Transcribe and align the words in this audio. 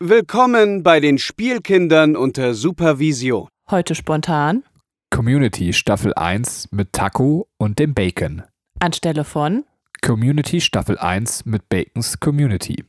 Willkommen 0.00 0.84
bei 0.84 1.00
den 1.00 1.18
Spielkindern 1.18 2.14
unter 2.14 2.54
Supervision. 2.54 3.48
Heute 3.68 3.96
spontan. 3.96 4.62
Community 5.10 5.72
Staffel 5.72 6.14
1 6.14 6.68
mit 6.70 6.92
Taco 6.92 7.48
und 7.56 7.80
dem 7.80 7.94
Bacon. 7.94 8.44
Anstelle 8.78 9.24
von 9.24 9.64
Community 10.00 10.60
Staffel 10.60 10.98
1 10.98 11.46
mit 11.46 11.68
Bacons 11.68 12.20
Community. 12.20 12.84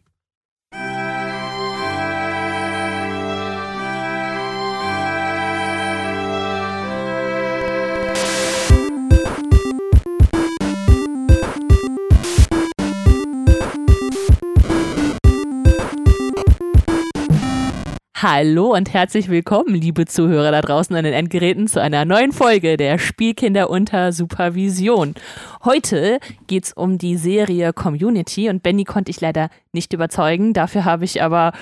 Hallo 18.21 18.73
und 18.73 18.91
herzlich 18.91 19.30
willkommen, 19.30 19.73
liebe 19.73 20.05
Zuhörer 20.05 20.52
da 20.52 20.62
draußen 20.62 20.94
an 20.94 21.05
den 21.05 21.13
Endgeräten, 21.13 21.70
zu 21.70 21.81
einer 21.81 22.03
neuen 22.03 22.34
Folge 22.34 22.75
der 22.75 22.98
Spielkinder 22.98 23.70
unter 23.70 24.11
Supervision. 24.11 25.16
Heute 25.63 26.20
geht 26.47 26.66
es 26.66 26.73
um 26.73 26.97
die 26.97 27.16
Serie 27.16 27.71
Community 27.71 28.49
und 28.49 28.61
Benny 28.61 28.84
konnte 28.84 29.09
ich 29.09 29.21
leider 29.21 29.49
nicht 29.71 29.94
überzeugen. 29.94 30.52
Dafür 30.52 30.84
habe 30.84 31.05
ich 31.05 31.23
aber 31.23 31.53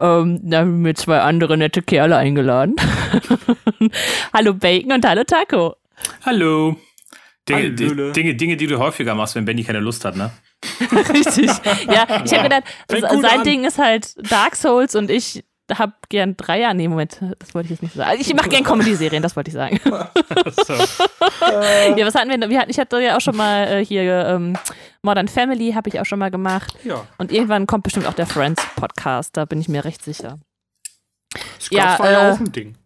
ähm, 0.00 0.40
mir 0.80 0.94
zwei 0.94 1.20
andere 1.20 1.58
nette 1.58 1.82
Kerle 1.82 2.16
eingeladen. 2.16 2.76
hallo 4.32 4.54
Bacon 4.54 4.92
und 4.92 5.06
hallo 5.06 5.24
Taco. 5.24 5.76
Hallo. 6.24 6.76
Dinge, 7.46 7.72
Dinge, 7.72 8.12
Dinge, 8.12 8.34
Dinge, 8.36 8.56
die 8.56 8.66
du 8.68 8.78
häufiger 8.78 9.14
machst, 9.14 9.34
wenn 9.34 9.44
Benny 9.44 9.64
keine 9.64 9.80
Lust 9.80 10.06
hat, 10.06 10.16
ne? 10.16 10.30
Richtig. 11.12 11.50
Ja, 11.88 12.22
ich 12.24 12.32
habe 12.32 12.44
gedacht, 12.44 12.64
sein 12.88 13.24
an. 13.24 13.44
Ding 13.44 13.64
ist 13.64 13.78
halt 13.78 14.14
Dark 14.30 14.56
Souls 14.56 14.94
und 14.94 15.10
ich 15.10 15.44
habe 15.78 15.92
gern 16.08 16.36
Dreier. 16.36 16.74
Nee, 16.74 16.88
Moment, 16.88 17.20
das 17.38 17.54
wollte 17.54 17.66
ich 17.66 17.70
jetzt 17.70 17.82
nicht 17.82 17.94
sagen. 17.94 18.18
Ich 18.20 18.34
mache 18.34 18.48
gern 18.48 18.64
Comedy-Serien, 18.64 19.22
das 19.22 19.36
wollte 19.36 19.48
ich 19.48 19.54
sagen. 19.54 19.80
so. 19.84 20.72
ja, 21.96 22.06
was 22.06 22.14
hatten 22.14 22.30
wir? 22.30 22.48
wir 22.48 22.58
hatten, 22.58 22.70
ich 22.70 22.78
hatte 22.78 23.00
ja 23.00 23.16
auch 23.16 23.20
schon 23.20 23.36
mal 23.36 23.68
äh, 23.68 23.84
hier 23.84 24.02
ähm, 24.26 24.56
Modern 25.02 25.28
Family, 25.28 25.72
habe 25.72 25.88
ich 25.88 26.00
auch 26.00 26.06
schon 26.06 26.18
mal 26.18 26.30
gemacht. 26.30 26.76
Ja. 26.84 27.06
Und 27.18 27.32
irgendwann 27.32 27.66
kommt 27.66 27.84
bestimmt 27.84 28.06
auch 28.06 28.14
der 28.14 28.26
Friends-Podcast, 28.26 29.36
da 29.36 29.44
bin 29.44 29.60
ich 29.60 29.68
mir 29.68 29.84
recht 29.84 30.02
sicher. 30.02 30.38
Scrubs 31.60 31.70
ja, 31.70 31.98
war 31.98 32.10
ja 32.10 32.28
äh, 32.28 32.32
auch 32.32 32.40
ein 32.40 32.52
Ding. 32.52 32.76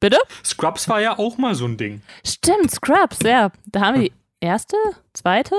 Bitte? 0.00 0.18
Scrubs 0.44 0.88
war 0.88 1.00
ja 1.00 1.18
auch 1.18 1.38
mal 1.38 1.54
so 1.54 1.64
ein 1.64 1.76
Ding. 1.76 2.02
Stimmt, 2.24 2.70
Scrubs, 2.70 3.20
ja. 3.24 3.50
Da 3.66 3.80
haben 3.80 4.00
wir 4.00 4.10
die 4.10 4.12
erste, 4.40 4.76
zweite? 5.14 5.54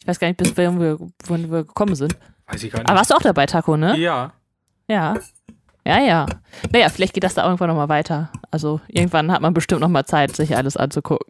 Ich 0.00 0.08
weiß 0.08 0.18
gar 0.18 0.28
nicht, 0.28 0.38
bis 0.38 0.56
wir, 0.56 0.98
wohin 1.24 1.50
wir 1.50 1.64
gekommen 1.64 1.94
sind. 1.94 2.16
Weiß 2.46 2.62
ich 2.62 2.72
gar 2.72 2.80
nicht. 2.80 2.88
Aber 2.88 2.98
warst 2.98 3.10
du 3.10 3.14
auch 3.14 3.22
dabei, 3.22 3.46
Taco, 3.46 3.76
ne? 3.76 3.96
Ja. 3.98 4.32
Ja. 4.88 5.14
Ja, 5.86 6.00
ja. 6.00 6.26
Naja, 6.72 6.88
vielleicht 6.88 7.12
geht 7.12 7.24
das 7.24 7.34
da 7.34 7.44
irgendwann 7.44 7.68
nochmal 7.68 7.90
weiter. 7.90 8.30
Also 8.50 8.80
irgendwann 8.88 9.30
hat 9.30 9.42
man 9.42 9.52
bestimmt 9.52 9.82
nochmal 9.82 10.06
Zeit, 10.06 10.34
sich 10.34 10.56
alles 10.56 10.78
anzugucken. 10.78 11.26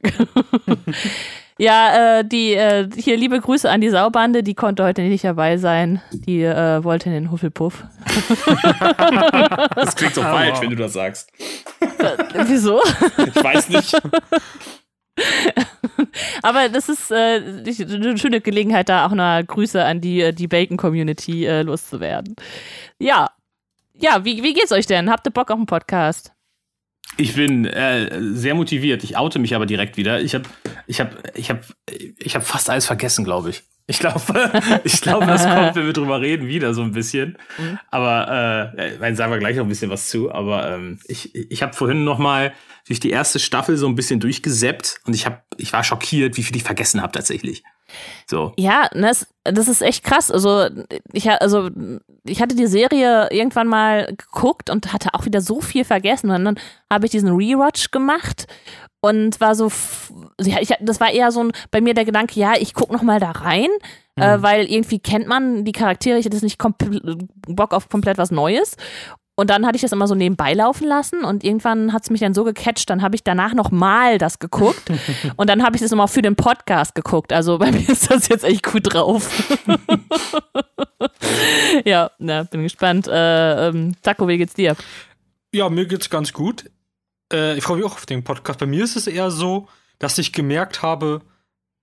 ja, 1.58 2.18
äh, 2.18 2.24
die, 2.24 2.54
äh, 2.54 2.88
hier 2.96 3.16
liebe 3.16 3.40
Grüße 3.40 3.68
an 3.68 3.80
die 3.80 3.90
Saubande, 3.90 4.44
die 4.44 4.54
konnte 4.54 4.84
heute 4.84 5.02
nicht 5.02 5.24
dabei 5.24 5.56
sein. 5.56 6.00
Die 6.12 6.42
äh, 6.42 6.84
wollte 6.84 7.08
in 7.08 7.14
den 7.14 7.30
Hufflepuff. 7.32 7.82
das 9.74 9.96
klingt 9.96 10.14
so 10.14 10.20
oh, 10.20 10.24
falsch, 10.24 10.60
wenn 10.60 10.70
du 10.70 10.76
das 10.76 10.92
sagst. 10.92 11.32
Äh, 11.80 12.16
wieso? 12.46 12.80
Ich 13.26 13.42
weiß 13.42 13.70
nicht. 13.70 14.00
Aber 16.42 16.68
das 16.68 16.88
ist 16.88 17.10
äh, 17.10 17.40
eine 17.76 18.18
schöne 18.18 18.40
Gelegenheit, 18.40 18.88
da 18.88 19.06
auch 19.06 19.12
eine 19.12 19.44
Grüße 19.44 19.84
an 19.84 20.00
die, 20.00 20.20
äh, 20.20 20.32
die 20.32 20.46
Bacon-Community 20.46 21.44
äh, 21.46 21.62
loszuwerden. 21.62 22.36
Ja, 22.98 23.30
ja, 24.04 24.22
wie, 24.22 24.42
wie 24.42 24.52
geht's 24.52 24.70
euch 24.70 24.86
denn? 24.86 25.10
Habt 25.10 25.26
ihr 25.26 25.30
Bock 25.30 25.50
auf 25.50 25.56
einen 25.56 25.64
Podcast? 25.64 26.32
Ich 27.16 27.34
bin 27.34 27.64
äh, 27.64 28.10
sehr 28.34 28.54
motiviert. 28.54 29.02
Ich 29.02 29.16
oute 29.16 29.38
mich 29.38 29.54
aber 29.54 29.64
direkt 29.64 29.96
wieder. 29.96 30.20
Ich 30.20 30.34
habe 30.34 30.44
ich 30.86 31.00
hab, 31.00 31.16
ich 31.34 31.48
hab, 31.48 31.64
ich 32.18 32.34
hab 32.34 32.44
fast 32.44 32.68
alles 32.68 32.84
vergessen, 32.84 33.24
glaube 33.24 33.50
ich. 33.50 33.62
Ich 33.86 33.98
glaube, 33.98 34.20
ich 34.84 35.00
glaube, 35.00 35.26
das 35.26 35.44
kommt, 35.44 35.76
wenn 35.76 35.86
wir 35.86 35.92
drüber 35.94 36.20
reden, 36.20 36.48
wieder 36.48 36.74
so 36.74 36.82
ein 36.82 36.92
bisschen. 36.92 37.38
Mhm. 37.56 37.78
Aber 37.90 38.72
äh, 38.76 38.94
äh 38.96 39.14
sagen 39.14 39.32
wir 39.32 39.38
gleich 39.38 39.56
noch 39.56 39.64
ein 39.64 39.68
bisschen 39.68 39.90
was 39.90 40.08
zu. 40.08 40.30
Aber 40.32 40.70
ähm, 40.70 40.98
ich, 41.06 41.34
ich 41.34 41.62
habe 41.62 41.72
vorhin 41.72 42.04
noch 42.04 42.18
mal 42.18 42.52
durch 42.86 43.00
die 43.00 43.10
erste 43.10 43.38
Staffel 43.38 43.78
so 43.78 43.86
ein 43.86 43.94
bisschen 43.94 44.20
durchgesäppt 44.20 45.00
und 45.06 45.14
ich 45.14 45.24
habe, 45.24 45.42
ich 45.56 45.72
war 45.72 45.82
schockiert, 45.82 46.36
wie 46.36 46.42
viel 46.42 46.56
ich 46.56 46.64
vergessen 46.64 47.00
habe 47.00 47.12
tatsächlich. 47.12 47.62
So. 48.26 48.52
Ja, 48.58 48.88
das, 48.92 49.26
das 49.44 49.68
ist 49.68 49.82
echt 49.82 50.04
krass. 50.04 50.30
Also 50.30 50.68
ich, 51.12 51.30
also, 51.30 51.70
ich 52.24 52.40
hatte 52.40 52.56
die 52.56 52.66
Serie 52.66 53.28
irgendwann 53.30 53.68
mal 53.68 54.14
geguckt 54.16 54.70
und 54.70 54.92
hatte 54.92 55.10
auch 55.12 55.24
wieder 55.24 55.40
so 55.40 55.60
viel 55.60 55.84
vergessen. 55.84 56.30
Und 56.30 56.44
dann 56.44 56.58
habe 56.90 57.06
ich 57.06 57.12
diesen 57.12 57.30
Rewatch 57.30 57.90
gemacht 57.90 58.46
und 59.04 59.38
war 59.38 59.54
so, 59.54 59.70
ich, 60.38 60.74
das 60.80 60.98
war 60.98 61.10
eher 61.10 61.30
so 61.30 61.44
ein, 61.44 61.52
bei 61.70 61.82
mir 61.82 61.92
der 61.92 62.06
Gedanke, 62.06 62.40
ja, 62.40 62.54
ich 62.58 62.72
gucke 62.72 62.92
noch 62.92 63.02
mal 63.02 63.20
da 63.20 63.32
rein, 63.32 63.68
äh, 64.16 64.20
mhm. 64.20 64.22
äh, 64.22 64.42
weil 64.42 64.64
irgendwie 64.64 64.98
kennt 64.98 65.26
man 65.26 65.66
die 65.66 65.72
Charaktere, 65.72 66.18
ich 66.18 66.24
hatte 66.24 66.42
nicht 66.42 66.58
Bock 67.46 67.74
auf 67.74 67.90
komplett 67.90 68.16
was 68.16 68.30
Neues. 68.30 68.76
Und 69.36 69.50
dann 69.50 69.66
hatte 69.66 69.74
ich 69.74 69.82
das 69.82 69.90
immer 69.90 70.06
so 70.06 70.14
nebenbei 70.14 70.54
laufen 70.54 70.86
lassen 70.86 71.24
und 71.24 71.42
irgendwann 71.42 71.92
hat 71.92 72.04
es 72.04 72.10
mich 72.10 72.20
dann 72.20 72.34
so 72.34 72.44
gecatcht, 72.44 72.88
dann 72.88 73.02
habe 73.02 73.16
ich 73.16 73.24
danach 73.24 73.52
nochmal 73.52 74.18
das 74.18 74.38
geguckt 74.38 74.92
und 75.36 75.50
dann 75.50 75.64
habe 75.64 75.74
ich 75.74 75.82
das 75.82 75.90
nochmal 75.90 76.08
für 76.08 76.22
den 76.22 76.36
Podcast 76.36 76.94
geguckt. 76.94 77.32
Also 77.32 77.58
bei 77.58 77.72
mir 77.72 77.88
ist 77.88 78.10
das 78.10 78.28
jetzt 78.28 78.44
echt 78.44 78.62
gut 78.62 78.94
drauf. 78.94 79.58
ja, 81.84 82.12
na, 82.18 82.44
bin 82.44 82.62
gespannt. 82.62 83.08
Äh, 83.08 83.68
ähm, 83.68 83.96
Taco, 84.02 84.28
wie 84.28 84.38
geht's 84.38 84.54
dir? 84.54 84.76
Ja, 85.52 85.68
mir 85.68 85.86
geht's 85.86 86.10
ganz 86.10 86.32
gut. 86.32 86.70
Äh, 87.32 87.58
ich 87.58 87.64
freue 87.64 87.78
mich 87.78 87.86
auch 87.86 87.94
auf 87.94 88.06
den 88.06 88.22
Podcast. 88.22 88.60
Bei 88.60 88.66
mir 88.66 88.84
ist 88.84 88.94
es 88.94 89.08
eher 89.08 89.32
so, 89.32 89.68
dass 89.98 90.18
ich 90.18 90.32
gemerkt 90.32 90.82
habe, 90.82 91.22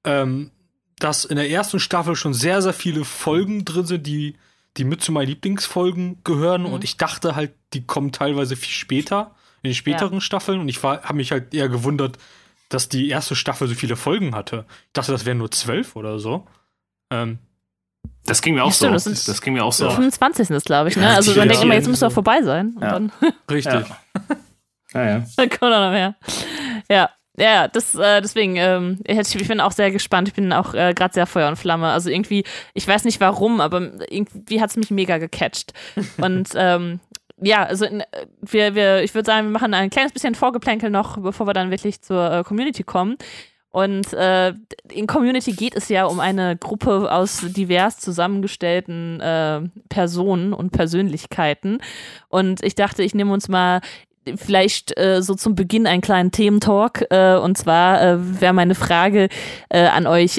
ähm, 0.05 0.51
dass 0.99 1.25
in 1.25 1.35
der 1.35 1.49
ersten 1.49 1.79
Staffel 1.79 2.15
schon 2.15 2.33
sehr, 2.33 2.61
sehr 2.61 2.73
viele 2.73 3.03
Folgen 3.03 3.65
drin 3.65 3.85
sind, 3.85 4.07
die 4.07 4.37
die 4.77 4.83
mit 4.83 5.01
zu 5.01 5.11
meinen 5.11 5.27
Lieblingsfolgen 5.27 6.23
gehören. 6.23 6.63
Mhm. 6.63 6.73
Und 6.73 6.83
ich 6.83 6.97
dachte 6.97 7.35
halt, 7.35 7.53
die 7.73 7.85
kommen 7.85 8.11
teilweise 8.11 8.55
viel 8.55 8.73
später, 8.73 9.35
in 9.63 9.69
den 9.69 9.75
späteren 9.75 10.15
ja. 10.15 10.21
Staffeln. 10.21 10.59
Und 10.59 10.69
ich 10.69 10.81
habe 10.83 11.13
mich 11.13 11.31
halt 11.31 11.53
eher 11.53 11.69
gewundert, 11.69 12.17
dass 12.69 12.89
die 12.89 13.09
erste 13.09 13.35
Staffel 13.35 13.67
so 13.67 13.75
viele 13.75 13.95
Folgen 13.95 14.33
hatte. 14.33 14.65
Ich 14.87 14.93
dachte, 14.93 15.11
das 15.11 15.25
wären 15.25 15.37
nur 15.39 15.51
zwölf 15.51 15.95
oder 15.95 16.19
so. 16.19 16.47
Ähm, 17.11 17.39
das 18.25 18.41
ging 18.41 18.55
mir 18.55 18.63
auch 18.63 18.67
ja, 18.67 18.73
stimmt, 18.73 19.01
so. 19.01 19.09
Das, 19.09 19.25
das, 19.25 19.41
ging 19.41 19.53
mir 19.53 19.63
auch 19.63 19.73
so. 19.73 19.89
25. 19.89 20.49
ist, 20.51 20.65
glaube 20.65 20.89
ich, 20.89 20.95
ne? 20.95 21.09
Also 21.09 21.35
man 21.35 21.49
denkt 21.49 21.63
immer, 21.63 21.73
jetzt 21.73 21.87
muss 21.87 21.99
doch 21.99 22.11
vorbei 22.11 22.41
sein. 22.43 22.75
Ja. 22.79 22.99
Richtig. 23.49 23.73
Ja. 23.73 23.97
ah, 24.93 25.03
ja. 25.03 25.25
Dann 25.37 25.49
kommt 25.49 25.71
noch 25.71 25.91
mehr. 25.91 26.15
Ja. 26.89 27.09
Ja, 27.41 27.67
das, 27.67 27.95
äh, 27.95 28.21
deswegen, 28.21 28.55
ähm, 28.55 28.99
ich, 29.03 29.17
ich, 29.17 29.47
bin 29.47 29.59
auch 29.59 29.71
sehr 29.71 29.89
gespannt. 29.89 30.27
Ich 30.27 30.35
bin 30.35 30.53
auch 30.53 30.75
äh, 30.75 30.93
gerade 30.93 31.15
sehr 31.15 31.25
Feuer 31.25 31.47
und 31.47 31.55
Flamme. 31.55 31.87
Also 31.87 32.11
irgendwie, 32.11 32.43
ich 32.75 32.87
weiß 32.87 33.03
nicht 33.03 33.19
warum, 33.19 33.61
aber 33.61 33.81
irgendwie 34.11 34.61
hat 34.61 34.69
es 34.69 34.77
mich 34.77 34.91
mega 34.91 35.17
gecatcht. 35.17 35.73
Und 36.21 36.49
ähm, 36.53 36.99
ja, 37.41 37.63
also 37.63 37.85
in, 37.85 38.03
wir, 38.41 38.75
wir, 38.75 39.01
ich 39.01 39.15
würde 39.15 39.25
sagen, 39.25 39.47
wir 39.47 39.51
machen 39.53 39.73
ein 39.73 39.89
kleines 39.89 40.11
bisschen 40.11 40.35
Vorgeplänkel 40.35 40.91
noch, 40.91 41.17
bevor 41.17 41.47
wir 41.47 41.53
dann 41.53 41.71
wirklich 41.71 42.03
zur 42.03 42.31
äh, 42.31 42.43
Community 42.43 42.83
kommen. 42.83 43.17
Und 43.71 44.13
äh, 44.13 44.53
in 44.91 45.07
Community 45.07 45.53
geht 45.53 45.75
es 45.75 45.89
ja 45.89 46.05
um 46.05 46.19
eine 46.19 46.57
Gruppe 46.57 47.11
aus 47.11 47.43
divers 47.47 47.97
zusammengestellten 47.97 49.19
äh, 49.19 49.61
Personen 49.89 50.53
und 50.53 50.71
Persönlichkeiten. 50.71 51.79
Und 52.29 52.63
ich 52.63 52.75
dachte, 52.75 53.01
ich 53.01 53.15
nehme 53.15 53.33
uns 53.33 53.47
mal 53.47 53.81
vielleicht 54.35 54.97
äh, 54.97 55.21
so 55.21 55.35
zum 55.35 55.55
Beginn 55.55 55.87
einen 55.87 56.01
kleinen 56.01 56.31
Thementalk. 56.31 57.05
Äh, 57.09 57.35
und 57.37 57.57
zwar 57.57 58.01
äh, 58.01 58.41
wäre 58.41 58.53
meine 58.53 58.75
Frage 58.75 59.29
äh, 59.69 59.87
an 59.87 60.07
euch, 60.07 60.37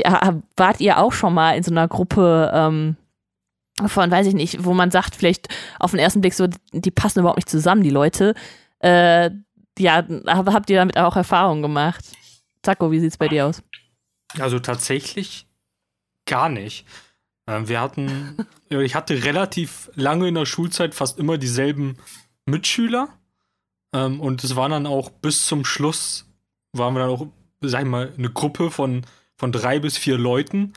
wart 0.57 0.81
ihr 0.81 0.99
auch 0.99 1.13
schon 1.13 1.35
mal 1.35 1.57
in 1.57 1.63
so 1.63 1.71
einer 1.71 1.89
Gruppe 1.89 2.51
ähm, 2.55 2.97
von, 3.87 4.11
weiß 4.11 4.27
ich 4.27 4.35
nicht, 4.35 4.65
wo 4.65 4.75
man 4.75 4.91
sagt, 4.91 5.17
vielleicht 5.17 5.49
auf 5.79 5.93
den 5.93 6.01
ersten 6.01 6.21
Blick 6.21 6.35
so, 6.35 6.47
die 6.73 6.91
passen 6.91 7.21
überhaupt 7.21 7.39
nicht 7.39 7.49
zusammen, 7.49 7.83
die 7.83 7.91
Leute. 7.91 8.35
Äh, 8.81 9.31
ja, 9.79 10.05
habt 10.27 10.71
ihr 10.71 10.77
damit 10.77 10.99
auch 10.99 11.17
Erfahrungen 11.17 11.63
gemacht? 11.63 12.05
Zacko, 12.63 12.91
wie 12.91 13.01
sieht's 13.01 13.17
bei 13.17 13.29
dir 13.29 13.47
aus? 13.47 13.63
Also 14.39 14.59
tatsächlich 14.59 15.47
gar 16.27 16.49
nicht. 16.49 16.87
Ähm, 17.47 17.69
wir 17.69 17.81
hatten, 17.81 18.47
ich 18.69 18.95
hatte 18.95 19.25
relativ 19.25 19.91
lange 19.95 20.29
in 20.29 20.35
der 20.35 20.47
Schulzeit 20.47 20.95
fast 20.95 21.19
immer 21.19 21.39
dieselben 21.39 21.97
Mitschüler. 22.47 23.09
Ähm, 23.93 24.21
und 24.21 24.43
es 24.45 24.57
waren 24.57 24.71
dann 24.71 24.87
auch 24.87 25.11
bis 25.11 25.47
zum 25.47 25.65
Schluss, 25.65 26.27
waren 26.73 26.95
wir 26.95 27.01
dann 27.01 27.11
auch, 27.11 27.27
sag 27.61 27.83
ich 27.83 27.89
mal, 27.89 28.13
eine 28.17 28.31
Gruppe 28.31 28.71
von, 28.71 29.03
von 29.37 29.53
drei 29.53 29.79
bis 29.79 29.97
vier 29.97 30.19
Leuten. 30.19 30.73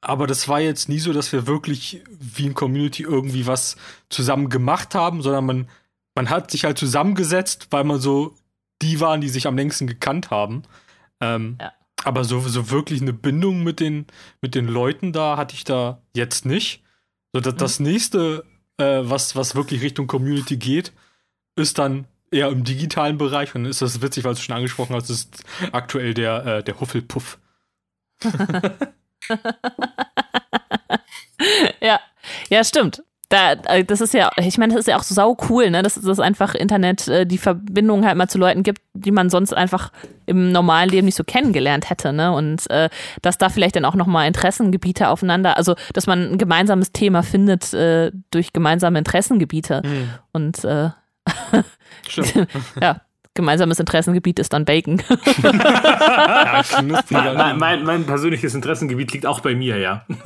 Aber 0.00 0.26
das 0.26 0.48
war 0.48 0.60
jetzt 0.60 0.88
nie 0.88 1.00
so, 1.00 1.12
dass 1.12 1.32
wir 1.32 1.46
wirklich 1.46 2.02
wie 2.08 2.46
ein 2.46 2.54
Community 2.54 3.02
irgendwie 3.02 3.46
was 3.46 3.76
zusammen 4.10 4.48
gemacht 4.48 4.94
haben, 4.94 5.22
sondern 5.22 5.44
man, 5.44 5.68
man 6.14 6.30
hat 6.30 6.50
sich 6.50 6.64
halt 6.64 6.78
zusammengesetzt, 6.78 7.68
weil 7.70 7.84
man 7.84 8.00
so 8.00 8.36
die 8.80 9.00
waren, 9.00 9.20
die 9.20 9.28
sich 9.28 9.48
am 9.48 9.56
längsten 9.56 9.88
gekannt 9.88 10.30
haben. 10.30 10.62
Ähm, 11.20 11.58
ja. 11.60 11.72
Aber 12.04 12.22
so, 12.22 12.38
so 12.40 12.70
wirklich 12.70 13.02
eine 13.02 13.12
Bindung 13.12 13.64
mit 13.64 13.80
den, 13.80 14.06
mit 14.40 14.54
den 14.54 14.68
Leuten 14.68 15.12
da 15.12 15.36
hatte 15.36 15.56
ich 15.56 15.64
da 15.64 16.00
jetzt 16.14 16.46
nicht. 16.46 16.84
So, 17.32 17.40
das, 17.40 17.54
mhm. 17.54 17.58
das 17.58 17.80
nächste 17.80 18.44
äh, 18.78 19.00
was, 19.02 19.36
was 19.36 19.54
wirklich 19.54 19.82
Richtung 19.82 20.06
Community 20.06 20.56
geht, 20.56 20.92
ist 21.56 21.78
dann 21.78 22.06
eher 22.30 22.48
im 22.48 22.64
digitalen 22.64 23.18
Bereich. 23.18 23.54
Und 23.54 23.64
dann 23.64 23.70
ist 23.70 23.82
das 23.82 24.02
witzig, 24.02 24.24
weil 24.24 24.34
du 24.34 24.40
schon 24.40 24.56
angesprochen 24.56 24.94
hast, 24.94 25.10
ist 25.10 25.44
aktuell 25.72 26.14
der, 26.14 26.46
äh, 26.46 26.62
der 26.62 26.80
Hufflepuff. 26.80 27.38
ja, 31.80 32.00
ja, 32.48 32.64
stimmt. 32.64 33.02
Da, 33.30 33.52
äh, 33.52 33.84
das 33.84 34.00
ist 34.00 34.14
ja, 34.14 34.30
ich 34.38 34.56
meine, 34.56 34.72
das 34.72 34.80
ist 34.80 34.88
ja 34.88 34.96
auch 34.96 35.02
so 35.02 35.14
sau 35.14 35.36
cool, 35.50 35.70
ne, 35.70 35.82
dass 35.82 35.96
das 35.96 36.18
einfach 36.18 36.54
Internet 36.54 37.08
äh, 37.08 37.26
die 37.26 37.36
Verbindung 37.36 38.06
halt 38.06 38.16
mal 38.16 38.28
zu 38.28 38.38
Leuten 38.38 38.62
gibt, 38.62 38.80
die 38.94 39.10
man 39.10 39.28
sonst 39.28 39.52
einfach 39.52 39.92
im 40.24 40.50
normalen 40.50 40.88
Leben 40.88 41.04
nicht 41.04 41.16
so 41.16 41.24
kennengelernt 41.24 41.90
hätte, 41.90 42.14
ne? 42.14 42.32
Und 42.32 42.70
äh, 42.70 42.88
dass 43.20 43.36
da 43.36 43.50
vielleicht 43.50 43.76
dann 43.76 43.84
auch 43.84 43.94
nochmal 43.94 44.28
Interessengebiete 44.28 45.08
aufeinander, 45.08 45.58
also 45.58 45.74
dass 45.92 46.06
man 46.06 46.32
ein 46.32 46.38
gemeinsames 46.38 46.92
Thema 46.92 47.22
findet 47.22 47.74
äh, 47.74 48.12
durch 48.30 48.54
gemeinsame 48.54 48.98
Interessengebiete. 48.98 49.82
Mhm. 49.84 50.10
Und 50.32 50.64
äh, 50.64 50.88
Stimmt. 52.08 52.48
ja, 52.80 53.00
gemeinsames 53.34 53.78
Interessengebiet 53.78 54.38
ist 54.38 54.52
dann 54.52 54.64
Bacon. 54.64 55.02
ja, 55.42 56.62
mein, 57.10 57.58
mein, 57.58 57.84
mein 57.84 58.04
persönliches 58.04 58.54
Interessengebiet 58.54 59.12
liegt 59.12 59.26
auch 59.26 59.40
bei 59.40 59.54
mir, 59.54 59.78
ja. 59.78 60.04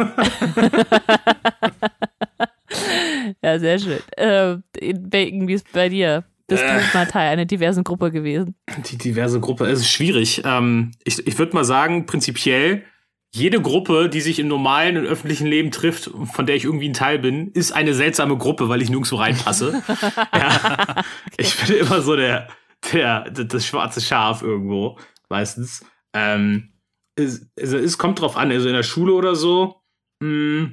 ja, 3.43 3.59
sehr 3.59 3.79
schön. 3.79 3.99
Äh, 4.17 4.57
Bacon, 4.95 5.49
wie 5.49 5.55
ist 5.55 5.71
bei 5.73 5.89
dir? 5.89 6.25
Bist 6.49 6.63
Äh. 6.63 6.81
du 6.81 6.99
mal 6.99 7.07
Teil 7.07 7.31
einer 7.31 7.45
diversen 7.45 7.85
Gruppe 7.85 8.11
gewesen? 8.11 8.55
Die 8.91 8.99
diverse 8.99 9.41
Gruppe, 9.41 9.67
es 9.67 9.81
ist 9.81 9.91
schwierig. 9.91 10.43
Ähm, 10.45 10.93
ich 11.05 11.27
ich 11.27 11.39
würde 11.39 11.55
mal 11.55 11.65
sagen, 11.65 12.07
prinzipiell, 12.07 12.83
jede 13.35 13.63
Gruppe, 13.63 14.11
die 14.11 14.21
sich 14.21 14.39
im 14.39 14.49
normalen 14.49 14.99
und 14.99 15.07
öffentlichen 15.07 15.47
Leben 15.47 15.71
trifft, 15.71 16.11
von 16.33 16.45
der 16.45 16.57
ich 16.57 16.65
irgendwie 16.65 16.89
ein 16.91 16.95
Teil 16.95 17.19
bin, 17.19 17.51
ist 17.53 17.73
eine 17.73 17.95
seltsame 17.95 18.37
Gruppe, 18.37 18.69
weil 18.69 18.83
ich 18.83 18.91
nirgendwo 18.91 19.17
reinpasse. 19.17 19.83
ja. 20.35 21.03
Ich 21.43 21.57
bin 21.67 21.77
immer 21.77 22.01
so 22.01 22.17
der, 22.17 22.49
der, 22.93 23.31
das 23.31 23.67
schwarze 23.67 24.01
Schaf 24.01 24.43
irgendwo, 24.43 24.99
meistens. 25.29 25.85
Ähm, 26.15 26.73
es, 27.17 27.47
also 27.59 27.77
es 27.79 27.99
kommt 27.99 28.21
drauf 28.21 28.37
an, 28.37 28.51
also 28.51 28.69
in 28.69 28.75
der 28.75 28.83
Schule 28.83 29.13
oder 29.13 29.35
so, 29.35 29.83
mh, 30.21 30.71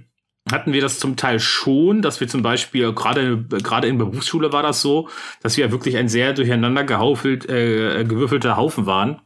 hatten 0.52 0.74
wir 0.74 0.82
das 0.82 1.00
zum 1.00 1.16
Teil 1.16 1.40
schon, 1.40 2.02
dass 2.02 2.20
wir 2.20 2.28
zum 2.28 2.42
Beispiel, 2.42 2.94
gerade 2.94 3.44
gerade 3.44 3.88
in 3.88 4.00
der 4.00 4.06
Berufsschule 4.06 4.52
war 4.52 4.64
das 4.64 4.82
so, 4.82 5.10
dass 5.42 5.58
wir 5.58 5.72
wirklich 5.72 5.98
ein 5.98 6.10
sehr 6.10 6.34
durcheinander 6.34 6.84
gehaufelt, 6.84 7.48
äh, 7.50 8.04
gewürfelter 8.04 8.58
Haufen 8.58 8.86
waren. 8.86 9.22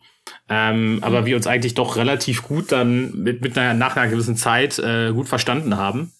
Ähm, 0.50 1.00
aber 1.01 1.25
wir 1.25 1.36
uns 1.36 1.48
eigentlich 1.48 1.74
doch 1.74 1.96
relativ 1.96 2.44
gut 2.44 2.72
dann 2.72 3.12
mit, 3.24 3.42
mit 3.42 3.57
einer, 3.57 3.74
nach 3.74 3.96
einer 3.96 4.10
gewissen 4.10 4.36
Zeit 4.36 4.80
äh, 4.80 5.12
gut 5.12 5.28
verstanden 5.28 5.78
haben. 5.78 6.12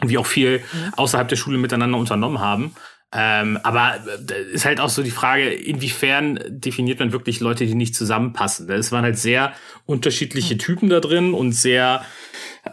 Und 0.00 0.10
wir 0.10 0.20
auch 0.20 0.26
viel 0.26 0.62
außerhalb 0.96 1.28
der 1.28 1.36
Schule 1.36 1.58
miteinander 1.58 1.98
unternommen 1.98 2.40
haben. 2.40 2.74
Ähm, 3.12 3.58
aber 3.62 4.00
äh, 4.30 4.52
ist 4.52 4.64
halt 4.64 4.80
auch 4.80 4.88
so 4.88 5.02
die 5.02 5.10
Frage, 5.10 5.48
inwiefern 5.50 6.40
definiert 6.48 6.98
man 6.98 7.12
wirklich 7.12 7.40
Leute, 7.40 7.64
die 7.64 7.74
nicht 7.74 7.94
zusammenpassen. 7.94 8.68
Es 8.70 8.90
waren 8.92 9.04
halt 9.04 9.18
sehr 9.18 9.52
unterschiedliche 9.86 10.58
Typen 10.58 10.88
da 10.88 11.00
drin 11.00 11.32
und 11.32 11.52
sehr, 11.52 12.04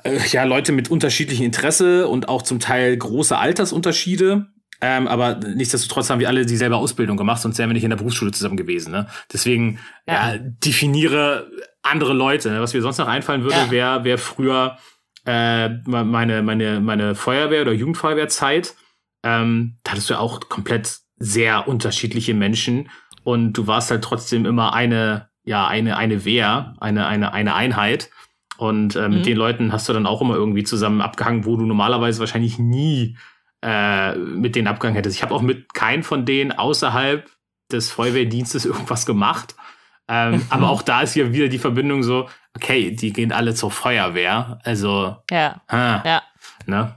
äh, 0.04 0.18
ja, 0.32 0.44
Leute 0.44 0.72
mit 0.72 0.90
unterschiedlichem 0.90 1.46
Interesse 1.46 2.08
und 2.08 2.30
auch 2.30 2.42
zum 2.42 2.60
Teil 2.60 2.98
große 2.98 3.38
Altersunterschiede. 3.38 4.48
Ähm, 4.82 5.08
aber 5.08 5.36
nichtsdestotrotz 5.36 6.10
haben 6.10 6.20
wir 6.20 6.28
alle 6.28 6.46
dieselbe 6.46 6.76
Ausbildung 6.76 7.16
gemacht, 7.16 7.42
sonst 7.42 7.58
wären 7.58 7.70
wir 7.70 7.74
nicht 7.76 7.86
in 7.86 7.92
der 7.92 7.98
Berufsschule 7.98 8.32
zusammen 8.32 8.58
gewesen. 8.58 8.92
Ne? 8.92 9.08
Deswegen 9.32 9.80
ja. 10.08 10.34
Ja. 10.34 10.38
definiere 10.40 11.50
andere 11.84 12.14
Leute. 12.14 12.50
Ne? 12.50 12.60
Was 12.60 12.74
mir 12.74 12.82
sonst 12.82 12.98
noch 12.98 13.08
einfallen 13.08 13.44
würde, 13.44 13.56
Ja. 13.56 13.72
wäre 13.72 14.04
wär 14.04 14.18
früher 14.18 14.78
äh, 15.26 15.70
meine, 15.86 16.42
meine, 16.42 16.82
meine 16.82 17.16
Feuerwehr- 17.16 17.62
oder 17.62 17.72
Jugendfeuerwehrzeit. 17.72 18.76
Ähm, 19.24 19.78
da 19.84 19.92
hattest 19.92 20.10
du 20.10 20.14
ja 20.16 20.20
auch 20.20 20.40
komplett 20.50 20.98
sehr 21.18 21.68
unterschiedliche 21.68 22.34
Menschen 22.34 22.90
und 23.24 23.54
du 23.54 23.68
warst 23.68 23.90
halt 23.92 24.04
trotzdem 24.04 24.46
immer 24.46 24.74
eine, 24.74 25.30
ja, 25.46 25.68
eine, 25.68 25.96
eine 25.98 26.26
Wehr, 26.26 26.76
eine, 26.80 27.06
eine, 27.08 27.34
eine 27.34 27.56
Einheit. 27.56 28.10
Und 28.58 28.96
äh, 28.96 29.10
mit 29.10 29.20
Mhm. 29.20 29.24
den 29.24 29.38
Leuten 29.38 29.72
hast 29.74 29.90
du 29.90 29.94
dann 29.94 30.06
auch 30.06 30.22
immer 30.22 30.36
irgendwie 30.36 30.64
zusammen 30.64 31.02
abgehangen, 31.02 31.46
wo 31.46 31.56
du 31.58 31.66
normalerweise 31.66 32.20
wahrscheinlich 32.20 32.60
nie 32.60 33.18
äh, 33.64 34.16
mit 34.16 34.56
denen 34.56 34.68
abgehangen 34.68 34.96
hättest. 34.96 35.16
Ich 35.16 35.24
habe 35.24 35.34
auch 35.34 35.42
mit 35.42 35.74
keinem 35.74 36.04
von 36.04 36.26
denen 36.26 36.52
außerhalb 36.52 37.30
des 37.72 37.92
Feuerwehrdienstes 37.92 38.66
irgendwas 38.68 39.06
gemacht. 39.06 39.56
Ähm, 40.10 40.46
aber 40.50 40.70
auch 40.70 40.82
da 40.82 41.02
ist 41.02 41.16
ja 41.16 41.32
wieder 41.32 41.48
die 41.48 41.60
Verbindung 41.60 42.04
so, 42.04 42.28
okay, 42.56 42.92
die 42.92 43.14
gehen 43.14 43.32
alle 43.32 43.54
zur 43.56 43.72
Feuerwehr. 43.72 44.60
Also, 44.64 45.16
Ja, 45.32 45.62
ha, 45.70 46.04
ja. 46.06 46.22
ne? 46.66 46.96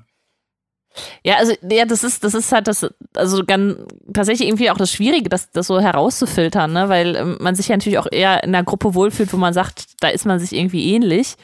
Ja, 1.24 1.36
also 1.36 1.52
ja, 1.70 1.84
das 1.84 2.04
ist, 2.04 2.24
das 2.24 2.34
ist 2.34 2.52
halt 2.52 2.68
das, 2.68 2.86
also 3.14 3.44
ganz 3.44 3.76
tatsächlich 4.12 4.48
irgendwie 4.48 4.70
auch 4.70 4.76
das 4.76 4.92
Schwierige, 4.92 5.28
das, 5.28 5.50
das 5.50 5.66
so 5.66 5.80
herauszufiltern, 5.80 6.72
ne? 6.72 6.88
Weil 6.88 7.16
ähm, 7.16 7.36
man 7.40 7.54
sich 7.54 7.68
ja 7.68 7.76
natürlich 7.76 7.98
auch 7.98 8.06
eher 8.10 8.42
in 8.42 8.54
einer 8.54 8.64
Gruppe 8.64 8.94
wohlfühlt, 8.94 9.32
wo 9.32 9.36
man 9.36 9.52
sagt, 9.52 9.86
da 10.00 10.08
ist 10.08 10.26
man 10.26 10.38
sich 10.38 10.54
irgendwie 10.54 10.94
ähnlich. 10.94 11.36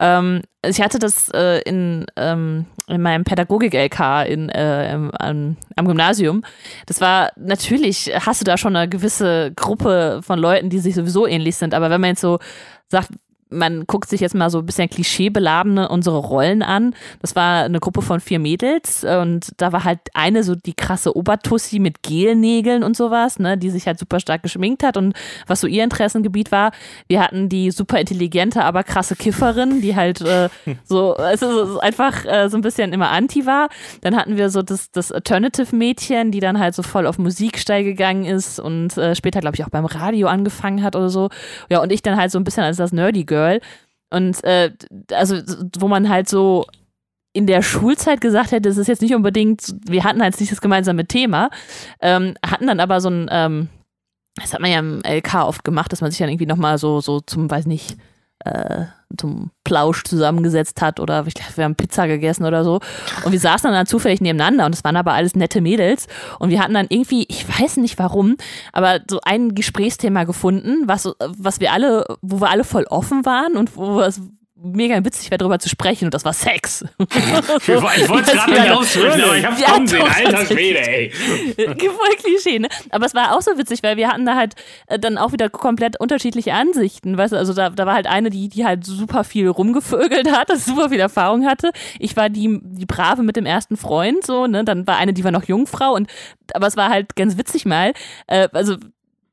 Ähm, 0.00 0.42
ich 0.64 0.80
hatte 0.80 0.98
das 0.98 1.28
äh, 1.30 1.60
in, 1.62 2.06
ähm, 2.16 2.66
in 2.88 3.02
meinem 3.02 3.24
Pädagogik-LK 3.24 4.00
äh, 4.00 4.98
am, 5.18 5.56
am 5.76 5.86
Gymnasium. 5.86 6.42
Das 6.86 7.00
war 7.00 7.30
natürlich, 7.36 8.10
hast 8.14 8.40
du 8.40 8.44
da 8.44 8.56
schon 8.56 8.74
eine 8.74 8.88
gewisse 8.88 9.52
Gruppe 9.54 10.20
von 10.22 10.38
Leuten, 10.38 10.70
die 10.70 10.78
sich 10.78 10.94
sowieso 10.94 11.26
ähnlich 11.26 11.56
sind, 11.56 11.74
aber 11.74 11.90
wenn 11.90 12.00
man 12.00 12.10
jetzt 12.10 12.20
so 12.20 12.38
sagt, 12.88 13.10
man 13.52 13.86
guckt 13.86 14.08
sich 14.08 14.20
jetzt 14.20 14.34
mal 14.34 14.50
so 14.50 14.58
ein 14.58 14.66
bisschen 14.66 14.88
klischeebeladene 14.88 15.88
unsere 15.88 16.18
Rollen 16.18 16.62
an. 16.62 16.94
Das 17.20 17.36
war 17.36 17.64
eine 17.64 17.80
Gruppe 17.80 18.02
von 18.02 18.20
vier 18.20 18.38
Mädels 18.38 19.04
und 19.04 19.52
da 19.56 19.72
war 19.72 19.84
halt 19.84 20.00
eine 20.14 20.42
so 20.42 20.54
die 20.54 20.74
krasse 20.74 21.16
Obertussi 21.16 21.78
mit 21.78 22.02
Gelnägeln 22.02 22.82
und 22.82 22.96
sowas, 22.96 23.38
ne, 23.38 23.58
die 23.58 23.70
sich 23.70 23.86
halt 23.86 23.98
super 23.98 24.20
stark 24.20 24.42
geschminkt 24.42 24.82
hat 24.82 24.96
und 24.96 25.14
was 25.46 25.60
so 25.60 25.66
ihr 25.66 25.84
Interessengebiet 25.84 26.52
war. 26.52 26.72
Wir 27.08 27.20
hatten 27.20 27.48
die 27.48 27.70
super 27.70 27.98
intelligente, 27.98 28.64
aber 28.64 28.82
krasse 28.82 29.16
Kifferin, 29.16 29.80
die 29.80 29.94
halt 29.94 30.20
äh, 30.22 30.48
so, 30.84 31.16
es 31.16 31.42
ist 31.42 31.78
einfach 31.78 32.24
äh, 32.24 32.48
so 32.48 32.56
ein 32.56 32.62
bisschen 32.62 32.92
immer 32.92 33.10
anti 33.10 33.46
war. 33.46 33.68
Dann 34.00 34.16
hatten 34.16 34.36
wir 34.36 34.50
so 34.50 34.62
das, 34.62 34.90
das 34.90 35.12
Alternative-Mädchen, 35.12 36.30
die 36.30 36.40
dann 36.40 36.58
halt 36.58 36.74
so 36.74 36.82
voll 36.82 37.06
auf 37.06 37.18
Musik 37.18 37.58
steil 37.58 37.84
gegangen 37.84 38.24
ist 38.24 38.58
und 38.58 38.96
äh, 38.96 39.14
später, 39.14 39.40
glaube 39.40 39.56
ich, 39.56 39.64
auch 39.64 39.70
beim 39.70 39.84
Radio 39.84 40.28
angefangen 40.28 40.82
hat 40.82 40.96
oder 40.96 41.08
so. 41.08 41.28
Ja, 41.68 41.82
und 41.82 41.92
ich 41.92 42.02
dann 42.02 42.16
halt 42.16 42.30
so 42.30 42.38
ein 42.38 42.44
bisschen 42.44 42.64
als 42.64 42.76
das 42.76 42.92
Nerdy 42.92 43.24
Girl. 43.24 43.41
Und 44.10 44.42
äh, 44.44 44.72
also, 45.12 45.36
wo 45.78 45.88
man 45.88 46.08
halt 46.08 46.28
so 46.28 46.66
in 47.32 47.46
der 47.46 47.62
Schulzeit 47.62 48.20
gesagt 48.20 48.52
hätte, 48.52 48.68
das 48.68 48.76
ist 48.76 48.88
jetzt 48.88 49.02
nicht 49.02 49.14
unbedingt, 49.14 49.74
wir 49.86 50.04
hatten 50.04 50.22
halt 50.22 50.38
nicht 50.38 50.52
das 50.52 50.60
gemeinsame 50.60 51.06
Thema, 51.06 51.50
ähm, 52.00 52.34
hatten 52.44 52.66
dann 52.66 52.80
aber 52.80 53.00
so 53.00 53.08
ein, 53.08 53.28
ähm, 53.30 53.68
das 54.36 54.52
hat 54.52 54.60
man 54.60 54.70
ja 54.70 54.78
im 54.78 55.00
LK 55.04 55.46
oft 55.46 55.64
gemacht, 55.64 55.92
dass 55.92 56.00
man 56.00 56.10
sich 56.10 56.18
dann 56.18 56.28
irgendwie 56.28 56.46
nochmal 56.46 56.78
so, 56.78 57.00
so 57.00 57.20
zum, 57.20 57.50
weiß 57.50 57.66
nicht, 57.66 57.96
äh, 58.44 58.84
zum 59.16 59.50
Plausch 59.64 60.04
zusammengesetzt 60.04 60.80
hat 60.80 60.98
oder 60.98 61.24
ich 61.26 61.34
glaube, 61.34 61.56
wir 61.56 61.64
haben 61.64 61.74
Pizza 61.74 62.06
gegessen 62.06 62.44
oder 62.44 62.64
so. 62.64 62.80
Und 63.24 63.32
wir 63.32 63.40
saßen 63.40 63.68
dann, 63.68 63.74
dann 63.74 63.86
zufällig 63.86 64.20
nebeneinander 64.20 64.66
und 64.66 64.74
es 64.74 64.84
waren 64.84 64.96
aber 64.96 65.12
alles 65.12 65.36
nette 65.36 65.60
Mädels. 65.60 66.06
Und 66.38 66.50
wir 66.50 66.60
hatten 66.60 66.74
dann 66.74 66.86
irgendwie, 66.88 67.26
ich 67.28 67.46
weiß 67.48 67.76
nicht 67.78 67.98
warum, 67.98 68.36
aber 68.72 69.00
so 69.08 69.20
ein 69.22 69.54
Gesprächsthema 69.54 70.24
gefunden, 70.24 70.84
was, 70.86 71.08
was 71.18 71.60
wir 71.60 71.72
alle, 71.72 72.06
wo 72.22 72.40
wir 72.40 72.50
alle 72.50 72.64
voll 72.64 72.84
offen 72.84 73.24
waren 73.24 73.56
und 73.56 73.76
wo 73.76 74.00
es 74.00 74.20
mega 74.62 75.04
witzig 75.04 75.30
wäre, 75.30 75.38
darüber 75.38 75.58
zu 75.58 75.68
sprechen 75.68 76.06
und 76.06 76.14
das 76.14 76.24
war 76.24 76.32
Sex. 76.32 76.84
Ich 77.66 78.08
wollte 78.08 78.32
es 78.32 78.44
gerade 78.44 78.52
nicht 78.52 78.70
ausdrücken, 78.70 79.20
aber 79.22 79.36
ich 79.36 79.46
hab's 79.46 79.60
Ja, 79.60 79.70
kommen 79.72 79.86
sehen. 79.86 80.00
doch, 80.00 80.16
Alter. 80.16 80.46
Schwede, 80.46 80.78
ey. 80.80 81.10
Voll 81.56 82.16
Klischee, 82.18 82.58
ne? 82.58 82.68
Aber 82.90 83.06
es 83.06 83.14
war 83.14 83.36
auch 83.36 83.42
so 83.42 83.56
witzig, 83.58 83.82
weil 83.82 83.96
wir 83.96 84.08
hatten 84.08 84.24
da 84.26 84.36
halt 84.36 84.54
äh, 84.86 84.98
dann 84.98 85.18
auch 85.18 85.32
wieder 85.32 85.48
komplett 85.50 85.98
unterschiedliche 86.00 86.54
Ansichten, 86.54 87.16
weißt 87.16 87.32
du, 87.32 87.36
also 87.36 87.54
da, 87.54 87.70
da 87.70 87.86
war 87.86 87.94
halt 87.94 88.06
eine, 88.06 88.30
die, 88.30 88.48
die 88.48 88.64
halt 88.64 88.84
super 88.84 89.24
viel 89.24 89.48
rumgevögelt 89.48 90.30
hat, 90.32 90.48
das 90.50 90.64
super 90.64 90.90
viel 90.90 91.00
Erfahrung 91.00 91.46
hatte. 91.46 91.72
Ich 91.98 92.16
war 92.16 92.28
die, 92.28 92.60
die 92.62 92.86
Brave 92.86 93.22
mit 93.22 93.36
dem 93.36 93.46
ersten 93.46 93.76
Freund, 93.76 94.24
so, 94.24 94.46
ne? 94.46 94.64
Dann 94.64 94.86
war 94.86 94.96
eine, 94.96 95.12
die 95.12 95.24
war 95.24 95.30
noch 95.32 95.44
Jungfrau 95.44 95.94
und, 95.94 96.08
aber 96.54 96.66
es 96.66 96.76
war 96.76 96.88
halt 96.88 97.16
ganz 97.16 97.36
witzig 97.38 97.64
mal, 97.64 97.92
äh, 98.26 98.48
also 98.52 98.76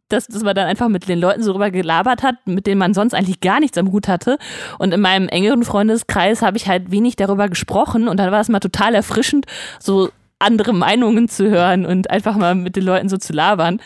dass, 0.09 0.27
dass 0.27 0.43
man 0.43 0.55
dann 0.55 0.67
einfach 0.67 0.89
mit 0.89 1.07
den 1.07 1.19
Leuten 1.19 1.43
so 1.43 1.53
rüber 1.53 1.71
gelabert 1.71 2.23
hat, 2.23 2.35
mit 2.45 2.67
denen 2.67 2.79
man 2.79 2.93
sonst 2.93 3.13
eigentlich 3.13 3.39
gar 3.39 3.59
nichts 3.59 3.77
am 3.77 3.91
Hut 3.91 4.07
hatte. 4.07 4.37
Und 4.77 4.93
in 4.93 5.01
meinem 5.01 5.29
engeren 5.29 5.63
Freundeskreis 5.63 6.41
habe 6.41 6.57
ich 6.57 6.67
halt 6.67 6.91
wenig 6.91 7.15
darüber 7.15 7.47
gesprochen 7.49 8.07
und 8.07 8.17
dann 8.17 8.31
war 8.31 8.41
es 8.41 8.49
mal 8.49 8.59
total 8.59 8.95
erfrischend, 8.95 9.45
so 9.79 10.09
andere 10.39 10.73
Meinungen 10.73 11.27
zu 11.27 11.49
hören 11.49 11.85
und 11.85 12.09
einfach 12.09 12.35
mal 12.35 12.55
mit 12.55 12.75
den 12.75 12.83
Leuten 12.83 13.09
so 13.09 13.17
zu 13.17 13.33
labern. 13.33 13.81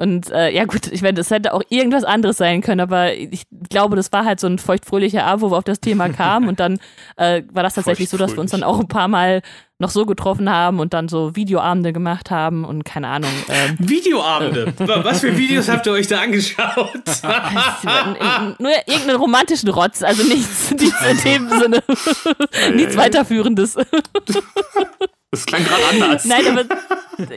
Und 0.00 0.30
äh, 0.30 0.50
ja 0.50 0.64
gut, 0.64 0.86
ich 0.86 1.02
meine, 1.02 1.12
das 1.12 1.30
hätte 1.30 1.52
auch 1.52 1.62
irgendwas 1.68 2.04
anderes 2.04 2.38
sein 2.38 2.62
können, 2.62 2.80
aber 2.80 3.12
ich 3.12 3.42
glaube, 3.68 3.96
das 3.96 4.10
war 4.12 4.24
halt 4.24 4.40
so 4.40 4.46
ein 4.46 4.58
feuchtfröhlicher 4.58 5.26
Abend, 5.26 5.42
wo 5.42 5.50
wir 5.50 5.58
auf 5.58 5.64
das 5.64 5.78
Thema 5.78 6.08
kamen 6.08 6.48
und 6.48 6.58
dann 6.58 6.78
äh, 7.16 7.42
war 7.52 7.62
das 7.62 7.74
tatsächlich 7.74 8.08
so, 8.08 8.16
dass 8.16 8.32
wir 8.32 8.38
uns 8.38 8.50
dann 8.50 8.62
auch 8.62 8.80
ein 8.80 8.88
paar 8.88 9.08
Mal 9.08 9.42
noch 9.78 9.90
so 9.90 10.06
getroffen 10.06 10.48
haben 10.48 10.80
und 10.80 10.94
dann 10.94 11.08
so 11.08 11.36
Videoabende 11.36 11.92
gemacht 11.92 12.30
haben 12.30 12.64
und 12.64 12.84
keine 12.84 13.08
Ahnung. 13.08 13.30
Ähm, 13.50 13.76
Videoabende. 13.78 14.72
Was 14.78 15.20
für 15.20 15.36
Videos 15.36 15.68
habt 15.68 15.86
ihr 15.86 15.92
euch 15.92 16.06
da 16.06 16.22
angeschaut? 16.22 16.88
nur 18.58 18.70
irgendeinen 18.86 19.16
romantischen 19.16 19.68
Rotz, 19.68 20.02
also 20.02 20.22
nichts, 20.22 20.70
nichts 20.70 21.04
in 21.10 21.18
dem 21.24 21.48
Sinne, 21.50 21.82
nichts 22.74 22.96
weiterführendes. 22.96 23.76
Das 25.30 25.46
klang 25.46 25.62
gerade 25.62 25.82
anders. 25.92 26.24
Nein, 26.24 26.42
aber 26.48 26.64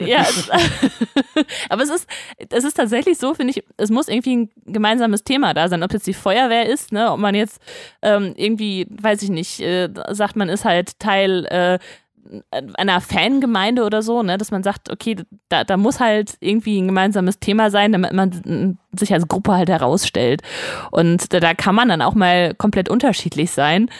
ja, 0.00 0.22
es, 0.22 0.50
aber 1.68 1.82
es 1.82 1.90
ist, 1.90 2.08
es 2.50 2.64
ist 2.64 2.74
tatsächlich 2.74 3.18
so, 3.18 3.34
finde 3.34 3.52
ich, 3.52 3.64
es 3.76 3.90
muss 3.90 4.08
irgendwie 4.08 4.36
ein 4.36 4.50
gemeinsames 4.66 5.22
Thema 5.22 5.54
da 5.54 5.68
sein, 5.68 5.82
ob 5.82 5.92
jetzt 5.92 6.06
die 6.06 6.14
Feuerwehr 6.14 6.68
ist, 6.68 6.90
ne, 6.90 7.12
ob 7.12 7.20
man 7.20 7.34
jetzt 7.34 7.60
ähm, 8.02 8.34
irgendwie, 8.36 8.86
weiß 8.90 9.22
ich 9.22 9.30
nicht, 9.30 9.60
äh, 9.60 9.88
sagt 10.10 10.34
man 10.34 10.48
ist 10.48 10.64
halt 10.64 10.98
Teil 10.98 11.46
äh, 11.46 11.78
einer 12.74 13.00
Fangemeinde 13.00 13.84
oder 13.84 14.02
so, 14.02 14.22
ne, 14.22 14.38
dass 14.38 14.50
man 14.50 14.62
sagt, 14.62 14.90
okay, 14.90 15.16
da, 15.48 15.62
da 15.62 15.76
muss 15.76 16.00
halt 16.00 16.34
irgendwie 16.40 16.80
ein 16.80 16.86
gemeinsames 16.86 17.38
Thema 17.38 17.70
sein, 17.70 17.92
damit 17.92 18.12
man 18.12 18.78
sich 18.92 19.12
als 19.12 19.28
Gruppe 19.28 19.52
halt 19.52 19.68
herausstellt. 19.68 20.42
Und 20.90 21.32
da, 21.32 21.40
da 21.40 21.54
kann 21.54 21.74
man 21.74 21.88
dann 21.88 22.02
auch 22.02 22.14
mal 22.14 22.54
komplett 22.54 22.88
unterschiedlich 22.88 23.50
sein. 23.50 23.90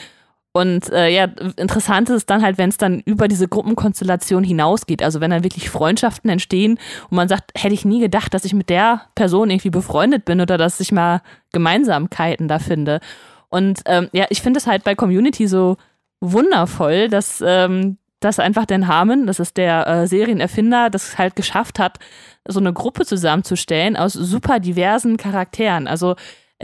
Und 0.57 0.89
äh, 0.93 1.09
ja, 1.09 1.25
interessant 1.57 2.09
ist 2.11 2.15
es 2.15 2.27
dann 2.27 2.41
halt, 2.41 2.59
wenn 2.59 2.69
es 2.69 2.77
dann 2.77 3.01
über 3.01 3.27
diese 3.27 3.49
Gruppenkonstellation 3.49 4.45
hinausgeht. 4.45 5.03
Also 5.03 5.21
wenn 5.21 5.33
dann 5.33 5.43
wirklich 5.43 5.69
Freundschaften 5.69 6.31
entstehen 6.31 6.79
und 7.11 7.17
man 7.17 7.27
sagt, 7.27 7.51
hätte 7.57 7.75
ich 7.75 7.85
nie 7.85 7.99
gedacht, 7.99 8.33
dass 8.33 8.45
ich 8.45 8.55
mit 8.55 8.71
der 8.71 9.03
Person 9.17 9.51
irgendwie 9.51 9.71
befreundet 9.71 10.25
bin 10.25 10.41
oder 10.41 10.57
dass 10.57 10.79
ich 10.79 10.93
mal 10.93 11.23
Gemeinsamkeiten 11.53 12.47
da 12.47 12.61
finde. 12.61 13.01
Und 13.49 13.81
ähm, 13.87 14.09
ja, 14.13 14.27
ich 14.31 14.43
finde 14.43 14.59
es 14.59 14.69
halt 14.69 14.85
bei 14.85 14.95
Community 14.95 15.49
so 15.49 15.77
wundervoll, 16.21 17.09
dass, 17.09 17.43
ähm, 17.45 17.99
dass 18.21 18.39
einfach 18.39 18.65
Dan 18.65 18.87
Harmon, 18.87 19.27
das 19.27 19.41
ist 19.41 19.57
der 19.57 19.89
äh, 19.89 20.07
Serienerfinder, 20.07 20.89
das 20.89 21.19
halt 21.19 21.35
geschafft 21.35 21.81
hat, 21.81 21.99
so 22.47 22.61
eine 22.61 22.73
Gruppe 22.73 23.05
zusammenzustellen 23.05 23.97
aus 23.97 24.13
super 24.13 24.61
diversen 24.61 25.17
Charakteren. 25.17 25.89
Also 25.89 26.15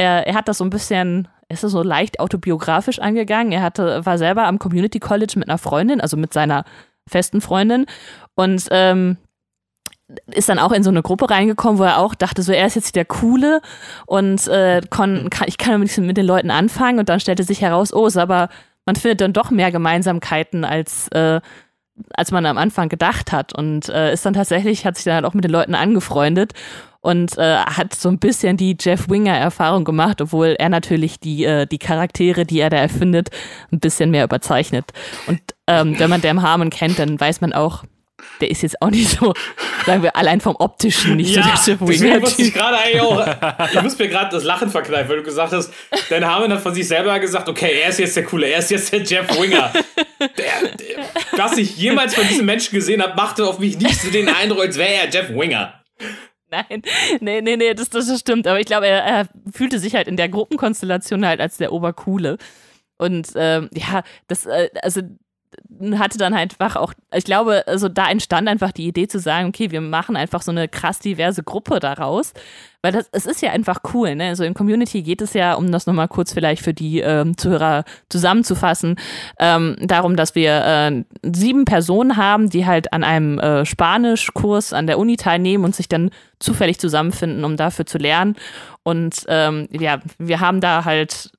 er, 0.01 0.27
er 0.27 0.35
hat 0.35 0.49
das 0.49 0.59
so 0.59 0.65
ein 0.65 0.71
bisschen 0.71 1.29
ist 1.51 1.65
er 1.65 1.69
so 1.69 1.83
leicht 1.83 2.21
autobiografisch 2.21 3.01
angegangen. 3.01 3.53
Er 3.53 3.63
hatte, 3.63 4.07
war 4.07 4.19
selber 4.19 4.45
am 4.45 4.59
Community 4.59 5.01
College 5.01 5.35
mit 5.37 5.49
einer 5.49 5.59
Freundin, 5.59 6.01
also 6.01 6.17
mit 6.17 6.33
seiner 6.33 6.65
festen 7.09 7.41
Freundin. 7.41 7.87
Und 8.37 8.69
ähm, 8.71 9.17
ist 10.33 10.49
dann 10.49 10.61
auch 10.61 10.73
in 10.73 10.85
so 10.85 10.91
eine 10.91 11.03
Gruppe 11.03 11.29
reingekommen, 11.29 11.79
wo 11.79 11.85
er 11.85 11.99
auch 11.99 12.15
dachte, 12.15 12.43
so 12.43 12.53
er 12.53 12.67
ist 12.67 12.77
jetzt 12.77 12.97
der 12.97 13.05
Coole 13.05 13.61
und 14.07 14.47
äh, 14.49 14.81
kon, 14.91 15.29
kann, 15.31 15.49
ich 15.49 15.59
kann 15.59 15.81
mit, 15.81 15.97
mit 15.99 16.17
den 16.17 16.27
Leuten 16.27 16.51
anfangen 16.51 16.99
und 16.99 17.09
dann 17.09 17.21
stellte 17.21 17.43
sich 17.43 17.61
heraus, 17.61 17.93
oh, 17.93 18.07
ist 18.07 18.17
aber 18.17 18.49
man 18.87 18.97
findet 18.97 19.21
dann 19.21 19.33
doch 19.33 19.51
mehr 19.51 19.71
Gemeinsamkeiten 19.71 20.65
als 20.65 21.09
äh, 21.09 21.41
als 22.15 22.31
man 22.31 22.47
am 22.47 22.59
Anfang 22.59 22.89
gedacht 22.89 23.33
hat 23.33 23.53
und 23.53 23.89
äh, 23.89 24.13
ist 24.13 24.25
dann 24.27 24.35
tatsächlich 24.35 24.85
hat 24.85 24.97
sich 24.97 25.05
dann 25.05 25.15
halt 25.15 25.25
auch 25.25 25.35
mit 25.35 25.45
den 25.45 25.51
Leuten 25.51 25.75
angefreundet 25.75 26.53
und 27.01 27.39
äh, 27.39 27.57
hat 27.57 27.95
so 27.95 28.09
ein 28.09 28.19
bisschen 28.19 28.57
die 28.57 28.77
Jeff 28.79 29.09
Winger-Erfahrung 29.09 29.85
gemacht, 29.85 30.21
obwohl 30.21 30.57
er 30.59 30.69
natürlich 30.69 31.19
die, 31.19 31.45
äh, 31.45 31.67
die 31.67 31.79
Charaktere, 31.79 32.45
die 32.45 32.61
er 32.61 32.71
da 32.71 32.77
erfindet, 32.77 33.31
ein 33.73 33.81
bisschen 33.81 34.11
mehr 34.11 34.25
überzeichnet. 34.25 34.93
Und 35.27 35.41
ähm, 35.67 35.99
wenn 35.99 36.11
man 36.11 36.21
Dan 36.21 36.43
Harmon 36.43 36.71
kennt, 36.71 36.99
dann 36.99 37.19
weiß 37.19 37.41
man 37.41 37.53
auch, 37.53 37.85
der 38.41 38.51
ist 38.51 38.63
jetzt 38.63 38.81
auch 38.81 38.91
nicht 38.91 39.09
so, 39.09 39.33
sagen 39.87 40.03
wir, 40.03 40.17
allein 40.17 40.41
vom 40.41 40.57
optischen 40.57 41.17
nicht 41.17 41.35
ja, 41.35 41.43
so 41.43 41.75
der 41.77 41.89
Jeff 41.89 42.03
Winger. 42.03 42.21
Musste 42.21 42.43
ich 42.43 42.55
gerade 42.55 42.79
eigentlich 42.79 43.01
auch, 43.01 43.27
ich 43.73 43.83
muss 43.83 43.99
mir 43.99 44.09
gerade 44.09 44.31
das 44.31 44.45
Lachen 44.45 44.71
verkneifen, 44.71 45.09
weil 45.09 45.19
du 45.19 45.23
gesagt 45.23 45.53
hast, 45.53 45.73
Dan 46.09 46.25
Harmon 46.25 46.53
hat 46.53 46.61
von 46.61 46.75
sich 46.75 46.87
selber 46.87 47.19
gesagt, 47.19 47.49
okay, 47.49 47.81
er 47.83 47.91
ist 47.91 47.99
jetzt 47.99 48.17
der 48.17 48.25
Coole, 48.25 48.47
er 48.47 48.59
ist 48.59 48.71
jetzt 48.71 48.93
der 48.93 49.03
Jeff 49.03 49.29
Winger. 49.41 49.73
der, 50.21 50.77
der, 50.77 51.05
was 51.33 51.57
ich 51.57 51.77
jemals 51.77 52.15
von 52.15 52.27
diesem 52.27 52.47
Menschen 52.47 52.75
gesehen 52.75 53.03
habe, 53.03 53.15
machte 53.15 53.47
auf 53.47 53.59
mich 53.59 53.79
nicht 53.79 54.01
so 54.01 54.11
den 54.11 54.29
Eindruck, 54.29 54.61
als 54.61 54.77
wäre 54.77 54.93
er 54.93 55.11
Jeff 55.11 55.31
Winger. 55.31 55.75
Nein, 56.51 56.83
nee, 57.21 57.41
nee, 57.41 57.57
nee, 57.57 57.75
das, 57.75 57.91
das 57.91 58.19
stimmt. 58.19 58.47
Aber 58.47 58.59
ich 58.59 58.67
glaube, 58.67 58.87
er, 58.87 59.03
er, 59.05 59.29
fühlte 59.53 59.79
sich 59.79 59.95
halt 59.95 60.09
in 60.09 60.17
der 60.17 60.29
Gruppenkonstellation 60.29 61.25
halt 61.25 61.41
als 61.41 61.59
der 61.59 61.73
Obercoole. 61.73 62.39
Und 62.99 63.29
ähm, 63.37 63.71
ja, 63.73 64.03
das, 64.27 64.47
äh, 64.47 64.69
also 64.83 65.01
hatte 65.93 66.19
dann 66.19 66.35
halt 66.35 66.53
einfach 66.53 66.77
auch, 66.77 66.93
ich 67.15 67.25
glaube, 67.25 67.65
also 67.67 67.89
da 67.89 68.11
entstand 68.11 68.49
einfach 68.49 68.73
die 68.73 68.87
Idee 68.87 69.09
zu 69.09 69.19
sagen, 69.19 69.49
okay, 69.49 69.71
wir 69.71 69.81
machen 69.81 70.17
einfach 70.17 70.43
so 70.43 70.51
eine 70.51 70.69
krass 70.69 70.99
diverse 70.99 71.43
Gruppe 71.43 71.81
daraus, 71.81 72.33
weil 72.83 72.93
das, 72.93 73.09
es 73.13 73.27
ist 73.27 73.43
ja 73.43 73.51
einfach 73.51 73.81
cool, 73.95 74.15
ne? 74.15 74.29
Also 74.29 74.45
in 74.45 74.55
Community 74.55 75.03
geht 75.03 75.23
es 75.23 75.33
ja, 75.35 75.55
um 75.55 75.73
das 75.73 75.87
nochmal 75.87 76.09
kurz 76.09 76.33
vielleicht 76.33 76.63
für 76.63 76.75
die 76.75 77.01
ähm, 77.01 77.37
Zuhörer 77.37 77.85
zusammenzufassen, 78.09 78.97
ähm, 79.39 79.77
darum, 79.81 80.17
dass 80.17 80.35
wir 80.35 80.65
äh, 80.65 81.05
sieben 81.23 81.65
Personen 81.65 82.17
haben, 82.17 82.51
die 82.51 82.67
halt 82.67 82.93
an 82.93 83.05
einem 83.05 83.39
äh, 83.39 83.65
Spanischkurs 83.65 84.73
an 84.73 84.87
der 84.87 84.99
Uni 84.99 85.17
teilnehmen 85.17 85.65
und 85.65 85.75
sich 85.75 85.89
dann 85.89 86.11
zufällig 86.39 86.79
zusammenfinden, 86.79 87.45
um 87.45 87.57
dafür 87.57 87.87
zu 87.87 87.99
lernen. 87.99 88.37
Und 88.83 89.25
ähm, 89.29 89.69
ja, 89.73 90.01
wir 90.19 90.41
haben 90.41 90.61
da 90.61 90.85
halt 90.85 91.31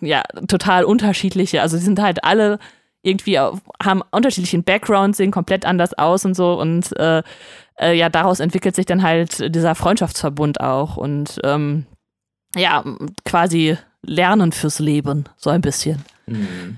ja 0.00 0.22
total 0.48 0.84
unterschiedliche, 0.84 1.62
also 1.62 1.76
sie 1.76 1.84
sind 1.84 2.00
halt 2.00 2.24
alle 2.24 2.58
irgendwie 3.04 3.38
haben 3.38 4.02
unterschiedlichen 4.10 4.64
Background, 4.64 5.14
sehen 5.14 5.30
komplett 5.30 5.64
anders 5.64 5.94
aus 5.94 6.24
und 6.24 6.34
so. 6.34 6.58
Und 6.58 6.96
äh, 6.98 7.22
äh, 7.78 7.96
ja, 7.96 8.08
daraus 8.08 8.40
entwickelt 8.40 8.74
sich 8.74 8.86
dann 8.86 9.02
halt 9.02 9.54
dieser 9.54 9.74
Freundschaftsverbund 9.74 10.60
auch. 10.60 10.96
Und 10.96 11.40
ähm, 11.44 11.86
ja, 12.56 12.84
quasi 13.24 13.76
Lernen 14.02 14.52
fürs 14.52 14.78
Leben, 14.78 15.24
so 15.36 15.50
ein 15.50 15.60
bisschen. 15.60 16.04
Mhm. 16.26 16.76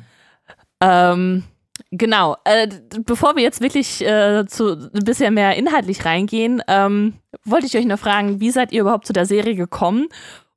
Ähm, 0.80 1.44
genau. 1.90 2.36
Äh, 2.44 2.68
bevor 3.04 3.36
wir 3.36 3.42
jetzt 3.42 3.60
wirklich 3.60 4.04
äh, 4.04 4.46
zu 4.46 4.72
ein 4.72 5.04
bisschen 5.04 5.34
mehr 5.34 5.56
inhaltlich 5.56 6.04
reingehen, 6.04 6.62
ähm, 6.68 7.14
wollte 7.44 7.66
ich 7.66 7.76
euch 7.76 7.86
noch 7.86 7.98
fragen, 7.98 8.40
wie 8.40 8.50
seid 8.50 8.72
ihr 8.72 8.82
überhaupt 8.82 9.06
zu 9.06 9.12
der 9.12 9.26
Serie 9.26 9.54
gekommen? 9.54 10.08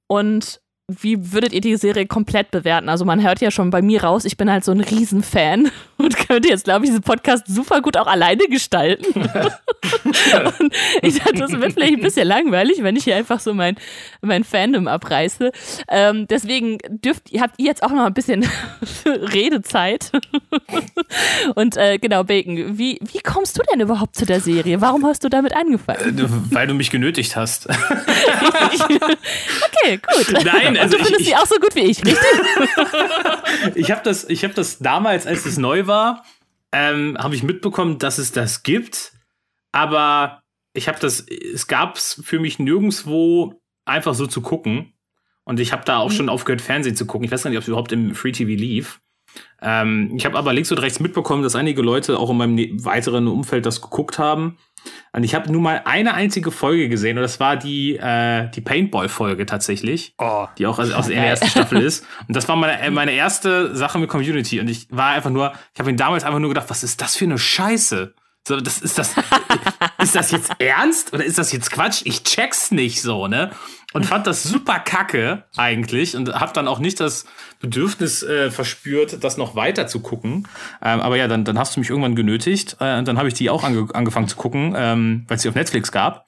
Und 0.08 0.62
wie 0.90 1.32
würdet 1.32 1.54
ihr 1.54 1.62
die 1.62 1.76
Serie 1.76 2.08
komplett 2.08 2.52
bewerten? 2.52 2.90
Also 2.90 3.06
man 3.06 3.24
hört 3.24 3.42
ja 3.42 3.52
schon 3.52 3.70
bei 3.70 3.82
mir 3.82 4.04
raus, 4.04 4.26
ich 4.26 4.38
bin 4.38 4.52
halt 4.52 4.66
so 4.66 4.72
ein 4.72 4.82
Riesenfan 4.82 5.72
und 5.98 6.18
könnte 6.18 6.50
jetzt, 6.50 6.64
glaube 6.64 6.86
ich, 6.86 6.92
diesen 6.92 7.04
Podcast 7.04 7.46
super 7.48 7.82
gut 7.82 7.98
auch 7.98 8.08
alleine 8.08 8.44
gestalten. 8.50 9.06
und 10.60 10.74
ich 11.02 11.20
dachte, 11.20 11.34
das 11.34 11.52
wird 11.52 11.74
vielleicht 11.74 11.94
ein 11.94 12.02
bisschen 12.02 12.28
langweilig, 12.28 12.82
wenn 12.82 12.96
ich 12.96 13.04
hier 13.04 13.16
einfach 13.16 13.40
so 13.40 13.54
mein, 13.54 13.76
mein 14.22 14.44
Fandom 14.44 14.88
abreiße. 14.88 15.52
Ähm, 15.88 16.28
deswegen 16.28 16.80
dürft, 16.90 17.30
habt 17.40 17.56
ihr 17.58 17.66
jetzt 17.66 17.84
auch 17.84 17.92
noch 17.92 18.06
ein 18.06 18.14
bisschen 18.14 18.48
Redezeit. 19.06 20.12
und 21.56 21.78
äh, 21.78 21.98
genau, 22.00 22.24
Bacon, 22.24 22.78
wie, 22.78 23.00
wie 23.02 23.20
kommst 23.20 23.58
du 23.58 23.62
denn 23.72 23.82
überhaupt 23.82 24.16
zu 24.16 24.26
der 24.26 24.40
Serie? 24.40 24.82
Warum 24.82 25.06
hast 25.06 25.24
du 25.24 25.30
damit 25.30 25.56
angefangen? 25.56 26.18
Äh, 26.18 26.54
weil 26.54 26.68
du 26.68 26.74
mich 26.74 26.90
genötigt 26.90 27.36
hast. 27.36 27.68
okay, 27.70 27.78
gut. 29.98 30.44
Nein, 30.44 30.79
also 30.82 30.98
du 30.98 31.04
findest 31.04 31.22
ich, 31.22 31.28
sie 31.28 31.36
auch 31.36 31.46
so 31.46 31.60
gut 31.60 31.76
wie 31.76 31.82
ich, 31.82 32.04
richtig? 32.06 32.24
ich 33.76 33.92
habe 33.92 34.02
das, 34.04 34.26
hab 34.26 34.56
das 34.56 34.80
damals, 34.80 35.28
als 35.28 35.46
es 35.46 35.58
neu 35.58 35.88
war, 35.88 36.24
ähm, 36.72 37.18
habe 37.18 37.36
ich 37.36 37.44
mitbekommen, 37.44 37.98
dass 37.98 38.18
es 38.18 38.32
das 38.32 38.64
gibt. 38.64 39.14
Aber 39.72 40.42
ich 40.74 40.88
habe 40.88 41.00
das, 41.00 41.20
es 41.22 41.68
gab 41.68 41.98
es 41.98 42.22
für 42.24 42.40
mich 42.40 42.60
nirgendwo 42.60 43.62
einfach 43.86 44.14
so 44.14 44.28
zu 44.28 44.42
gucken. 44.42 44.94
Und 45.44 45.60
ich 45.60 45.72
habe 45.72 45.84
da 45.84 45.98
auch 45.98 46.10
mhm. 46.10 46.16
schon 46.16 46.30
aufgehört, 46.30 46.62
Fernsehen 46.62 46.96
zu 46.96 47.06
gucken. 47.06 47.26
Ich 47.26 47.32
weiß 47.32 47.44
gar 47.44 47.50
nicht, 47.50 47.58
ob 47.58 47.64
es 47.64 47.68
überhaupt 47.68 47.92
im 47.92 48.14
Free 48.14 48.32
TV 48.32 48.52
lief. 48.52 49.02
Ähm, 49.62 50.14
ich 50.16 50.26
habe 50.26 50.38
aber 50.38 50.54
links 50.54 50.72
und 50.72 50.80
rechts 50.80 51.00
mitbekommen, 51.00 51.44
dass 51.44 51.56
einige 51.56 51.82
Leute 51.82 52.20
auch 52.20 52.30
in 52.30 52.38
meinem 52.38 52.56
ne-, 52.56 52.72
weiteren 52.84 53.28
Umfeld 53.28 53.66
das 53.66 53.82
geguckt 53.82 54.20
haben. 54.20 54.58
Und 55.12 55.24
ich 55.24 55.34
habe 55.34 55.52
nur 55.52 55.62
mal 55.62 55.82
eine 55.86 56.14
einzige 56.14 56.52
Folge 56.52 56.88
gesehen 56.88 57.18
und 57.18 57.24
das 57.24 57.40
war 57.40 57.58
die, 57.58 57.98
äh, 57.98 58.50
die 58.52 58.62
Paintball-Folge 58.62 59.46
tatsächlich, 59.46 60.14
oh. 60.20 60.48
die 60.58 60.68
auch 60.68 60.78
aus, 60.78 60.92
aus 60.92 61.08
der 61.08 61.18
ersten 61.26 61.48
Staffel 61.48 61.82
ist. 61.82 62.06
Und 62.28 62.36
das 62.36 62.48
war 62.48 62.56
meine, 62.56 62.80
äh, 62.80 62.92
meine 62.92 63.12
erste 63.12 63.76
Sache 63.76 63.98
mit 63.98 64.10
Community. 64.10 64.60
Und 64.60 64.70
ich 64.70 64.88
war 64.92 65.12
einfach 65.12 65.32
nur, 65.32 65.54
ich 65.74 65.80
habe 65.80 65.90
ihn 65.90 65.98
damals 65.98 66.24
einfach 66.24 66.40
nur 66.40 66.50
gedacht, 66.50 66.70
was 66.70 66.84
ist 66.84 67.02
das 67.02 67.16
für 67.16 67.26
eine 67.26 67.40
Scheiße? 67.40 68.14
So, 68.48 68.60
das 68.60 68.80
ist 68.80 68.98
das, 68.98 69.16
ist 70.02 70.16
das 70.16 70.32
jetzt 70.32 70.52
ernst 70.60 71.14
oder 71.14 71.24
ist 71.24 71.38
das 71.38 71.52
jetzt 71.52 71.72
Quatsch? 71.72 72.02
Ich 72.06 72.24
check's 72.24 72.72
nicht 72.72 73.02
so, 73.02 73.28
ne? 73.28 73.52
Und 73.94 74.06
fand 74.06 74.28
das 74.28 74.44
super 74.44 74.80
kacke 74.80 75.46
eigentlich 75.58 76.16
und 76.16 76.34
hab 76.34 76.54
dann 76.54 76.68
auch 76.68 76.78
nicht 76.78 77.00
das 77.00 77.26
Bedürfnis 77.60 78.24
äh, 78.24 78.52
verspürt, 78.52 79.24
das 79.24 79.38
noch 79.38 79.56
weiter 79.56 79.88
zu 79.88 80.00
gucken. 80.00 80.48
Ähm, 80.82 81.02
aber 81.02 81.18
ja, 81.18 81.28
dann, 81.28 81.44
dann 81.44 81.60
hast 81.60 81.76
du 81.76 81.80
mich 81.80 81.90
irgendwann 81.90 82.16
genötigt 82.16 82.78
äh, 82.80 82.98
und 82.98 83.08
dann 83.08 83.18
habe 83.18 83.28
ich 83.28 83.34
die 83.34 83.50
auch 83.50 83.64
ange 83.64 83.88
angefangen 83.94 84.28
zu 84.28 84.38
gucken, 84.38 84.74
ähm, 84.78 85.26
weil 85.28 85.36
es 85.36 85.44
sie 85.44 85.50
auf 85.50 85.56
Netflix 85.56 85.92
gab. 85.92 86.26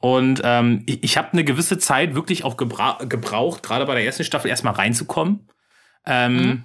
Und 0.00 0.42
ähm, 0.44 0.82
ich, 0.86 1.02
ich 1.02 1.16
habe 1.16 1.32
eine 1.32 1.44
gewisse 1.44 1.78
Zeit 1.78 2.14
wirklich 2.14 2.44
auch 2.44 2.56
gebra 2.56 2.98
gebraucht, 3.08 3.62
gerade 3.62 3.86
bei 3.86 3.94
der 3.94 4.04
ersten 4.04 4.24
Staffel 4.24 4.50
erstmal 4.50 4.74
reinzukommen. 4.74 5.48
Ähm, 6.06 6.36
mhm 6.36 6.64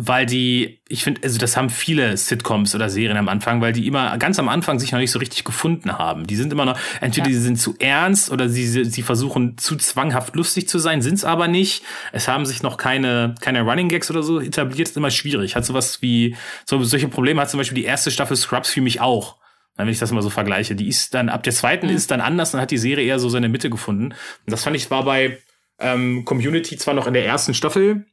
weil 0.00 0.26
die, 0.26 0.80
ich 0.88 1.02
finde, 1.02 1.22
also 1.24 1.40
das 1.40 1.56
haben 1.56 1.70
viele 1.70 2.16
Sitcoms 2.16 2.72
oder 2.72 2.88
Serien 2.88 3.16
am 3.16 3.28
Anfang, 3.28 3.60
weil 3.60 3.72
die 3.72 3.88
immer 3.88 4.16
ganz 4.16 4.38
am 4.38 4.48
Anfang 4.48 4.78
sich 4.78 4.92
noch 4.92 5.00
nicht 5.00 5.10
so 5.10 5.18
richtig 5.18 5.42
gefunden 5.42 5.98
haben. 5.98 6.24
Die 6.24 6.36
sind 6.36 6.52
immer 6.52 6.64
noch, 6.64 6.78
entweder 7.00 7.26
ja. 7.26 7.32
die 7.32 7.38
sind 7.38 7.56
zu 7.56 7.74
ernst 7.80 8.30
oder 8.30 8.48
sie, 8.48 8.84
sie 8.84 9.02
versuchen 9.02 9.58
zu 9.58 9.74
zwanghaft 9.74 10.36
lustig 10.36 10.68
zu 10.68 10.78
sein, 10.78 11.02
sind 11.02 11.14
es 11.14 11.24
aber 11.24 11.48
nicht. 11.48 11.82
Es 12.12 12.28
haben 12.28 12.46
sich 12.46 12.62
noch 12.62 12.76
keine, 12.76 13.34
keine 13.40 13.62
Running 13.62 13.88
Gags 13.88 14.08
oder 14.08 14.22
so 14.22 14.40
etabliert, 14.40 14.88
ist 14.88 14.96
immer 14.96 15.10
schwierig. 15.10 15.56
Hat 15.56 15.66
sowas 15.66 16.00
wie, 16.00 16.36
so, 16.64 16.80
solche 16.84 17.08
Probleme 17.08 17.40
hat 17.40 17.50
zum 17.50 17.58
Beispiel 17.58 17.82
die 17.82 17.84
erste 17.84 18.12
Staffel 18.12 18.36
Scrubs 18.36 18.70
für 18.70 18.80
mich 18.80 19.00
auch. 19.00 19.34
Wenn 19.74 19.88
ich 19.88 19.98
das 19.98 20.12
mal 20.12 20.22
so 20.22 20.30
vergleiche. 20.30 20.76
Die 20.76 20.86
ist 20.86 21.14
dann, 21.14 21.28
ab 21.28 21.42
der 21.42 21.52
zweiten 21.52 21.88
mhm. 21.88 21.96
ist 21.96 22.12
dann 22.12 22.20
anders, 22.20 22.52
dann 22.52 22.60
hat 22.60 22.70
die 22.70 22.78
Serie 22.78 23.04
eher 23.04 23.18
so 23.18 23.28
seine 23.28 23.48
Mitte 23.48 23.68
gefunden. 23.68 24.06
Und 24.12 24.14
das 24.46 24.62
fand 24.62 24.76
ich 24.76 24.92
war 24.92 25.04
bei 25.04 25.38
ähm, 25.80 26.24
Community 26.24 26.76
zwar 26.76 26.94
noch 26.94 27.08
in 27.08 27.14
der 27.14 27.26
ersten 27.26 27.52
Staffel 27.52 28.06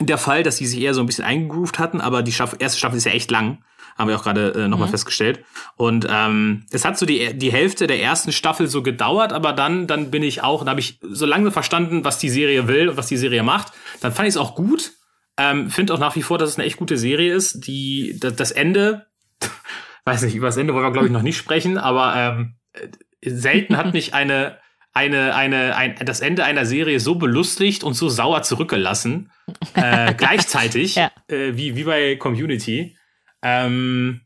der 0.00 0.18
Fall, 0.18 0.42
dass 0.42 0.56
die 0.56 0.66
sich 0.66 0.80
eher 0.80 0.94
so 0.94 1.00
ein 1.00 1.06
bisschen 1.06 1.24
eingegroovt 1.24 1.78
hatten, 1.78 2.00
aber 2.00 2.22
die 2.22 2.32
Staffel, 2.32 2.56
erste 2.60 2.78
Staffel 2.78 2.96
ist 2.98 3.04
ja 3.04 3.12
echt 3.12 3.30
lang, 3.30 3.58
haben 3.96 4.08
wir 4.08 4.16
auch 4.16 4.22
gerade 4.22 4.52
äh, 4.54 4.68
nochmal 4.68 4.86
Mhm. 4.88 4.92
festgestellt. 4.92 5.44
Und 5.76 6.06
ähm, 6.08 6.64
es 6.70 6.84
hat 6.84 6.96
so 6.98 7.04
die, 7.06 7.34
die 7.36 7.50
Hälfte 7.52 7.86
der 7.88 8.00
ersten 8.00 8.30
Staffel 8.32 8.68
so 8.68 8.82
gedauert, 8.82 9.32
aber 9.32 9.52
dann, 9.52 9.86
dann 9.88 10.10
bin 10.10 10.22
ich 10.22 10.42
auch, 10.42 10.64
da 10.64 10.70
habe 10.70 10.80
ich 10.80 11.00
so 11.02 11.26
lange 11.26 11.50
verstanden, 11.50 12.04
was 12.04 12.18
die 12.18 12.28
Serie 12.30 12.68
will 12.68 12.90
und 12.90 12.96
was 12.96 13.08
die 13.08 13.16
Serie 13.16 13.42
macht. 13.42 13.72
Dann 14.00 14.12
fand 14.12 14.28
ich 14.28 14.34
es 14.34 14.38
auch 14.38 14.54
gut. 14.54 14.92
Ähm, 15.36 15.70
Finde 15.70 15.94
auch 15.94 15.98
nach 15.98 16.14
wie 16.16 16.22
vor, 16.22 16.38
dass 16.38 16.50
es 16.50 16.56
eine 16.58 16.66
echt 16.66 16.76
gute 16.78 16.96
Serie 16.96 17.34
ist. 17.34 17.66
Die, 17.66 18.16
das, 18.20 18.36
das 18.36 18.50
Ende, 18.52 19.06
weiß 20.04 20.22
nicht, 20.22 20.34
über 20.36 20.46
das 20.46 20.56
Ende 20.56 20.74
wollen 20.74 20.84
wir, 20.84 20.92
glaube 20.92 21.06
ich, 21.08 21.12
noch 21.12 21.22
nicht 21.22 21.36
sprechen, 21.36 21.76
aber 21.78 22.14
ähm, 22.16 22.54
äh, 22.72 22.88
selten 23.30 23.76
hat 23.76 23.92
mich 23.92 24.14
eine, 24.14 24.58
eine, 24.98 25.34
eine, 25.34 25.76
ein, 25.76 25.94
das 26.04 26.20
Ende 26.20 26.44
einer 26.44 26.66
Serie 26.66 27.00
so 27.00 27.14
belustigt 27.14 27.84
und 27.84 27.94
so 27.94 28.08
sauer 28.08 28.42
zurückgelassen. 28.42 29.30
Äh, 29.74 30.14
gleichzeitig, 30.22 30.96
Ja. 30.96 31.10
äh, 31.28 31.56
wie, 31.56 31.76
wie 31.76 31.84
bei 31.84 32.16
Community. 32.16 32.96
Ähm, 33.42 34.20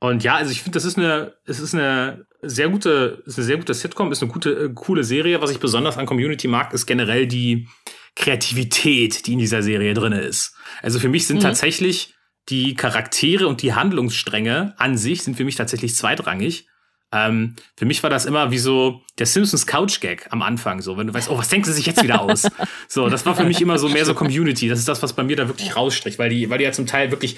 und 0.00 0.24
ja, 0.24 0.34
also 0.36 0.50
ich 0.50 0.62
finde, 0.62 0.76
das 0.76 0.84
ist 0.84 0.98
eine, 0.98 1.34
es 1.46 1.60
ist 1.60 1.74
eine 1.74 2.24
sehr 2.42 2.68
gute, 2.70 3.22
ist 3.26 3.38
eine 3.38 3.44
sehr 3.46 3.56
gute 3.58 3.74
Sitcom, 3.74 4.10
ist 4.12 4.22
eine 4.22 4.32
gute, 4.32 4.50
äh, 4.50 4.70
coole 4.74 5.04
Serie. 5.04 5.40
Was 5.42 5.50
ich 5.50 5.58
besonders 5.60 5.98
an 5.98 6.06
Community 6.06 6.48
mag, 6.48 6.72
ist 6.72 6.86
generell 6.86 7.26
die 7.26 7.68
Kreativität, 8.16 9.26
die 9.26 9.32
in 9.34 9.38
dieser 9.38 9.62
Serie 9.62 9.94
drin 9.94 10.12
ist. 10.12 10.54
Also 10.82 10.98
für 10.98 11.08
mich 11.08 11.26
sind 11.26 11.38
Mhm. 11.38 11.42
tatsächlich 11.42 12.14
die 12.48 12.74
Charaktere 12.74 13.46
und 13.46 13.62
die 13.62 13.74
Handlungsstränge 13.74 14.74
an 14.78 14.96
sich 14.96 15.22
sind 15.22 15.36
für 15.36 15.44
mich 15.44 15.56
tatsächlich 15.56 15.94
zweitrangig. 15.94 16.66
Ähm, 17.12 17.56
für 17.76 17.86
mich 17.86 18.02
war 18.02 18.10
das 18.10 18.24
immer 18.24 18.50
wie 18.50 18.58
so 18.58 19.02
der 19.18 19.26
Simpsons 19.26 19.66
Couch 19.66 20.00
Gag 20.00 20.28
am 20.30 20.42
Anfang, 20.42 20.80
so 20.80 20.96
wenn 20.96 21.08
du 21.08 21.14
weißt, 21.14 21.28
oh, 21.28 21.38
was 21.38 21.48
denken 21.48 21.66
sie 21.66 21.72
sich 21.72 21.86
jetzt 21.86 22.02
wieder 22.02 22.20
aus? 22.20 22.46
so, 22.88 23.08
das 23.08 23.26
war 23.26 23.34
für 23.34 23.44
mich 23.44 23.60
immer 23.60 23.78
so 23.78 23.88
mehr 23.88 24.04
so 24.04 24.14
Community. 24.14 24.68
Das 24.68 24.78
ist 24.78 24.88
das, 24.88 25.02
was 25.02 25.12
bei 25.12 25.24
mir 25.24 25.36
da 25.36 25.48
wirklich 25.48 25.74
rausstricht, 25.74 26.18
weil 26.18 26.30
die, 26.30 26.48
weil 26.50 26.58
die 26.58 26.64
ja 26.64 26.72
zum 26.72 26.86
Teil 26.86 27.10
wirklich, 27.10 27.36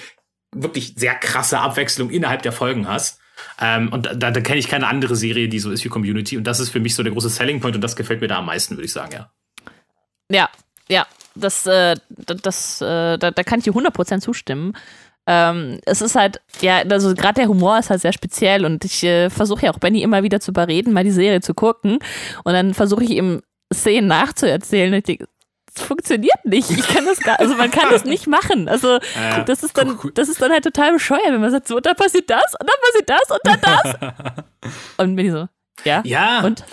wirklich 0.51 0.93
sehr 0.95 1.15
krasse 1.15 1.59
Abwechslung 1.59 2.11
innerhalb 2.11 2.43
der 2.43 2.51
Folgen 2.51 2.87
hast. 2.87 3.19
Ähm, 3.59 3.91
und 3.91 4.05
da, 4.05 4.31
da 4.31 4.41
kenne 4.41 4.59
ich 4.59 4.67
keine 4.67 4.87
andere 4.87 5.15
Serie, 5.15 5.49
die 5.49 5.59
so 5.59 5.71
ist 5.71 5.83
wie 5.83 5.89
Community. 5.89 6.37
Und 6.37 6.45
das 6.45 6.59
ist 6.59 6.69
für 6.69 6.79
mich 6.79 6.95
so 6.95 7.01
der 7.01 7.11
große 7.11 7.29
Selling 7.29 7.59
Point 7.59 7.75
und 7.75 7.81
das 7.81 7.95
gefällt 7.95 8.21
mir 8.21 8.27
da 8.27 8.39
am 8.39 8.45
meisten, 8.45 8.75
würde 8.75 8.85
ich 8.85 8.93
sagen, 8.93 9.13
ja. 9.13 9.31
Ja, 10.29 10.49
ja, 10.87 11.07
das, 11.35 11.65
äh, 11.65 11.95
das, 12.09 12.81
äh, 12.81 13.17
da, 13.17 13.31
da 13.31 13.43
kann 13.43 13.59
ich 13.59 13.65
dir 13.65 13.73
100% 13.73 14.21
zustimmen. 14.21 14.73
Ähm, 15.25 15.79
es 15.85 16.01
ist 16.01 16.15
halt, 16.15 16.41
ja, 16.61 16.79
also 16.79 17.13
gerade 17.13 17.35
der 17.35 17.47
Humor 17.47 17.79
ist 17.79 17.89
halt 17.89 18.01
sehr 18.01 18.13
speziell 18.13 18.65
und 18.65 18.83
ich 18.83 19.03
äh, 19.03 19.29
versuche 19.29 19.65
ja 19.65 19.73
auch 19.73 19.79
Benny 19.79 20.01
immer 20.01 20.23
wieder 20.23 20.39
zu 20.39 20.51
überreden, 20.51 20.91
mal 20.91 21.03
die 21.05 21.11
Serie 21.11 21.39
zu 21.41 21.53
gucken 21.53 21.99
und 22.43 22.53
dann 22.53 22.73
versuche 22.73 23.03
ich 23.05 23.11
ihm 23.11 23.41
Szenen 23.73 24.07
nachzuerzählen 24.07 24.91
und 24.91 24.97
ich 24.99 25.03
denke, 25.05 25.27
das 25.73 25.85
funktioniert 25.85 26.43
nicht. 26.43 26.69
Ich 26.69 26.87
kann 26.87 27.05
das 27.05 27.19
gar, 27.19 27.39
also 27.39 27.55
man 27.55 27.71
kann 27.71 27.89
das 27.89 28.03
nicht 28.05 28.27
machen. 28.27 28.67
Also 28.67 28.97
Äh, 28.97 29.43
das 29.45 29.63
ist 29.63 29.77
dann, 29.77 29.97
das 30.13 30.29
ist 30.29 30.41
dann 30.41 30.51
halt 30.51 30.63
total 30.63 30.93
bescheuert, 30.93 31.25
wenn 31.27 31.41
man 31.41 31.51
sagt, 31.51 31.67
so, 31.67 31.77
und 31.77 31.85
dann 31.85 31.95
passiert 31.95 32.29
das 32.29 32.53
und 32.59 32.69
dann 32.69 32.77
passiert 32.81 33.09
das 33.09 33.29
und 33.29 33.39
dann 33.43 33.61
das. 33.61 34.43
und 34.97 35.15
Benny 35.15 35.31
so, 35.31 35.47
ja. 35.83 36.01
Ja, 36.05 36.41
Und? 36.43 36.63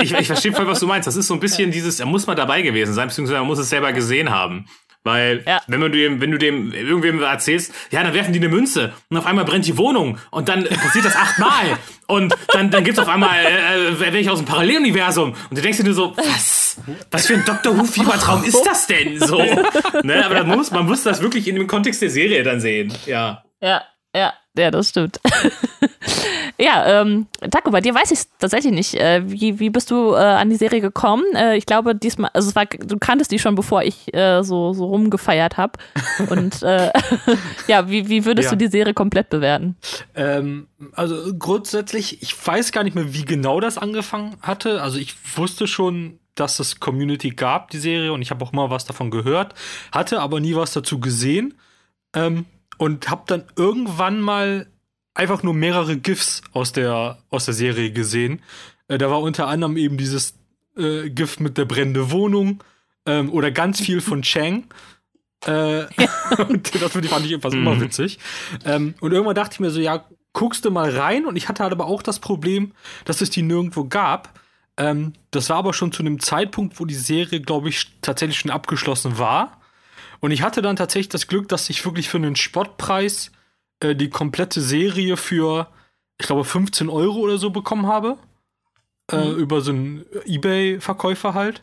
ich, 0.00 0.12
ich 0.12 0.26
verstehe 0.26 0.52
voll, 0.52 0.66
was 0.66 0.80
du 0.80 0.86
meinst. 0.86 1.06
Das 1.06 1.16
ist 1.16 1.26
so 1.26 1.34
ein 1.34 1.40
bisschen 1.40 1.70
dieses, 1.70 1.98
da 1.98 2.06
muss 2.06 2.26
man 2.26 2.36
dabei 2.36 2.62
gewesen 2.62 2.94
sein, 2.94 3.08
beziehungsweise 3.08 3.38
man 3.38 3.46
muss 3.46 3.58
es 3.58 3.68
selber 3.68 3.92
gesehen 3.92 4.30
haben. 4.30 4.66
Weil, 5.04 5.42
Ja. 5.46 5.62
wenn, 5.68 5.80
man 5.80 5.92
dem, 5.92 6.20
wenn 6.20 6.30
du 6.30 6.38
dem 6.38 6.72
irgendwem 6.72 7.22
erzählst, 7.22 7.72
ja, 7.90 8.02
dann 8.02 8.14
werfen 8.14 8.32
die 8.32 8.38
eine 8.40 8.48
Münze 8.48 8.92
und 9.08 9.16
auf 9.16 9.26
einmal 9.26 9.44
brennt 9.44 9.66
die 9.66 9.76
Wohnung 9.78 10.18
und 10.30 10.48
dann 10.48 10.64
passiert 10.64 11.04
das 11.04 11.16
achtmal 11.16 11.78
und 12.08 12.34
dann, 12.52 12.70
dann 12.70 12.84
gibt's 12.84 12.98
auf 12.98 13.08
einmal 13.08 13.38
äh, 13.38 13.88
äh, 13.88 14.12
welche 14.12 14.30
aus 14.32 14.38
dem 14.38 14.46
Paralleluniversum 14.46 15.30
und 15.30 15.56
du 15.56 15.62
denkst 15.62 15.78
dir 15.78 15.84
nur 15.84 15.94
so, 15.94 16.16
was? 16.16 16.80
Was 17.10 17.26
für 17.26 17.34
ein 17.34 17.44
Dr. 17.44 17.76
Who-Fiebertraum 17.76 18.44
ist 18.44 18.62
das 18.64 18.86
denn 18.86 19.18
so? 19.18 19.38
ne? 20.02 20.24
Aber 20.24 20.44
man 20.44 20.58
muss, 20.58 20.70
man 20.70 20.86
muss 20.86 21.02
das 21.02 21.22
wirklich 21.22 21.48
in 21.48 21.56
dem 21.56 21.66
Kontext 21.66 22.02
der 22.02 22.10
Serie 22.10 22.42
dann 22.42 22.60
sehen. 22.60 22.92
Ja. 23.06 23.42
Ja, 23.60 23.82
ja, 24.14 24.32
ja, 24.58 24.70
das 24.70 24.90
stimmt. 24.90 25.20
ja, 26.58 27.00
ähm, 27.02 27.26
Taco, 27.50 27.70
bei 27.70 27.80
dir 27.80 27.94
weiß 27.94 28.10
ich 28.10 28.18
es 28.18 28.28
tatsächlich 28.38 28.72
nicht. 28.72 28.94
Äh, 28.94 29.22
wie, 29.24 29.58
wie 29.58 29.70
bist 29.70 29.90
du 29.90 30.12
äh, 30.14 30.18
an 30.18 30.50
die 30.50 30.56
Serie 30.56 30.80
gekommen? 30.80 31.24
Äh, 31.34 31.56
ich 31.56 31.66
glaube, 31.66 31.94
diesmal, 31.94 32.30
also 32.34 32.48
es 32.48 32.56
war, 32.56 32.66
du 32.66 32.98
kanntest 32.98 33.30
die 33.30 33.38
schon, 33.38 33.54
bevor 33.54 33.82
ich 33.82 34.12
äh, 34.14 34.42
so, 34.42 34.72
so 34.72 34.86
rumgefeiert 34.86 35.56
habe. 35.56 35.78
Und 36.28 36.62
äh, 36.62 36.90
ja, 37.68 37.88
wie, 37.88 38.08
wie 38.08 38.24
würdest 38.24 38.46
Ja. 38.46 38.56
du 38.56 38.64
die 38.64 38.70
Serie 38.70 38.94
komplett 38.94 39.30
bewerten? 39.30 39.76
Ähm, 40.14 40.68
also 40.92 41.32
grundsätzlich, 41.38 42.22
ich 42.22 42.34
weiß 42.46 42.72
gar 42.72 42.84
nicht 42.84 42.94
mehr, 42.94 43.14
wie 43.14 43.24
genau 43.24 43.60
das 43.60 43.78
angefangen 43.78 44.36
hatte. 44.42 44.82
Also 44.82 44.98
ich 44.98 45.14
wusste 45.36 45.66
schon, 45.66 46.18
dass 46.34 46.60
es 46.60 46.78
Community 46.80 47.30
gab, 47.30 47.70
die 47.70 47.78
Serie, 47.78 48.12
und 48.12 48.22
ich 48.22 48.30
habe 48.30 48.44
auch 48.44 48.52
mal 48.52 48.70
was 48.70 48.84
davon 48.84 49.10
gehört, 49.10 49.54
hatte 49.92 50.20
aber 50.20 50.40
nie 50.40 50.54
was 50.54 50.72
dazu 50.72 51.00
gesehen. 51.00 51.54
Ähm, 52.14 52.46
und 52.78 53.10
habe 53.10 53.22
dann 53.26 53.44
irgendwann 53.56 54.20
mal 54.20 54.66
einfach 55.14 55.42
nur 55.42 55.54
mehrere 55.54 55.96
GIFs 55.96 56.42
aus 56.52 56.72
der, 56.72 57.18
aus 57.30 57.44
der 57.44 57.54
Serie 57.54 57.90
gesehen. 57.92 58.40
Äh, 58.88 58.98
da 58.98 59.10
war 59.10 59.20
unter 59.20 59.48
anderem 59.48 59.76
eben 59.76 59.98
dieses 59.98 60.38
äh, 60.76 61.10
GIF 61.10 61.40
mit 61.40 61.58
der 61.58 61.64
brennende 61.64 62.10
Wohnung 62.10 62.62
ähm, 63.04 63.30
oder 63.30 63.50
ganz 63.50 63.80
viel 63.80 64.00
von 64.00 64.22
Chang. 64.22 64.64
Äh, 65.44 65.86
und 66.48 66.74
das 66.80 66.92
fand 66.92 67.26
ich 67.26 67.32
etwas 67.32 67.54
immer 67.54 67.74
Mhm. 67.74 67.80
witzig. 67.80 68.18
Ähm, 68.64 68.94
und 69.00 69.12
irgendwann 69.12 69.34
dachte 69.34 69.54
ich 69.54 69.60
mir 69.60 69.70
so, 69.70 69.80
ja, 69.80 70.04
guckst 70.32 70.64
du 70.64 70.70
mal 70.70 70.96
rein. 70.96 71.26
Und 71.26 71.36
ich 71.36 71.48
hatte 71.48 71.62
halt 71.64 71.72
aber 71.72 71.86
auch 71.86 72.02
das 72.02 72.20
Problem, 72.20 72.72
dass 73.04 73.20
es 73.20 73.30
die 73.30 73.42
nirgendwo 73.42 73.84
gab. 73.84 74.38
Ähm, 74.76 75.14
das 75.32 75.50
war 75.50 75.56
aber 75.56 75.74
schon 75.74 75.90
zu 75.90 76.02
einem 76.02 76.20
Zeitpunkt, 76.20 76.78
wo 76.78 76.84
die 76.84 76.94
Serie, 76.94 77.40
glaube 77.40 77.68
ich, 77.68 77.90
tatsächlich 78.02 78.38
schon 78.38 78.52
abgeschlossen 78.52 79.18
war. 79.18 79.60
Und 80.20 80.30
ich 80.30 80.42
hatte 80.42 80.62
dann 80.62 80.76
tatsächlich 80.76 81.08
das 81.08 81.26
Glück, 81.26 81.48
dass 81.48 81.70
ich 81.70 81.84
wirklich 81.84 82.08
für 82.08 82.18
einen 82.18 82.36
Spottpreis 82.36 83.30
äh, 83.80 83.94
die 83.94 84.10
komplette 84.10 84.60
Serie 84.60 85.16
für, 85.16 85.68
ich 86.18 86.26
glaube, 86.26 86.44
15 86.44 86.88
Euro 86.88 87.18
oder 87.18 87.38
so 87.38 87.50
bekommen 87.50 87.86
habe. 87.86 88.18
Äh, 89.10 89.30
über 89.30 89.62
so 89.62 89.70
einen 89.70 90.04
Ebay-Verkäufer 90.26 91.32
halt. 91.32 91.62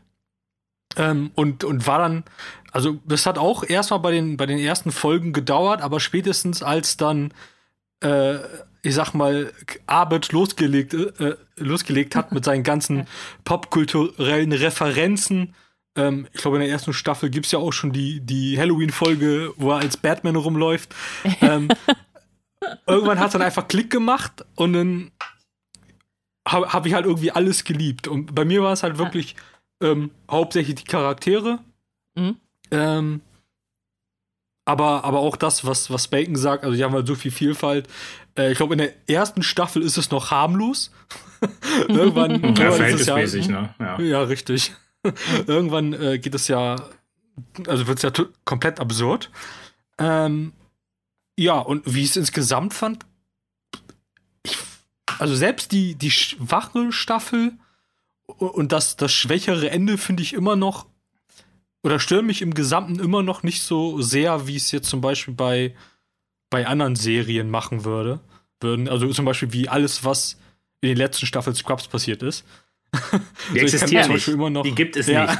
Ähm, 0.98 1.32
und, 1.36 1.64
und 1.64 1.86
war 1.86 2.00
dann, 2.00 2.24
also 2.72 3.00
das 3.06 3.26
hat 3.26 3.38
auch 3.38 3.64
erstmal 3.64 4.00
bei 4.00 4.12
den, 4.12 4.38
bei 4.38 4.46
den 4.46 4.60
ersten 4.60 4.92
Folgen 4.92 5.34
gedauert, 5.34 5.82
aber 5.82 6.00
spätestens 6.00 6.64
als 6.64 6.98
dann, 6.98 7.34
äh, 8.02 8.38
ich 8.82 8.96
sag 8.96 9.14
mal, 9.14 9.52
Arbeit 9.88 10.32
losgelegt, 10.32 10.94
äh, 10.94 11.36
losgelegt 11.58 12.16
hat 12.16 12.32
mit 12.32 12.46
seinen 12.46 12.64
ganzen 12.64 13.08
popkulturellen 13.44 14.54
Referenzen. 14.54 15.54
Ähm, 15.96 16.28
ich 16.34 16.42
glaube, 16.42 16.58
in 16.58 16.62
der 16.62 16.70
ersten 16.70 16.94
Staffel 16.94 17.30
gibt 17.30 17.46
es 17.46 17.52
ja 17.52 17.60
auch 17.60 17.72
schon 17.72 17.92
die, 17.92 18.20
die 18.20 18.60
Halloween-Folge, 18.60 19.54
wo 19.58 19.72
er 19.72 19.78
als 19.78 19.98
Batman 19.98 20.36
rumläuft. 20.36 20.94
ähm, 21.42 21.70
irgendwann 22.88 23.20
hat 23.20 23.28
es 23.28 23.34
dann 23.34 23.42
einfach 23.42 23.68
Klick 23.68 23.90
gemacht 23.90 24.46
und 24.56 24.74
dann 24.74 25.12
habe 26.48 26.74
hab 26.74 26.86
ich 26.86 26.94
halt 26.94 27.06
irgendwie 27.06 27.32
alles 27.32 27.64
geliebt. 27.64 28.08
Und 28.08 28.36
bei 28.36 28.46
mir 28.46 28.62
war 28.62 28.74
es 28.74 28.84
halt 28.84 28.98
wirklich 28.98 29.36
ähm, 29.82 30.12
hauptsächlich 30.30 30.76
die 30.76 30.84
Charaktere. 30.84 31.60
Mhm. 32.16 32.38
Ähm, 32.72 33.22
aber, 34.66 35.04
aber 35.04 35.20
auch 35.20 35.38
das, 35.38 35.66
was, 35.66 35.92
was 35.92 36.08
Bacon 36.08 36.36
sagt, 36.36 36.64
also 36.64 36.76
die 36.76 36.84
haben 36.84 36.94
halt 36.94 37.08
so 37.08 37.16
viel 37.16 37.32
Vielfalt. 37.32 37.88
Äh, 38.38 38.52
ich 38.52 38.58
glaube, 38.58 38.74
in 38.74 38.80
der 38.80 38.94
ersten 39.08 39.44
Staffel 39.44 39.82
ist 39.84 39.98
es 39.98 40.10
noch 40.10 40.32
harmlos. 40.32 40.92
irgendwann, 41.88 42.32
Ja, 42.42 42.48
irgendwann 42.48 42.66
ist 42.66 43.02
es 43.02 43.06
verhältnismäßig, 43.06 43.48
ne? 43.50 43.76
Ja. 43.80 44.00
ja, 44.00 44.22
richtig. 44.24 44.74
Irgendwann 45.48 45.94
äh, 45.94 46.20
geht 46.20 46.36
es 46.36 46.48
ja, 46.48 46.76
also 47.68 47.88
wird 47.88 48.04
es 48.04 48.04
ja 48.04 48.26
komplett 48.44 48.80
absurd. 48.80 49.32
Ähm, 49.98 50.54
ja, 51.38 51.60
und 51.60 51.84
wie 51.94 52.04
ich 52.04 52.12
es 52.12 52.18
insgesamt 52.18 52.74
fand, 52.74 53.06
ich, 54.44 54.58
also 55.20 55.36
selbst 55.36 55.72
die, 55.72 55.96
die 55.96 56.12
schwache 56.12 56.92
Staffel 56.92 57.54
und 58.26 58.72
das, 58.72 58.96
das 58.96 59.14
schwächere 59.14 59.70
Ende 59.70 59.98
finde 59.98 60.24
ich 60.24 60.34
immer 60.34 60.56
noch, 60.56 60.88
oder 61.84 62.00
stören 62.00 62.26
mich 62.26 62.42
im 62.42 62.54
Gesamten 62.54 63.00
immer 63.00 63.22
noch 63.22 63.44
nicht 63.44 63.62
so 63.62 64.02
sehr, 64.02 64.48
wie 64.48 64.56
es 64.56 64.72
jetzt 64.72 64.90
zum 64.90 65.02
Beispiel 65.02 65.36
bei, 65.36 65.76
bei 66.50 66.66
anderen 66.66 66.96
Serien 66.96 67.50
machen 67.50 67.86
würde. 67.86 68.22
Würden. 68.62 68.90
Also 68.90 69.12
zum 69.12 69.26
Beispiel 69.26 69.54
wie 69.54 69.70
alles, 69.70 70.04
was 70.04 70.40
in 70.82 70.90
den 70.90 70.98
letzten 70.98 71.26
Staffeln 71.26 71.56
Scrubs 71.56 71.88
passiert 71.88 72.24
ist. 72.24 72.46
Die 73.54 73.60
So, 73.60 73.66
existieren 73.66 74.12
nicht. 74.12 74.28
Noch- 74.28 74.64
Die 74.64 74.76
gibt 74.76 74.96
es 74.96 75.08
Ja. 75.08 75.26
nicht. 75.26 75.40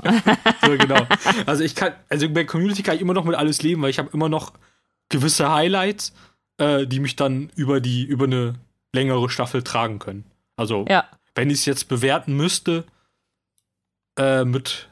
so, 0.62 0.76
genau. 0.78 1.06
Also 1.46 1.64
ich 1.64 1.74
kann, 1.74 1.92
also 2.08 2.28
bei 2.28 2.44
Community 2.44 2.82
kann 2.82 2.94
ich 2.96 3.00
immer 3.00 3.14
noch 3.14 3.24
mit 3.24 3.34
alles 3.34 3.62
leben, 3.62 3.82
weil 3.82 3.90
ich 3.90 3.98
habe 3.98 4.10
immer 4.12 4.28
noch 4.28 4.52
gewisse 5.08 5.50
Highlights, 5.52 6.12
äh, 6.58 6.86
die 6.86 7.00
mich 7.00 7.16
dann 7.16 7.50
über 7.56 7.80
die, 7.80 8.04
über 8.04 8.24
eine 8.26 8.54
längere 8.92 9.28
Staffel 9.28 9.62
tragen 9.62 9.98
können. 9.98 10.24
Also, 10.56 10.84
Ja. 10.88 11.08
wenn 11.34 11.50
ich 11.50 11.58
es 11.60 11.64
jetzt 11.66 11.88
bewerten 11.88 12.36
müsste, 12.36 12.84
äh, 14.18 14.44
mit 14.44 14.88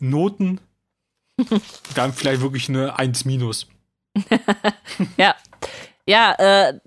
Noten, 0.00 0.60
dann 1.94 2.12
vielleicht 2.12 2.40
wirklich 2.42 2.68
eine 2.68 2.98
1 2.98 3.24
minus. 3.24 3.66
Ja, 5.16 5.34
ja, 6.06 6.32
äh, 6.38 6.80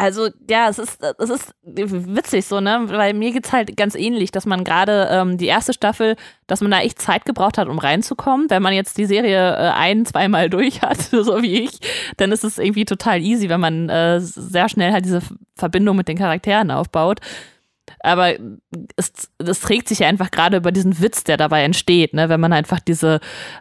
Also 0.00 0.30
ja, 0.48 0.70
es 0.70 0.78
ist, 0.78 0.98
es 1.18 1.28
ist 1.28 1.54
witzig 1.62 2.46
so, 2.46 2.58
ne? 2.62 2.86
Weil 2.86 3.12
mir 3.12 3.32
geht's 3.32 3.52
halt 3.52 3.76
ganz 3.76 3.94
ähnlich, 3.94 4.32
dass 4.32 4.46
man 4.46 4.64
gerade 4.64 5.08
ähm, 5.10 5.36
die 5.36 5.44
erste 5.44 5.74
Staffel, 5.74 6.16
dass 6.46 6.62
man 6.62 6.70
da 6.70 6.80
echt 6.80 7.02
Zeit 7.02 7.26
gebraucht 7.26 7.58
hat, 7.58 7.68
um 7.68 7.78
reinzukommen. 7.78 8.48
Wenn 8.48 8.62
man 8.62 8.72
jetzt 8.72 8.96
die 8.96 9.04
Serie 9.04 9.52
äh, 9.52 9.72
ein, 9.72 10.06
zweimal 10.06 10.48
durch 10.50 10.80
hat, 10.80 11.02
so 11.02 11.42
wie 11.42 11.64
ich, 11.64 11.80
dann 12.16 12.32
ist 12.32 12.44
es 12.44 12.56
irgendwie 12.56 12.86
total 12.86 13.20
easy, 13.20 13.50
wenn 13.50 13.60
man 13.60 13.90
äh, 13.90 14.20
sehr 14.22 14.70
schnell 14.70 14.90
halt 14.90 15.04
diese 15.04 15.20
Verbindung 15.54 15.98
mit 15.98 16.08
den 16.08 16.16
Charakteren 16.16 16.70
aufbaut 16.70 17.20
aber 18.00 18.34
es, 18.96 19.12
es 19.38 19.60
trägt 19.60 19.88
sich 19.88 20.00
ja 20.00 20.08
einfach 20.08 20.30
gerade 20.30 20.56
über 20.56 20.72
diesen 20.72 21.00
Witz, 21.00 21.24
der 21.24 21.36
dabei 21.36 21.64
entsteht, 21.64 22.14
ne? 22.14 22.28
wenn 22.28 22.40
man 22.40 22.52
einfach 22.52 22.80
diese, 22.80 23.20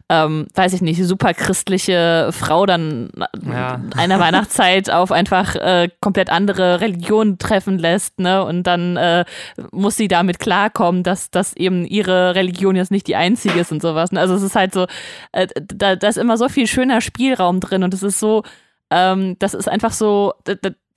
ähm, 0.10 0.48
weiß 0.54 0.74
ich 0.74 0.82
nicht, 0.82 1.04
super 1.04 1.34
christliche 1.34 2.30
Frau 2.32 2.66
dann 2.66 3.10
ja. 3.46 3.82
einer 3.98 4.20
Weihnachtszeit 4.20 4.90
auf 4.90 5.12
einfach 5.12 5.56
äh, 5.56 5.90
komplett 6.02 6.30
andere 6.30 6.82
Religionen 6.82 7.38
treffen 7.38 7.78
lässt, 7.78 8.20
ne? 8.20 8.44
Und 8.44 8.64
dann 8.64 8.98
äh, 8.98 9.26
muss 9.72 9.98
sie 9.98 10.08
damit 10.08 10.40
klarkommen, 10.40 11.04
dass, 11.04 11.32
dass 11.32 11.56
eben 11.56 11.86
ihre 11.86 12.36
Religion 12.36 12.76
jetzt 12.76 12.92
nicht 12.92 13.08
die 13.08 13.16
einzige 13.16 13.60
ist 13.60 13.72
und 13.72 13.82
sowas. 13.82 14.12
Ne? 14.12 14.20
Also 14.20 14.36
es 14.36 14.44
ist 14.44 14.56
halt 14.56 14.74
so, 14.74 14.88
äh, 15.32 15.48
da, 15.56 15.96
da 15.96 16.08
ist 16.08 16.18
immer 16.18 16.38
so 16.38 16.50
viel 16.50 16.68
schöner 16.68 17.02
Spielraum 17.02 17.60
drin 17.60 17.84
und 17.84 17.94
es 17.94 18.04
ist 18.04 18.20
so, 18.20 18.44
ähm, 18.92 19.38
das 19.40 19.54
ist 19.54 19.70
einfach 19.70 19.92
so, 19.92 20.34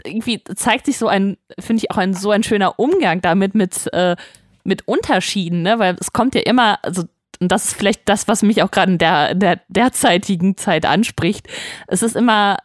irgendwie 0.04 0.42
zeigt 0.56 0.86
sich 0.86 0.98
so 0.98 1.08
ein, 1.08 1.36
finde 1.58 1.82
ich 1.82 1.90
auch 1.90 1.98
ein 1.98 2.14
so 2.14 2.30
ein 2.30 2.42
schöner 2.42 2.78
Umgang 2.78 3.20
damit 3.20 3.54
mit, 3.54 3.92
äh, 3.92 4.16
mit 4.64 4.86
Unterschieden, 4.86 5.62
ne? 5.62 5.78
Weil 5.78 5.96
es 6.00 6.12
kommt 6.12 6.34
ja 6.34 6.42
immer, 6.42 6.78
also 6.82 7.04
und 7.40 7.50
das 7.50 7.66
ist 7.66 7.74
vielleicht 7.74 8.08
das, 8.08 8.28
was 8.28 8.42
mich 8.42 8.62
auch 8.62 8.70
gerade 8.70 8.92
in 8.92 8.98
der, 8.98 9.34
der 9.34 9.60
derzeitigen 9.68 10.56
Zeit 10.56 10.86
anspricht. 10.86 11.48
Es 11.88 12.02
ist 12.02 12.14
immer 12.14 12.56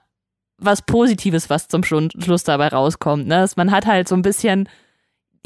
was 0.59 0.83
Positives, 0.83 1.49
was 1.49 1.67
zum 1.67 1.83
Schluss 1.83 2.43
dabei 2.43 2.67
rauskommt. 2.67 3.27
Ne? 3.27 3.47
Man 3.55 3.71
hat 3.71 3.87
halt 3.87 4.07
so 4.07 4.15
ein 4.15 4.21
bisschen 4.21 4.69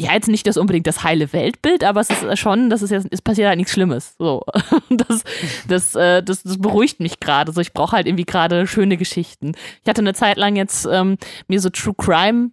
ja, 0.01 0.13
jetzt 0.13 0.27
nicht 0.27 0.47
das 0.47 0.57
unbedingt 0.57 0.87
das 0.87 1.03
heile 1.03 1.31
Weltbild, 1.31 1.83
aber 1.83 2.01
es 2.01 2.09
ist 2.09 2.39
schon, 2.39 2.69
das 2.69 2.81
ist 2.81 2.89
jetzt, 2.89 3.07
es 3.11 3.21
passiert 3.21 3.47
halt 3.47 3.57
nichts 3.57 3.73
Schlimmes. 3.73 4.15
So. 4.17 4.43
Das, 4.89 5.23
das, 5.67 5.95
äh, 5.95 6.21
das, 6.21 6.43
das 6.43 6.57
beruhigt 6.57 6.99
mich 6.99 7.19
gerade. 7.19 7.51
So, 7.51 7.61
ich 7.61 7.73
brauche 7.73 7.93
halt 7.93 8.07
irgendwie 8.07 8.25
gerade 8.25 8.67
schöne 8.67 8.97
Geschichten. 8.97 9.53
Ich 9.83 9.89
hatte 9.89 10.01
eine 10.01 10.13
Zeit 10.13 10.37
lang 10.37 10.55
jetzt 10.55 10.85
ähm, 10.91 11.17
mir 11.47 11.59
so 11.59 11.69
True 11.69 11.95
Crime 11.97 12.51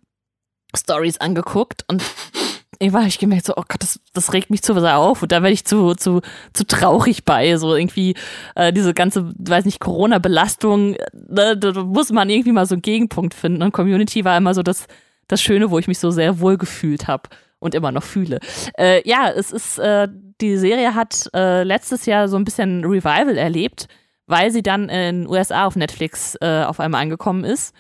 Stories 0.74 1.18
angeguckt 1.18 1.84
und 1.88 2.02
ich 2.78 2.92
war 2.92 3.04
ich 3.06 3.18
gemerkt 3.18 3.46
so, 3.46 3.54
oh 3.56 3.64
Gott, 3.68 3.82
das, 3.82 4.00
das 4.12 4.32
regt 4.32 4.50
mich 4.50 4.62
zu 4.62 4.72
sehr 4.78 4.98
auf 4.98 5.22
und 5.22 5.32
da 5.32 5.42
werde 5.42 5.52
ich 5.52 5.64
zu, 5.64 5.94
zu, 5.94 6.20
zu 6.52 6.64
traurig 6.64 7.24
bei. 7.24 7.56
So 7.56 7.74
irgendwie 7.74 8.14
äh, 8.54 8.72
diese 8.72 8.94
ganze, 8.94 9.32
weiß 9.36 9.64
nicht, 9.64 9.80
Corona-Belastung, 9.80 10.96
ne, 11.12 11.56
da 11.56 11.72
muss 11.82 12.12
man 12.12 12.30
irgendwie 12.30 12.52
mal 12.52 12.66
so 12.66 12.76
einen 12.76 12.82
Gegenpunkt 12.82 13.34
finden. 13.34 13.62
Und 13.62 13.72
Community 13.72 14.24
war 14.24 14.36
immer 14.36 14.54
so 14.54 14.62
das 14.62 14.86
das 15.28 15.40
Schöne, 15.40 15.70
wo 15.70 15.78
ich 15.78 15.88
mich 15.88 15.98
so 15.98 16.10
sehr 16.10 16.40
wohl 16.40 16.56
gefühlt 16.56 17.06
habe 17.06 17.28
und 17.58 17.74
immer 17.74 17.92
noch 17.92 18.02
fühle. 18.02 18.40
Äh, 18.78 19.06
ja, 19.08 19.30
es 19.30 19.52
ist, 19.52 19.78
äh, 19.78 20.08
die 20.40 20.56
Serie 20.56 20.94
hat 20.94 21.28
äh, 21.34 21.62
letztes 21.62 22.06
Jahr 22.06 22.28
so 22.28 22.36
ein 22.36 22.44
bisschen 22.44 22.84
Revival 22.84 23.36
erlebt, 23.36 23.88
weil 24.26 24.50
sie 24.50 24.62
dann 24.62 24.88
in 24.88 25.28
USA 25.28 25.66
auf 25.66 25.76
Netflix 25.76 26.36
äh, 26.40 26.64
auf 26.64 26.80
einmal 26.80 27.02
angekommen 27.02 27.44
ist 27.44 27.74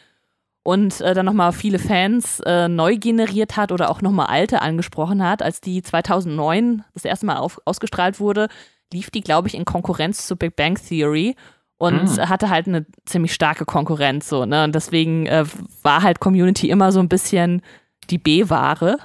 und 0.62 1.00
äh, 1.00 1.14
dann 1.14 1.26
nochmal 1.26 1.52
viele 1.52 1.78
Fans 1.78 2.40
äh, 2.40 2.68
neu 2.68 2.96
generiert 2.96 3.56
hat 3.56 3.72
oder 3.72 3.90
auch 3.90 4.02
nochmal 4.02 4.26
alte 4.26 4.60
angesprochen 4.60 5.22
hat. 5.22 5.42
Als 5.42 5.60
die 5.60 5.82
2009 5.82 6.84
das 6.94 7.04
erste 7.04 7.26
Mal 7.26 7.36
auf, 7.36 7.60
ausgestrahlt 7.64 8.20
wurde, 8.20 8.48
lief 8.92 9.10
die, 9.10 9.20
glaube 9.20 9.48
ich, 9.48 9.54
in 9.54 9.64
Konkurrenz 9.64 10.26
zu 10.26 10.36
Big 10.36 10.56
Bang 10.56 10.76
Theory 10.76 11.36
und 11.78 12.16
mhm. 12.16 12.28
hatte 12.28 12.50
halt 12.50 12.66
eine 12.66 12.86
ziemlich 13.06 13.32
starke 13.32 13.64
Konkurrenz 13.64 14.28
so, 14.28 14.44
ne? 14.44 14.64
Und 14.64 14.74
deswegen 14.74 15.26
äh, 15.26 15.44
war 15.82 16.02
halt 16.02 16.20
Community 16.20 16.68
immer 16.68 16.92
so 16.92 17.00
ein 17.00 17.08
bisschen 17.08 17.62
die 18.10 18.18
B-Ware, 18.18 18.98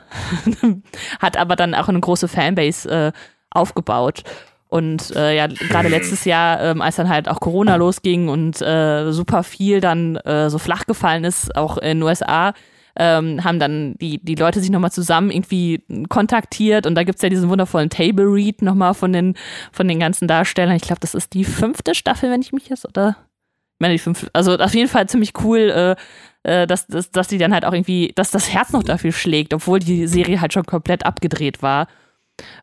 hat 1.20 1.38
aber 1.38 1.56
dann 1.56 1.76
auch 1.76 1.90
eine 1.90 2.00
große 2.00 2.28
Fanbase 2.28 2.90
äh, 2.90 3.12
aufgebaut. 3.52 4.24
Und 4.68 5.16
äh, 5.16 5.36
ja, 5.36 5.46
gerade 5.46 5.88
letztes 5.88 6.26
Jahr, 6.26 6.60
ähm, 6.62 6.82
als 6.82 6.96
dann 6.96 7.10
halt 7.10 7.30
auch 7.30 7.40
Corona 7.40 7.76
losging 7.76 8.28
und 8.28 8.60
äh, 8.60 9.12
super 9.12 9.44
viel 9.44 9.82
dann 9.82 10.16
äh, 10.16 10.50
so 10.50 10.58
flach 10.58 10.88
gefallen 10.88 11.26
ist, 11.26 11.56
auch 11.56 11.78
in 11.78 12.00
den 12.00 12.04
USA, 12.04 12.54
ähm, 12.96 13.44
haben 13.44 13.60
dann 13.60 13.96
die, 14.00 14.24
die 14.24 14.36
Leute 14.36 14.60
sich 14.60 14.70
nochmal 14.70 14.92
zusammen 14.92 15.32
irgendwie 15.32 15.84
kontaktiert 16.10 16.86
und 16.86 16.96
da 16.96 17.04
gibt 17.04 17.18
es 17.18 17.24
ja 17.24 17.30
diesen 17.30 17.50
wundervollen 17.50 17.90
Table 17.90 18.26
Read 18.26 18.62
nochmal 18.62 18.94
von 18.94 19.14
den, 19.14 19.36
von 19.72 19.88
den 19.88 20.00
ganzen 20.00 20.28
Darstellern. 20.28 20.76
Ich 20.76 20.84
glaube, 20.84 21.00
das 21.00 21.16
ist 21.16 21.34
die 21.34 21.44
fünfte 21.44 21.96
Staffel, 21.96 22.30
wenn 22.30 22.42
ich 22.42 22.54
mich 22.54 22.70
jetzt, 22.70 22.88
oder? 22.88 23.18
Ich 23.74 23.80
meine, 23.80 23.94
die 23.96 24.00
fünfte, 24.00 24.30
also 24.34 24.58
auf 24.58 24.76
jeden 24.76 24.90
Fall 24.90 25.10
ziemlich 25.10 25.34
cool, 25.44 25.96
äh, 26.44 26.62
äh, 26.64 26.68
dass, 26.68 26.88
dass, 26.88 27.12
dass 27.12 27.28
die 27.28 27.38
dann 27.38 27.54
halt 27.54 27.66
auch 27.66 27.74
irgendwie, 27.74 28.12
dass 28.16 28.32
das 28.32 28.54
Herz 28.54 28.72
noch 28.72 28.84
dafür 28.84 29.12
schlägt, 29.12 29.54
obwohl 29.54 29.80
die 29.80 30.08
Serie 30.08 30.40
halt 30.40 30.54
schon 30.54 30.66
komplett 30.66 31.06
abgedreht 31.06 31.62
war. 31.62 31.88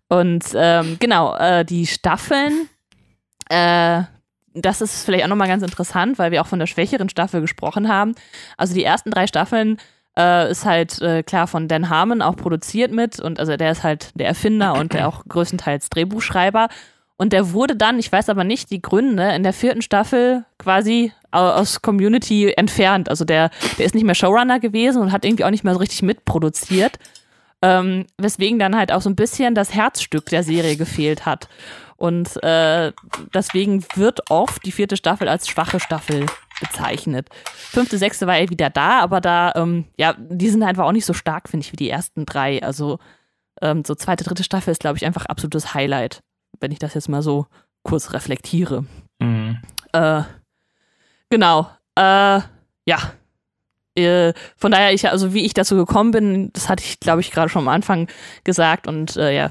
Und 0.09 0.45
ähm, 0.55 0.97
genau, 1.01 1.35
äh, 1.37 1.65
die 1.65 1.87
Staffeln, 1.87 2.69
äh, 3.49 4.03
das 4.55 4.81
ist 4.81 5.05
vielleicht 5.05 5.25
auch 5.25 5.29
nochmal 5.29 5.49
ganz 5.49 5.63
interessant, 5.63 6.19
weil 6.19 6.33
wir 6.33 6.43
auch 6.43 6.47
von 6.47 6.59
der 6.59 6.67
schwächeren 6.67 7.09
Staffel 7.09 7.41
gesprochen 7.41 7.89
haben. 7.89 8.15
Also 8.57 8.75
die 8.75 8.85
ersten 8.85 9.11
drei 9.11 9.27
Staffeln 9.27 9.79
äh, 10.19 10.51
ist 10.51 10.65
halt 10.65 11.01
äh, 11.01 11.23
klar 11.23 11.47
von 11.47 11.69
Dan 11.69 11.89
Harmon 11.89 12.23
auch 12.23 12.37
produziert 12.37 12.93
mit 12.93 13.21
und 13.21 13.39
also 13.39 13.57
der 13.57 13.73
ist 13.73 13.83
halt 13.83 14.11
der 14.15 14.29
Erfinder 14.29 14.75
und 14.75 14.93
der 14.93 15.09
auch 15.09 15.25
größtenteils 15.29 15.91
Drehbuchschreiber. 15.91 16.69
Und 17.17 17.35
der 17.35 17.53
wurde 17.53 17.77
dann, 17.77 17.99
ich 17.99 18.11
weiß 18.11 18.31
aber 18.31 18.45
nicht 18.45 18.71
die 18.71 18.81
Gründe, 18.81 19.35
in 19.35 19.43
der 19.43 19.53
vierten 19.53 19.83
Staffel 19.83 20.47
quasi 20.59 21.13
aus 21.33 21.83
Community 21.83 22.51
entfernt. 22.57 23.11
Also 23.11 23.27
der, 23.27 23.51
der 23.77 23.85
ist 23.85 23.95
nicht 23.95 24.05
mehr 24.05 24.15
Showrunner 24.15 24.59
gewesen 24.59 25.03
und 25.03 25.13
hat 25.13 25.27
irgendwie 25.27 25.45
auch 25.45 25.51
nicht 25.51 25.63
mehr 25.63 25.75
so 25.75 25.81
richtig 25.81 26.03
mitproduziert. 26.03 26.99
Ähm, 27.63 28.07
weswegen 28.17 28.59
dann 28.59 28.75
halt 28.75 28.91
auch 28.91 29.03
so 29.03 29.11
ein 29.11 29.17
bisschen 29.17 29.55
das 29.55 29.75
Herzstück 29.75 30.31
der 30.31 30.43
Serie 30.43 30.77
gefehlt 30.77 31.27
hat. 31.27 31.51
Und 31.99 32.43
äh, 32.43 32.93
deswegen 33.35 33.85
wird 33.95 34.31
oft 34.31 34.65
die 34.65 34.73
vierte 34.73 34.97
Staffel 34.97 35.29
als 35.29 35.47
schwache 35.47 35.79
Staffel 35.79 36.25
bezeichnet. 36.61 37.29
Fünfte, 37.55 37.99
sechste 37.99 38.27
war 38.27 38.37
er 38.37 38.51
wieder 38.51 38.71
da, 38.71 39.01
aber 39.01 39.21
da, 39.21 39.53
ähm, 39.57 39.87
ja, 39.99 40.15
die 40.19 40.49
sind 40.49 40.63
einfach 40.63 40.85
auch 40.85 40.93
nicht 40.93 41.07
so 41.07 41.13
stark, 41.13 41.49
finde 41.49 41.65
ich, 41.65 41.73
wie 41.73 41.77
die 41.77 41.91
ersten 41.91 42.27
drei. 42.27 42.63
Also 42.63 42.99
ähm, 43.61 43.85
so 43.85 43.95
zweite, 43.95 44.25
dritte 44.25 44.45
Staffel 44.45 44.71
ist, 44.71 44.81
glaube 44.81 44.97
ich, 44.97 45.07
einfach 45.07 45.27
absolutes 45.27 45.75
Highlight, 45.75 46.23
wenn 46.61 46.73
ich 46.73 46.79
das 46.79 46.95
jetzt 46.95 47.09
mal 47.09 47.23
so 47.23 47.47
kurz 47.83 48.13
reflektiere. 48.13 48.85
Mhm. 49.19 49.59
Äh, 49.93 50.23
genau. 51.29 51.69
Äh, 51.97 52.41
ja. 52.87 52.99
Äh, 53.97 54.33
von 54.57 54.71
daher, 54.71 54.93
ich, 54.93 55.09
also 55.09 55.35
wie 55.35 55.45
ich 55.45 55.55
dazu 55.55 55.77
gekommen 55.77 56.13
bin, 56.13 56.53
das 56.53 56.69
hatte 56.69 56.85
ich, 56.85 57.01
glaube 57.01 57.21
ich, 57.21 57.33
gerade 57.33 57.49
schon 57.49 57.63
am 57.63 57.69
Anfang 57.69 58.09
gesagt 58.45 58.87
und 58.87 59.17
äh, 59.17 59.35
ja, 59.35 59.51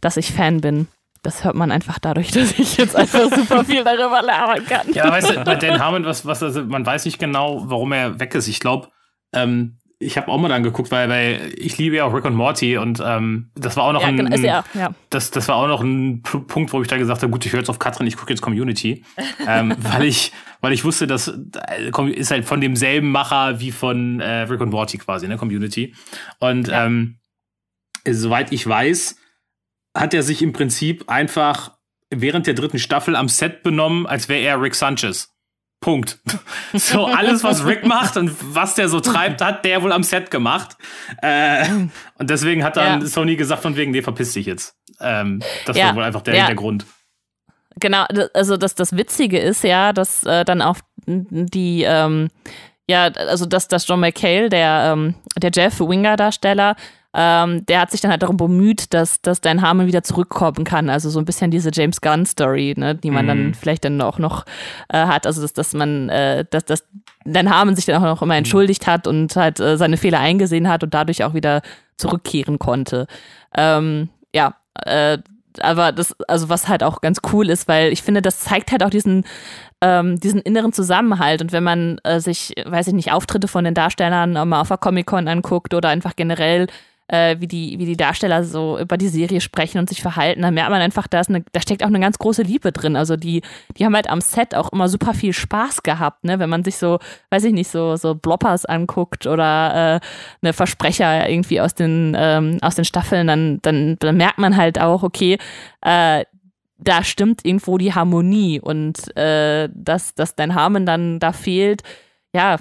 dass 0.00 0.16
ich 0.16 0.32
Fan 0.32 0.60
bin 0.60 0.88
das 1.24 1.42
hört 1.42 1.56
man 1.56 1.72
einfach 1.72 1.98
dadurch, 1.98 2.30
dass 2.32 2.56
ich 2.58 2.76
jetzt 2.76 2.94
einfach 2.94 3.34
super 3.34 3.64
viel 3.64 3.82
darüber 3.82 4.22
labern 4.22 4.64
kann. 4.66 4.92
Ja, 4.92 5.10
weißt 5.10 5.30
du, 5.30 5.44
bei 5.44 5.56
Dan 5.56 5.80
Harmon, 5.80 6.04
was, 6.04 6.24
was, 6.24 6.42
also 6.42 6.62
man 6.64 6.86
weiß 6.86 7.04
nicht 7.06 7.18
genau, 7.18 7.64
warum 7.66 7.92
er 7.92 8.20
weg 8.20 8.34
ist. 8.34 8.46
Ich 8.46 8.60
glaube, 8.60 8.88
ähm, 9.32 9.78
ich 9.98 10.16
habe 10.16 10.28
auch 10.28 10.38
mal 10.38 10.48
dann 10.48 10.62
geguckt, 10.62 10.90
weil, 10.90 11.08
weil 11.08 11.52
ich 11.56 11.78
liebe 11.78 11.96
ja 11.96 12.04
auch 12.04 12.12
Rick 12.12 12.24
und 12.24 12.34
Morty 12.34 12.76
und 12.76 13.02
ähm, 13.04 13.50
das 13.54 13.76
war 13.76 13.84
auch 13.84 13.92
noch 13.92 14.02
ja, 14.02 14.08
ein, 14.08 14.16
genau, 14.16 14.36
ja, 14.36 14.64
ja. 14.74 14.94
Das, 15.08 15.30
das 15.30 15.48
war 15.48 15.56
auch 15.56 15.68
noch 15.68 15.82
ein 15.82 16.22
Punkt, 16.22 16.72
wo 16.72 16.82
ich 16.82 16.88
da 16.88 16.98
gesagt 16.98 17.22
habe, 17.22 17.32
gut, 17.32 17.46
ich 17.46 17.52
höre 17.52 17.60
jetzt 17.60 17.70
auf 17.70 17.78
Katrin, 17.78 18.06
ich 18.06 18.16
gucke 18.16 18.30
jetzt 18.30 18.42
Community, 18.42 19.04
ähm, 19.46 19.74
weil 19.78 20.04
ich 20.04 20.32
weil 20.60 20.72
ich 20.72 20.84
wusste, 20.84 21.06
dass 21.06 21.28
äh, 21.28 22.10
ist 22.10 22.30
halt 22.30 22.44
von 22.44 22.60
demselben 22.60 23.10
Macher 23.10 23.60
wie 23.60 23.70
von 23.70 24.20
äh, 24.20 24.42
Rick 24.42 24.60
und 24.60 24.70
Morty 24.70 24.98
quasi, 24.98 25.26
ne 25.26 25.36
Community 25.36 25.94
und 26.38 26.68
ähm, 26.70 27.18
soweit 28.06 28.52
ich 28.52 28.66
weiß, 28.66 29.16
hat 29.94 30.14
er 30.14 30.22
sich 30.22 30.42
im 30.42 30.52
Prinzip 30.52 31.08
einfach 31.08 31.72
während 32.10 32.46
der 32.46 32.54
dritten 32.54 32.78
Staffel 32.78 33.16
am 33.16 33.28
Set 33.28 33.62
benommen, 33.62 34.06
als 34.06 34.28
wäre 34.28 34.42
er 34.42 34.60
Rick 34.60 34.74
Sanchez. 34.74 35.30
Punkt. 35.80 36.18
So, 36.76 37.06
alles, 37.06 37.44
was 37.44 37.64
Rick 37.64 37.86
macht 37.86 38.16
und 38.16 38.34
was 38.52 38.74
der 38.74 38.88
so 38.88 38.98
treibt, 38.98 39.40
hat 39.40 39.64
der 39.64 39.80
wohl 39.82 39.92
am 39.92 40.02
Set 40.02 40.32
gemacht. 40.32 40.76
Äh, 41.22 41.64
und 42.18 42.28
deswegen 42.30 42.64
hat 42.64 42.76
dann 42.76 43.02
ja. 43.02 43.06
Sony 43.06 43.36
gesagt, 43.36 43.62
von 43.62 43.76
wegen, 43.76 43.92
nee, 43.92 44.02
verpiss 44.02 44.32
dich 44.32 44.46
jetzt. 44.46 44.74
Ähm, 45.00 45.40
das 45.64 45.76
ja. 45.76 45.86
war 45.86 45.96
wohl 45.96 46.02
einfach 46.02 46.22
der 46.22 46.34
ja. 46.34 46.40
Hintergrund. 46.40 46.84
Genau, 47.78 48.04
also 48.34 48.56
das, 48.56 48.74
das 48.74 48.96
Witzige 48.96 49.38
ist 49.38 49.62
ja, 49.62 49.92
dass 49.92 50.24
äh, 50.24 50.44
dann 50.44 50.62
auch 50.62 50.78
die, 51.06 51.84
ähm, 51.84 52.28
ja, 52.88 53.04
also 53.04 53.46
dass, 53.46 53.68
dass 53.68 53.86
John 53.86 54.00
McHale, 54.00 54.48
der, 54.48 54.90
ähm, 54.92 55.14
der 55.36 55.52
Jeff 55.54 55.78
Winger-Darsteller, 55.78 56.74
ähm, 57.16 57.64
der 57.66 57.80
hat 57.80 57.92
sich 57.92 58.00
dann 58.00 58.10
halt 58.10 58.22
darum 58.22 58.36
bemüht, 58.36 58.92
dass, 58.92 59.22
dass 59.22 59.40
Dan 59.40 59.62
Harmon 59.62 59.86
wieder 59.86 60.02
zurückkommen 60.02 60.64
kann. 60.64 60.90
Also 60.90 61.10
so 61.10 61.20
ein 61.20 61.24
bisschen 61.24 61.52
diese 61.52 61.70
James 61.72 62.00
Gunn-Story, 62.00 62.74
ne, 62.76 62.96
die 62.96 63.12
man 63.12 63.24
mhm. 63.24 63.28
dann 63.28 63.54
vielleicht 63.54 63.84
dann 63.84 64.00
auch 64.00 64.18
noch 64.18 64.44
äh, 64.88 65.06
hat. 65.06 65.24
Also 65.26 65.40
dass, 65.40 65.52
dass 65.52 65.74
man, 65.74 66.08
äh, 66.08 66.44
dass, 66.50 66.64
dass 66.64 66.84
Dan 67.24 67.50
Harmon 67.50 67.76
sich 67.76 67.86
dann 67.86 68.02
auch 68.02 68.06
noch 68.06 68.22
immer 68.22 68.34
mhm. 68.34 68.38
entschuldigt 68.38 68.88
hat 68.88 69.06
und 69.06 69.36
halt 69.36 69.60
äh, 69.60 69.76
seine 69.76 69.96
Fehler 69.96 70.18
eingesehen 70.18 70.68
hat 70.68 70.82
und 70.82 70.92
dadurch 70.92 71.22
auch 71.22 71.34
wieder 71.34 71.62
zurückkehren 71.96 72.58
konnte. 72.58 73.06
Ähm, 73.56 74.08
ja, 74.34 74.56
äh, 74.84 75.18
aber 75.60 75.92
das, 75.92 76.16
also 76.26 76.48
was 76.48 76.66
halt 76.66 76.82
auch 76.82 77.00
ganz 77.00 77.20
cool 77.32 77.48
ist, 77.48 77.68
weil 77.68 77.92
ich 77.92 78.02
finde, 78.02 78.22
das 78.22 78.40
zeigt 78.40 78.72
halt 78.72 78.82
auch 78.82 78.90
diesen, 78.90 79.24
ähm, 79.80 80.18
diesen 80.18 80.40
inneren 80.40 80.72
Zusammenhalt. 80.72 81.42
Und 81.42 81.52
wenn 81.52 81.62
man 81.62 81.98
äh, 82.02 82.18
sich, 82.18 82.54
weiß 82.64 82.88
ich 82.88 82.94
nicht, 82.94 83.12
Auftritte 83.12 83.46
von 83.46 83.64
den 83.64 83.74
Darstellern 83.74 84.32
mal 84.48 84.60
auf 84.60 84.68
der 84.68 84.78
Comic-Con 84.78 85.28
anguckt 85.28 85.74
oder 85.74 85.90
einfach 85.90 86.16
generell 86.16 86.66
äh, 87.08 87.36
wie, 87.38 87.46
die, 87.46 87.78
wie 87.78 87.84
die 87.84 87.96
Darsteller 87.96 88.44
so 88.44 88.78
über 88.78 88.96
die 88.96 89.08
Serie 89.08 89.40
sprechen 89.40 89.78
und 89.78 89.88
sich 89.88 90.00
verhalten, 90.00 90.42
dann 90.42 90.54
merkt 90.54 90.70
man 90.70 90.80
einfach, 90.80 91.06
da, 91.06 91.20
ist 91.20 91.28
eine, 91.28 91.44
da 91.52 91.60
steckt 91.60 91.82
auch 91.82 91.88
eine 91.88 92.00
ganz 92.00 92.18
große 92.18 92.42
Liebe 92.42 92.72
drin. 92.72 92.96
Also 92.96 93.16
die, 93.16 93.42
die 93.76 93.84
haben 93.84 93.94
halt 93.94 94.08
am 94.08 94.20
Set 94.20 94.54
auch 94.54 94.72
immer 94.72 94.88
super 94.88 95.12
viel 95.12 95.32
Spaß 95.32 95.82
gehabt, 95.82 96.24
ne? 96.24 96.38
Wenn 96.38 96.50
man 96.50 96.64
sich 96.64 96.76
so, 96.76 96.98
weiß 97.30 97.44
ich 97.44 97.52
nicht, 97.52 97.70
so, 97.70 97.96
so 97.96 98.14
Bloppers 98.14 98.64
anguckt 98.64 99.26
oder 99.26 100.00
äh, 100.00 100.06
eine 100.42 100.52
Versprecher 100.52 101.28
irgendwie 101.28 101.60
aus 101.60 101.74
den, 101.74 102.16
ähm, 102.18 102.58
aus 102.62 102.76
den 102.76 102.84
Staffeln, 102.84 103.26
dann, 103.26 103.58
dann, 103.62 103.96
dann 103.98 104.16
merkt 104.16 104.38
man 104.38 104.56
halt 104.56 104.80
auch, 104.80 105.02
okay, 105.02 105.38
äh, 105.82 106.24
da 106.78 107.04
stimmt 107.04 107.44
irgendwo 107.44 107.78
die 107.78 107.94
Harmonie 107.94 108.60
und 108.60 109.16
äh, 109.16 109.68
dass, 109.72 110.14
dass 110.14 110.34
dein 110.34 110.54
Harmon 110.54 110.86
dann 110.86 111.18
da 111.18 111.32
fehlt, 111.32 111.82
ja, 112.34 112.58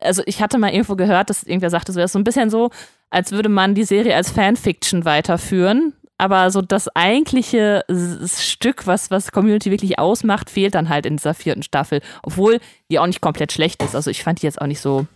also 0.00 0.22
ich 0.26 0.40
hatte 0.42 0.58
mal 0.58 0.72
irgendwo 0.72 0.96
gehört, 0.96 1.30
dass 1.30 1.42
irgendwer 1.42 1.70
sagte, 1.70 1.92
so 1.92 1.98
wäre 1.98 2.08
so 2.08 2.18
ein 2.18 2.24
bisschen 2.24 2.50
so, 2.50 2.70
als 3.10 3.32
würde 3.32 3.48
man 3.48 3.74
die 3.74 3.84
Serie 3.84 4.14
als 4.14 4.30
Fanfiction 4.30 5.04
weiterführen. 5.04 5.92
Aber 6.18 6.50
so 6.50 6.60
das 6.60 6.94
eigentliche 6.94 7.82
Stück, 8.26 8.86
was, 8.86 9.10
was 9.10 9.32
Community 9.32 9.70
wirklich 9.70 9.98
ausmacht, 9.98 10.50
fehlt 10.50 10.74
dann 10.74 10.90
halt 10.90 11.06
in 11.06 11.16
dieser 11.16 11.32
vierten 11.32 11.62
Staffel. 11.62 12.02
Obwohl 12.22 12.60
die 12.90 12.98
auch 12.98 13.06
nicht 13.06 13.22
komplett 13.22 13.52
schlecht 13.52 13.82
ist. 13.82 13.94
Also 13.94 14.10
ich 14.10 14.22
fand 14.22 14.42
die 14.42 14.46
jetzt 14.46 14.60
auch 14.60 14.66
nicht 14.66 14.80
so, 14.80 15.06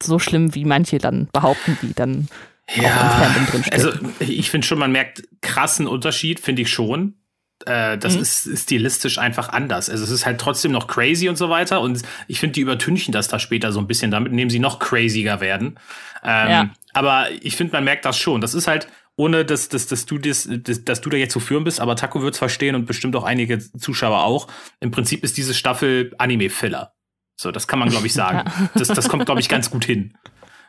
so 0.00 0.20
schlimm, 0.20 0.54
wie 0.54 0.64
manche 0.64 0.98
dann 0.98 1.28
behaupten, 1.32 1.76
die 1.82 1.94
dann 1.94 2.28
ja, 2.74 2.82
auch 2.82 3.02
im 3.02 3.24
Fandom 3.24 3.46
drin 3.46 3.64
Also 3.72 3.92
ich 4.20 4.50
finde 4.50 4.66
schon, 4.66 4.78
man 4.78 4.92
merkt 4.92 5.24
krassen 5.40 5.88
Unterschied, 5.88 6.38
finde 6.38 6.62
ich 6.62 6.70
schon. 6.70 7.14
Äh, 7.64 7.96
das 7.98 8.16
mhm. 8.16 8.22
ist 8.22 8.58
stilistisch 8.62 9.18
einfach 9.18 9.48
anders. 9.48 9.88
Also 9.88 10.04
es 10.04 10.10
ist 10.10 10.26
halt 10.26 10.40
trotzdem 10.40 10.72
noch 10.72 10.86
crazy 10.86 11.28
und 11.28 11.36
so 11.36 11.48
weiter. 11.48 11.80
Und 11.80 12.02
ich 12.28 12.40
finde, 12.40 12.54
die 12.54 12.60
übertünchen 12.60 13.12
das 13.12 13.28
da 13.28 13.38
später 13.38 13.72
so 13.72 13.80
ein 13.80 13.86
bisschen 13.86 14.10
damit, 14.10 14.32
indem 14.32 14.50
sie 14.50 14.58
noch 14.58 14.78
craziger 14.78 15.40
werden. 15.40 15.78
Ähm, 16.22 16.50
ja. 16.50 16.70
Aber 16.92 17.30
ich 17.40 17.56
finde, 17.56 17.72
man 17.72 17.84
merkt 17.84 18.04
das 18.04 18.18
schon. 18.18 18.40
Das 18.40 18.54
ist 18.54 18.66
halt, 18.66 18.88
ohne 19.16 19.44
dass, 19.44 19.68
dass, 19.68 19.86
dass, 19.86 20.04
du, 20.04 20.18
das, 20.18 20.48
dass, 20.50 20.84
dass 20.84 21.00
du 21.00 21.08
da 21.08 21.16
jetzt 21.16 21.32
zu 21.32 21.40
führen 21.40 21.64
bist, 21.64 21.80
aber 21.80 21.96
Taco 21.96 22.20
wird's 22.20 22.38
verstehen 22.38 22.74
und 22.74 22.84
bestimmt 22.84 23.16
auch 23.16 23.24
einige 23.24 23.58
Zuschauer 23.58 24.22
auch. 24.22 24.48
Im 24.80 24.90
Prinzip 24.90 25.24
ist 25.24 25.36
diese 25.36 25.54
Staffel 25.54 26.14
Anime-Filler. 26.18 26.92
So, 27.36 27.52
das 27.52 27.66
kann 27.66 27.78
man, 27.78 27.88
glaube 27.88 28.06
ich, 28.06 28.12
sagen. 28.14 28.44
Ja. 28.46 28.70
Das, 28.74 28.88
das 28.88 29.08
kommt, 29.08 29.24
glaube 29.24 29.40
ich, 29.40 29.48
ganz 29.48 29.70
gut 29.70 29.84
hin. 29.84 30.16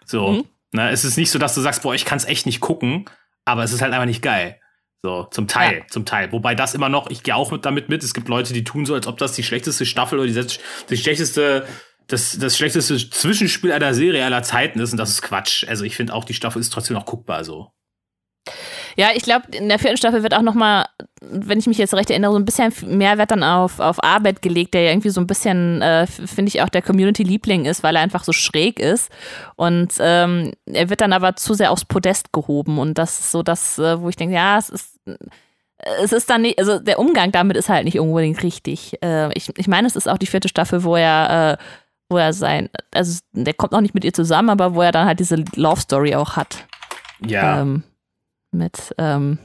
So. 0.06 0.30
Mhm. 0.30 0.46
Ne, 0.74 0.90
es 0.92 1.06
ist 1.06 1.18
nicht 1.18 1.32
so, 1.32 1.40
dass 1.40 1.56
du 1.56 1.62
sagst, 1.62 1.82
boah, 1.84 1.96
ich 1.96 2.06
kann 2.06 2.18
es 2.18 2.26
echt 2.26 2.46
nicht 2.46 2.60
gucken, 2.60 3.06
aber 3.46 3.64
es 3.64 3.72
ist 3.72 3.82
halt 3.82 3.94
einfach 3.94 4.06
nicht 4.06 4.22
geil. 4.22 4.60
So, 5.04 5.28
zum 5.30 5.48
Teil, 5.48 5.80
ja. 5.80 5.88
zum 5.88 6.06
Teil. 6.06 6.32
Wobei 6.32 6.56
das 6.56 6.74
immer 6.74 6.90
noch, 6.90 7.10
ich 7.10 7.24
gehe 7.24 7.36
auch 7.36 7.52
mit 7.52 7.66
damit 7.66 7.88
mit. 7.88 8.04
Es 8.04 8.14
gibt 8.14 8.28
Leute, 8.28 8.54
die 8.54 8.64
tun 8.64 8.86
so, 8.86 8.94
als 8.96 9.08
ob 9.08 9.18
das 9.18 9.34
die 9.34 9.44
schlechteste 9.44 9.86
Staffel 9.86 10.20
oder 10.20 10.28
die, 10.28 10.58
die 10.90 10.98
schlechteste, 10.98 11.68
das, 12.08 12.38
das 12.40 12.58
schlechteste 12.58 12.98
Zwischenspiel 12.98 13.72
einer 13.72 13.94
Serie 13.94 14.26
aller 14.26 14.44
Zeiten 14.44 14.80
ist. 14.80 14.92
Und 14.92 14.98
das 14.98 15.12
ist 15.12 15.22
Quatsch. 15.22 15.66
Also 15.68 15.86
ich 15.86 15.96
finde 15.96 16.14
auch, 16.14 16.26
die 16.26 16.34
Staffel 16.34 16.60
ist 16.60 16.74
trotzdem 16.74 16.96
noch 16.96 17.06
guckbar 17.06 17.44
so. 17.44 17.72
Ja, 18.98 19.10
ich 19.14 19.22
glaube, 19.22 19.46
in 19.52 19.70
der 19.70 19.78
vierten 19.78 19.98
Staffel 19.98 20.24
wird 20.24 20.34
auch 20.34 20.42
noch 20.42 20.56
mal, 20.56 20.88
wenn 21.22 21.60
ich 21.60 21.68
mich 21.68 21.78
jetzt 21.78 21.94
recht 21.94 22.10
erinnere, 22.10 22.32
so 22.32 22.40
ein 22.40 22.46
bisschen 22.46 22.74
mehr 22.98 23.20
Wert 23.20 23.30
dann 23.30 23.44
auf, 23.44 23.80
auf 23.80 24.04
Arbeit 24.04 24.42
gelegt, 24.42 24.74
der 24.74 24.82
ja 24.82 24.90
irgendwie 24.90 25.12
so 25.12 25.22
ein 25.22 25.28
bisschen, 25.28 25.84
äh, 25.84 26.08
finde 26.08 26.50
ich, 26.50 26.64
auch 26.64 26.70
der 26.70 26.82
Community-Liebling 26.82 27.66
ist, 27.66 27.84
weil 27.84 27.96
er 27.96 28.02
einfach 28.02 28.24
so 28.24 28.34
schräg 28.34 28.80
ist. 28.80 29.12
Und 29.56 29.94
ähm, 30.00 30.54
er 30.66 30.90
wird 30.90 31.02
dann 31.02 31.14
aber 31.14 31.36
zu 31.36 31.54
sehr 31.54 31.72
aufs 31.72 31.86
Podest 31.86 32.34
gehoben. 32.34 32.80
Und 32.80 32.98
das 32.98 33.20
ist 33.20 33.32
so 33.32 33.44
das, 33.44 33.78
äh, 33.78 34.02
wo 34.02 34.10
ich 34.10 34.16
denke, 34.16 34.34
ja, 34.34 34.58
es 34.58 34.70
ist 34.70 35.00
es 36.02 36.12
ist 36.12 36.30
dann 36.30 36.42
nicht, 36.42 36.58
also 36.58 36.80
der 36.80 36.98
Umgang 36.98 37.32
damit 37.32 37.56
ist 37.56 37.70
halt 37.70 37.86
nicht 37.86 38.00
unbedingt 38.00 38.42
richtig. 38.42 38.98
Äh, 39.04 39.32
ich, 39.34 39.52
ich 39.58 39.68
meine, 39.68 39.88
es 39.88 39.96
ist 39.96 40.10
auch 40.10 40.18
die 40.18 40.26
vierte 40.26 40.50
Staffel, 40.50 40.84
wo 40.84 40.96
er, 40.96 41.60
äh, 41.60 41.64
wo 42.10 42.18
er 42.18 42.34
sein, 42.34 42.70
also 42.92 43.20
der 43.34 43.54
kommt 43.54 43.74
noch 43.74 43.82
nicht 43.82 43.94
mit 43.94 44.04
ihr 44.04 44.14
zusammen, 44.14 44.50
aber 44.50 44.74
wo 44.74 44.82
er 44.82 44.92
dann 44.92 45.06
halt 45.06 45.20
diese 45.20 45.44
Love 45.56 45.82
Story 45.82 46.16
auch 46.16 46.36
hat. 46.36 46.66
Ja. 47.24 47.62
Ähm, 47.62 47.84
mit, 48.52 48.94
ähm, 48.98 49.40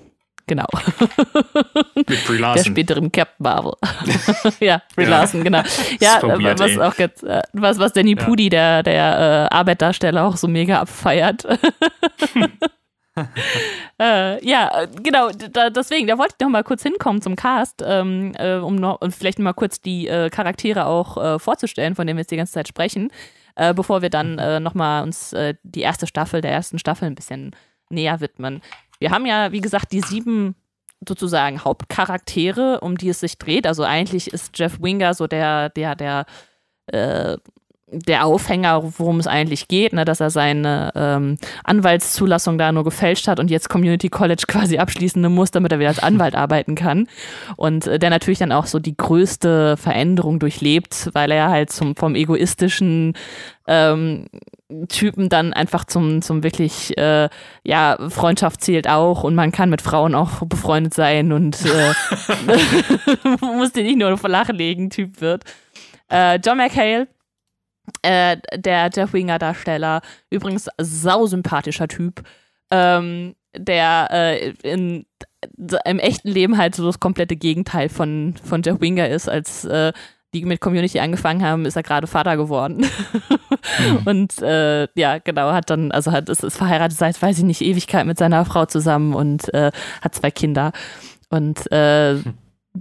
genau. 0.47 0.67
Mit 1.95 2.25
Brie 2.27 2.39
Larson. 2.39 2.65
Der 2.65 2.71
späteren 2.71 3.13
Captain 3.13 3.43
Marvel. 3.43 3.75
ja, 4.61 4.83
Brie 4.95 5.05
ja. 5.05 5.11
Larson, 5.11 5.45
genau. 5.45 5.63
Ja, 6.01 6.19
probiert, 6.19 6.59
was 6.59 6.79
auch 6.79 6.99
jetzt, 6.99 7.23
äh, 7.25 7.43
was, 7.53 7.79
was 7.79 7.93
Danny 7.93 8.17
ja. 8.17 8.25
Pudi, 8.25 8.49
der, 8.49 8.83
der 8.83 9.49
äh, 9.51 9.55
Arbeitdarsteller, 9.55 10.25
auch 10.25 10.37
so 10.37 10.49
mega 10.49 10.81
abfeiert. 10.81 11.47
äh, 13.99 14.47
ja, 14.47 14.87
genau, 15.03 15.31
da, 15.31 15.71
deswegen, 15.71 16.07
da 16.07 16.19
wollte 16.19 16.35
ich 16.39 16.45
noch 16.45 16.51
mal 16.51 16.65
kurz 16.65 16.83
hinkommen 16.83 17.21
zum 17.23 17.37
Cast, 17.37 17.83
ähm, 17.87 18.33
äh, 18.39 18.57
um 18.57 18.77
noch, 18.77 19.01
und 19.01 19.15
vielleicht 19.15 19.39
noch 19.39 19.45
mal 19.45 19.53
kurz 19.53 19.81
die 19.81 20.09
äh, 20.09 20.31
Charaktere 20.31 20.87
auch 20.87 21.17
äh, 21.17 21.39
vorzustellen, 21.39 21.95
von 21.95 22.07
denen 22.07 22.17
wir 22.17 22.23
jetzt 22.23 22.31
die 22.31 22.37
ganze 22.37 22.55
Zeit 22.55 22.69
sprechen, 22.69 23.11
äh, 23.55 23.75
bevor 23.75 24.01
wir 24.03 24.11
dann 24.11 24.39
äh, 24.39 24.61
noch 24.61 24.75
mal 24.75 25.03
uns 25.03 25.35
die 25.63 25.81
erste 25.81 26.07
Staffel 26.07 26.41
der 26.41 26.53
ersten 26.53 26.79
Staffel 26.79 27.07
ein 27.07 27.15
bisschen 27.15 27.55
näher 27.91 28.21
widmen. 28.21 28.63
Wir 29.03 29.11
haben 29.11 29.27
ja, 29.27 29.51
wie 29.51 29.61
gesagt, 29.61 29.91
die 29.91 30.01
sieben 30.01 30.55
sozusagen 31.07 31.65
Hauptcharaktere, 31.65 32.79
um 32.81 32.97
die 32.97 33.09
es 33.09 33.19
sich 33.19 33.37
dreht. 33.37 33.67
Also 33.67 33.83
eigentlich 33.83 34.33
ist 34.33 34.57
Jeff 34.57 34.81
Winger 34.81 35.13
so 35.15 35.27
der, 35.27 35.71
der, 35.71 35.97
der, 35.97 36.25
äh, 36.87 37.37
der 37.93 38.25
Aufhänger, 38.25 38.83
worum 38.99 39.21
es 39.21 39.27
eigentlich 39.27 39.69
geht, 39.69 39.93
ne, 39.93 40.05
dass 40.05 40.21
er 40.21 40.31
seine 40.31 40.93
ähm, 40.95 41.37
Anwaltszulassung 41.65 42.59
da 42.59 42.73
nur 42.73 42.85
gefälscht 42.85 43.29
hat 43.29 43.39
und 43.39 43.51
jetzt 43.51 43.69
Community 43.69 44.09
College 44.09 44.45
quasi 44.49 44.79
abschließen 44.79 45.23
muss, 45.33 45.51
damit 45.51 45.73
er 45.73 45.79
wieder 45.79 45.91
als 45.91 46.03
Anwalt 46.03 46.35
arbeiten 46.43 46.75
kann. 46.75 47.07
Und 47.57 47.87
äh, 47.87 47.99
der 47.99 48.11
natürlich 48.11 48.39
dann 48.39 48.53
auch 48.53 48.67
so 48.67 48.79
die 48.79 48.97
größte 48.97 49.77
Veränderung 49.77 50.39
durchlebt, 50.39 51.11
weil 51.13 51.31
er 51.31 51.51
halt 51.51 51.71
zum, 51.71 51.95
vom 51.95 52.15
egoistischen 52.15 53.15
ähm, 53.67 54.27
Typen 54.89 55.29
dann 55.29 55.53
einfach 55.53 55.85
zum, 55.85 56.23
zum 56.23 56.43
wirklich, 56.43 56.97
äh, 56.97 57.29
ja, 57.63 57.99
Freundschaft 58.09 58.63
zählt 58.63 58.89
auch 58.89 59.23
und 59.23 59.35
man 59.35 59.53
kann 59.53 59.71
mit 59.71 59.83
Frauen 59.83 60.15
auch 60.15 60.41
befreundet 60.47 60.95
sein 60.95 61.33
und 61.33 61.59
äh, 61.65 61.93
muss 63.41 63.73
dir 63.73 63.85
nicht 63.85 63.99
nur 63.99 64.17
flachlegen, 64.17 64.91
Typ 64.91 65.21
wird. 65.21 65.45
Äh, 66.11 66.39
John 66.45 66.59
McHale, 66.59 67.07
äh, 68.03 68.37
der 68.55 68.91
Jeff 68.95 69.13
Winger-Darsteller, 69.13 70.01
übrigens 70.31 70.69
sausympathischer 70.79 71.89
Typ, 71.89 72.23
ähm, 72.71 73.35
der 73.57 74.09
äh, 74.11 74.51
in 74.63 75.07
im 75.85 75.99
echten 75.99 76.29
Leben 76.29 76.57
halt 76.57 76.77
so 76.77 76.85
das 76.87 77.01
komplette 77.01 77.37
Gegenteil 77.37 77.89
von, 77.89 78.35
von 78.45 78.63
Jeff 78.63 78.81
Winger 78.81 79.09
ist, 79.09 79.29
als 79.29 79.65
äh, 79.65 79.93
die 80.35 80.45
mit 80.45 80.61
Community 80.61 80.99
angefangen 80.99 81.43
haben, 81.43 81.67
ist 81.67 81.77
er 81.77 81.83
gerade 81.83 82.07
Vater 82.07 82.37
geworden. 82.37 82.87
mhm. 83.79 83.99
Und 84.07 84.41
äh, 84.41 84.89
ja, 84.95 85.19
genau, 85.19 85.53
hat 85.53 85.69
dann, 85.69 85.93
also 85.93 86.11
hat, 86.11 86.29
ist, 86.29 86.43
ist 86.43 86.57
verheiratet 86.57 86.97
seit, 86.97 87.21
weiß 87.21 87.39
ich 87.39 87.45
nicht, 87.45 87.61
Ewigkeit 87.61 88.07
mit 88.07 88.19
seiner 88.19 88.45
Frau 88.45 88.65
zusammen 88.67 89.15
und 89.15 89.53
äh, 89.53 89.73
hat 90.01 90.15
zwei 90.15 90.31
Kinder. 90.31 90.73
Und 91.29 91.61
äh, 91.71 92.15
mhm. 92.15 92.35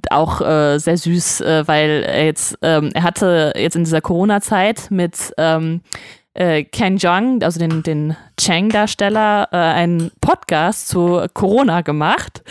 Auch 0.09 0.41
äh, 0.41 0.77
sehr 0.79 0.97
süß, 0.97 1.41
äh, 1.41 1.67
weil 1.67 2.03
er 2.03 2.25
jetzt, 2.25 2.57
ähm, 2.61 2.91
er 2.93 3.03
hatte 3.03 3.53
jetzt 3.55 3.75
in 3.75 3.83
dieser 3.83 4.01
Corona-Zeit 4.01 4.89
mit 4.89 5.33
ähm, 5.37 5.81
äh, 6.33 6.63
Ken 6.63 6.97
Jeong, 6.97 7.43
also 7.43 7.59
den, 7.59 7.83
den 7.83 8.15
Chang-Darsteller, 8.39 9.49
äh, 9.51 9.57
einen 9.57 10.11
Podcast 10.21 10.87
zu 10.87 11.25
Corona 11.33 11.81
gemacht, 11.81 12.43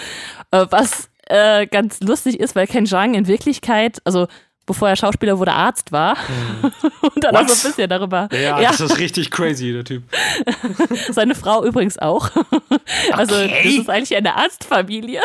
äh, 0.50 0.66
was 0.70 1.11
äh, 1.26 1.66
ganz 1.66 2.00
lustig 2.00 2.40
ist, 2.40 2.55
weil 2.55 2.66
Ken 2.66 2.85
Jeong 2.85 3.14
in 3.14 3.26
Wirklichkeit, 3.26 3.98
also 4.05 4.26
bevor 4.66 4.88
er 4.88 4.96
Schauspieler 4.96 5.38
wurde, 5.38 5.52
Arzt 5.52 5.92
war. 5.92 6.16
Mhm. 6.16 6.72
Und 7.14 7.24
dann 7.24 7.34
What? 7.34 7.44
auch 7.44 7.48
so 7.48 7.68
ein 7.68 7.72
bisschen 7.72 7.88
darüber. 7.88 8.28
Ja, 8.32 8.60
ja, 8.60 8.70
das 8.70 8.80
ist 8.80 8.98
richtig 8.98 9.30
crazy, 9.30 9.72
der 9.72 9.84
Typ. 9.84 10.04
Seine 11.10 11.34
Frau 11.34 11.64
übrigens 11.64 11.98
auch. 11.98 12.30
Also 13.12 13.36
okay. 13.36 13.60
das 13.64 13.72
ist 13.74 13.90
eigentlich 13.90 14.16
eine 14.16 14.36
Arztfamilie. 14.36 15.20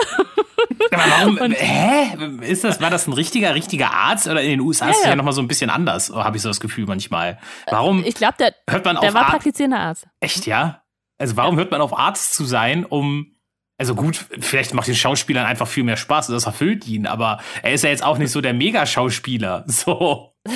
Aber 0.92 1.04
warum? 1.20 1.38
Und, 1.38 1.52
hä? 1.54 2.16
Ist 2.42 2.64
das, 2.64 2.80
war 2.80 2.90
das 2.90 3.08
ein 3.08 3.14
richtiger, 3.14 3.56
richtiger 3.56 3.92
Arzt? 3.92 4.28
Oder 4.28 4.42
in 4.42 4.52
den 4.52 4.60
USA 4.60 4.86
ja, 4.86 4.92
ist 4.92 4.98
es 4.98 5.04
ja, 5.04 5.10
ja 5.12 5.16
nochmal 5.16 5.34
so 5.34 5.42
ein 5.42 5.48
bisschen 5.48 5.70
anders, 5.70 6.12
habe 6.14 6.38
ich 6.38 6.44
so 6.44 6.50
das 6.50 6.60
Gefühl 6.60 6.86
manchmal. 6.86 7.40
Warum? 7.70 8.04
Ich 8.04 8.16
glaube, 8.16 8.36
der, 8.40 8.54
hört 8.70 8.86
man 8.86 8.98
der 8.98 9.10
auf 9.10 9.16
war 9.16 9.26
praktizierender 9.32 9.80
Arzt. 9.80 10.08
Echt, 10.20 10.46
ja? 10.46 10.84
Also 11.18 11.38
warum 11.38 11.58
hört 11.58 11.72
man 11.72 11.82
auf 11.82 11.98
Arzt 11.98 12.36
zu 12.36 12.46
sein, 12.46 12.86
um 12.86 13.35
also 13.78 13.96
gut, 13.96 14.26
vielleicht 14.40 14.74
macht 14.74 14.88
den 14.88 14.96
Schauspielern 14.96 15.46
einfach 15.46 15.68
viel 15.68 15.84
mehr 15.84 15.98
Spaß 15.98 16.30
und 16.30 16.36
das 16.36 16.46
erfüllt 16.46 16.88
ihn, 16.88 17.08
aber 17.08 17.40
er 17.62 17.74
ist 17.74 17.84
ja 17.84 17.90
jetzt 17.90 18.04
auch 18.04 18.18
nicht 18.18 18.32
so 18.32 18.42
der 18.42 18.54
Mega-Schauspieler. 18.54 19.66
So. 19.76 20.34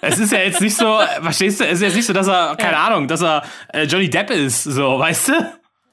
es 0.00 0.18
ist 0.18 0.32
ja 0.32 0.40
jetzt 0.40 0.60
nicht 0.60 0.76
so, 0.76 0.98
verstehst 1.22 1.60
du, 1.60 1.64
es 1.64 1.74
ist 1.74 1.82
jetzt 1.82 1.96
nicht 1.96 2.06
so, 2.06 2.12
dass 2.12 2.28
er, 2.28 2.56
keine 2.56 2.72
ja. 2.72 2.86
Ahnung, 2.86 3.08
dass 3.08 3.22
er 3.22 3.42
äh, 3.72 3.84
Johnny 3.84 4.10
Depp 4.10 4.30
ist, 4.30 4.64
so, 4.64 4.98
weißt 4.98 5.28
du? 5.28 5.32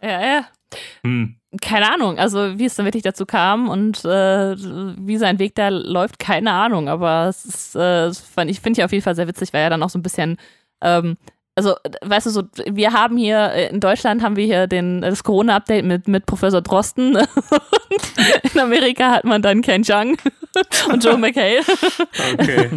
Ja, 0.02 0.22
ja. 0.22 0.46
Hm. 1.04 1.36
Keine 1.62 1.94
Ahnung, 1.94 2.18
also 2.18 2.58
wie 2.58 2.66
es 2.66 2.76
dann 2.76 2.86
wirklich 2.86 3.04
dazu 3.04 3.26
kam 3.26 3.70
und 3.70 4.04
äh, 4.04 4.56
wie 4.58 5.18
sein 5.18 5.40
Weg 5.40 5.56
da 5.56 5.70
läuft, 5.70 6.20
keine 6.20 6.52
Ahnung, 6.52 6.90
aber 6.90 7.28
es 7.30 7.46
ist, 7.46 7.76
äh, 7.76 8.10
ich 8.10 8.60
finde 8.60 8.80
ich 8.80 8.84
auf 8.84 8.92
jeden 8.92 9.04
Fall 9.04 9.16
sehr 9.16 9.28
witzig, 9.28 9.54
weil 9.54 9.62
er 9.62 9.70
dann 9.70 9.84
auch 9.84 9.90
so 9.90 10.00
ein 10.00 10.04
bisschen 10.04 10.38
ähm, 10.82 11.16
also, 11.56 11.76
weißt 12.02 12.26
du, 12.26 12.30
so, 12.32 12.44
wir 12.66 12.94
haben 12.94 13.16
hier, 13.16 13.52
äh, 13.52 13.70
in 13.70 13.80
Deutschland 13.80 14.24
haben 14.24 14.36
wir 14.36 14.46
hier 14.46 14.68
den, 14.68 15.02
das 15.02 15.24
Corona-Update 15.24 15.86
mit, 15.86 16.08
mit 16.08 16.26
Professor 16.26 16.62
Drosten. 16.62 17.16
in 18.54 18.60
Amerika 18.60 19.12
hat 19.12 19.24
man 19.24 19.42
dann 19.42 19.62
Ken 19.62 19.84
Jung 19.84 20.18
und 20.92 21.04
Joe 21.04 21.18
McHale. 21.18 21.62
Okay. 22.34 22.70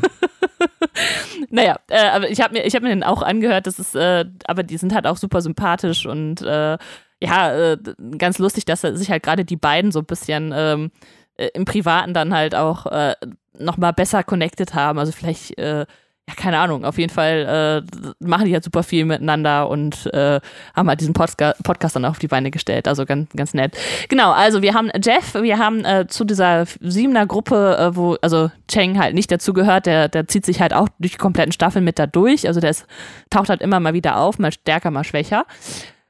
naja, 1.50 1.76
äh, 1.88 2.08
aber 2.08 2.30
ich 2.30 2.40
habe 2.40 2.54
mir, 2.54 2.64
ich 2.64 2.74
hab 2.74 2.82
mir 2.82 2.90
den 2.90 3.02
auch 3.02 3.22
angehört, 3.22 3.66
das 3.66 3.78
ist, 3.78 3.94
äh, 3.94 4.26
aber 4.46 4.62
die 4.62 4.76
sind 4.76 4.94
halt 4.94 5.06
auch 5.06 5.16
super 5.16 5.40
sympathisch 5.40 6.04
und 6.04 6.42
äh, 6.42 6.76
ja, 7.22 7.72
äh, 7.72 7.78
ganz 8.18 8.38
lustig, 8.38 8.66
dass 8.66 8.82
sich 8.82 9.10
halt 9.10 9.22
gerade 9.22 9.46
die 9.46 9.56
beiden 9.56 9.90
so 9.90 10.00
ein 10.00 10.06
bisschen 10.06 10.52
ähm, 10.54 10.90
äh, 11.36 11.48
im 11.54 11.64
Privaten 11.64 12.12
dann 12.12 12.34
halt 12.34 12.54
auch 12.54 12.86
äh, 12.86 13.14
nochmal 13.58 13.94
besser 13.94 14.22
connected 14.22 14.74
haben. 14.74 14.98
Also 14.98 15.12
vielleicht 15.12 15.58
äh, 15.58 15.86
ja, 16.28 16.34
keine 16.34 16.58
Ahnung, 16.58 16.84
auf 16.84 16.98
jeden 16.98 17.12
Fall 17.12 17.84
äh, 17.86 18.04
machen 18.18 18.46
die 18.46 18.52
halt 18.52 18.64
super 18.64 18.82
viel 18.82 19.04
miteinander 19.04 19.68
und 19.68 20.06
äh, 20.12 20.40
haben 20.74 20.88
halt 20.88 21.00
diesen 21.00 21.14
Podca 21.14 21.54
Podcast 21.62 21.94
dann 21.94 22.04
auf 22.04 22.18
die 22.18 22.26
Beine 22.26 22.50
gestellt. 22.50 22.88
Also 22.88 23.06
ganz, 23.06 23.30
ganz 23.36 23.54
nett. 23.54 23.76
Genau, 24.08 24.32
also 24.32 24.60
wir 24.60 24.74
haben 24.74 24.90
Jeff, 25.00 25.34
wir 25.34 25.58
haben 25.58 25.84
äh, 25.84 26.08
zu 26.08 26.24
dieser 26.24 26.66
siebener 26.80 27.26
Gruppe, 27.26 27.76
äh, 27.78 27.94
wo, 27.96 28.16
also 28.22 28.50
Cheng 28.66 28.98
halt 28.98 29.14
nicht 29.14 29.30
dazu 29.30 29.52
gehört, 29.52 29.86
der, 29.86 30.08
der 30.08 30.26
zieht 30.26 30.44
sich 30.44 30.60
halt 30.60 30.74
auch 30.74 30.88
durch 30.98 31.12
die 31.12 31.18
kompletten 31.18 31.52
Staffeln 31.52 31.84
mit 31.84 31.96
da 32.00 32.08
durch. 32.08 32.48
Also 32.48 32.58
der 32.58 32.70
ist, 32.70 32.86
taucht 33.30 33.48
halt 33.48 33.62
immer 33.62 33.78
mal 33.78 33.94
wieder 33.94 34.16
auf, 34.18 34.40
mal 34.40 34.50
stärker, 34.50 34.90
mal 34.90 35.04
schwächer. 35.04 35.46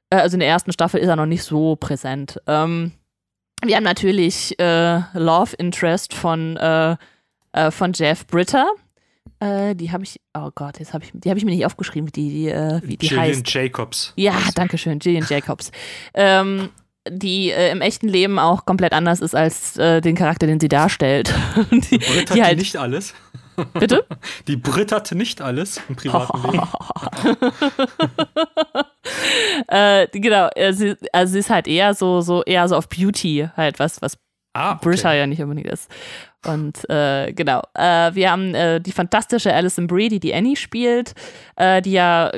Äh, 0.08 0.16
also 0.16 0.36
in 0.36 0.40
der 0.40 0.48
ersten 0.48 0.72
Staffel 0.72 0.98
ist 0.98 1.08
er 1.08 1.16
noch 1.16 1.26
nicht 1.26 1.42
so 1.42 1.76
präsent. 1.76 2.40
Ähm, 2.46 2.92
wir 3.62 3.76
haben 3.76 3.84
natürlich 3.84 4.58
äh, 4.58 5.00
Love 5.12 5.56
Interest 5.56 6.14
von, 6.14 6.58
von 7.70 7.92
Jeff 7.94 8.26
Britter. 8.26 8.66
Äh, 9.40 9.74
die 9.74 9.92
habe 9.92 10.04
ich, 10.04 10.20
oh 10.36 10.50
Gott, 10.54 10.78
jetzt 10.78 10.94
habe 10.94 11.04
ich, 11.04 11.10
die 11.14 11.28
habe 11.28 11.38
ich 11.38 11.44
mir 11.44 11.50
nicht 11.50 11.66
aufgeschrieben, 11.66 12.08
wie 12.08 12.12
die, 12.12 12.30
die, 12.30 12.48
äh, 12.48 12.80
wie 12.82 12.96
die 12.96 13.06
Jillian 13.06 13.28
heißt. 13.28 13.52
Jacobs. 13.52 14.12
Ja, 14.16 14.34
danke 14.54 14.78
schön, 14.78 14.98
Jillian 15.00 15.26
Jacobs. 15.28 15.70
ähm, 16.14 16.70
die 17.08 17.50
äh, 17.50 17.70
im 17.70 17.80
echten 17.80 18.08
Leben 18.08 18.38
auch 18.38 18.64
komplett 18.64 18.92
anders 18.92 19.20
ist 19.20 19.34
als 19.34 19.76
äh, 19.76 20.00
den 20.00 20.16
Charakter, 20.16 20.46
den 20.46 20.60
sie 20.60 20.68
darstellt. 20.68 21.32
die, 21.70 21.98
Brit 21.98 22.34
die 22.34 22.40
hat 22.40 22.48
halt, 22.48 22.58
nicht 22.58 22.76
alles. 22.76 23.14
bitte? 23.74 24.04
Die 24.48 24.56
Brit 24.56 24.92
hat 24.92 25.10
nicht 25.12 25.40
alles 25.40 25.80
im 25.88 25.96
privaten 25.96 26.50
Leben. 26.50 26.58
äh, 29.68 30.06
genau, 30.08 30.48
äh, 30.54 30.72
sie, 30.72 30.96
also 31.12 31.32
sie 31.32 31.38
ist 31.38 31.50
halt 31.50 31.68
eher 31.68 31.94
so, 31.94 32.20
so 32.20 32.42
eher 32.42 32.68
so 32.68 32.76
auf 32.76 32.88
Beauty 32.88 33.48
halt 33.56 33.78
was, 33.78 34.02
was 34.02 34.18
Ah, 34.56 34.72
Britta 34.72 35.12
ja 35.12 35.26
nicht 35.26 35.42
unbedingt 35.42 35.66
ist. 35.66 35.90
Und 36.44 36.88
äh, 36.88 37.32
genau, 37.32 37.62
äh, 37.74 38.14
wir 38.14 38.30
haben 38.30 38.54
äh, 38.54 38.80
die 38.80 38.92
fantastische 38.92 39.52
Alison 39.52 39.86
Brie, 39.86 40.08
die 40.08 40.20
die 40.20 40.34
Annie 40.34 40.56
spielt, 40.56 41.14
äh, 41.56 41.82
die 41.82 41.92
ja 41.92 42.32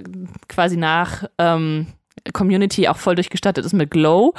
quasi 0.48 0.76
nach 0.76 1.24
ähm, 1.38 1.88
Community 2.32 2.88
auch 2.88 2.96
voll 2.96 3.14
durchgestattet 3.14 3.64
ist 3.64 3.72
mit 3.72 3.90
Glow, 3.90 4.34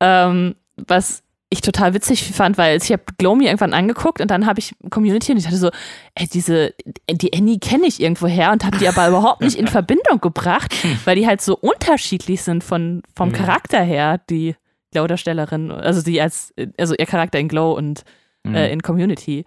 ähm, 0.00 0.56
was 0.76 1.22
ich 1.52 1.60
total 1.60 1.92
witzig 1.92 2.32
fand, 2.32 2.56
weil 2.56 2.78
ich 2.82 2.90
habe 2.90 3.02
Glow 3.18 3.34
mir 3.34 3.48
irgendwann 3.48 3.74
angeguckt 3.74 4.22
und 4.22 4.30
dann 4.30 4.46
habe 4.46 4.58
ich 4.58 4.74
Community 4.88 5.32
und 5.32 5.38
ich 5.38 5.44
dachte 5.44 5.58
so, 5.58 5.70
ey, 6.14 6.26
diese, 6.26 6.72
die 7.10 7.34
Annie 7.34 7.58
kenne 7.58 7.86
ich 7.86 8.00
irgendwo 8.00 8.26
her 8.26 8.52
und 8.52 8.64
habe 8.64 8.78
die 8.78 8.88
aber 8.88 9.06
überhaupt 9.06 9.42
nicht 9.42 9.56
in 9.56 9.66
Verbindung 9.68 10.20
gebracht, 10.20 10.74
weil 11.04 11.16
die 11.16 11.26
halt 11.26 11.42
so 11.42 11.54
unterschiedlich 11.56 12.42
sind 12.42 12.64
von, 12.64 13.02
vom. 13.14 13.32
Charakter 13.32 13.82
her, 13.82 14.18
die 14.30 14.56
Glow-Darstellerin, 14.92 15.70
also 15.70 16.00
sie 16.00 16.20
als, 16.20 16.54
also 16.78 16.94
ihr 16.98 17.06
Charakter 17.06 17.38
in 17.38 17.48
Glow 17.48 17.72
und 17.72 18.04
Mhm. 18.44 18.54
äh, 18.54 18.72
in 18.72 18.82
Community. 18.82 19.44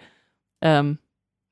Ähm, 0.62 0.99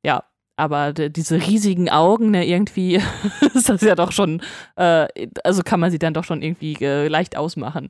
ja, 0.03 0.23
aber 0.56 0.93
diese 0.93 1.38
riesigen 1.38 1.89
Augen, 1.89 2.32
ne, 2.32 2.45
irgendwie 2.45 2.95
ist 3.53 3.69
das 3.69 3.82
ja 3.82 3.95
doch 3.95 4.12
schon, 4.12 4.41
äh, 4.75 5.08
also 5.43 5.63
kann 5.63 5.79
man 5.79 5.91
sie 5.91 5.99
dann 5.99 6.13
doch 6.13 6.23
schon 6.23 6.41
irgendwie 6.41 6.77
äh, 6.82 7.08
leicht 7.08 7.36
ausmachen. 7.38 7.89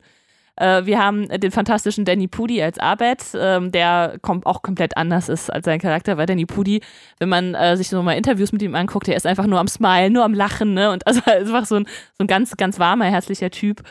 Äh, 0.56 0.86
wir 0.86 0.98
haben 1.02 1.28
den 1.28 1.50
fantastischen 1.50 2.04
Danny 2.04 2.28
Pudi 2.28 2.62
als 2.62 2.78
Abed, 2.78 3.22
ähm, 3.34 3.72
der 3.72 4.18
kom 4.22 4.44
auch 4.46 4.62
komplett 4.62 4.96
anders 4.96 5.28
ist 5.28 5.50
als 5.52 5.64
sein 5.64 5.80
Charakter, 5.80 6.16
weil 6.16 6.26
Danny 6.26 6.46
Pudi, 6.46 6.80
wenn 7.18 7.28
man 7.28 7.54
äh, 7.54 7.76
sich 7.76 7.88
so 7.88 8.02
mal 8.02 8.12
Interviews 8.12 8.52
mit 8.52 8.62
ihm 8.62 8.74
anguckt, 8.74 9.08
der 9.08 9.16
ist 9.16 9.26
einfach 9.26 9.46
nur 9.46 9.58
am 9.58 9.68
Smilen, 9.68 10.12
nur 10.12 10.24
am 10.24 10.32
Lachen, 10.34 10.74
ne? 10.74 10.90
Und 10.90 11.06
also 11.06 11.20
einfach 11.26 11.66
so 11.66 11.76
ein, 11.76 11.86
so 12.16 12.24
ein 12.24 12.28
ganz, 12.28 12.56
ganz 12.56 12.78
warmer, 12.78 13.06
herzlicher 13.06 13.50
Typ. 13.50 13.82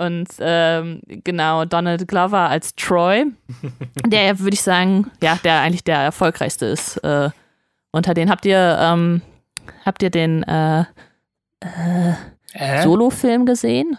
Und 0.00 0.28
ähm, 0.40 1.02
genau, 1.06 1.66
Donald 1.66 2.08
Glover 2.08 2.48
als 2.48 2.74
Troy, 2.74 3.26
der 4.06 4.38
würde 4.38 4.54
ich 4.54 4.62
sagen, 4.62 5.10
ja, 5.22 5.38
der 5.44 5.60
eigentlich 5.60 5.84
der 5.84 5.98
erfolgreichste 5.98 6.64
ist. 6.66 6.96
Äh, 7.04 7.28
unter 7.92 8.14
den 8.14 8.30
habt 8.30 8.46
ihr, 8.46 8.78
ähm, 8.80 9.20
habt 9.84 10.02
ihr 10.02 10.08
den 10.10 10.42
äh, 10.44 10.84
Äh? 12.52 12.82
Solo-Film 12.82 13.44
gesehen? 13.44 13.98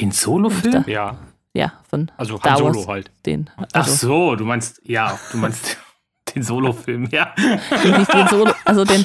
Den 0.00 0.10
Solo-Film? 0.10 0.84
Ja, 0.86 1.18
Ja, 1.54 1.72
von 1.90 2.10
also 2.16 2.42
Han 2.42 2.56
Solo 2.56 2.74
Wars. 2.78 2.88
halt. 2.88 3.10
den. 3.26 3.50
Ach 3.56 3.66
Also, 3.74 3.94
so, 4.08 4.36
du 4.36 4.44
meinst, 4.46 4.80
ja, 4.84 5.18
du 5.30 5.36
meinst 5.36 5.76
den 6.34 6.42
Solo-Film, 6.42 7.06
ja. 7.10 7.34
irgendwie 7.84 8.10
den 8.10 8.28
Solo, 8.28 8.52
also 8.64 8.84
den, 8.86 9.04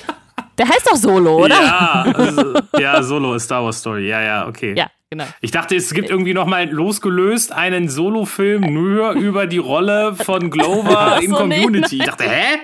der 0.58 0.68
heißt 0.68 0.88
doch 0.90 0.96
Solo, 0.96 1.38
oder? 1.46 1.56
Ja, 1.62 2.06
also, 2.16 2.54
ja, 2.80 3.02
Solo 3.04 3.36
ist 3.36 3.44
Star 3.46 3.64
Wars 3.64 3.80
Story, 3.80 4.08
ja, 4.08 4.22
ja, 4.22 4.48
okay. 4.48 4.74
Ja, 4.78 4.90
genau. 5.10 5.26
Ich 5.42 5.52
dachte, 5.52 5.76
es 5.76 5.94
gibt 5.94 6.10
irgendwie 6.10 6.34
nochmal 6.34 6.70
losgelöst 6.70 7.52
einen 7.52 7.90
Solo-Film 7.90 8.62
nur 8.74 9.12
über 9.12 9.48
die 9.48 9.58
Rolle 9.60 10.16
von 10.16 10.50
Glover 10.50 11.20
in 11.22 11.30
so, 11.32 11.46
nee, 11.46 11.62
Community. 11.62 11.98
ich 12.00 12.06
dachte, 12.06 12.26
hä? 12.30 12.58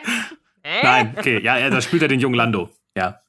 Nein, 0.81 1.13
okay, 1.17 1.41
ja, 1.43 1.57
ja, 1.57 1.69
da 1.69 1.81
spielt 1.81 2.01
er 2.01 2.07
den 2.07 2.19
jungen 2.19 2.35
Lando. 2.35 2.69
Ja. 2.97 3.19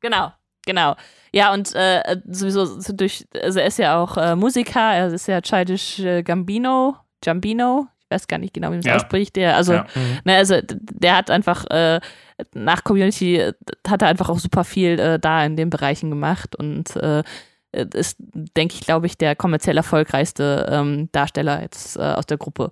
Genau, 0.00 0.32
genau. 0.64 0.96
Ja, 1.32 1.52
und 1.52 1.74
äh, 1.74 2.16
sowieso 2.26 2.64
so 2.64 2.92
durch, 2.94 3.26
also 3.42 3.60
er 3.60 3.66
ist 3.66 3.78
ja 3.78 3.98
auch 4.02 4.16
äh, 4.16 4.34
Musiker, 4.34 4.80
er 4.94 5.08
ist 5.08 5.28
ja 5.28 5.40
Childish 5.42 5.98
äh, 5.98 6.22
Gambino, 6.22 6.96
Gambino, 7.22 7.88
ich 8.00 8.10
weiß 8.14 8.26
gar 8.28 8.38
nicht 8.38 8.54
genau, 8.54 8.68
wie 8.68 8.76
man 8.76 8.80
das 8.80 8.86
Ja. 8.86 8.96
ausspricht, 8.96 9.36
der, 9.36 9.54
also, 9.56 9.74
Ja. 9.74 9.86
ne, 10.24 10.36
also 10.36 10.56
der 10.64 11.16
hat 11.16 11.30
einfach 11.30 11.66
äh, 11.70 12.00
nach 12.54 12.84
Community 12.84 13.36
äh, 13.36 13.52
hat 13.86 14.02
er 14.02 14.08
einfach 14.08 14.28
auch 14.28 14.38
super 14.38 14.64
viel 14.64 14.98
äh, 14.98 15.18
da 15.18 15.44
in 15.44 15.56
den 15.56 15.70
Bereichen 15.70 16.10
gemacht 16.10 16.56
und 16.56 16.96
äh, 16.96 17.22
ist, 17.72 18.16
denke 18.18 18.74
ich, 18.74 18.80
glaube 18.80 19.06
ich, 19.06 19.18
der 19.18 19.36
kommerziell 19.36 19.76
erfolgreichste 19.76 20.66
ähm, 20.70 21.10
Darsteller 21.12 21.60
jetzt 21.62 21.96
äh, 21.96 22.00
aus 22.00 22.26
der 22.26 22.38
Gruppe. 22.38 22.70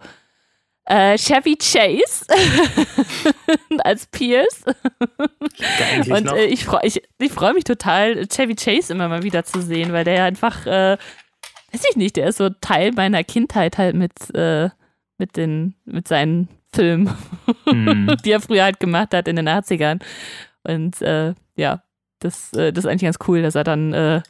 Äh, 0.87 1.19
Chevy 1.19 1.57
Chase 1.57 2.25
als 3.79 4.07
Pierce. 4.07 4.65
Und 6.09 6.29
äh, 6.33 6.45
ich 6.45 6.65
freue 6.65 6.85
ich, 6.85 7.03
ich 7.19 7.33
freu 7.33 7.53
mich 7.53 7.65
total, 7.65 8.27
Chevy 8.29 8.55
Chase 8.55 8.93
immer 8.93 9.09
mal 9.09 9.25
wieder 9.25 9.45
zu 9.45 9.61
sehen, 9.61 9.93
weil 9.93 10.05
der 10.05 10.15
ja 10.15 10.25
einfach, 10.25 10.65
äh, 10.65 10.97
weiß 11.73 11.85
ich 11.91 11.97
nicht, 11.97 12.17
der 12.17 12.29
ist 12.29 12.39
so 12.39 12.51
Teil 12.51 12.93
meiner 12.93 13.25
Kindheit 13.25 13.79
halt 13.79 13.97
mit, 13.97 14.13
äh, 14.35 14.71
mit, 15.19 15.37
den, 15.37 15.75
mit 15.85 16.07
seinen 16.07 16.49
Filmen, 16.77 17.11
Hm. 17.69 18.17
die 18.25 18.31
er 18.31 18.41
früher 18.41 18.63
halt 18.65 18.79
gemacht 18.81 19.13
hat 19.13 19.27
in 19.29 19.37
den 19.37 19.49
80ern. 19.49 20.01
Und 20.63 21.03
äh, 21.03 21.35
ja, 21.57 21.83
das, 22.21 22.53
äh, 22.53 22.73
das 22.73 22.85
ist 22.85 22.91
eigentlich 22.91 23.03
ganz 23.03 23.19
cool, 23.27 23.43
dass 23.43 23.55
er 23.57 23.65
dann, 23.65 23.93
äh, 23.93 24.23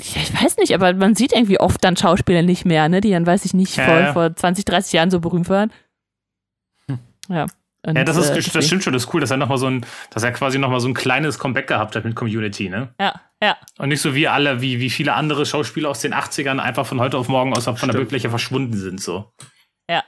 ich 0.00 0.32
weiß 0.42 0.56
nicht, 0.58 0.74
aber 0.74 0.92
man 0.94 1.14
sieht 1.14 1.32
irgendwie 1.32 1.58
oft 1.60 1.82
dann 1.84 1.96
Schauspieler 1.96 2.42
nicht 2.42 2.64
mehr, 2.64 2.88
ne, 2.88 3.00
die 3.00 3.10
dann, 3.10 3.26
weiß 3.26 3.44
ich 3.44 3.52
nicht, 3.54 3.76
Ja, 3.76 3.84
vor, 3.84 3.98
ja. 4.00 4.12
vor 4.12 4.34
20, 4.36 4.64
30 4.64 4.92
Jahren 4.92 5.10
so 5.10 5.20
berühmt 5.20 5.48
waren. 5.48 5.72
Ja. 7.28 7.46
Und, 7.86 7.96
Ja, 7.96 8.04
das, 8.04 8.16
ist, 8.16 8.30
äh, 8.30 8.34
das 8.36 8.44
deswegen- 8.46 8.64
stimmt 8.66 8.84
schon, 8.84 8.92
das 8.92 9.04
ist 9.04 9.14
cool, 9.14 9.20
dass 9.20 9.30
er 9.30 9.36
noch 9.36 9.48
mal 9.48 9.58
so 9.58 9.66
ein, 9.68 9.84
dass 10.10 10.22
er 10.22 10.32
quasi 10.32 10.58
nochmal 10.58 10.80
so 10.80 10.88
ein 10.88 10.94
kleines 10.94 11.38
Comeback 11.38 11.66
gehabt 11.68 11.94
hat 11.96 12.04
mit 12.04 12.14
Community, 12.16 12.68
ne? 12.68 12.88
Ja, 13.00 13.20
ja. 13.42 13.56
Und 13.78 13.88
nicht 13.90 14.00
so 14.02 14.14
wie 14.14 14.26
alle, 14.28 14.60
wie, 14.60 14.80
wie 14.80 14.90
viele 14.90 15.14
andere 15.14 15.46
Schauspieler 15.46 15.88
aus 15.90 16.00
den 16.00 16.12
80ern 16.12 16.58
einfach 16.58 16.86
von 16.86 17.00
heute 17.00 17.16
auf 17.18 17.28
morgen 17.28 17.54
aus 17.54 17.64
von 17.64 17.74
der 17.74 17.78
Stimmt. 17.80 17.94
Bildfläche 17.96 18.30
verschwunden 18.30 18.76
sind, 18.76 19.00
so. 19.00 19.32
Ja. 19.88 20.02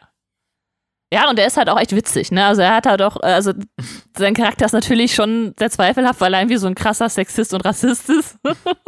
Ja, 1.13 1.29
und 1.29 1.39
er 1.39 1.47
ist 1.47 1.57
halt 1.57 1.69
auch 1.69 1.79
echt 1.79 1.95
witzig, 1.95 2.31
ne? 2.31 2.45
Also 2.47 2.63
er 2.63 2.75
hat 2.77 2.87
halt 2.87 3.03
auch, 3.03 3.17
äh, 3.17 3.27
also 3.27 3.53
sein 4.17 4.35
Charakter 4.35 4.65
ist 4.67 4.73
natürlich 4.73 5.15
schon 5.15 5.55
sehr 5.59 5.71
zweifelhaft, 5.71 6.21
weil 6.21 6.33
er 6.35 6.41
irgendwie 6.41 6.57
so 6.57 6.69
ein 6.69 6.77
krasser 6.77 7.09
Sexist 7.09 7.53
und 7.53 7.65
Rassist 7.65 8.09
ist. 8.09 8.39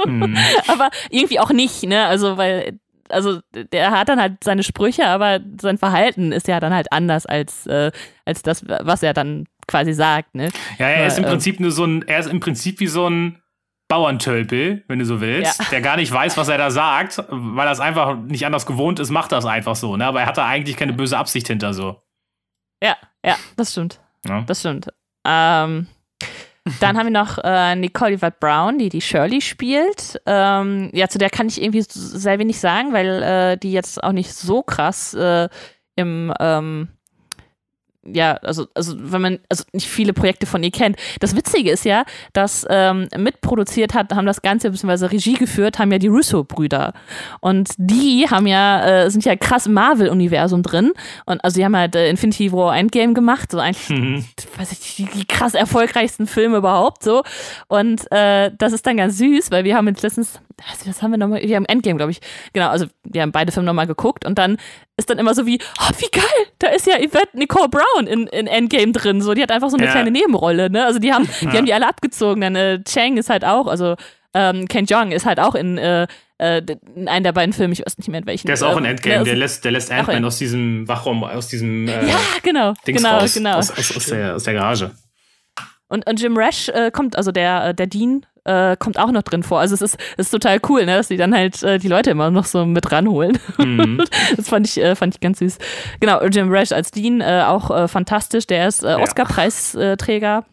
Hm. 0.05 0.37
aber 0.69 0.91
irgendwie 1.11 1.41
auch 1.41 1.51
nicht, 1.51 1.83
ne? 1.83 2.07
Also, 2.07 2.37
weil, 2.37 2.79
also 3.09 3.41
der 3.53 3.91
hat 3.91 4.09
dann 4.09 4.21
halt 4.21 4.45
seine 4.45 4.63
Sprüche, 4.63 5.07
aber 5.07 5.41
sein 5.61 5.79
Verhalten 5.79 6.31
ist 6.31 6.47
ja 6.47 6.61
dann 6.61 6.73
halt 6.73 6.93
anders 6.93 7.27
als, 7.27 7.67
äh, 7.67 7.91
als 8.25 8.43
das, 8.43 8.65
was 8.69 9.03
er 9.03 9.15
dann 9.15 9.47
quasi 9.67 9.93
sagt, 9.93 10.37
ne? 10.37 10.51
Ja, 10.79 10.87
er 10.87 11.07
ist 11.09 11.19
im 11.19 11.25
ähm, 11.25 11.31
Prinzip 11.31 11.59
nur 11.59 11.73
so 11.73 11.85
ein, 11.85 12.07
er 12.07 12.21
ist 12.21 12.31
im 12.31 12.39
Prinzip 12.39 12.79
wie 12.79 12.87
so 12.87 13.09
ein 13.09 13.43
Bauerntölpel, 13.89 14.85
wenn 14.89 15.01
du 15.01 15.05
so 15.05 15.21
willst, 15.21 15.59
Ja. 15.59 15.67
der 15.71 15.81
gar 15.81 15.97
nicht 15.97 16.11
weiß, 16.11 16.37
was 16.37 16.49
er 16.49 16.57
da 16.57 16.71
sagt, 16.71 17.23
weil 17.29 17.67
er 17.67 17.73
es 17.73 17.81
einfach 17.81 18.17
nicht 18.17 18.47
anders 18.47 18.65
gewohnt 18.65 19.01
ist, 19.01 19.11
macht 19.11 19.33
er 19.33 19.39
es 19.39 19.45
einfach 19.45 19.77
so, 19.77 19.97
ne? 19.97 20.07
Aber 20.07 20.21
er 20.21 20.27
hat 20.27 20.39
da 20.39 20.47
eigentlich 20.47 20.77
keine 20.77 20.93
böse 20.93 21.19
Absicht 21.19 21.49
hinter 21.49 21.75
so. 21.75 22.01
Ja, 22.83 22.97
ja, 23.25 23.37
das 23.57 23.71
stimmt. 23.71 24.01
Ja. 24.27 24.43
Das 24.43 24.61
stimmt. 24.61 24.89
Ähm, 25.25 25.87
dann 26.81 26.97
haben 26.99 27.07
wir 27.07 27.13
noch 27.13 27.39
äh, 27.39 27.77
Nicole 27.77 28.19
Yvette 28.19 28.37
Brown, 28.41 28.79
die 28.79 28.89
die 28.89 29.01
Shirley 29.01 29.41
spielt. 29.41 30.21
Ähm, 30.27 30.91
ja, 30.93 31.09
zu 31.09 31.19
der 31.19 31.31
kann 31.31 31.47
ich 31.47 31.63
irgendwie 31.63 31.85
sehr 31.89 32.39
wenig 32.39 32.59
sagen, 32.59 32.93
weil 32.93 33.23
äh, 33.23 33.57
die 33.57 33.73
jetzt 33.73 34.03
auch 34.03 34.13
nicht 34.13 34.33
so 34.35 34.63
krass 34.63 35.15
äh, 35.15 35.49
im, 35.95 36.33
ähm, 36.41 36.89
ja, 38.05 38.35
also, 38.35 38.67
also 38.75 38.95
wenn 38.99 39.21
man 39.21 39.39
also 39.49 39.65
nicht 39.73 39.87
viele 39.89 40.13
Projekte 40.13 40.47
von 40.47 40.63
ihr 40.63 40.71
kennt. 40.71 40.97
Das 41.21 41.37
Witzige 41.37 41.71
ist 41.71 41.85
ja, 41.85 42.05
dass 42.33 42.67
ähm, 42.69 43.09
mitproduziert 43.17 43.95
hat, 43.95 44.13
haben 44.13 44.27
das 44.27 44.43
Ganze 44.43 44.71
bzw. 44.71 45.07
Regie 45.07 45.35
geführt, 45.35 45.79
haben 45.79 45.93
ja 45.93 45.99
die 45.99 46.09
Russo-Brüder. 46.09 46.95
Und 47.41 47.71
die 47.77 48.27
haben 48.29 48.47
ja, 48.47 49.05
äh, 49.05 49.11
sind 49.11 49.25
ja 49.25 49.37
krass 49.37 49.67
im 49.67 49.75
Marvel-Universum 49.75 50.63
drin. 50.63 50.93
Und 51.27 51.45
also 51.45 51.57
die 51.57 51.65
haben 51.65 51.77
halt 51.77 51.95
äh, 51.95 52.09
Infinity 52.11 52.53
War 52.53 52.77
Endgame 52.77 53.13
gemacht, 53.15 53.53
so 53.53 53.59
eigentlich, 53.59 53.89
Mhm. 53.91 54.25
weiß 54.57 54.73
ich, 54.73 54.97
die, 54.97 55.05
die 55.05 55.25
krass 55.25 55.55
erfolgreichsten 55.55 56.27
Filme 56.27 56.57
überhaupt 56.59 57.03
so. 57.03 57.23
Und 57.69 58.11
äh, 58.11 58.51
das 58.59 58.73
ist 58.73 58.87
dann 58.87 58.97
ganz 58.97 59.19
süß, 59.19 59.51
weil 59.51 59.65
wir 59.65 59.77
haben 59.77 59.87
jetzt 59.89 60.03
letztens, 60.03 60.41
was, 60.69 60.87
was 60.87 61.03
haben 61.03 61.11
wir 61.13 61.19
nochmal? 61.19 61.43
Wir 61.43 61.57
haben 61.57 61.65
Endgame, 61.67 61.97
glaube 61.97 62.13
ich. 62.13 62.21
Genau, 62.53 62.69
also 62.69 62.87
wir 63.05 63.23
haben 63.23 63.33
beide 63.33 63.53
Filme 63.53 63.67
nochmal 63.67 63.87
geguckt 63.87 64.25
und 64.25 64.39
dann 64.39 64.57
ist 64.97 65.11
dann 65.11 65.19
immer 65.19 65.35
so 65.35 65.47
wie, 65.47 65.59
oh, 65.81 65.91
wie 65.99 66.11
geil, 66.11 66.47
da 66.59 66.69
ist 66.69 66.87
ja 66.87 66.97
Yvette 66.99 67.37
Nicole 67.37 67.69
Brown 67.69 68.07
in, 68.07 68.27
in 68.29 68.47
Endgame 68.47 68.93
drin. 68.93 69.21
So, 69.21 69.35
die 69.35 69.43
hat 69.43 69.51
einfach 69.51 69.71
so 69.71 69.77
eine 69.77 69.87
Ja. 69.87 69.93
kleine 69.93 70.11
Nebenrolle, 70.11 70.71
ne? 70.71 70.85
Also 70.85 70.99
die 70.99 71.13
haben, 71.13 71.29
die 71.41 71.49
haben 71.49 71.67
die 71.67 71.75
alle 71.75 71.89
abgezogen. 71.89 72.41
Dann 72.41 72.57
äh, 72.57 72.83
Chang 72.85 73.17
ist 73.17 73.31
halt 73.31 73.45
auch, 73.45 73.67
also 73.67 73.97
ähm, 74.35 74.67
Ken 74.69 74.87
Jeong 74.87 75.13
ist 75.13 75.27
halt 75.27 75.39
auch 75.41 75.55
in, 75.55 75.77
äh, 75.79 76.07
äh, 76.39 76.63
in 76.97 77.07
einem 77.09 77.25
der 77.25 77.33
beiden 77.33 77.53
Filme, 77.53 77.73
ich 77.73 77.81
weiß 77.85 77.99
nicht 77.99 78.09
mehr 78.09 78.21
in 78.21 78.27
welchen. 78.27 78.47
Der 78.47 78.55
ist 78.55 78.63
auch 78.63 78.77
in 78.77 78.85
ähm, 78.85 78.93
Endgame, 78.93 79.19
ne, 79.19 79.25
der 79.25 79.37
lässt, 79.37 79.65
der 79.65 79.73
lässt 79.73 79.91
Ant-Man 79.93 80.25
aus 80.25 80.39
diesem 80.39 80.89
Wachraum, 80.89 81.23
aus 81.23 81.49
diesem 81.49 81.87
äh, 81.89 82.07
Ja, 82.09 82.19
genau, 82.43 82.75
Dings 82.87 83.03
genau, 83.03 83.19
raus, 83.19 83.35
genau. 83.35 83.57
Aus, 83.57 83.71
aus, 83.71 83.97
aus, 83.97 84.07
der, 84.07 84.35
aus 84.37 84.45
der 84.45 84.55
Garage. 84.55 84.91
Und, 85.89 86.07
und 86.09 86.21
Jim 86.21 86.37
Rash 86.37 86.71
äh, 86.71 86.91
kommt, 86.91 87.17
also 87.17 87.33
der, 87.33 87.67
äh, 87.67 87.75
der 87.75 87.87
Dean, 87.87 88.25
äh, 88.45 88.77
kommt 88.77 88.99
auch 88.99 89.13
noch 89.13 89.23
drin 89.23 89.43
vor. 89.43 89.61
Also 89.61 89.75
es 89.75 89.83
ist, 89.83 89.99
ist 90.17 90.31
total 90.31 90.61
cool, 90.69 90.85
ne, 90.85 90.97
dass 90.97 91.09
die 91.09 91.17
dann 91.17 91.35
halt 91.35 91.63
äh, 91.63 91.79
die 91.79 91.89
Leute 91.89 92.11
immer 92.11 92.31
noch 92.31 92.45
so 92.45 92.65
mit 92.67 92.91
ranholen. 92.91 93.39
Mhm. 93.59 94.03
das 94.37 94.49
fand 94.49 94.67
ich, 94.67 94.79
äh, 94.79 94.97
fand 94.97 95.15
ich 95.15 95.21
ganz 95.21 95.39
süß. 95.39 95.59
Genau, 96.01 96.23
Jim 96.25 96.51
Rash 96.51 96.73
als 96.73 96.91
Dean, 96.91 97.21
äh, 97.21 97.45
auch 97.47 97.71
äh, 97.71 97.89
fantastisch. 97.89 98.47
Der 98.47 98.69
ist 98.69 98.83
äh, 98.83 98.95
Oscar-Preisträger 98.95 100.45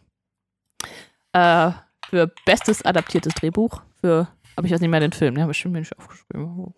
äh, 1.33 1.71
für 2.09 2.31
bestes 2.45 2.85
adaptiertes 2.85 3.33
Drehbuch. 3.33 3.81
Für, 4.01 4.27
aber 4.55 4.67
ich 4.67 4.73
weiß 4.73 4.81
nicht 4.81 4.89
mehr 4.89 4.99
den 4.99 5.11
Film, 5.11 5.35
den 5.35 5.41
habe 5.41 5.51
ich 5.51 5.57
schon 5.57 5.71
mir 5.71 5.79
nicht 5.79 5.97
aufgeschrieben. 5.97 6.73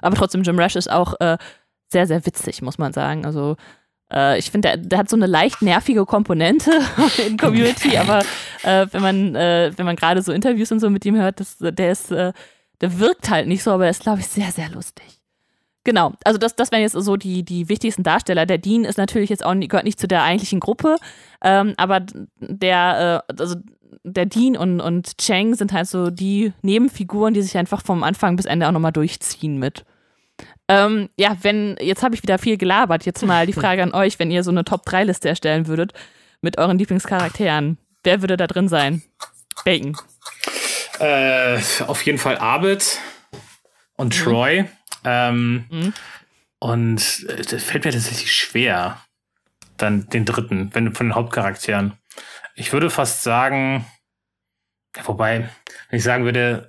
Aber 0.00 0.16
trotzdem, 0.16 0.42
Jim 0.42 0.58
Rash 0.58 0.76
ist 0.76 0.90
auch 0.90 1.14
sehr, 1.90 2.06
sehr 2.06 2.26
witzig, 2.26 2.62
muss 2.62 2.78
man 2.78 2.92
sagen. 2.92 3.24
Also 3.24 3.56
äh, 4.12 4.38
ich 4.38 4.50
finde, 4.50 4.68
der, 4.68 4.76
der 4.78 4.98
hat 4.98 5.08
so 5.08 5.16
eine 5.16 5.26
leicht 5.26 5.62
nervige 5.62 6.04
Komponente 6.06 6.70
in 7.26 7.36
Community, 7.36 7.96
aber 7.98 8.20
äh, 8.62 8.86
wenn 8.92 9.02
man, 9.02 9.34
äh, 9.34 9.72
wenn 9.76 9.86
man 9.86 9.96
gerade 9.96 10.22
so 10.22 10.32
Interviews 10.32 10.72
und 10.72 10.80
so 10.80 10.90
mit 10.90 11.04
ihm 11.04 11.16
hört, 11.16 11.40
das, 11.40 11.56
der 11.58 11.92
ist, 11.92 12.10
äh, 12.10 12.32
der 12.80 12.98
wirkt 12.98 13.30
halt 13.30 13.48
nicht 13.48 13.62
so, 13.62 13.72
aber 13.72 13.84
er 13.84 13.90
ist, 13.90 14.02
glaube 14.02 14.20
ich, 14.20 14.26
sehr, 14.26 14.50
sehr 14.52 14.68
lustig. 14.70 15.18
Genau, 15.84 16.12
also 16.24 16.38
das, 16.38 16.54
das 16.54 16.70
wären 16.70 16.82
jetzt 16.82 16.92
so 16.92 17.16
die, 17.16 17.44
die 17.44 17.68
wichtigsten 17.68 18.02
Darsteller. 18.02 18.44
Der 18.44 18.58
Dean 18.58 18.84
ist 18.84 18.98
natürlich 18.98 19.30
jetzt 19.30 19.44
auch 19.44 19.54
gehört 19.58 19.84
nicht 19.84 19.98
zu 19.98 20.06
der 20.06 20.22
eigentlichen 20.22 20.60
Gruppe, 20.60 20.96
ähm, 21.42 21.72
aber 21.78 22.00
der, 22.40 23.24
äh, 23.30 23.32
also 23.40 23.56
der 24.04 24.26
Dean 24.26 24.56
und, 24.56 24.80
und 24.80 25.16
Chang 25.18 25.54
sind 25.54 25.72
halt 25.72 25.88
so 25.88 26.10
die 26.10 26.52
Nebenfiguren, 26.62 27.34
die 27.34 27.42
sich 27.42 27.56
einfach 27.56 27.82
vom 27.82 28.02
Anfang 28.02 28.36
bis 28.36 28.46
Ende 28.46 28.68
auch 28.68 28.72
nochmal 28.72 28.92
durchziehen 28.92 29.58
mit. 29.58 29.84
Ähm, 30.68 31.08
ja, 31.18 31.36
wenn, 31.42 31.76
jetzt 31.80 32.02
habe 32.02 32.14
ich 32.14 32.22
wieder 32.22 32.38
viel 32.38 32.58
gelabert. 32.58 33.06
Jetzt 33.06 33.24
mal 33.24 33.46
die 33.46 33.52
Frage 33.54 33.82
an 33.82 33.94
euch, 33.94 34.18
wenn 34.18 34.30
ihr 34.30 34.44
so 34.44 34.50
eine 34.50 34.64
Top-3-Liste 34.64 35.28
erstellen 35.28 35.66
würdet 35.66 35.92
mit 36.40 36.58
euren 36.58 36.78
Lieblingscharakteren, 36.78 37.78
wer 38.04 38.20
würde 38.20 38.36
da 38.36 38.46
drin 38.46 38.68
sein? 38.68 39.02
Bacon. 39.64 39.96
Äh, 41.00 41.60
auf 41.86 42.02
jeden 42.02 42.18
Fall 42.18 42.38
Arbit 42.38 42.98
und 43.96 44.16
Troy. 44.18 44.64
Ähm, 45.04 45.66
Mhm. 45.70 45.92
Und 46.60 47.26
äh, 47.28 47.42
das 47.42 47.62
fällt 47.62 47.84
mir 47.84 47.92
tatsächlich 47.92 48.32
schwer, 48.32 49.00
dann 49.76 50.08
den 50.08 50.24
dritten, 50.24 50.74
wenn 50.74 50.94
von 50.94 51.06
den 51.08 51.14
Hauptcharakteren. 51.14 51.94
Ich 52.54 52.72
würde 52.72 52.90
fast 52.90 53.22
sagen, 53.22 53.86
ja, 54.96 55.06
wobei, 55.06 55.48
wenn 55.90 55.98
ich 55.98 56.02
sagen 56.02 56.24
würde, 56.24 56.68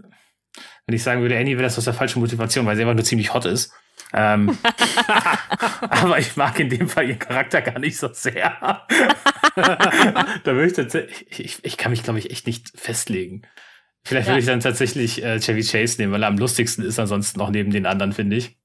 wenn 0.86 0.96
ich 0.96 1.04
sagen 1.04 1.22
würde, 1.22 1.38
Annie 1.38 1.56
wäre 1.56 1.64
das 1.64 1.78
aus 1.78 1.86
der 1.86 1.94
falschen 1.94 2.20
Motivation, 2.20 2.66
weil 2.66 2.76
sie 2.76 2.84
einfach 2.84 2.96
nur 2.96 3.04
ziemlich 3.04 3.34
hot 3.34 3.46
ist. 3.46 3.74
Ähm, 4.14 4.58
aber 5.82 6.20
ich 6.20 6.36
mag 6.36 6.60
in 6.60 6.70
dem 6.70 6.90
Fall 6.90 7.08
ihren 7.10 7.20
Charakter 7.20 7.62
gar 7.62 7.80
nicht 7.80 7.98
so 7.98 8.12
sehr. 8.12 8.58
da 9.56 10.46
würde 10.46 10.68
ich 10.68 10.74
tatsächlich, 10.74 11.40
ich, 11.40 11.64
ich, 11.64 11.78
kann 11.78 11.92
mich, 11.92 12.04
glaube 12.04 12.20
ich, 12.20 12.32
echt 12.32 12.48
nicht 12.48 12.72
festlegen. 12.76 13.44
Vielleicht 14.04 14.28
Ja. 14.28 14.34
würde 14.34 14.40
ich 14.40 14.46
dann 14.46 14.62
tatsächlich 14.62 15.24
äh, 15.24 15.40
Chevy 15.40 15.64
Chase 15.64 16.02
nehmen, 16.02 16.14
weil 16.14 16.24
er 16.24 16.30
am 16.30 16.38
lustigsten 16.38 16.84
ist, 16.84 17.00
ansonsten 17.00 17.40
noch 17.40 17.50
neben 17.50 17.72
den 17.72 17.86
anderen, 17.86 18.14
finde 18.14 18.38
ich. 18.38 18.58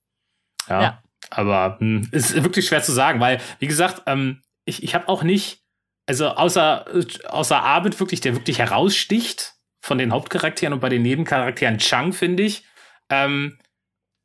Ja. 0.68 0.82
Ja. 0.82 1.02
Aber 1.30 1.78
hm, 1.80 2.08
es 2.12 2.30
ist 2.30 2.44
wirklich 2.44 2.66
schwer 2.66 2.82
zu 2.82 2.92
sagen, 2.92 3.20
weil, 3.20 3.40
wie 3.58 3.66
gesagt, 3.66 4.02
ähm, 4.06 4.42
ich, 4.64 4.82
ich 4.82 4.94
habe 4.94 5.08
auch 5.08 5.22
nicht, 5.22 5.62
also 6.06 6.28
außer, 6.28 6.86
außer 7.28 7.62
Arbit 7.62 7.98
wirklich, 7.98 8.20
der 8.20 8.34
wirklich 8.34 8.58
heraussticht 8.58 9.54
von 9.80 9.98
den 9.98 10.12
Hauptcharakteren 10.12 10.72
und 10.72 10.80
bei 10.80 10.88
den 10.88 11.02
Nebencharakteren 11.02 11.78
Chang, 11.78 12.12
finde 12.12 12.42
ich, 12.44 12.64
ähm, 13.10 13.58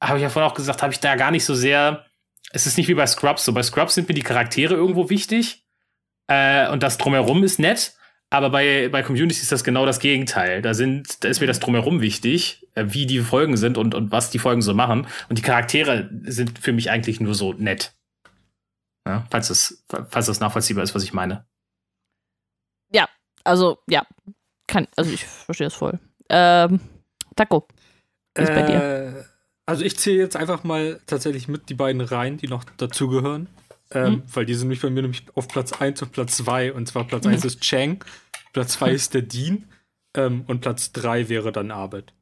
habe 0.02 0.18
ich 0.18 0.24
ja 0.24 0.30
vorhin 0.30 0.50
auch 0.50 0.56
gesagt, 0.56 0.82
habe 0.82 0.94
ich 0.94 1.00
da 1.00 1.16
gar 1.16 1.32
nicht 1.32 1.46
so 1.46 1.54
sehr, 1.56 2.06
es 2.52 2.66
ist 2.66 2.78
nicht 2.78 2.88
wie 2.88 2.94
bei 2.94 3.06
Scrubs 3.06 3.46
so. 3.46 3.54
Bei 3.54 3.64
Scrubs 3.64 3.96
sind 3.96 4.08
mir 4.08 4.16
die 4.16 4.22
Charaktere 4.22 4.74
irgendwo 4.74 5.10
wichtig 5.10 5.66
äh, 6.28 6.70
und 6.70 6.84
das 6.84 6.98
Drumherum 6.98 7.44
ist 7.44 7.60
nett. 7.60 7.94
Aber 8.32 8.52
bei, 8.52 8.90
bei 8.90 9.02
Community 9.02 9.42
ist 9.42 9.52
das 9.52 9.64
genau 9.64 9.88
das 9.88 10.00
Gegenteil. 10.00 10.62
Da 10.62 10.76
sind, 10.76 11.24
da 11.24 11.30
ist 11.30 11.42
mir 11.42 11.48
das 11.48 11.60
drumherum 11.60 12.00
wichtig, 12.00 12.68
äh, 12.76 12.86
wie 12.90 13.08
die 13.08 13.22
Folgen 13.22 13.58
sind 13.58 13.76
und, 13.76 13.96
und 13.96 14.12
was 14.12 14.30
die 14.30 14.38
Folgen 14.38 14.62
so 14.62 14.76
machen. 14.76 15.08
Und 15.30 15.40
die 15.40 15.42
Charaktere 15.42 16.12
sind 16.26 16.60
für 16.60 16.72
mich 16.72 16.92
eigentlich 16.92 17.20
nur 17.20 17.34
so 17.34 17.54
nett. 17.54 17.94
Ja, 19.08 19.26
falls 19.32 19.50
es, 19.50 19.84
falls 20.10 20.28
das 20.28 20.40
nachvollziehbar 20.40 20.84
ist, 20.84 20.94
was 20.94 21.04
ich 21.04 21.12
meine. 21.12 21.44
Also, 23.44 23.80
ja, 23.88 24.06
kann, 24.68 24.88
also 24.96 25.12
ich 25.12 25.26
verstehe 25.26 25.68
das 25.68 25.74
voll. 25.74 26.00
Ähm, 26.30 26.80
Taco. 27.36 27.68
Wie 28.36 28.44
ist 28.44 28.54
bei 28.54 28.62
dir? 28.62 29.26
Also 29.70 29.84
ich 29.86 29.98
zähle 29.98 30.18
jetzt 30.18 30.36
einfach 30.36 30.64
mal 30.64 31.00
tatsächlich 31.06 31.48
mit 31.48 31.70
die 31.70 31.76
beiden 31.76 32.02
Reihen, 32.02 32.38
die 32.38 32.48
noch 32.48 32.64
dazugehören. 32.78 33.48
Ähm, 33.92 34.14
Mhm. 34.14 34.24
Weil 34.34 34.46
die 34.46 34.54
sind 34.54 34.68
nämlich 34.68 34.82
bei 34.82 34.90
mir 34.90 35.02
nämlich 35.02 35.24
auf 35.36 35.48
Platz 35.48 35.74
1 35.74 36.02
und 36.02 36.12
Platz 36.12 36.38
2. 36.38 36.74
Und 36.74 36.88
zwar 36.88 37.06
Platz 37.06 37.26
1 37.26 37.46
ist 37.46 37.62
Chang, 37.62 38.04
Platz 38.54 38.74
2 38.74 38.92
ist 38.92 39.14
der 39.14 39.24
Dean 39.24 39.66
ähm, 40.16 40.44
und 40.48 40.62
Platz 40.62 40.92
3 40.92 41.30
wäre 41.30 41.52
dann 41.52 41.72
Arbeit. 41.72 42.14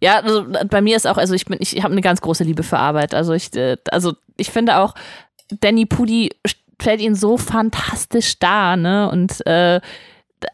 Ja, 0.00 0.20
also 0.20 0.46
bei 0.68 0.80
mir 0.80 0.96
ist 0.96 1.06
auch, 1.06 1.16
also 1.16 1.34
ich 1.34 1.44
bin, 1.44 1.58
ich 1.60 1.82
habe 1.82 1.92
eine 1.92 2.00
ganz 2.00 2.20
große 2.20 2.44
Liebe 2.44 2.62
für 2.62 2.78
Arbeit. 2.78 3.14
Also 3.14 3.32
ich, 3.32 3.54
äh, 3.54 3.76
also 3.90 4.14
ich 4.36 4.50
finde 4.50 4.78
auch, 4.78 4.94
Danny 5.60 5.86
Pudi 5.86 6.30
stellt 6.46 7.00
ihn 7.00 7.14
so 7.14 7.36
fantastisch 7.36 8.38
dar, 8.38 8.76
ne? 8.76 9.10
Und 9.10 9.44
äh, 9.46 9.80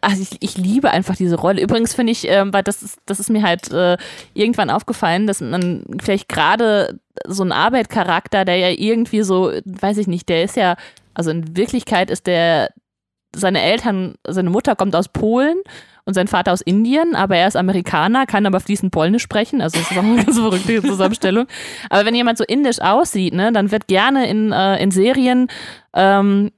also 0.01 0.23
ich, 0.23 0.37
ich 0.41 0.57
liebe 0.57 0.91
einfach 0.91 1.17
diese 1.17 1.37
Rolle. 1.37 1.61
Übrigens 1.63 1.95
finde 1.95 2.13
ich, 2.13 2.29
ähm, 2.29 2.53
weil 2.53 2.63
das 2.63 2.83
ist, 2.83 2.99
das 3.07 3.21
ist 3.21 3.31
mir 3.31 3.43
halt 3.43 3.71
äh, 3.73 3.97
irgendwann 4.33 4.71
aufgefallen, 4.71 5.27
dass 5.27 5.41
man 5.41 5.85
vielleicht 6.03 6.29
gerade 6.29 6.99
so 7.27 7.43
ein 7.43 7.53
Arbeitcharakter, 7.53 8.45
der 8.45 8.57
ja 8.57 8.69
irgendwie 8.71 9.23
so, 9.23 9.53
weiß 9.65 9.99
ich 9.99 10.07
nicht, 10.07 10.29
der 10.29 10.45
ist 10.45 10.57
ja, 10.57 10.77
also 11.15 11.31
in 11.31 11.57
Wirklichkeit 11.57 12.11
ist 12.11 12.27
der, 12.27 12.71
seine 13.35 13.63
Eltern, 13.63 14.15
seine 14.27 14.51
Mutter 14.51 14.77
kommt 14.77 14.95
aus 14.97 15.09
Polen 15.09 15.57
und 16.05 16.15
sein 16.15 16.29
Vater 16.29 16.53
aus 16.53 16.61
Indien, 16.61 17.15
aber 17.15 17.37
er 17.37 17.49
ist 17.49 17.57
Amerikaner, 17.57 18.27
kann 18.27 18.47
aber 18.47 18.61
fließend 18.61 18.93
Polnisch 18.93 19.23
sprechen. 19.23 19.61
Also 19.61 19.79
das 19.79 19.91
ist 19.91 19.99
auch 19.99 20.03
eine 20.03 20.17
ganz 20.25 20.39
verrückte 20.39 20.83
Zusammenstellung. 20.83 21.47
Aber 21.91 22.05
wenn 22.05 22.15
jemand 22.15 22.39
so 22.39 22.45
indisch 22.45 22.81
aussieht, 22.81 23.35
ne, 23.35 23.53
dann 23.53 23.71
wird 23.71 23.89
gerne 23.89 24.29
in, 24.29 24.53
äh, 24.53 24.83
in 24.83 24.91
Serien 24.91 25.49
ähm, 25.95 26.51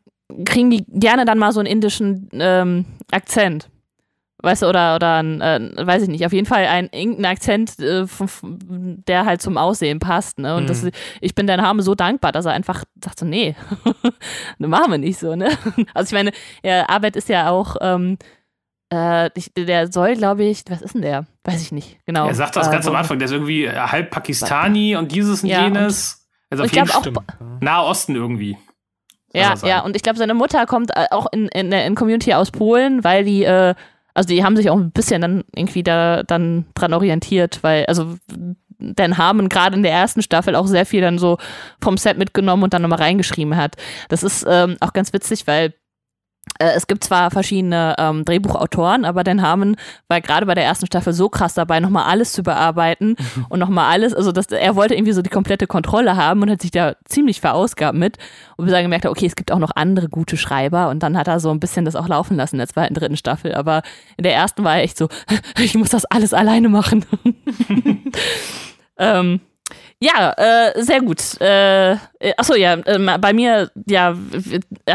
kriegen 0.44 0.70
die 0.70 0.84
gerne 0.88 1.24
dann 1.24 1.38
mal 1.38 1.52
so 1.52 1.60
einen 1.60 1.68
indischen 1.68 2.28
ähm, 2.32 2.84
Akzent. 3.12 3.68
Weißt 4.42 4.62
du, 4.62 4.66
oder, 4.68 4.96
oder 4.96 5.14
ein, 5.22 5.40
äh, 5.40 5.70
weiß 5.78 6.02
ich 6.02 6.08
nicht, 6.08 6.24
auf 6.26 6.32
jeden 6.32 6.46
Fall 6.46 6.66
ein 6.66 6.88
irgendein 6.92 7.24
Akzent, 7.32 7.78
äh, 7.80 8.04
der 9.08 9.24
halt 9.24 9.40
zum 9.40 9.56
Aussehen 9.56 9.98
passt. 9.98 10.38
Ne? 10.38 10.54
Und 10.54 10.64
Mhm. 10.64 10.66
das, 10.68 10.86
ich 11.20 11.34
bin 11.34 11.46
deinem 11.46 11.62
Name 11.62 11.82
so 11.82 11.94
dankbar, 11.94 12.32
dass 12.32 12.44
er 12.44 12.52
einfach 12.52 12.84
sagt 13.02 13.18
so, 13.18 13.24
nee, 13.26 13.56
machen 14.58 14.90
wir 14.92 14.98
nicht 14.98 15.18
so, 15.18 15.34
ne? 15.36 15.48
Also 15.94 16.08
ich 16.08 16.12
meine, 16.12 16.32
er 16.62 16.90
Arbeit 16.90 17.16
ist 17.16 17.28
ja 17.30 17.48
auch, 17.50 17.76
ähm, 17.80 18.18
äh, 18.92 19.30
ich, 19.34 19.52
der 19.56 19.90
soll, 19.90 20.14
glaube 20.16 20.44
ich, 20.44 20.62
was 20.68 20.82
ist 20.82 20.94
denn 20.94 21.02
der? 21.02 21.26
Weiß 21.44 21.62
ich 21.62 21.72
nicht, 21.72 21.98
genau. 22.04 22.28
Er 22.28 22.34
sagt 22.34 22.56
das 22.56 22.70
ganz 22.70 22.86
am 22.86 22.92
wo- 22.92 22.98
Anfang, 22.98 23.18
der 23.18 23.26
ist 23.26 23.32
irgendwie 23.32 23.68
halb 23.70 24.10
Pakistani 24.10 24.96
und 24.96 25.10
dieses 25.12 25.42
und 25.42 25.48
Ja, 25.48 25.66
und- 25.66 25.74
jenes. 25.74 26.28
Also 26.50 26.62
und 26.62 26.66
auf 26.68 26.72
ich 26.72 26.76
jeden 26.76 26.88
Fall. 27.14 27.24
Nahe 27.60 27.84
Osten 27.84 28.14
irgendwie. 28.14 28.56
Ja, 29.42 29.50
ja, 29.68 29.80
und 29.80 29.96
ich 29.96 30.02
glaube, 30.02 30.18
seine 30.18 30.34
Mutter 30.34 30.66
kommt 30.66 30.90
äh, 30.96 31.06
auch 31.10 31.26
in, 31.32 31.48
in, 31.48 31.70
der- 31.70 31.86
in 31.86 31.94
Community 31.94 32.32
aus 32.34 32.50
Polen, 32.50 33.04
weil 33.04 33.24
die, 33.24 33.44
äh, 33.44 33.74
also 34.14 34.28
die 34.28 34.42
haben 34.44 34.56
sich 34.56 34.70
auch 34.70 34.76
ein 34.76 34.90
bisschen 34.92 35.20
dann 35.20 35.44
irgendwie 35.54 35.82
da 35.82 36.22
dann 36.22 36.64
dran 36.74 36.94
orientiert, 36.94 37.58
weil, 37.62 37.84
also 37.86 38.16
Dan 38.78 39.16
Harmon 39.18 39.48
gerade 39.48 39.76
in 39.76 39.82
der 39.82 39.92
ersten 39.92 40.22
Staffel 40.22 40.54
auch 40.54 40.66
sehr 40.66 40.84
viel 40.86 41.00
dann 41.00 41.18
so 41.18 41.38
vom 41.82 41.96
Set 41.96 42.18
mitgenommen 42.18 42.62
und 42.62 42.74
dann 42.74 42.82
nochmal 42.82 42.98
reingeschrieben 42.98 43.56
hat. 43.56 43.76
Das 44.08 44.22
ist 44.22 44.44
ähm, 44.48 44.76
auch 44.80 44.92
ganz 44.92 45.12
witzig, 45.12 45.46
weil 45.46 45.74
es 46.58 46.86
gibt 46.86 47.04
zwar 47.04 47.30
verschiedene 47.30 47.94
ähm, 47.98 48.24
Drehbuchautoren, 48.24 49.04
aber 49.04 49.24
Dan 49.24 49.42
Harmon 49.42 49.76
war 50.08 50.20
gerade 50.20 50.46
bei 50.46 50.54
der 50.54 50.64
ersten 50.64 50.86
Staffel 50.86 51.12
so 51.12 51.28
krass 51.28 51.54
dabei, 51.54 51.80
nochmal 51.80 52.04
alles 52.04 52.32
zu 52.32 52.42
bearbeiten 52.42 53.16
und 53.48 53.58
nochmal 53.58 53.92
alles, 53.92 54.14
also 54.14 54.32
das, 54.32 54.46
er 54.46 54.74
wollte 54.76 54.94
irgendwie 54.94 55.12
so 55.12 55.22
die 55.22 55.30
komplette 55.30 55.66
Kontrolle 55.66 56.16
haben 56.16 56.42
und 56.42 56.50
hat 56.50 56.62
sich 56.62 56.70
da 56.70 56.96
ziemlich 57.04 57.40
verausgabt 57.40 57.96
mit. 57.96 58.18
Und 58.56 58.66
bis 58.66 58.74
er 58.74 58.82
gemerkt 58.82 59.04
hat, 59.04 59.10
okay, 59.10 59.26
es 59.26 59.36
gibt 59.36 59.52
auch 59.52 59.58
noch 59.58 59.72
andere 59.74 60.08
gute 60.08 60.36
Schreiber 60.36 60.88
und 60.88 61.02
dann 61.02 61.16
hat 61.18 61.28
er 61.28 61.40
so 61.40 61.50
ein 61.50 61.60
bisschen 61.60 61.84
das 61.84 61.96
auch 61.96 62.08
laufen 62.08 62.36
lassen 62.36 62.56
in 62.56 62.60
der 62.60 62.68
zweiten, 62.68 62.94
dritten 62.94 63.16
Staffel. 63.16 63.54
Aber 63.54 63.82
in 64.16 64.24
der 64.24 64.34
ersten 64.34 64.64
war 64.64 64.76
er 64.76 64.82
echt 64.82 64.96
so, 64.96 65.08
ich 65.58 65.74
muss 65.74 65.90
das 65.90 66.04
alles 66.06 66.32
alleine 66.32 66.68
machen. 66.68 67.04
ähm, 68.98 69.40
ja, 69.98 70.32
äh, 70.36 70.82
sehr 70.82 71.00
gut. 71.00 71.40
Äh, 71.40 71.96
achso, 72.36 72.54
ja, 72.54 72.74
äh, 72.74 73.18
bei 73.18 73.32
mir, 73.32 73.70
ja, 73.88 74.14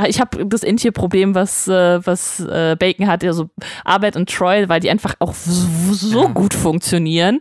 ich 0.08 0.22
habe 0.22 0.46
das 0.46 0.62
Intje-Problem, 0.62 1.34
was, 1.34 1.68
äh, 1.68 2.06
was 2.06 2.40
äh, 2.40 2.76
Bacon 2.78 3.08
hat, 3.08 3.24
also 3.24 3.50
Arbeit 3.84 4.16
und 4.16 4.30
Troy, 4.30 4.70
weil 4.70 4.80
die 4.80 4.92
einfach 4.92 5.16
auch 5.18 5.34
so, 5.34 5.94
so 5.94 6.30
gut 6.30 6.54
funktionieren. 6.54 7.40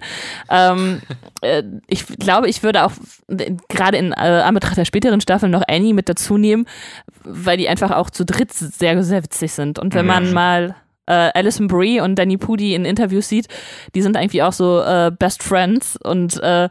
Ähm, 0.48 1.02
äh, 1.42 1.62
ich 1.86 2.06
glaube, 2.06 2.48
ich 2.48 2.62
würde 2.62 2.84
auch 2.84 2.92
gerade 3.68 3.98
in 3.98 4.12
äh, 4.12 4.42
Anbetracht 4.44 4.78
der 4.78 4.86
späteren 4.86 5.20
Staffeln 5.20 5.52
noch 5.52 5.64
Annie 5.68 5.92
mit 5.92 6.08
dazu 6.08 6.38
nehmen, 6.38 6.66
weil 7.24 7.58
die 7.58 7.68
einfach 7.68 7.90
auch 7.90 8.08
zu 8.08 8.24
dritt 8.24 8.54
sehr, 8.54 9.02
sehr 9.02 9.22
witzig 9.22 9.52
sind. 9.52 9.78
Und 9.78 9.94
wenn 9.94 10.06
man 10.06 10.32
mal 10.32 10.76
äh, 11.10 11.30
Alison 11.34 11.66
Brie 11.66 12.00
und 12.00 12.14
Danny 12.16 12.36
Pudi 12.36 12.74
in 12.74 12.84
Interviews 12.84 13.28
sieht, 13.28 13.48
die 13.94 14.02
sind 14.02 14.16
eigentlich 14.16 14.42
auch 14.42 14.52
so 14.52 14.80
äh, 14.80 15.10
Best 15.10 15.42
Friends 15.42 15.96
und 15.96 16.40
äh, 16.42 16.68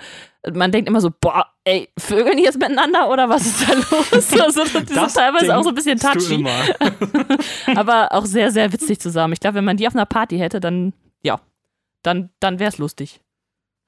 man 0.54 0.72
denkt 0.72 0.88
immer 0.88 1.02
so, 1.02 1.12
boah, 1.20 1.46
ey, 1.64 1.90
vögeln 1.98 2.38
die 2.38 2.44
jetzt 2.44 2.58
miteinander 2.58 3.10
oder 3.10 3.28
was 3.30 3.46
ist 3.46 3.68
da 3.68 3.74
los? 3.74 4.32
Also, 4.42 4.64
die 4.64 4.94
das 4.94 5.14
sind 5.14 5.16
teilweise 5.16 5.58
auch 5.58 5.64
so 5.64 5.70
ein 5.70 5.76
bisschen 5.76 6.00
touchy. 6.00 6.46
aber 7.76 8.14
auch 8.14 8.26
sehr, 8.26 8.52
sehr 8.52 8.72
witzig 8.72 9.00
zusammen. 9.00 9.34
Ich 9.34 9.40
glaube, 9.40 9.56
wenn 9.56 9.66
man 9.66 9.78
die 9.78 9.88
auf 9.88 9.96
einer 9.96 10.06
Party 10.06 10.38
hätte, 10.38 10.60
dann, 10.60 10.94
ja, 11.22 11.40
dann, 12.04 12.30
dann 12.40 12.60
wäre 12.60 12.70
es 12.70 12.78
lustig. 12.78 13.22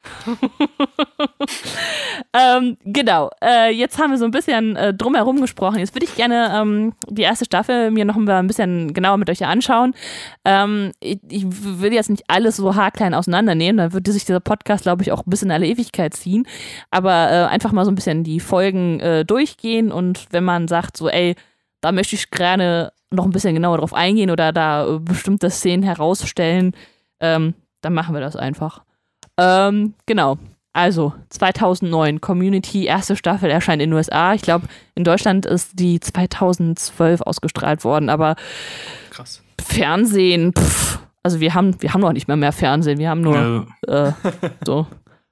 ähm, 2.33 2.77
genau, 2.83 3.29
äh, 3.43 3.71
jetzt 3.71 3.99
haben 3.99 4.11
wir 4.11 4.17
so 4.17 4.25
ein 4.25 4.31
bisschen 4.31 4.75
äh, 4.75 4.93
drumherum 4.93 5.41
gesprochen. 5.41 5.79
Jetzt 5.79 5.95
würde 5.95 6.05
ich 6.05 6.15
gerne 6.15 6.51
ähm, 6.53 6.93
die 7.07 7.21
erste 7.21 7.45
Staffel 7.45 7.91
mir 7.91 8.05
noch 8.05 8.15
ein 8.15 8.47
bisschen 8.47 8.93
genauer 8.93 9.17
mit 9.17 9.29
euch 9.29 9.45
anschauen. 9.45 9.93
Ähm, 10.43 10.91
ich, 10.99 11.19
ich, 11.29 11.45
will 11.47 11.93
jetzt 11.93 12.09
nicht 12.09 12.23
alles 12.27 12.57
so 12.57 12.75
haarklein 12.75 13.13
auseinandernehmen, 13.13 13.77
dann 13.77 13.93
würde 13.93 14.11
sich 14.11 14.25
dieser 14.25 14.39
Podcast, 14.39 14.83
glaube 14.83 15.03
ich, 15.03 15.11
auch 15.11 15.25
ein 15.25 15.29
bisschen 15.29 15.49
in 15.49 15.53
alle 15.53 15.67
Ewigkeit 15.67 16.13
ziehen. 16.13 16.47
Aber 16.89 17.31
äh, 17.31 17.45
einfach 17.45 17.71
mal 17.71 17.85
so 17.85 17.91
ein 17.91 17.95
bisschen 17.95 18.23
die 18.23 18.39
Folgen 18.39 18.99
äh, 18.99 19.23
durchgehen 19.23 19.91
und 19.91 20.27
wenn 20.31 20.43
man 20.43 20.67
sagt, 20.67 20.97
so, 20.97 21.09
ey, 21.09 21.35
da 21.81 21.91
möchte 21.91 22.15
ich 22.15 22.31
gerne 22.31 22.91
noch 23.11 23.25
ein 23.25 23.31
bisschen 23.31 23.53
genauer 23.53 23.77
drauf 23.77 23.93
eingehen 23.93 24.31
oder 24.31 24.51
da 24.51 24.87
äh, 24.87 24.99
bestimmte 24.99 25.49
Szenen 25.49 25.83
herausstellen, 25.83 26.73
ähm, 27.19 27.53
dann 27.81 27.93
machen 27.93 28.15
wir 28.15 28.21
das 28.21 28.35
einfach. 28.35 28.83
Ähm, 29.41 29.95
genau. 30.05 30.37
Also 30.73 31.13
2009, 31.29 32.21
Community, 32.21 32.85
erste 32.85 33.17
Staffel 33.17 33.49
erscheint 33.49 33.81
in 33.81 33.89
den 33.89 33.97
USA. 33.97 34.33
Ich 34.33 34.41
glaube, 34.41 34.67
in 34.95 35.03
Deutschland 35.03 35.45
ist 35.45 35.79
die 35.79 35.99
2012 35.99 37.21
ausgestrahlt 37.21 37.83
worden, 37.83 38.09
aber 38.09 38.35
Krass. 39.09 39.43
Fernsehen, 39.59 40.53
pff, 40.53 40.99
also 41.23 41.41
wir 41.41 41.53
haben, 41.53 41.81
wir 41.81 41.93
haben 41.93 41.99
noch 41.99 42.13
nicht 42.13 42.29
mehr 42.29 42.37
mehr 42.37 42.53
Fernsehen, 42.53 42.99
wir 42.99 43.09
haben 43.09 43.21
nur 43.21 43.67
ja. 43.85 44.07
äh, 44.07 44.13
so 44.65 44.87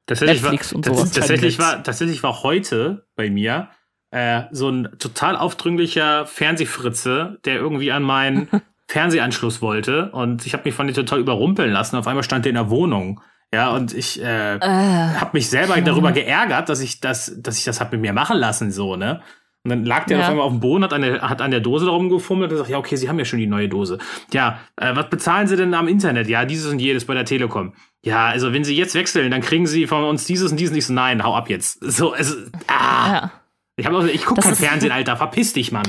tatsächlich 0.07 0.41
Netflix 0.41 0.71
war, 0.71 0.77
und 0.77 0.85
sowas. 0.85 1.11
Tatsächlich 1.13 1.59
war, 1.59 1.83
tatsächlich 1.83 2.21
war 2.21 2.43
heute 2.43 3.07
bei 3.15 3.29
mir 3.29 3.69
äh, 4.11 4.43
so 4.51 4.69
ein 4.69 4.89
total 4.99 5.37
aufdringlicher 5.37 6.25
Fernsehfritze, 6.25 7.37
der 7.45 7.55
irgendwie 7.55 7.91
an 7.91 8.03
meinen 8.03 8.49
Fernsehanschluss 8.87 9.61
wollte 9.61 10.11
und 10.11 10.45
ich 10.45 10.53
habe 10.53 10.63
mich 10.65 10.73
von 10.75 10.87
dem 10.87 10.95
total 10.95 11.19
überrumpeln 11.19 11.71
lassen. 11.71 11.95
Auf 11.95 12.07
einmal 12.07 12.23
stand 12.23 12.43
der 12.43 12.49
in 12.49 12.55
der 12.55 12.69
Wohnung. 12.69 13.21
Ja, 13.53 13.71
und 13.71 13.93
ich 13.93 14.21
äh, 14.21 14.55
äh, 14.55 14.59
habe 14.59 15.31
mich 15.33 15.49
selber 15.49 15.75
ja. 15.75 15.81
darüber 15.81 16.11
geärgert, 16.11 16.69
dass 16.69 16.81
ich 16.81 16.99
das, 16.99 17.33
dass 17.37 17.57
ich 17.57 17.63
das 17.63 17.81
hab 17.81 17.91
mit 17.91 18.01
mir 18.01 18.13
machen 18.13 18.37
lassen, 18.37 18.71
so, 18.71 18.95
ne? 18.95 19.21
Und 19.63 19.71
dann 19.71 19.85
lag 19.85 20.05
der 20.05 20.17
ja. 20.17 20.23
auf 20.23 20.29
einmal 20.29 20.45
auf 20.45 20.51
dem 20.51 20.61
Boden, 20.61 20.83
hat 20.85 20.93
an 20.93 21.01
der, 21.01 21.21
hat 21.21 21.41
an 21.41 21.51
der 21.51 21.59
Dose 21.59 21.85
darum 21.85 22.09
gefummelt 22.09 22.49
und 22.49 22.55
gesagt, 22.55 22.69
ja, 22.69 22.77
okay, 22.77 22.95
Sie 22.95 23.09
haben 23.09 23.19
ja 23.19 23.25
schon 23.25 23.39
die 23.39 23.47
neue 23.47 23.67
Dose. 23.67 23.97
Ja, 24.31 24.59
äh, 24.77 24.95
was 24.95 25.09
bezahlen 25.09 25.47
Sie 25.47 25.57
denn 25.57 25.73
am 25.73 25.89
Internet? 25.89 26.29
Ja, 26.29 26.45
dieses 26.45 26.71
und 26.71 26.79
jedes 26.79 27.05
bei 27.05 27.13
der 27.13 27.25
Telekom. 27.25 27.73
Ja, 28.01 28.27
also 28.27 28.53
wenn 28.53 28.63
Sie 28.63 28.77
jetzt 28.77 28.95
wechseln, 28.95 29.29
dann 29.31 29.41
kriegen 29.41 29.67
Sie 29.67 29.85
von 29.85 30.05
uns 30.05 30.23
dieses 30.25 30.51
und 30.51 30.59
dieses 30.59 30.73
nicht 30.73 30.85
so, 30.85 30.93
nein, 30.93 31.23
hau 31.23 31.35
ab 31.35 31.49
jetzt. 31.49 31.83
So, 31.83 32.13
also, 32.13 32.35
ah. 32.67 33.11
Ja. 33.11 33.31
Ich, 33.75 33.85
hab 33.85 33.93
auch, 33.93 34.05
ich 34.05 34.25
guck 34.25 34.37
das 34.37 34.45
kein 34.45 34.55
Fernsehen, 34.55 34.91
Alter, 34.91 35.17
verpiss 35.17 35.51
dich, 35.51 35.73
Mann. 35.73 35.87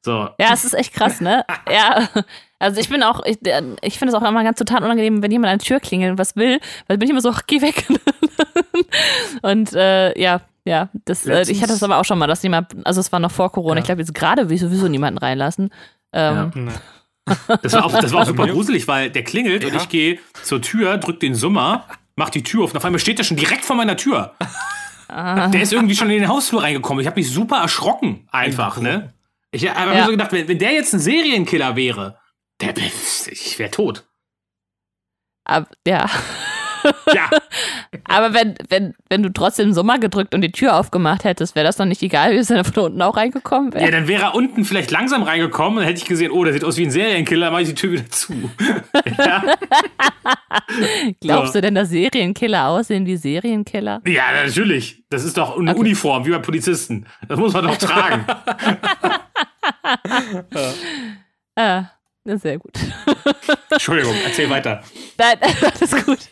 So. 0.00 0.28
Ja, 0.38 0.52
es 0.52 0.64
ist 0.64 0.74
echt 0.74 0.94
krass, 0.94 1.20
ne? 1.20 1.44
ja. 1.70 2.08
Also 2.62 2.80
ich 2.80 2.88
bin 2.88 3.02
auch, 3.02 3.24
ich, 3.24 3.38
ich 3.82 3.98
finde 3.98 4.14
es 4.14 4.22
auch 4.22 4.26
immer 4.26 4.44
ganz 4.44 4.56
total 4.56 4.84
unangenehm, 4.84 5.20
wenn 5.20 5.32
jemand 5.32 5.52
an 5.52 5.58
die 5.58 5.66
Tür 5.66 5.80
klingelt 5.80 6.12
und 6.12 6.18
was 6.18 6.36
will, 6.36 6.60
weil 6.86 6.96
bin 6.96 7.06
ich 7.06 7.10
immer 7.10 7.20
so, 7.20 7.30
ach, 7.30 7.42
geh 7.48 7.60
weg. 7.60 7.84
und 9.42 9.72
äh, 9.72 10.16
ja, 10.18 10.42
ja, 10.64 10.88
das, 11.04 11.26
äh, 11.26 11.42
ich 11.50 11.60
hatte 11.60 11.72
das 11.72 11.82
aber 11.82 11.98
auch 11.98 12.04
schon 12.04 12.20
mal, 12.20 12.28
dass 12.28 12.40
jemand, 12.44 12.68
also 12.86 13.00
es 13.00 13.10
war 13.10 13.18
noch 13.18 13.32
vor 13.32 13.50
Corona, 13.50 13.74
ja. 13.74 13.80
ich 13.80 13.86
glaube 13.86 14.00
jetzt 14.00 14.14
gerade 14.14 14.48
will 14.48 14.54
ich 14.54 14.60
sowieso 14.60 14.86
niemanden 14.86 15.18
reinlassen. 15.18 15.70
Ähm, 16.12 16.52
ja. 17.26 17.36
Das 17.62 17.72
war 17.72 17.84
auch, 17.84 17.98
das 17.98 18.12
war 18.12 18.22
auch 18.22 18.26
super 18.26 18.46
gruselig, 18.46 18.86
weil 18.86 19.10
der 19.10 19.24
klingelt 19.24 19.64
ja. 19.64 19.70
und 19.70 19.74
ich 19.74 19.88
gehe 19.88 20.20
zur 20.44 20.62
Tür, 20.62 20.98
drück 20.98 21.18
den 21.18 21.34
Summer, 21.34 21.88
mach 22.14 22.30
die 22.30 22.44
Tür 22.44 22.62
auf 22.62 22.70
und 22.70 22.76
auf 22.76 22.84
einmal 22.84 23.00
steht 23.00 23.18
der 23.18 23.24
schon 23.24 23.36
direkt 23.36 23.64
vor 23.64 23.74
meiner 23.74 23.96
Tür. 23.96 24.36
Ah. 25.08 25.48
Der 25.48 25.62
ist 25.62 25.72
irgendwie 25.72 25.96
schon 25.96 26.10
in 26.10 26.20
den 26.20 26.28
Hausflur 26.28 26.62
reingekommen. 26.62 27.00
Ich 27.00 27.08
habe 27.08 27.18
mich 27.18 27.28
super 27.28 27.56
erschrocken, 27.56 28.28
einfach, 28.30 28.80
ne? 28.80 29.12
Ich 29.50 29.68
habe 29.68 29.90
mir 29.92 30.04
so 30.04 30.12
gedacht, 30.12 30.32
wenn, 30.32 30.46
wenn 30.46 30.58
der 30.58 30.72
jetzt 30.72 30.94
ein 30.94 31.00
Serienkiller 31.00 31.76
wäre, 31.76 32.21
der, 32.62 32.86
ich 32.86 33.58
wäre 33.58 33.70
tot. 33.70 34.04
Ab, 35.44 35.68
ja. 35.86 36.08
Ja. 37.14 37.30
Aber 38.04 38.34
wenn, 38.34 38.54
wenn, 38.68 38.94
wenn 39.08 39.22
du 39.22 39.32
trotzdem 39.32 39.72
Sommer 39.72 39.98
gedrückt 39.98 40.34
und 40.34 40.40
die 40.40 40.52
Tür 40.52 40.76
aufgemacht 40.76 41.24
hättest, 41.24 41.54
wäre 41.54 41.66
das 41.66 41.76
doch 41.76 41.84
nicht 41.84 42.02
egal, 42.02 42.32
wie 42.32 42.48
wenn 42.48 42.56
er 42.56 42.64
von 42.64 42.84
unten 42.84 43.02
auch 43.02 43.16
reingekommen 43.16 43.72
wäre. 43.72 43.84
Ja, 43.84 43.90
dann 43.90 44.08
wäre 44.08 44.24
er 44.24 44.34
unten 44.34 44.64
vielleicht 44.64 44.90
langsam 44.90 45.22
reingekommen 45.22 45.78
und 45.78 45.84
hätte 45.84 45.98
ich 45.98 46.06
gesehen, 46.06 46.32
oh, 46.32 46.44
der 46.44 46.52
sieht 46.52 46.64
aus 46.64 46.76
wie 46.76 46.84
ein 46.84 46.90
Serienkiller, 46.90 47.46
dann 47.46 47.52
mache 47.52 47.62
ich 47.62 47.68
die 47.68 47.74
Tür 47.74 47.92
wieder 47.92 48.10
zu. 48.10 48.32
ja. 49.18 49.44
Glaubst 51.20 51.52
so. 51.52 51.58
du 51.58 51.62
denn, 51.62 51.74
dass 51.74 51.90
Serienkiller 51.90 52.68
aussehen 52.68 53.06
wie 53.06 53.16
Serienkiller? 53.16 54.00
Ja, 54.06 54.24
natürlich. 54.44 55.04
Das 55.10 55.24
ist 55.24 55.36
doch 55.36 55.58
eine 55.58 55.72
okay. 55.72 55.80
Uniform, 55.80 56.24
wie 56.26 56.30
bei 56.30 56.38
Polizisten. 56.38 57.06
Das 57.28 57.38
muss 57.38 57.52
man 57.52 57.64
doch 57.64 57.76
tragen. 57.76 58.24
ja. 60.54 61.54
Ah. 61.54 61.90
Na, 62.24 62.38
sehr 62.38 62.58
gut. 62.58 62.72
Entschuldigung, 63.70 64.14
erzähl 64.24 64.48
weiter. 64.48 64.82
Nein, 65.18 65.38
alles 65.80 66.04
gut. 66.04 66.28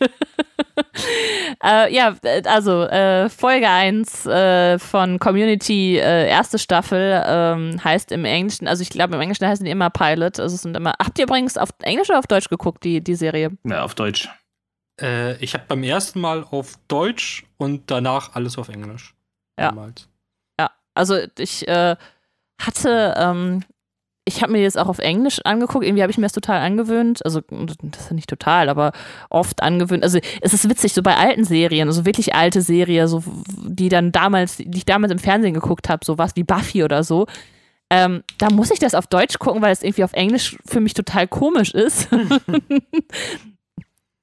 äh, 1.61 1.93
ja, 1.93 2.15
also 2.45 2.83
äh, 2.83 3.29
Folge 3.29 3.67
1 3.67 4.25
äh, 4.25 4.79
von 4.79 5.19
Community, 5.19 5.97
äh, 5.97 6.29
erste 6.29 6.59
Staffel, 6.59 7.21
ähm, 7.25 7.83
heißt 7.83 8.13
im 8.13 8.23
Englischen, 8.23 8.67
also 8.67 8.81
ich 8.81 8.89
glaube 8.89 9.15
im 9.15 9.21
Englischen 9.21 9.45
heißen 9.45 9.65
die 9.65 9.71
immer 9.71 9.89
Pilot. 9.89 10.39
Also 10.39 10.55
es 10.55 10.61
sind 10.61 10.77
immer. 10.77 10.93
Habt 11.03 11.19
ihr 11.19 11.25
übrigens 11.25 11.57
auf 11.57 11.69
Englisch 11.81 12.09
oder 12.09 12.19
auf 12.19 12.27
Deutsch 12.27 12.47
geguckt, 12.47 12.83
die, 12.85 13.01
die 13.01 13.15
Serie? 13.15 13.51
Ja, 13.65 13.83
auf 13.83 13.93
Deutsch. 13.95 14.29
Äh, 15.01 15.35
ich 15.43 15.53
habe 15.53 15.65
beim 15.67 15.83
ersten 15.83 16.21
Mal 16.21 16.43
auf 16.43 16.75
Deutsch 16.87 17.43
und 17.57 17.91
danach 17.91 18.35
alles 18.35 18.57
auf 18.57 18.69
Englisch. 18.69 19.13
Ja. 19.59 19.69
Damals. 19.69 20.07
Ja, 20.57 20.71
also 20.93 21.17
ich 21.37 21.67
äh, 21.67 21.97
hatte 22.61 23.13
ähm, 23.17 23.65
ich 24.25 24.41
habe 24.41 24.51
mir 24.51 24.63
das 24.63 24.77
auch 24.77 24.87
auf 24.87 24.99
Englisch 24.99 25.39
angeguckt. 25.43 25.83
Irgendwie 25.83 26.03
habe 26.03 26.11
ich 26.11 26.17
mir 26.17 26.25
das 26.25 26.33
total 26.33 26.61
angewöhnt. 26.61 27.25
Also, 27.25 27.41
das 27.49 28.05
ist 28.05 28.11
nicht 28.11 28.29
total, 28.29 28.69
aber 28.69 28.91
oft 29.29 29.63
angewöhnt. 29.63 30.03
Also, 30.03 30.19
es 30.41 30.53
ist 30.53 30.69
witzig, 30.69 30.93
so 30.93 31.01
bei 31.01 31.17
alten 31.17 31.43
Serien, 31.43 31.87
also 31.87 32.05
wirklich 32.05 32.35
alte 32.35 32.61
Serien, 32.61 33.07
so, 33.07 33.23
die 33.63 33.89
dann 33.89 34.11
damals, 34.11 34.57
die 34.57 34.69
ich 34.77 34.85
damals 34.85 35.11
im 35.11 35.19
Fernsehen 35.19 35.53
geguckt 35.53 35.89
habe, 35.89 36.05
so 36.05 36.17
was 36.17 36.35
wie 36.35 36.43
Buffy 36.43 36.83
oder 36.83 37.03
so. 37.03 37.25
Ähm, 37.89 38.23
da 38.37 38.49
muss 38.49 38.71
ich 38.71 38.79
das 38.79 38.95
auf 38.95 39.07
Deutsch 39.07 39.37
gucken, 39.39 39.61
weil 39.61 39.73
es 39.73 39.83
irgendwie 39.83 40.03
auf 40.03 40.13
Englisch 40.13 40.57
für 40.65 40.79
mich 40.79 40.93
total 40.93 41.27
komisch 41.27 41.73
ist. 41.73 42.07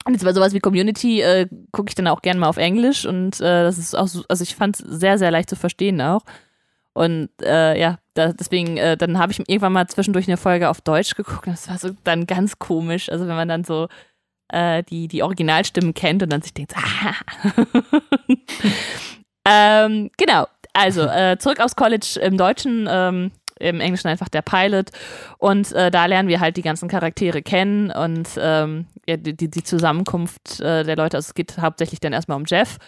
Und 0.09 0.15
jetzt 0.15 0.25
bei 0.25 0.33
sowas 0.33 0.55
wie 0.55 0.61
Community 0.61 1.21
äh, 1.21 1.49
gucke 1.71 1.91
ich 1.91 1.95
dann 1.95 2.07
auch 2.07 2.23
gerne 2.23 2.41
mal 2.41 2.49
auf 2.49 2.57
Englisch 2.57 3.05
und 3.05 3.43
äh, 3.43 3.65
das 3.65 3.77
ist 3.77 3.95
auch 3.95 4.09
so, 4.09 4.25
also 4.29 4.43
ich 4.43 4.55
fand 4.57 4.81
es 4.81 4.87
sehr, 4.87 5.19
sehr 5.19 5.31
leicht 5.31 5.51
zu 5.51 5.57
verstehen 5.57 6.01
auch. 6.01 6.23
Und 6.93 7.31
äh, 7.43 7.79
ja, 7.79 7.99
da, 8.15 8.33
deswegen, 8.33 8.77
äh, 8.77 8.97
dann 8.97 9.19
habe 9.19 9.33
ich 9.33 9.39
irgendwann 9.39 9.73
mal 9.73 9.87
zwischendurch 9.87 10.27
eine 10.27 10.37
Folge 10.37 10.69
auf 10.69 10.81
Deutsch 10.81 11.15
geguckt 11.15 11.47
das 11.47 11.69
war 11.69 11.79
so 11.79 11.91
dann 12.05 12.27
ganz 12.27 12.59
komisch. 12.59 13.09
Also 13.11 13.29
wenn 13.29 13.37
man 13.37 13.49
dann 13.49 13.65
so 13.65 13.89
äh, 14.49 14.83
die, 14.83 15.09
die 15.09 15.23
Originalstimmen 15.23 15.95
kennt 15.95 16.23
und 16.23 16.33
dann 16.33 16.43
sich 16.43 16.55
denkt, 16.55 16.75
ah. 16.77 17.15
ähm, 19.85 20.11
genau, 20.17 20.47
also 20.73 21.03
äh, 21.03 21.39
zurück 21.39 21.61
aufs 21.61 21.77
College 21.77 22.19
im 22.21 22.37
Deutschen. 22.37 22.89
Ähm, 22.91 23.31
im 23.61 23.81
Englischen 23.81 24.09
einfach 24.09 24.29
der 24.29 24.43
Pilot. 24.43 24.91
Und 25.39 25.73
äh, 25.73 25.91
da 25.91 26.07
lernen 26.07 26.29
wir 26.29 26.41
halt 26.41 26.57
die 26.57 26.63
ganzen 26.63 26.89
Charaktere 26.89 27.43
kennen 27.43 27.91
und 27.91 28.29
ähm, 28.41 28.87
ja, 29.07 29.17
die, 29.17 29.35
die, 29.35 29.63
Zusammenkunft 29.63 30.61
äh, 30.61 30.85
der 30.85 30.97
Leute. 30.97 31.17
Also 31.17 31.29
es 31.29 31.35
geht 31.35 31.59
hauptsächlich 31.59 32.01
dann 32.01 32.13
erstmal 32.13 32.39
um 32.39 32.45
Jeff, 32.47 32.79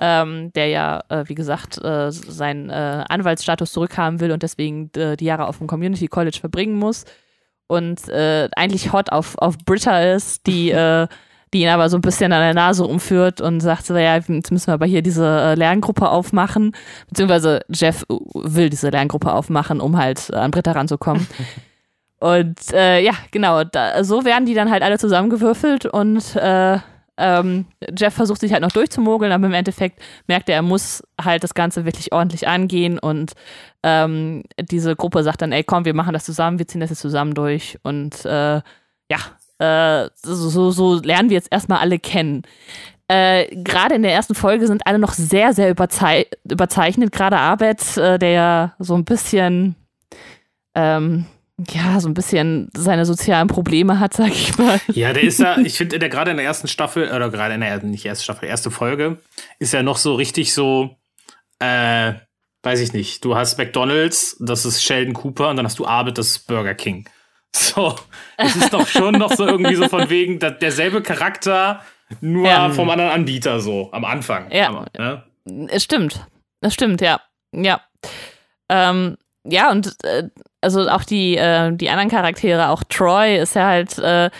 ähm, 0.00 0.52
der 0.54 0.68
ja, 0.68 1.02
äh, 1.10 1.24
wie 1.26 1.34
gesagt, 1.34 1.82
äh, 1.84 2.10
seinen 2.10 2.70
äh, 2.70 3.04
Anwaltsstatus 3.08 3.72
zurückhaben 3.72 4.20
will 4.20 4.32
und 4.32 4.42
deswegen 4.42 4.90
äh, 4.96 5.16
die 5.16 5.26
Jahre 5.26 5.46
auf 5.46 5.58
dem 5.58 5.66
Community 5.66 6.08
College 6.08 6.38
verbringen 6.40 6.76
muss. 6.78 7.04
und 7.66 8.08
äh, 8.08 8.48
eigentlich 8.56 8.92
hot 8.92 9.12
auf, 9.12 9.36
auf 9.38 9.56
Britta 9.58 10.00
ist, 10.14 10.46
die, 10.46 10.70
äh, 10.72 11.06
die 11.52 11.62
ihn 11.62 11.68
aber 11.68 11.88
so 11.90 11.98
ein 11.98 12.00
bisschen 12.00 12.32
an 12.32 12.40
der 12.40 12.54
Nase 12.54 12.84
umführt 12.84 13.40
und 13.40 13.60
sagt 13.60 13.86
so, 13.86 13.96
ja, 13.96 14.16
jetzt 14.16 14.28
müssen 14.50 14.66
wir 14.68 14.74
aber 14.74 14.86
hier 14.86 15.02
diese 15.02 15.54
Lerngruppe 15.54 16.08
aufmachen, 16.08 16.72
beziehungsweise 17.08 17.60
Jeff 17.68 18.04
will 18.08 18.70
diese 18.70 18.88
Lerngruppe 18.90 19.32
aufmachen, 19.32 19.80
um 19.80 19.98
halt 19.98 20.32
an 20.32 20.50
Britta 20.50 20.72
ranzukommen. 20.72 21.26
und 22.20 22.72
äh, 22.72 23.00
ja, 23.02 23.12
genau, 23.32 23.64
da, 23.64 24.02
so 24.02 24.24
werden 24.24 24.46
die 24.46 24.54
dann 24.54 24.70
halt 24.70 24.82
alle 24.82 24.98
zusammengewürfelt 24.98 25.86
und 25.86 26.36
äh, 26.36 26.78
ähm, 27.20 27.66
Jeff 27.96 28.14
versucht 28.14 28.40
sich 28.40 28.52
halt 28.52 28.62
noch 28.62 28.72
durchzumogeln, 28.72 29.32
aber 29.32 29.46
im 29.46 29.52
Endeffekt 29.52 30.00
merkt 30.26 30.48
er, 30.48 30.56
er 30.56 30.62
muss 30.62 31.02
halt 31.20 31.44
das 31.44 31.54
Ganze 31.54 31.84
wirklich 31.84 32.12
ordentlich 32.12 32.48
angehen 32.48 32.98
und 32.98 33.32
ähm, 33.82 34.42
diese 34.58 34.96
Gruppe 34.96 35.22
sagt 35.22 35.42
dann, 35.42 35.52
ey 35.52 35.62
komm, 35.62 35.84
wir 35.84 35.94
machen 35.94 36.12
das 36.12 36.24
zusammen, 36.24 36.58
wir 36.58 36.66
ziehen 36.66 36.80
das 36.80 36.90
jetzt 36.90 37.00
zusammen 37.00 37.34
durch 37.34 37.78
und 37.82 38.24
äh, 38.24 38.60
ja, 39.10 39.18
äh, 39.58 40.08
so, 40.22 40.70
so 40.70 40.94
lernen 41.00 41.28
wir 41.28 41.36
jetzt 41.36 41.52
erstmal 41.52 41.78
alle 41.78 41.98
kennen. 41.98 42.42
Äh, 43.08 43.54
gerade 43.56 43.96
in 43.96 44.02
der 44.02 44.12
ersten 44.12 44.34
Folge 44.34 44.66
sind 44.66 44.86
alle 44.86 44.98
noch 44.98 45.14
sehr, 45.14 45.52
sehr 45.52 45.68
überzei 45.68 46.26
überzeichnet. 46.44 47.10
Gerade 47.10 47.38
Arbeit, 47.38 47.96
äh, 47.96 48.20
der 48.20 48.30
ja 48.30 48.74
so 48.78 48.94
ein 48.94 49.04
bisschen 49.04 49.74
ähm, 50.76 51.26
ja, 51.70 52.00
so 52.00 52.08
ein 52.08 52.14
bisschen 52.14 52.68
seine 52.76 53.04
sozialen 53.04 53.48
Probleme 53.48 54.00
hat, 54.00 54.14
sag 54.14 54.28
ich 54.28 54.56
mal. 54.58 54.80
Ja, 54.88 55.12
der 55.12 55.22
ist 55.22 55.40
ja, 55.40 55.58
ich 55.58 55.76
finde, 55.76 55.98
der 55.98 56.08
gerade 56.08 56.30
in 56.30 56.36
der 56.36 56.46
ersten 56.46 56.68
Staffel, 56.68 57.10
oder 57.10 57.30
gerade 57.30 57.54
in 57.54 57.60
der, 57.60 57.82
nicht 57.82 58.04
erste 58.04 58.24
Staffel, 58.24 58.48
erste 58.48 58.70
Folge, 58.70 59.18
ist 59.58 59.72
ja 59.72 59.82
noch 59.82 59.96
so 59.96 60.14
richtig 60.14 60.54
so, 60.54 60.96
äh, 61.58 62.14
weiß 62.62 62.80
ich 62.80 62.92
nicht, 62.92 63.24
du 63.24 63.36
hast 63.36 63.58
McDonalds, 63.58 64.36
das 64.40 64.64
ist 64.64 64.82
Sheldon 64.82 65.14
Cooper, 65.14 65.50
und 65.50 65.56
dann 65.56 65.66
hast 65.66 65.78
du 65.78 65.86
Arbeit, 65.86 66.18
das 66.18 66.28
ist 66.28 66.46
Burger 66.46 66.74
King. 66.74 67.08
So, 67.52 67.96
es 68.36 68.54
ist 68.54 68.72
doch 68.72 68.86
schon 68.86 69.14
noch 69.14 69.32
so 69.32 69.44
irgendwie 69.46 69.74
so 69.74 69.88
von 69.88 70.08
wegen, 70.08 70.38
derselbe 70.38 71.02
Charakter, 71.02 71.84
nur 72.20 72.46
ja. 72.46 72.70
vom 72.70 72.88
anderen 72.90 73.10
Anbieter 73.10 73.60
so, 73.60 73.90
am 73.92 74.04
Anfang. 74.04 74.50
Ja. 74.52 74.68
Aber, 74.68 74.86
ne? 74.96 75.24
Es 75.68 75.84
stimmt. 75.84 76.26
Es 76.60 76.74
stimmt, 76.74 77.00
ja. 77.00 77.20
Ja. 77.52 77.80
Ähm, 78.68 79.16
ja, 79.44 79.70
und 79.70 79.96
äh, 80.04 80.28
also 80.60 80.88
auch 80.88 81.04
die, 81.04 81.36
äh, 81.36 81.72
die 81.72 81.90
anderen 81.90 82.10
Charaktere, 82.10 82.68
auch 82.68 82.82
Troy 82.84 83.38
ist 83.38 83.54
ja 83.54 83.66
halt, 83.66 83.98
äh, 83.98 84.30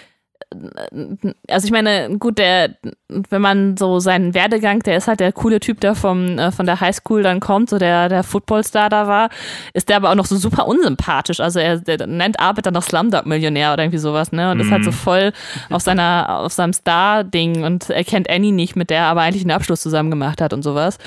also 1.49 1.65
ich 1.65 1.71
meine, 1.71 2.17
gut, 2.19 2.39
der, 2.39 2.75
wenn 3.09 3.41
man 3.41 3.77
so 3.77 4.01
seinen 4.01 4.35
Werdegang, 4.35 4.81
der 4.81 4.97
ist 4.97 5.07
halt 5.07 5.21
der 5.21 5.33
coole 5.33 5.61
Typ, 5.61 5.81
der 5.81 5.95
vom, 5.95 6.39
äh, 6.39 6.51
von 6.51 6.67
der 6.67 6.81
Highschool 6.81 7.23
dann 7.23 7.39
kommt, 7.39 7.71
so 7.71 7.79
der, 7.79 8.09
der 8.09 8.25
Footballstar 8.25 8.89
da 8.89 9.07
war, 9.07 9.29
ist 9.75 9.89
der 9.89 9.97
aber 9.97 10.11
auch 10.11 10.17
noch 10.17 10.27
so 10.27 10.37
super 10.37 10.67
unsympathisch. 10.67 11.39
Also 11.39 11.61
er 11.61 11.79
der 11.79 12.05
nennt 12.09 12.41
Arbeit 12.41 12.67
dann 12.67 12.75
noch 12.75 12.83
Slumdog-Millionär 12.83 13.73
oder 13.73 13.85
irgendwie 13.85 13.99
sowas, 13.99 14.33
ne? 14.33 14.51
Und 14.51 14.59
mhm. 14.59 14.65
ist 14.65 14.71
halt 14.73 14.85
so 14.85 14.91
mhm. 14.91 14.95
voll 14.95 15.33
auf 15.71 15.83
seiner, 15.83 16.41
auf 16.41 16.53
seinem 16.53 16.73
Star-Ding 16.73 17.63
und 17.63 17.89
er 17.89 18.03
kennt 18.03 18.29
Annie 18.29 18.53
nicht, 18.53 18.75
mit 18.75 18.91
der 18.91 18.99
er 18.99 19.07
aber 19.07 19.21
eigentlich 19.21 19.43
einen 19.43 19.53
Abschluss 19.53 19.81
zusammen 19.81 20.11
gemacht 20.11 20.41
hat 20.41 20.53
und 20.53 20.63
sowas. 20.63 20.99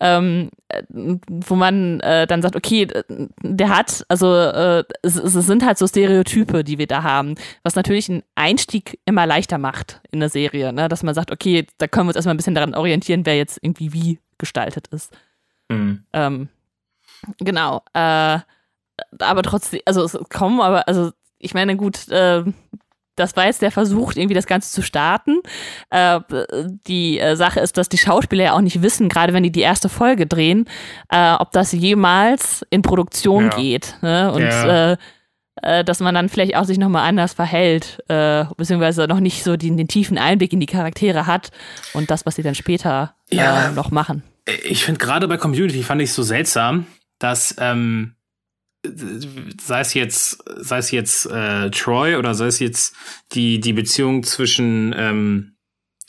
Ähm, 0.00 0.50
wo 0.90 1.54
man 1.54 2.00
äh, 2.00 2.26
dann 2.26 2.42
sagt, 2.42 2.54
okay, 2.54 2.86
der 3.42 3.68
hat, 3.70 4.04
also 4.08 4.34
äh, 4.34 4.84
es, 5.02 5.16
es, 5.16 5.32
sind 5.32 5.64
halt 5.64 5.78
so 5.78 5.86
Stereotype, 5.86 6.62
die 6.62 6.78
wir 6.78 6.86
da 6.86 7.02
haben, 7.02 7.36
was 7.62 7.74
natürlich 7.74 8.10
einen 8.10 8.22
Einstieg 8.34 8.98
immer 9.06 9.26
leichter 9.26 9.56
macht 9.56 10.00
in 10.10 10.20
der 10.20 10.28
Serie, 10.28 10.72
ne? 10.72 10.88
dass 10.88 11.02
man 11.02 11.14
sagt, 11.14 11.30
okay, 11.30 11.66
da 11.78 11.86
können 11.86 12.06
wir 12.06 12.10
uns 12.10 12.16
erstmal 12.16 12.34
ein 12.34 12.38
bisschen 12.38 12.54
daran 12.54 12.74
orientieren, 12.74 13.24
wer 13.24 13.36
jetzt 13.36 13.58
irgendwie 13.62 13.92
wie 13.92 14.18
gestaltet 14.36 14.88
ist. 14.88 15.16
Mhm. 15.68 16.04
Ähm, 16.12 16.48
genau. 17.38 17.82
Äh, 17.94 18.38
aber 19.20 19.42
trotzdem, 19.42 19.80
also 19.86 20.02
es 20.04 20.18
kommen, 20.28 20.60
aber 20.60 20.86
also 20.86 21.12
ich 21.38 21.54
meine, 21.54 21.76
gut, 21.76 22.08
äh, 22.08 22.44
das 23.18 23.36
war 23.36 23.46
jetzt 23.46 23.62
der 23.62 23.70
Versuch, 23.70 24.12
irgendwie 24.14 24.34
das 24.34 24.46
Ganze 24.46 24.72
zu 24.72 24.82
starten. 24.82 25.40
Äh, 25.90 26.20
die 26.86 27.18
äh, 27.18 27.36
Sache 27.36 27.60
ist, 27.60 27.76
dass 27.76 27.88
die 27.88 27.98
Schauspieler 27.98 28.44
ja 28.44 28.52
auch 28.52 28.60
nicht 28.60 28.82
wissen, 28.82 29.08
gerade 29.08 29.32
wenn 29.32 29.42
die 29.42 29.52
die 29.52 29.60
erste 29.60 29.88
Folge 29.88 30.26
drehen, 30.26 30.66
äh, 31.10 31.34
ob 31.34 31.52
das 31.52 31.72
jemals 31.72 32.64
in 32.70 32.82
Produktion 32.82 33.44
ja. 33.44 33.56
geht. 33.56 33.96
Ne? 34.02 34.32
Und 34.32 34.42
ja. 34.42 34.92
Äh, 34.92 34.96
äh, 35.62 35.84
dass 35.84 36.00
man 36.00 36.14
dann 36.14 36.28
vielleicht 36.28 36.56
auch 36.56 36.64
sich 36.64 36.78
nochmal 36.78 37.08
anders 37.08 37.32
verhält, 37.34 37.98
äh, 38.08 38.44
beziehungsweise 38.56 39.06
noch 39.06 39.20
nicht 39.20 39.42
so 39.42 39.56
den, 39.56 39.76
den, 39.76 39.88
tiefen 39.88 40.18
Einblick 40.18 40.52
in 40.52 40.60
die 40.60 40.66
Charaktere 40.66 41.26
hat 41.26 41.50
und 41.94 42.10
das, 42.10 42.26
was 42.26 42.36
sie 42.36 42.42
dann 42.42 42.54
später 42.54 43.14
ja, 43.30 43.72
noch 43.72 43.90
machen. 43.90 44.22
Ich 44.64 44.84
finde 44.84 44.98
gerade 44.98 45.26
bei 45.26 45.36
Community 45.36 45.82
fand 45.82 46.00
ich 46.00 46.10
es 46.10 46.14
so 46.14 46.22
seltsam, 46.22 46.86
dass 47.18 47.56
ähm, 47.58 48.14
sei 48.84 49.80
es 49.80 49.94
jetzt, 49.94 50.38
sei 50.56 50.78
es 50.78 50.90
jetzt 50.90 51.26
äh, 51.26 51.70
Troy 51.70 52.16
oder 52.16 52.34
sei 52.34 52.46
es 52.46 52.58
jetzt 52.58 52.94
die, 53.32 53.60
die 53.60 53.72
Beziehung 53.72 54.22
zwischen 54.22 54.94
ähm, 54.96 55.56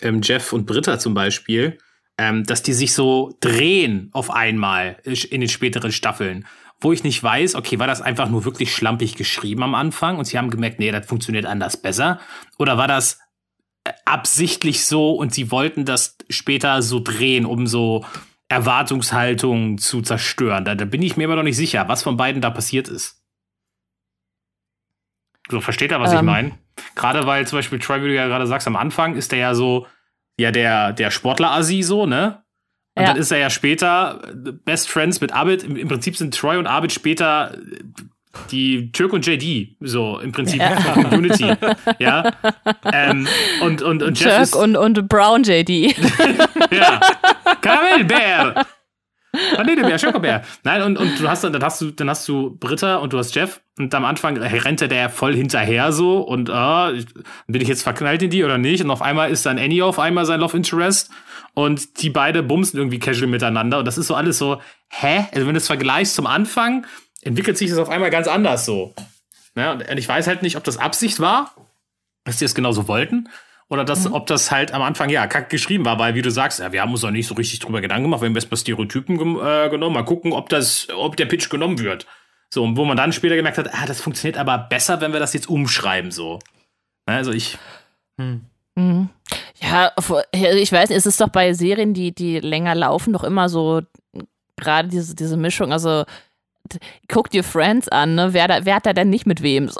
ähm, 0.01 0.21
Jeff 0.23 0.53
und 0.53 0.65
Britta 0.65 0.99
zum 0.99 1.13
Beispiel, 1.13 1.77
ähm, 2.17 2.43
dass 2.43 2.63
die 2.63 2.73
sich 2.73 2.93
so 2.93 3.37
drehen 3.39 4.09
auf 4.13 4.29
einmal 4.31 4.97
in 5.03 5.41
den 5.41 5.49
späteren 5.49 5.91
Staffeln. 5.91 6.45
Wo 6.81 6.93
ich 6.93 7.03
nicht 7.03 7.21
weiß, 7.21 7.55
okay, 7.55 7.77
war 7.79 7.87
das 7.87 8.01
einfach 8.01 8.29
nur 8.29 8.45
wirklich 8.45 8.73
schlampig 8.73 9.15
geschrieben 9.15 9.63
am 9.63 9.75
Anfang 9.75 10.17
und 10.17 10.25
sie 10.25 10.37
haben 10.37 10.49
gemerkt, 10.49 10.79
nee, 10.79 10.91
das 10.91 11.07
funktioniert 11.07 11.45
anders 11.45 11.75
besser? 11.75 12.19
Oder 12.57 12.77
war 12.77 12.87
das 12.87 13.19
äh, 13.83 13.91
absichtlich 14.05 14.85
so 14.85 15.11
und 15.11 15.33
sie 15.33 15.51
wollten 15.51 15.83
das 15.85 16.17
später 16.29 16.81
so 16.81 17.01
drehen, 17.01 17.45
um 17.45 17.67
so 17.67 18.05
Erwartungshaltung 18.49 19.77
zu 19.77 20.01
zerstören. 20.01 20.65
Da, 20.65 20.75
da 20.75 20.85
bin 20.85 21.01
ich 21.01 21.15
mir 21.15 21.25
immer 21.25 21.35
noch 21.35 21.43
nicht 21.43 21.55
sicher, 21.55 21.87
was 21.87 22.03
von 22.03 22.17
beiden 22.17 22.41
da 22.41 22.49
passiert 22.49 22.87
ist. 22.87 23.23
So, 25.49 25.61
versteht 25.61 25.91
er, 25.91 25.99
was 25.99 26.11
ähm. 26.11 26.17
ich 26.17 26.23
meine? 26.23 26.51
Gerade 26.95 27.25
weil 27.25 27.47
zum 27.47 27.59
Beispiel 27.59 27.79
Troy, 27.79 28.01
wie 28.01 28.07
du 28.07 28.15
ja 28.15 28.27
gerade 28.27 28.47
sagst, 28.47 28.67
am 28.67 28.75
Anfang 28.75 29.15
ist 29.15 29.31
der 29.31 29.39
ja 29.39 29.55
so, 29.55 29.87
ja, 30.37 30.51
der, 30.51 30.93
der 30.93 31.11
Sportler-Asi 31.11 31.83
so, 31.83 32.05
ne? 32.05 32.43
Und 32.95 33.03
ja. 33.03 33.09
dann 33.09 33.17
ist 33.17 33.31
er 33.31 33.37
ja 33.37 33.49
später 33.49 34.21
Best 34.65 34.89
Friends 34.89 35.21
mit 35.21 35.31
Abid. 35.31 35.63
Im, 35.63 35.75
Im, 35.75 35.87
Prinzip 35.87 36.17
sind 36.17 36.35
Troy 36.35 36.57
und 36.57 36.67
Abid 36.67 36.91
später 36.91 37.57
die 38.51 38.91
Türk 38.91 39.13
und 39.13 39.25
JD, 39.25 39.75
so 39.79 40.19
im 40.19 40.31
Prinzip 40.31 40.59
ja. 40.59 40.75
Community. 40.93 41.51
ja. 41.99 42.31
Ähm, 42.91 43.27
und, 43.61 43.81
und, 43.81 44.03
und 44.03 44.19
Jeff 44.19 44.29
Türk 44.29 44.41
ist, 44.43 44.55
und, 44.55 44.75
und 44.75 45.09
Brown 45.09 45.43
JD. 45.43 45.69
ja. 46.71 46.99
Karamellbär. 47.61 48.65
Vanillebär, 49.55 49.99
Schokobär. 49.99 50.43
Nein, 50.63 50.81
und, 50.81 50.97
und 50.97 51.19
du 51.19 51.29
hast 51.29 51.43
dann, 51.43 51.53
dann 51.53 51.63
hast 51.63 51.81
du, 51.81 51.91
dann 51.91 52.09
hast 52.09 52.27
du 52.27 52.57
Britta 52.57 52.95
und 52.97 53.13
du 53.13 53.17
hast 53.17 53.35
Jeff 53.35 53.61
und 53.77 53.93
am 53.93 54.03
Anfang 54.03 54.37
rennt 54.37 54.81
der 54.81 55.09
voll 55.09 55.35
hinterher 55.35 55.91
so 55.91 56.19
und 56.21 56.49
ah, 56.49 56.91
bin 57.47 57.61
ich 57.61 57.67
jetzt 57.67 57.83
verknallt 57.83 58.23
in 58.23 58.31
die 58.31 58.43
oder 58.43 58.57
nicht? 58.57 58.83
Und 58.83 58.89
auf 58.89 59.01
einmal 59.01 59.29
ist 59.29 59.45
dann 59.45 59.59
Annie 59.59 59.85
auf 59.85 59.99
einmal 59.99 60.25
sein 60.25 60.39
Love 60.39 60.57
Interest 60.57 61.11
und 61.53 62.01
die 62.01 62.09
beide 62.09 62.41
bumsen 62.41 62.79
irgendwie 62.79 62.99
casual 62.99 63.27
miteinander 63.27 63.77
und 63.77 63.85
das 63.85 63.97
ist 63.99 64.07
so 64.07 64.15
alles 64.15 64.39
so, 64.39 64.61
hä? 64.89 65.25
Also 65.31 65.45
wenn 65.45 65.53
du 65.53 65.59
es 65.59 65.67
vergleichst 65.67 66.15
zum 66.15 66.25
Anfang, 66.25 66.85
entwickelt 67.21 67.57
sich 67.57 67.69
das 67.69 67.79
auf 67.79 67.89
einmal 67.89 68.09
ganz 68.09 68.27
anders 68.27 68.65
so. 68.65 68.93
Ja, 69.55 69.73
und 69.73 69.97
ich 69.97 70.07
weiß 70.07 70.27
halt 70.27 70.41
nicht, 70.41 70.55
ob 70.55 70.63
das 70.63 70.77
Absicht 70.77 71.19
war, 71.19 71.53
dass 72.23 72.37
die 72.37 72.45
es 72.45 72.55
genauso 72.55 72.87
wollten 72.87 73.29
oder 73.69 73.85
dass, 73.85 74.07
mhm. 74.07 74.13
ob 74.13 74.27
das 74.27 74.51
halt 74.51 74.73
am 74.73 74.81
Anfang, 74.81 75.09
ja, 75.09 75.27
kack 75.27 75.49
geschrieben 75.49 75.85
war, 75.85 75.99
weil, 75.99 76.15
wie 76.15 76.21
du 76.21 76.31
sagst, 76.31 76.59
ja, 76.59 76.71
wir 76.71 76.81
haben 76.81 76.91
uns 76.91 77.03
noch 77.03 77.11
nicht 77.11 77.27
so 77.27 77.35
richtig 77.35 77.59
drüber 77.59 77.81
Gedanken 77.81 78.03
gemacht, 78.03 78.21
wir 78.21 78.27
haben 78.27 78.35
erstmal 78.35 78.57
Stereotypen 78.57 79.15
äh, 79.39 79.69
genommen, 79.69 79.93
mal 79.93 80.03
gucken, 80.03 80.33
ob 80.33 80.49
das, 80.49 80.87
ob 80.95 81.15
der 81.17 81.25
Pitch 81.25 81.49
genommen 81.49 81.79
wird. 81.79 82.07
So, 82.51 82.63
und 82.63 82.77
wo 82.77 82.85
man 82.85 82.97
dann 82.97 83.13
später 83.13 83.35
gemerkt 83.35 83.59
hat, 83.59 83.71
ah, 83.73 83.85
das 83.85 84.01
funktioniert 84.01 84.37
aber 84.37 84.57
besser, 84.57 85.01
wenn 85.01 85.13
wir 85.13 85.19
das 85.19 85.33
jetzt 85.33 85.47
umschreiben, 85.47 86.09
so. 86.09 86.39
Also 87.05 87.31
ich. 87.31 87.59
Hm. 88.19 88.45
Mhm. 88.75 89.09
Ja, 89.61 89.91
ich 90.33 90.71
weiß 90.71 90.89
nicht, 90.89 90.97
es 90.97 91.05
ist 91.05 91.21
doch 91.21 91.29
bei 91.29 91.53
Serien, 91.53 91.93
die, 91.93 92.13
die 92.13 92.39
länger 92.39 92.73
laufen, 92.73 93.13
doch 93.13 93.23
immer 93.23 93.49
so, 93.49 93.81
gerade 94.57 94.87
diese, 94.87 95.15
diese 95.15 95.37
Mischung, 95.37 95.71
also 95.71 96.05
guck 97.07 97.29
dir 97.29 97.43
Friends 97.43 97.87
an, 97.89 98.15
ne? 98.15 98.33
Wer, 98.33 98.47
da, 98.47 98.65
wer 98.65 98.75
hat 98.75 98.85
da 98.85 98.93
denn 98.93 99.09
nicht 99.09 99.25
mit 99.25 99.41
wem? 99.41 99.69
So. 99.69 99.79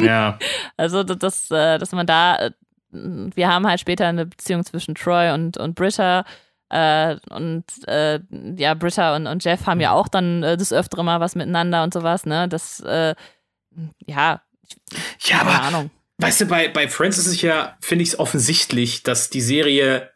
Ja. 0.00 0.38
Also, 0.76 1.02
das, 1.04 1.50
äh, 1.50 1.78
dass 1.78 1.92
man 1.92 2.06
da 2.06 2.50
wir 2.94 3.48
haben 3.48 3.66
halt 3.66 3.80
später 3.80 4.06
eine 4.06 4.26
Beziehung 4.26 4.64
zwischen 4.64 4.94
Troy 4.94 5.32
und, 5.32 5.56
und 5.56 5.74
Britta. 5.74 6.24
Äh, 6.70 7.16
und 7.30 7.64
äh, 7.86 8.20
ja, 8.56 8.74
Britta 8.74 9.16
und, 9.16 9.26
und 9.26 9.44
Jeff 9.44 9.66
haben 9.66 9.80
ja 9.80 9.92
auch 9.92 10.08
dann 10.08 10.42
äh, 10.42 10.56
das 10.56 10.72
öftere 10.72 11.04
mal 11.04 11.20
was 11.20 11.34
miteinander 11.34 11.82
und 11.82 11.92
sowas, 11.92 12.24
ne? 12.24 12.48
Das, 12.48 12.80
äh, 12.80 13.14
ja. 14.06 14.42
Ja, 15.20 15.40
aber, 15.40 15.62
Ahnung. 15.62 15.90
weißt 16.18 16.42
du, 16.42 16.46
bei, 16.46 16.68
bei 16.68 16.88
Friends 16.88 17.18
ist 17.18 17.26
es 17.26 17.42
ja, 17.42 17.76
finde 17.80 18.02
ich 18.02 18.10
es 18.10 18.18
offensichtlich, 18.18 19.02
dass 19.02 19.30
die 19.30 19.42
Serie 19.42 20.10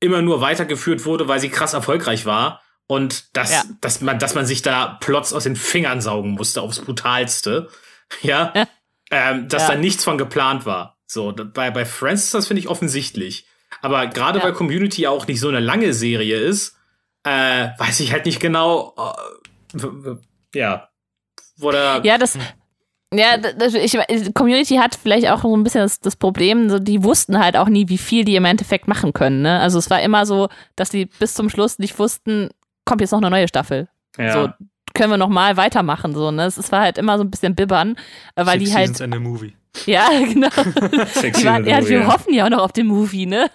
immer 0.00 0.22
nur 0.22 0.40
weitergeführt 0.40 1.04
wurde, 1.04 1.28
weil 1.28 1.40
sie 1.40 1.50
krass 1.50 1.74
erfolgreich 1.74 2.26
war. 2.26 2.62
Und 2.86 3.36
dass, 3.36 3.50
ja. 3.50 3.62
dass, 3.80 4.00
man, 4.00 4.18
dass 4.18 4.34
man 4.34 4.46
sich 4.46 4.62
da 4.62 4.98
Plots 5.00 5.32
aus 5.32 5.44
den 5.44 5.56
Fingern 5.56 6.00
saugen 6.00 6.32
musste, 6.32 6.62
aufs 6.62 6.80
Brutalste. 6.80 7.68
Ja. 8.20 8.52
ja. 8.54 8.68
Ähm, 9.10 9.48
dass 9.48 9.62
ja. 9.62 9.70
da 9.70 9.76
nichts 9.76 10.04
von 10.04 10.18
geplant 10.18 10.66
war. 10.66 10.98
So, 11.06 11.32
bei, 11.32 11.70
bei 11.70 11.84
Friends 11.84 12.24
ist 12.24 12.34
das, 12.34 12.46
finde 12.46 12.60
ich, 12.60 12.68
offensichtlich. 12.68 13.46
Aber 13.80 14.06
gerade 14.06 14.42
weil 14.42 14.52
Community 14.52 15.06
auch 15.06 15.26
nicht 15.26 15.40
so 15.40 15.48
eine 15.48 15.58
lange 15.58 15.94
Serie 15.94 16.38
ist, 16.38 16.76
äh, 17.24 17.68
weiß 17.78 18.00
ich 18.00 18.12
halt 18.12 18.26
nicht 18.26 18.40
genau, 18.40 18.94
äh, 19.74 19.78
ja, 20.54 20.88
wo 21.56 21.70
der. 21.70 22.02
Ja, 22.04 22.18
das. 22.18 22.38
Ja, 23.12 23.36
das, 23.38 23.74
ich, 23.74 23.96
Community 24.34 24.74
hat 24.76 24.98
vielleicht 25.00 25.28
auch 25.28 25.42
so 25.42 25.56
ein 25.56 25.62
bisschen 25.62 25.82
das, 25.82 26.00
das, 26.00 26.16
Problem, 26.16 26.68
so, 26.68 26.80
die 26.80 27.04
wussten 27.04 27.38
halt 27.38 27.56
auch 27.56 27.68
nie, 27.68 27.88
wie 27.88 27.98
viel 27.98 28.24
die 28.24 28.34
im 28.34 28.44
Endeffekt 28.44 28.88
machen 28.88 29.12
können. 29.12 29.42
Ne? 29.42 29.60
Also 29.60 29.78
es 29.78 29.88
war 29.88 30.02
immer 30.02 30.26
so, 30.26 30.48
dass 30.74 30.90
die 30.90 31.06
bis 31.06 31.34
zum 31.34 31.48
Schluss 31.48 31.78
nicht 31.78 31.96
wussten, 31.96 32.50
kommt 32.84 33.00
jetzt 33.00 33.12
noch 33.12 33.18
eine 33.18 33.30
neue 33.30 33.48
Staffel. 33.48 33.88
Ja. 34.18 34.32
So, 34.32 34.48
können 34.94 35.10
wir 35.10 35.16
noch 35.16 35.28
mal 35.28 35.56
weitermachen. 35.56 36.14
So, 36.14 36.30
ne? 36.30 36.44
Es 36.44 36.70
war 36.70 36.82
halt 36.82 36.98
immer 36.98 37.18
so 37.18 37.24
ein 37.24 37.30
bisschen 37.30 37.54
bibbern, 37.54 37.96
weil 38.36 38.58
Six 38.58 38.70
die 38.70 38.76
halt. 38.76 38.88
Seasons 38.88 39.00
and 39.00 39.14
a 39.14 39.18
movie. 39.18 39.54
Ja, 39.86 40.08
genau. 40.32 40.48
die 40.48 41.44
waren, 41.44 41.66
ja, 41.66 41.86
wir 41.86 42.06
hoffen 42.06 42.32
ja 42.32 42.46
auch 42.46 42.50
noch 42.50 42.60
auf 42.60 42.72
den 42.72 42.86
Movie, 42.86 43.26
ne? 43.26 43.50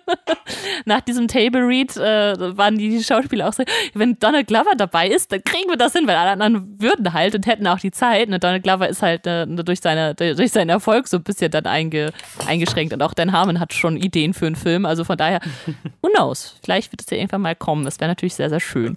Nach 0.84 1.00
diesem 1.00 1.28
Table 1.28 1.62
Read 1.62 1.96
äh, 1.96 2.56
waren 2.56 2.78
die 2.78 3.02
Schauspieler 3.02 3.48
auch 3.48 3.52
so, 3.52 3.64
wenn 3.94 4.18
Donald 4.18 4.46
Glover 4.46 4.72
dabei 4.76 5.08
ist, 5.08 5.32
dann 5.32 5.42
kriegen 5.44 5.68
wir 5.68 5.76
das 5.76 5.92
hin, 5.92 6.06
weil 6.06 6.16
alle 6.16 6.30
anderen 6.30 6.80
würden 6.80 7.12
halt 7.12 7.34
und 7.34 7.46
hätten 7.46 7.66
auch 7.66 7.78
die 7.78 7.90
Zeit. 7.90 8.28
Und 8.28 8.42
Donald 8.42 8.62
Glover 8.62 8.88
ist 8.88 9.02
halt 9.02 9.26
äh, 9.26 9.46
durch, 9.46 9.80
seine, 9.80 10.14
durch 10.14 10.50
seinen 10.50 10.70
Erfolg 10.70 11.08
so 11.08 11.18
ein 11.18 11.22
bisschen 11.22 11.50
dann 11.50 11.66
einge, 11.66 12.12
eingeschränkt. 12.46 12.92
Und 12.92 13.02
auch 13.02 13.14
Dan 13.14 13.32
Harmon 13.32 13.60
hat 13.60 13.74
schon 13.74 13.96
Ideen 13.96 14.34
für 14.34 14.46
einen 14.46 14.56
Film. 14.56 14.86
Also 14.86 15.04
von 15.04 15.18
daher, 15.18 15.40
who 16.02 16.08
knows? 16.14 16.56
Vielleicht 16.62 16.92
wird 16.92 17.02
es 17.02 17.10
ja 17.10 17.18
irgendwann 17.18 17.42
mal 17.42 17.56
kommen. 17.56 17.84
Das 17.84 18.00
wäre 18.00 18.08
natürlich 18.08 18.34
sehr, 18.34 18.48
sehr 18.48 18.60
schön. 18.60 18.96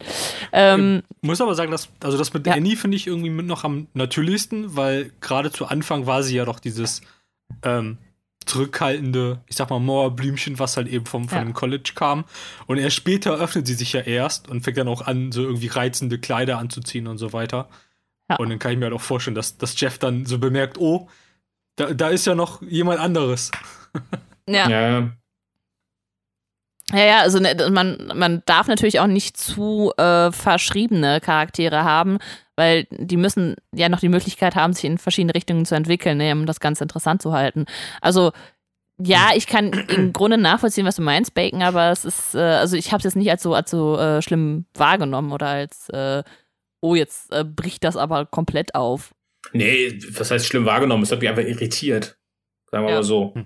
Ähm, 0.51 1.04
ich 1.22 1.28
muss 1.28 1.41
aber 1.41 1.56
sagen, 1.56 1.72
dass, 1.72 1.89
also 2.04 2.18
das 2.18 2.34
mit 2.34 2.47
ja. 2.47 2.54
Annie 2.54 2.76
finde 2.76 2.97
ich 2.97 3.08
irgendwie 3.08 3.30
noch 3.30 3.64
am 3.64 3.88
natürlichsten, 3.93 4.76
weil 4.76 5.12
gerade 5.22 5.51
zu 5.51 5.66
Anfang 5.66 6.08
war 6.08 6.24
sie 6.24 6.36
ja 6.36 6.43
doch 6.46 6.60
dieses 6.60 7.02
ähm, 7.64 7.98
zurückhaltende, 8.46 9.41
ich 9.48 9.56
sag 9.56 9.70
mal, 9.70 9.80
Mauerblümchen, 9.80 10.60
was 10.60 10.78
halt 10.78 10.88
eben 10.88 11.06
vom, 11.06 11.30
von 11.30 11.38
ja. 11.38 11.44
dem 11.44 11.54
College 11.54 11.91
kam. 11.96 12.26
Und 12.68 12.78
erst 12.78 12.96
später 12.96 13.36
öffnet 13.36 13.68
sie 13.68 13.74
sich 13.74 13.94
ja 13.94 14.02
erst 14.02 14.50
und 14.50 14.62
fängt 14.62 14.78
dann 14.78 14.88
auch 14.88 15.02
an, 15.02 15.32
so 15.32 15.44
irgendwie 15.44 15.68
reizende 15.68 16.20
Kleider 16.20 16.58
anzuziehen 16.58 17.08
und 17.08 17.18
so 17.18 17.34
weiter. 17.34 17.70
Ja. 18.30 18.38
Und 18.38 18.50
dann 18.50 18.60
kann 18.60 18.72
ich 18.72 18.78
mir 18.78 18.86
halt 18.86 18.94
auch 18.94 19.02
vorstellen, 19.02 19.36
dass, 19.36 19.58
dass 19.58 19.80
Jeff 19.80 19.98
dann 19.98 20.26
so 20.26 20.39
bemerkt, 20.39 20.78
oh, 20.78 21.10
da, 21.76 21.94
da 21.94 22.10
ist 22.10 22.26
ja 22.26 22.36
noch 22.36 22.62
jemand 22.62 23.00
anderes. 23.00 23.52
Ja. 24.46 24.70
ja. 24.70 25.10
Ja, 26.92 27.06
ja, 27.06 27.20
also 27.22 27.40
ne, 27.40 27.56
man, 27.72 28.12
man 28.14 28.42
darf 28.46 28.68
natürlich 28.68 29.00
auch 29.00 29.08
nicht 29.08 29.38
zu 29.38 29.94
äh, 29.98 30.32
verschriebene 30.32 31.22
Charaktere 31.22 31.84
haben, 31.84 32.18
weil 32.56 32.88
die 32.92 33.18
müssen 33.18 33.56
ja 33.74 33.88
noch 33.88 34.02
die 34.02 34.10
Möglichkeit 34.10 34.56
haben, 34.56 34.74
sich 34.74 34.86
in 34.86 34.98
verschiedene 34.98 35.34
Richtungen 35.34 35.66
zu 35.66 35.76
entwickeln, 35.76 36.18
ne, 36.18 36.34
um 36.34 36.46
das 36.46 36.60
Ganze 36.60 36.84
interessant 36.84 37.22
zu 37.22 37.32
halten. 37.32 37.66
Also 38.02 38.32
ja, 39.00 39.32
ich 39.36 39.48
kann 39.48 39.72
im 39.72 40.14
Grunde 40.14 40.38
nachvollziehen, 40.38 40.86
was 40.86 40.98
du 40.98 41.02
meinst, 41.02 41.34
Bacon, 41.34 41.62
aber 41.62 41.92
es 41.92 42.06
ist, 42.06 42.36
äh, 42.36 42.40
also 42.40 42.76
ich 42.76 42.92
habe 42.92 43.00
es 43.00 43.06
jetzt 43.06 43.16
nicht 43.16 43.32
als 43.32 43.44
so, 43.44 43.54
als 43.54 43.72
so 43.72 43.98
äh, 43.98 44.22
schlimm 44.22 44.66
wahrgenommen 44.74 45.32
oder 45.32 45.48
als, 45.48 45.90
äh, 45.90 46.24
oh, 46.82 46.96
jetzt 46.96 47.32
äh, 47.32 47.44
bricht 47.44 47.84
das 47.84 47.98
aber 47.98 48.26
komplett 48.26 48.76
auf. 48.76 49.14
Nee, 49.52 50.00
was 50.12 50.32
heißt 50.32 50.46
schlimm 50.46 50.66
wahrgenommen? 50.66 51.04
Es 51.04 51.12
hat 51.12 51.20
mich 51.20 51.30
einfach 51.30 51.44
irritiert. 51.44 52.18
Sagen 52.72 52.86
wir 52.86 52.92
ja. 52.92 52.98
mal 52.98 53.04
so. 53.04 53.34
Hm. 53.36 53.46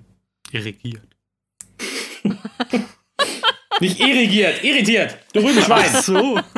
Irrigiert. 3.20 3.82
nicht 3.82 4.00
irrigiert, 4.00 4.64
irritiert. 4.64 5.18
Du 5.34 5.40
Rübenschwein. 5.42 5.86
Ach 5.94 6.02
so. 6.02 6.40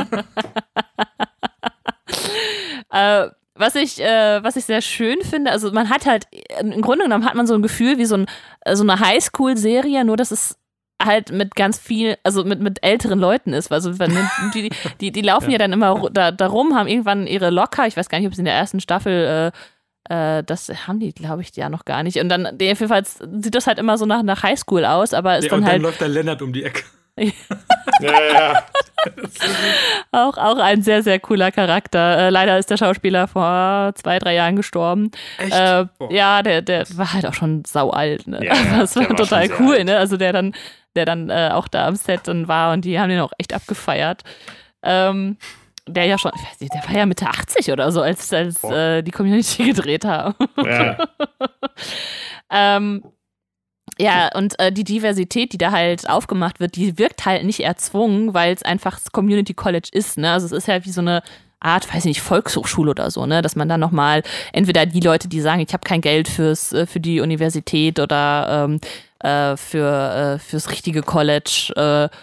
Äh, 2.92 3.28
was 3.54 3.76
ich, 3.76 4.02
äh, 4.02 4.44
was 4.44 4.56
ich 4.56 4.66
sehr 4.66 4.82
schön 4.82 5.22
finde, 5.22 5.52
also 5.52 5.72
man 5.72 5.90
hat 5.90 6.06
halt, 6.06 6.28
im 6.60 6.82
Grunde 6.82 7.04
genommen 7.04 7.26
hat 7.26 7.36
man 7.36 7.46
so 7.46 7.54
ein 7.54 7.62
Gefühl 7.62 7.98
wie 7.98 8.06
so, 8.06 8.16
ein, 8.16 8.26
so 8.72 8.84
eine 8.84 9.00
Highschool-Serie, 9.00 10.06
nur 10.06 10.18
dass 10.18 10.32
es 10.32 10.58
halt 11.04 11.32
mit 11.32 11.56
ganz 11.56 11.78
viel, 11.78 12.18
also 12.24 12.44
mit, 12.44 12.60
mit 12.62 12.84
älteren 12.84 13.20
Leuten 13.20 13.54
ist. 13.54 13.72
Also 13.72 13.92
die, 14.54 14.70
die, 15.02 15.12
die 15.12 15.22
laufen 15.22 15.50
ja. 15.50 15.54
ja 15.54 15.58
dann 15.60 15.74
immer 15.74 16.10
da, 16.10 16.32
da 16.32 16.48
rum, 16.48 16.76
haben 16.76 16.88
irgendwann 16.88 17.28
ihre 17.28 17.50
Locker, 17.50 17.86
ich 17.86 17.98
weiß 17.98 18.10
gar 18.10 18.18
nicht, 18.20 18.28
ob 18.28 18.34
es 18.34 18.40
in 18.40 18.46
der 18.46 18.56
ersten 18.56 18.80
Staffel 18.80 19.52
äh, 19.54 19.58
äh 20.10 20.44
das 20.44 20.70
haben 20.88 21.00
die, 21.00 21.14
glaube 21.14 21.42
ich, 21.42 21.56
ja 21.56 21.70
noch 21.70 21.86
gar 21.86 22.04
nicht. 22.04 22.20
Und 22.20 22.30
dann, 22.30 22.58
jedenfalls 22.60 23.20
sieht 23.40 23.56
das 23.56 23.68
halt 23.68 23.80
immer 23.80 23.98
so 23.98 24.06
nach, 24.06 24.24
nach 24.24 24.44
Highschool 24.44 24.86
aus, 24.86 25.14
aber 25.14 25.38
ist 25.38 25.46
ja, 25.46 25.52
dann 25.52 25.60
und 25.60 25.66
halt. 25.66 25.76
Dann 25.76 25.82
läuft 25.84 26.02
der 26.02 26.10
Lennart 26.10 26.42
um 26.42 26.54
die 26.54 26.64
Ecke. 26.64 26.84
ja, 28.00 28.32
ja. 28.34 28.66
auch, 30.12 30.38
auch 30.38 30.58
ein 30.58 30.82
sehr, 30.82 31.04
sehr 31.04 31.20
cooler 31.20 31.52
Charakter. 31.52 32.18
Äh, 32.18 32.30
leider 32.30 32.58
ist 32.58 32.70
der 32.70 32.78
Schauspieler 32.78 33.28
vor 33.28 33.92
zwei, 33.96 34.20
drei 34.20 34.36
Jahren 34.36 34.56
gestorben. 34.56 35.12
Echt? 35.38 35.54
Äh, 35.54 35.86
ja, 36.10 36.42
der, 36.42 36.62
der 36.62 36.86
war 36.96 37.14
halt 37.14 37.26
auch 37.26 37.34
schon 37.34 37.64
sau 37.66 37.90
alt. 37.90 38.28
Ne? 38.28 38.44
Ja, 38.44 38.54
das 38.80 38.96
war 38.96 39.08
total 39.10 39.50
war 39.50 39.60
cool, 39.60 39.84
ne? 39.84 39.98
Also 39.98 40.18
der 40.18 40.34
dann, 40.34 40.54
der 40.96 41.06
dann 41.06 41.30
äh, 41.30 41.50
auch 41.54 41.68
da 41.68 41.88
am 41.88 41.96
Set 41.96 42.22
dann 42.24 42.48
war 42.48 42.74
und 42.74 42.86
die 42.86 43.00
haben 43.00 43.10
den 43.10 43.20
auch 43.20 43.34
echt 43.38 43.54
abgefeiert. 43.54 44.24
Ähm, 44.82 45.38
der 45.94 46.06
ja 46.06 46.18
schon, 46.18 46.32
nicht, 46.60 46.74
der 46.74 46.84
war 46.88 46.96
ja 46.96 47.06
Mitte 47.06 47.28
80 47.28 47.72
oder 47.72 47.92
so, 47.92 48.02
als, 48.02 48.32
als 48.34 48.64
äh, 48.64 49.02
die 49.02 49.12
Community 49.12 49.66
gedreht 49.74 50.06
haben. 50.06 50.36
Ja. 50.58 50.98
ähm, 52.52 53.04
ja, 54.00 54.30
und 54.34 54.58
äh, 54.60 54.72
die 54.72 54.86
Diversität, 54.86 55.52
die 55.52 55.58
da 55.58 55.72
halt 55.72 56.10
aufgemacht 56.10 56.60
wird, 56.62 56.78
die 56.78 56.98
wirkt 56.98 57.26
halt 57.26 57.44
nicht 57.44 57.60
erzwungen, 57.60 58.34
weil 58.34 58.54
es 58.54 58.64
einfach 58.64 58.94
das 58.94 59.12
Community 59.12 59.54
College 59.54 59.90
ist. 59.92 60.18
Ne? 60.18 60.32
Also 60.32 60.46
es 60.46 60.52
ist 60.54 60.68
ja 60.68 60.86
wie 60.86 60.92
so 60.92 61.02
eine 61.02 61.22
Art, 61.60 61.90
weiß 61.90 62.00
ich 62.00 62.06
nicht, 62.06 62.22
Volkshochschule 62.22 62.92
oder 62.92 63.12
so, 63.12 63.26
ne? 63.26 63.42
Dass 63.42 63.58
man 63.58 63.68
dann 63.68 63.82
nochmal 63.82 64.24
entweder 64.54 64.86
die 64.86 65.02
Leute, 65.02 65.28
die 65.28 65.42
sagen, 65.42 65.60
ich 65.60 65.74
habe 65.74 65.84
kein 65.84 66.00
Geld 66.00 66.30
fürs, 66.30 66.72
äh, 66.72 66.86
für 66.86 67.02
die 67.02 67.20
Universität 67.20 68.00
oder 68.00 68.70
ähm, 68.70 68.80
äh, 69.20 69.58
für, 69.58 70.38
äh, 70.38 70.40
fürs 70.40 70.70
richtige 70.72 71.02
College, 71.02 71.74
äh, 71.76 72.16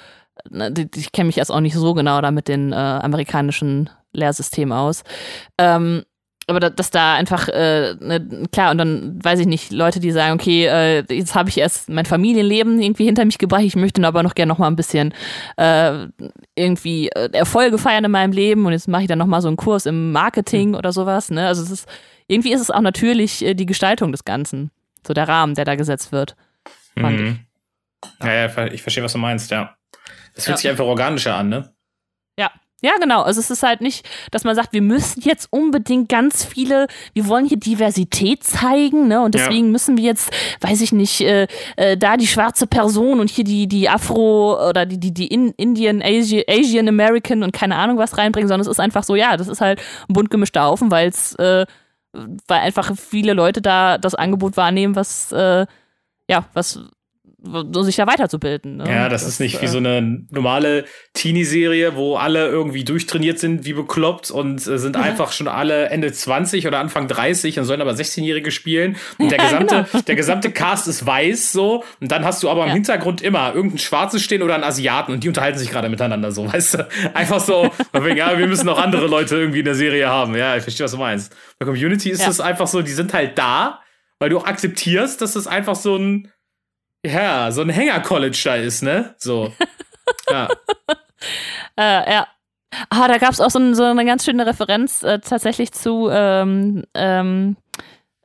ne, 0.51 0.73
ich 0.95 1.13
kenne 1.13 1.27
mich 1.27 1.37
jetzt 1.37 1.51
auch 1.51 1.61
nicht 1.61 1.75
so 1.75 1.95
genau 1.95 2.21
da 2.21 2.31
mit 2.31 2.49
den 2.49 2.73
äh, 2.73 2.77
amerikanischen 2.77 3.91
Lehrsystemen 4.13 4.73
aus. 4.73 5.03
Ähm, 5.59 6.05
aber 6.49 6.61
da, 6.61 6.71
dass 6.71 6.91
da 6.91 7.15
einfach, 7.15 7.49
äh, 7.49 7.95
ne, 7.99 8.47
klar, 8.53 8.71
und 8.71 8.79
dann 8.79 9.23
weiß 9.23 9.41
ich 9.41 9.47
nicht, 9.47 9.73
Leute, 9.73 9.99
die 9.99 10.13
sagen, 10.13 10.35
okay, 10.35 10.67
äh, 10.67 11.05
jetzt 11.13 11.35
habe 11.35 11.49
ich 11.49 11.59
erst 11.59 11.89
mein 11.89 12.07
Familienleben 12.07 12.81
irgendwie 12.81 13.05
hinter 13.05 13.25
mich 13.25 13.39
gebracht, 13.39 13.63
ich 13.63 13.75
möchte 13.75 14.05
aber 14.07 14.23
noch 14.23 14.35
gerne 14.35 14.51
noch 14.51 14.59
mal 14.59 14.69
ein 14.69 14.77
bisschen 14.77 15.13
äh, 15.57 16.07
irgendwie 16.55 17.09
äh, 17.09 17.31
Erfolge 17.33 17.79
feiern 17.79 18.05
in 18.05 18.13
meinem 18.13 18.33
Leben 18.33 18.65
und 18.65 18.73
jetzt 18.73 18.87
mache 18.87 19.03
ich 19.03 19.09
dann 19.09 19.19
noch 19.19 19.27
mal 19.27 19.43
so 19.43 19.49
einen 19.49 19.57
Kurs 19.57 19.87
im 19.87 20.13
Marketing 20.13 20.71
mhm. 20.71 20.75
oder 20.77 20.93
sowas, 20.93 21.31
ne? 21.33 21.49
Also 21.49 21.63
es 21.63 21.71
ist, 21.71 21.89
irgendwie 22.29 22.53
ist 22.53 22.61
es 22.61 22.71
auch 22.71 22.81
natürlich 22.81 23.45
äh, 23.45 23.55
die 23.55 23.67
Gestaltung 23.67 24.13
des 24.13 24.25
Ganzen, 24.25 24.71
so 25.05 25.15
der 25.15 25.27
Rahmen, 25.27 25.57
der 25.57 25.65
da 25.65 25.75
gesetzt 25.75 26.13
wird. 26.13 26.37
Mhm. 26.95 27.41
Ja, 28.23 28.47
ja, 28.47 28.67
ich 28.67 28.83
verstehe, 28.83 29.03
was 29.03 29.13
du 29.13 29.19
meinst, 29.19 29.51
ja. 29.51 29.75
Das 30.35 30.45
fühlt 30.45 30.57
ja. 30.57 30.61
sich 30.61 30.71
einfach 30.71 30.85
organischer 30.85 31.35
an, 31.35 31.49
ne? 31.49 31.75
Ja, 32.39 32.51
ja, 32.83 32.93
genau. 33.01 33.23
Also 33.23 33.41
es 33.41 33.51
ist 33.51 33.63
halt 33.63 33.81
nicht, 33.81 34.07
dass 34.31 34.45
man 34.45 34.55
sagt, 34.55 34.75
wir 34.75 34.83
müssen 34.83 35.23
jetzt 35.23 35.49
unbedingt 35.51 36.11
ganz 36.11 36.45
viele, 36.45 36.89
wir 37.15 37.27
wollen 37.27 37.47
hier 37.47 37.57
Diversität 37.57 38.45
zeigen, 38.45 39.09
ne? 39.09 39.23
Und 39.23 39.35
deswegen 39.35 39.67
ja. 39.67 39.73
müssen 39.73 39.97
wir 39.97 40.05
jetzt, 40.05 40.31
weiß 40.61 40.83
ich 40.83 40.93
nicht, 40.93 41.23
äh, 41.23 41.47
äh, 41.77 41.97
da 41.97 42.19
die 42.19 42.27
schwarze 42.27 42.67
Person 42.67 43.19
und 43.21 43.31
hier 43.31 43.45
die, 43.45 43.67
die 43.67 43.89
Afro 43.89 44.69
oder 44.69 44.85
die, 44.85 45.01
die, 45.01 45.15
die 45.15 45.29
Indian, 45.29 46.03
Asian, 46.03 46.45
Asian 46.49 46.89
American 46.89 47.43
und 47.43 47.53
keine 47.53 47.77
Ahnung 47.77 47.97
was 47.97 48.19
reinbringen, 48.19 48.49
sondern 48.49 48.67
es 48.67 48.71
ist 48.71 48.81
einfach 48.81 49.05
so, 49.05 49.17
ja, 49.17 49.39
das 49.39 49.49
ist 49.49 49.63
halt 49.63 49.81
ein 50.09 50.13
bunt 50.13 50.31
gemischter 50.31 50.65
Haufen, 50.65 50.91
weil 50.91 51.09
es, 51.09 51.35
äh, 51.37 51.65
weil 52.13 52.61
einfach 52.61 52.95
viele 52.95 53.33
Leute 53.33 53.63
da 53.63 53.97
das 53.97 54.15
Angebot 54.15 54.59
wahrnehmen, 54.59 54.97
was, 54.97 55.33
äh, 55.33 55.67
ja, 56.29 56.45
was, 56.53 56.81
sich 57.43 57.97
da 57.97 58.07
weiterzubilden. 58.07 58.79
Ne? 58.79 58.85
Ja, 58.89 59.09
das, 59.09 59.23
das, 59.23 59.33
ist 59.33 59.41
nicht 59.41 59.59
äh, 59.59 59.63
wie 59.63 59.67
so 59.67 59.79
eine 59.79 60.25
normale 60.31 60.85
Teenie-Serie, 61.15 61.95
wo 61.97 62.17
alle 62.17 62.49
irgendwie 62.49 62.85
durchtrainiert 62.85 63.39
sind, 63.39 63.65
wie 63.65 63.75
bekloppt 63.75 64.31
und 64.31 64.67
äh, 64.67 64.79
sind 64.79 64.97
einfach 64.97 65.33
schon 65.33 65.47
alle 65.49 65.91
Ende 65.91 66.11
20 66.11 66.67
oder 66.67 66.79
Anfang 66.79 67.09
30 67.09 67.59
und 67.59 67.65
sollen 67.65 67.81
aber 67.81 67.93
16-Jährige 67.93 68.51
spielen. 68.51 68.97
Und 69.19 69.31
der 69.31 69.39
gesamte, 69.39 69.87
genau. 69.91 70.03
der 70.03 70.15
gesamte 70.15 70.51
Cast 70.51 70.89
ist 70.89 71.07
weiß 71.07 71.53
so. 71.53 71.85
Und 72.01 72.13
dann 72.13 72.25
hast 72.25 72.43
du 72.43 72.51
aber 72.51 72.63
im 72.63 72.69
ja. 72.69 72.75
Hintergrund 72.75 73.23
immer 73.23 73.55
irgendeinen 73.55 73.79
Schwarzen 73.79 74.21
stehen 74.21 74.43
oder 74.43 74.55
einen 74.55 74.65
Asiaten 74.65 75.13
und 75.13 75.25
die 75.25 75.29
unterhalten 75.29 75.59
sich 75.59 75.71
gerade 75.71 75.89
miteinander 75.89 76.33
so, 76.33 76.51
weißt 76.53 76.75
du? 76.75 76.89
Einfach 77.15 77.41
so, 77.41 77.71
wegen, 77.93 78.17
ja, 78.17 78.39
wir 78.39 78.47
müssen 78.47 78.69
auch 78.69 78.79
andere 78.79 79.07
Leute 79.07 79.37
irgendwie 79.37 79.61
in 79.61 79.65
der 79.65 79.75
Serie 79.75 80.09
haben. 80.09 80.35
Ja, 80.35 80.57
ich 80.57 80.63
verstehe, 80.63 80.85
was 80.85 80.93
du 80.93 80.99
meinst. 80.99 81.35
Bei 81.59 81.67
Community 81.67 82.11
ist 82.11 82.21
ja. 82.21 82.27
das 82.27 82.41
einfach 82.41 82.67
so, 82.67 82.83
die 82.83 82.93
sind 82.93 83.13
halt 83.15 83.39
da, 83.39 83.81
weil 84.19 84.31
du 84.31 84.39
auch 84.39 84.47
akzeptierst, 84.47 85.21
dass 85.21 85.33
das 85.33 85.47
einfach 85.47 85.75
so 85.75 85.97
ein 85.97 86.31
ja, 87.05 87.51
so 87.53 87.63
ein 87.63 87.71
Hänger-College 87.71 88.41
da 88.45 88.57
ist, 88.57 88.83
ne? 88.83 89.15
So. 89.19 89.53
ja. 90.31 90.49
äh, 91.77 92.13
ja. 92.13 92.27
Ah, 92.91 93.09
da 93.09 93.19
gab 93.19 93.33
es 93.33 93.41
auch 93.41 93.51
so, 93.51 93.59
ein, 93.59 93.75
so, 93.75 93.85
eine 93.85 94.05
ganz 94.05 94.25
schöne 94.25 94.47
Referenz 94.47 95.03
äh, 95.03 95.19
tatsächlich 95.21 95.73
zu, 95.73 96.09
ähm, 96.11 96.85
ähm, 96.95 97.57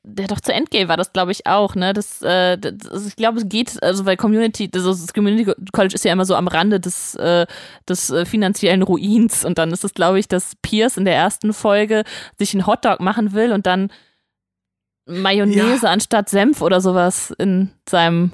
der 0.03 0.27
doch 0.27 0.39
zu 0.39 0.51
Endgame 0.51 0.89
war 0.89 0.97
das, 0.97 1.13
glaube 1.13 1.31
ich, 1.31 1.45
auch, 1.45 1.75
ne? 1.75 1.93
Das, 1.93 2.21
äh, 2.23 2.57
das 2.57 3.05
ich 3.05 3.15
glaube, 3.15 3.37
es 3.37 3.47
geht, 3.47 3.81
also 3.83 4.05
weil 4.05 4.17
Community, 4.17 4.69
das, 4.69 4.83
das, 4.83 5.13
Community 5.13 5.53
College 5.71 5.93
ist 5.93 6.03
ja 6.03 6.11
immer 6.11 6.25
so 6.25 6.35
am 6.35 6.47
Rande 6.47 6.79
des, 6.79 7.15
äh, 7.15 7.45
des 7.87 8.09
äh, 8.09 8.25
finanziellen 8.25 8.81
Ruins 8.81 9.45
und 9.45 9.57
dann 9.57 9.71
ist 9.71 9.83
es, 9.83 9.93
glaube 9.93 10.19
ich, 10.19 10.27
dass 10.27 10.55
Pierce 10.63 10.97
in 10.97 11.05
der 11.05 11.15
ersten 11.15 11.53
Folge 11.53 12.03
sich 12.37 12.53
einen 12.53 12.65
Hotdog 12.65 12.99
machen 12.99 13.33
will 13.33 13.51
und 13.51 13.67
dann 13.67 13.91
Mayonnaise 15.05 15.85
ja. 15.85 15.91
anstatt 15.91 16.29
Senf 16.29 16.61
oder 16.61 16.81
sowas 16.81 17.33
in 17.37 17.71
seinem 17.87 18.33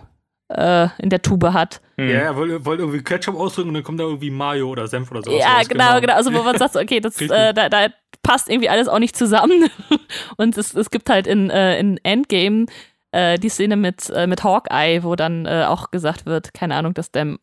äh, 0.50 0.88
in 1.00 1.10
der 1.10 1.22
Tube 1.22 1.54
hat. 1.54 1.82
Hm. 1.98 2.10
Ja, 2.10 2.20
er 2.20 2.36
wollte, 2.36 2.66
wollte 2.66 2.84
irgendwie 2.84 3.04
Ketchup 3.04 3.36
ausdrücken 3.36 3.70
und 3.70 3.74
dann 3.76 3.84
kommt 3.84 4.00
da 4.00 4.04
irgendwie 4.04 4.30
Mayo 4.30 4.70
oder 4.70 4.88
Senf 4.88 5.12
oder 5.12 5.24
so. 5.24 5.32
Ja, 5.32 5.62
genau, 5.68 5.86
genau, 5.86 6.02
genau. 6.02 6.14
Also 6.14 6.34
wo 6.34 6.44
man 6.44 6.58
sagt, 6.58 6.76
okay, 6.76 7.00
das, 7.00 7.20
äh, 7.22 7.54
da, 7.54 7.70
da, 7.70 7.88
passt 8.24 8.50
irgendwie 8.50 8.70
alles 8.70 8.90
auch 8.90 9.00
nicht 9.00 9.16
zusammen. 9.16 9.70
Und 10.38 10.58
es, 10.58 10.74
es 10.74 10.90
gibt 10.90 11.10
halt 11.10 11.28
in, 11.28 11.50
äh, 11.50 11.80
in 11.80 11.98
Endgame 12.04 12.66
äh, 13.12 13.40
die 13.40 13.48
Szene 13.48 13.78
mit, 13.78 14.10
äh, 14.10 14.28
mit 14.28 14.44
Hawkeye, 14.44 15.02
wo 15.04 15.16
dann 15.16 15.46
äh, 15.46 15.64
auch 15.66 15.92
gesagt 15.92 16.26
wird, 16.26 16.54
keine 16.54 16.76
Ahnung, 16.76 16.94
dass 16.94 17.12
der, 17.12 17.38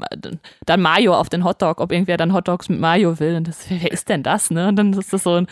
dann 0.67 0.83
Mayo 0.83 1.15
auf 1.15 1.31
den 1.31 1.45
Hotdog, 1.45 1.81
ob 1.81 1.91
irgendwer 1.91 2.19
dann 2.19 2.35
Hotdogs 2.35 2.69
mit 2.69 2.81
Mayo 2.81 3.19
will. 3.19 3.37
Und 3.37 3.49
das, 3.49 3.71
wer 3.71 3.91
ist 3.91 4.11
denn 4.11 4.23
das, 4.23 4.51
ne? 4.51 4.69
Und 4.69 4.77
dann 4.77 4.93
ist 4.93 5.13
das 5.13 5.23
so 5.23 5.37
ein 5.37 5.47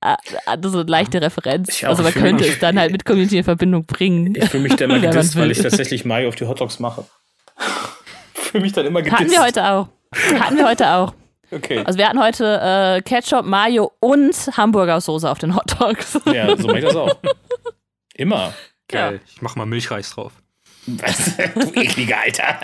äh, 0.00 0.16
so 0.62 0.78
eine 0.80 0.90
leichte 0.90 1.20
Referenz. 1.20 1.68
Ich 1.70 1.84
auch, 1.86 1.90
also 1.90 2.02
man 2.02 2.12
könnte 2.12 2.44
mich- 2.44 2.52
es 2.54 2.58
dann 2.58 2.78
halt 2.78 2.92
mit 2.92 3.04
Community 3.04 3.38
in 3.38 3.44
Verbindung 3.44 3.84
bringen. 3.84 4.34
Ich 4.36 4.48
fühle 4.48 4.62
mich 4.64 4.76
dann 4.76 4.90
immer 4.90 4.98
Ja, 5.02 5.10
gedisst, 5.10 5.36
weil 5.36 5.50
ich 5.50 5.58
tatsächlich 5.58 6.04
Mayo 6.04 6.28
auf 6.28 6.36
die 6.36 6.46
Hotdogs 6.46 6.78
mache. 6.78 7.04
fühle 8.34 8.62
mich 8.62 8.72
dann 8.72 8.86
immer 8.86 9.02
gedisst. 9.02 9.20
Hatten 9.20 9.30
wir 9.30 9.42
heute 9.42 9.68
auch. 9.70 9.88
Hatten 10.40 10.56
wir 10.56 10.66
heute 10.68 10.90
auch. 10.90 11.14
Okay. 11.50 11.82
Also 11.84 11.98
wir 11.98 12.06
hatten 12.08 12.20
heute 12.22 12.60
äh, 12.62 13.02
Ketchup, 13.02 13.44
Mayo 13.46 13.92
und 14.00 14.34
Hamburger 14.56 15.00
Soße 15.00 15.28
auf 15.30 15.38
den 15.38 15.54
Hotdogs. 15.56 16.18
Ja, 16.26 16.54
so 16.56 16.66
mache 16.66 16.78
ich 16.80 16.84
das 16.84 16.96
auch. 16.96 17.16
Immer. 18.14 18.52
Geil. 18.88 19.20
Ich 19.34 19.40
mach 19.42 19.56
mal 19.56 19.64
Milchreis 19.66 20.10
drauf. 20.10 20.32
Was? 20.86 21.36
Du 21.36 21.72
ekliger 21.74 22.20
Alter. 22.20 22.60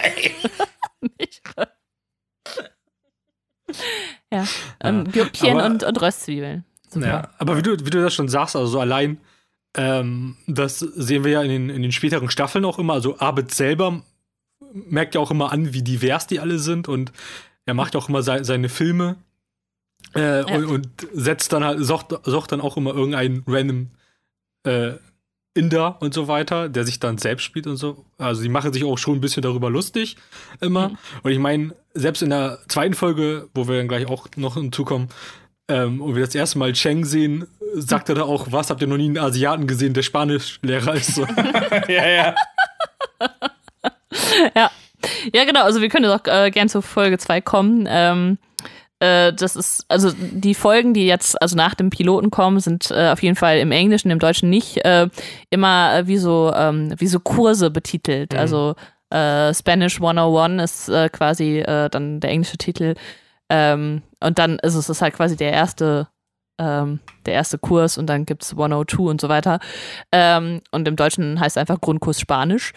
ja. 4.33 4.45
Ähm, 4.81 5.05
aber- 5.43 5.65
und, 5.65 5.83
und 5.85 6.03
Röstzwiebeln. 6.03 6.65
Ja, 7.03 7.31
aber 7.39 7.57
wie 7.57 7.63
du, 7.63 7.73
wie 7.73 7.91
du 7.91 8.03
das 8.03 8.15
schon 8.15 8.29
sagst, 8.29 8.57
also 8.57 8.67
so 8.67 8.81
allein, 8.81 9.19
ähm, 9.77 10.37
das 10.47 10.79
sehen 10.79 11.25
wir 11.25 11.33
ja 11.33 11.43
in 11.43 11.49
den, 11.49 11.71
in 11.71 11.83
den 11.83 11.93
späteren 11.93 12.31
Staffeln 12.31 12.65
auch 12.65 12.79
immer. 12.79 12.93
Also 12.93 13.19
Abed 13.19 13.53
selber 13.53 14.03
merkt 14.73 15.15
ja 15.15 15.21
auch 15.21 15.31
immer 15.31 15.53
an, 15.53 15.73
wie 15.73 15.83
divers 15.83 16.27
die 16.27 16.41
alle 16.41 16.59
sind 16.59 16.89
und 16.89 17.13
er 17.67 17.75
macht 17.75 17.97
auch 17.97 18.09
immer 18.09 18.23
sei, 18.23 18.43
seine 18.43 18.69
Filme 18.69 19.17
äh, 20.15 20.45
und, 20.45 20.67
und 20.67 20.89
setzt 21.13 21.53
dann 21.53 21.65
halt, 21.65 21.85
sucht, 21.85 22.15
sucht 22.25 22.53
dann 22.53 22.61
auch 22.61 22.77
immer 22.77 22.95
irgendeinen 22.95 23.43
random 23.47 23.91
äh, 24.65 24.95
Inder 25.57 25.99
und 26.01 26.13
so 26.13 26.27
weiter, 26.27 26.69
der 26.69 26.85
sich 26.85 26.99
dann 26.99 27.17
selbst 27.17 27.45
spielt 27.45 27.69
und 27.69 27.77
so. 27.77 28.05
Also 28.19 28.43
die 28.43 28.49
machen 28.49 28.73
sich 28.73 28.83
auch 28.85 28.99
schon 28.99 29.19
ein 29.19 29.21
bisschen 29.21 29.43
darüber 29.43 29.71
lustig 29.71 30.17
immer. 30.61 30.93
Und 31.23 31.31
ich 31.31 31.39
meine, 31.39 31.75
selbst 31.95 32.23
in 32.23 32.31
der 32.31 32.59
zweiten 32.69 32.95
Folge, 32.95 33.49
wo 33.55 33.69
wir 33.69 33.77
dann 33.79 33.87
gleich 33.87 34.09
auch 34.09 34.27
noch 34.37 34.55
hinzukommen, 34.55 35.09
ähm, 35.69 36.01
und 36.01 36.15
wir 36.15 36.25
das 36.25 36.35
erste 36.35 36.59
Mal 36.59 36.73
Cheng 36.73 37.05
sehen, 37.05 37.47
sagt 37.75 38.09
er 38.09 38.15
da 38.15 38.23
auch, 38.23 38.49
was, 38.51 38.71
habt 38.71 38.81
ihr 38.83 38.87
noch 38.87 38.97
nie 38.97 39.07
einen 39.07 39.19
Asiaten 39.19 39.67
gesehen, 39.67 39.95
der 39.95 40.03
Spanischlehrer 40.03 40.95
ist? 40.95 41.15
So. 41.15 41.23
ja, 41.89 42.09
ja. 42.09 42.35
Ja. 44.55 44.71
ja, 45.33 45.45
genau. 45.45 45.65
Also 45.65 45.81
wir 45.81 45.89
können 45.89 46.05
jetzt 46.11 46.29
auch 46.29 46.33
äh, 46.33 46.51
gern 46.51 46.69
zur 46.69 46.83
Folge 46.83 47.19
2 47.19 47.41
kommen. 47.41 47.87
Ähm, 47.89 48.39
äh, 49.01 49.33
das 49.33 49.57
ist, 49.57 49.85
also 49.89 50.13
die 50.17 50.55
Folgen, 50.55 50.95
die 50.95 51.07
jetzt 51.07 51.41
also 51.43 51.57
nach 51.57 51.75
dem 51.75 51.91
Piloten 51.91 52.31
kommen, 52.31 52.61
sind 52.61 52.91
äh, 52.91 53.11
auf 53.11 53.23
jeden 53.23 53.37
Fall 53.37 53.59
im 53.59 53.71
Englischen, 53.71 54.11
im 54.11 54.19
Deutschen 54.19 54.51
nicht, 54.51 54.85
äh, 54.85 55.09
immer 55.51 55.99
äh, 55.99 56.07
wie, 56.07 56.17
so, 56.17 56.53
ähm, 56.55 56.95
wie 56.99 57.07
so 57.07 57.21
Kurse 57.21 57.71
betitelt. 57.71 58.33
Mhm. 58.33 58.39
Also 58.39 58.75
äh, 59.11 59.53
Spanish 59.53 59.97
101 59.97 60.63
ist 60.63 60.89
äh, 60.89 61.09
quasi 61.09 61.59
äh, 61.59 61.89
dann 61.91 62.21
der 62.21 62.31
englische 62.31 62.57
Titel. 62.57 62.95
Ähm, 63.51 64.03
und 64.21 64.39
dann 64.39 64.59
ist 64.59 64.75
es 64.75 64.89
ist 64.89 65.03
halt 65.03 65.15
quasi 65.15 65.37
der 65.37 65.53
erste, 65.53 66.09
ähm, 66.59 67.01
der 67.27 67.35
erste 67.35 67.59
Kurs 67.59 67.99
und 67.99 68.07
dann 68.07 68.27
gibt 68.27 68.43
es 68.43 68.53
102 68.53 69.03
und 69.03 69.21
so 69.21 69.29
weiter. 69.29 69.59
Ähm, 70.13 70.63
und 70.71 70.89
im 70.89 70.97
Deutschen 70.97 71.41
heißt 71.41 71.57
es 71.57 71.61
einfach 71.61 71.81
Grundkurs 71.81 72.21
Spanisch. 72.21 72.73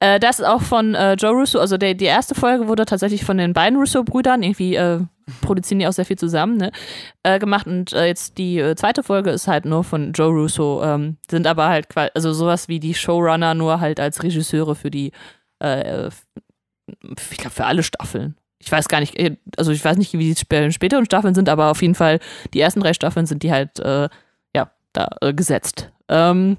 Äh, 0.00 0.20
das 0.20 0.38
ist 0.38 0.44
auch 0.46 0.62
von 0.62 0.94
äh, 0.94 1.14
Joe 1.14 1.32
Russo, 1.32 1.58
also 1.58 1.76
der, 1.76 1.94
die 1.94 2.04
erste 2.04 2.34
Folge 2.34 2.68
wurde 2.68 2.84
tatsächlich 2.84 3.24
von 3.24 3.38
den 3.38 3.52
beiden 3.52 3.78
Russo-Brüdern, 3.78 4.42
irgendwie 4.42 4.76
äh, 4.76 5.00
produzieren 5.40 5.78
die 5.78 5.86
auch 5.86 5.92
sehr 5.92 6.04
viel 6.04 6.18
zusammen, 6.18 6.56
ne, 6.56 6.72
äh, 7.22 7.38
gemacht. 7.38 7.66
Und 7.66 7.92
äh, 7.92 8.06
jetzt 8.06 8.38
die 8.38 8.58
äh, 8.58 8.76
zweite 8.76 9.02
Folge 9.02 9.30
ist 9.30 9.48
halt 9.48 9.64
nur 9.64 9.82
von 9.82 10.12
Joe 10.12 10.30
Russo, 10.30 10.82
ähm, 10.84 11.16
sind 11.28 11.46
aber 11.46 11.68
halt 11.68 11.88
quasi, 11.88 12.10
also 12.14 12.32
sowas 12.32 12.68
wie 12.68 12.80
die 12.80 12.94
Showrunner, 12.94 13.54
nur 13.54 13.80
halt 13.80 13.98
als 13.98 14.22
Regisseure 14.22 14.74
für 14.74 14.90
die, 14.90 15.12
ich 15.64 17.36
glaube, 17.38 17.54
für 17.54 17.64
alle 17.64 17.84
Staffeln. 17.84 18.34
Ich 18.62 18.70
weiß 18.70 18.88
gar 18.88 19.00
nicht, 19.00 19.18
äh, 19.18 19.36
also 19.56 19.72
ich 19.72 19.84
weiß 19.84 19.96
nicht, 19.96 20.12
wie 20.12 20.32
die 20.32 20.38
sp 20.38 20.70
späteren 20.70 21.04
Staffeln 21.04 21.34
sind, 21.34 21.48
aber 21.48 21.70
auf 21.70 21.82
jeden 21.82 21.94
Fall 21.94 22.20
die 22.54 22.60
ersten 22.60 22.80
drei 22.80 22.94
Staffeln 22.94 23.26
sind 23.26 23.42
die 23.42 23.52
halt, 23.52 23.78
äh, 23.80 24.08
ja, 24.54 24.70
da 24.92 25.08
äh, 25.20 25.34
gesetzt. 25.34 25.90
Ähm, 26.08 26.58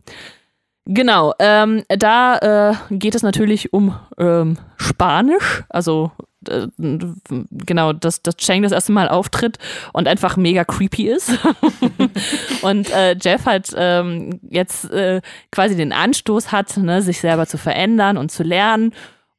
genau, 0.86 1.34
ähm, 1.40 1.84
da 1.88 2.72
äh, 2.90 2.96
geht 2.96 3.16
es 3.16 3.24
natürlich 3.24 3.74
um 3.74 3.98
ähm, 4.18 4.58
Spanisch, 4.78 5.64
also 5.70 6.12
äh, 6.50 6.68
genau, 6.78 7.94
dass, 7.94 8.22
dass 8.22 8.36
Chang 8.38 8.64
das 8.64 8.72
erste 8.72 8.92
Mal 8.92 9.08
auftritt 9.10 9.58
und 9.94 10.08
einfach 10.08 10.38
mega 10.38 10.66
creepy 10.66 11.08
ist. 11.08 11.32
und 12.62 12.92
äh, 12.92 13.16
Jeff 13.22 13.46
halt 13.46 13.70
ähm, 13.76 14.40
jetzt 14.50 14.92
äh, 14.92 15.22
quasi 15.52 15.76
den 15.76 15.94
Anstoß 15.94 16.52
hat, 16.52 16.78
ne, 16.78 17.02
sich 17.02 17.22
selber 17.22 17.48
zu 17.48 17.58
verändern 17.58 18.18
und 18.18 18.32
zu 18.32 18.44
lernen. 18.44 18.94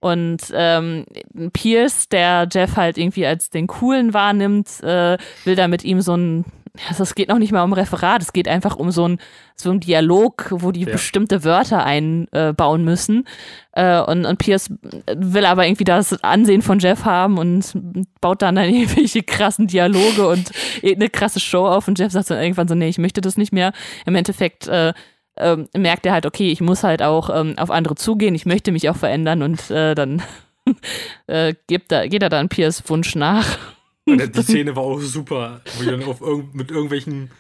Und 0.04 0.52
ähm, 0.52 1.06
Pierce, 1.54 2.10
der 2.10 2.46
Jeff 2.52 2.76
halt 2.76 2.98
irgendwie 2.98 3.24
als 3.24 3.48
den 3.48 3.66
Coolen 3.66 4.12
wahrnimmt, 4.12 4.82
äh, 4.82 5.16
will 5.46 5.56
da 5.56 5.66
mit 5.66 5.82
ihm 5.82 6.02
so 6.02 6.14
ein, 6.14 6.44
also 6.90 7.04
es 7.04 7.14
geht 7.14 7.30
noch 7.30 7.38
nicht 7.38 7.52
mal 7.52 7.62
um 7.62 7.72
Referat, 7.72 8.20
es 8.20 8.34
geht 8.34 8.46
einfach 8.46 8.76
um 8.76 8.90
so 8.90 9.08
ein, 9.08 9.18
so 9.56 9.70
ein 9.70 9.80
Dialog, 9.80 10.48
wo 10.50 10.72
die 10.72 10.82
Ja. 10.82 10.92
bestimmte 10.92 11.42
Wörter 11.42 11.86
einbauen 11.86 12.84
müssen. 12.84 13.26
Äh, 13.72 13.98
und, 14.02 14.26
und 14.26 14.36
Pierce 14.38 14.68
will 15.16 15.46
aber 15.46 15.66
irgendwie 15.66 15.84
das 15.84 16.22
Ansehen 16.22 16.60
von 16.60 16.80
Jeff 16.80 17.06
haben 17.06 17.38
und 17.38 17.72
baut 18.20 18.42
dann, 18.42 18.56
dann 18.56 18.68
irgendwelche 18.74 19.22
krassen 19.22 19.68
Dialoge 19.68 20.28
und 20.28 20.50
eine 20.84 21.08
krasse 21.08 21.40
Show 21.40 21.66
auf 21.66 21.88
und 21.88 21.98
Jeff 21.98 22.12
sagt 22.12 22.28
dann 22.28 22.42
irgendwann 22.42 22.68
so, 22.68 22.74
nee, 22.74 22.88
ich 22.90 22.98
möchte 22.98 23.22
das 23.22 23.38
nicht 23.38 23.54
mehr. 23.54 23.72
Im 24.04 24.16
Endeffekt 24.16 24.68
äh, 24.68 24.92
ähm, 25.36 25.68
merkt 25.76 26.06
er 26.06 26.12
halt, 26.12 26.26
okay, 26.26 26.50
ich 26.50 26.60
muss 26.60 26.82
halt 26.84 27.02
auch 27.02 27.30
ähm, 27.34 27.58
auf 27.58 27.70
andere 27.70 27.94
zugehen, 27.96 28.34
ich 28.34 28.46
möchte 28.46 28.72
mich 28.72 28.88
auch 28.88 28.96
verändern 28.96 29.42
und 29.42 29.70
äh, 29.70 29.94
dann 29.94 30.22
äh, 31.26 31.54
gibt 31.66 31.92
er, 31.92 32.08
geht 32.08 32.22
er 32.22 32.28
dann 32.28 32.48
Piers 32.48 32.82
Wunsch 32.88 33.14
nach. 33.14 33.58
Und 34.06 34.36
die 34.36 34.42
Szene 34.42 34.76
war 34.76 34.82
auch 34.84 35.00
super, 35.00 35.60
wo 35.76 35.82
die 35.82 35.90
dann 35.90 36.04
auf 36.04 36.20
irgend, 36.20 36.54
mit 36.54 36.70
irgendwelchen 36.70 37.30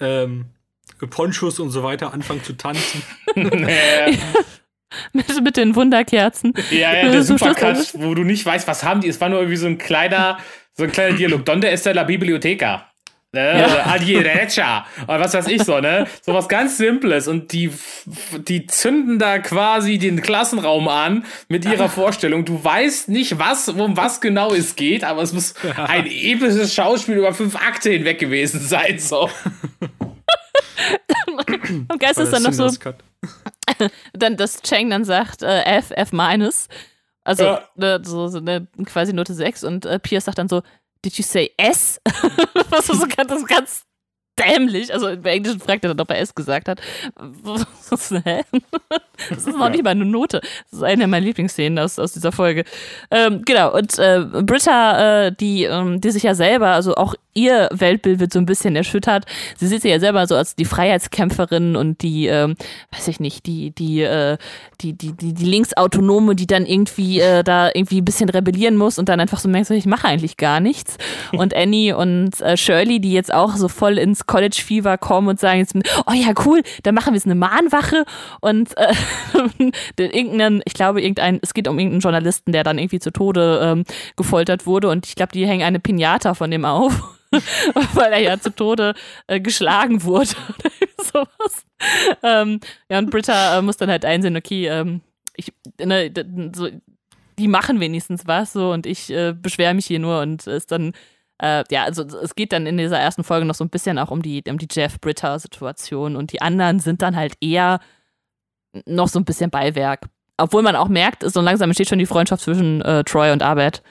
ähm, 0.00 0.46
Ponchos 1.08 1.60
und 1.60 1.70
so 1.70 1.82
weiter 1.82 2.12
anfangen 2.12 2.42
zu 2.42 2.54
tanzen. 2.54 3.02
mit, 5.12 5.42
mit 5.42 5.56
den 5.56 5.76
Wunderkerzen. 5.76 6.52
Ja, 6.70 6.94
ja, 6.94 7.10
der 7.10 7.22
So 7.22 7.36
Supercut, 7.36 7.94
wo 7.94 8.14
du 8.14 8.24
nicht 8.24 8.44
weißt, 8.44 8.66
was 8.66 8.82
haben 8.82 9.00
die. 9.00 9.08
Es 9.08 9.20
war 9.20 9.28
nur 9.28 9.38
irgendwie 9.38 9.56
so 9.56 9.66
ein 9.66 9.78
kleiner, 9.78 10.38
so 10.74 10.84
ein 10.84 10.92
kleiner 10.92 11.16
Dialog. 11.16 11.44
Donde 11.44 11.70
está 11.70 11.92
la 11.92 12.02
biblioteca? 12.04 12.89
Ne? 13.32 13.64
Oder 13.64 13.86
A 13.86 13.98
derecha. 13.98 14.84
Oder 15.04 15.20
was 15.20 15.34
weiß 15.34 15.46
ich 15.46 15.62
so, 15.62 15.78
ne? 15.78 16.06
So 16.22 16.34
was 16.34 16.48
ganz 16.48 16.78
Simples. 16.78 17.28
Und 17.28 17.52
die, 17.52 17.72
die 18.48 18.66
zünden 18.66 19.20
da 19.20 19.38
quasi 19.38 19.98
den 19.98 20.20
Klassenraum 20.20 20.88
an 20.88 21.24
mit 21.48 21.64
ihrer 21.64 21.88
Vorstellung. 22.00 22.44
Du 22.44 22.62
weißt 22.62 23.08
nicht, 23.08 23.38
was, 23.38 23.68
um 23.68 23.96
was 23.96 24.20
genau 24.20 24.52
es 24.52 24.74
geht, 24.74 25.04
aber 25.04 25.22
es 25.22 25.32
muss 25.32 25.54
ein 25.76 26.06
episches 26.06 26.74
Schauspiel 26.74 27.18
über 27.18 27.32
fünf 27.32 27.54
Akte 27.54 27.90
hinweg 27.90 28.18
gewesen 28.18 28.60
sein, 28.60 28.98
so. 28.98 29.30
Am 31.88 31.98
Geist 31.98 32.18
ist 32.18 32.32
dann 32.32 32.42
noch 32.42 32.52
so, 32.52 32.68
dann, 34.12 34.36
dass 34.36 34.62
Chang 34.62 34.90
dann 34.90 35.04
sagt, 35.04 35.42
äh, 35.42 35.62
F, 35.64 35.90
F 35.90 36.12
minus. 36.12 36.68
Also 37.22 37.44
Ja. 37.44 37.68
ne, 37.76 38.00
so, 38.02 38.28
so 38.28 38.38
eine 38.38 38.66
quasi 38.86 39.12
Note 39.12 39.34
6 39.34 39.64
und 39.64 39.86
äh, 39.86 39.98
Pierce 39.98 40.24
sagt 40.24 40.38
dann 40.38 40.48
so, 40.48 40.62
Did 41.04 41.16
you 41.18 41.24
say 41.24 41.50
S? 41.56 42.00
Was 42.70 42.86
so 42.86 43.06
ganz, 43.06 43.28
das 43.28 43.38
ist 43.38 43.48
ganz 43.48 43.82
dämlich. 44.38 44.92
Also 44.92 45.08
im 45.08 45.24
Englischen 45.24 45.60
fragt 45.60 45.84
er 45.84 45.88
dann, 45.88 46.00
ob 46.00 46.10
er 46.10 46.18
S 46.18 46.34
gesagt 46.34 46.68
hat. 46.68 46.80
Was, 47.42 48.10
hä? 48.10 48.42
Das 49.28 49.46
ist 49.46 49.56
noch 49.56 49.68
nicht 49.68 49.84
mal 49.84 49.90
eine 49.90 50.04
Note. 50.04 50.40
Das 50.40 50.72
ist 50.72 50.82
eine 50.82 51.06
meiner 51.06 51.26
Lieblingsszenen 51.26 51.78
aus, 51.78 51.98
aus 51.98 52.12
dieser 52.12 52.32
Folge. 52.32 52.64
Ähm, 53.10 53.42
genau, 53.44 53.74
und 53.74 53.98
äh, 53.98 54.20
Britta, 54.20 55.26
äh, 55.26 55.32
die, 55.32 55.64
ähm, 55.64 56.00
die 56.00 56.10
sich 56.10 56.22
ja 56.22 56.34
selber, 56.34 56.68
also 56.68 56.94
auch 56.94 57.14
ihr 57.34 57.68
Weltbild 57.72 58.20
wird 58.20 58.32
so 58.32 58.38
ein 58.38 58.46
bisschen 58.46 58.76
erschüttert. 58.76 59.24
Sie 59.56 59.66
sieht 59.66 59.82
sich 59.82 59.90
ja 59.90 60.00
selber 60.00 60.26
so 60.26 60.36
als 60.36 60.56
die 60.56 60.64
Freiheitskämpferin 60.64 61.76
und 61.76 62.02
die, 62.02 62.26
ähm, 62.26 62.56
weiß 62.92 63.08
ich 63.08 63.20
nicht, 63.20 63.46
die, 63.46 63.70
die, 63.70 64.02
äh, 64.02 64.36
die, 64.80 64.94
die, 64.94 65.12
die, 65.12 65.34
die 65.34 65.44
Linksautonome, 65.44 66.34
die 66.34 66.46
dann 66.46 66.66
irgendwie 66.66 67.20
äh, 67.20 67.44
da 67.44 67.68
irgendwie 67.68 68.00
ein 68.00 68.04
bisschen 68.04 68.28
rebellieren 68.28 68.76
muss 68.76 68.98
und 68.98 69.08
dann 69.08 69.20
einfach 69.20 69.38
so 69.38 69.48
merkt, 69.48 69.70
ich 69.70 69.86
mache 69.86 70.08
eigentlich 70.08 70.36
gar 70.36 70.60
nichts. 70.60 70.96
Und 71.32 71.54
Annie 71.60 71.96
und 71.96 72.40
äh, 72.40 72.56
Shirley, 72.56 73.00
die 73.00 73.12
jetzt 73.12 73.32
auch 73.32 73.56
so 73.56 73.68
voll 73.68 73.98
ins 73.98 74.26
College-Fever 74.26 74.98
kommen 74.98 75.28
und 75.28 75.40
sagen 75.40 75.60
jetzt, 75.60 75.74
oh 76.06 76.12
ja, 76.12 76.32
cool, 76.44 76.62
dann 76.82 76.94
machen 76.94 77.12
wir 77.12 77.16
jetzt 77.16 77.26
eine 77.26 77.34
Mahnwache 77.36 78.04
und 78.40 78.76
äh, 78.76 78.92
den 79.98 80.10
irgendeinen, 80.10 80.62
ich 80.64 80.74
glaube, 80.74 81.00
irgendein, 81.00 81.38
es 81.42 81.54
geht 81.54 81.68
um 81.68 81.78
irgendeinen 81.78 82.00
Journalisten, 82.00 82.52
der 82.52 82.64
dann 82.64 82.78
irgendwie 82.78 82.98
zu 82.98 83.12
Tode 83.12 83.60
ähm, 83.62 83.84
gefoltert 84.16 84.66
wurde 84.66 84.88
und 84.88 85.06
ich 85.06 85.14
glaube, 85.14 85.32
die 85.32 85.46
hängen 85.46 85.62
eine 85.62 85.80
Pinata 85.80 86.34
von 86.34 86.50
dem 86.50 86.64
auf. 86.64 87.16
weil 87.94 88.12
er 88.12 88.18
ja 88.18 88.40
zu 88.40 88.50
Tode 88.54 88.94
äh, 89.26 89.40
geschlagen 89.40 90.02
wurde 90.02 90.30
oder 90.58 90.70
sowas. 91.02 91.66
Ähm, 92.22 92.60
ja, 92.88 92.98
und 92.98 93.10
Britta 93.10 93.58
äh, 93.58 93.62
muss 93.62 93.76
dann 93.76 93.90
halt 93.90 94.04
einsehen, 94.04 94.36
okay, 94.36 94.66
ähm, 94.66 95.00
ich, 95.36 95.52
ne, 95.82 96.12
so, 96.54 96.68
die 97.38 97.48
machen 97.48 97.80
wenigstens 97.80 98.26
was 98.26 98.52
so 98.52 98.72
und 98.72 98.86
ich 98.86 99.10
äh, 99.10 99.32
beschwere 99.32 99.74
mich 99.74 99.86
hier 99.86 99.98
nur 99.98 100.20
und 100.20 100.46
ist 100.46 100.72
dann 100.72 100.92
äh, 101.42 101.64
ja, 101.70 101.84
also 101.84 102.02
es 102.02 102.34
geht 102.34 102.52
dann 102.52 102.66
in 102.66 102.76
dieser 102.76 102.98
ersten 102.98 103.24
Folge 103.24 103.46
noch 103.46 103.54
so 103.54 103.64
ein 103.64 103.70
bisschen 103.70 103.98
auch 103.98 104.10
um 104.10 104.20
die, 104.20 104.42
um 104.48 104.58
die 104.58 104.68
Jeff-Britta-Situation 104.70 106.16
und 106.16 106.32
die 106.32 106.42
anderen 106.42 106.80
sind 106.80 107.00
dann 107.00 107.16
halt 107.16 107.34
eher 107.40 107.80
noch 108.84 109.08
so 109.08 109.18
ein 109.18 109.24
bisschen 109.24 109.50
Beiwerk. 109.50 110.06
Obwohl 110.36 110.62
man 110.62 110.76
auch 110.76 110.88
merkt, 110.88 111.22
so 111.22 111.40
langsam 111.40 111.70
entsteht 111.70 111.88
schon 111.88 111.98
die 111.98 112.06
Freundschaft 112.06 112.42
zwischen 112.42 112.82
äh, 112.82 113.04
Troy 113.04 113.32
und 113.32 113.42
Arbeit. 113.42 113.82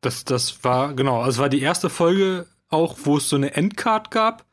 Das, 0.00 0.24
das 0.24 0.62
war, 0.64 0.94
genau, 0.94 1.18
also 1.20 1.30
es 1.30 1.38
war 1.38 1.48
die 1.48 1.62
erste 1.62 1.90
Folge 1.90 2.46
auch, 2.68 2.96
wo 3.04 3.16
es 3.16 3.28
so 3.28 3.36
eine 3.36 3.54
Endcard 3.54 4.10
gab. 4.10 4.44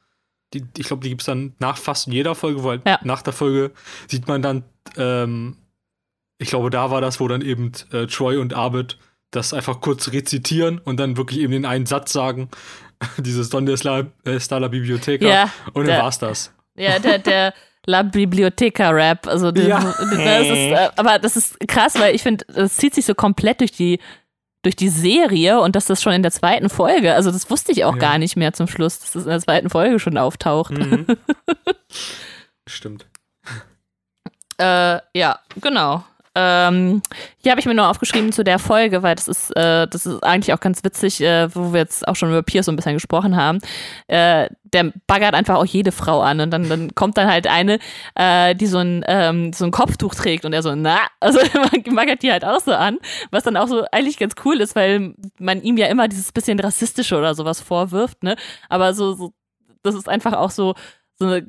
Die, 0.53 0.63
ich 0.77 0.87
glaube, 0.87 1.03
die 1.03 1.09
gibt 1.09 1.21
es 1.21 1.25
dann 1.25 1.53
nach 1.59 1.77
fast 1.77 2.07
jeder 2.07 2.35
Folge, 2.35 2.63
weil 2.63 2.81
Ja. 2.85 2.99
nach 3.03 3.21
der 3.21 3.33
Folge 3.33 3.71
sieht 4.07 4.27
man 4.27 4.41
dann, 4.41 4.63
ähm, 4.97 5.57
ich 6.37 6.49
glaube, 6.49 6.69
da 6.69 6.91
war 6.91 7.01
das, 7.01 7.19
wo 7.19 7.27
dann 7.27 7.41
eben 7.41 7.71
äh, 7.91 8.05
Troy 8.07 8.37
und 8.37 8.53
Arbeit 8.53 8.97
das 9.31 9.53
einfach 9.53 9.81
kurz 9.81 10.11
rezitieren 10.11 10.77
und 10.79 10.97
dann 10.99 11.17
wirklich 11.17 11.39
eben 11.39 11.51
den 11.53 11.65
einen 11.65 11.85
Satz 11.87 12.13
sagen, 12.13 12.49
dieses 13.17 13.49
Donde 13.49 13.73
es 13.73 13.83
la, 13.83 14.03
está 14.25 14.57
la 14.59 14.67
biblioteca 14.67 15.25
Ja, 15.25 15.51
und 15.73 15.87
dann 15.87 15.95
der- 15.95 16.03
war's 16.03 16.19
das. 16.19 16.53
Ja, 16.75 16.97
der, 16.99 17.19
der 17.19 17.53
La 17.85 18.01
Biblioteca 18.01 18.89
Rap. 18.91 19.27
Also, 19.27 19.51
das, 19.51 19.67
Ja. 19.67 19.79
das 19.79 20.47
ist, 20.47 20.57
äh, 20.57 20.89
aber 20.95 21.19
das 21.19 21.35
ist 21.35 21.59
krass, 21.67 21.99
weil 21.99 22.15
ich 22.15 22.23
finde, 22.23 22.45
das 22.47 22.77
zieht 22.77 22.95
sich 22.95 23.05
so 23.05 23.13
komplett 23.13 23.59
durch 23.59 23.71
die, 23.73 23.99
durch 24.63 24.75
die 24.75 24.89
Serie 24.89 25.59
und 25.61 25.75
dass 25.75 25.85
das 25.85 26.01
schon 26.01 26.13
in 26.13 26.23
der 26.23 26.31
zweiten 26.31 26.69
Folge, 26.69 27.13
also 27.13 27.31
das 27.31 27.49
wusste 27.49 27.71
ich 27.71 27.85
auch 27.85 27.93
Ja. 27.93 27.99
gar 27.99 28.17
nicht 28.17 28.35
mehr 28.35 28.53
zum 28.53 28.67
Schluss, 28.67 28.99
dass 28.99 29.11
das 29.11 29.23
in 29.23 29.29
der 29.29 29.39
zweiten 29.39 29.69
Folge 29.69 29.99
schon 29.99 30.17
auftaucht. 30.17 30.71
Mhm. 30.71 31.05
Stimmt. 32.67 33.05
Äh, 34.57 34.99
ja, 35.15 35.39
genau. 35.61 36.03
Ähm, 36.35 37.01
hier 37.37 37.51
habe 37.51 37.59
ich 37.59 37.67
mir 37.67 37.75
nur 37.75 37.89
aufgeschrieben 37.89 38.31
zu 38.31 38.43
der 38.43 38.57
Folge, 38.57 39.03
weil 39.03 39.15
das 39.15 39.27
ist, 39.27 39.55
äh, 39.55 39.87
das 39.87 40.05
ist 40.05 40.23
eigentlich 40.23 40.53
auch 40.53 40.59
ganz 40.59 40.83
witzig, 40.83 41.21
äh, 41.21 41.53
wo 41.53 41.73
wir 41.73 41.81
jetzt 41.81 42.07
auch 42.07 42.15
schon 42.15 42.29
über 42.29 42.41
Pierce 42.41 42.65
so 42.65 42.71
ein 42.71 42.75
bisschen 42.75 42.93
gesprochen 42.93 43.35
haben. 43.35 43.59
Äh, 44.07 44.49
der 44.63 44.91
baggert 45.05 45.35
einfach 45.35 45.55
auch 45.55 45.65
jede 45.65 45.91
Frau 45.91 46.21
an 46.21 46.39
und 46.39 46.49
dann, 46.49 46.67
dann 46.67 46.95
kommt 46.95 47.17
dann 47.17 47.29
halt 47.29 47.45
eine, 47.45 47.77
äh, 48.15 48.55
die 48.55 48.65
so 48.65 48.79
ein, 48.79 49.05
ähm, 49.07 49.53
so 49.53 49.65
ein 49.65 49.71
Kopftuch 49.71 50.15
trägt 50.15 50.45
und 50.45 50.53
er 50.53 50.63
so, 50.63 50.73
na, 50.73 50.99
also 51.19 51.39
er 51.39 51.69
baggert 51.95 52.23
die 52.23 52.31
halt 52.31 52.43
auch 52.43 52.59
so 52.59 52.73
an, 52.73 52.97
was 53.29 53.43
dann 53.43 53.55
auch 53.55 53.67
so 53.67 53.85
eigentlich 53.91 54.17
ganz 54.17 54.33
cool 54.43 54.59
ist, 54.59 54.75
weil 54.75 55.13
man 55.37 55.61
ihm 55.61 55.77
ja 55.77 55.85
immer 55.87 56.07
dieses 56.07 56.31
bisschen 56.31 56.59
rassistische 56.59 57.17
oder 57.17 57.35
sowas 57.35 57.61
vorwirft, 57.61 58.23
ne? 58.23 58.35
Aber 58.69 58.93
so, 58.95 59.13
so 59.13 59.33
das 59.83 59.95
ist 59.95 60.09
einfach 60.09 60.33
auch 60.33 60.49
so, 60.49 60.73
so 61.19 61.25
eine 61.25 61.45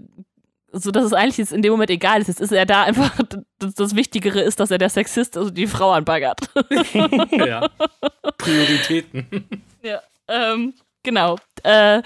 so 0.75 0.91
dass 0.91 1.05
es 1.05 1.13
eigentlich 1.13 1.39
jetzt 1.39 1.53
in 1.53 1.63
dem 1.63 1.73
Moment 1.73 1.91
egal 1.91 2.21
ist. 2.21 2.29
Jetzt 2.29 2.41
ist 2.41 2.53
er 2.53 2.67
da 2.67 2.83
einfach, 2.83 3.13
das, 3.59 3.75
das 3.75 3.95
Wichtigere 3.95 4.41
ist, 4.41 4.61
dass 4.61 4.71
er 4.71 4.79
der 4.79 4.91
Sexist, 4.91 5.37
also 5.37 5.51
die 5.51 5.67
Frau 5.67 5.93
anbaggert. 5.93 6.51
ja. 7.31 7.69
Prioritäten. 8.39 9.63
ja, 9.83 10.01
ähm, 10.29 10.75
genau. 11.03 11.39
Äh, 11.63 12.03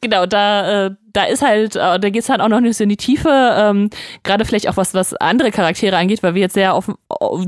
genau, 0.00 0.26
da, 0.26 0.86
äh, 0.86 0.90
da 1.12 1.24
ist 1.24 1.42
halt, 1.42 1.76
äh, 1.76 1.98
da 1.98 2.10
geht 2.10 2.22
es 2.22 2.28
halt 2.28 2.40
auch 2.40 2.48
noch 2.48 2.60
nicht 2.60 2.76
so 2.76 2.84
in 2.84 2.90
die 2.90 2.96
Tiefe, 2.96 3.28
ähm, 3.30 3.90
gerade 4.22 4.44
vielleicht 4.44 4.68
auch 4.68 4.76
was, 4.76 4.94
was 4.94 5.14
andere 5.14 5.50
Charaktere 5.50 5.96
angeht, 5.96 6.22
weil 6.22 6.34
wir 6.34 6.42
jetzt 6.42 6.54
sehr 6.54 6.74
auf, 6.74 6.90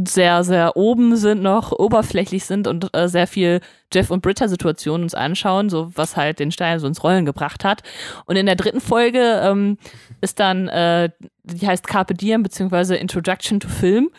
sehr, 0.07 0.45
sehr 0.45 0.77
oben 0.77 1.17
sind 1.17 1.43
noch, 1.43 1.73
oberflächlich 1.73 2.45
sind 2.45 2.67
und 2.67 2.95
äh, 2.97 3.09
sehr 3.09 3.27
viel 3.27 3.61
Jeff 3.93 4.11
und 4.11 4.23
Britta-Situationen 4.23 5.05
uns 5.05 5.15
anschauen, 5.15 5.71
so 5.71 5.91
was 5.95 6.17
halt 6.17 6.41
den 6.41 6.51
Stein 6.51 6.81
so 6.81 6.87
ins 6.87 7.05
Rollen 7.05 7.25
gebracht 7.25 7.65
hat. 7.65 7.83
Und 8.27 8.37
in 8.37 8.47
der 8.47 8.57
dritten 8.57 8.81
Folge 8.81 9.41
ähm, 9.43 9.79
ist 10.21 10.41
dann, 10.41 10.69
äh, 10.69 11.11
die 11.45 11.67
heißt 11.67 11.87
Carpe 11.87 12.15
Diem, 12.15 12.43
beziehungsweise 12.43 12.97
Introduction 12.97 13.61
to 13.61 13.69
Film. 13.69 14.11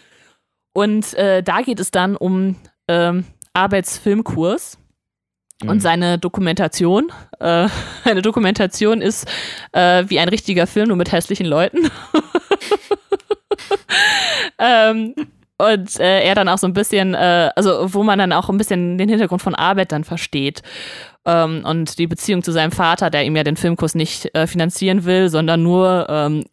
Und 0.74 1.13
äh, 1.16 1.43
da 1.43 1.61
geht 1.61 1.80
es 1.80 1.91
dann 1.91 2.16
um 2.16 2.55
ähm, 2.88 3.26
Arbeitsfilmkurs 3.53 4.78
und 5.64 5.80
seine 5.82 6.18
Dokumentation. 6.18 7.12
Äh, 7.39 7.68
eine 8.03 8.22
Dokumentation 8.22 9.01
ist 9.01 9.28
äh, 9.72 10.03
wie 10.08 10.20
ein 10.20 10.30
richtiger 10.30 10.68
Film, 10.68 10.89
nur 10.89 10.97
mit 10.97 11.12
hässlichen 11.12 11.45
Leuten. 11.45 11.89
ähm, 14.60 15.16
und 15.58 15.99
äh, 15.99 16.22
er 16.24 16.36
dann 16.36 16.49
auch 16.49 16.58
so 16.58 16.68
ein 16.68 16.74
bisschen, 16.74 17.14
äh, 17.14 17.49
also 17.56 17.93
wo 17.93 18.03
man 18.03 18.20
dann 18.20 18.34
auch 18.34 18.49
ein 18.49 18.58
bisschen 18.58 18.97
den 18.97 19.08
Hintergrund 19.08 19.41
von 19.41 19.56
Arbeit 19.56 19.93
dann 19.93 20.03
versteht. 20.03 20.62
Ähm, 21.26 21.64
und 21.66 21.97
die 21.97 22.08
Beziehung 22.08 22.43
zu 22.43 22.51
seinem 22.51 22.72
Vater, 22.72 23.10
der 23.10 23.24
ihm 23.24 23.36
ja 23.36 23.43
den 23.43 23.56
Filmkurs 23.56 23.95
nicht 23.95 24.36
äh, 24.36 24.47
finanzieren 24.47 25.06
will, 25.06 25.30
sondern 25.30 25.64
nur 25.64 26.08
ähm, 26.10 26.43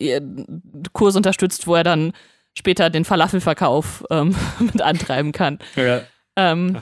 Kurs 0.93 1.17
unterstützt, 1.17 1.67
wo 1.67 1.75
er 1.75 1.83
dann 1.83 2.13
später 2.57 2.91
den 2.91 3.05
Falafelverkauf 3.05 4.05
ähm, 4.11 4.37
mit 4.61 4.81
antreiben 4.81 5.33
kann. 5.33 5.59
Ja. 5.75 6.03
Ähm, 6.37 6.79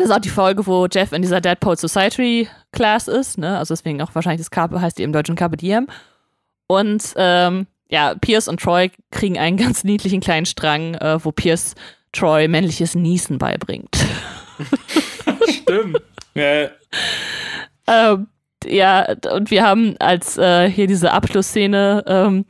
das 0.00 0.08
ist 0.08 0.10
auch 0.10 0.20
die 0.20 0.28
Folge, 0.28 0.66
wo 0.66 0.86
Jeff 0.86 1.12
in 1.12 1.22
dieser 1.22 1.40
Dead 1.40 1.58
Poet 1.60 1.78
Society 1.78 2.48
Class 2.72 3.08
ist, 3.08 3.38
ne? 3.38 3.58
Also 3.58 3.74
deswegen 3.74 4.00
auch 4.00 4.14
wahrscheinlich 4.14 4.40
das 4.40 4.50
Carpe 4.50 4.80
heißt 4.80 4.98
die 4.98 5.02
im 5.02 5.12
Deutschen 5.12 5.36
Carpe 5.36 5.56
Diem. 5.56 5.86
Und 6.66 7.12
ähm, 7.16 7.66
ja, 7.88 8.14
Pierce 8.14 8.48
und 8.48 8.60
Troy 8.60 8.90
kriegen 9.10 9.38
einen 9.38 9.56
ganz 9.58 9.84
niedlichen 9.84 10.20
kleinen 10.20 10.46
Strang, 10.46 10.94
äh, 10.94 11.22
wo 11.22 11.32
Pierce 11.32 11.74
Troy 12.12 12.48
männliches 12.48 12.94
Niesen 12.94 13.38
beibringt. 13.38 13.96
Stimmt. 15.48 15.98
Ja. 16.34 16.68
ähm, 17.86 18.28
ja, 18.64 19.14
und 19.32 19.50
wir 19.50 19.64
haben 19.64 19.96
als 19.98 20.38
äh, 20.38 20.70
hier 20.70 20.86
diese 20.86 21.12
Abschlussszene 21.12 22.04
ähm, 22.06 22.44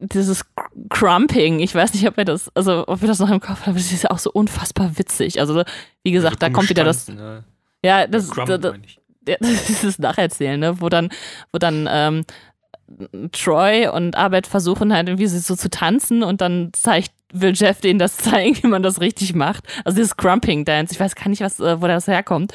dieses 0.00 0.44
Cr- 0.44 0.68
Crumping, 0.90 1.58
ich 1.60 1.74
weiß 1.74 1.94
nicht, 1.94 2.06
ob 2.06 2.16
wir 2.16 2.24
das, 2.24 2.50
also 2.54 2.84
ob 2.86 3.00
wir 3.00 3.08
das 3.08 3.18
noch 3.18 3.30
im 3.30 3.40
Kopf 3.40 3.66
haben, 3.66 3.74
das 3.74 3.90
ist 3.92 4.04
ja 4.04 4.10
auch 4.10 4.18
so 4.18 4.30
unfassbar 4.32 4.98
witzig. 4.98 5.40
Also, 5.40 5.62
wie 6.04 6.12
gesagt, 6.12 6.42
da 6.42 6.50
kommt 6.50 6.68
wieder 6.70 6.84
das, 6.84 7.08
Ne? 7.08 7.44
ja, 7.84 8.06
das, 8.06 8.28
da, 8.30 8.58
da, 8.58 8.74
ja, 9.28 9.36
das 9.40 9.70
ist 9.70 9.84
das 9.84 9.98
Nacherzählen, 9.98 10.58
ne? 10.60 10.80
Wo 10.80 10.88
dann, 10.88 11.08
wo 11.52 11.58
dann 11.58 11.88
ähm, 11.90 12.24
Troy 13.32 13.88
und 13.88 14.16
Arbeit 14.16 14.46
versuchen 14.46 14.92
halt 14.94 15.08
irgendwie 15.08 15.26
so 15.26 15.54
zu 15.54 15.68
tanzen 15.68 16.22
und 16.22 16.40
dann 16.40 16.70
zeigt, 16.72 17.12
will 17.32 17.52
Jeff 17.54 17.80
denen 17.80 17.98
das 17.98 18.16
zeigen, 18.18 18.56
wie 18.62 18.66
man 18.68 18.82
das 18.82 19.00
richtig 19.00 19.34
macht. 19.34 19.64
Also 19.84 19.96
dieses 19.96 20.16
Crumping 20.16 20.64
Dance, 20.64 20.94
ich 20.94 21.00
weiß 21.00 21.14
gar 21.14 21.28
nicht, 21.28 21.42
was, 21.42 21.60
äh, 21.60 21.80
wo 21.82 21.86
das 21.86 22.06
herkommt. 22.06 22.52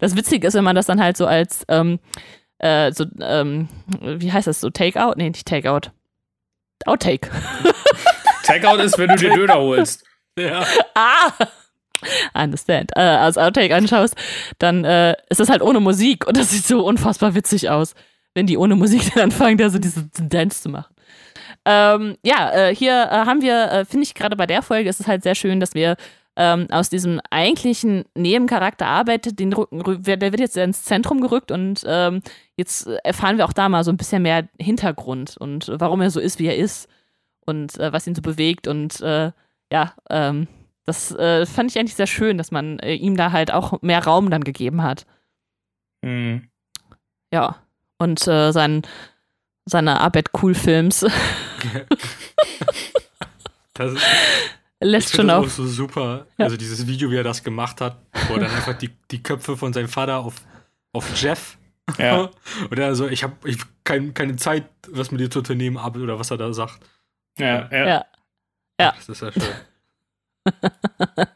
Das 0.00 0.16
Witzige 0.16 0.48
ist, 0.48 0.54
wenn 0.54 0.64
man 0.64 0.74
das 0.76 0.86
dann 0.86 1.00
halt 1.00 1.16
so 1.16 1.26
als, 1.26 1.64
ähm, 1.68 1.98
äh, 2.58 2.90
so, 2.92 3.04
ähm, 3.20 3.68
wie 4.00 4.32
heißt 4.32 4.46
das, 4.46 4.60
so 4.60 4.70
Takeout? 4.70 5.12
Nee, 5.16 5.28
nicht 5.28 5.46
Takeout. 5.46 5.90
Outtake. 6.86 7.30
Takeout 8.44 8.82
ist, 8.82 8.98
wenn 8.98 9.08
du 9.10 9.16
dir 9.16 9.34
Döner 9.34 9.56
holst. 9.56 10.04
Ja. 10.38 10.66
Ah! 10.94 11.32
I 12.34 12.44
understand. 12.44 12.90
Äh, 12.94 13.00
als 13.00 13.38
Outtake 13.38 13.74
anschaust, 13.74 14.14
dann 14.58 14.84
äh, 14.84 15.16
ist 15.30 15.40
das 15.40 15.48
halt 15.48 15.62
ohne 15.62 15.80
Musik 15.80 16.26
und 16.26 16.36
das 16.36 16.50
sieht 16.50 16.64
so 16.64 16.84
unfassbar 16.84 17.34
witzig 17.34 17.70
aus, 17.70 17.94
wenn 18.34 18.46
die 18.46 18.58
ohne 18.58 18.76
Musik 18.76 19.14
dann 19.14 19.24
anfangen, 19.24 19.56
da 19.56 19.70
so 19.70 19.78
diese 19.78 20.06
Dance 20.20 20.60
zu 20.60 20.68
machen. 20.68 20.94
Ähm, 21.64 22.16
ja, 22.22 22.52
äh, 22.52 22.74
hier 22.74 22.92
äh, 23.10 23.24
haben 23.24 23.40
wir, 23.40 23.72
äh, 23.72 23.84
finde 23.86 24.04
ich 24.04 24.14
gerade 24.14 24.36
bei 24.36 24.46
der 24.46 24.60
Folge 24.60 24.90
ist 24.90 25.00
es 25.00 25.06
halt 25.06 25.22
sehr 25.22 25.34
schön, 25.34 25.58
dass 25.58 25.72
wir 25.72 25.96
ähm, 26.36 26.66
aus 26.70 26.90
diesem 26.90 27.20
eigentlichen 27.30 28.04
Nebencharakter 28.14 28.86
arbeitet, 28.86 29.38
den 29.38 29.50
der 29.50 30.20
wird 30.20 30.40
jetzt 30.40 30.56
ins 30.56 30.84
Zentrum 30.84 31.20
gerückt 31.20 31.50
und 31.50 31.82
ähm, 31.86 32.22
jetzt 32.56 32.86
erfahren 33.04 33.38
wir 33.38 33.44
auch 33.46 33.52
da 33.52 33.68
mal 33.68 33.84
so 33.84 33.90
ein 33.90 33.96
bisschen 33.96 34.22
mehr 34.22 34.48
Hintergrund 34.60 35.36
und 35.36 35.72
warum 35.74 36.00
er 36.00 36.10
so 36.10 36.20
ist, 36.20 36.38
wie 36.38 36.46
er 36.46 36.56
ist 36.56 36.88
und 37.46 37.78
äh, 37.78 37.92
was 37.92 38.06
ihn 38.06 38.14
so 38.14 38.22
bewegt 38.22 38.68
und 38.68 39.00
äh, 39.00 39.32
ja, 39.72 39.94
ähm, 40.10 40.46
das 40.84 41.10
äh, 41.12 41.46
fand 41.46 41.70
ich 41.70 41.78
eigentlich 41.78 41.96
sehr 41.96 42.06
schön, 42.06 42.38
dass 42.38 42.50
man 42.52 42.78
äh, 42.78 42.94
ihm 42.94 43.16
da 43.16 43.32
halt 43.32 43.52
auch 43.52 43.82
mehr 43.82 44.04
Raum 44.04 44.30
dann 44.30 44.44
gegeben 44.44 44.82
hat. 44.82 45.04
Mhm. 46.02 46.48
Ja. 47.32 47.56
Und 47.98 48.28
äh, 48.28 48.52
sein, 48.52 48.82
seine 49.64 50.00
Arbeit 50.00 50.30
Cool 50.40 50.54
Films 50.54 51.04
Das 53.74 53.92
ist, 53.92 54.02
lässt 54.80 55.14
schon 55.14 55.28
das 55.28 55.44
auch. 55.44 55.48
so 55.48 55.66
super. 55.66 56.26
Ja. 56.38 56.44
Also 56.46 56.56
dieses 56.56 56.86
Video, 56.86 57.10
wie 57.10 57.16
er 57.16 57.24
das 57.24 57.42
gemacht 57.44 57.80
hat, 57.80 57.98
wo 58.28 58.34
er 58.34 58.40
dann 58.40 58.50
einfach 58.50 58.74
die, 58.74 58.90
die 59.10 59.22
Köpfe 59.22 59.56
von 59.56 59.72
seinem 59.72 59.88
Vater 59.88 60.18
auf, 60.18 60.34
auf 60.92 61.10
Jeff 61.20 61.56
Ja. 61.98 62.30
und 62.70 62.78
er 62.78 62.94
so, 62.94 63.06
ich 63.08 63.22
habe 63.22 63.34
ich 63.44 63.58
hab 63.60 63.68
kein, 63.84 64.12
keine 64.14 64.36
Zeit, 64.36 64.64
was 64.90 65.10
mit 65.10 65.20
dir 65.20 65.30
zu 65.30 65.38
unternehmen 65.40 65.76
oder 65.76 66.18
was 66.18 66.30
er 66.30 66.36
da 66.36 66.52
sagt. 66.52 66.78
Ja, 67.38 67.68
ja. 67.70 67.86
Ja. 67.86 68.04
Ja. 68.80 68.94
Das 68.96 69.08
ist 69.08 69.22
ja 69.22 69.32
schön. 69.32 69.42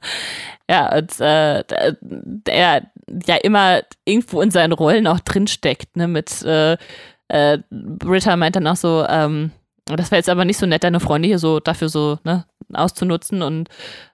Ja, 0.71 0.97
und 0.97 1.19
äh, 1.21 1.65
der- 1.65 1.97
der 2.01 2.87
ja 3.27 3.37
immer 3.43 3.83
irgendwo 4.05 4.41
in 4.41 4.53
seinen 4.53 4.71
Rollen 4.73 5.09
auch 5.09 5.19
drinsteckt, 5.19 5.97
ne, 5.97 6.07
mit 6.07 6.43
äh, 6.43 6.77
äh, 7.27 7.59
Britta 7.71 8.37
meint 8.37 8.55
dann 8.55 8.69
auch 8.69 8.77
so, 8.77 9.05
ähm, 9.09 9.51
das 9.87 10.11
wäre 10.11 10.19
jetzt 10.19 10.29
aber 10.29 10.45
nicht 10.45 10.59
so 10.59 10.67
nett, 10.67 10.85
deine 10.85 11.01
Freunde 11.01 11.29
hier 11.29 11.39
so 11.39 11.61
dafür 11.61 11.89
so, 11.89 12.19
ne, 12.25 12.45
auszunutzen 12.73 13.43
und 13.43 13.69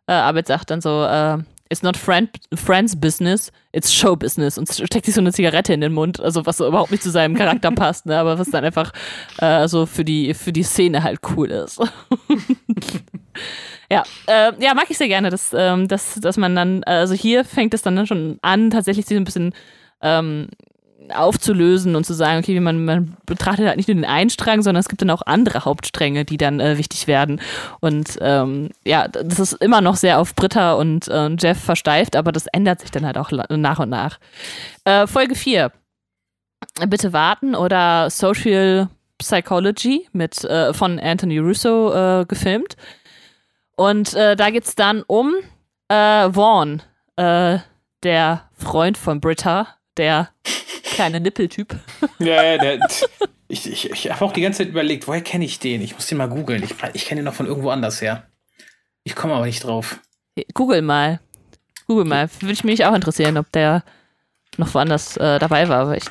äh, 0.07 0.13
Arbeit 0.13 0.47
sagt 0.47 0.71
dann 0.71 0.81
so, 0.81 1.05
äh, 1.05 1.39
it's 1.69 1.83
not 1.83 1.97
friend, 1.97 2.31
friends 2.55 2.99
business, 2.99 3.51
it's 3.73 3.93
show 3.93 4.17
business 4.17 4.59
und 4.59 4.69
steckt 4.69 5.07
sich 5.07 5.15
so 5.15 5.21
eine 5.21 5.33
Zigarette 5.33 5.73
in 5.73 5.81
den 5.81 5.93
Mund, 5.93 6.21
also 6.21 6.47
was 6.47 6.59
so 6.59 6.67
überhaupt 6.67 6.91
nicht 6.91 7.03
zu 7.03 7.11
seinem 7.11 7.35
Charakter 7.35 7.71
passt, 7.73 8.07
ne, 8.07 8.19
aber 8.19 8.39
was 8.39 8.51
dann 8.51 8.65
einfach 8.65 8.93
äh, 9.39 9.67
so 9.69 9.87
für 9.87 10.05
die, 10.05 10.35
für 10.35 10.53
die 10.53 10.63
Szene 10.63 11.03
halt 11.03 11.21
cool 11.37 11.51
ist. 11.51 11.81
ja, 13.91 14.05
äh, 14.27 14.53
ja, 14.59 14.75
mag 14.75 14.87
ich 14.89 14.99
sehr 14.99 15.09
gerne, 15.09 15.31
dass, 15.31 15.53
ähm, 15.57 15.89
dass, 15.89 16.15
dass 16.15 16.37
man 16.37 16.55
dann, 16.55 16.85
also 16.85 17.15
hier 17.15 17.45
fängt 17.45 17.75
es 17.75 17.83
dann 17.83 18.07
schon 18.07 18.39
an, 18.43 18.71
tatsächlich 18.71 19.07
sich 19.07 19.17
ein 19.17 19.25
bisschen 19.25 19.55
ähm, 20.03 20.49
aufzulösen 21.15 21.97
und 21.97 22.05
zu 22.05 22.15
sagen, 22.15 22.41
okay, 22.41 22.59
man, 22.61 22.85
man 22.85 23.17
betrachtet 23.27 23.67
halt 23.67 23.77
nicht 23.77 23.89
nur 23.89 23.95
den 23.95 24.05
einen 24.05 24.31
Strang, 24.31 24.63
sondern 24.63 24.81
es 24.81 24.89
gibt 24.89 25.03
dann 25.03 25.11
auch 25.11 25.23
andere 25.23 25.65
Hauptstränge, 25.65 26.25
die 26.25 26.37
dann 26.37 26.61
äh, 26.61 26.79
wichtig 26.79 27.07
werden. 27.07 27.41
Und 27.81 28.19
ähm, 28.21 28.71
ja, 28.85 29.09
das 29.09 29.39
ist 29.39 29.55
immer 29.55 29.81
noch 29.81 29.97
sehr 29.97 30.19
auf 30.19 30.35
Britta 30.35 30.75
und 30.75 31.09
äh, 31.09 31.29
Jeff 31.39 31.59
versteift, 31.61 32.17
aber 32.17 32.33
das 32.33 32.47
ändert 32.47 32.81
sich 32.81 32.91
dann 32.91 33.07
halt 33.07 33.19
auch 33.19 33.31
nach 33.31 33.79
und 33.79 33.89
nach. 33.89 34.19
Äh, 34.85 35.07
Folge 35.07 35.35
4. 35.35 35.73
Bitte 36.89 37.13
warten 37.13 37.55
oder 37.55 38.11
Social 38.11 38.89
Psychology 39.19 40.09
mit 40.13 40.45
äh, 40.45 40.75
von 40.75 40.99
Anthony 40.99 41.39
Russo 41.39 41.93
äh, 41.93 42.25
gefilmt. 42.27 42.77
Und 43.77 44.15
äh, 44.15 44.37
da 44.37 44.51
geht 44.51 44.65
es 44.65 44.75
dann 44.75 45.03
um 45.07 45.35
Vaughn, 45.89 46.83
der 47.17 48.43
Freund 48.59 48.99
von 48.99 49.21
Britta, 49.21 49.76
der 49.97 50.31
kleine 50.85 51.21
Nippeltyp. 51.21 51.77
Ja, 52.19 52.43
ja, 52.43 52.59
der, 52.59 52.79
ich, 53.49 53.71
ich, 53.71 53.91
ich 53.91 54.11
habe 54.11 54.25
auch 54.25 54.33
die 54.33 54.41
ganze 54.41 54.59
Zeit 54.59 54.69
überlegt, 54.69 55.07
woher 55.07 55.21
kenne 55.21 55.45
ich 55.45 55.59
den? 55.59 55.81
Ich 55.81 55.95
muss 55.95 56.07
den 56.07 56.19
mal 56.19 56.29
googeln. 56.29 56.63
Ich, 56.63 56.75
ich 56.95 57.07
kenne 57.07 57.21
ihn 57.21 57.25
noch 57.25 57.35
von 57.35 57.47
irgendwo 57.47 57.71
anders 57.71 58.01
her. 58.01 58.27
Ich 59.05 59.15
komme 59.15 59.35
aber 59.35 59.47
nicht 59.47 59.63
drauf. 59.63 60.01
Google 60.55 60.83
mal. 60.83 61.21
Google 61.87 62.05
mal. 62.05 62.29
Würde 62.41 62.53
ich 62.53 62.65
mich 62.65 62.85
auch 62.85 62.95
interessieren, 62.95 63.37
ob 63.37 63.51
der 63.53 63.85
noch 64.57 64.75
woanders 64.75 65.17
äh, 65.17 65.39
dabei 65.39 65.69
war. 65.69 65.83
Aber 65.83 65.97
ich, 65.97 66.05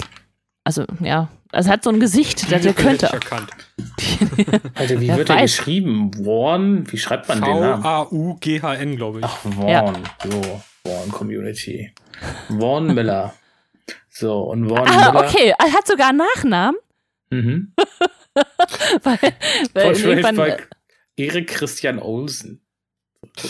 also, 0.63 0.85
ja. 0.99 1.29
Also 1.51 1.69
hat 1.69 1.83
so 1.83 1.89
ein 1.89 1.99
Gesicht, 1.99 2.49
der, 2.51 2.59
der 2.59 2.73
könnte. 2.73 3.07
Erkannt. 3.07 3.49
Alter, 4.75 4.99
wie 4.99 5.07
wird 5.07 5.29
er 5.29 5.41
geschrieben? 5.41 6.11
Warn? 6.25 6.91
Wie 6.91 6.97
schreibt 6.97 7.29
man 7.29 7.41
den 7.41 7.59
Namen? 7.59 7.81
V-A-U-G-H-N, 7.81 8.95
glaube 8.95 9.19
ich. 9.19 9.25
Ach, 9.25 9.37
Warn. 9.43 9.67
Ja. 9.69 9.93
So, 10.23 10.61
Warn 10.83 11.11
Community. 11.11 11.93
Warn 12.49 12.93
Miller. 12.93 13.33
So, 14.17 14.43
und 14.43 14.69
Warren 14.69 14.87
ah, 14.87 15.11
Miller. 15.11 15.27
okay, 15.27 15.53
er 15.57 15.73
hat 15.73 15.85
sogar 15.85 16.07
einen 16.09 16.19
Nachnamen. 16.19 16.79
Mhm. 17.31 17.73
weil, 19.03 19.19
weil 19.73 20.21
bei 20.21 20.57
Erik 21.17 21.49
Christian 21.49 21.99
Olsen. 21.99 22.61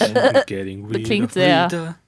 Getting 0.47 0.87
rid 0.87 1.05
klingt 1.05 1.33
sehr. 1.33 1.65
Rita, 1.65 1.99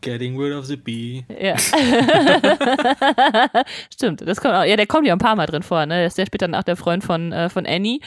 getting 0.00 0.38
rid 0.38 0.52
of 0.52 0.66
the 0.66 0.76
bee. 0.76 1.26
Ja. 1.28 1.58
Stimmt, 3.92 4.20
das 4.20 4.40
kommt 4.40 4.54
auch, 4.54 4.62
ja, 4.62 4.76
der 4.76 4.86
kommt 4.86 5.08
ja 5.08 5.12
ein 5.12 5.18
paar 5.18 5.34
Mal 5.34 5.46
drin 5.46 5.64
vor, 5.64 5.84
ne? 5.84 5.96
Der 5.96 6.06
ist 6.06 6.18
ja 6.18 6.26
später 6.26 6.46
nach 6.46 6.62
der 6.62 6.76
Freund 6.76 7.02
von, 7.02 7.32
äh, 7.32 7.48
von 7.48 7.66
Annie. 7.66 7.98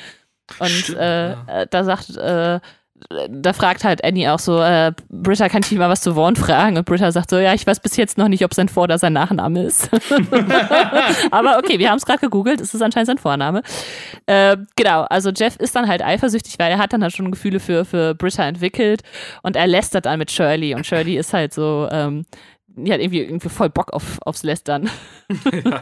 Und 0.60 0.70
Stimmt, 0.70 1.00
äh, 1.00 1.32
ja. 1.32 1.46
Äh, 1.48 1.68
da 1.70 1.84
sagt 1.84 2.16
äh, 2.16 2.62
da 3.10 3.54
fragt 3.54 3.84
halt 3.84 4.04
Annie 4.04 4.32
auch 4.32 4.40
so, 4.40 4.62
äh, 4.62 4.92
Britta, 5.10 5.50
kann 5.50 5.62
ich 5.62 5.70
dich 5.70 5.78
mal 5.78 5.90
was 5.90 6.02
zu 6.02 6.16
Vaughn 6.16 6.36
fragen? 6.36 6.78
Und 6.78 6.86
Britta 6.86 7.12
sagt 7.12 7.30
so, 7.30 7.38
ja, 7.38 7.54
ich 7.54 7.66
weiß 7.66 7.80
bis 7.80 7.98
jetzt 7.98 8.18
noch 8.18 8.28
nicht, 8.28 8.44
ob 8.44 8.54
sein 8.54 8.70
Vor- 8.70 8.84
oder 8.84 8.98
sein 8.98 9.14
Nachname 9.14 9.64
ist. 9.64 9.90
Aber 11.32 11.58
okay, 11.60 11.80
wir 11.80 11.90
haben 11.90 11.98
es 11.98 12.06
gerade 12.06 12.20
gegoogelt, 12.20 12.62
es 12.62 12.74
ist 12.74 12.82
anscheinend 12.82 13.08
sein 13.08 13.18
Vorname. 13.18 13.62
Äh, 14.26 14.58
genau, 14.76 15.02
also 15.04 15.30
Jeff 15.30 15.56
ist 15.58 15.76
dann 15.76 15.88
halt 15.88 16.02
eifersüchtig, 16.02 16.56
weil 16.58 16.72
er 16.72 16.78
hat 16.78 16.94
dann 16.94 17.04
halt 17.04 17.16
schon 17.16 17.32
Gefühle 17.32 17.60
für, 17.60 17.86
für 17.86 18.16
Britta 18.16 18.44
entwickelt 18.46 19.04
und 19.44 19.56
er 19.56 19.68
lästert 19.68 20.06
dann 20.06 20.20
mit 20.20 20.32
Shirley 20.32 20.74
und 20.76 20.86
Shirley 20.86 21.18
ist 21.18 21.34
halt 21.34 21.54
so, 21.54 21.88
ähm, 21.92 22.26
die 22.78 22.92
hat 22.92 23.00
irgendwie, 23.00 23.22
irgendwie 23.22 23.50
voll 23.50 23.70
Bock 23.70 23.94
auf, 23.94 24.20
aufs 24.26 24.44
Lästern. 24.44 24.90
Ja. 25.54 25.82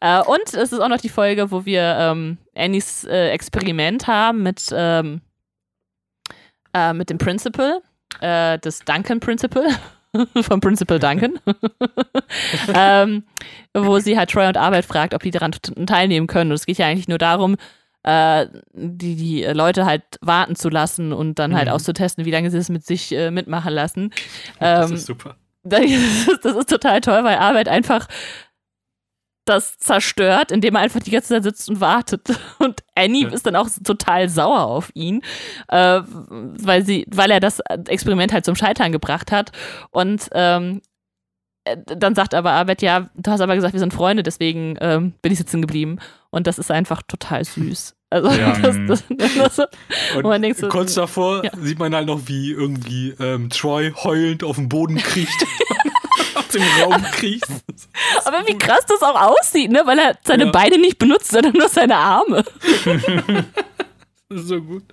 äh, 0.22 0.24
und 0.24 0.54
es 0.54 0.72
ist 0.72 0.80
auch 0.80 0.88
noch 0.88 1.00
die 1.00 1.10
Folge, 1.10 1.50
wo 1.50 1.66
wir 1.66 1.82
ähm, 1.98 2.38
Annies 2.54 3.04
äh, 3.04 3.30
Experiment 3.30 4.06
haben 4.06 4.42
mit 4.42 4.62
ähm, 4.72 5.20
äh, 6.76 6.92
mit 6.92 7.10
dem 7.10 7.18
Principal, 7.18 7.80
äh, 8.20 8.58
das 8.58 8.80
Duncan 8.80 9.20
Principal. 9.20 9.66
vom 10.42 10.60
Principal 10.60 10.98
Duncan, 10.98 11.38
ähm, 12.74 13.24
wo 13.74 13.98
sie 13.98 14.16
halt 14.16 14.30
Troy 14.30 14.46
und 14.46 14.56
Arbeit 14.56 14.86
fragt, 14.86 15.12
ob 15.12 15.22
die 15.22 15.30
daran 15.30 15.52
teilnehmen 15.84 16.26
können. 16.26 16.50
Und 16.50 16.54
es 16.54 16.64
geht 16.64 16.78
ja 16.78 16.86
eigentlich 16.86 17.08
nur 17.08 17.18
darum, 17.18 17.56
äh, 18.02 18.46
die, 18.72 19.16
die 19.16 19.44
Leute 19.44 19.84
halt 19.84 20.04
warten 20.20 20.56
zu 20.56 20.68
lassen 20.68 21.12
und 21.12 21.38
dann 21.38 21.54
halt 21.54 21.66
mhm. 21.66 21.72
auszutesten, 21.72 22.24
wie 22.24 22.30
lange 22.30 22.50
sie 22.50 22.58
es 22.58 22.68
mit 22.68 22.86
sich 22.86 23.12
äh, 23.12 23.30
mitmachen 23.30 23.74
lassen. 23.74 24.04
Ähm, 24.60 24.80
das 24.80 24.90
ist 24.90 25.06
super. 25.06 25.36
Das 25.68 25.80
ist, 25.80 26.44
das 26.44 26.54
ist 26.54 26.70
total 26.70 27.00
toll, 27.00 27.24
weil 27.24 27.38
Arbeit 27.38 27.66
einfach 27.66 28.06
das 29.46 29.78
zerstört, 29.78 30.52
indem 30.52 30.74
er 30.74 30.82
einfach 30.82 31.00
die 31.00 31.10
ganze 31.10 31.28
Zeit 31.28 31.44
sitzt 31.44 31.68
und 31.70 31.80
wartet. 31.80 32.22
Und 32.58 32.82
Annie 32.94 33.24
ja. 33.24 33.30
ist 33.30 33.46
dann 33.46 33.56
auch 33.56 33.68
total 33.84 34.28
sauer 34.28 34.64
auf 34.66 34.90
ihn, 34.94 35.22
äh, 35.68 36.00
weil 36.06 36.84
sie, 36.84 37.06
weil 37.10 37.30
er 37.30 37.40
das 37.40 37.60
Experiment 37.88 38.32
halt 38.32 38.44
zum 38.44 38.56
Scheitern 38.56 38.92
gebracht 38.92 39.32
hat. 39.32 39.52
Und 39.90 40.28
ähm, 40.32 40.82
äh, 41.64 41.76
dann 41.84 42.14
sagt 42.14 42.34
aber 42.34 42.52
Arbeit, 42.52 42.82
ja, 42.82 43.08
du 43.14 43.30
hast 43.30 43.40
aber 43.40 43.54
gesagt, 43.54 43.72
wir 43.72 43.80
sind 43.80 43.94
Freunde, 43.94 44.22
deswegen 44.22 44.76
ähm, 44.80 45.12
bin 45.22 45.32
ich 45.32 45.38
sitzen 45.38 45.60
geblieben. 45.60 45.98
Und 46.30 46.46
das 46.46 46.58
ist 46.58 46.70
einfach 46.70 47.02
total 47.02 47.44
süß. 47.44 47.94
Also 48.10 48.30
ja, 48.30 48.58
das, 48.62 48.76
das, 48.86 49.04
das, 49.08 49.56
das 49.56 49.68
und 50.16 50.56
so, 50.56 50.68
kurz 50.68 50.94
davor 50.94 51.44
ja. 51.44 51.50
sieht 51.60 51.78
man 51.78 51.94
halt 51.94 52.06
noch, 52.06 52.22
wie 52.26 52.52
irgendwie 52.52 53.14
ähm, 53.18 53.50
Troy 53.50 53.92
heulend 53.92 54.44
auf 54.44 54.56
den 54.56 54.68
Boden 54.68 54.96
kriecht. 54.96 55.46
dem 56.48 56.62
Raum 56.82 57.02
kriechst. 57.12 57.64
Aber 58.24 58.46
wie 58.46 58.56
krass 58.58 58.84
das 58.86 59.02
auch 59.02 59.20
aussieht, 59.20 59.70
ne? 59.70 59.82
Weil 59.84 59.98
er 59.98 60.18
seine 60.24 60.46
ja. 60.46 60.50
Beine 60.50 60.78
nicht 60.78 60.98
benutzt, 60.98 61.30
sondern 61.30 61.52
nur 61.52 61.68
seine 61.68 61.96
Arme. 61.96 62.44
das 64.28 64.40
ist 64.40 64.48
so 64.48 64.60
gut. 64.60 64.84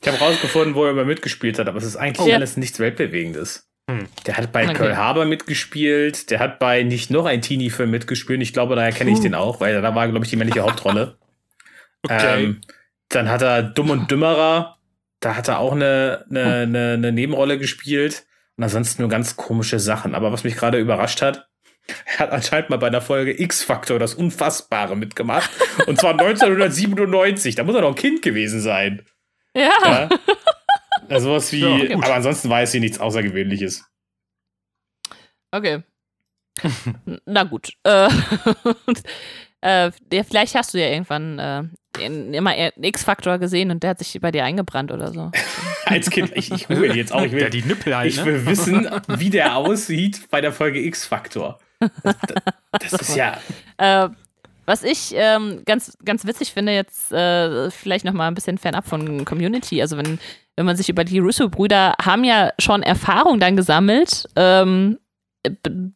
Ich 0.00 0.08
habe 0.08 0.18
rausgefunden, 0.18 0.74
wo 0.74 0.84
er 0.84 0.90
immer 0.90 1.04
mitgespielt 1.04 1.58
hat, 1.58 1.68
aber 1.68 1.78
es 1.78 1.84
ist 1.84 1.96
eigentlich 1.96 2.28
oh. 2.28 2.34
alles 2.34 2.56
nichts 2.56 2.78
Weltbewegendes. 2.80 3.68
Hm. 3.88 4.06
Der 4.26 4.36
hat 4.36 4.52
bei 4.52 4.64
okay. 4.64 4.74
Pearl 4.74 4.96
Harbor 4.96 5.24
mitgespielt, 5.24 6.30
der 6.30 6.38
hat 6.38 6.58
bei 6.58 6.82
nicht 6.82 7.10
noch 7.10 7.24
ein 7.24 7.42
Teenie-Film 7.42 7.90
mitgespielt. 7.90 8.40
Ich 8.42 8.52
glaube, 8.52 8.76
daher 8.76 8.92
kenne 8.92 9.10
ich 9.10 9.20
den 9.20 9.34
auch, 9.34 9.60
weil 9.60 9.80
da 9.80 9.94
war, 9.94 10.08
glaube 10.08 10.24
ich, 10.24 10.30
die 10.30 10.36
männliche 10.36 10.62
Hauptrolle. 10.62 11.16
okay. 12.02 12.44
Ähm, 12.44 12.60
dann 13.08 13.28
hat 13.28 13.42
er 13.42 13.62
Dumm 13.62 13.90
und 13.90 14.10
Dümmerer, 14.10 14.78
da 15.20 15.36
hat 15.36 15.48
er 15.48 15.58
auch 15.58 15.72
eine, 15.72 16.24
eine, 16.30 16.54
eine, 16.62 16.92
eine 16.94 17.12
Nebenrolle 17.12 17.58
gespielt. 17.58 18.24
Und 18.62 18.66
ansonsten 18.66 19.02
nur 19.02 19.08
ganz 19.08 19.34
komische 19.34 19.80
Sachen. 19.80 20.14
Aber 20.14 20.30
was 20.30 20.44
mich 20.44 20.54
gerade 20.54 20.78
überrascht 20.78 21.20
hat, 21.20 21.48
er 22.06 22.18
hat 22.20 22.30
anscheinend 22.30 22.70
mal 22.70 22.76
bei 22.76 22.86
einer 22.86 23.00
Folge 23.00 23.42
X-Factor 23.42 23.98
das 23.98 24.14
Unfassbare 24.14 24.96
mitgemacht. 24.96 25.50
Und 25.88 25.98
zwar 25.98 26.12
1997. 26.20 27.56
Da 27.56 27.64
muss 27.64 27.74
er 27.74 27.80
noch 27.80 27.88
ein 27.88 27.96
Kind 27.96 28.22
gewesen 28.22 28.60
sein. 28.60 29.04
Ja. 29.56 29.72
ja? 29.84 30.08
Also 31.08 31.32
was 31.32 31.50
wie. 31.50 31.58
Ja, 31.58 31.74
okay. 31.74 31.94
aber 31.94 32.14
ansonsten 32.14 32.50
weiß 32.50 32.70
sie 32.70 32.78
nichts 32.78 33.00
Außergewöhnliches. 33.00 33.84
Okay. 35.50 35.82
Na 37.26 37.42
gut. 37.42 37.72
Äh, 37.82 38.10
äh, 39.60 39.90
vielleicht 40.22 40.54
hast 40.54 40.72
du 40.72 40.78
ja 40.78 40.86
irgendwann 40.86 41.38
äh, 41.40 41.64
immer 41.98 42.54
X-Factor 42.80 43.38
gesehen 43.38 43.70
und 43.70 43.82
der 43.82 43.90
hat 43.90 43.98
sich 43.98 44.18
bei 44.20 44.30
dir 44.30 44.44
eingebrannt 44.44 44.92
oder 44.92 45.12
so. 45.12 45.30
Als 45.84 46.10
Kind, 46.10 46.32
ich, 46.34 46.50
ich 46.50 46.68
google 46.68 46.96
jetzt 46.96 47.12
auch. 47.12 47.22
Ich 47.22 47.32
will, 47.32 47.42
ja, 47.42 47.48
die 47.48 47.62
Nippel 47.62 47.96
halt, 47.96 48.08
ich 48.08 48.16
ne? 48.18 48.26
will 48.26 48.46
wissen, 48.46 48.88
wie 49.08 49.30
der 49.30 49.56
aussieht 49.56 50.28
bei 50.30 50.40
der 50.40 50.52
Folge 50.52 50.80
X-Factor. 50.80 51.58
Das, 52.02 52.16
das, 52.70 52.92
ist 52.92 53.16
ja. 53.16 53.38
Äh, 53.76 54.08
was 54.64 54.84
ich 54.84 55.12
ähm, 55.14 55.62
ganz, 55.66 55.98
ganz 56.04 56.24
witzig 56.24 56.52
finde, 56.52 56.72
jetzt 56.72 57.12
äh, 57.12 57.70
vielleicht 57.70 58.04
nochmal 58.04 58.28
ein 58.28 58.34
bisschen 58.34 58.58
fernab 58.58 58.86
von 58.86 59.24
Community, 59.24 59.82
also 59.82 59.96
wenn, 59.96 60.20
wenn 60.56 60.66
man 60.66 60.76
sich 60.76 60.88
über 60.88 61.04
die 61.04 61.18
Russo-Brüder 61.18 61.94
haben 62.00 62.24
ja 62.24 62.52
schon 62.58 62.82
Erfahrung 62.82 63.40
dann 63.40 63.56
gesammelt, 63.56 64.28
ähm, 64.36 64.98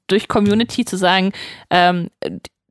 durch 0.09 0.27
Community 0.27 0.85
zu 0.85 0.97
sagen, 0.97 1.33
ähm, 1.71 2.11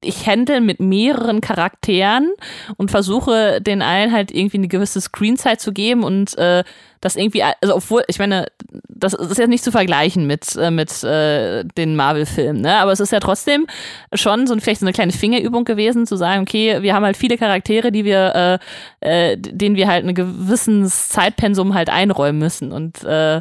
ich 0.05 0.27
handle 0.27 0.61
mit 0.61 0.79
mehreren 0.79 1.41
Charakteren 1.41 2.31
und 2.77 2.91
versuche 2.91 3.61
den 3.61 3.81
allen 3.81 4.11
halt 4.11 4.31
irgendwie 4.31 4.57
eine 4.57 4.67
gewisse 4.67 5.01
Screenzeit 5.01 5.61
zu 5.61 5.73
geben 5.73 6.03
und 6.03 6.37
äh, 6.37 6.63
das 7.05 7.15
irgendwie, 7.15 7.43
also 7.43 7.75
obwohl, 7.75 8.03
ich 8.07 8.17
meine, 8.17 8.47
das, 8.89 9.13
ist 9.13 9.37
ja 9.37 9.45
nicht 9.45 9.63
zu 9.63 9.71
vergleichen 9.71 10.25
mit, 10.25 10.55
äh, 10.55 10.71
mit 10.71 11.03
äh, 11.03 11.63
den 11.63 11.95
Marvel-Filmen, 11.95 12.61
ne? 12.61 12.77
Aber 12.77 12.91
es 12.91 12.99
ist 12.99 13.11
ja 13.11 13.19
trotzdem 13.19 13.67
schon 14.13 14.47
so 14.47 14.57
vielleicht 14.57 14.79
so 14.79 14.85
eine 14.85 14.93
kleine 14.93 15.11
Fingerübung 15.11 15.65
gewesen, 15.65 16.07
zu 16.07 16.15
sagen, 16.15 16.41
okay, 16.41 16.81
wir 16.81 16.95
haben 16.95 17.05
halt 17.05 17.15
viele 17.15 17.37
Charaktere, 17.37 17.91
die 17.91 18.05
wir, 18.05 18.59
äh, 19.01 19.33
äh, 19.33 19.37
denen 19.37 19.75
wir 19.75 19.87
halt 19.87 20.05
ein 20.05 20.15
gewisses 20.15 21.09
Zeitpensum 21.09 21.75
halt 21.75 21.89
einräumen 21.89 22.39
müssen. 22.39 22.71
Und 22.71 23.03
äh, 23.03 23.37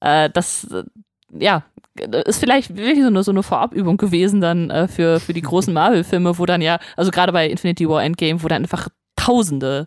äh, 0.00 0.30
das, 0.30 0.66
ja, 1.38 1.64
ist 1.94 2.38
vielleicht 2.38 2.76
wirklich 2.76 3.00
so 3.00 3.08
eine, 3.08 3.22
so 3.22 3.30
eine 3.30 3.42
Vorabübung 3.42 3.96
gewesen 3.96 4.40
dann 4.40 4.70
äh, 4.70 4.88
für, 4.88 5.20
für 5.20 5.32
die 5.32 5.42
großen 5.42 5.72
Marvel-Filme, 5.74 6.38
wo 6.38 6.46
dann 6.46 6.62
ja, 6.62 6.78
also 6.96 7.10
gerade 7.10 7.32
bei 7.32 7.48
Infinity 7.48 7.88
War 7.88 8.02
Endgame, 8.02 8.42
wo 8.42 8.48
dann 8.48 8.62
einfach 8.62 8.88
tausende 9.16 9.86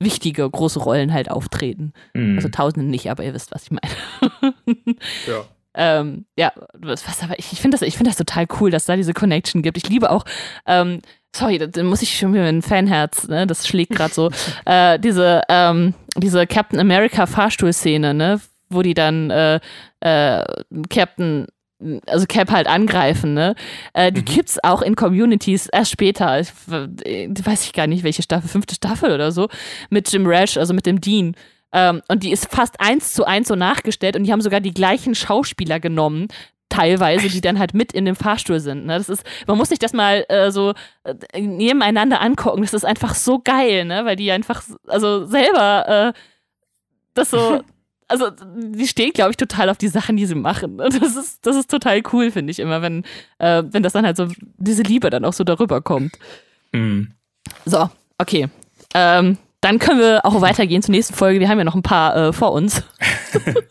wichtige 0.00 0.48
große 0.48 0.78
Rollen 0.80 1.12
halt 1.12 1.30
auftreten. 1.30 1.92
Mhm. 2.14 2.36
Also 2.36 2.48
tausende 2.48 2.88
nicht, 2.88 3.10
aber 3.10 3.24
ihr 3.24 3.34
wisst, 3.34 3.52
was 3.52 3.64
ich 3.64 3.70
meine. 3.70 4.54
ja. 5.26 5.44
Ähm, 5.72 6.24
ja, 6.36 6.52
was, 6.72 7.06
was 7.06 7.22
aber 7.22 7.38
ich, 7.38 7.52
ich 7.52 7.60
finde 7.60 7.76
das, 7.76 7.86
ich 7.86 7.96
finde 7.96 8.10
das 8.10 8.18
total 8.18 8.46
cool, 8.60 8.70
dass 8.70 8.86
da 8.86 8.96
diese 8.96 9.12
Connection 9.12 9.62
gibt. 9.62 9.76
Ich 9.76 9.88
liebe 9.88 10.10
auch, 10.10 10.24
ähm, 10.66 11.00
sorry, 11.34 11.58
da 11.58 11.82
muss 11.84 12.02
ich 12.02 12.18
schon 12.18 12.34
wieder 12.34 12.44
ein 12.44 12.62
Fanherz, 12.62 13.28
ne? 13.28 13.46
Das 13.46 13.68
schlägt 13.68 13.92
gerade 13.92 14.12
so. 14.12 14.30
äh, 14.64 14.98
diese, 14.98 15.42
ähm, 15.48 15.94
diese 16.16 16.46
Captain 16.46 16.80
America 16.80 17.26
Fahrstuhlszene, 17.26 18.14
ne? 18.14 18.40
Wo 18.70 18.82
die 18.82 18.94
dann 18.94 19.30
äh, 19.30 19.60
äh, 20.00 20.44
Captain 20.88 21.46
also 22.06 22.26
Cap 22.26 22.50
halt 22.50 22.66
angreifen, 22.66 23.32
ne? 23.32 23.54
Äh, 23.94 24.12
die 24.12 24.20
Mhm. 24.20 24.24
gibt's 24.26 24.62
auch 24.62 24.82
in 24.82 24.96
Communities 24.96 25.66
erst 25.66 25.90
später. 25.92 26.38
Ich, 26.38 26.50
äh, 26.70 27.28
weiß 27.30 27.64
ich 27.64 27.72
gar 27.72 27.86
nicht, 27.86 28.04
welche 28.04 28.22
Staffel, 28.22 28.48
fünfte 28.50 28.74
Staffel 28.74 29.12
oder 29.12 29.32
so, 29.32 29.48
mit 29.88 30.12
Jim 30.12 30.26
Rash, 30.26 30.58
also 30.58 30.74
mit 30.74 30.84
dem 30.84 31.00
Dean. 31.00 31.34
Ähm, 31.72 32.02
und 32.08 32.22
die 32.22 32.32
ist 32.32 32.50
fast 32.52 32.78
eins 32.80 33.14
zu 33.14 33.24
eins 33.24 33.48
so 33.48 33.54
nachgestellt 33.54 34.14
und 34.14 34.24
die 34.24 34.32
haben 34.32 34.42
sogar 34.42 34.60
die 34.60 34.74
gleichen 34.74 35.14
Schauspieler 35.14 35.80
genommen, 35.80 36.28
teilweise, 36.68 37.30
die 37.30 37.40
dann 37.40 37.58
halt 37.58 37.72
mit 37.72 37.92
in 37.92 38.04
dem 38.04 38.14
Fahrstuhl 38.14 38.60
sind. 38.60 38.84
Ne? 38.84 38.98
Das 38.98 39.08
ist, 39.08 39.24
man 39.46 39.56
muss 39.56 39.70
sich 39.70 39.78
das 39.78 39.94
mal 39.94 40.24
äh, 40.28 40.50
so 40.50 40.74
äh, 41.04 41.40
nebeneinander 41.40 42.20
angucken. 42.20 42.60
Das 42.60 42.74
ist 42.74 42.84
einfach 42.84 43.14
so 43.14 43.38
geil, 43.42 43.86
ne? 43.86 44.04
Weil 44.04 44.16
die 44.16 44.30
einfach, 44.30 44.62
also 44.86 45.24
selber 45.24 46.12
äh, 46.14 46.20
das 47.14 47.30
so, 47.30 47.62
also 48.10 48.30
die 48.30 48.86
stehen, 48.86 49.12
glaube 49.12 49.30
ich, 49.30 49.36
total 49.36 49.70
auf 49.70 49.78
die 49.78 49.88
Sachen, 49.88 50.16
die 50.16 50.26
sie 50.26 50.34
machen. 50.34 50.80
Und 50.80 51.00
Das 51.00 51.16
ist, 51.16 51.46
das 51.46 51.56
ist 51.56 51.70
total 51.70 52.02
cool, 52.12 52.30
finde 52.30 52.50
ich 52.50 52.58
immer, 52.58 52.82
wenn, 52.82 53.04
äh, 53.38 53.62
wenn 53.70 53.82
das 53.82 53.92
dann 53.92 54.04
halt 54.04 54.16
so, 54.16 54.28
diese 54.58 54.82
Liebe 54.82 55.10
dann 55.10 55.24
auch 55.24 55.32
so 55.32 55.44
darüber 55.44 55.80
kommt. 55.80 56.18
Hm. 56.72 57.12
So, 57.64 57.88
okay. 58.18 58.48
Ähm, 58.94 59.38
dann 59.60 59.78
können 59.78 60.00
wir 60.00 60.24
auch 60.24 60.40
weitergehen 60.40 60.82
zur 60.82 60.92
nächsten 60.92 61.14
Folge. 61.14 61.38
Wir 61.38 61.48
haben 61.48 61.58
ja 61.58 61.64
noch 61.64 61.74
ein 61.74 61.82
paar 61.82 62.16
äh, 62.16 62.32
vor 62.32 62.52
uns. 62.52 62.82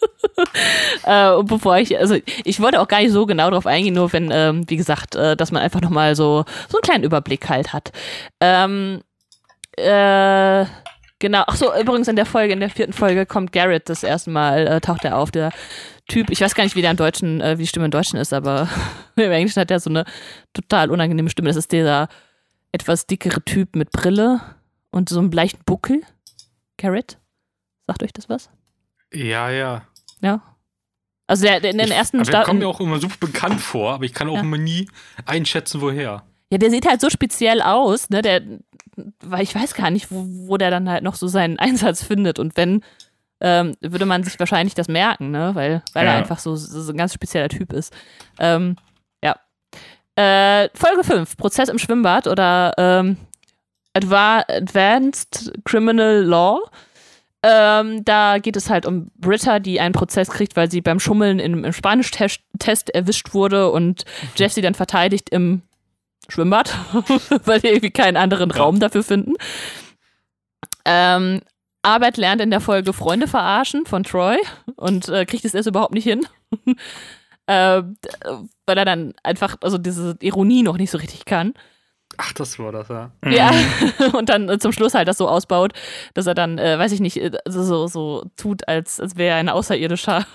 äh, 1.03 1.31
und 1.31 1.47
bevor 1.47 1.77
ich, 1.77 1.97
also 1.97 2.15
ich 2.43 2.59
wollte 2.59 2.79
auch 2.79 2.87
gar 2.87 2.99
nicht 2.99 3.11
so 3.11 3.25
genau 3.25 3.49
drauf 3.49 3.65
eingehen, 3.65 3.95
nur 3.95 4.11
wenn, 4.13 4.29
ähm, 4.31 4.69
wie 4.69 4.77
gesagt, 4.77 5.15
äh, 5.15 5.35
dass 5.35 5.51
man 5.51 5.61
einfach 5.61 5.81
nochmal 5.81 6.15
so, 6.15 6.45
so 6.69 6.77
einen 6.77 6.83
kleinen 6.83 7.03
Überblick 7.03 7.49
halt 7.49 7.73
hat. 7.73 7.91
Ähm, 8.39 9.01
äh, 9.77 10.65
genau, 11.19 11.43
ach 11.47 11.55
so, 11.55 11.73
übrigens 11.79 12.07
in 12.07 12.15
der 12.15 12.25
Folge, 12.25 12.53
in 12.53 12.59
der 12.59 12.69
vierten 12.69 12.93
Folge 12.93 13.25
kommt 13.25 13.51
Garrett 13.51 13.89
das 13.89 14.03
erste 14.03 14.29
Mal, 14.31 14.67
äh, 14.67 14.81
taucht 14.81 15.05
er 15.05 15.17
auf, 15.17 15.31
der 15.31 15.51
Typ, 16.07 16.29
ich 16.31 16.41
weiß 16.41 16.55
gar 16.55 16.63
nicht, 16.63 16.75
wie 16.75 16.81
der 16.81 16.91
im 16.91 16.97
Deutschen, 16.97 17.39
äh, 17.41 17.57
wie 17.57 17.63
die 17.63 17.67
Stimme 17.67 17.85
im 17.85 17.91
Deutschen 17.91 18.17
ist, 18.19 18.33
aber 18.33 18.67
im 19.15 19.31
Englischen 19.31 19.59
hat 19.61 19.69
er 19.71 19.79
so 19.79 19.89
eine 19.89 20.05
total 20.53 20.89
unangenehme 20.91 21.29
Stimme. 21.29 21.49
Das 21.49 21.55
ist 21.57 21.71
dieser 21.71 22.07
etwas 22.71 23.05
dickere 23.07 23.41
Typ 23.43 23.75
mit 23.75 23.91
Brille 23.91 24.41
und 24.91 25.09
so 25.09 25.19
einem 25.19 25.31
leichten 25.31 25.63
Buckel. 25.65 26.01
Garrett? 26.77 27.17
Sagt 27.87 28.03
euch 28.03 28.13
das 28.13 28.29
was? 28.29 28.49
Ja, 29.13 29.49
ja. 29.49 29.83
Ja. 30.21 30.41
Also 31.27 31.45
der, 31.45 31.59
der 31.59 31.71
in 31.71 31.77
den 31.77 31.87
Ich- 31.87 31.93
ersten 31.93 32.23
der 32.23 32.43
kommt 32.43 32.59
mir 32.59 32.67
auch 32.67 32.79
immer 32.79 32.99
super 32.99 33.17
bekannt 33.27 33.61
vor, 33.61 33.93
aber 33.93 34.03
ich 34.05 34.13
kann 34.13 34.29
auch 34.29 34.35
Ja. 34.35 34.41
immer 34.41 34.57
nie 34.57 34.87
einschätzen, 35.25 35.81
woher. 35.81 36.23
Ja, 36.51 36.57
der 36.57 36.69
sieht 36.71 36.87
halt 36.87 37.01
so 37.01 37.09
speziell 37.09 37.61
aus, 37.61 38.09
ne? 38.09 38.21
Der, 38.21 38.41
weil 39.21 39.43
ich 39.43 39.53
weiß 39.53 39.73
gar 39.75 39.91
nicht, 39.91 40.11
wo, 40.11 40.25
wo 40.47 40.57
der 40.57 40.71
dann 40.71 40.89
halt 40.89 41.03
noch 41.03 41.15
so 41.15 41.27
seinen 41.27 41.59
Einsatz 41.59 42.03
findet. 42.03 42.39
Und 42.39 42.57
wenn, 42.57 42.83
ähm, 43.41 43.75
würde 43.81 44.05
man 44.05 44.23
sich 44.23 44.39
wahrscheinlich 44.39 44.73
das 44.75 44.87
merken, 44.87 45.31
ne? 45.31 45.51
Weil, 45.53 45.83
weil 45.93 46.05
er 46.07 46.13
Ja. 46.13 46.17
einfach 46.19 46.39
so, 46.39 46.55
so 46.55 46.91
ein 46.91 46.97
ganz 46.97 47.13
spezieller 47.13 47.49
Typ 47.49 47.71
ist. 47.73 47.93
Ähm, 48.39 48.75
ja. 49.23 49.35
Äh, 50.15 50.69
Folge 50.73 51.03
5, 51.03 51.37
Prozess 51.37 51.69
im 51.69 51.77
Schwimmbad 51.79 52.27
oder 52.27 52.73
ähm, 52.77 53.17
Adva 53.93 54.43
Advanced 54.49 55.51
Criminal 55.65 56.23
Law. 56.23 56.59
Ähm, 57.41 58.03
da 58.03 58.37
geht 58.39 58.57
es 58.57 58.69
halt 58.69 58.85
um 58.85 59.11
Britta, 59.15 59.59
die 59.59 59.79
einen 59.79 59.93
Prozess 59.93 60.29
kriegt, 60.29 60.57
weil 60.57 60.69
sie 60.69 60.81
beim 60.81 60.99
Schummeln 60.99 61.39
im, 61.39 61.63
im 61.63 61.71
Spanisch-Test 61.71 62.89
erwischt 62.93 63.33
wurde 63.33 63.71
und 63.71 64.03
Jeff 64.35 64.51
sie 64.51 64.61
dann 64.61 64.73
verteidigt 64.75 65.29
im 65.29 65.61
Schwimmbad, 66.29 66.73
weil 67.45 67.59
die 67.59 67.67
irgendwie 67.67 67.91
keinen 67.91 68.17
anderen 68.17 68.51
Raum 68.51 68.79
dafür 68.79 69.03
finden. 69.03 69.33
Ähm, 70.85 71.41
Arbeit 71.81 72.17
lernt 72.17 72.41
in 72.41 72.51
der 72.51 72.61
Folge 72.61 72.93
Freunde 72.93 73.27
verarschen 73.27 73.85
von 73.85 74.03
Troy 74.03 74.37
und 74.75 75.07
äh, 75.09 75.25
kriegt 75.25 75.45
es 75.45 75.53
erst 75.53 75.67
überhaupt 75.67 75.93
nicht 75.93 76.03
hin. 76.03 76.25
ähm, 77.47 77.97
weil 78.65 78.77
er 78.77 78.85
dann 78.85 79.13
einfach, 79.23 79.57
also 79.61 79.77
diese 79.77 80.17
Ironie 80.21 80.63
noch 80.63 80.77
nicht 80.77 80.91
so 80.91 80.97
richtig 80.97 81.25
kann. 81.25 81.53
Ach, 82.17 82.33
das 82.33 82.59
war 82.59 82.71
das, 82.71 82.89
ja. 82.89 83.11
Ja, 83.25 83.51
und 84.13 84.29
dann 84.29 84.49
äh, 84.49 84.59
zum 84.59 84.71
Schluss 84.71 84.93
halt 84.93 85.07
das 85.07 85.17
so 85.17 85.29
ausbaut, 85.29 85.73
dass 86.15 86.27
er 86.27 86.33
dann, 86.33 86.57
äh, 86.57 86.77
weiß 86.77 86.91
ich 86.91 86.99
nicht, 86.99 87.17
äh, 87.17 87.31
so, 87.47 87.87
so 87.87 88.25
tut, 88.35 88.67
als, 88.67 88.99
als 88.99 89.15
wäre 89.15 89.35
er 89.35 89.39
ein 89.39 89.49
Außerirdischer. 89.49 90.25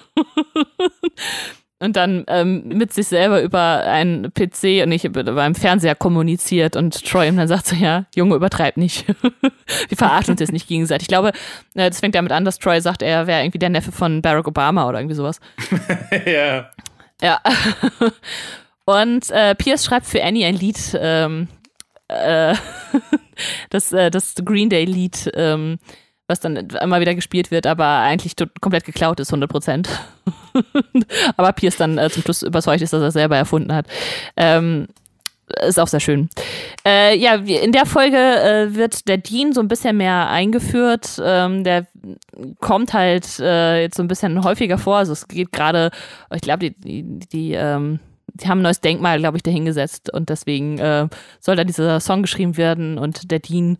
Und 1.84 1.96
dann 1.96 2.24
ähm, 2.28 2.66
mit 2.66 2.94
sich 2.94 3.08
selber 3.08 3.42
über 3.42 3.84
einen 3.84 4.32
PC 4.32 4.82
und 4.82 4.88
nicht 4.88 5.04
über 5.04 5.42
einen 5.42 5.54
Fernseher 5.54 5.94
kommuniziert 5.94 6.76
und 6.76 7.04
Troy 7.04 7.28
ihm 7.28 7.36
dann 7.36 7.46
sagt 7.46 7.66
so, 7.66 7.76
ja, 7.76 8.06
Junge, 8.14 8.36
übertreib 8.36 8.78
nicht. 8.78 9.04
Wir 9.88 9.96
verarschen 9.96 10.32
uns 10.32 10.40
jetzt 10.40 10.52
nicht 10.52 10.66
gegenseitig. 10.66 11.02
Ich 11.02 11.08
glaube, 11.08 11.28
äh, 11.74 11.90
das 11.90 12.00
fängt 12.00 12.14
damit 12.14 12.32
an, 12.32 12.46
dass 12.46 12.58
Troy 12.58 12.80
sagt, 12.80 13.02
er 13.02 13.26
wäre 13.26 13.42
irgendwie 13.42 13.58
der 13.58 13.68
Neffe 13.68 13.92
von 13.92 14.22
Barack 14.22 14.48
Obama 14.48 14.88
oder 14.88 14.98
irgendwie 14.98 15.14
sowas. 15.14 15.40
ja. 16.26 16.70
Ja. 17.20 17.40
Und 18.86 19.30
äh, 19.30 19.54
Pierce 19.54 19.84
schreibt 19.84 20.06
für 20.06 20.24
Annie 20.24 20.46
ein 20.46 20.56
Lied, 20.56 20.98
ähm, 20.98 21.48
äh, 22.08 22.54
das, 23.68 23.92
äh, 23.92 24.10
das 24.10 24.34
Green 24.42 24.70
Day 24.70 24.86
Lied, 24.86 25.30
ähm, 25.34 25.78
was 26.34 26.40
dann 26.40 26.56
immer 26.56 27.00
wieder 27.00 27.14
gespielt 27.14 27.52
wird, 27.52 27.66
aber 27.66 27.86
eigentlich 27.86 28.34
komplett 28.60 28.84
geklaut 28.84 29.20
ist, 29.20 29.30
100 29.30 29.48
Prozent. 29.48 29.88
aber 31.36 31.52
Pierce 31.52 31.76
dann 31.76 31.96
äh, 31.96 32.10
zum 32.10 32.22
Schluss 32.22 32.42
überzeugt 32.42 32.82
ist, 32.82 32.92
dass 32.92 33.02
er 33.02 33.08
es 33.08 33.14
selber 33.14 33.36
erfunden 33.36 33.72
hat. 33.72 33.86
Ähm, 34.36 34.88
ist 35.66 35.78
auch 35.78 35.86
sehr 35.86 36.00
schön. 36.00 36.28
Äh, 36.84 37.16
ja, 37.16 37.34
in 37.34 37.70
der 37.70 37.86
Folge 37.86 38.16
äh, 38.16 38.74
wird 38.74 39.06
der 39.06 39.18
Dean 39.18 39.52
so 39.52 39.60
ein 39.60 39.68
bisschen 39.68 39.96
mehr 39.96 40.28
eingeführt. 40.28 41.20
Ähm, 41.22 41.62
der 41.62 41.86
kommt 42.60 42.94
halt 42.94 43.38
äh, 43.38 43.82
jetzt 43.82 43.96
so 43.96 44.02
ein 44.02 44.08
bisschen 44.08 44.42
häufiger 44.42 44.78
vor. 44.78 44.96
Also 44.96 45.12
es 45.12 45.28
geht 45.28 45.52
gerade, 45.52 45.90
ich 46.34 46.40
glaube, 46.40 46.70
die, 46.70 46.72
die, 46.80 47.18
die, 47.28 47.52
ähm, 47.52 48.00
die 48.32 48.48
haben 48.48 48.60
ein 48.60 48.62
neues 48.62 48.80
Denkmal, 48.80 49.18
glaube 49.18 49.36
ich, 49.36 49.42
dahingesetzt 49.42 50.12
und 50.12 50.30
deswegen 50.30 50.78
äh, 50.78 51.08
soll 51.40 51.56
da 51.56 51.64
dieser 51.64 52.00
Song 52.00 52.22
geschrieben 52.22 52.56
werden 52.56 52.98
und 52.98 53.30
der 53.30 53.38
Dean 53.38 53.78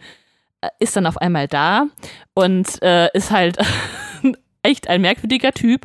ist 0.79 0.97
dann 0.97 1.07
auf 1.07 1.19
einmal 1.19 1.49
da 1.49 1.87
und 2.35 2.83
äh, 2.83 3.09
ist 3.15 3.31
halt 3.31 3.57
echt 4.63 4.89
ein 4.89 5.03
merkwürdiger 5.03 5.53
Typ. 5.53 5.83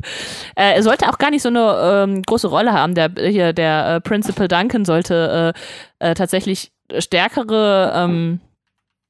Äh, 0.56 0.74
er 0.74 0.82
sollte 0.82 1.08
auch 1.08 1.18
gar 1.18 1.30
nicht 1.30 1.42
so 1.42 1.48
eine 1.48 2.04
ähm, 2.08 2.22
große 2.22 2.48
Rolle 2.48 2.72
haben. 2.72 2.94
Der, 2.94 3.10
hier, 3.18 3.52
der 3.52 3.96
äh, 3.96 4.00
Principal 4.00 4.48
Duncan 4.48 4.84
sollte 4.84 5.54
äh, 6.00 6.10
äh, 6.10 6.14
tatsächlich 6.14 6.72
stärkere, 6.98 7.92
ähm, 7.94 8.40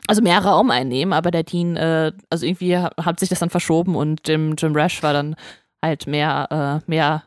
also 0.06 0.22
mehr 0.22 0.40
Raum 0.44 0.70
einnehmen, 0.70 1.12
aber 1.12 1.30
der 1.30 1.44
Dean, 1.44 1.76
äh, 1.76 2.12
also 2.30 2.44
irgendwie 2.46 2.76
ha- 2.76 2.90
hat 3.00 3.20
sich 3.20 3.28
das 3.28 3.38
dann 3.38 3.50
verschoben 3.50 3.94
und 3.94 4.26
Jim, 4.26 4.54
Jim 4.58 4.74
Rash 4.74 5.02
war 5.02 5.12
dann 5.12 5.36
halt 5.82 6.06
mehr, 6.06 6.82
äh, 6.84 6.90
mehr 6.90 7.22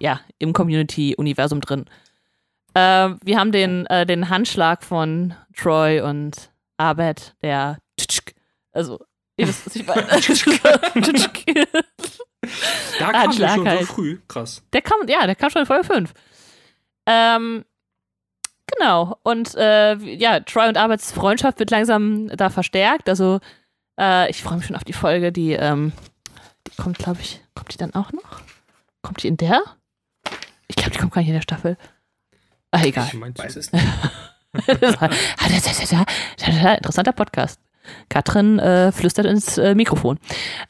ja, 0.00 0.20
im 0.40 0.52
Community-Universum 0.52 1.60
drin. 1.60 1.84
Wir 2.74 3.38
haben 3.38 3.52
den, 3.52 3.86
den 4.08 4.28
Handschlag 4.28 4.82
von 4.82 5.34
Troy 5.56 6.00
und 6.00 6.50
Abed, 6.78 7.34
der 7.42 7.78
also 8.72 9.00
ihr 9.38 9.48
wisst, 9.48 9.66
was 9.66 9.76
ich 9.76 9.86
meine. 9.86 10.06
Da 12.98 13.08
Ah, 13.08 13.12
kam 13.24 13.36
der 13.36 13.48
schon 13.48 13.68
halt. 13.68 13.80
so 13.80 13.86
früh. 13.86 14.18
Krass. 14.28 14.62
Der 14.72 14.82
kam, 14.82 15.08
ja, 15.08 15.26
der 15.26 15.34
kam 15.34 15.50
schon 15.50 15.62
in 15.62 15.66
Folge 15.66 15.84
5. 15.84 16.12
Ähm, 17.06 17.64
genau. 18.66 19.18
Und 19.24 19.54
äh, 19.56 19.94
ja, 19.96 20.40
Troy 20.40 20.68
und 20.68 20.76
Arbeits 20.76 21.10
Freundschaft 21.12 21.58
wird 21.58 21.70
langsam 21.70 22.28
da 22.28 22.48
verstärkt. 22.50 23.08
Also, 23.08 23.40
äh, 23.98 24.30
ich 24.30 24.42
freue 24.42 24.58
mich 24.58 24.66
schon 24.66 24.76
auf 24.76 24.84
die 24.84 24.92
Folge, 24.92 25.32
die, 25.32 25.52
ähm, 25.52 25.92
die 26.68 26.76
kommt, 26.76 26.98
glaube 26.98 27.20
ich, 27.20 27.40
kommt 27.54 27.72
die 27.72 27.78
dann 27.78 27.94
auch 27.94 28.12
noch? 28.12 28.40
Kommt 29.02 29.22
die 29.22 29.28
in 29.28 29.36
der? 29.36 29.62
Ich 30.68 30.76
glaube, 30.76 30.90
die 30.92 30.98
kommt 30.98 31.12
gar 31.12 31.20
nicht 31.22 31.28
in 31.28 31.34
der 31.34 31.42
Staffel. 31.42 31.76
Ah, 32.70 32.82
egal. 32.84 33.06
Ich 33.08 33.14
mein's 33.14 33.38
Weiß 33.38 33.54
so. 33.54 33.60
es 33.60 33.72
nicht. 33.72 33.84
Interessanter 36.76 37.12
Podcast. 37.12 37.60
Katrin 38.08 38.58
äh, 38.58 38.90
flüstert 38.90 39.26
ins 39.26 39.58
äh, 39.58 39.74
Mikrofon. 39.74 40.18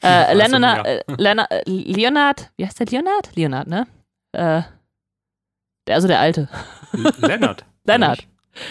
Äh, 0.03 0.35
Leonard, 0.35 0.85
äh, 0.85 1.01
Leonard, 1.17 1.51
äh, 1.51 1.63
Leonard, 1.65 2.51
wie 2.57 2.65
heißt 2.65 2.79
der 2.79 2.85
Leonard? 2.87 3.35
Leonard, 3.35 3.67
ne? 3.67 3.87
Äh, 4.33 4.61
der, 5.87 5.95
also 5.95 6.07
der 6.07 6.19
Alte. 6.19 6.47
L- 6.93 7.11
Lennart. 7.17 7.65
Lennart. 7.85 8.19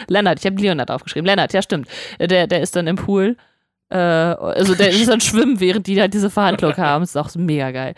Lennart, 0.09 0.39
ich 0.39 0.47
habe 0.47 0.61
Leonard 0.61 0.91
aufgeschrieben. 0.91 1.27
Lennart, 1.27 1.53
ja, 1.53 1.63
stimmt. 1.63 1.89
Der, 2.21 2.47
der 2.47 2.61
ist 2.61 2.77
dann 2.77 2.87
im 2.87 2.97
Pool. 2.97 3.37
Äh, 3.89 3.97
also 3.97 4.75
der 4.75 4.91
ist 4.91 5.09
dann 5.09 5.21
schwimmen, 5.23 5.59
während 5.61 5.87
die 5.89 6.01
halt 6.01 6.15
diese 6.15 6.31
Verhandlung 6.31 6.77
haben. 6.77 7.03
Das 7.03 7.11
ist 7.11 7.17
auch 7.17 7.35
mega 7.35 7.71
geil. 7.73 7.95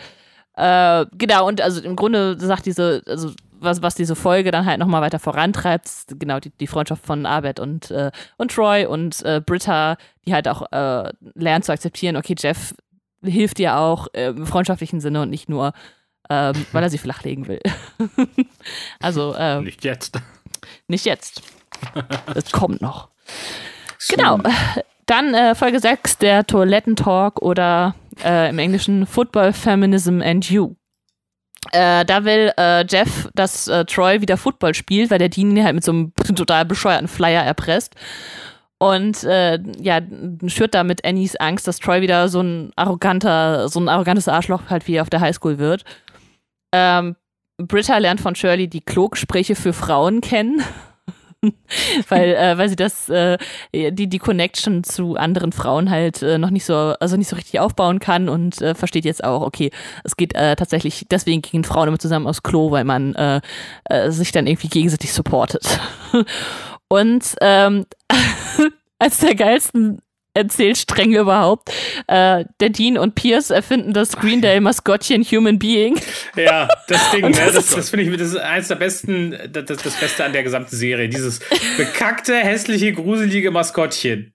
Genau, 0.56 1.46
und 1.46 1.60
also 1.60 1.80
im 1.80 1.94
Grunde 1.94 2.36
sagt 2.40 2.66
diese, 2.66 3.00
also 3.06 3.30
was, 3.60 3.82
was 3.82 3.94
diese 3.94 4.16
Folge 4.16 4.50
dann 4.50 4.66
halt 4.66 4.78
nochmal 4.78 5.02
weiter 5.02 5.18
vorantreibt, 5.18 5.90
genau 6.18 6.40
die, 6.40 6.50
die 6.50 6.66
Freundschaft 6.66 7.04
von 7.04 7.26
Abed 7.26 7.60
und, 7.60 7.90
äh, 7.90 8.10
und 8.36 8.52
Troy 8.52 8.86
und 8.86 9.22
äh, 9.24 9.40
Britta, 9.44 9.96
die 10.26 10.34
halt 10.34 10.48
auch 10.48 10.70
äh, 10.72 11.12
lernt 11.34 11.64
zu 11.64 11.72
akzeptieren, 11.72 12.16
okay, 12.16 12.34
Jeff 12.38 12.74
hilft 13.22 13.58
dir 13.58 13.76
auch 13.76 14.06
im 14.12 14.46
freundschaftlichen 14.46 15.00
Sinne 15.00 15.22
und 15.22 15.30
nicht 15.30 15.48
nur 15.48 15.72
ähm, 16.30 16.66
weil 16.72 16.82
er 16.82 16.90
sie 16.90 16.98
flachlegen 16.98 17.48
will. 17.48 17.60
also 19.00 19.34
äh, 19.34 19.60
Nicht 19.60 19.84
jetzt. 19.84 20.20
nicht 20.86 21.04
jetzt. 21.04 21.42
Das 22.34 22.50
kommt 22.52 22.80
noch. 22.80 23.08
Genau. 24.08 24.38
Dann 25.06 25.34
äh, 25.34 25.54
Folge 25.54 25.80
6, 25.80 26.18
der 26.18 26.46
Toilettentalk 26.46 27.40
oder 27.40 27.94
äh, 28.22 28.50
im 28.50 28.58
Englischen 28.58 29.06
Football, 29.06 29.52
Feminism 29.52 30.20
and 30.22 30.48
You. 30.50 30.74
Äh, 31.72 32.04
da 32.04 32.24
will 32.24 32.52
äh, 32.56 32.84
Jeff, 32.88 33.28
dass 33.34 33.68
äh, 33.68 33.84
Troy 33.84 34.20
wieder 34.20 34.36
Football 34.36 34.74
spielt, 34.74 35.10
weil 35.10 35.18
der 35.18 35.28
Dean 35.28 35.56
ihn 35.56 35.64
halt 35.64 35.74
mit 35.74 35.84
so 35.84 35.92
einem 35.92 36.12
total 36.34 36.64
bescheuerten 36.64 37.08
Flyer 37.08 37.42
erpresst. 37.42 37.94
Und 38.78 39.24
äh, 39.24 39.58
ja, 39.80 40.00
schürt 40.46 40.74
da 40.74 40.84
mit 40.84 41.04
Annies 41.04 41.34
Angst, 41.36 41.66
dass 41.66 41.80
Troy 41.80 42.00
wieder 42.00 42.28
so 42.28 42.40
ein 42.40 42.70
arroganter, 42.76 43.68
so 43.68 43.80
ein 43.80 43.88
arrogantes 43.88 44.28
Arschloch 44.28 44.62
halt 44.70 44.86
wie 44.86 45.00
auf 45.00 45.10
der 45.10 45.20
Highschool 45.20 45.58
wird. 45.58 45.84
Ähm, 46.72 47.16
Britta 47.60 47.98
lernt 47.98 48.20
von 48.20 48.36
Shirley 48.36 48.68
die 48.68 48.80
Klogsprüche 48.80 49.56
für 49.56 49.72
Frauen 49.72 50.20
kennen. 50.20 50.62
weil, 52.08 52.34
äh, 52.34 52.58
weil 52.58 52.68
sie 52.68 52.76
das, 52.76 53.08
äh, 53.08 53.38
die, 53.72 54.08
die 54.08 54.18
Connection 54.18 54.82
zu 54.82 55.16
anderen 55.16 55.52
Frauen 55.52 55.90
halt 55.90 56.22
äh, 56.22 56.38
noch 56.38 56.50
nicht 56.50 56.64
so, 56.64 56.74
also 56.74 57.16
nicht 57.16 57.28
so 57.28 57.36
richtig 57.36 57.60
aufbauen 57.60 58.00
kann 58.00 58.28
und 58.28 58.60
äh, 58.60 58.74
versteht 58.74 59.04
jetzt 59.04 59.22
auch, 59.22 59.42
okay, 59.42 59.70
es 60.04 60.16
geht 60.16 60.34
äh, 60.34 60.56
tatsächlich, 60.56 61.06
deswegen 61.10 61.42
gehen 61.42 61.64
Frauen 61.64 61.88
immer 61.88 61.98
zusammen 61.98 62.26
aufs 62.26 62.42
Klo, 62.42 62.70
weil 62.70 62.84
man 62.84 63.14
äh, 63.14 63.40
sich 64.08 64.32
dann 64.32 64.46
irgendwie 64.46 64.68
gegenseitig 64.68 65.12
supportet. 65.12 65.80
und 66.88 67.24
ähm, 67.40 67.86
als 68.98 69.18
der 69.18 69.34
geilsten 69.34 70.00
Erzählstränge 70.34 71.18
überhaupt. 71.20 71.70
Äh, 72.06 72.44
der 72.60 72.70
Dean 72.70 72.96
und 72.98 73.14
Pierce 73.14 73.50
erfinden 73.50 73.92
das 73.92 74.16
Green 74.16 74.40
Day 74.40 74.60
Maskottchen 74.60 75.22
Human 75.24 75.58
Being. 75.58 75.98
Ja, 76.36 76.68
das 76.86 77.10
Ding, 77.10 77.24
Und 77.24 77.32
ne, 77.36 77.40
das 77.46 77.54
das, 77.54 77.70
das 77.70 77.90
finde 77.90 78.04
ich 78.04 78.16
das 78.18 78.28
ist 78.28 78.36
eines 78.36 78.68
der 78.68 78.76
besten, 78.76 79.36
das, 79.52 79.64
das 79.64 79.78
das 79.82 79.96
Beste 79.98 80.24
an 80.24 80.32
der 80.32 80.42
gesamten 80.44 80.76
Serie. 80.76 81.08
Dieses 81.08 81.40
bekackte, 81.76 82.36
hässliche, 82.36 82.92
gruselige 82.92 83.50
Maskottchen. 83.50 84.32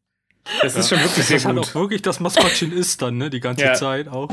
Das 0.61 0.75
ist 0.75 0.89
schon 0.89 0.99
wirklich 0.99 1.25
sehr 1.25 1.37
Das 1.37 1.45
halt 1.45 1.55
gut. 1.55 1.67
auch 1.67 1.75
wirklich 1.75 2.01
das 2.01 2.19
Maskottchen 2.19 2.73
ist 2.73 3.01
dann, 3.01 3.17
ne? 3.17 3.29
Die 3.29 3.39
ganze 3.39 3.63
Ja. 3.63 3.73
Zeit 3.75 4.09
auch. 4.09 4.27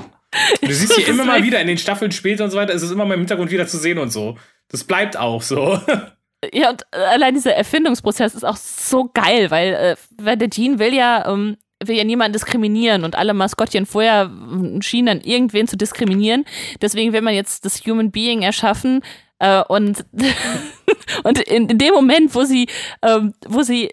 Du 0.60 0.72
siehst 0.72 0.92
hier 0.96 1.04
Das 1.06 1.14
immer 1.14 1.24
mal 1.24 1.44
wieder 1.44 1.60
in 1.60 1.68
den 1.68 1.78
Staffeln 1.78 2.10
später 2.10 2.42
und 2.42 2.50
so 2.50 2.56
weiter, 2.56 2.72
ist 2.72 2.82
es 2.82 2.90
immer 2.90 3.04
mal 3.04 3.14
im 3.14 3.20
Hintergrund 3.20 3.52
wieder 3.52 3.68
zu 3.68 3.78
sehen 3.78 3.98
und 3.98 4.10
so. 4.10 4.36
Das 4.68 4.82
bleibt 4.82 5.16
auch 5.16 5.40
so. 5.42 5.80
Ja, 6.52 6.70
und 6.70 6.92
allein 6.94 7.34
dieser 7.34 7.54
Erfindungsprozess 7.54 8.34
ist 8.34 8.44
auch 8.44 8.56
so 8.56 9.10
geil, 9.12 9.50
weil, 9.50 9.74
äh, 9.74 9.96
weil 10.16 10.38
der 10.38 10.48
Dean 10.48 10.78
will 10.78 10.94
ja, 10.94 11.30
ähm, 11.30 11.58
will 11.84 11.96
ja 11.96 12.04
niemanden 12.04 12.32
diskriminieren 12.32 13.04
und 13.04 13.14
alle 13.14 13.34
Maskottchen 13.34 13.86
vorher 13.86 14.30
schienen 14.80 15.06
dann 15.06 15.20
irgendwen 15.20 15.68
zu 15.68 15.76
diskriminieren. 15.76 16.44
Deswegen 16.80 17.12
will 17.12 17.20
man 17.20 17.34
jetzt 17.34 17.64
das 17.64 17.84
Human 17.84 18.10
Being 18.10 18.42
erschaffen 18.42 19.02
äh, 19.38 19.62
und, 19.68 20.04
und 21.24 21.38
in, 21.40 21.68
in 21.68 21.78
dem 21.78 21.94
Moment, 21.94 22.34
wo 22.34 22.44
sie, 22.44 22.68
ähm, 23.02 23.34
wo 23.46 23.62
sie 23.62 23.90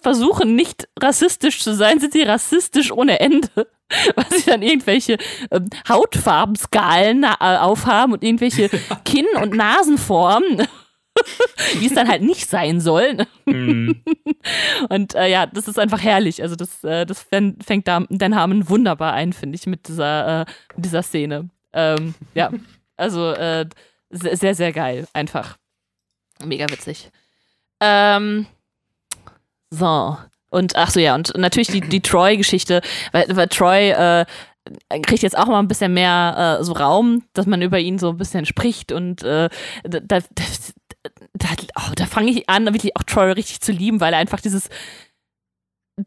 versuchen, 0.00 0.54
nicht 0.54 0.88
rassistisch 1.00 1.62
zu 1.62 1.74
sein, 1.74 1.98
sind 1.98 2.12
sie 2.12 2.22
rassistisch 2.22 2.92
ohne 2.92 3.20
Ende. 3.20 3.48
Weil 4.14 4.26
sie 4.30 4.48
dann 4.48 4.62
irgendwelche 4.62 5.18
ähm, 5.50 5.68
Hautfarbenskalen 5.88 7.24
äh, 7.24 7.56
aufhaben 7.56 8.12
und 8.12 8.22
irgendwelche 8.22 8.68
Kinn- 9.04 9.36
und 9.42 9.54
Nasenformen 9.54 10.68
wie 11.78 11.86
es 11.86 11.94
dann 11.94 12.08
halt 12.08 12.22
nicht 12.22 12.48
sein 12.48 12.80
soll. 12.80 13.18
Hm. 13.46 14.02
Und 14.88 15.14
äh, 15.14 15.28
ja, 15.28 15.46
das 15.46 15.68
ist 15.68 15.78
einfach 15.78 16.02
herrlich. 16.02 16.42
Also 16.42 16.56
das, 16.56 16.82
äh, 16.84 17.04
das 17.06 17.24
fäng- 17.26 17.62
fängt 17.62 17.88
da 17.88 18.04
Dan 18.08 18.34
Harmon 18.36 18.68
wunderbar 18.68 19.12
ein, 19.12 19.32
finde 19.32 19.56
ich, 19.56 19.66
mit 19.66 19.88
dieser, 19.88 20.42
äh, 20.42 20.44
dieser 20.76 21.02
Szene. 21.02 21.50
Ähm, 21.72 22.14
ja, 22.34 22.50
also 22.96 23.30
äh, 23.32 23.66
sehr, 24.10 24.36
sehr, 24.36 24.54
sehr 24.54 24.72
geil. 24.72 25.06
Einfach. 25.12 25.56
Mega 26.44 26.70
witzig. 26.70 27.10
Ähm, 27.80 28.46
so. 29.70 30.16
Und 30.50 30.74
ach 30.74 30.90
so, 30.90 30.98
ja, 30.98 31.14
und 31.14 31.32
natürlich 31.36 31.68
die, 31.68 31.80
die 31.80 32.00
Troy-Geschichte, 32.00 32.80
weil, 33.12 33.26
weil 33.36 33.46
Troy 33.48 33.90
äh, 33.90 34.26
kriegt 35.02 35.22
jetzt 35.22 35.38
auch 35.38 35.46
mal 35.46 35.60
ein 35.60 35.68
bisschen 35.68 35.94
mehr 35.94 36.58
äh, 36.60 36.64
so 36.64 36.72
Raum, 36.72 37.22
dass 37.34 37.46
man 37.46 37.62
über 37.62 37.78
ihn 37.78 37.98
so 38.00 38.10
ein 38.10 38.16
bisschen 38.16 38.44
spricht 38.46 38.90
und 38.90 39.22
äh, 39.22 39.48
da, 39.84 40.00
da, 40.00 40.18
da, 41.34 41.48
oh, 41.76 41.92
da 41.94 42.06
fange 42.06 42.30
ich 42.30 42.48
an, 42.48 42.66
wirklich 42.66 42.96
auch 42.96 43.02
Troy 43.04 43.32
richtig 43.32 43.60
zu 43.60 43.72
lieben, 43.72 44.00
weil 44.00 44.12
er 44.12 44.18
einfach 44.18 44.40
dieses, 44.40 44.68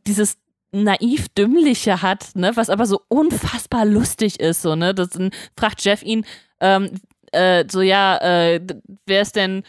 dieses 0.08 0.38
naiv 0.72 1.30
dümmliche 1.30 2.02
hat, 2.02 2.36
ne, 2.36 2.52
was 2.56 2.70
aber 2.70 2.86
so 2.86 3.02
unfassbar 3.08 3.86
lustig 3.86 4.40
ist, 4.40 4.62
so, 4.62 4.76
ne, 4.76 4.94
das 4.94 5.10
fragt 5.58 5.84
Jeff 5.84 6.02
ihn, 6.02 6.26
ähm, 6.60 7.00
äh, 7.32 7.66
so, 7.70 7.82
ja, 7.82 8.18
äh, 8.18 8.62
wer 9.06 9.22
ist 9.22 9.36
denn, 9.36 9.64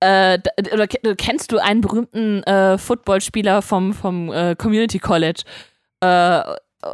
äh, 0.00 0.38
oder 0.72 0.88
ke- 0.88 1.16
kennst 1.16 1.52
du 1.52 1.58
einen 1.58 1.80
berühmten 1.80 2.42
äh, 2.42 2.76
Footballspieler 2.76 3.62
vom, 3.62 3.94
vom 3.94 4.32
äh, 4.32 4.56
Community 4.56 4.98
College? 4.98 5.42
Äh, 6.00 6.42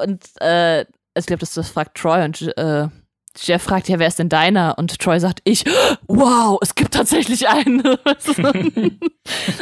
und 0.03 0.23
äh, 0.41 0.83
ich 1.17 1.27
glaube, 1.27 1.41
das, 1.41 1.55
das 1.55 1.71
fragt 1.71 1.97
Troy 1.97 2.23
und 2.25 2.43
äh, 2.59 2.89
Jeff 3.41 3.63
fragt 3.63 3.89
ja, 3.89 3.99
wer 3.99 4.09
ist 4.09 4.19
denn 4.19 4.29
deiner? 4.29 4.77
Und 4.79 4.99
Troy 4.99 5.21
sagt, 5.21 5.41
ich, 5.45 5.65
wow, 6.07 6.59
es 6.61 6.75
gibt 6.75 6.95
tatsächlich 6.95 7.49
einen. 7.49 7.83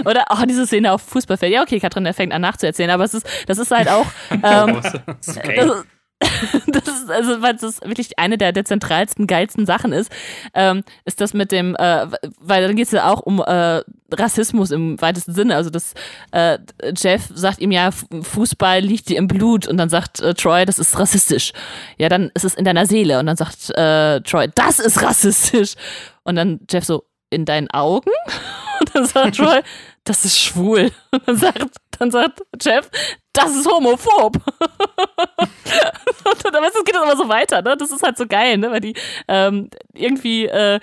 Oder 0.04 0.30
auch 0.30 0.44
diese 0.46 0.66
Szene 0.66 0.92
auf 0.92 1.02
Fußballfeld. 1.02 1.52
Ja, 1.52 1.62
okay, 1.62 1.80
Katrin, 1.80 2.06
er 2.06 2.14
fängt 2.14 2.32
an 2.32 2.42
nachzuerzählen, 2.42 2.90
aber 2.90 3.04
es 3.04 3.14
ist, 3.14 3.26
das 3.46 3.58
ist 3.58 3.70
halt 3.70 3.88
auch, 3.88 4.06
ähm, 4.30 4.78
ist 4.78 5.00
das, 5.36 5.84
das 6.66 6.88
ist, 6.88 7.10
also, 7.10 7.42
weil 7.42 7.56
das 7.56 7.80
wirklich 7.82 8.18
eine 8.18 8.38
der, 8.38 8.52
der 8.52 8.64
zentralsten, 8.64 9.26
geilsten 9.26 9.66
Sachen 9.66 9.92
ist, 9.92 10.10
ähm, 10.54 10.82
ist 11.04 11.20
das 11.20 11.34
mit 11.34 11.52
dem, 11.52 11.76
äh, 11.76 12.06
weil 12.40 12.66
dann 12.66 12.76
geht 12.76 12.86
es 12.86 12.92
ja 12.92 13.10
auch 13.10 13.20
um 13.20 13.40
äh, 13.40 13.82
Rassismus 14.12 14.70
im 14.70 15.00
weitesten 15.00 15.34
Sinne. 15.34 15.56
Also 15.56 15.68
das 15.68 15.92
äh, 16.32 16.58
Jeff 16.96 17.28
sagt 17.34 17.60
ihm 17.60 17.70
ja, 17.70 17.90
Fußball 17.90 18.80
liegt 18.80 19.08
dir 19.10 19.18
im 19.18 19.28
Blut 19.28 19.66
und 19.66 19.76
dann 19.76 19.90
sagt 19.90 20.20
äh, 20.20 20.32
Troy, 20.32 20.64
das 20.64 20.78
ist 20.78 20.98
rassistisch. 20.98 21.52
Ja, 21.98 22.08
dann 22.08 22.30
ist 22.34 22.44
es 22.44 22.54
in 22.54 22.64
deiner 22.64 22.86
Seele 22.86 23.18
und 23.18 23.26
dann 23.26 23.36
sagt 23.36 23.70
äh, 23.76 24.20
Troy, 24.22 24.48
das 24.54 24.78
ist 24.78 25.02
rassistisch. 25.02 25.74
Und 26.24 26.36
dann 26.36 26.60
Jeff 26.70 26.84
so, 26.84 27.04
in 27.30 27.44
deinen 27.44 27.70
Augen? 27.70 28.10
Und 28.80 28.94
dann 28.94 29.06
sagt 29.06 29.36
Troy, 29.36 29.62
das 30.06 30.24
ist 30.24 30.38
schwul. 30.38 30.90
Und 31.12 31.26
dann 31.26 31.36
sagt, 31.36 31.76
dann 31.98 32.10
sagt 32.10 32.40
Jeff, 32.60 32.90
das 33.32 33.54
ist 33.54 33.70
homophob. 33.70 34.36
und 34.36 34.44
dann, 36.54 36.62
weißt 36.62 36.74
du, 36.74 36.78
es 36.78 36.84
geht 36.84 36.94
dann 36.94 37.04
immer 37.04 37.16
so 37.16 37.28
weiter, 37.28 37.62
ne? 37.62 37.76
Das 37.76 37.90
ist 37.90 38.02
halt 38.02 38.16
so 38.16 38.26
geil, 38.26 38.58
ne? 38.58 38.70
Weil 38.70 38.80
die 38.80 38.94
ähm, 39.28 39.68
irgendwie 39.94 40.46
äh, 40.46 40.80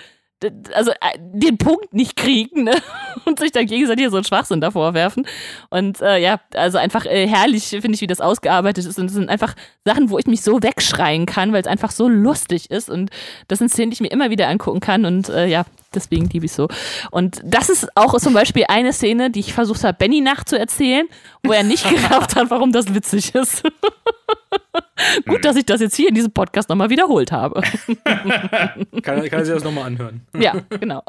also 0.74 0.92
äh, 0.92 1.18
den 1.20 1.58
Punkt 1.58 1.94
nicht 1.94 2.16
kriegen 2.16 2.64
ne? 2.64 2.76
und 3.26 3.40
sich 3.40 3.52
dann 3.52 3.66
gegenseitig 3.66 4.10
so 4.10 4.18
einen 4.18 4.26
Schwachsinn 4.26 4.62
davor 4.62 4.94
werfen. 4.94 5.26
Und 5.70 6.02
äh, 6.02 6.18
ja, 6.18 6.40
also 6.54 6.78
einfach 6.78 7.06
äh, 7.06 7.28
herrlich 7.28 7.68
finde 7.68 7.94
ich, 7.94 8.02
wie 8.02 8.08
das 8.08 8.22
ausgearbeitet 8.22 8.86
ist. 8.86 9.00
Und 9.00 9.06
es 9.06 9.14
sind 9.14 9.30
einfach 9.30 9.56
Sachen, 9.86 10.10
wo 10.10 10.18
ich 10.18 10.28
mich 10.28 10.42
so 10.42 10.62
wegschreien 10.62 11.26
kann, 11.26 11.54
weil 11.54 11.62
es 11.62 11.68
einfach 11.68 11.92
so 11.92 12.08
lustig 12.08 12.72
ist. 12.72 12.90
Und 12.90 13.10
das 13.48 13.60
sind 13.60 13.70
Szenen, 13.70 13.92
die 13.92 13.96
ich 13.96 14.02
mir 14.02 14.12
immer 14.12 14.30
wieder 14.30 14.48
angucken 14.48 14.80
kann. 14.80 15.06
Und 15.06 15.30
äh, 15.30 15.48
ja, 15.48 15.66
deswegen 15.96 16.30
liebe 16.30 16.46
ich 16.46 16.52
so. 16.52 16.68
Und 17.12 17.42
das 17.44 17.70
ist 17.70 17.88
auch 17.96 18.18
zum 18.20 18.34
Beispiel 18.34 18.66
eine 18.68 18.94
Szene, 18.94 19.32
die 19.32 19.42
ich 19.42 19.54
versucht 19.54 19.84
habe, 19.84 19.98
Benny 19.98 20.22
nachzuerzählen, 20.22 21.08
wo 21.44 21.52
er 21.52 21.64
nicht 21.64 21.90
gerafft 21.90 22.36
hat, 22.36 22.50
warum 22.50 22.72
das 22.72 22.94
witzig 22.94 23.34
ist. 23.36 23.64
Gut, 25.26 25.44
dass 25.44 25.56
ich 25.56 25.66
das 25.66 25.82
jetzt 25.82 25.96
hier 25.96 26.10
in 26.10 26.16
diesem 26.16 26.32
Podcast 26.32 26.70
nochmal 26.70 26.90
wiederholt 26.90 27.32
habe. 27.32 27.62
Kann, 29.02 29.30
kann 29.30 29.46
sich 29.46 29.54
das 29.54 29.64
nochmal 29.64 29.86
anhören. 29.86 30.22
Ja, 30.38 30.56
genau. 30.70 31.04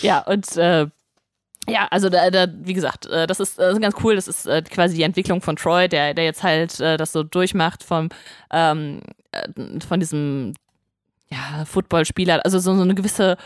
ja, 0.00 0.20
und 0.20 0.56
äh, 0.56 0.86
ja, 1.68 1.88
also 1.90 2.08
da, 2.08 2.30
da, 2.30 2.46
wie 2.62 2.74
gesagt, 2.74 3.06
äh, 3.06 3.26
das 3.26 3.40
ist 3.40 3.58
äh, 3.58 3.74
ganz 3.80 3.96
cool. 4.02 4.16
Das 4.16 4.28
ist 4.28 4.46
äh, 4.46 4.62
quasi 4.62 4.96
die 4.96 5.02
Entwicklung 5.02 5.40
von 5.40 5.56
Troy, 5.56 5.88
der, 5.88 6.14
der 6.14 6.24
jetzt 6.24 6.42
halt 6.42 6.78
das 6.80 7.12
so 7.12 7.22
durchmacht 7.22 7.82
vom 7.82 8.08
ähm, 8.52 9.00
äh, 9.36 9.80
von 9.86 10.00
diesem 10.00 10.52
ja, 11.30 11.64
Footballspieler, 11.64 12.44
also 12.44 12.58
so, 12.58 12.74
so 12.74 12.82
eine 12.82 12.94
gewisse 12.94 13.36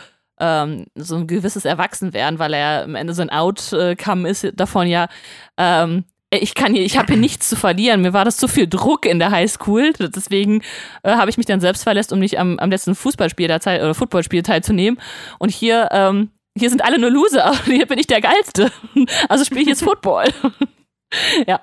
ähm, 0.41 0.87
so 0.95 1.17
ein 1.17 1.27
gewisses 1.27 1.67
Erwachsenwerden, 1.67 2.39
weil 2.39 2.55
er 2.55 2.85
am 2.85 2.95
Ende 2.95 3.13
so 3.13 3.23
ein 3.23 3.31
Outcome 3.31 4.29
ist 4.29 4.49
davon 4.55 4.87
ja, 4.87 5.09
ähm, 5.59 6.05
ich 6.33 6.55
kann 6.55 6.75
hier, 6.75 6.85
ich 6.85 6.97
habe 6.97 7.13
hier 7.13 7.17
nichts 7.21 7.49
zu 7.49 7.57
verlieren. 7.57 8.03
Mir 8.03 8.13
war 8.13 8.25
das 8.25 8.37
zu 8.37 8.49
viel 8.49 8.67
Druck 8.67 9.05
in 9.05 9.19
der 9.19 9.31
Highschool. 9.31 9.93
Deswegen 9.99 10.63
äh, 11.03 11.13
habe 11.13 11.31
ich 11.31 11.37
mich 11.37 11.47
dann 11.47 11.61
selbst 11.61 11.83
verlässt, 11.83 12.13
um 12.13 12.19
nicht 12.19 12.39
am, 12.39 12.59
am 12.59 12.71
letzten 12.71 12.95
Fußballspiel 12.95 13.49
der 13.49 13.61
Teil, 13.61 13.83
oder 13.83 13.95
Footballspiel 13.95 14.43
teilzunehmen. 14.43 15.01
Und 15.39 15.51
hier, 15.51 15.89
ähm, 15.93 16.31
hier 16.57 16.71
sind 16.71 16.85
alle 16.85 16.99
nur 16.99 17.11
Loser. 17.11 17.53
Hier 17.65 17.87
bin 17.87 17.99
ich 17.99 18.07
der 18.07 18.21
Geilste. 18.21 18.73
Also 19.29 19.45
spiele 19.45 19.63
ich 19.63 19.69
jetzt 19.69 19.85
Football. 19.85 20.29
ja. 21.47 21.61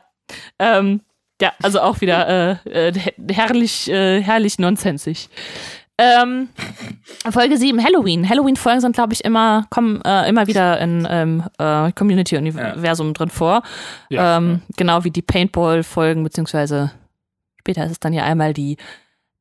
Ähm, 0.59 1.01
ja, 1.41 1.53
also 1.61 1.81
auch 1.81 2.01
wieder 2.01 2.59
äh, 2.65 2.89
äh, 2.89 2.93
herrlich, 3.31 3.89
äh, 3.89 4.21
herrlich 4.21 4.59
nonsensig. 4.59 5.29
Ähm, 5.99 6.49
Folge 7.31 7.57
7, 7.57 7.83
Halloween. 7.83 8.29
Halloween-Folgen 8.29 8.81
sind, 8.81 8.93
glaube 8.93 9.13
ich, 9.13 9.23
immer, 9.25 9.65
kommen 9.71 10.01
äh, 10.05 10.29
immer 10.29 10.45
wieder 10.45 10.79
in 10.79 11.07
ähm, 11.09 11.43
äh, 11.57 11.91
Community-Universum 11.93 13.13
drin 13.13 13.29
vor. 13.29 13.63
Ja. 14.09 14.37
ähm, 14.37 14.61
Genau 14.75 15.03
wie 15.03 15.11
die 15.11 15.23
Paintball-Folgen, 15.23 16.23
beziehungsweise 16.23 16.91
später 17.59 17.83
ist 17.85 17.91
es 17.93 17.99
dann 17.99 18.13
ja 18.13 18.23
einmal 18.23 18.53
die 18.53 18.77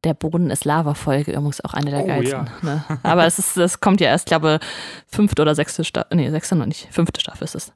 der 0.05 0.15
Boden 0.15 0.51
ist 0.51 0.65
Lava-Folge 0.65 1.33
übrigens 1.33 1.65
auch 1.65 1.75
eine 1.75 1.91
der 1.91 2.05
Oh, 2.05 2.07
geilsten. 2.07 2.47
ja. 2.63 2.69
Ne? 2.75 2.85
Aber 3.03 3.27
es 3.27 3.41
ist, 3.41 3.57
das 3.57 3.81
kommt 3.81 4.01
ja 4.01 4.07
erst, 4.09 4.27
glaube 4.27 4.61
fünfte 5.09 5.43
oder 5.43 5.55
sechste 5.57 5.83
Staffel. 5.85 6.17
Nee, 6.17 6.31
sechste 6.31 6.55
noch 6.55 6.67
nicht. 6.67 6.87
Fünfte 6.93 7.21
Staffel 7.21 7.43
ist 7.45 7.57
es. 7.57 7.73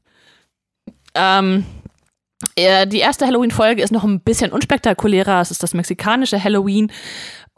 Ähm, 1.14 1.64
ja, 2.56 2.86
die 2.86 2.98
erste 2.98 3.26
Halloween-Folge 3.26 3.82
ist 3.82 3.90
noch 3.90 4.04
ein 4.04 4.20
bisschen 4.20 4.52
unspektakulärer. 4.52 5.40
Es 5.40 5.50
ist 5.50 5.62
das 5.62 5.74
mexikanische 5.74 6.42
Halloween 6.42 6.92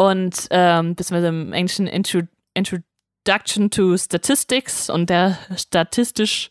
und 0.02 0.48
ähm, 0.50 0.96
beziehungsweise 0.96 1.28
im 1.28 1.52
Englischen 1.52 1.86
Intro 1.86 2.22
Introduction 2.54 3.70
to 3.70 3.96
Statistics. 3.96 4.90
Und 4.90 5.08
der 5.08 5.38
statistisch, 5.56 6.50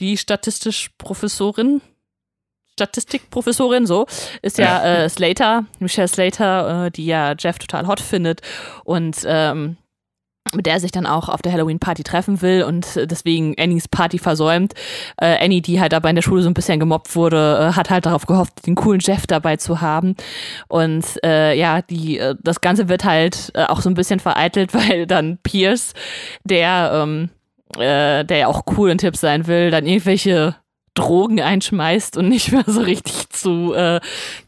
die 0.00 0.16
statistisch 0.16 0.90
Professorin, 0.98 1.80
Statistikprofessorin, 2.72 3.86
so, 3.86 4.06
ist 4.42 4.58
ja, 4.58 4.84
Äh, 4.84 5.08
Slater, 5.08 5.64
Michelle 5.78 6.08
Slater, 6.08 6.86
äh, 6.86 6.90
die 6.90 7.06
ja 7.06 7.34
Jeff 7.38 7.58
total 7.58 7.86
hot 7.86 8.00
findet. 8.00 8.42
Und 8.84 9.18
ähm, 9.24 9.76
mit 10.54 10.66
der 10.66 10.76
er 10.76 10.80
sich 10.80 10.92
dann 10.92 11.06
auch 11.06 11.28
auf 11.28 11.42
der 11.42 11.52
Halloween-Party 11.52 12.02
treffen 12.02 12.42
will 12.42 12.62
und 12.62 12.86
deswegen 12.96 13.54
Annies 13.58 13.88
Party 13.88 14.18
versäumt. 14.18 14.74
Äh, 15.16 15.42
Annie, 15.42 15.62
die 15.62 15.80
halt 15.80 15.94
aber 15.94 16.08
in 16.10 16.16
der 16.16 16.22
Schule 16.22 16.42
so 16.42 16.48
ein 16.48 16.54
bisschen 16.54 16.78
gemobbt 16.78 17.16
wurde, 17.16 17.70
äh, 17.70 17.72
hat 17.76 17.90
halt 17.90 18.06
darauf 18.06 18.26
gehofft, 18.26 18.66
den 18.66 18.74
coolen 18.74 19.00
Jeff 19.00 19.26
dabei 19.26 19.56
zu 19.56 19.80
haben. 19.80 20.14
Und 20.68 21.04
äh, 21.24 21.54
ja, 21.58 21.82
die, 21.82 22.18
äh, 22.18 22.34
das 22.42 22.60
Ganze 22.60 22.88
wird 22.88 23.04
halt 23.04 23.50
äh, 23.54 23.64
auch 23.64 23.80
so 23.80 23.88
ein 23.90 23.94
bisschen 23.94 24.20
vereitelt, 24.20 24.74
weil 24.74 25.06
dann 25.06 25.38
Pierce, 25.42 25.94
der, 26.44 26.90
ähm, 26.94 27.30
äh, 27.78 28.24
der 28.24 28.36
ja 28.36 28.46
auch 28.48 28.62
cool 28.76 28.90
und 28.90 28.98
Tipps 28.98 29.20
sein 29.20 29.46
will, 29.46 29.70
dann 29.70 29.86
irgendwelche 29.86 30.56
Drogen 30.96 31.40
einschmeißt 31.40 32.16
und 32.16 32.28
nicht 32.28 32.50
mehr 32.52 32.64
so 32.66 32.80
richtig 32.80 33.30
zu 33.30 33.74
äh, 33.74 34.00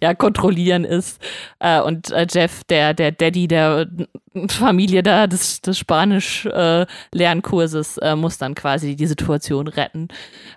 ja, 0.02 0.14
kontrollieren 0.14 0.84
ist. 0.84 1.20
Äh, 1.60 1.80
und 1.80 2.10
äh, 2.10 2.26
Jeff, 2.28 2.64
der, 2.64 2.94
der 2.94 3.12
Daddy 3.12 3.46
der 3.46 3.86
äh, 4.34 4.48
Familie 4.48 5.02
da 5.02 5.26
des, 5.26 5.60
des 5.60 5.76
Spanisch-Lernkurses, 5.78 7.98
äh, 7.98 8.16
muss 8.16 8.38
dann 8.38 8.54
quasi 8.54 8.96
die 8.96 9.06
Situation 9.06 9.68
retten. 9.68 10.08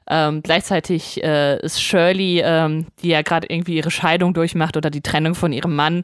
Ähm, 0.10 0.42
gleichzeitig 0.42 1.22
äh, 1.24 1.60
ist 1.60 1.82
Shirley, 1.82 2.42
ähm, 2.44 2.88
die 3.02 3.10
ja 3.10 3.22
gerade 3.22 3.48
irgendwie 3.50 3.76
ihre 3.76 3.92
Scheidung 3.92 4.34
durchmacht 4.34 4.78
oder 4.78 4.90
die 4.90 5.02
Trennung 5.02 5.36
von 5.36 5.52
ihrem 5.54 5.76
Mann, 5.76 6.04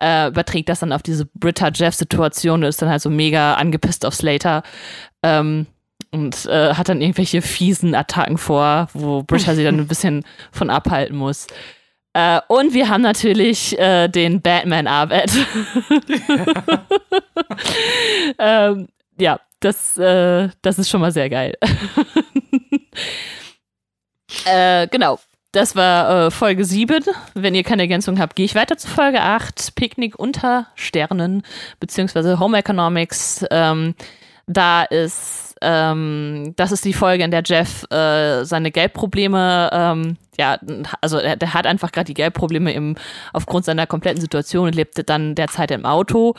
äh, 0.00 0.28
überträgt 0.28 0.68
das 0.68 0.80
dann 0.80 0.92
auf 0.92 1.02
diese 1.02 1.26
Britta-Jeff-Situation 1.26 2.62
und 2.62 2.68
ist 2.68 2.82
dann 2.82 2.90
halt 2.90 3.02
so 3.02 3.10
mega 3.10 3.54
angepisst 3.54 4.04
auf 4.04 4.14
Slater. 4.14 4.62
Ähm, 5.22 5.66
und 6.10 6.46
äh, 6.46 6.74
hat 6.74 6.88
dann 6.88 7.00
irgendwelche 7.00 7.42
fiesen 7.42 7.94
Attacken 7.94 8.38
vor, 8.38 8.88
wo 8.92 9.22
Britta 9.22 9.54
sie 9.54 9.62
dann 9.64 9.78
ein 9.78 9.86
bisschen 9.88 10.24
von 10.52 10.70
abhalten 10.70 11.16
muss. 11.16 11.46
Äh, 12.12 12.40
und 12.48 12.72
wir 12.72 12.88
haben 12.88 13.02
natürlich 13.02 13.78
äh, 13.78 14.08
den 14.08 14.40
Batman 14.40 14.86
Arbeit. 14.86 15.28
ähm, 18.38 18.88
ja, 19.18 19.40
das, 19.60 19.98
äh, 19.98 20.48
das 20.62 20.78
ist 20.78 20.88
schon 20.88 21.02
mal 21.02 21.12
sehr 21.12 21.28
geil. 21.28 21.54
äh, 24.46 24.88
genau. 24.88 25.18
Das 25.52 25.76
war 25.76 26.26
äh, 26.26 26.30
Folge 26.30 26.64
7. 26.64 27.04
Wenn 27.34 27.54
ihr 27.54 27.64
keine 27.64 27.82
Ergänzung 27.82 28.18
habt, 28.18 28.36
gehe 28.36 28.44
ich 28.44 28.54
weiter 28.54 28.76
zu 28.76 28.88
Folge 28.88 29.22
8. 29.22 29.74
Picknick 29.74 30.18
unter 30.18 30.66
Sternen, 30.74 31.42
beziehungsweise 31.80 32.38
Home 32.40 32.58
Economics. 32.58 33.44
Ähm, 33.50 33.94
da 34.46 34.84
ist, 34.84 35.45
ähm, 35.62 36.52
das 36.56 36.72
ist 36.72 36.84
die 36.84 36.92
Folge, 36.92 37.24
in 37.24 37.30
der 37.30 37.42
Jeff 37.44 37.84
äh, 37.90 38.44
seine 38.44 38.70
Geldprobleme, 38.70 39.70
ähm, 39.72 40.16
ja, 40.38 40.58
also 41.00 41.18
er, 41.18 41.36
der 41.36 41.54
hat 41.54 41.66
einfach 41.66 41.92
gerade 41.92 42.06
die 42.06 42.14
Geldprobleme 42.14 42.72
im, 42.72 42.96
aufgrund 43.32 43.64
seiner 43.64 43.86
kompletten 43.86 44.20
Situation 44.20 44.66
und 44.66 44.74
lebt 44.74 45.08
dann 45.08 45.34
derzeit 45.34 45.70
im 45.70 45.86
Auto, 45.86 46.34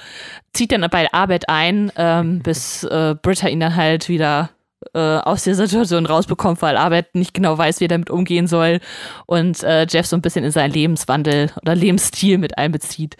zieht 0.53 0.71
dann 0.71 0.87
bei 0.91 1.11
Arbeit 1.11 1.49
ein, 1.49 1.91
ähm, 1.95 2.39
bis 2.39 2.83
äh, 2.83 3.15
Britta 3.19 3.47
ihn 3.47 3.59
dann 3.59 3.75
halt 3.75 4.07
wieder 4.07 4.51
äh, 4.93 4.99
aus 4.99 5.43
der 5.43 5.55
Situation 5.55 6.05
rausbekommt, 6.05 6.61
weil 6.61 6.77
Arbeit 6.77 7.15
nicht 7.15 7.33
genau 7.33 7.57
weiß, 7.57 7.79
wie 7.79 7.85
er 7.85 7.89
damit 7.89 8.11
umgehen 8.11 8.45
soll 8.45 8.79
und 9.25 9.63
äh, 9.63 9.87
Jeff 9.89 10.05
so 10.05 10.15
ein 10.15 10.21
bisschen 10.21 10.45
in 10.45 10.51
seinen 10.51 10.71
Lebenswandel 10.71 11.51
oder 11.61 11.73
Lebensstil 11.75 12.37
mit 12.37 12.57
einbezieht. 12.57 13.17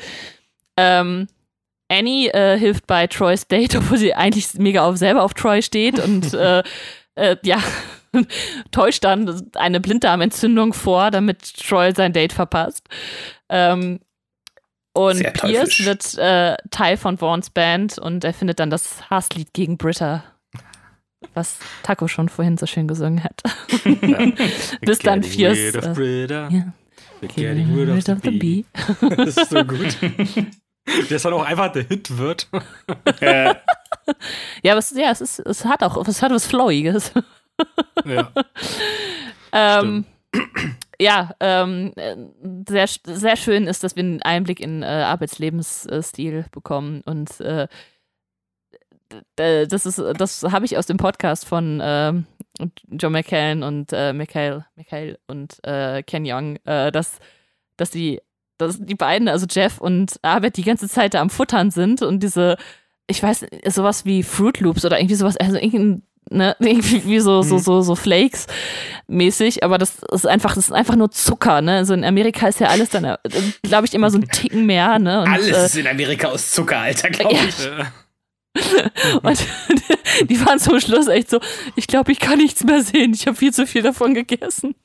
Ähm, 0.78 1.28
Annie 1.90 2.30
äh, 2.34 2.58
hilft 2.58 2.88
bei 2.88 3.08
Troys 3.08 3.48
Date, 3.48 3.76
obwohl 3.76 3.98
sie 3.98 4.14
eigentlich 4.14 4.54
mega 4.56 4.86
auf 4.86 4.98
selber 4.98 5.24
auf 5.24 5.34
Troy 5.34 5.62
steht 5.62 6.00
und 6.00 6.34
äh, 6.34 6.64
äh, 7.16 7.38
ja, 7.44 7.58
täuscht 8.72 9.04
dann 9.04 9.50
eine 9.56 9.80
Blinddarmentzündung 9.80 10.74
vor, 10.74 11.12
damit 11.12 11.42
Troy 11.58 11.94
sein 11.96 12.14
Date 12.14 12.34
verpasst. 12.34 12.88
Ähm, 13.50 14.00
und 14.94 15.18
Sehr 15.18 15.32
Pierce 15.32 15.70
teuflisch. 15.78 15.86
wird 15.86 16.18
äh, 16.18 16.58
Teil 16.72 16.98
von 16.98 17.18
Vaughns 17.20 17.52
Band 17.52 18.00
und 18.00 18.24
er 18.24 18.34
findet 18.34 18.60
dann 18.60 18.72
das 18.72 19.08
Hasslied 19.12 19.54
gegen 19.54 19.78
Britta, 19.78 20.24
was 21.36 21.60
Taco 21.84 22.08
schon 22.08 22.30
vorhin 22.30 22.58
so 22.58 22.66
schön 22.66 22.88
gesungen 22.88 23.24
hat. 23.24 23.44
Bis 24.82 24.98
dann 25.00 25.22
Pierce. 25.22 25.58
rid 25.58 25.78
of 25.78 25.86
äh, 25.86 25.94
Britta. 25.94 26.50
ja. 26.50 26.74
We're 27.22 27.28
Getting 27.34 27.74
rid 27.74 28.10
of 28.10 28.20
the 28.24 28.32
bee. 28.32 28.66
Das 29.02 29.38
ist 29.38 29.50
so 29.50 29.64
gut. 29.64 29.98
Das 31.10 31.22
dann 31.24 31.34
auch 31.34 31.44
einfach 31.46 31.72
der 31.72 31.84
Hit 31.84 32.18
wird. 32.18 32.48
Äh, 33.22 33.56
Ja, 34.64 34.72
aber 34.72 34.80
es, 34.80 34.92
ja, 34.92 35.12
es, 35.12 35.20
ist, 35.20 35.40
es 35.40 35.66
hat 35.66 35.84
auch 35.84 35.98
es 36.08 36.22
hat 36.22 36.32
was 36.32 36.48
Flowiges. 36.48 37.12
Ja. 38.06 38.32
Ähm, 39.52 40.06
ja, 41.00 41.32
ähm, 41.42 41.92
äh, 41.98 42.16
sehr, 42.70 42.88
sehr 43.04 43.36
schön 43.36 43.68
ist, 43.68 43.84
dass 43.84 43.96
wir 43.98 44.04
einen 44.04 44.22
Einblick 44.22 44.60
in 44.62 44.82
äh, 44.84 44.86
Arbeitslebensstil 44.86 46.46
bekommen 46.52 47.02
und 47.06 47.40
äh, 47.42 47.68
d- 49.38 49.66
das 49.68 49.86
ist, 49.86 50.00
das 50.00 50.44
habe 50.44 50.66
ich 50.66 50.78
aus 50.78 50.86
dem 50.86 50.98
Podcast 50.98 51.46
von 51.46 51.80
ähm, 51.84 52.26
John 52.92 53.12
McCallan 53.12 53.64
und 53.64 53.92
äh, 53.94 54.14
Michael, 54.14 54.66
Michael 54.76 55.20
und 55.28 55.60
äh, 55.66 56.02
Ken 56.04 56.24
Young, 56.26 56.58
äh, 56.66 56.92
dass, 56.92 57.20
dass 57.78 57.92
die, 57.92 58.22
dass 58.58 58.78
die 58.80 58.96
beiden, 58.96 59.28
also 59.28 59.46
Jeff 59.50 59.80
und 59.80 60.20
Arbeit, 60.22 60.58
die 60.58 60.64
ganze 60.64 60.88
Zeit 60.90 61.14
da 61.14 61.22
am 61.22 61.30
Futtern 61.30 61.72
sind 61.72 62.02
und 62.02 62.22
diese, 62.24 62.58
ich 63.08 63.22
weiß, 63.22 63.46
sowas 63.68 64.06
wie 64.06 64.24
Fruit 64.24 64.60
Loops 64.60 64.84
oder 64.86 65.00
irgendwie 65.00 65.16
sowas, 65.16 65.38
also 65.38 65.56
irgendein 65.56 66.04
Ne, 66.30 66.58
irgendwie 66.60 67.06
wie 67.06 67.20
so, 67.22 67.42
so, 67.42 67.58
so, 67.58 67.82
so 67.82 67.96
Flakes 67.96 68.48
mäßig, 69.08 69.64
aber 69.64 69.78
das 69.78 70.00
ist 70.12 70.28
einfach, 70.28 70.56
das 70.56 70.66
ist 70.66 70.74
einfach 70.74 70.98
nur 70.98 71.10
Zucker, 71.10 71.62
ne? 71.62 71.78
Also 71.78 71.94
in 71.94 72.04
Amerika 72.04 72.50
ist 72.50 72.60
ja 72.60 72.68
alles 72.68 72.90
dann, 72.90 73.16
glaube 73.64 73.88
ich, 73.88 73.94
immer 73.94 74.12
so 74.12 74.18
ein 74.18 74.28
Ticken 74.34 74.66
mehr, 74.66 75.00
ne? 75.00 75.22
Und, 75.22 75.30
alles 75.30 75.48
äh, 75.48 75.66
ist 75.66 75.78
in 75.78 75.88
Amerika 75.88 76.28
aus 76.28 76.52
Zucker, 76.52 76.80
Alter, 76.80 77.12
glaube 77.12 77.34
Ja. 77.34 77.44
ich. 77.48 77.56
Und 79.24 79.40
die 80.30 80.46
waren 80.46 80.60
zum 80.60 80.82
Schluss 80.82 81.08
echt 81.08 81.30
so, 81.30 81.40
ich 81.78 81.88
glaube, 81.88 82.12
ich 82.12 82.20
kann 82.20 82.40
nichts 82.40 82.62
mehr 82.66 82.82
sehen. 82.84 83.14
Ich 83.14 83.26
habe 83.28 83.38
viel 83.38 83.54
zu 83.54 83.66
viel 83.66 83.84
davon 83.84 84.14
gegessen. 84.14 84.76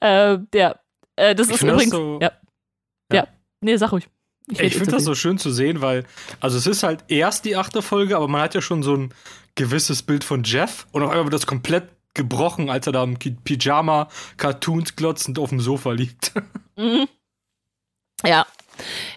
äh, 0.00 0.38
ja, 0.54 0.74
äh, 1.18 1.34
das 1.34 1.48
Ich 1.48 1.54
ist 1.54 1.58
find 1.60 1.70
das 1.72 1.76
übrigens. 1.76 1.92
so- 1.92 2.18
ja. 2.22 2.32
ja. 3.12 3.26
Nee, 3.60 3.76
sag 3.76 3.92
ruhig. 3.92 4.08
Ich 4.50 4.60
rede 4.60 4.74
finde 4.76 4.92
das 4.92 5.04
so 5.04 5.14
schön 5.14 5.36
zu 5.36 5.50
sehen, 5.50 5.82
weil, 5.82 6.04
also 6.40 6.56
es 6.56 6.66
ist 6.66 6.82
halt 6.82 7.04
erst 7.08 7.44
die 7.44 7.56
achte 7.56 7.82
Folge, 7.82 8.16
aber 8.16 8.28
man 8.28 8.40
hat 8.40 8.54
ja 8.54 8.62
schon 8.62 8.82
so 8.82 8.94
ein 8.96 9.12
gewisses 9.56 10.02
Bild 10.02 10.24
von 10.24 10.42
Jeff 10.44 10.86
und 10.92 11.02
auf 11.02 11.10
einmal 11.10 11.24
wird 11.24 11.34
das 11.34 11.46
komplett 11.46 11.88
gebrochen, 12.14 12.70
als 12.70 12.86
er 12.86 12.92
da 12.94 13.04
im 13.04 13.18
Pyjama, 13.18 14.08
Cartoons 14.38 14.96
glotzend 14.96 15.38
auf 15.38 15.50
dem 15.50 15.60
Sofa 15.60 15.92
liegt. 15.92 16.32
Ja. 18.26 18.46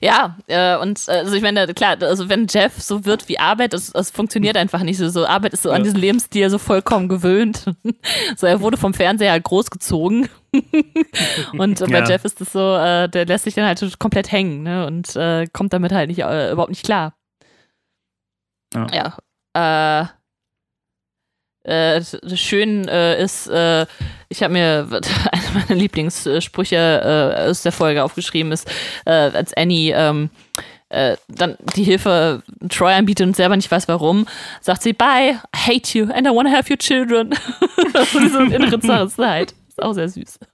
Ja, 0.01 0.37
äh, 0.47 0.75
und 0.77 1.07
äh, 1.07 1.11
also 1.11 1.35
ich 1.35 1.41
meine, 1.43 1.67
klar, 1.75 1.95
also 2.01 2.29
wenn 2.29 2.47
Jeff 2.47 2.81
so 2.81 3.05
wird 3.05 3.29
wie 3.29 3.37
Arbeit, 3.39 3.73
das, 3.73 3.91
das 3.91 4.09
funktioniert 4.09 4.57
einfach 4.57 4.81
nicht 4.81 4.97
so. 4.97 5.07
so. 5.09 5.25
Arbeit 5.25 5.53
ist 5.53 5.61
so 5.63 5.69
an 5.69 5.77
Ja. 5.77 5.83
diesen 5.83 5.99
Lebensstil 5.99 6.49
so 6.49 6.57
vollkommen 6.57 7.07
gewöhnt. 7.07 7.65
so, 8.37 8.47
er 8.47 8.61
wurde 8.61 8.77
vom 8.77 8.93
Fernseher 8.95 9.31
halt 9.31 9.43
großgezogen. 9.43 10.29
und 11.57 11.79
bei 11.79 11.99
Ja. 11.99 12.05
Jeff 12.05 12.25
ist 12.25 12.41
es 12.41 12.51
so, 12.51 12.75
äh, 12.75 13.07
der 13.09 13.25
lässt 13.25 13.45
sich 13.45 13.53
dann 13.53 13.65
halt 13.65 13.99
komplett 13.99 14.31
hängen, 14.31 14.63
ne? 14.63 14.85
Und 14.85 15.15
äh, 15.15 15.47
kommt 15.51 15.73
damit 15.73 15.91
halt 15.91 16.09
nicht, 16.09 16.19
äh, 16.19 16.51
überhaupt 16.51 16.71
nicht 16.71 16.85
klar. 16.85 17.15
Ja. 18.73 19.17
Ja. 19.53 20.03
Äh, 20.03 20.07
äh, 21.63 21.99
das 21.99 22.39
schön 22.39 22.87
äh, 22.87 23.21
ist, 23.21 23.47
ich 23.47 24.43
habe 24.43 24.53
mir 24.53 24.87
eine 25.31 25.43
meiner 25.53 25.75
Lieblingssprüche 25.79 27.45
aus 27.47 27.61
der 27.61 27.71
Folge 27.71 28.03
aufgeschrieben, 28.03 28.51
ist, 28.51 28.69
als 29.05 29.53
Annie 29.53 29.93
ähm, 29.95 30.29
äh, 30.91 31.17
dann 31.29 31.57
die 31.75 31.83
Hilfe 31.83 32.43
Troy 32.69 32.93
anbietet 32.93 33.25
und 33.25 33.35
selber 33.35 33.55
nicht 33.55 33.71
weiß 33.71 33.87
warum, 33.87 34.27
sagt 34.59 34.83
sie, 34.83 34.93
bye, 34.93 35.39
I 35.55 35.57
hate 35.57 35.97
you 35.97 36.11
and 36.11 36.27
I 36.27 36.31
want 36.31 36.49
to 36.49 36.53
have 36.53 36.69
your 36.69 36.77
children. 36.77 37.33
so 38.11 38.19
diese 38.19 38.43
innere 38.43 38.79
Zerrissenheit. 38.79 39.53
Ist 39.81 39.87
auch 39.87 39.93
sehr 39.93 40.09
süß. 40.09 40.39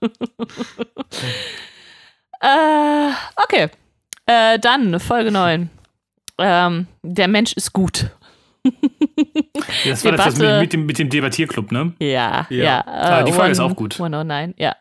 äh, 2.40 3.10
okay. 3.36 3.68
Äh, 4.24 4.58
dann 4.58 4.98
Folge 5.00 5.30
9. 5.30 5.68
Ähm, 6.38 6.86
der 7.02 7.28
Mensch 7.28 7.52
ist 7.52 7.74
gut. 7.74 8.10
Das 9.84 10.04
war 10.04 10.12
das, 10.12 10.32
mit, 10.32 10.42
Debatte. 10.42 10.60
mit, 10.60 10.72
dem, 10.72 10.86
mit 10.86 10.98
dem 10.98 11.10
Debattierclub, 11.10 11.72
ne? 11.72 11.92
Ja, 11.98 12.46
ja. 12.48 12.64
Ja. 12.64 12.84
Ah, 12.86 13.22
die 13.22 13.32
Folge 13.32 13.52
ist 13.52 13.60
auch 13.60 13.76
gut. 13.76 13.94
109, 13.94 14.54
ja. 14.56 14.74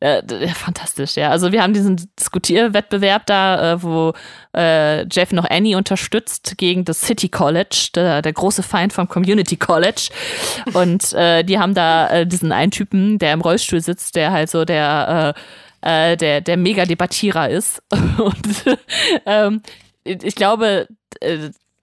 Äh, 0.00 0.22
fantastisch, 0.48 1.16
ja. 1.16 1.30
Also 1.30 1.52
wir 1.52 1.62
haben 1.62 1.72
diesen 1.72 2.08
Diskutierwettbewerb 2.18 3.26
da, 3.26 3.72
äh, 3.72 3.82
wo 3.82 4.12
äh, 4.56 5.06
Jeff 5.08 5.32
noch 5.32 5.48
Annie 5.48 5.76
unterstützt 5.76 6.54
gegen 6.56 6.84
das 6.84 7.00
City 7.00 7.28
College, 7.28 7.90
der, 7.94 8.22
der 8.22 8.32
große 8.32 8.62
Feind 8.62 8.92
vom 8.92 9.08
Community 9.08 9.56
College. 9.56 10.08
Und 10.72 11.12
äh, 11.12 11.42
die 11.44 11.58
haben 11.58 11.74
da 11.74 12.08
äh, 12.08 12.26
diesen 12.26 12.52
einen 12.52 12.70
Typen, 12.70 13.18
der 13.18 13.32
im 13.32 13.40
Rollstuhl 13.40 13.80
sitzt, 13.80 14.16
der 14.16 14.32
halt 14.32 14.50
so 14.50 14.64
der 14.64 15.34
äh, 15.84 16.16
der, 16.16 16.40
der 16.40 16.56
Mega-Debattierer 16.56 17.50
ist. 17.50 17.82
Und 17.90 18.78
ähm, 19.26 19.62
ich 20.04 20.34
glaube, 20.34 20.88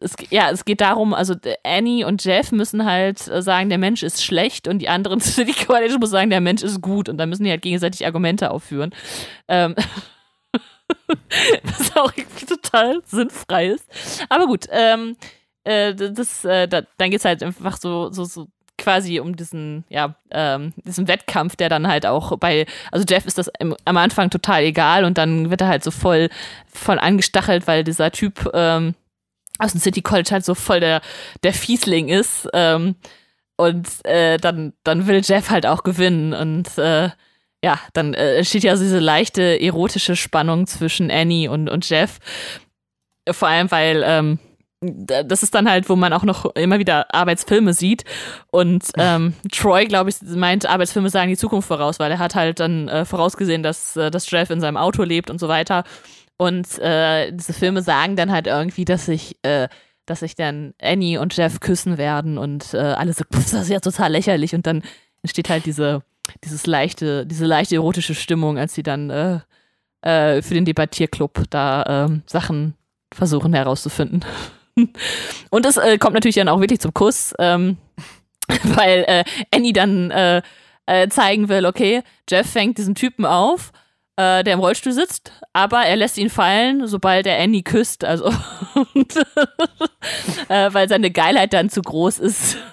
es, 0.01 0.15
ja, 0.29 0.49
es 0.49 0.65
geht 0.65 0.81
darum, 0.81 1.13
also 1.13 1.35
Annie 1.63 2.05
und 2.05 2.23
Jeff 2.23 2.51
müssen 2.51 2.85
halt 2.85 3.27
äh, 3.27 3.41
sagen, 3.41 3.69
der 3.69 3.77
Mensch 3.77 4.03
ist 4.03 4.23
schlecht 4.23 4.67
und 4.67 4.79
die 4.79 4.89
anderen 4.89 5.19
City 5.21 5.53
College 5.65 5.97
muss 5.99 6.09
sagen, 6.09 6.29
der 6.29 6.41
Mensch 6.41 6.63
ist 6.63 6.81
gut 6.81 7.09
und 7.09 7.17
dann 7.17 7.29
müssen 7.29 7.43
die 7.43 7.49
halt 7.49 7.61
gegenseitig 7.61 8.05
Argumente 8.05 8.51
aufführen. 8.51 8.93
Ähm, 9.47 9.75
was 11.63 11.95
auch 11.95 12.11
total 12.47 13.01
sinnfrei 13.05 13.67
ist. 13.67 13.87
Aber 14.29 14.47
gut, 14.47 14.65
ähm, 14.71 15.15
äh, 15.63 15.93
das, 15.93 16.43
äh, 16.43 16.67
da, 16.67 16.81
dann 16.97 17.11
geht 17.11 17.19
es 17.19 17.25
halt 17.25 17.43
einfach 17.43 17.77
so, 17.77 18.11
so, 18.11 18.25
so 18.25 18.47
quasi 18.77 19.19
um 19.19 19.35
diesen, 19.35 19.85
ja, 19.89 20.15
ähm, 20.31 20.73
diesen 20.77 21.07
Wettkampf, 21.07 21.55
der 21.55 21.69
dann 21.69 21.87
halt 21.87 22.05
auch 22.05 22.37
bei, 22.37 22.65
also 22.91 23.05
Jeff 23.07 23.25
ist 23.25 23.37
das 23.37 23.49
im, 23.59 23.75
am 23.85 23.97
Anfang 23.97 24.29
total 24.31 24.63
egal 24.63 25.05
und 25.05 25.17
dann 25.17 25.51
wird 25.51 25.61
er 25.61 25.67
halt 25.67 25.83
so 25.83 25.91
voll, 25.91 26.29
voll 26.67 26.97
angestachelt, 26.97 27.67
weil 27.67 27.83
dieser 27.83 28.11
Typ 28.11 28.49
ähm, 28.53 28.95
aus 29.61 29.71
dem 29.71 29.81
City 29.81 30.01
College 30.01 30.29
halt 30.31 30.45
so 30.45 30.55
voll 30.55 30.79
der, 30.79 31.01
der 31.43 31.53
Fiesling 31.53 32.09
ist. 32.09 32.47
Ähm, 32.53 32.95
und 33.57 33.87
äh, 34.05 34.37
dann, 34.37 34.73
dann 34.83 35.07
will 35.07 35.21
Jeff 35.23 35.49
halt 35.49 35.65
auch 35.65 35.83
gewinnen 35.83 36.33
und 36.33 36.77
äh, 36.77 37.09
ja, 37.63 37.79
dann 37.93 38.15
äh, 38.15 38.43
steht 38.43 38.63
ja 38.63 38.75
so 38.75 38.83
diese 38.83 38.99
leichte 38.99 39.61
erotische 39.61 40.15
Spannung 40.15 40.65
zwischen 40.65 41.11
Annie 41.11 41.49
und, 41.49 41.69
und 41.69 41.87
Jeff. 41.87 42.17
Vor 43.29 43.47
allem, 43.47 43.69
weil 43.69 44.03
ähm, 44.03 44.39
das 44.81 45.43
ist 45.43 45.53
dann 45.53 45.69
halt, 45.69 45.89
wo 45.89 45.95
man 45.95 46.11
auch 46.11 46.23
noch 46.23 46.55
immer 46.55 46.79
wieder 46.79 47.13
Arbeitsfilme 47.13 47.73
sieht. 47.73 48.03
Und 48.49 48.85
ähm, 48.97 49.35
Troy, 49.51 49.85
glaube 49.85 50.09
ich, 50.09 50.15
meint, 50.21 50.65
Arbeitsfilme 50.65 51.09
sagen 51.09 51.29
die 51.29 51.37
Zukunft 51.37 51.67
voraus, 51.67 51.99
weil 51.99 52.11
er 52.11 52.19
hat 52.19 52.33
halt 52.33 52.59
dann 52.59 52.87
äh, 52.87 53.05
vorausgesehen, 53.05 53.61
dass, 53.61 53.95
äh, 53.95 54.09
dass 54.09 54.29
Jeff 54.29 54.49
in 54.49 54.59
seinem 54.59 54.77
Auto 54.77 55.03
lebt 55.03 55.29
und 55.29 55.39
so 55.39 55.47
weiter. 55.47 55.83
Und 56.41 56.79
äh, 56.79 57.31
diese 57.31 57.53
Filme 57.53 57.83
sagen 57.83 58.15
dann 58.15 58.31
halt 58.31 58.47
irgendwie, 58.47 58.83
dass 58.83 59.05
sich, 59.05 59.37
äh, 59.43 59.67
dass 60.07 60.21
sich 60.21 60.33
dann 60.33 60.73
Annie 60.81 61.21
und 61.21 61.37
Jeff 61.37 61.59
küssen 61.59 61.99
werden 61.99 62.39
und 62.39 62.73
äh, 62.73 62.77
alle 62.77 63.13
so, 63.13 63.23
"Pff, 63.31 63.51
das 63.51 63.53
ist 63.53 63.69
ja 63.69 63.79
total 63.79 64.11
lächerlich. 64.11 64.55
Und 64.55 64.65
dann 64.65 64.81
entsteht 65.21 65.51
halt 65.51 65.67
diese, 65.67 66.01
dieses 66.43 66.65
leichte, 66.65 67.27
diese 67.27 67.45
leichte 67.45 67.75
erotische 67.75 68.15
Stimmung, 68.15 68.57
als 68.57 68.73
sie 68.73 68.81
dann 68.81 69.11
äh, 69.11 69.39
äh, 70.01 70.41
für 70.41 70.55
den 70.55 70.65
Debattierclub 70.65 71.43
da 71.51 72.05
ähm, 72.07 72.23
Sachen 72.25 72.73
versuchen 73.13 73.53
herauszufinden. 73.53 74.25
Und 75.51 75.65
es 75.67 75.77
äh, 75.77 75.99
kommt 75.99 76.15
natürlich 76.15 76.37
dann 76.37 76.49
auch 76.49 76.59
wirklich 76.59 76.79
zum 76.79 76.95
Kuss, 76.95 77.35
ähm, 77.37 77.77
weil 78.63 79.05
äh, 79.07 79.23
Annie 79.53 79.73
dann 79.73 80.09
äh, 80.09 80.41
zeigen 81.09 81.49
will, 81.49 81.67
okay, 81.67 82.01
Jeff 82.27 82.49
fängt 82.49 82.79
diesen 82.79 82.95
Typen 82.95 83.27
auf, 83.27 83.71
äh, 84.21 84.43
der 84.43 84.53
im 84.53 84.59
Rollstuhl 84.59 84.93
sitzt, 84.93 85.31
aber 85.51 85.83
er 85.83 85.95
lässt 85.95 86.17
ihn 86.17 86.29
fallen, 86.29 86.85
sobald 86.85 87.25
er 87.25 87.39
Annie 87.41 87.63
küsst, 87.63 88.03
also 88.03 88.25
und, 88.93 89.15
äh, 90.47 90.73
weil 90.73 90.87
seine 90.87 91.09
Geilheit 91.09 91.53
dann 91.53 91.69
zu 91.69 91.81
groß 91.81 92.19
ist. 92.19 92.57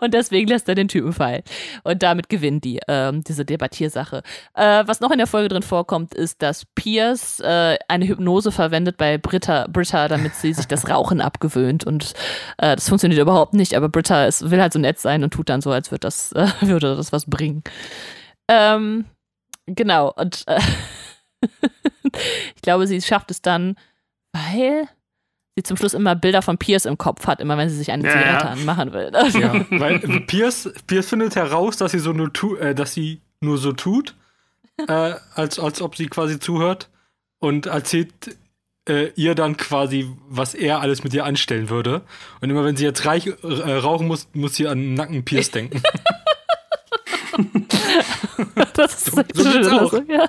Und 0.00 0.12
deswegen 0.12 0.48
lässt 0.48 0.68
er 0.68 0.74
den 0.74 0.88
Typen 0.88 1.12
fallen. 1.12 1.42
Und 1.84 2.02
damit 2.02 2.28
gewinnt 2.28 2.64
die, 2.64 2.80
ähm, 2.88 3.22
diese 3.22 3.44
Debattiersache. 3.44 4.22
Äh, 4.54 4.84
was 4.86 5.00
noch 5.00 5.10
in 5.10 5.18
der 5.18 5.26
Folge 5.26 5.48
drin 5.48 5.62
vorkommt, 5.62 6.14
ist, 6.14 6.42
dass 6.42 6.64
Pierce 6.74 7.40
äh, 7.40 7.78
eine 7.88 8.06
Hypnose 8.06 8.50
verwendet 8.50 8.96
bei 8.96 9.18
Britta, 9.18 9.66
Britta, 9.68 10.08
damit 10.08 10.34
sie 10.34 10.52
sich 10.52 10.66
das 10.66 10.88
Rauchen 10.88 11.20
abgewöhnt. 11.20 11.84
Und 11.84 12.12
äh, 12.58 12.74
das 12.74 12.88
funktioniert 12.88 13.20
überhaupt 13.20 13.54
nicht, 13.54 13.74
aber 13.74 13.88
Britta 13.88 14.26
ist, 14.26 14.50
will 14.50 14.60
halt 14.60 14.72
so 14.72 14.78
nett 14.78 14.98
sein 14.98 15.22
und 15.22 15.32
tut 15.32 15.48
dann 15.48 15.60
so, 15.60 15.70
als 15.70 15.90
würde 15.90 16.00
das, 16.00 16.32
äh, 16.32 16.48
würde 16.60 16.96
das 16.96 17.12
was 17.12 17.26
bringen. 17.26 17.62
Ähm, 18.48 19.04
genau. 19.74 20.12
Und 20.12 20.44
äh, 20.46 20.60
ich 22.54 22.62
glaube, 22.62 22.86
sie 22.86 23.00
schafft 23.00 23.30
es 23.30 23.42
dann, 23.42 23.76
weil 24.32 24.88
sie 25.56 25.62
zum 25.62 25.76
Schluss 25.76 25.94
immer 25.94 26.14
Bilder 26.14 26.42
von 26.42 26.58
Pierce 26.58 26.86
im 26.86 26.98
Kopf 26.98 27.26
hat, 27.26 27.40
immer 27.40 27.56
wenn 27.58 27.68
sie 27.68 27.76
sich 27.76 27.90
eine 27.90 28.04
Ja, 28.04 28.12
Zigarette 28.12 28.44
ja. 28.46 28.50
anmachen 28.52 28.92
will. 28.92 29.12
Ja, 29.40 29.66
weil 29.70 29.98
Pierce, 30.26 30.72
Pierce 30.86 31.08
findet 31.08 31.36
heraus, 31.36 31.76
dass 31.76 31.92
sie 31.92 31.98
so 31.98 32.12
nur 32.12 32.32
tu, 32.32 32.56
äh, 32.56 32.74
dass 32.74 32.94
sie 32.94 33.20
nur 33.40 33.58
so 33.58 33.72
tut, 33.72 34.14
äh, 34.88 35.14
als, 35.34 35.58
als 35.58 35.82
ob 35.82 35.96
sie 35.96 36.06
quasi 36.06 36.38
zuhört 36.38 36.88
und 37.38 37.66
erzählt 37.66 38.12
äh, 38.88 39.10
ihr 39.14 39.34
dann 39.34 39.56
quasi, 39.56 40.08
was 40.28 40.54
er 40.54 40.80
alles 40.80 41.04
mit 41.04 41.12
ihr 41.14 41.24
anstellen 41.24 41.70
würde. 41.70 42.02
Und 42.40 42.50
immer 42.50 42.64
wenn 42.64 42.76
sie 42.76 42.84
jetzt 42.84 43.04
reich, 43.04 43.26
äh, 43.26 43.72
rauchen 43.74 44.06
muss, 44.06 44.28
muss 44.32 44.54
sie 44.54 44.66
an 44.66 44.94
Nacken 44.94 45.24
Pierce 45.24 45.50
denken. 45.50 45.82
Das 48.76 48.94
ist 48.94 49.14
So- 49.14 49.22
so 49.34 49.50
schön, 49.50 49.78
also, 49.78 50.02
ja. 50.08 50.28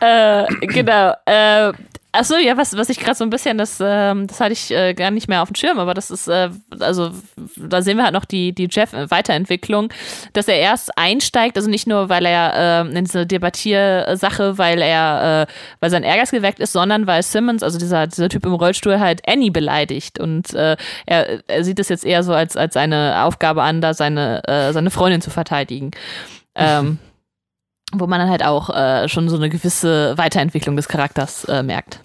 äh, 0.00 0.46
genau. 0.66 1.14
Äh, 1.26 1.72
Achso, 2.16 2.36
ja, 2.36 2.56
was, 2.56 2.76
was 2.76 2.90
ich 2.90 3.00
gerade 3.00 3.16
so 3.16 3.24
ein 3.24 3.30
bisschen, 3.30 3.58
das, 3.58 3.78
ähm, 3.84 4.28
das 4.28 4.38
hatte 4.38 4.52
ich 4.52 4.70
äh, 4.70 4.94
gar 4.94 5.10
nicht 5.10 5.26
mehr 5.26 5.42
auf 5.42 5.48
dem 5.48 5.56
Schirm, 5.56 5.80
aber 5.80 5.94
das 5.94 6.12
ist, 6.12 6.28
äh, 6.28 6.48
also 6.78 7.10
da 7.56 7.82
sehen 7.82 7.96
wir 7.96 8.04
halt 8.04 8.12
noch 8.14 8.24
die, 8.24 8.52
die 8.54 8.68
Jeff-Weiterentwicklung, 8.70 9.88
dass 10.32 10.46
er 10.46 10.58
erst 10.60 10.96
einsteigt, 10.96 11.56
also 11.56 11.68
nicht 11.68 11.88
nur, 11.88 12.08
weil 12.10 12.24
er 12.24 12.84
äh, 12.86 12.96
in 12.96 13.04
diese 13.04 13.26
Debattiersache, 13.26 14.58
weil 14.58 14.80
er, 14.80 15.48
äh, 15.48 15.52
weil 15.80 15.90
sein 15.90 16.04
Ehrgeiz 16.04 16.30
geweckt 16.30 16.60
ist, 16.60 16.72
sondern 16.72 17.08
weil 17.08 17.20
Simmons, 17.24 17.64
also 17.64 17.80
dieser, 17.80 18.06
dieser 18.06 18.28
Typ 18.28 18.46
im 18.46 18.54
Rollstuhl, 18.54 19.00
halt 19.00 19.20
Annie 19.28 19.50
beleidigt. 19.50 20.20
Und 20.20 20.54
äh, 20.54 20.76
er, 21.06 21.42
er 21.48 21.64
sieht 21.64 21.80
es 21.80 21.88
jetzt 21.88 22.04
eher 22.04 22.22
so 22.22 22.32
als, 22.32 22.56
als 22.56 22.74
seine 22.74 23.24
Aufgabe 23.24 23.62
an, 23.64 23.80
da 23.80 23.92
seine, 23.92 24.40
äh, 24.46 24.72
seine 24.72 24.92
Freundin 24.92 25.20
zu 25.20 25.30
verteidigen. 25.30 25.90
Ähm, 26.54 26.98
wo 27.92 28.06
man 28.06 28.18
dann 28.20 28.30
halt 28.30 28.44
auch 28.44 28.70
äh, 28.70 29.08
schon 29.08 29.28
so 29.28 29.36
eine 29.36 29.48
gewisse 29.48 30.16
Weiterentwicklung 30.18 30.76
des 30.76 30.88
Charakters 30.88 31.44
äh, 31.44 31.62
merkt. 31.62 32.00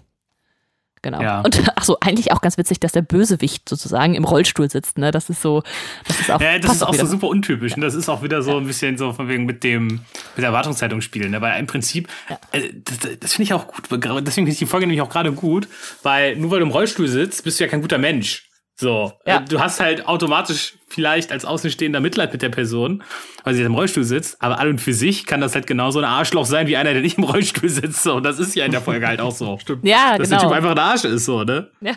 Genau. 1.01 1.21
Ja. 1.21 1.41
Und 1.41 1.61
ach 1.75 1.83
so, 1.83 1.97
eigentlich 2.01 2.31
auch 2.33 2.41
ganz 2.41 2.57
witzig, 2.57 2.79
dass 2.79 2.91
der 2.91 3.01
Bösewicht 3.01 3.69
sozusagen 3.69 4.15
im 4.15 4.25
Rollstuhl 4.25 4.69
sitzt, 4.69 4.97
ne? 4.97 5.11
Das 5.11 5.29
ist 5.29 5.41
so, 5.41 5.63
das 6.05 6.19
ist 6.19 6.31
auch, 6.31 6.41
Ja, 6.41 6.59
das 6.59 6.73
ist 6.73 6.83
auch 6.83 6.93
so 6.93 6.99
wieder. 6.99 7.05
super 7.05 7.27
untypisch. 7.27 7.73
Und 7.75 7.81
das 7.81 7.95
ist 7.95 8.09
auch 8.09 8.21
wieder 8.21 8.41
so 8.41 8.57
ein 8.57 8.67
bisschen 8.67 8.97
so 8.97 9.13
von 9.13 9.29
wegen 9.29 9.45
mit 9.45 9.63
dem, 9.63 9.87
mit 9.87 10.01
der 10.39 10.47
Erwartungshaltung 10.47 10.99
spielen. 11.01 11.31
ne? 11.31 11.39
Weil 11.41 11.57
im 11.59 11.67
Prinzip, 11.67 12.09
äh, 12.51 12.69
das, 12.83 13.17
das 13.19 13.33
finde 13.33 13.43
ich 13.43 13.53
auch 13.53 13.67
gut. 13.67 13.85
Deswegen 13.89 14.25
finde 14.25 14.51
ich 14.51 14.57
die 14.57 14.65
Folge 14.65 14.87
nämlich 14.87 15.01
auch 15.01 15.09
gerade 15.09 15.31
gut, 15.31 15.69
weil 16.03 16.35
nur 16.35 16.51
weil 16.51 16.59
du 16.59 16.65
im 16.65 16.71
Rollstuhl 16.71 17.07
sitzt, 17.07 17.45
bist 17.45 17.59
du 17.59 17.63
ja 17.63 17.69
kein 17.69 17.81
guter 17.81 17.97
Mensch. 17.97 18.48
So, 18.79 19.11
Ja. 19.25 19.39
Du 19.41 19.59
hast 19.59 19.81
halt 19.81 20.07
automatisch 20.07 20.75
vielleicht 20.87 21.33
als 21.33 21.43
Außenstehender 21.43 21.99
Mitleid 21.99 22.31
mit 22.31 22.41
der 22.41 22.47
Person, 22.47 23.03
weil 23.43 23.53
sie 23.53 23.59
jetzt 23.59 23.67
im 23.67 23.75
Rollstuhl 23.75 24.05
sitzt, 24.05 24.41
aber 24.41 24.57
an 24.57 24.69
und 24.69 24.79
für 24.79 24.93
sich 24.93 25.25
kann 25.25 25.41
das 25.41 25.53
halt 25.53 25.67
genauso 25.67 25.99
ein 25.99 26.05
Arschloch 26.05 26.45
sein 26.45 26.65
wie 26.67 26.77
einer, 26.77 26.93
der 26.93 27.01
nicht 27.01 27.17
im 27.17 27.25
Rollstuhl 27.25 27.67
sitzt. 27.67 28.03
So, 28.03 28.15
und 28.15 28.23
das 28.23 28.39
ist 28.39 28.55
ja 28.55 28.63
in 28.63 28.71
der 28.71 28.79
Folge 28.79 29.05
halt 29.05 29.19
auch 29.19 29.33
so. 29.33 29.57
Stimmt. 29.61 29.85
Ja, 29.85 30.17
Dass 30.17 30.29
genau. 30.29 30.39
der 30.39 30.47
Typ 30.47 30.57
einfach 30.57 30.71
ein 30.71 30.79
Arsch 30.79 31.03
ist, 31.03 31.25
so, 31.25 31.43
ne? 31.43 31.69
Ja. 31.81 31.91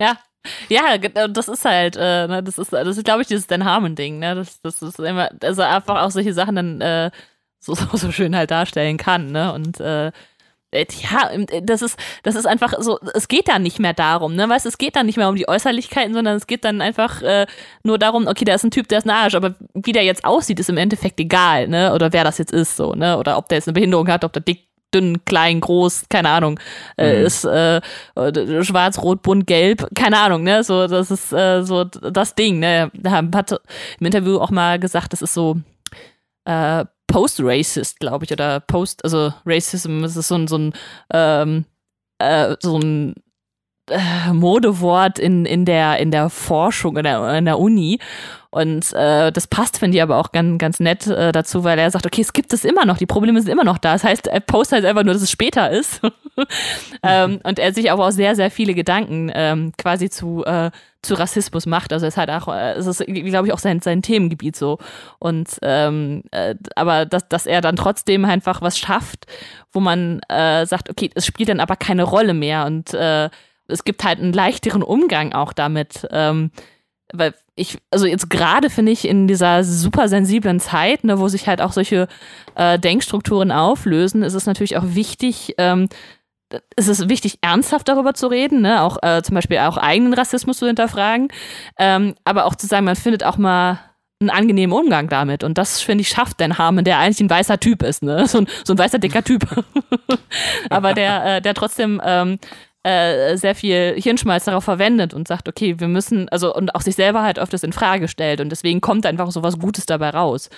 Ja. 0.00 0.18
Ja, 0.68 0.94
äh, 0.94 1.28
das 1.30 1.46
ist 1.46 1.64
halt, 1.64 1.96
äh, 1.96 2.26
ne, 2.26 2.42
das 2.42 2.58
ist, 2.58 2.72
das 2.72 2.96
ist, 2.96 3.04
glaube 3.04 3.22
ich, 3.22 3.28
dieses 3.28 3.46
Dan 3.46 3.64
Harmon-Ding, 3.64 4.18
ne? 4.18 4.34
Das, 4.34 4.60
das 4.62 4.82
ist 4.82 4.98
immer, 4.98 5.30
also 5.44 5.62
einfach 5.62 6.02
auch 6.02 6.10
solche 6.10 6.32
Sachen 6.34 6.56
dann 6.56 6.80
äh, 6.80 7.10
so, 7.60 7.74
so, 7.74 7.86
so 7.96 8.10
schön 8.10 8.34
halt 8.34 8.50
darstellen 8.50 8.96
kann, 8.96 9.30
ne? 9.30 9.52
Und 9.52 9.78
äh, 9.78 10.10
ja, 11.02 11.30
äh, 11.30 11.62
das 11.62 11.82
ist, 11.82 11.98
das 12.22 12.34
ist 12.34 12.46
einfach 12.46 12.74
so, 12.80 12.98
es 13.14 13.28
geht 13.28 13.48
dann 13.48 13.62
nicht 13.62 13.78
mehr 13.78 13.94
darum, 13.94 14.34
ne? 14.34 14.48
Weißt 14.48 14.64
du, 14.64 14.68
es 14.68 14.78
geht 14.78 14.96
dann 14.96 15.06
nicht 15.06 15.16
mehr 15.16 15.28
um 15.28 15.36
die 15.36 15.48
Äußerlichkeiten, 15.48 16.14
sondern 16.14 16.36
es 16.36 16.46
geht 16.46 16.64
dann 16.64 16.80
einfach 16.80 17.22
äh, 17.22 17.46
nur 17.82 17.98
darum, 17.98 18.26
okay, 18.26 18.44
da 18.44 18.54
ist 18.54 18.64
ein 18.64 18.70
Typ, 18.70 18.88
der 18.88 18.98
ist 18.98 19.06
ein 19.06 19.10
Arsch, 19.10 19.34
aber 19.34 19.54
wie 19.74 19.92
der 19.92 20.04
jetzt 20.04 20.24
aussieht, 20.24 20.60
ist 20.60 20.68
im 20.68 20.76
Endeffekt 20.78 21.18
egal, 21.20 21.68
ne? 21.68 21.92
Oder 21.94 22.12
wer 22.12 22.24
das 22.24 22.38
jetzt 22.38 22.52
ist, 22.52 22.76
so, 22.76 22.92
ne? 22.94 23.18
Oder 23.18 23.38
ob 23.38 23.48
der 23.48 23.58
jetzt 23.58 23.68
eine 23.68 23.74
Behinderung 23.74 24.08
hat, 24.08 24.24
ob 24.24 24.32
der 24.32 24.42
dick, 24.42 24.66
dünn, 24.94 25.24
klein, 25.24 25.60
groß, 25.60 26.04
keine 26.08 26.28
Ahnung, 26.30 26.60
äh, 26.96 27.20
Mhm. 27.20 27.26
ist 27.26 27.44
äh, 27.44 27.78
äh, 28.14 28.62
schwarz, 28.64 28.98
rot, 29.02 29.20
bunt, 29.22 29.46
gelb, 29.46 29.86
keine 29.94 30.18
Ahnung, 30.18 30.44
ne? 30.44 30.62
So, 30.62 30.86
das 30.86 31.10
ist 31.10 31.32
äh, 31.32 31.62
so 31.62 31.84
das 31.84 32.34
Ding, 32.34 32.60
ne? 32.60 32.90
Er 33.02 33.12
hat 33.12 33.60
im 33.98 34.06
Interview 34.06 34.38
auch 34.38 34.50
mal 34.50 34.78
gesagt, 34.78 35.12
das 35.12 35.22
ist 35.22 35.34
so 35.34 35.56
äh, 36.44 36.84
Post-Racist, 37.06 38.00
glaube 38.00 38.24
ich, 38.24 38.32
oder 38.32 38.60
Post, 38.60 39.04
also 39.04 39.32
Racism, 39.44 40.04
es 40.04 40.16
ist 40.16 40.28
so 40.28 40.34
ein, 40.36 40.48
so 40.48 40.58
ein, 40.58 40.74
ähm, 41.12 41.64
äh, 42.18 42.56
so 42.60 42.78
ein 42.78 43.14
äh, 43.90 44.32
Modewort 44.32 45.18
in, 45.18 45.44
in, 45.44 45.64
der, 45.64 45.98
in 45.98 46.10
der 46.10 46.30
Forschung, 46.30 46.96
in 46.96 47.04
der, 47.04 47.38
in 47.38 47.44
der 47.44 47.58
Uni. 47.58 47.98
Und 48.50 48.94
äh, 48.94 49.30
das 49.32 49.48
passt, 49.48 49.78
finde 49.78 49.98
ich, 49.98 50.02
aber 50.02 50.16
auch 50.16 50.32
ganz, 50.32 50.58
ganz 50.58 50.80
nett 50.80 51.06
äh, 51.06 51.30
dazu, 51.30 51.62
weil 51.62 51.78
er 51.78 51.90
sagt, 51.90 52.06
okay, 52.06 52.22
es 52.22 52.32
gibt 52.32 52.54
es 52.54 52.64
immer 52.64 52.86
noch, 52.86 52.96
die 52.96 53.04
Probleme 53.04 53.40
sind 53.42 53.52
immer 53.52 53.64
noch 53.64 53.76
da. 53.76 53.92
Das 53.92 54.02
heißt, 54.02 54.28
er 54.28 54.40
postet 54.40 54.76
halt 54.76 54.86
einfach 54.86 55.04
nur, 55.04 55.12
dass 55.12 55.22
es 55.22 55.30
später 55.30 55.70
ist. 55.70 56.00
ähm, 57.02 57.40
und 57.42 57.58
er 57.58 57.74
sich 57.74 57.90
aber 57.90 58.06
auch 58.06 58.12
sehr, 58.12 58.34
sehr 58.34 58.50
viele 58.50 58.72
Gedanken 58.72 59.30
ähm, 59.34 59.72
quasi 59.76 60.08
zu, 60.08 60.42
äh, 60.46 60.70
zu 61.02 61.14
Rassismus 61.14 61.66
macht. 61.66 61.92
Also 61.92 62.06
es 62.06 62.14
ist 62.14 62.18
halt 62.18 62.30
auch, 62.30 62.48
äh, 62.48 62.72
es 62.72 62.86
ist, 62.86 63.04
glaube 63.04 63.48
ich, 63.48 63.52
auch 63.52 63.58
sein, 63.58 63.80
sein 63.80 64.00
Themengebiet 64.00 64.56
so. 64.56 64.78
Und 65.18 65.58
ähm, 65.60 66.22
äh, 66.30 66.54
aber 66.76 67.04
dass, 67.04 67.28
dass 67.28 67.44
er 67.44 67.60
dann 67.60 67.76
trotzdem 67.76 68.24
einfach 68.24 68.62
was 68.62 68.78
schafft, 68.78 69.26
wo 69.70 69.80
man 69.80 70.20
äh, 70.30 70.64
sagt, 70.64 70.88
okay, 70.88 71.10
es 71.14 71.26
spielt 71.26 71.50
dann 71.50 71.60
aber 71.60 71.76
keine 71.76 72.04
Rolle 72.04 72.32
mehr 72.32 72.64
und 72.64 72.94
es 73.68 73.84
gibt 73.84 74.04
halt 74.04 74.20
einen 74.20 74.32
leichteren 74.32 74.82
Umgang 74.82 75.32
auch 75.32 75.52
damit. 75.52 76.06
Ähm, 76.10 76.50
weil 77.12 77.34
ich, 77.54 77.78
also 77.90 78.06
jetzt 78.06 78.28
gerade 78.30 78.68
finde 78.68 78.92
ich 78.92 79.06
in 79.06 79.28
dieser 79.28 79.64
super 79.64 80.08
sensiblen 80.08 80.60
Zeit, 80.60 81.04
ne, 81.04 81.18
wo 81.18 81.28
sich 81.28 81.46
halt 81.46 81.62
auch 81.62 81.72
solche 81.72 82.08
äh, 82.54 82.78
Denkstrukturen 82.78 83.52
auflösen, 83.52 84.22
ist 84.22 84.34
es 84.34 84.46
natürlich 84.46 84.76
auch 84.76 84.84
wichtig, 84.84 85.54
ähm, 85.58 85.88
es 86.76 86.88
ist 86.88 87.08
wichtig, 87.08 87.38
ernsthaft 87.40 87.88
darüber 87.88 88.14
zu 88.14 88.28
reden, 88.28 88.60
ne? 88.60 88.82
auch 88.82 89.02
äh, 89.02 89.22
zum 89.22 89.34
Beispiel 89.34 89.58
auch 89.58 89.76
eigenen 89.78 90.14
Rassismus 90.14 90.58
zu 90.58 90.66
hinterfragen, 90.66 91.28
ähm, 91.78 92.14
aber 92.24 92.44
auch 92.44 92.54
zu 92.54 92.66
sagen, 92.66 92.84
man 92.84 92.94
findet 92.94 93.24
auch 93.24 93.36
mal 93.36 93.80
einen 94.20 94.30
angenehmen 94.30 94.76
Umgang 94.76 95.08
damit. 95.08 95.44
Und 95.44 95.58
das, 95.58 95.80
finde 95.80 96.02
ich, 96.02 96.08
schafft 96.08 96.40
Dan 96.40 96.56
Harmon, 96.56 96.84
der 96.84 96.98
eigentlich 96.98 97.20
ein 97.20 97.28
weißer 97.28 97.60
Typ 97.60 97.82
ist, 97.82 98.02
ne? 98.02 98.26
So 98.28 98.38
ein, 98.38 98.46
so 98.64 98.72
ein 98.72 98.78
weißer, 98.78 98.98
dicker 98.98 99.22
Typ. 99.22 99.46
aber 100.70 100.94
der, 100.94 101.36
äh, 101.36 101.42
der 101.42 101.54
trotzdem 101.54 102.00
ähm, 102.04 102.38
äh, 102.86 103.36
sehr 103.36 103.56
viel 103.56 103.94
Hirnschmalz 104.00 104.44
darauf 104.44 104.62
verwendet 104.62 105.12
und 105.12 105.26
sagt, 105.26 105.48
okay, 105.48 105.80
wir 105.80 105.88
müssen, 105.88 106.28
also 106.28 106.54
und 106.54 106.74
auch 106.74 106.82
sich 106.82 106.94
selber 106.94 107.22
halt 107.22 107.38
öfters 107.38 107.64
in 107.64 107.72
Frage 107.72 108.06
stellt 108.06 108.40
und 108.40 108.50
deswegen 108.50 108.80
kommt 108.80 109.06
einfach 109.06 109.30
so 109.32 109.42
was 109.42 109.58
Gutes 109.58 109.86
dabei 109.86 110.10
raus, 110.10 110.50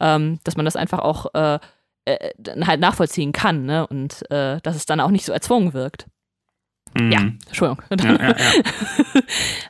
ähm, 0.00 0.40
dass 0.42 0.56
man 0.56 0.64
das 0.64 0.74
einfach 0.74 0.98
auch 0.98 1.26
äh, 1.34 1.60
äh, 2.04 2.32
halt 2.66 2.80
nachvollziehen 2.80 3.30
kann, 3.30 3.66
ne? 3.66 3.86
Und 3.86 4.28
äh, 4.32 4.60
dass 4.62 4.74
es 4.74 4.86
dann 4.86 5.00
auch 5.00 5.10
nicht 5.10 5.24
so 5.24 5.32
erzwungen 5.32 5.74
wirkt. 5.74 6.06
Mhm. 6.98 7.12
Ja, 7.12 7.20
Entschuldigung. 7.46 7.82
Ja, 7.90 8.12
ja, 8.12 8.34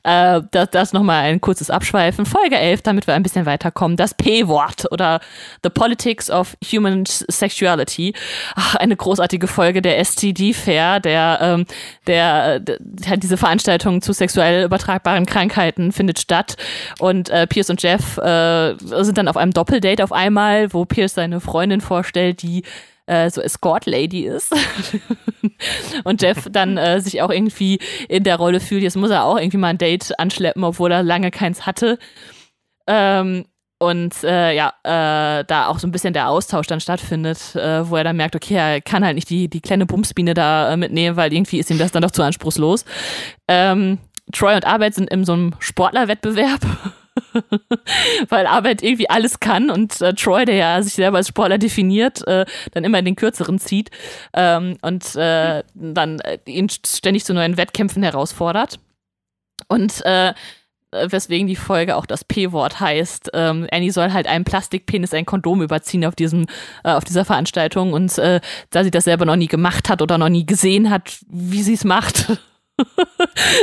ja. 0.03 0.37
äh, 0.39 0.43
das, 0.51 0.71
das 0.71 0.93
nochmal 0.93 1.25
ein 1.25 1.41
kurzes 1.41 1.71
Abschweifen. 1.71 2.27
Folge 2.27 2.57
11, 2.57 2.83
damit 2.83 3.07
wir 3.07 3.15
ein 3.15 3.23
bisschen 3.23 3.47
weiterkommen. 3.47 3.97
Das 3.97 4.15
P-Wort 4.15 4.91
oder 4.91 5.21
The 5.63 5.71
Politics 5.71 6.31
of 6.31 6.57
Human 6.73 7.05
Sexuality. 7.07 8.15
Ach, 8.55 8.77
eine 8.77 8.97
großartige 8.97 9.47
Folge 9.47 9.83
der 9.83 9.99
STD 9.99 10.53
Fair, 10.53 11.01
der, 11.01 11.39
ähm, 11.41 11.67
der, 12.07 12.61
der, 12.61 12.79
diese 13.17 13.37
Veranstaltung 13.37 14.03
zu 14.03 14.13
sexuell 14.13 14.65
übertragbaren 14.65 15.27
Krankheiten 15.27 15.93
findet 15.93 16.19
statt. 16.19 16.57
Und 16.99 17.29
äh, 17.31 17.47
Pierce 17.47 17.71
und 17.71 17.83
Jeff 17.83 18.19
äh, 18.19 18.75
sind 18.79 19.19
dann 19.19 19.29
auf 19.29 19.37
einem 19.37 19.53
Doppeldate 19.53 20.03
auf 20.05 20.13
einmal, 20.13 20.73
wo 20.73 20.85
Pierce 20.85 21.15
seine 21.15 21.41
Freundin 21.41 21.81
vorstellt, 21.81 22.43
die 22.43 22.63
äh, 23.07 23.31
so 23.31 23.41
Escort 23.41 23.87
Lady 23.87 24.27
ist. 24.27 24.55
und 26.05 26.23
Jeff 26.23 26.49
dann 26.51 26.77
äh, 26.77 27.01
sich 27.01 27.23
auch 27.23 27.31
irgendwie 27.31 27.79
in 28.09 28.25
der 28.25 28.37
Rolle 28.37 28.61
fühlt, 28.61 28.83
jetzt 28.83 28.97
muss 28.97 29.11
er 29.11 29.25
auch 29.25 29.39
irgendwie 29.39 29.59
mal 29.59 29.69
ein 29.69 29.79
Date 29.79 30.19
anschleppen, 30.19 30.65
obwohl 30.65 30.93
er 30.93 31.03
lange 31.03 31.31
keins 31.31 31.67
hatte. 31.67 31.99
Ähm, 32.87 33.47
und 33.79 34.25
äh, 34.25 34.55
ja, 34.55 34.73
äh, 34.85 35.45
da 35.45 35.67
auch 35.67 35.79
so 35.79 35.87
ein 35.87 35.93
bisschen 35.93 36.15
der 36.15 36.31
Austausch 36.31 36.67
dann 36.67 36.81
stattfindet, 36.81 37.55
äh, 37.57 37.89
wo 37.89 37.97
er 37.97 38.05
dann 38.05 38.17
merkt, 38.17 38.35
okay, 38.35 38.55
er 38.55 38.81
kann 38.81 39.05
halt 39.05 39.17
nicht 39.17 39.29
die, 39.29 39.49
die 39.49 39.61
kleine 39.61 39.85
Bumsbiene 39.85 40.33
da 40.33 40.73
äh, 40.73 40.77
mitnehmen, 40.79 41.17
weil 41.17 41.33
irgendwie 41.33 41.59
ist 41.59 41.71
ihm 41.71 41.79
das 41.79 41.93
dann 41.93 42.03
doch 42.03 42.11
zu 42.11 42.23
anspruchslos. 42.23 42.87
Ähm, 43.49 43.99
Troy 44.33 44.55
und 44.55 44.67
Arbeit 44.67 44.95
sind 44.95 45.11
in 45.11 45.25
so 45.25 45.35
einem 45.35 45.55
Sportlerwettbewerb. 45.59 46.61
weil 48.29 48.47
Arbeit 48.47 48.83
irgendwie 48.83 49.11
alles 49.11 49.41
kann 49.41 49.71
und 49.71 50.01
äh, 50.01 50.15
Troy, 50.15 50.45
der 50.45 50.57
ja 50.57 50.83
sich 50.83 50.95
selber 50.95 51.19
als 51.19 51.29
Sportler 51.29 51.59
definiert, 51.59 52.27
äh, 52.27 52.45
dann 52.73 52.85
immer 52.85 52.99
in 52.99 53.05
den 53.05 53.17
kürzeren 53.17 53.59
zieht 53.59 53.91
ähm, 54.33 54.77
und 54.83 55.15
äh, 55.17 55.63
dann 55.75 56.21
äh, 56.21 56.39
ihn 56.47 56.69
ständig 56.69 57.25
zu 57.25 57.35
neuen 57.35 57.57
Wettkämpfen 57.57 58.03
herausfordert. 58.03 58.79
Und 59.69 60.05
äh, 60.05 60.35
weswegen 60.93 61.47
die 61.47 61.57
Folge 61.57 61.97
auch 61.97 62.07
das 62.07 62.25
P-Wort 62.25 62.81
heißt. 62.81 63.31
Ähm, 63.35 63.67
Annie 63.71 63.93
soll 63.93 64.13
halt 64.13 64.27
einem 64.27 64.45
Plastikpenis 64.45 65.13
ein 65.15 65.27
Kondom 65.27 65.63
überziehen 65.63 66.05
auf 66.05 66.15
diesem, 66.15 66.47
äh, 66.85 66.93
auf 66.93 67.05
dieser 67.05 67.25
Veranstaltung 67.25 67.93
und 67.93 68.17
äh, 68.19 68.41
da 68.71 68.85
sie 68.85 68.91
das 68.91 69.05
selber 69.05 69.25
noch 69.25 69.37
nie 69.37 69.49
gemacht 69.49 69.89
hat 69.89 70.03
oder 70.03 70.19
noch 70.19 70.29
nie 70.29 70.47
gesehen 70.47 70.91
hat, 70.91 71.19
wie 71.29 71.63
sie 71.63 71.75
es 71.75 71.85
macht, 71.85 72.39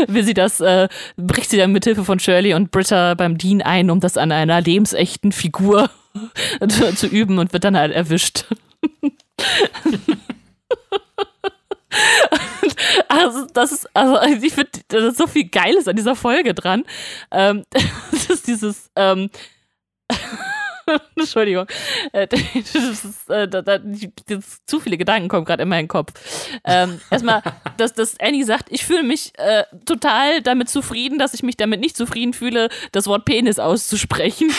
will 0.07 0.23
sie 0.23 0.34
das, 0.34 0.60
äh, 0.60 0.88
bricht 1.18 1.49
sie 1.49 1.57
dann 1.57 1.72
mit 1.72 1.84
Hilfe 1.84 2.03
von 2.03 2.19
Shirley 2.19 2.53
und 2.53 2.72
Britta 2.72 3.14
beim 3.14 3.38
Dean 3.38 3.61
ein, 3.61 3.90
um 3.90 3.99
das 3.99 4.18
an 4.18 4.31
einer 4.31 4.61
lebensechten 4.61 5.31
Figur 5.31 5.90
zu, 6.68 6.95
zu 6.95 7.07
üben 7.07 7.38
und 7.40 7.53
wird 7.53 7.64
dann 7.64 7.77
halt 7.77 7.94
erwischt. 7.94 8.45
also, 13.07 13.45
das 13.53 13.72
ist, 13.72 13.88
also, 13.94 14.19
ich 14.44 14.53
finde, 14.53 14.72
da 14.88 14.98
ist 15.10 15.18
so 15.18 15.27
viel 15.27 15.49
Geiles 15.49 15.88
an 15.88 15.95
dieser 15.95 16.15
Folge 16.15 16.53
dran. 16.53 16.84
Ähm, 17.31 17.64
das 18.11 18.30
ist 18.30 18.48
dieses, 18.48 18.90
ähm, 18.95 19.30
Entschuldigung. 21.16 21.66
Äh, 22.12 22.28
das 22.28 22.76
ist, 22.76 23.30
äh, 23.30 23.48
da, 23.48 23.62
da, 23.62 23.80
das, 24.28 24.66
zu 24.66 24.80
viele 24.80 24.98
Gedanken 24.98 25.28
kommen 25.28 25.46
gerade 25.46 25.64
in 25.64 25.70
meinen 25.70 25.88
Kopf. 25.88 26.14
Ähm, 26.66 27.00
erstmal, 27.10 27.42
dass, 27.78 27.94
dass 27.94 28.20
Annie 28.20 28.46
sagt, 28.46 28.68
ich 28.72 28.86
fühle 28.86 29.04
mich 29.04 29.32
äh, 29.38 29.64
total 29.86 30.42
damit 30.42 30.70
zufrieden, 30.70 31.20
dass 31.20 31.34
ich 31.34 31.44
mich 31.44 31.58
damit 31.58 31.80
nicht 31.80 31.98
zufrieden 31.98 32.34
fühle, 32.34 32.70
das 32.92 33.08
Wort 33.08 33.26
Penis 33.26 33.60
auszusprechen. 33.60 34.52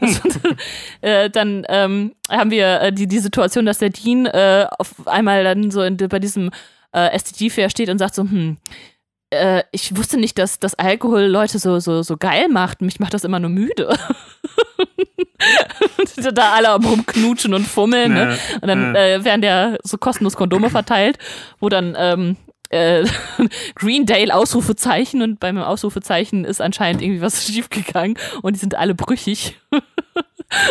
das, 0.00 0.20
äh, 1.00 1.30
dann 1.30 1.64
ähm, 1.68 2.14
haben 2.28 2.50
wir 2.50 2.80
äh, 2.80 2.92
die, 2.92 3.06
die 3.06 3.18
Situation, 3.18 3.66
dass 3.66 3.78
der 3.78 3.90
Dean 3.90 4.28
auf 4.28 5.06
einmal 5.06 5.44
dann 5.44 5.70
so 5.70 5.82
in, 5.82 5.96
bei 5.96 6.18
diesem 6.18 6.50
äh, 6.92 7.18
STG-Fair 7.18 7.70
steht 7.70 7.88
und 7.88 7.98
sagt 7.98 8.14
so, 8.14 8.22
hm, 8.22 8.56
äh, 9.30 9.62
ich 9.72 9.96
wusste 9.96 10.18
nicht, 10.18 10.38
dass, 10.38 10.58
dass 10.58 10.74
Alkohol 10.74 11.22
Leute 11.22 11.58
so, 11.58 11.78
so, 11.80 12.02
so 12.02 12.16
geil 12.16 12.48
macht. 12.48 12.80
Mich 12.80 13.00
macht 13.00 13.14
das 13.14 13.24
immer 13.24 13.40
nur 13.40 13.50
müde. 13.50 13.96
da 16.32 16.54
alle 16.54 16.74
rumknutschen 16.74 17.54
und 17.54 17.66
fummeln. 17.66 18.14
Ne? 18.14 18.38
Und 18.60 18.68
dann 18.68 18.94
äh, 18.94 19.24
werden 19.24 19.42
ja 19.42 19.76
so 19.82 19.98
kostenlos 19.98 20.36
Kondome 20.36 20.70
verteilt, 20.70 21.18
wo 21.60 21.68
dann 21.68 21.94
ähm, 21.98 22.36
äh, 22.70 23.04
Greendale 23.74 24.34
Ausrufezeichen 24.34 25.22
und 25.22 25.40
beim 25.40 25.58
Ausrufezeichen 25.58 26.44
ist 26.44 26.60
anscheinend 26.60 27.02
irgendwie 27.02 27.22
was 27.22 27.44
schiefgegangen 27.46 28.18
und 28.42 28.54
die 28.54 28.60
sind 28.60 28.74
alle 28.74 28.94
brüchig. 28.94 29.58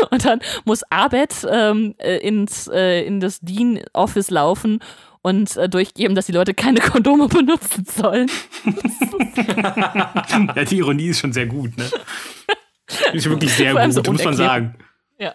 und 0.09 0.25
dann 0.25 0.39
muss 0.65 0.83
Abed 0.89 1.33
ähm, 1.49 1.95
äh, 1.99 2.17
ins, 2.17 2.67
äh, 2.67 3.03
in 3.03 3.19
das 3.19 3.39
Dean-Office 3.41 4.31
laufen 4.31 4.79
und 5.27 5.57
äh, 5.57 5.67
durchgeben, 5.67 6.15
dass 6.15 6.27
die 6.27 6.31
Leute 6.31 6.53
keine 6.53 6.79
Kondome 6.79 7.27
benutzen 7.27 7.85
sollen. 7.85 8.31
ja, 10.55 10.63
die 10.63 10.77
Ironie 10.77 11.07
ist 11.07 11.19
schon 11.19 11.33
sehr 11.33 11.45
gut, 11.45 11.77
ne? 11.77 11.89
Ist 13.11 13.29
wirklich 13.29 13.51
sehr 13.51 13.73
gut, 13.73 13.93
so 13.93 14.11
muss 14.13 14.23
man 14.23 14.33
sagen. 14.33 14.75
Ja. 15.19 15.33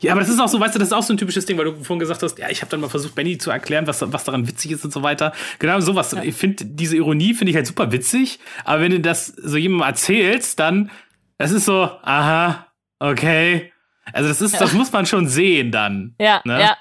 Ja, 0.00 0.12
aber 0.12 0.22
das 0.22 0.30
ist 0.30 0.40
auch 0.40 0.48
so, 0.48 0.58
weißt 0.58 0.74
du, 0.74 0.78
das 0.78 0.88
ist 0.88 0.92
auch 0.94 1.02
so 1.02 1.12
ein 1.12 1.18
typisches 1.18 1.44
Ding, 1.44 1.58
weil 1.58 1.66
du 1.66 1.72
vorhin 1.72 1.98
gesagt 1.98 2.22
hast, 2.22 2.38
ja, 2.38 2.48
ich 2.48 2.62
habe 2.62 2.70
dann 2.70 2.80
mal 2.80 2.88
versucht, 2.88 3.14
Benny 3.14 3.36
zu 3.36 3.50
erklären, 3.50 3.86
was, 3.86 4.00
was 4.00 4.24
daran 4.24 4.48
witzig 4.48 4.70
ist 4.70 4.84
und 4.84 4.90
so 4.90 5.02
weiter. 5.02 5.32
Genau 5.58 5.78
sowas. 5.80 6.12
Ja. 6.12 6.22
Ich 6.22 6.36
finde, 6.36 6.64
diese 6.64 6.96
Ironie 6.96 7.34
finde 7.34 7.50
ich 7.50 7.56
halt 7.56 7.66
super 7.66 7.92
witzig, 7.92 8.38
aber 8.64 8.80
wenn 8.80 8.92
du 8.92 9.00
das 9.00 9.26
so 9.26 9.58
jemandem 9.58 9.88
erzählst, 9.88 10.58
dann, 10.58 10.90
das 11.36 11.50
ist 11.50 11.66
so, 11.66 11.90
aha, 12.02 12.68
okay. 12.98 13.72
Also 14.12 14.30
das 14.30 14.40
ist, 14.40 14.54
ja. 14.54 14.60
das 14.60 14.72
muss 14.72 14.90
man 14.90 15.04
schon 15.04 15.28
sehen 15.28 15.70
dann. 15.70 16.14
Ja, 16.18 16.40
ne? 16.44 16.60
ja. 16.60 16.76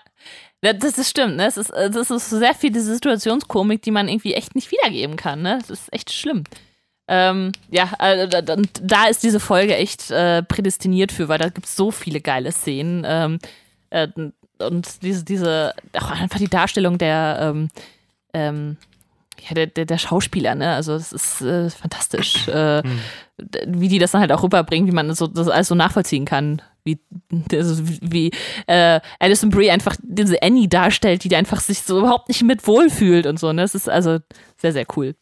Das 0.72 0.98
ist 0.98 1.10
stimmt, 1.10 1.36
ne? 1.36 1.46
Das 1.46 1.58
ist, 1.58 1.72
das 1.72 2.10
ist 2.10 2.30
sehr 2.30 2.54
viel 2.54 2.72
diese 2.72 2.94
Situationskomik, 2.94 3.82
die 3.82 3.92
man 3.92 4.08
irgendwie 4.08 4.34
echt 4.34 4.56
nicht 4.56 4.72
wiedergeben 4.72 5.18
kann, 5.18 5.42
ne? 5.42 5.58
Das 5.60 5.70
ist 5.70 5.92
echt 5.92 6.12
schlimm. 6.14 6.46
Ähm, 7.10 7.52
ja, 7.70 7.92
äh, 8.00 8.30
da, 8.30 8.42
da, 8.42 9.06
ist 9.08 9.24
diese 9.24 9.42
Folge 9.42 9.76
echt 9.76 10.10
äh, 10.10 10.42
prädestiniert 10.42 11.12
für, 11.12 11.28
weil 11.28 11.38
da 11.38 11.50
gibt 11.50 11.66
es 11.66 11.76
so 11.76 11.92
viele 11.92 12.22
geile 12.22 12.54
Szenen. 12.54 13.04
Ähm, 13.06 13.40
äh, 13.90 14.08
und 14.60 15.04
diese, 15.04 15.26
diese, 15.26 15.74
auch 15.98 16.12
einfach 16.12 16.40
die 16.40 16.48
Darstellung 16.48 16.98
der, 16.98 17.40
ähm, 17.42 17.70
ähm, 18.34 18.78
ja, 19.46 19.54
der, 19.54 19.68
der, 19.68 19.86
der, 19.86 19.98
Schauspieler, 19.98 20.56
ne? 20.56 20.74
Also 20.76 20.94
es 20.94 21.12
ist 21.12 21.42
äh, 21.42 21.70
fantastisch, 21.70 22.48
äh, 22.48 22.82
hm. 22.84 23.00
Wie 23.66 23.88
die 23.88 24.00
das 24.00 24.12
dann 24.12 24.22
halt 24.22 24.32
auch 24.32 24.44
rüberbringen, 24.44 24.88
wie 24.88 24.94
man 24.94 25.14
so, 25.14 25.28
das 25.28 25.48
alles 25.48 25.68
so 25.68 25.76
nachvollziehen 25.76 26.26
kann. 26.26 26.62
Wie, 26.86 27.00
also 27.52 27.82
wie 28.02 28.32
äh, 28.68 29.00
Alison 29.20 29.50
Brie 29.50 29.72
einfach 29.72 29.96
diese 30.02 30.42
Annie 30.44 30.68
darstellt, 30.68 31.24
die 31.24 31.36
einfach 31.36 31.62
sich 31.62 31.82
so 31.82 32.00
überhaupt 32.00 32.28
nicht 32.28 32.44
mit 32.44 32.68
wohlfühlt 32.68 33.26
und 33.26 33.40
so. 33.40 33.54
Ne? 33.54 33.62
Das 33.62 33.74
ist 33.74 33.90
also 33.90 34.20
sehr, 34.58 34.74
sehr 34.74 34.86
cool. 34.96 35.16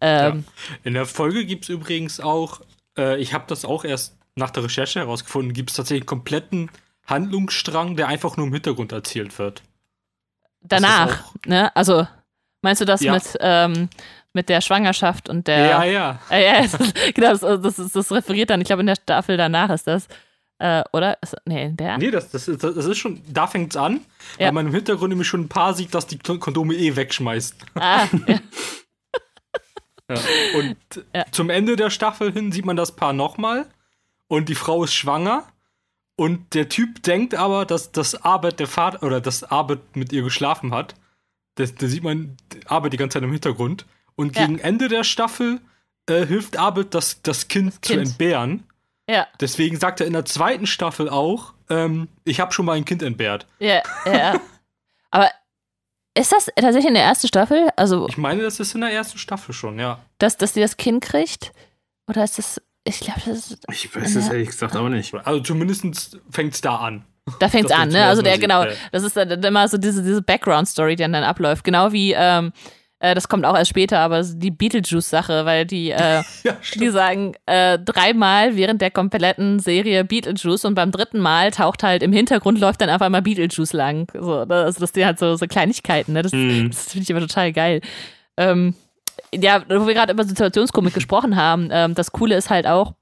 Ähm, 0.00 0.44
ja. 0.44 0.76
In 0.84 0.94
der 0.94 1.06
Folge 1.06 1.46
gibt 1.46 1.64
es 1.64 1.68
übrigens 1.68 2.20
auch, 2.20 2.60
äh, 2.96 3.16
ich 3.18 3.32
habe 3.32 3.44
das 3.46 3.64
auch 3.64 3.84
erst 3.84 4.16
nach 4.34 4.50
der 4.50 4.64
Recherche 4.64 5.00
herausgefunden, 5.00 5.52
gibt 5.52 5.70
es 5.70 5.76
tatsächlich 5.76 6.02
einen 6.02 6.06
kompletten 6.06 6.70
Handlungsstrang, 7.06 7.96
der 7.96 8.08
einfach 8.08 8.36
nur 8.36 8.46
im 8.46 8.52
Hintergrund 8.52 8.92
erzählt 8.92 9.38
wird. 9.38 9.62
Danach, 10.60 11.32
ne? 11.46 11.74
Also 11.76 12.06
meinst 12.62 12.80
du 12.80 12.84
das 12.84 13.00
ja. 13.00 13.14
mit, 13.14 13.24
ähm, 13.40 13.88
mit 14.38 14.48
der 14.48 14.60
Schwangerschaft 14.60 15.28
und 15.28 15.48
der. 15.48 15.58
Ja, 15.66 15.84
ja. 15.84 16.18
Äh, 16.30 16.44
ja, 16.62 16.66
genau, 17.12 17.32
das, 17.34 17.40
das, 17.60 17.78
ist, 17.80 17.96
das 17.96 18.12
referiert 18.12 18.50
dann, 18.50 18.60
ich 18.60 18.68
glaube, 18.68 18.80
in 18.82 18.86
der 18.86 18.94
Staffel 18.94 19.36
danach 19.36 19.68
ist 19.70 19.88
das. 19.88 20.06
Äh, 20.60 20.84
oder? 20.92 21.18
Ist, 21.20 21.36
nee, 21.44 21.64
in 21.66 21.76
der? 21.76 21.98
Nee, 21.98 22.12
das, 22.12 22.30
das, 22.30 22.46
ist, 22.46 22.62
das 22.62 22.76
ist 22.86 22.98
schon, 22.98 23.20
da 23.28 23.48
fängt's 23.48 23.76
an, 23.76 24.00
Ja. 24.38 24.46
weil 24.46 24.52
man 24.52 24.66
im 24.68 24.74
Hintergrund 24.74 25.10
nämlich 25.10 25.26
schon 25.26 25.42
ein 25.42 25.48
paar 25.48 25.74
sieht, 25.74 25.92
dass 25.92 26.06
die 26.06 26.18
Kondome 26.18 26.74
eh 26.74 26.94
wegschmeißt. 26.94 27.56
Ah, 27.74 28.06
ja. 28.26 28.38
Ja. 30.10 30.16
Und 30.58 30.76
Ja. 31.14 31.26
zum 31.32 31.50
Ende 31.50 31.76
der 31.76 31.90
Staffel 31.90 32.32
hin 32.32 32.50
sieht 32.50 32.64
man 32.64 32.76
das 32.76 32.92
Paar 32.96 33.12
nochmal 33.12 33.66
und 34.26 34.48
die 34.48 34.54
Frau 34.54 34.82
ist 34.84 34.94
schwanger 34.94 35.44
und 36.16 36.54
der 36.54 36.70
Typ 36.70 37.02
denkt 37.02 37.34
aber, 37.34 37.66
dass 37.66 37.92
das 37.92 38.14
Arbeit 38.24 38.58
der 38.58 38.68
Vater 38.68 39.02
oder 39.02 39.20
dass 39.20 39.44
Arbeit 39.44 39.80
mit 39.96 40.10
ihr 40.14 40.22
geschlafen 40.22 40.72
hat. 40.74 40.94
Das, 41.56 41.74
da 41.74 41.86
sieht 41.88 42.04
man 42.04 42.38
Arbeit 42.64 42.94
die 42.94 42.96
ganze 42.96 43.16
Zeit 43.16 43.22
im 43.22 43.32
Hintergrund 43.32 43.84
und 44.18 44.36
Ja. 44.36 44.44
gegen 44.46 44.58
Ende 44.58 44.88
der 44.88 45.04
Staffel 45.04 45.60
äh, 46.08 46.26
hilft 46.26 46.56
Arbeit, 46.58 46.94
das, 46.94 47.22
das 47.22 47.48
kind, 47.48 47.72
zu 47.84 47.92
Kind. 47.94 48.08
entbehren. 48.08 48.64
ja, 49.08 49.26
Deswegen 49.40 49.78
sagt 49.78 50.00
er 50.00 50.06
in 50.06 50.12
der 50.12 50.24
zweiten 50.24 50.66
Staffel 50.66 51.08
auch, 51.08 51.54
ähm, 51.70 52.08
ich 52.24 52.40
habe 52.40 52.52
schon 52.52 52.64
mal 52.66 52.76
ein 52.76 52.84
Kind 52.84 53.02
entbehrt. 53.02 53.46
ja, 53.58 53.82
ja. 54.06 54.40
Aber 55.10 55.30
ist 56.14 56.32
das 56.32 56.46
tatsächlich 56.56 56.86
in 56.86 56.94
der 56.94 57.04
ersten 57.04 57.28
Staffel? 57.28 57.68
Also, 57.76 58.08
Ich 58.08 58.18
meine, 58.18 58.42
das 58.42 58.58
ist 58.60 58.74
in 58.74 58.80
der 58.82 58.90
ersten 58.92 59.18
Staffel 59.18 59.54
schon, 59.54 59.78
ja. 59.78 60.00
dass, 60.18 60.36
dass 60.36 60.54
sie 60.54 60.60
das 60.60 60.76
Kind 60.76 61.02
kriegt? 61.02 61.52
Oder 62.08 62.24
ist 62.24 62.38
das. 62.38 62.60
Ich 62.84 63.00
glaube, 63.00 63.20
das 63.26 63.50
ist. 63.50 63.64
Ich 63.70 63.94
weiß 63.94 64.16
es 64.16 64.28
ehrlich 64.28 64.48
gesagt 64.48 64.74
auch 64.76 64.88
nicht. 64.88 65.14
Also 65.14 65.40
zumindest 65.40 66.18
fängt 66.30 66.54
es 66.54 66.60
da 66.62 66.76
an. 66.76 67.04
Da 67.38 67.48
fängt's 67.50 67.70
Das 67.70 67.78
an, 67.78 67.88
ne? 67.90 68.06
Also 68.06 68.22
der, 68.22 68.38
genau, 68.38 68.64
das 68.92 69.02
ist 69.02 69.14
dann 69.16 69.30
immer 69.44 69.68
so 69.68 69.76
diese, 69.76 70.02
diese 70.02 70.22
Background-Story, 70.22 70.96
die 70.96 71.02
dann, 71.02 71.12
dann 71.12 71.24
abläuft. 71.24 71.64
Genau 71.64 71.92
wie, 71.92 72.14
ähm, 72.16 72.52
äh, 73.00 73.14
das 73.14 73.28
kommt 73.28 73.44
auch 73.44 73.56
erst 73.56 73.70
später, 73.70 74.00
aber 74.00 74.22
die 74.22 74.50
Beetlejuice-Sache, 74.50 75.44
weil 75.44 75.64
die, 75.66 75.90
äh, 75.90 76.22
Ja, 76.44 76.56
die 76.74 76.88
sagen 76.90 77.34
äh, 77.46 77.78
dreimal 77.78 78.56
während 78.56 78.82
der 78.82 78.90
kompletten 78.90 79.60
Serie 79.60 80.04
Beetlejuice 80.04 80.64
und 80.64 80.74
beim 80.74 80.90
dritten 80.90 81.20
Mal 81.20 81.50
taucht 81.50 81.82
halt 81.82 82.02
im 82.02 82.12
Hintergrund 82.12 82.58
läuft 82.58 82.80
dann 82.80 82.88
einfach 82.88 83.08
mal 83.08 83.22
Beetlejuice 83.22 83.72
lang. 83.72 84.10
So, 84.18 84.40
also 84.40 84.80
das 84.80 84.90
sind 84.90 85.04
halt 85.04 85.18
so, 85.18 85.36
so 85.36 85.46
Kleinigkeiten, 85.46 86.12
ne? 86.12 86.22
Das, 86.22 86.32
Hm. 86.32 86.70
das 86.70 86.92
finde 86.92 87.02
ich 87.04 87.10
aber 87.12 87.20
total 87.26 87.52
geil. 87.52 87.80
Ähm, 88.36 88.74
ja, 89.34 89.62
wo 89.68 89.86
wir 89.86 89.94
gerade 89.94 90.12
über 90.12 90.24
Situationskomik 90.24 90.94
gesprochen 90.94 91.36
haben, 91.36 91.68
ähm, 91.70 91.94
das 91.94 92.12
Coole 92.12 92.36
ist 92.36 92.50
halt 92.50 92.66
auch, 92.66 92.94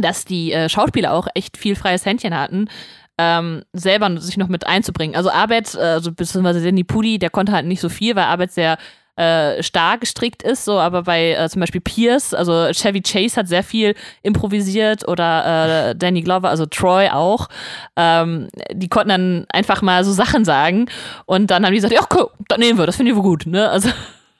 dass 0.00 0.24
die 0.24 0.52
äh, 0.52 0.68
Schauspieler 0.68 1.12
auch 1.12 1.28
echt 1.34 1.56
viel 1.56 1.76
freies 1.76 2.04
Händchen 2.04 2.36
hatten, 2.36 2.68
ähm, 3.16 3.62
selber 3.72 4.20
sich 4.20 4.36
noch 4.36 4.48
mit 4.48 4.66
einzubringen. 4.66 5.14
Also 5.14 5.30
Arbeit, 5.30 5.74
äh, 5.76 5.78
also 5.78 6.12
beziehungsweise 6.12 6.64
Danny 6.64 6.82
Pudi, 6.82 7.18
der 7.18 7.30
konnte 7.30 7.52
halt 7.52 7.66
nicht 7.66 7.80
so 7.80 7.88
viel, 7.88 8.16
weil 8.16 8.24
Arbeit 8.24 8.52
sehr 8.52 8.76
äh, 9.16 9.62
stark 9.62 10.00
gestrickt 10.00 10.42
ist, 10.42 10.64
so, 10.64 10.78
aber 10.78 11.02
bei 11.04 11.32
äh, 11.32 11.48
zum 11.48 11.60
Beispiel 11.60 11.80
Pierce, 11.80 12.34
also 12.34 12.72
Chevy 12.72 13.00
Chase 13.00 13.36
hat 13.36 13.48
sehr 13.48 13.62
viel 13.62 13.94
improvisiert 14.22 15.06
oder 15.06 15.90
äh, 15.90 15.94
Danny 15.96 16.22
Glover, 16.22 16.48
also 16.48 16.66
Troy 16.66 17.08
auch. 17.10 17.48
Ähm, 17.96 18.48
die 18.72 18.88
konnten 18.88 19.10
dann 19.10 19.46
einfach 19.50 19.82
mal 19.82 20.04
so 20.04 20.12
Sachen 20.12 20.44
sagen 20.44 20.86
und 21.26 21.50
dann 21.50 21.64
haben 21.64 21.72
die 21.72 21.78
gesagt, 21.78 21.94
ja, 21.94 22.06
cool, 22.14 22.28
das 22.48 22.58
nehmen 22.58 22.78
wir, 22.78 22.86
das 22.86 22.96
finden 22.96 23.14
wir 23.14 23.22
gut, 23.22 23.46
ne? 23.46 23.68
Also 23.70 23.88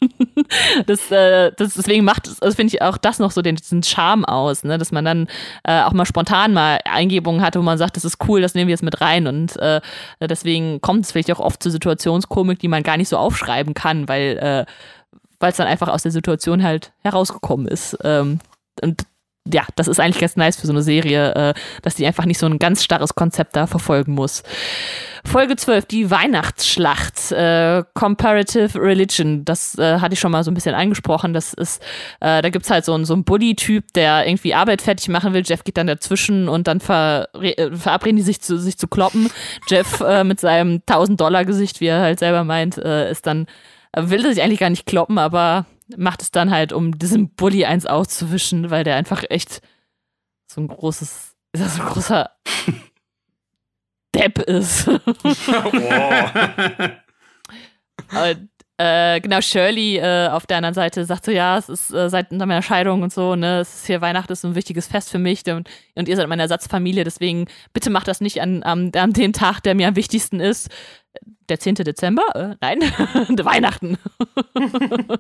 das, 0.86 1.10
äh, 1.10 1.52
das 1.56 1.74
deswegen 1.74 2.04
macht 2.04 2.26
es, 2.26 2.40
also 2.40 2.54
finde 2.54 2.74
ich 2.74 2.82
auch 2.82 2.96
das 2.96 3.18
noch 3.18 3.30
so 3.30 3.42
den, 3.42 3.56
diesen 3.56 3.82
Charme 3.82 4.24
aus, 4.24 4.64
ne? 4.64 4.78
dass 4.78 4.92
man 4.92 5.04
dann 5.04 5.28
äh, 5.64 5.82
auch 5.82 5.92
mal 5.92 6.06
spontan 6.06 6.52
mal 6.52 6.78
Eingebungen 6.84 7.42
hatte, 7.42 7.58
wo 7.58 7.62
man 7.62 7.78
sagt, 7.78 7.96
das 7.96 8.04
ist 8.04 8.18
cool, 8.28 8.40
das 8.40 8.54
nehmen 8.54 8.68
wir 8.68 8.72
jetzt 8.72 8.82
mit 8.82 9.00
rein 9.00 9.26
und 9.26 9.56
äh, 9.56 9.80
deswegen 10.20 10.80
kommt 10.80 11.04
es 11.04 11.12
vielleicht 11.12 11.32
auch 11.32 11.40
oft 11.40 11.62
zu 11.62 11.70
Situationskomik, 11.70 12.58
die 12.58 12.68
man 12.68 12.82
gar 12.82 12.96
nicht 12.96 13.08
so 13.08 13.16
aufschreiben 13.16 13.74
kann, 13.74 14.08
weil 14.08 14.66
äh, 14.68 14.72
es 15.48 15.56
dann 15.56 15.66
einfach 15.66 15.88
aus 15.88 16.02
der 16.02 16.12
Situation 16.12 16.62
halt 16.62 16.92
herausgekommen 17.02 17.68
ist. 17.68 17.98
Ähm, 18.02 18.38
und 18.82 19.02
ja, 19.52 19.66
das 19.76 19.88
ist 19.88 20.00
eigentlich 20.00 20.20
ganz 20.20 20.36
nice 20.36 20.56
für 20.56 20.66
so 20.66 20.72
eine 20.72 20.82
Serie, 20.82 21.34
äh, 21.34 21.54
dass 21.82 21.94
die 21.94 22.06
einfach 22.06 22.24
nicht 22.24 22.38
so 22.38 22.46
ein 22.46 22.58
ganz 22.58 22.82
starres 22.82 23.14
Konzept 23.14 23.56
da 23.56 23.66
verfolgen 23.66 24.12
muss. 24.12 24.42
Folge 25.26 25.56
12, 25.56 25.84
die 25.86 26.10
Weihnachtsschlacht, 26.10 27.32
äh, 27.32 27.82
Comparative 27.92 28.80
Religion. 28.80 29.44
Das 29.44 29.76
äh, 29.78 30.00
hatte 30.00 30.14
ich 30.14 30.20
schon 30.20 30.32
mal 30.32 30.44
so 30.44 30.50
ein 30.50 30.54
bisschen 30.54 30.74
angesprochen. 30.74 31.34
Das 31.34 31.52
ist, 31.52 31.82
äh, 32.20 32.40
da 32.40 32.48
gibt's 32.48 32.70
halt 32.70 32.86
so 32.86 32.94
einen, 32.94 33.04
so 33.04 33.16
Bully-Typ, 33.16 33.92
der 33.94 34.26
irgendwie 34.26 34.54
Arbeit 34.54 34.80
fertig 34.80 35.08
machen 35.08 35.34
will. 35.34 35.42
Jeff 35.44 35.64
geht 35.64 35.76
dann 35.76 35.86
dazwischen 35.86 36.48
und 36.48 36.66
dann 36.66 36.80
ver 36.80 37.28
äh, 37.34 37.70
verabreden 37.76 38.16
die 38.16 38.22
sich 38.22 38.40
zu, 38.40 38.58
sich 38.58 38.78
zu 38.78 38.88
kloppen. 38.88 39.30
Jeff 39.68 40.00
äh, 40.00 40.24
mit 40.24 40.40
seinem 40.40 40.80
1000-Dollar-Gesicht, 40.88 41.80
wie 41.80 41.86
er 41.86 42.00
halt 42.00 42.18
selber 42.18 42.44
meint, 42.44 42.78
ist 42.78 43.26
dann, 43.26 43.46
will 43.96 44.22
sich 44.22 44.42
eigentlich 44.42 44.60
gar 44.60 44.70
nicht 44.70 44.86
kloppen, 44.86 45.18
aber 45.18 45.66
macht 45.96 46.22
es 46.22 46.30
dann 46.30 46.50
halt, 46.50 46.72
um 46.72 46.98
diesem 46.98 47.30
Bully 47.30 47.64
eins 47.64 47.86
auszuwischen, 47.86 48.70
weil 48.70 48.84
der 48.84 48.96
einfach 48.96 49.24
echt 49.28 49.60
so 50.46 50.60
ein 50.60 50.68
großes, 50.68 51.34
ist 51.52 51.64
das 51.64 51.76
so 51.76 51.82
ein 51.82 51.88
großer 51.88 52.30
Depp 54.14 54.38
ist. 54.38 54.88
Und, 58.10 58.48
äh, 58.76 59.20
genau, 59.20 59.40
Shirley 59.40 59.98
äh, 59.98 60.28
auf 60.28 60.46
der 60.46 60.56
anderen 60.56 60.74
Seite 60.74 61.04
sagt 61.04 61.24
so, 61.24 61.30
ja, 61.30 61.56
es 61.58 61.68
ist 61.68 61.92
äh, 61.92 62.08
seit 62.08 62.32
meiner 62.32 62.62
Scheidung 62.62 63.02
und 63.02 63.12
so, 63.12 63.36
ne, 63.36 63.60
es 63.60 63.74
ist 63.74 63.86
hier 63.86 64.00
Weihnachten 64.00 64.32
ist 64.32 64.44
ein 64.44 64.56
wichtiges 64.56 64.88
Fest 64.88 65.10
für 65.10 65.18
mich 65.18 65.44
und, 65.46 65.68
und 65.94 66.08
ihr 66.08 66.16
seid 66.16 66.28
meine 66.28 66.42
Ersatzfamilie, 66.42 67.04
deswegen 67.04 67.46
bitte 67.72 67.90
macht 67.90 68.08
das 68.08 68.20
nicht 68.20 68.42
an, 68.42 68.64
an, 68.64 68.90
an 68.96 69.12
den 69.12 69.32
Tag, 69.32 69.60
der 69.60 69.76
mir 69.76 69.86
am 69.86 69.96
wichtigsten 69.96 70.40
ist. 70.40 70.70
Der 71.48 71.60
10. 71.60 71.74
Dezember? 71.76 72.22
Äh, 72.34 72.56
nein, 72.60 72.80
Weihnachten. 73.44 73.98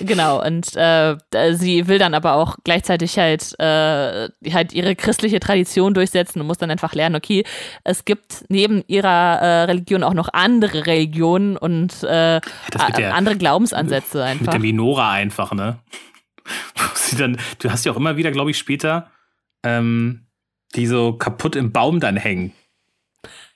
genau, 0.00 0.44
und 0.44 0.74
äh, 0.76 1.16
sie 1.52 1.86
will 1.88 1.98
dann 1.98 2.14
aber 2.14 2.34
auch 2.34 2.56
gleichzeitig 2.64 3.18
halt, 3.18 3.54
äh, 3.60 4.28
halt 4.52 4.72
ihre 4.72 4.96
christliche 4.96 5.40
Tradition 5.40 5.94
durchsetzen 5.94 6.40
und 6.40 6.46
muss 6.46 6.58
dann 6.58 6.70
einfach 6.70 6.94
lernen, 6.94 7.16
okay, 7.16 7.44
es 7.84 8.04
gibt 8.04 8.44
neben 8.48 8.82
ihrer 8.88 9.38
äh, 9.40 9.62
Religion 9.64 10.02
auch 10.02 10.14
noch 10.14 10.28
andere 10.32 10.86
Religionen 10.86 11.56
und 11.56 12.02
äh, 12.02 12.36
mit 12.86 12.98
der- 12.98 13.14
andere 13.14 13.36
Glaubensansätze 13.36 14.18
Mit 14.18 14.26
einfach. 14.26 14.52
der 14.52 14.60
Minora 14.60 15.12
einfach, 15.12 15.52
ne? 15.52 15.78
Dann, 17.18 17.38
du 17.60 17.70
hast 17.70 17.84
ja 17.84 17.92
auch 17.92 17.96
immer 17.96 18.16
wieder, 18.16 18.30
glaube 18.30 18.50
ich, 18.50 18.58
später, 18.58 19.10
ähm, 19.62 20.26
die 20.74 20.86
so 20.86 21.12
kaputt 21.12 21.56
im 21.56 21.72
Baum 21.72 22.00
dann 22.00 22.16
hängen. 22.16 22.52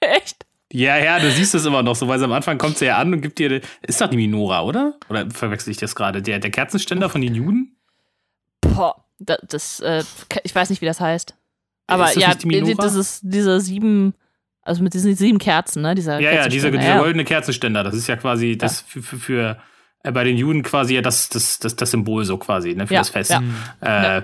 Echt? 0.01 0.47
Ja, 0.73 0.97
ja, 0.97 1.19
du 1.19 1.31
siehst 1.31 1.55
es 1.55 1.67
immer 1.67 1.83
noch 1.83 1.95
so, 1.95 2.09
weil 2.09 2.19
sie 2.19 2.25
am 2.25 2.33
Anfang 2.33 2.57
kommt 2.57 2.79
sie 2.79 2.87
ja 2.87 2.97
an 2.97 3.13
und 3.13 3.21
gibt 3.21 3.39
dir, 3.39 3.61
ist 3.83 4.01
doch 4.01 4.09
die 4.09 4.17
Minora, 4.17 4.63
oder? 4.63 4.95
Oder 5.11 5.31
verwechsel 5.31 5.71
ich 5.71 5.77
das 5.77 5.95
gerade? 5.95 6.23
Der, 6.23 6.39
der 6.39 6.51
Kerzenständer 6.51 7.11
von 7.11 7.21
den 7.21 7.35
Juden? 7.35 7.77
Boah, 8.63 9.05
das, 9.19 9.39
das 9.49 9.81
äh, 9.81 10.03
ich 10.45 10.55
weiß 10.55 10.71
nicht, 10.71 10.81
wie 10.81 10.87
das 10.87 11.01
heißt. 11.01 11.35
Aber 11.89 12.07
Ist 12.07 12.17
das 12.17 12.23
ja, 12.23 12.29
nicht 12.29 12.43
die 12.45 12.47
Menorah? 12.47 12.83
das 12.83 12.95
ist 12.95 13.21
diese 13.23 13.61
sieben, 13.61 14.15
also 14.63 14.83
mit 14.83 14.95
diesen 14.95 15.15
sieben 15.15 15.39
Kerzen, 15.39 15.83
ne? 15.83 15.95
Dieser 15.95 16.21
Ja, 16.21 16.33
ja, 16.33 16.49
dieser, 16.49 16.71
dieser 16.71 16.83
ja. 16.83 16.99
goldene 16.99 17.25
Kerzenständer, 17.25 17.85
das 17.85 17.95
ist 17.95 18.07
ja 18.07 18.17
quasi 18.17 18.57
das 18.57 18.81
für, 18.81 19.03
für, 19.03 19.19
für 19.19 19.59
äh, 20.05 20.13
bei 20.13 20.25
den 20.25 20.39
Juden 20.39 20.63
quasi 20.63 20.95
ja 20.95 21.03
das, 21.03 21.29
das, 21.29 21.59
das, 21.59 21.77
das 21.77 21.91
Symbol 21.91 22.25
so 22.25 22.39
quasi, 22.39 22.75
ne, 22.75 22.87
für 22.87 22.95
Ja, 22.95 23.01
das 23.01 23.11
Fest. 23.11 23.31
ja. 23.31 24.19
Äh, 24.19 24.23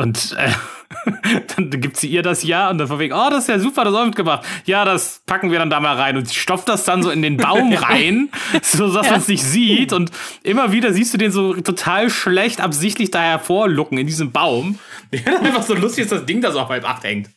Und 0.00 0.34
äh, 0.38 0.50
dann 1.56 1.70
gibt 1.70 1.96
sie 1.98 2.08
ihr 2.08 2.22
das 2.22 2.42
ja 2.42 2.70
und 2.70 2.78
dann 2.78 2.88
von 2.88 2.98
wegen, 2.98 3.12
oh, 3.14 3.28
das 3.30 3.40
ist 3.44 3.48
ja 3.48 3.58
super, 3.58 3.84
das 3.84 3.94
auch 3.94 4.04
mitgebracht. 4.06 4.46
Ja, 4.64 4.84
das 4.86 5.22
packen 5.26 5.50
wir 5.50 5.58
dann 5.58 5.68
da 5.68 5.78
mal 5.78 5.94
rein 5.96 6.16
und 6.16 6.26
sie 6.26 6.34
stopft 6.34 6.68
das 6.68 6.84
dann 6.84 7.02
so 7.02 7.10
in 7.10 7.20
den 7.22 7.36
Baum 7.36 7.72
rein, 7.74 8.30
so 8.62 8.90
dass 8.92 9.04
Ja. 9.06 9.12
man 9.12 9.20
es 9.20 9.28
nicht 9.28 9.44
sieht 9.44 9.92
und 9.92 10.10
immer 10.42 10.72
wieder 10.72 10.92
siehst 10.94 11.12
du 11.12 11.18
den 11.18 11.32
so 11.32 11.54
total 11.54 12.08
schlecht 12.08 12.60
absichtlich 12.62 13.10
da 13.10 13.20
hervorlucken 13.20 13.98
in 13.98 14.06
diesem 14.06 14.32
Baum. 14.32 14.78
Der 15.12 15.20
dann 15.22 15.44
einfach 15.44 15.62
so 15.62 15.74
lustig 15.74 16.04
ist, 16.04 16.12
das 16.12 16.24
Ding 16.24 16.40
da 16.40 16.50
so 16.50 16.60
auf 16.60 16.68
halb 16.70 16.88
acht 16.88 17.04
hängt. 17.04 17.28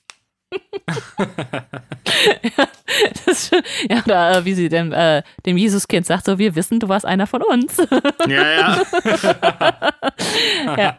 Das, 3.25 3.49
ja, 3.89 4.03
oder 4.05 4.37
äh, 4.37 4.45
wie 4.45 4.53
sie 4.53 4.69
dem, 4.69 4.93
äh, 4.93 5.23
dem 5.45 5.57
Jesuskind 5.57 6.05
sagt, 6.05 6.25
so, 6.25 6.37
wir 6.37 6.55
wissen, 6.55 6.79
du 6.79 6.87
warst 6.89 7.05
einer 7.05 7.25
von 7.27 7.41
uns. 7.41 7.77
Ja, 8.27 8.49
ja. 8.51 8.81
ja. 10.77 10.97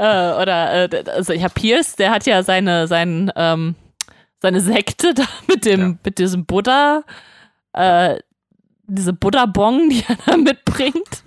Äh, 0.00 0.32
oder, 0.40 0.90
äh, 0.90 1.04
also 1.10 1.34
ich 1.34 1.44
habe 1.44 1.52
Pierce, 1.52 1.94
der 1.94 2.10
hat 2.10 2.24
ja 2.24 2.42
seine, 2.42 2.86
sein, 2.86 3.30
ähm, 3.36 3.74
seine 4.40 4.62
Sekte 4.62 5.12
da 5.14 5.24
mit 5.46 5.66
dem, 5.66 5.80
Ja. 5.80 5.94
mit 6.02 6.18
diesem 6.18 6.46
Buddha, 6.46 7.02
äh, 7.74 8.16
diese 8.86 9.12
Buddha-Bong, 9.12 9.90
die 9.90 10.02
er 10.08 10.16
da 10.24 10.36
mitbringt. 10.38 11.22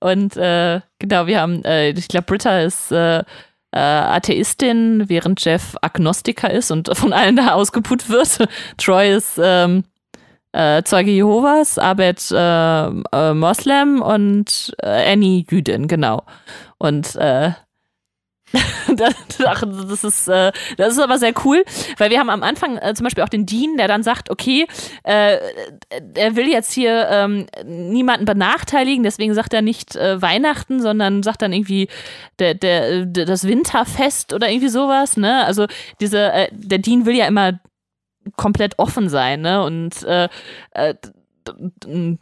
Und 0.00 0.36
äh, 0.36 0.80
genau, 0.98 1.28
wir 1.28 1.40
haben, 1.40 1.64
äh, 1.64 1.90
ich 1.90 2.08
glaube, 2.08 2.26
Britta 2.26 2.62
ist 2.62 2.90
äh, 2.90 3.20
äh, 3.20 3.24
Atheistin, 3.72 5.08
während 5.08 5.44
Jeff 5.44 5.76
Agnostiker 5.80 6.50
ist 6.50 6.72
und 6.72 6.90
von 6.98 7.12
allen 7.12 7.36
da 7.36 7.52
ausgeput 7.52 8.10
wird. 8.10 8.48
Troy 8.76 9.14
ist 9.14 9.38
ähm, 9.40 9.84
äh, 10.50 10.82
Zeuge 10.82 11.12
Jehovas, 11.12 11.78
Abed 11.78 12.28
äh, 12.32 12.86
äh, 12.88 13.34
Moslem 13.34 14.02
und 14.02 14.74
Annie 14.82 15.44
Jüdin, 15.48 15.86
genau. 15.86 16.24
Und 16.78 17.16
äh, 18.88 18.96
das, 19.88 20.04
ist, 20.04 20.28
äh, 20.28 20.52
das 20.76 20.92
ist 20.94 21.00
aber 21.00 21.18
sehr 21.18 21.32
cool, 21.44 21.64
weil 21.98 22.10
wir 22.10 22.18
haben 22.18 22.30
am 22.30 22.42
Anfang 22.42 22.78
äh, 22.78 22.94
zum 22.94 23.04
Beispiel 23.04 23.24
auch 23.24 23.28
den 23.28 23.46
Dean, 23.46 23.76
der 23.76 23.88
dann 23.88 24.02
sagt, 24.02 24.30
okay, 24.30 24.66
äh, 25.02 25.38
er 26.14 26.36
will 26.36 26.48
jetzt 26.48 26.72
hier 26.72 27.08
ähm, 27.10 27.46
niemanden 27.64 28.24
benachteiligen, 28.24 29.02
deswegen 29.02 29.34
sagt 29.34 29.52
er 29.52 29.62
nicht 29.62 29.96
äh, 29.96 30.20
Weihnachten, 30.22 30.80
sondern 30.80 31.22
sagt 31.22 31.42
dann 31.42 31.52
irgendwie 31.52 31.88
der, 32.38 32.54
der, 32.54 33.06
der, 33.06 33.24
das 33.24 33.44
Winterfest 33.44 34.32
oder 34.32 34.48
irgendwie 34.48 34.68
sowas, 34.68 35.16
ne? 35.16 35.44
Also 35.44 35.66
diese, 36.00 36.32
äh, 36.32 36.48
der 36.52 36.78
Dean 36.78 37.04
will 37.04 37.16
ja 37.16 37.26
immer 37.26 37.58
komplett 38.36 38.78
offen 38.78 39.08
sein, 39.08 39.40
ne? 39.40 39.62
Und 39.64 40.02
äh, 40.04 40.28
äh, 40.72 40.94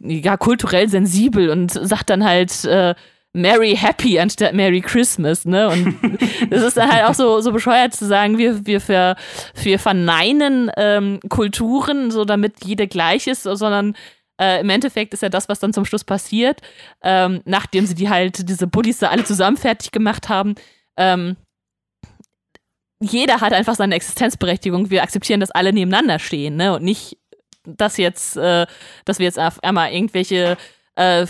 ja, 0.01 0.37
kulturell 0.37 0.87
sensibel 0.87 1.49
und 1.49 1.71
sagt 1.71 2.09
dann 2.09 2.23
halt, 2.23 2.63
äh, 2.65 2.93
Merry 3.35 3.75
Happy 3.75 4.17
anstatt 4.17 4.53
Merry 4.53 4.79
Christmas, 4.79 5.43
ne? 5.45 5.69
Und 5.69 5.97
das 6.49 6.63
ist 6.63 6.77
dann 6.77 6.91
halt 6.91 7.03
auch 7.03 7.13
so, 7.13 7.41
so 7.41 7.51
bescheuert 7.51 7.93
zu 7.93 8.05
sagen, 8.05 8.37
wir, 8.37 8.65
wir, 8.65 8.79
ver, 8.79 9.17
wir 9.61 9.77
verneinen 9.77 10.71
ähm, 10.77 11.19
Kulturen, 11.29 12.11
so 12.11 12.23
damit 12.23 12.63
jede 12.63 12.87
gleich 12.87 13.27
ist, 13.27 13.43
sondern 13.43 13.95
äh, 14.39 14.61
im 14.61 14.69
Endeffekt 14.69 15.13
ist 15.13 15.21
ja 15.21 15.29
das, 15.29 15.49
was 15.49 15.59
dann 15.59 15.73
zum 15.73 15.83
Schluss 15.83 16.05
passiert, 16.05 16.61
ähm, 17.03 17.41
nachdem 17.45 17.85
sie 17.85 17.95
die 17.95 18.09
halt, 18.09 18.47
diese 18.49 18.67
Bullies 18.67 18.99
da 18.99 19.09
alle 19.09 19.25
zusammen 19.25 19.57
fertig 19.57 19.91
gemacht 19.91 20.29
haben, 20.29 20.55
ähm, 20.97 21.35
jeder 23.01 23.41
hat 23.41 23.51
einfach 23.51 23.75
seine 23.75 23.95
Existenzberechtigung. 23.95 24.89
Wir 24.89 25.03
akzeptieren, 25.03 25.41
dass 25.41 25.51
alle 25.51 25.73
nebeneinander 25.73 26.19
stehen, 26.19 26.55
ne? 26.55 26.73
Und 26.73 26.83
nicht, 26.83 27.17
dass 27.65 27.97
jetzt, 27.97 28.37
äh, 28.37 28.65
dass 29.03 29.19
wir 29.19 29.25
jetzt 29.25 29.39
auf 29.39 29.61
einmal 29.61 29.91
irgendwelche 29.91 30.57
äh, 30.95 31.25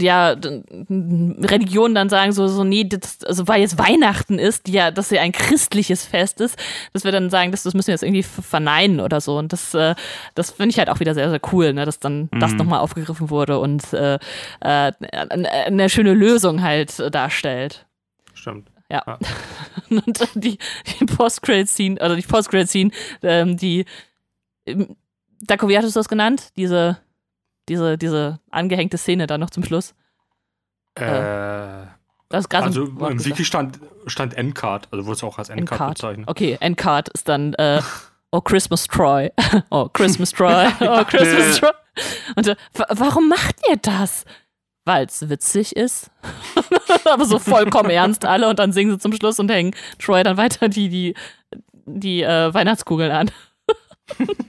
ja, 0.00 0.30
Religionen 0.30 1.94
dann 1.94 2.08
sagen 2.08 2.32
so, 2.32 2.46
so 2.46 2.62
nee, 2.64 2.84
das, 2.84 3.24
also 3.24 3.48
weil 3.48 3.60
jetzt 3.60 3.78
Weihnachten 3.78 4.38
ist, 4.38 4.68
ja, 4.68 4.90
dass 4.90 5.10
ja 5.10 5.20
ein 5.20 5.32
christliches 5.32 6.06
Fest 6.06 6.40
ist, 6.40 6.56
dass 6.92 7.04
wir 7.04 7.12
dann 7.12 7.28
sagen, 7.30 7.50
das, 7.50 7.64
das 7.64 7.74
müssen 7.74 7.88
wir 7.88 7.94
jetzt 7.94 8.04
irgendwie 8.04 8.22
verneinen 8.22 9.00
oder 9.00 9.20
so. 9.20 9.36
Und 9.36 9.52
das, 9.52 9.74
äh, 9.74 9.94
das 10.34 10.52
finde 10.52 10.70
ich 10.70 10.78
halt 10.78 10.90
auch 10.90 11.00
wieder 11.00 11.14
sehr, 11.14 11.30
sehr 11.30 11.40
cool, 11.52 11.72
ne, 11.72 11.84
dass 11.84 11.98
dann 11.98 12.28
mhm. 12.30 12.40
das 12.40 12.52
nochmal 12.54 12.80
aufgegriffen 12.80 13.30
wurde 13.30 13.58
und 13.58 13.92
äh, 13.92 14.18
äh, 14.60 14.92
eine 15.00 15.88
schöne 15.88 16.14
Lösung 16.14 16.62
halt 16.62 17.02
darstellt. 17.12 17.86
Stimmt. 18.34 18.68
Ja. 18.88 19.02
ja. 19.06 19.18
und 19.90 20.28
die, 20.34 20.58
die 21.00 21.04
Post-Credit-Scene, 21.06 22.00
also 22.00 22.14
die 22.14 22.22
Post-Credit-Scene, 22.22 22.90
ähm, 23.22 23.56
die 23.56 23.86
ähm, 24.66 24.96
hattest 25.48 25.96
du 25.96 26.00
das 26.00 26.08
genannt? 26.08 26.50
Diese 26.56 26.98
diese, 27.68 27.98
diese 27.98 28.40
angehängte 28.50 28.98
Szene 28.98 29.26
da 29.26 29.38
noch 29.38 29.50
zum 29.50 29.64
Schluss. 29.64 29.94
Äh, 30.94 31.86
das 32.28 32.46
ist 32.46 32.54
also 32.54 32.84
im, 32.84 32.98
im 32.98 33.24
Wiki 33.24 33.44
stand, 33.44 33.78
stand 34.06 34.34
Endcard, 34.34 34.88
also 34.90 35.04
wurde 35.04 35.16
es 35.16 35.24
auch 35.24 35.38
als 35.38 35.48
Endcard, 35.48 35.72
Endcard. 35.72 35.94
bezeichnet. 35.94 36.28
Okay, 36.28 36.56
Endcard 36.60 37.08
ist 37.10 37.28
dann 37.28 37.54
äh, 37.54 37.80
Oh 38.30 38.40
Christmas 38.40 38.86
Troy. 38.86 39.30
oh 39.70 39.88
Christmas 39.92 40.32
Troy. 40.32 40.66
Oh 40.80 41.04
Christmas 41.04 41.58
Troy. 41.58 41.70
Und 42.34 42.48
äh, 42.48 42.56
warum 42.88 43.28
macht 43.28 43.56
ihr 43.68 43.76
das? 43.76 44.24
Weil 44.86 45.04
es 45.04 45.28
witzig 45.28 45.76
ist. 45.76 46.10
Aber 47.04 47.26
so 47.26 47.38
vollkommen 47.38 47.90
ernst 47.90 48.24
alle 48.24 48.48
und 48.48 48.58
dann 48.58 48.72
singen 48.72 48.92
sie 48.92 48.98
zum 48.98 49.12
Schluss 49.12 49.38
und 49.38 49.50
hängen 49.50 49.76
Troy 49.98 50.22
dann 50.22 50.38
weiter 50.38 50.70
die, 50.70 50.88
die, 50.88 51.14
die 51.84 52.22
äh, 52.22 52.52
Weihnachtskugeln 52.52 53.12
an. 53.12 53.30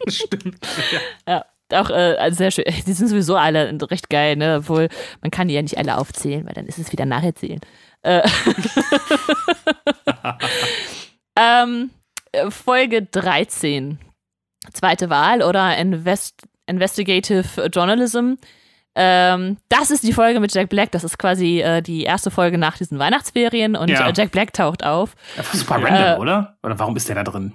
Stimmt. 0.07 0.57
Ja. 1.27 1.33
ja 1.33 1.45
auch 1.73 1.89
äh, 1.89 2.15
also 2.17 2.37
sehr 2.37 2.51
schön. 2.51 2.65
Die 2.87 2.93
sind 2.93 3.07
sowieso 3.07 3.35
alle 3.35 3.75
recht 3.89 4.09
geil, 4.09 4.35
ne? 4.35 4.57
Obwohl, 4.59 4.89
man 5.21 5.31
kann 5.31 5.47
die 5.47 5.53
ja 5.53 5.61
nicht 5.61 5.77
alle 5.77 5.97
aufzählen, 5.97 6.45
weil 6.45 6.53
dann 6.53 6.67
ist 6.67 6.79
es 6.79 6.91
wieder 6.91 7.05
nacherzählen. 7.05 7.59
Äh. 8.01 8.21
ähm, 11.39 11.91
Folge 12.49 13.03
13. 13.03 13.99
Zweite 14.73 15.09
Wahl 15.09 15.41
oder 15.41 15.77
Invest 15.77 16.43
Investigative 16.65 17.65
Journalism. 17.67 18.35
Ähm, 18.95 19.57
das 19.69 19.91
ist 19.91 20.03
die 20.03 20.13
Folge 20.13 20.39
mit 20.39 20.53
Jack 20.53 20.69
Black. 20.69 20.91
Das 20.91 21.03
ist 21.03 21.17
quasi 21.17 21.61
äh, 21.61 21.81
die 21.81 22.03
erste 22.03 22.29
Folge 22.31 22.57
nach 22.57 22.77
diesen 22.77 22.99
Weihnachtsferien 22.99 23.75
und 23.75 23.89
ja. 23.89 24.07
Äh, 24.07 24.13
Jack 24.15 24.31
Black 24.31 24.53
taucht 24.53 24.83
auf. 24.85 25.15
super 25.51 25.75
random, 25.75 25.93
äh, 25.95 26.17
oder? 26.19 26.57
Oder 26.63 26.79
warum 26.79 26.95
ist 26.95 27.09
der 27.09 27.15
da 27.15 27.23
drin? 27.23 27.53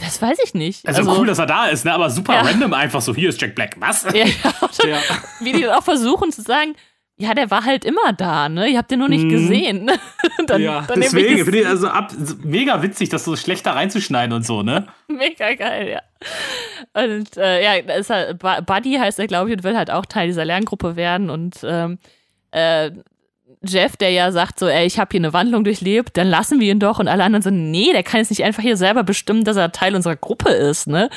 Das 0.00 0.20
weiß 0.20 0.38
ich 0.44 0.54
nicht. 0.54 0.86
Also, 0.86 1.00
also 1.00 1.20
cool, 1.20 1.26
dass 1.26 1.38
er 1.38 1.46
da 1.46 1.66
ist, 1.66 1.84
ne? 1.84 1.92
aber 1.92 2.10
super 2.10 2.34
ja. 2.34 2.40
random 2.40 2.72
einfach 2.72 3.00
so, 3.00 3.14
hier 3.14 3.28
ist 3.28 3.40
Jack 3.40 3.54
Black. 3.54 3.76
Was? 3.78 4.04
Ja, 4.14 4.26
ja. 4.26 4.98
Wie 5.40 5.52
die 5.52 5.68
auch 5.68 5.82
versuchen 5.82 6.32
zu 6.32 6.42
sagen, 6.42 6.74
ja, 7.20 7.34
der 7.34 7.50
war 7.50 7.66
halt 7.66 7.84
immer 7.84 8.14
da, 8.14 8.48
ne? 8.48 8.68
Ihr 8.68 8.78
habt 8.78 8.90
den 8.90 9.00
nur 9.00 9.08
nicht 9.10 9.24
mhm. 9.24 9.28
gesehen. 9.28 9.90
dann, 10.46 10.62
ja, 10.62 10.82
dann 10.88 11.00
deswegen 11.00 11.44
finde 11.44 11.60
ich 11.60 11.66
also 11.66 11.88
ab, 11.88 12.12
mega 12.42 12.82
witzig, 12.82 13.10
das 13.10 13.24
so 13.24 13.36
schlecht 13.36 13.66
da 13.66 13.72
reinzuschneiden 13.72 14.34
und 14.34 14.46
so, 14.46 14.62
ne? 14.62 14.86
Mega 15.06 15.52
geil, 15.54 15.90
ja. 15.90 16.00
Und 16.94 17.36
äh, 17.36 17.62
ja, 17.62 17.74
ist 17.94 18.08
halt, 18.08 18.38
Buddy 18.38 18.94
heißt 18.94 19.18
er, 19.18 19.26
glaube 19.26 19.50
ich, 19.50 19.56
und 19.56 19.64
will 19.64 19.76
halt 19.76 19.90
auch 19.90 20.06
Teil 20.06 20.28
dieser 20.28 20.46
Lerngruppe 20.46 20.96
werden 20.96 21.28
und 21.28 21.58
ähm, 21.62 21.98
äh, 22.52 22.90
Jeff, 23.62 23.96
der 23.96 24.10
ja 24.10 24.32
sagt 24.32 24.58
so, 24.58 24.68
ey, 24.68 24.86
ich 24.86 24.98
habe 24.98 25.08
hier 25.12 25.20
eine 25.20 25.32
Wandlung 25.32 25.64
durchlebt, 25.64 26.16
dann 26.16 26.28
lassen 26.28 26.60
wir 26.60 26.70
ihn 26.70 26.80
doch. 26.80 26.98
Und 26.98 27.08
alle 27.08 27.24
anderen 27.24 27.42
so, 27.42 27.50
nee, 27.50 27.92
der 27.92 28.02
kann 28.02 28.20
jetzt 28.20 28.30
nicht 28.30 28.44
einfach 28.44 28.62
hier 28.62 28.76
selber 28.76 29.02
bestimmen, 29.04 29.44
dass 29.44 29.56
er 29.56 29.72
Teil 29.72 29.94
unserer 29.94 30.16
Gruppe 30.16 30.50
ist, 30.50 30.86
ne? 30.86 31.10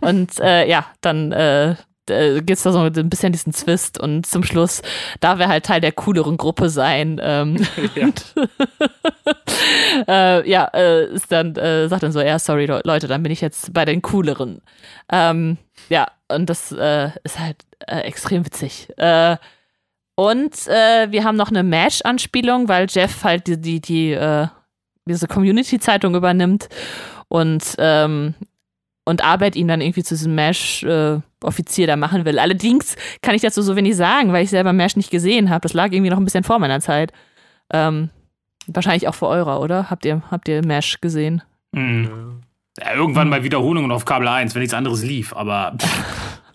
Und 0.00 0.38
äh, 0.40 0.68
ja, 0.68 0.86
dann 1.00 1.32
äh, 1.32 1.76
gibt 2.06 2.50
es 2.50 2.62
da 2.62 2.72
so 2.72 2.80
ein 2.80 3.10
bisschen 3.10 3.32
diesen 3.32 3.52
Zwist 3.52 3.98
und 4.00 4.26
zum 4.26 4.42
Schluss 4.42 4.82
darf 5.20 5.38
er 5.40 5.48
halt 5.48 5.64
Teil 5.64 5.80
der 5.80 5.92
cooleren 5.92 6.36
Gruppe 6.36 6.68
sein. 6.68 7.20
Ähm, 7.22 7.56
ja, 7.94 8.08
äh, 10.40 10.50
ja 10.50 10.64
äh, 10.74 11.06
ist 11.06 11.30
dann, 11.30 11.54
äh, 11.56 11.88
sagt 11.88 12.02
dann 12.02 12.12
so, 12.12 12.20
ja, 12.20 12.38
sorry 12.38 12.66
Leute, 12.66 13.06
dann 13.06 13.22
bin 13.22 13.32
ich 13.32 13.40
jetzt 13.40 13.72
bei 13.72 13.84
den 13.84 14.02
cooleren. 14.02 14.60
Ähm, 15.10 15.58
ja, 15.88 16.08
und 16.28 16.50
das 16.50 16.72
äh, 16.72 17.10
ist 17.24 17.38
halt 17.38 17.56
äh, 17.86 18.00
extrem 18.00 18.44
witzig. 18.44 18.88
Äh, 18.96 19.36
und 20.20 20.66
äh, 20.66 21.10
wir 21.10 21.24
haben 21.24 21.36
noch 21.36 21.48
eine 21.48 21.62
Match-Anspielung, 21.62 22.68
weil 22.68 22.86
Jeff 22.90 23.24
halt 23.24 23.46
die, 23.46 23.58
die, 23.58 23.80
die 23.80 24.12
äh, 24.12 24.48
diese 25.06 25.26
Community-Zeitung 25.26 26.14
übernimmt 26.14 26.68
und, 27.28 27.74
ähm, 27.78 28.34
und 29.06 29.24
Arbeit 29.24 29.56
ihn 29.56 29.66
dann 29.66 29.80
irgendwie 29.80 30.02
zu 30.02 30.12
diesem 30.12 30.34
Mesh-Offizier 30.34 31.84
äh, 31.84 31.86
da 31.86 31.96
machen 31.96 32.26
will. 32.26 32.38
Allerdings 32.38 32.96
kann 33.22 33.34
ich 33.34 33.40
dazu 33.40 33.62
so 33.62 33.76
wenig 33.76 33.96
sagen, 33.96 34.34
weil 34.34 34.44
ich 34.44 34.50
selber 34.50 34.74
Mesh 34.74 34.94
nicht 34.94 35.10
gesehen 35.10 35.48
habe. 35.48 35.62
Das 35.62 35.72
lag 35.72 35.90
irgendwie 35.90 36.10
noch 36.10 36.18
ein 36.18 36.24
bisschen 36.24 36.44
vor 36.44 36.58
meiner 36.58 36.80
Zeit. 36.80 37.14
Ähm, 37.72 38.10
wahrscheinlich 38.66 39.08
auch 39.08 39.14
vor 39.14 39.30
eurer, 39.30 39.58
oder? 39.62 39.88
Habt 39.88 40.04
ihr, 40.04 40.20
habt 40.30 40.48
ihr 40.48 40.62
Mesh 40.62 41.00
gesehen? 41.00 41.40
Mhm. 41.72 42.42
Ja, 42.78 42.92
irgendwann 42.94 43.30
bei 43.30 43.42
Wiederholungen 43.42 43.90
auf 43.90 44.04
Kabel 44.04 44.28
1, 44.28 44.54
wenn 44.54 44.60
nichts 44.60 44.74
anderes 44.74 45.02
lief, 45.02 45.34
aber. 45.34 45.78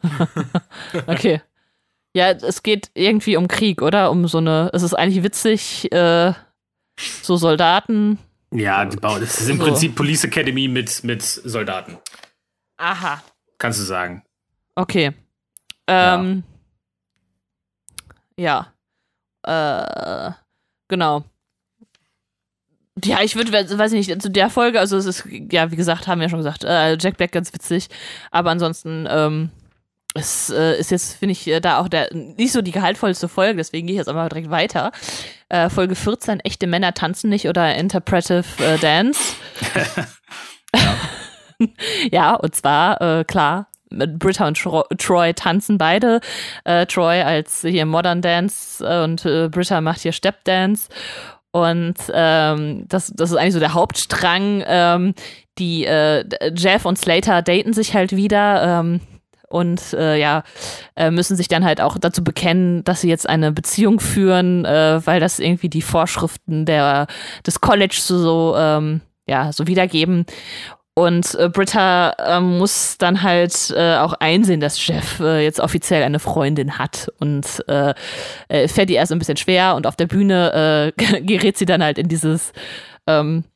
okay. 1.08 1.42
Ja, 2.16 2.32
es 2.32 2.64
geht 2.64 2.92
irgendwie 2.94 3.36
um 3.36 3.50
Krieg, 3.50 3.82
oder? 3.82 4.10
Um 4.10 4.26
so 4.30 4.38
eine, 4.38 4.70
es 4.72 4.84
ist 4.84 4.94
eigentlich 4.94 5.22
witzig, 5.22 5.92
äh, 5.92 6.32
so 6.98 7.36
Soldaten. 7.36 8.20
Ja, 8.54 8.86
die 8.86 8.96
bauen, 8.96 9.20
das 9.20 9.42
ist 9.42 9.50
im 9.50 9.58
so. 9.58 9.66
Prinzip 9.66 9.96
Police 9.96 10.24
Academy 10.24 10.70
mit, 10.70 11.04
mit 11.04 11.22
Soldaten. 11.22 11.98
Aha. 12.78 13.22
Kannst 13.58 13.82
du 13.82 13.84
sagen. 13.84 14.24
Okay. 14.76 15.12
Ähm, 15.88 16.44
ja. 18.38 18.74
ja. 19.46 20.30
Äh, 20.30 20.32
genau. 20.88 21.26
Ja, 23.04 23.24
ich 23.24 23.36
würde, 23.36 23.52
weiß 23.52 23.92
ich 23.92 24.08
nicht, 24.08 24.22
zu 24.22 24.32
der 24.32 24.50
Folge, 24.50 24.80
also 24.80 24.96
es 24.96 25.06
ist, 25.06 25.28
ja, 25.52 25.70
wie 25.70 25.76
gesagt, 25.76 26.08
haben 26.08 26.20
wir 26.20 26.28
ja 26.28 26.30
schon 26.30 26.40
gesagt, 26.40 26.64
äh, 26.64 26.98
Jack 26.98 27.18
Black 27.18 27.34
ganz 27.34 27.54
witzig, 27.54 27.90
aber 28.32 28.52
ansonsten, 28.52 29.06
ähm, 29.10 29.50
es 30.16 30.50
äh, 30.50 30.80
ist 30.80 30.92
jetzt, 30.92 31.18
finde 31.18 31.34
ich, 31.34 31.48
äh, 31.48 31.60
da 31.60 31.80
auch 31.80 31.90
der 31.90 32.08
nicht 32.14 32.54
so 32.54 32.62
die 32.62 32.72
gehaltvollste 32.72 33.28
Folge, 33.28 33.58
deswegen 33.58 33.86
gehe 33.86 33.96
ich 33.96 34.00
jetzt 34.00 34.08
einfach 34.08 34.30
direkt 34.30 34.50
weiter. 34.50 34.92
Äh, 35.50 35.70
Folge 35.70 35.96
14, 35.96 36.40
echte 36.40 36.68
Männer 36.68 36.94
tanzen 36.94 37.30
nicht 37.30 37.48
oder 37.48 37.76
Interpretive 37.76 38.46
äh, 38.64 38.78
Dance. 38.78 39.36
ja. 40.74 41.68
ja, 42.12 42.34
und 42.36 42.56
zwar, 42.56 43.02
äh, 43.02 43.24
klar, 43.26 43.68
mit 43.90 44.18
Britta 44.18 44.48
und 44.48 44.58
Tro 44.58 44.84
Troy 44.98 45.34
tanzen 45.34 45.78
beide. 45.78 46.22
Äh, 46.64 46.86
Troy 46.86 47.22
als 47.22 47.62
hier 47.62 47.86
Modern 47.86 48.22
Dance 48.22 48.84
und 49.04 49.24
Britta 49.52 49.80
macht 49.80 50.02
hier 50.02 50.12
Step 50.12 50.44
Dance. 50.46 50.90
Und 51.52 51.96
ähm, 52.12 52.86
das, 52.90 53.14
das 53.16 53.32
ist 53.32 53.38
eigentlich 53.38 53.54
so 53.54 53.60
der 53.60 53.74
Hauptstrang. 53.74 54.64
Ähm, 54.66 55.14
die 55.58 55.84
Jeff 55.84 56.84
und 56.84 56.98
Slater 56.98 57.42
daten 57.42 57.72
sich 57.72 57.94
halt 57.94 58.14
wieder. 58.14 58.82
Ähm, 58.82 59.02
und 59.56 59.94
äh, 59.94 60.20
ja, 60.20 60.44
äh, 60.98 61.12
müssen 61.12 61.38
sich 61.38 61.48
dann 61.48 61.64
halt 61.64 61.80
auch 61.80 61.98
dazu 61.98 62.26
bekennen, 62.26 62.84
dass 62.84 63.00
sie 63.00 63.08
jetzt 63.08 63.28
eine 63.30 63.54
Beziehung 63.54 64.02
führen, 64.02 64.66
äh, 64.66 65.00
weil 65.06 65.22
das 65.22 65.40
irgendwie 65.40 65.70
die 65.70 65.82
Vorschriften 65.82 66.66
der, 66.66 67.08
des 67.48 67.62
College 67.62 67.96
so, 67.98 68.18
so, 68.18 68.56
ähm, 68.58 69.00
ja, 69.28 69.54
so 69.54 69.66
wiedergeben. 69.66 70.26
Und 70.94 71.36
äh, 71.36 71.48
Britta 71.48 72.16
äh, 72.20 72.42
muss 72.42 72.98
dann 72.98 73.24
halt 73.24 73.74
äh, 73.76 73.96
auch 73.96 74.14
einsehen, 74.14 74.60
dass 74.60 74.86
Jeff 74.86 75.22
äh, 75.22 75.42
jetzt 75.44 75.62
offiziell 75.62 76.04
eine 76.04 76.20
Freundin 76.20 76.78
hat. 76.78 77.10
Und 77.20 77.64
äh, 77.70 77.94
äh, 78.50 78.68
fährt 78.68 78.90
ihr 78.90 78.98
erst 78.98 79.14
ein 79.14 79.20
bisschen 79.20 79.38
schwer 79.38 79.76
und 79.76 79.88
auf 79.88 79.96
der 79.96 80.08
Bühne 80.08 80.94
gerät 81.22 81.58
sie 81.58 81.66
dann 81.66 81.82
halt 81.82 81.98
in 81.98 82.10
dieses 82.10 82.52
ähm, 83.08 83.46
äh, 83.46 83.55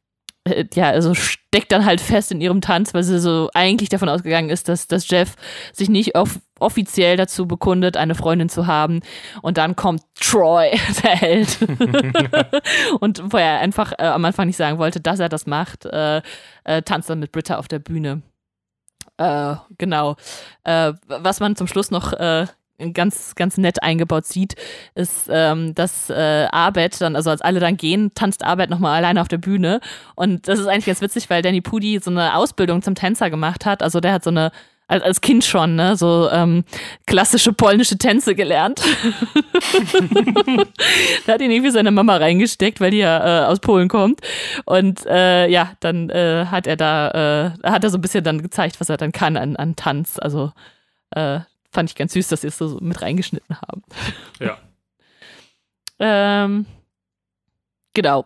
ja, 0.73 0.89
also 0.89 1.13
steckt 1.13 1.71
dann 1.71 1.85
halt 1.85 2.01
fest 2.01 2.31
in 2.31 2.41
ihrem 2.41 2.61
Tanz, 2.61 2.93
weil 2.93 3.03
sie 3.03 3.19
so 3.19 3.49
eigentlich 3.53 3.89
davon 3.89 4.09
ausgegangen 4.09 4.49
ist, 4.49 4.69
dass, 4.69 4.87
dass 4.87 5.09
Jeff 5.09 5.35
sich 5.73 5.89
nicht 5.89 6.15
off 6.15 6.39
offiziell 6.59 7.15
dazu 7.15 7.47
bekundet, 7.47 7.95
eine 7.97 8.15
Freundin 8.15 8.49
zu 8.49 8.67
haben. 8.67 8.99
Und 9.41 9.57
dann 9.57 9.75
kommt 9.75 10.03
Troy, 10.19 10.71
der 11.03 11.15
Held. 11.15 11.57
und 12.99 13.21
wo 13.31 13.37
er 13.37 13.59
einfach 13.59 13.93
äh, 13.97 14.03
am 14.03 14.25
Anfang 14.25 14.47
nicht 14.47 14.57
sagen 14.57 14.77
wollte, 14.77 14.99
dass 14.99 15.19
er 15.19 15.29
das 15.29 15.47
macht, 15.47 15.85
äh, 15.85 16.21
äh, 16.65 16.81
tanzt 16.81 17.09
dann 17.09 17.19
mit 17.19 17.31
Britta 17.31 17.57
auf 17.57 17.67
der 17.67 17.79
Bühne. 17.79 18.21
Äh, 19.17 19.55
genau. 19.77 20.15
Äh, 20.63 20.93
was 21.07 21.39
man 21.39 21.55
zum 21.55 21.67
Schluss 21.67 21.91
noch 21.91 22.13
äh, 22.13 22.47
ganz, 22.93 23.35
ganz 23.35 23.57
nett 23.57 23.83
eingebaut 23.83 24.25
sieht, 24.25 24.55
ist, 24.95 25.27
ähm, 25.29 25.75
dass 25.75 26.09
äh, 26.09 26.47
Abed 26.51 26.99
dann, 27.01 27.15
also 27.15 27.29
als 27.29 27.41
alle 27.41 27.59
dann 27.59 27.77
gehen, 27.77 28.11
tanzt 28.15 28.43
Abed 28.43 28.69
nochmal 28.69 28.97
alleine 28.97 29.21
auf 29.21 29.27
der 29.27 29.37
Bühne. 29.37 29.79
Und 30.15 30.47
das 30.47 30.59
ist 30.59 30.67
eigentlich 30.67 30.85
ganz 30.85 31.01
witzig, 31.01 31.29
weil 31.29 31.41
Danny 31.41 31.61
Pudi 31.61 31.99
so 31.99 32.11
eine 32.11 32.35
Ausbildung 32.35 32.81
zum 32.81 32.95
Tänzer 32.95 33.29
gemacht 33.29 33.65
hat. 33.65 33.83
Also 33.83 33.99
der 33.99 34.13
hat 34.13 34.23
so 34.23 34.29
eine 34.29 34.51
als, 34.89 35.21
Kind 35.21 35.45
schon, 35.45 35.75
ne, 35.75 35.95
so 35.95 36.29
ähm, 36.31 36.63
klassische 37.05 37.53
polnische 37.53 37.97
Tänze 37.97 38.35
gelernt. 38.35 38.81
da 41.25 41.33
hat 41.33 41.41
ihn 41.41 41.51
irgendwie 41.51 41.71
seine 41.71 41.91
Mama 41.91 42.17
reingesteckt, 42.17 42.81
weil 42.81 42.91
die 42.91 42.97
ja 42.97 43.43
äh, 43.43 43.45
aus 43.45 43.59
Polen 43.59 43.87
kommt. 43.87 44.21
Und 44.65 45.05
äh, 45.05 45.47
ja, 45.47 45.73
dann 45.79 46.09
äh, 46.09 46.47
hat 46.47 46.65
er 46.65 46.75
da, 46.75 47.53
äh, 47.63 47.69
hat 47.69 47.83
er 47.83 47.89
so 47.91 47.97
ein 47.97 48.01
bisschen 48.01 48.23
dann 48.23 48.41
gezeigt, 48.41 48.79
was 48.79 48.89
er 48.89 48.97
dann 48.97 49.11
kann 49.11 49.37
an, 49.37 49.55
an 49.55 49.75
Tanz. 49.75 50.17
Also 50.19 50.51
äh, 51.11 51.41
fand 51.71 51.89
ich 51.89 51.95
ganz 51.95 52.13
süß, 52.13 52.27
dass 52.29 52.41
sie 52.41 52.47
es 52.47 52.57
so 52.57 52.77
mit 52.81 53.01
reingeschnitten 53.01 53.55
haben. 53.61 53.83
Ja. 54.39 54.57
ähm, 56.45 56.65
genau. 57.93 58.25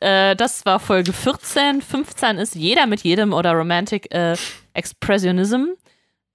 Äh, 0.00 0.36
das 0.36 0.64
war 0.64 0.78
Folge 0.80 1.12
14. 1.12 1.82
15 1.82 2.38
ist 2.38 2.54
Jeder 2.54 2.86
mit 2.86 3.02
jedem 3.02 3.32
oder 3.32 3.52
Romantic 3.52 4.12
äh, 4.14 4.36
Expressionism. 4.74 5.64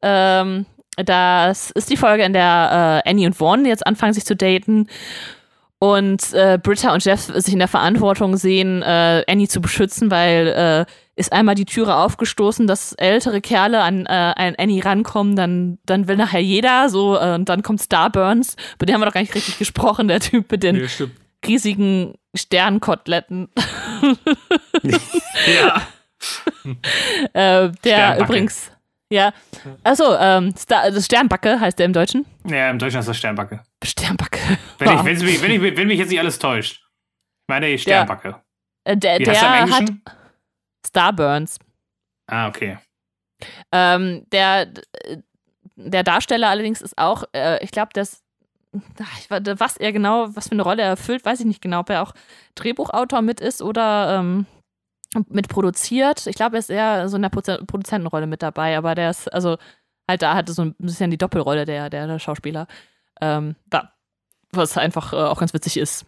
Ähm, 0.02 0.66
das 0.98 1.72
ist 1.72 1.90
die 1.90 1.98
Folge, 1.98 2.24
in 2.24 2.34
der 2.34 3.02
äh, 3.06 3.10
Annie 3.10 3.28
und 3.28 3.34
Vaughn 3.34 3.66
jetzt 3.66 3.86
anfangen, 3.86 4.14
sich 4.14 4.26
zu 4.26 4.36
daten. 4.36 4.88
Und 5.80 6.34
äh, 6.34 6.58
Britta 6.62 6.94
und 6.94 7.04
Jeff 7.04 7.22
sich 7.22 7.54
in 7.54 7.60
der 7.60 7.68
Verantwortung 7.68 8.38
sehen, 8.38 8.82
äh, 8.84 9.24
Annie 9.28 9.48
zu 9.48 9.60
beschützen, 9.60 10.12
weil 10.12 10.48
äh, 10.48 10.86
ist 11.16 11.32
einmal 11.32 11.56
die 11.56 11.66
Türe 11.66 11.96
aufgestoßen, 11.96 12.66
dass 12.66 12.94
ältere 12.94 13.40
Kerle 13.42 13.82
an, 13.82 14.06
äh, 14.06 14.10
an 14.10 14.56
Annie 14.58 14.84
rankommen, 14.84 15.36
dann, 15.36 15.78
dann 15.86 16.08
will 16.08 16.18
nachher 16.18 16.42
jeder 16.42 16.90
so, 16.90 17.18
äh, 17.18 17.36
und 17.36 17.50
dann 17.50 17.62
kommt 17.62 17.82
Starburns, 17.82 18.56
über 18.76 18.86
den 18.86 18.96
haben 18.96 19.02
wir 19.02 19.06
doch 19.06 19.14
gar 19.14 19.22
nicht 19.22 19.36
richtig 19.36 19.58
gesprochen, 19.60 20.08
der 20.08 20.20
Typ 20.20 20.52
mit 20.52 20.64
den 20.64 20.88
stimmt. 20.90 21.16
riesigen 21.46 22.16
Sternkoteletten. 22.36 23.50
Ja. 25.48 25.82
äh, 27.34 27.72
der 27.84 28.20
übrigens, 28.20 28.72
ja, 29.14 29.32
achso, 29.84 30.16
ähm, 30.18 30.56
Star, 30.58 30.90
das 30.90 31.06
Sternbacke 31.06 31.60
heißt 31.60 31.78
der 31.78 31.86
im 31.86 31.94
Deutschen. 31.94 32.26
ja, 32.46 32.70
im 32.70 32.80
Deutschen 32.80 33.00
ist 33.00 33.08
das 33.08 33.18
Sternbacke. 33.18 33.62
Sternbacke. 33.84 34.40
Wenn, 34.80 34.88
ich, 34.88 34.94
Ja. 34.94 35.06
wenn, 35.06 35.18
mich, 35.20 35.42
wenn, 35.42 35.52
ich, 35.52 35.78
wenn 35.78 35.88
mich 35.88 36.00
jetzt 36.00 36.10
nicht 36.10 36.20
alles 36.20 36.40
täuscht. 36.40 36.82
Ich 36.82 37.48
meine, 37.48 37.78
Sternbacke. 37.78 38.42
Äh, 38.86 38.98
der 38.98 39.20
der 39.20 39.34
heißt 39.34 39.44
er 39.44 39.64
im 39.64 39.74
hat? 39.74 39.92
Starburns. 40.86 41.60
Ah, 42.28 42.48
okay. 42.48 42.78
Ähm, 43.72 44.26
der, 44.32 44.68
der 45.76 46.04
Darsteller 46.04 46.50
allerdings 46.50 46.82
ist 46.82 46.98
auch, 46.98 47.24
äh, 47.34 47.64
ich 47.64 47.72
glaube, 47.72 47.90
das, 47.94 48.24
was 48.72 49.78
er 49.78 49.92
genau, 49.92 50.36
was 50.36 50.48
für 50.48 50.54
eine 50.54 50.64
Rolle 50.64 50.82
er 50.82 50.90
erfüllt, 50.90 51.26
weiß 51.26 51.42
ich 51.42 51.46
nicht 51.46 51.62
genau, 51.62 51.82
ob 51.82 51.90
er 51.90 52.02
auch 52.02 52.14
Drehbuchautor 52.56 53.22
mit 53.22 53.40
ist 53.40 53.62
oder 53.62 54.20
ähm, 54.20 54.46
mit 55.30 55.48
produziert. 55.48 56.26
Ich 56.28 56.36
glaube, 56.36 56.56
er 56.56 56.60
ist 56.60 56.70
eher 56.70 57.08
so 57.10 57.18
in 57.18 57.22
der 57.22 57.30
Produzentenrolle 57.30 58.28
mit 58.28 58.42
dabei, 58.42 58.78
aber 58.78 58.96
der 58.96 59.12
ist, 59.12 59.32
also 59.32 59.58
halt 60.10 60.22
da 60.22 60.36
hatte 60.36 60.54
so 60.54 60.64
ein 60.64 60.76
bisschen 60.80 61.12
die 61.12 61.18
Doppelrolle 61.18 61.66
der, 61.66 61.90
der, 61.90 62.08
der 62.08 62.20
Schauspieler. 62.20 62.68
Ähm, 63.22 63.56
da, 63.68 63.94
was 64.52 64.78
einfach 64.78 65.14
äh, 65.14 65.18
auch 65.18 65.40
ganz 65.40 65.54
witzig 65.54 65.78
ist. 65.78 66.06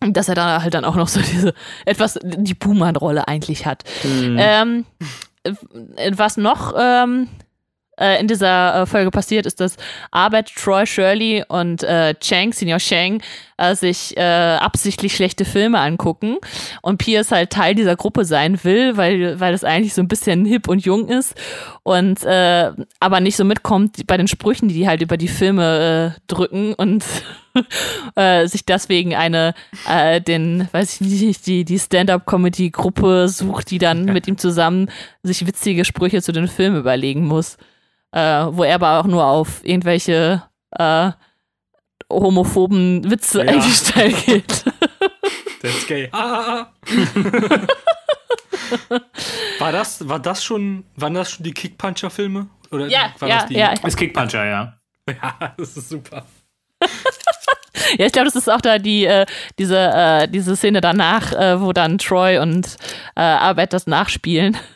Dass 0.00 0.28
er 0.28 0.36
da 0.36 0.62
halt 0.62 0.74
dann 0.74 0.84
auch 0.84 0.94
noch 0.94 1.08
so 1.08 1.20
diese 1.32 1.54
etwas 1.84 2.18
die 2.22 2.54
Buhmann-Rolle 2.54 3.26
eigentlich 3.26 3.66
hat. 3.66 3.84
Ähm, 4.04 4.84
äh, 5.42 5.52
was 6.14 6.36
noch 6.36 6.74
ähm, 6.78 7.28
äh, 7.98 8.20
in 8.20 8.28
dieser 8.28 8.82
äh, 8.82 8.86
Folge 8.86 9.10
passiert, 9.10 9.46
ist, 9.46 9.60
dass 9.60 9.76
Arbeit, 10.10 10.52
Troy, 10.54 10.86
Shirley 10.86 11.44
und 11.48 11.82
äh, 11.82 12.14
Chang, 12.20 12.52
Senior 12.52 12.78
Chang, 12.78 13.20
äh, 13.58 13.74
sich 13.74 14.16
äh, 14.16 14.22
absichtlich 14.22 15.14
schlechte 15.14 15.44
Filme 15.44 15.80
angucken 15.80 16.38
und 16.80 16.96
Pierce 16.96 17.32
halt 17.32 17.50
Teil 17.50 17.74
dieser 17.74 17.96
Gruppe 17.96 18.24
sein 18.24 18.58
will, 18.64 18.96
weil, 18.96 19.38
weil 19.38 19.52
es 19.52 19.64
eigentlich 19.64 19.92
so 19.92 20.00
ein 20.00 20.08
bisschen 20.08 20.46
hip 20.46 20.68
und 20.68 20.84
jung 20.84 21.08
ist 21.08 21.34
und 21.82 22.24
äh, 22.24 22.72
aber 23.00 23.20
nicht 23.20 23.36
so 23.36 23.44
mitkommt 23.44 24.06
bei 24.06 24.16
den 24.16 24.28
Sprüchen, 24.28 24.68
die 24.68 24.78
die 24.78 24.86
halt 24.88 25.02
über 25.02 25.16
die 25.16 25.28
Filme 25.28 26.14
äh, 26.16 26.20
drücken 26.28 26.72
und 26.74 27.04
äh, 28.14 28.46
sich 28.46 28.64
deswegen 28.64 29.14
eine, 29.16 29.54
äh, 29.88 30.20
den, 30.20 30.68
weiß 30.70 31.00
ich 31.00 31.22
nicht, 31.22 31.46
die, 31.46 31.64
die 31.64 31.78
Stand-up-Comedy-Gruppe 31.80 33.28
sucht, 33.28 33.72
die 33.72 33.78
dann 33.78 34.04
mit 34.04 34.28
ihm 34.28 34.38
zusammen 34.38 34.88
sich 35.24 35.44
witzige 35.46 35.84
Sprüche 35.84 36.22
zu 36.22 36.30
den 36.30 36.46
Filmen 36.46 36.78
überlegen 36.78 37.26
muss. 37.26 37.56
Äh, 38.12 38.46
wo 38.50 38.62
er 38.62 38.76
aber 38.76 39.00
auch 39.00 39.06
nur 39.06 39.26
auf 39.26 39.60
irgendwelche 39.64 40.42
äh, 40.70 41.10
homophoben 42.10 43.10
Witze 43.10 43.44
Ja. 43.44 43.52
eingestellt 43.52 44.26
geht. 44.26 44.64
That's 45.62 45.86
gay. 45.86 46.08
Ah, 46.12 46.18
ah, 46.20 46.66
ah. 46.66 46.68
war, 49.58 49.72
das, 49.72 50.08
war 50.08 50.18
das 50.20 50.44
schon, 50.44 50.84
waren 50.96 51.14
das 51.14 51.32
schon 51.32 51.44
die 51.44 51.52
Kickpuncher-Filme? 51.52 52.48
Oder 52.70 52.86
ja, 52.86 53.12
war 53.18 53.28
ja, 53.28 53.36
das 53.38 53.46
die? 53.46 53.54
ja. 53.54 53.72
Ist 53.72 53.96
Kickpuncher, 53.96 54.44
ja. 54.44 54.74
Ja, 55.08 55.54
das 55.56 55.76
ist 55.76 55.88
super. 55.88 56.24
Ja, 57.98 58.06
ich 58.06 58.12
glaube, 58.12 58.26
das 58.26 58.36
ist 58.36 58.50
auch 58.50 58.60
da 58.60 58.78
die, 58.78 59.06
äh, 59.06 59.24
diese, 59.58 59.78
äh, 59.78 60.28
diese 60.28 60.54
Szene 60.54 60.80
danach, 60.82 61.32
äh, 61.32 61.60
wo 61.60 61.72
dann 61.72 61.96
Troy 61.96 62.38
und 62.38 62.76
äh, 63.16 63.20
Arbeit 63.20 63.72
das 63.72 63.86
nachspielen. 63.86 64.56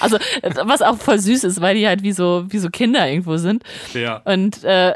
Also, 0.00 0.18
was 0.64 0.82
auch 0.82 0.98
voll 0.98 1.18
süß 1.18 1.44
ist, 1.44 1.60
weil 1.60 1.76
die 1.76 1.86
halt 1.86 2.02
wie 2.02 2.12
so, 2.12 2.44
wie 2.48 2.58
so 2.58 2.68
Kinder 2.68 3.08
irgendwo 3.08 3.36
sind. 3.36 3.62
Ja. 3.94 4.16
Und, 4.24 4.62
äh, 4.64 4.92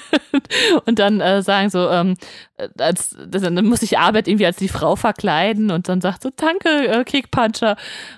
und 0.86 0.98
dann 0.98 1.20
äh, 1.20 1.42
sagen 1.42 1.70
so, 1.70 1.88
ähm, 1.90 2.16
äh, 2.56 2.68
als, 2.78 3.16
dann 3.28 3.64
muss 3.64 3.80
sich 3.80 3.98
Arbeit 3.98 4.28
irgendwie 4.28 4.46
als 4.46 4.56
die 4.56 4.68
Frau 4.68 4.96
verkleiden 4.96 5.70
und 5.70 5.88
dann 5.88 6.00
sagt 6.00 6.22
so, 6.22 6.30
danke, 6.34 6.68
äh, 6.68 7.04
Kickpuncher. 7.04 7.76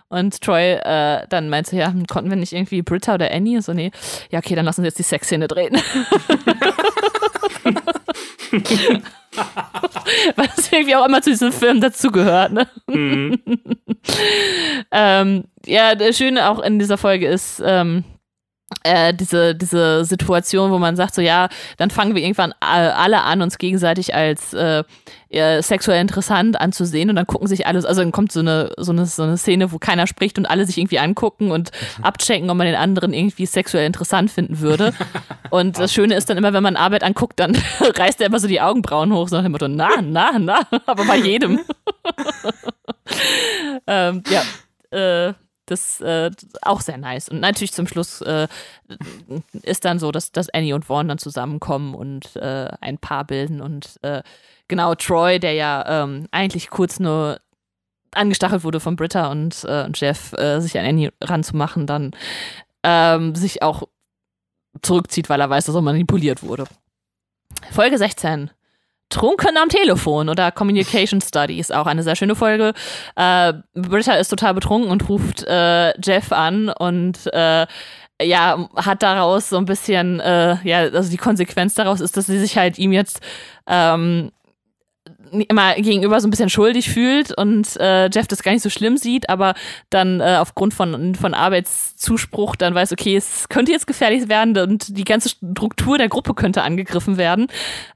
Und 0.08 0.40
Troy 0.40 0.74
äh, 0.74 1.26
dann 1.28 1.48
meint 1.50 1.66
so, 1.66 1.76
ja, 1.76 1.88
hm, 1.88 2.06
konnten 2.06 2.30
wir 2.30 2.36
nicht 2.36 2.52
irgendwie 2.52 2.82
Britta 2.82 3.14
oder 3.14 3.30
Annie? 3.30 3.62
So, 3.62 3.72
nee, 3.72 3.90
ja, 4.30 4.38
okay, 4.38 4.54
dann 4.54 4.64
lassen 4.64 4.82
wir 4.82 4.88
jetzt 4.88 4.98
die 4.98 5.02
Sexszene 5.04 5.48
drehen. 5.48 5.76
Weil 10.36 10.48
das 10.54 10.72
irgendwie 10.72 10.96
auch 10.96 11.06
immer 11.06 11.20
zu 11.20 11.30
diesem 11.30 11.52
Film 11.52 11.80
dazugehört, 11.80 12.52
ne? 12.52 12.68
Mhm. 12.86 13.38
ähm, 14.92 15.44
ja, 15.66 15.94
das 15.94 16.16
Schöne 16.16 16.48
auch 16.48 16.60
in 16.60 16.78
dieser 16.78 16.96
Folge 16.96 17.26
ist, 17.26 17.62
ähm, 17.64 18.04
äh, 18.82 19.14
diese, 19.14 19.54
diese 19.54 20.04
Situation, 20.04 20.72
wo 20.72 20.78
man 20.78 20.96
sagt, 20.96 21.14
so 21.14 21.22
ja, 21.22 21.48
dann 21.76 21.90
fangen 21.90 22.14
wir 22.14 22.22
irgendwann 22.22 22.52
alle 22.60 23.22
an, 23.22 23.40
uns 23.40 23.58
gegenseitig 23.58 24.14
als 24.14 24.54
äh, 24.54 24.82
äh, 25.28 25.62
sexuell 25.62 26.00
interessant 26.00 26.60
anzusehen 26.60 27.08
und 27.08 27.16
dann 27.16 27.26
gucken 27.26 27.46
sich 27.46 27.66
alles, 27.66 27.84
also 27.84 28.00
dann 28.00 28.10
kommt 28.10 28.32
so 28.32 28.40
eine, 28.40 28.72
so 28.76 28.90
eine, 28.90 29.06
so 29.06 29.22
eine 29.22 29.36
Szene, 29.36 29.70
wo 29.70 29.78
keiner 29.78 30.06
spricht 30.08 30.36
und 30.36 30.46
alle 30.46 30.66
sich 30.66 30.78
irgendwie 30.78 30.98
angucken 30.98 31.52
und 31.52 31.70
abchecken, 32.02 32.50
ob 32.50 32.56
man 32.56 32.66
den 32.66 32.76
anderen 32.76 33.12
irgendwie 33.12 33.46
sexuell 33.46 33.86
interessant 33.86 34.30
finden 34.32 34.58
würde. 34.58 34.92
Und 35.50 35.78
das 35.78 35.92
Schöne 35.92 36.14
ist 36.14 36.28
dann 36.28 36.36
immer, 36.36 36.52
wenn 36.52 36.62
man 36.62 36.76
Arbeit 36.76 37.04
anguckt, 37.04 37.38
dann 37.38 37.56
reißt 37.80 38.20
er 38.20 38.26
immer 38.26 38.40
so 38.40 38.48
die 38.48 38.60
Augenbrauen 38.60 39.12
hoch, 39.12 39.28
so 39.28 39.36
nach 39.36 39.44
dem 39.44 39.52
Motto, 39.52 39.68
na, 39.68 39.90
na, 40.02 40.38
na, 40.38 40.60
aber 40.86 41.04
bei 41.04 41.18
jedem. 41.18 41.60
ähm, 43.86 44.22
ja, 44.28 44.42
äh, 45.28 45.34
das 45.66 46.00
äh, 46.00 46.30
auch 46.62 46.80
sehr 46.80 46.98
nice. 46.98 47.28
Und 47.28 47.40
natürlich 47.40 47.72
zum 47.72 47.86
Schluss 47.86 48.20
äh, 48.22 48.48
ist 49.62 49.84
dann 49.84 49.98
so, 49.98 50.12
dass, 50.12 50.32
dass 50.32 50.48
Annie 50.50 50.74
und 50.74 50.84
Vaughn 50.84 51.08
dann 51.08 51.18
zusammenkommen 51.18 51.94
und 51.94 52.36
äh, 52.36 52.68
ein 52.80 52.98
Paar 52.98 53.24
bilden. 53.24 53.60
Und 53.60 53.98
äh, 54.02 54.22
genau 54.68 54.94
Troy, 54.94 55.38
der 55.38 55.52
ja 55.52 56.04
ähm, 56.04 56.26
eigentlich 56.30 56.70
kurz 56.70 56.98
nur 57.00 57.40
angestachelt 58.12 58.64
wurde 58.64 58.80
von 58.80 58.96
Britta 58.96 59.30
und, 59.30 59.64
äh, 59.64 59.84
und 59.84 60.00
Jeff, 60.00 60.32
äh, 60.34 60.60
sich 60.60 60.78
an 60.78 60.86
Annie 60.86 61.12
ranzumachen, 61.20 61.86
dann 61.86 62.12
ähm, 62.82 63.34
sich 63.34 63.62
auch 63.62 63.82
zurückzieht, 64.82 65.28
weil 65.28 65.40
er 65.40 65.50
weiß, 65.50 65.66
dass 65.66 65.74
er 65.74 65.82
manipuliert 65.82 66.42
wurde. 66.42 66.64
Folge 67.70 67.98
16. 67.98 68.50
Trunken 69.08 69.56
am 69.56 69.68
Telefon 69.68 70.28
oder 70.28 70.50
Communication 70.50 71.20
Studies, 71.20 71.70
auch 71.70 71.86
eine 71.86 72.02
sehr 72.02 72.16
schöne 72.16 72.34
Folge. 72.34 72.72
Äh, 73.14 73.52
Britta 73.74 74.14
ist 74.14 74.28
total 74.28 74.54
betrunken 74.54 74.90
und 74.90 75.08
ruft 75.08 75.44
äh, 75.44 75.98
Jeff 76.00 76.32
an 76.32 76.68
und 76.68 77.26
äh, 77.32 77.66
ja, 78.20 78.68
hat 78.74 79.02
daraus 79.02 79.50
so 79.50 79.58
ein 79.58 79.66
bisschen, 79.66 80.20
äh, 80.20 80.56
ja, 80.64 80.78
also 80.78 81.10
die 81.10 81.18
Konsequenz 81.18 81.74
daraus 81.74 82.00
ist, 82.00 82.16
dass 82.16 82.26
sie 82.26 82.38
sich 82.38 82.56
halt 82.56 82.78
ihm 82.78 82.92
jetzt 82.92 83.20
ähm, 83.66 84.32
immer 85.48 85.74
gegenüber 85.74 86.20
so 86.20 86.26
ein 86.26 86.30
bisschen 86.30 86.50
schuldig 86.50 86.90
fühlt 86.90 87.36
und 87.36 87.76
äh, 87.78 88.08
Jeff 88.10 88.26
das 88.26 88.42
gar 88.42 88.52
nicht 88.52 88.62
so 88.62 88.70
schlimm 88.70 88.96
sieht, 88.96 89.28
aber 89.28 89.54
dann 89.90 90.20
äh, 90.20 90.36
aufgrund 90.40 90.74
von, 90.74 91.14
von 91.14 91.34
Arbeitszuspruch 91.34 92.56
dann 92.56 92.74
weiß, 92.74 92.92
okay, 92.92 93.16
es 93.16 93.48
könnte 93.48 93.72
jetzt 93.72 93.86
gefährlich 93.86 94.28
werden 94.28 94.56
und 94.58 94.96
die 94.96 95.04
ganze 95.04 95.28
Struktur 95.28 95.98
der 95.98 96.08
Gruppe 96.08 96.34
könnte 96.34 96.62
angegriffen 96.62 97.16
werden. 97.16 97.48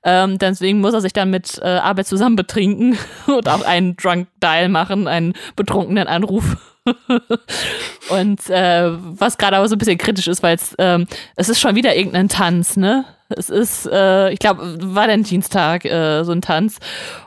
Ähm, 0.04 0.38
deswegen 0.38 0.80
muss 0.80 0.94
er 0.94 1.00
sich 1.00 1.12
dann 1.12 1.30
mit 1.30 1.58
äh, 1.62 1.66
Arbeit 1.66 2.06
zusammen 2.06 2.36
betrinken 2.36 2.98
und 3.26 3.48
auch 3.48 3.64
einen 3.64 3.96
Drunk 3.96 4.28
Dial 4.42 4.68
machen, 4.68 5.08
einen 5.08 5.34
betrunkenen 5.56 6.06
Anruf. 6.06 6.56
und 8.08 8.48
äh, 8.48 8.90
was 8.90 9.38
gerade 9.38 9.56
aber 9.56 9.68
so 9.68 9.76
ein 9.76 9.78
bisschen 9.78 9.98
kritisch 9.98 10.28
ist, 10.28 10.42
weil 10.42 10.58
ähm, 10.78 11.06
es 11.36 11.48
ist 11.48 11.60
schon 11.60 11.76
wieder 11.76 11.94
irgendein 11.94 12.28
Tanz, 12.28 12.76
ne? 12.76 13.04
Es 13.30 13.50
ist, 13.50 13.86
äh, 13.86 14.30
ich 14.30 14.38
glaube, 14.38 14.76
Valentinstag, 14.80 15.84
äh, 15.84 16.24
so 16.24 16.32
ein 16.32 16.42
Tanz. 16.42 16.78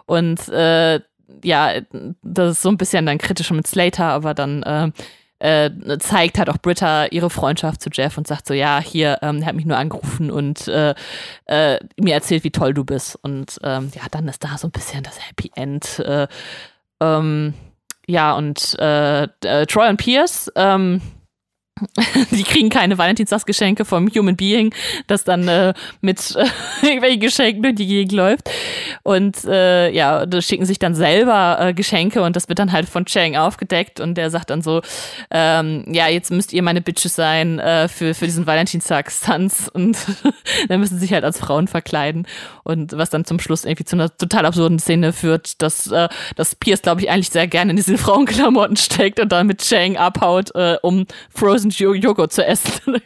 Und 0.06 0.48
äh, 0.50 1.00
ja, 1.44 1.74
das 2.22 2.52
ist 2.52 2.62
so 2.62 2.70
ein 2.70 2.78
bisschen 2.78 3.06
dann 3.06 3.18
kritisch 3.18 3.52
mit 3.52 3.68
Slater, 3.68 4.06
aber 4.06 4.34
dann 4.34 4.64
äh, 4.64 4.92
äh, 5.40 5.98
zeigt 6.00 6.38
halt 6.38 6.50
auch 6.50 6.58
Britta 6.58 7.08
ihre 7.08 7.30
Freundschaft 7.30 7.82
zu 7.82 7.90
Jeff 7.92 8.18
und 8.18 8.28
sagt 8.28 8.48
so, 8.48 8.54
ja, 8.54 8.80
hier, 8.80 9.20
ähm, 9.22 9.42
er 9.42 9.48
hat 9.48 9.56
mich 9.56 9.66
nur 9.66 9.78
angerufen 9.78 10.32
und 10.32 10.68
äh, 10.68 10.94
mir 11.48 12.14
erzählt, 12.14 12.44
wie 12.44 12.52
toll 12.52 12.74
du 12.74 12.86
bist. 12.86 13.18
Und 13.22 13.60
ähm, 13.64 13.92
ja, 13.96 14.04
dann 14.12 14.28
ist 14.28 14.44
da 14.44 14.58
so 14.58 14.68
ein 14.68 14.72
bisschen 14.72 15.04
das 15.04 15.20
Happy 15.28 15.52
End. 15.56 16.00
Äh, 16.00 16.28
ähm, 17.02 17.54
ja, 18.06 18.34
und 18.34 18.78
Troy 18.78 19.90
und 19.90 19.98
Pierce, 19.98 20.52
ähm, 20.56 21.02
die 22.32 22.44
kriegen 22.44 22.70
keine 22.70 22.98
Valentinstagsgeschenke 22.98 23.84
vom 23.84 24.08
Human 24.10 24.36
Being, 24.36 24.74
das 25.08 25.24
dann 25.24 25.48
äh, 25.48 25.74
mit 26.02 26.36
äh, 26.36 26.46
irgendwelchen 26.86 27.20
Geschenken 27.20 27.64
durch 27.64 27.76
die 27.76 27.88
Gegend 27.88 28.12
läuft. 28.12 28.50
Und 29.02 29.44
äh, 29.46 29.90
ja, 29.92 30.26
das 30.26 30.46
schicken 30.46 30.66
sich 30.66 30.80
dann 30.80 30.96
selber 30.96 31.58
äh, 31.60 31.74
Geschenke 31.74 32.22
und 32.22 32.36
das 32.36 32.48
wird 32.48 32.60
dann 32.60 32.72
halt 32.72 32.88
von 32.88 33.06
Chang 33.06 33.36
aufgedeckt 33.36 34.00
und 34.00 34.16
der 34.16 34.30
sagt 34.30 34.52
dann 34.52 34.62
so, 34.62 34.82
ähm, 35.32 35.86
ja, 35.88 36.08
jetzt 36.08 36.32
müsst 36.32 36.54
ihr 36.54 36.62
meine 36.62 36.82
Bitches 36.82 37.16
sein 37.16 37.60
äh, 37.60 37.88
für, 37.88 38.14
für 38.14 38.26
diesen 38.26 38.46
Valentinstagstanz 38.46 39.70
und 39.74 39.98
dann 40.70 40.80
müssen 40.80 40.96
sie 40.96 41.02
sich 41.02 41.14
halt 41.14 41.24
als 41.24 41.40
Frauen 41.40 41.68
verkleiden 41.68 42.28
und 42.64 42.96
was 42.96 43.10
dann 43.10 43.26
zum 43.26 43.40
Schluss 43.40 43.66
irgendwie 43.66 43.86
zu 43.86 43.96
einer 43.96 44.16
total 44.16 44.46
absurden 44.46 44.80
Szene 44.80 45.12
führt, 45.12 45.62
dass, 45.62 45.88
äh, 45.88 46.08
dass 46.36 46.56
Pierce, 46.56 46.84
glaube 46.84 47.02
ich, 47.02 47.10
eigentlich 47.10 47.30
sehr 47.30 47.48
gerne 47.48 47.72
in 47.72 47.78
diese 47.78 47.98
Frauenklamotten 47.98 48.78
steckt 48.78 49.20
und 49.20 49.32
dann 49.32 49.48
mit 49.48 49.62
Chang 49.62 49.98
abhaut, 49.98 50.54
äh, 50.56 50.78
um 50.82 51.06
Frozen 51.34 51.63
Joghurt 51.70 52.32
zu 52.32 52.46
essen. 52.46 52.82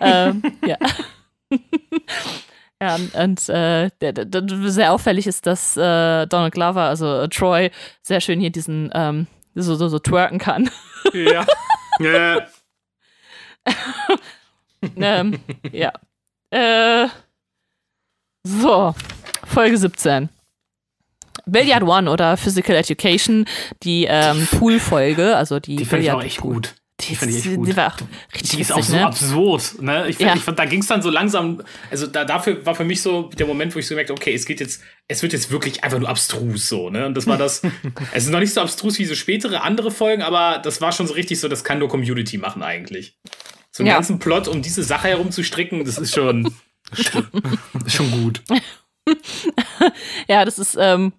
ähm, 0.00 0.42
ja. 0.66 0.76
ja, 2.80 2.96
und 3.22 3.48
äh, 3.48 3.90
der, 4.00 4.12
der, 4.12 4.70
sehr 4.70 4.92
auffällig 4.92 5.26
ist, 5.26 5.46
dass 5.46 5.76
äh, 5.76 6.26
Donald 6.26 6.54
Glover, 6.54 6.82
also 6.82 7.20
äh, 7.20 7.28
Troy, 7.28 7.70
sehr 8.02 8.20
schön 8.20 8.40
hier 8.40 8.50
diesen 8.50 8.90
ähm, 8.94 9.26
so, 9.54 9.74
so, 9.74 9.88
so 9.88 9.98
twerken 9.98 10.38
kann. 10.38 10.70
Ja. 11.12 11.44
Ja. 11.98 12.46
ähm, 14.96 15.38
ja. 15.70 15.92
Äh, 16.50 17.08
so, 18.44 18.94
Folge 19.46 19.76
17. 19.76 20.28
Billiard 21.46 21.82
One 21.82 22.10
oder 22.10 22.36
Physical 22.36 22.76
Education, 22.76 23.46
die 23.82 24.06
ähm, 24.08 24.46
Pool-Folge, 24.58 25.36
also 25.36 25.60
die, 25.60 25.76
Die 25.76 25.84
fand 25.84 26.02
ich 26.02 26.10
auch 26.10 26.22
echt 26.22 26.40
gut. 26.40 26.74
Die, 27.02 27.16
Die, 27.16 27.36
ich 27.36 27.42
die, 27.42 27.56
gut. 27.56 27.68
die 27.68 27.76
war 27.76 27.88
auch 27.94 27.98
richtig 28.34 28.50
Die 28.50 28.60
ist 28.60 28.72
auch 28.72 28.82
so 28.82 28.94
ne? 28.96 29.06
absurd. 29.06 29.82
Ne? 29.82 30.08
Ich, 30.08 30.16
find, 30.16 30.28
Ja. 30.30 30.36
ich 30.36 30.42
fand, 30.42 30.58
da 30.58 30.64
ging 30.64 30.80
es 30.80 30.86
dann 30.86 31.02
so 31.02 31.10
langsam, 31.10 31.62
also 31.90 32.06
da, 32.06 32.24
dafür 32.24 32.64
war 32.64 32.74
für 32.74 32.84
mich 32.84 33.02
so 33.02 33.24
der 33.36 33.46
Moment, 33.46 33.74
wo 33.74 33.78
ich 33.80 33.86
so 33.86 33.90
gemerkt 33.94 34.10
habe, 34.10 34.20
okay, 34.20 34.32
es 34.34 34.46
geht 34.46 34.60
jetzt, 34.60 34.82
es 35.08 35.22
wird 35.22 35.32
jetzt 35.32 35.50
wirklich 35.50 35.82
einfach 35.84 35.98
nur 35.98 36.08
abstrus 36.08 36.68
so, 36.68 36.90
ne? 36.90 37.06
Und 37.06 37.14
das 37.16 37.26
war 37.26 37.36
das, 37.38 37.62
es 38.12 38.24
ist 38.24 38.30
noch 38.30 38.40
nicht 38.40 38.54
so 38.54 38.60
abstrus 38.60 38.98
wie 38.98 39.04
so 39.04 39.14
spätere 39.14 39.62
andere 39.62 39.90
Folgen, 39.90 40.22
aber 40.22 40.58
das 40.62 40.80
war 40.80 40.92
schon 40.92 41.06
so 41.06 41.14
richtig 41.14 41.40
so, 41.40 41.48
das 41.48 41.64
kann 41.64 41.78
nur 41.78 41.88
Community 41.88 42.38
machen 42.38 42.62
eigentlich. 42.62 43.18
So 43.72 43.82
einen 43.82 43.88
Ja. 43.88 43.94
ganzen 43.94 44.18
Plot, 44.18 44.48
um 44.48 44.62
diese 44.62 44.82
Sache 44.84 45.08
herum 45.08 45.30
zu 45.32 45.42
stricken, 45.42 45.84
das 45.84 45.98
ist 45.98 46.14
schon, 46.14 46.54
schon 47.86 48.10
gut. 48.10 48.42
Ja, 50.28 50.44
das 50.44 50.58
ist, 50.58 50.76
ähm, 50.78 51.12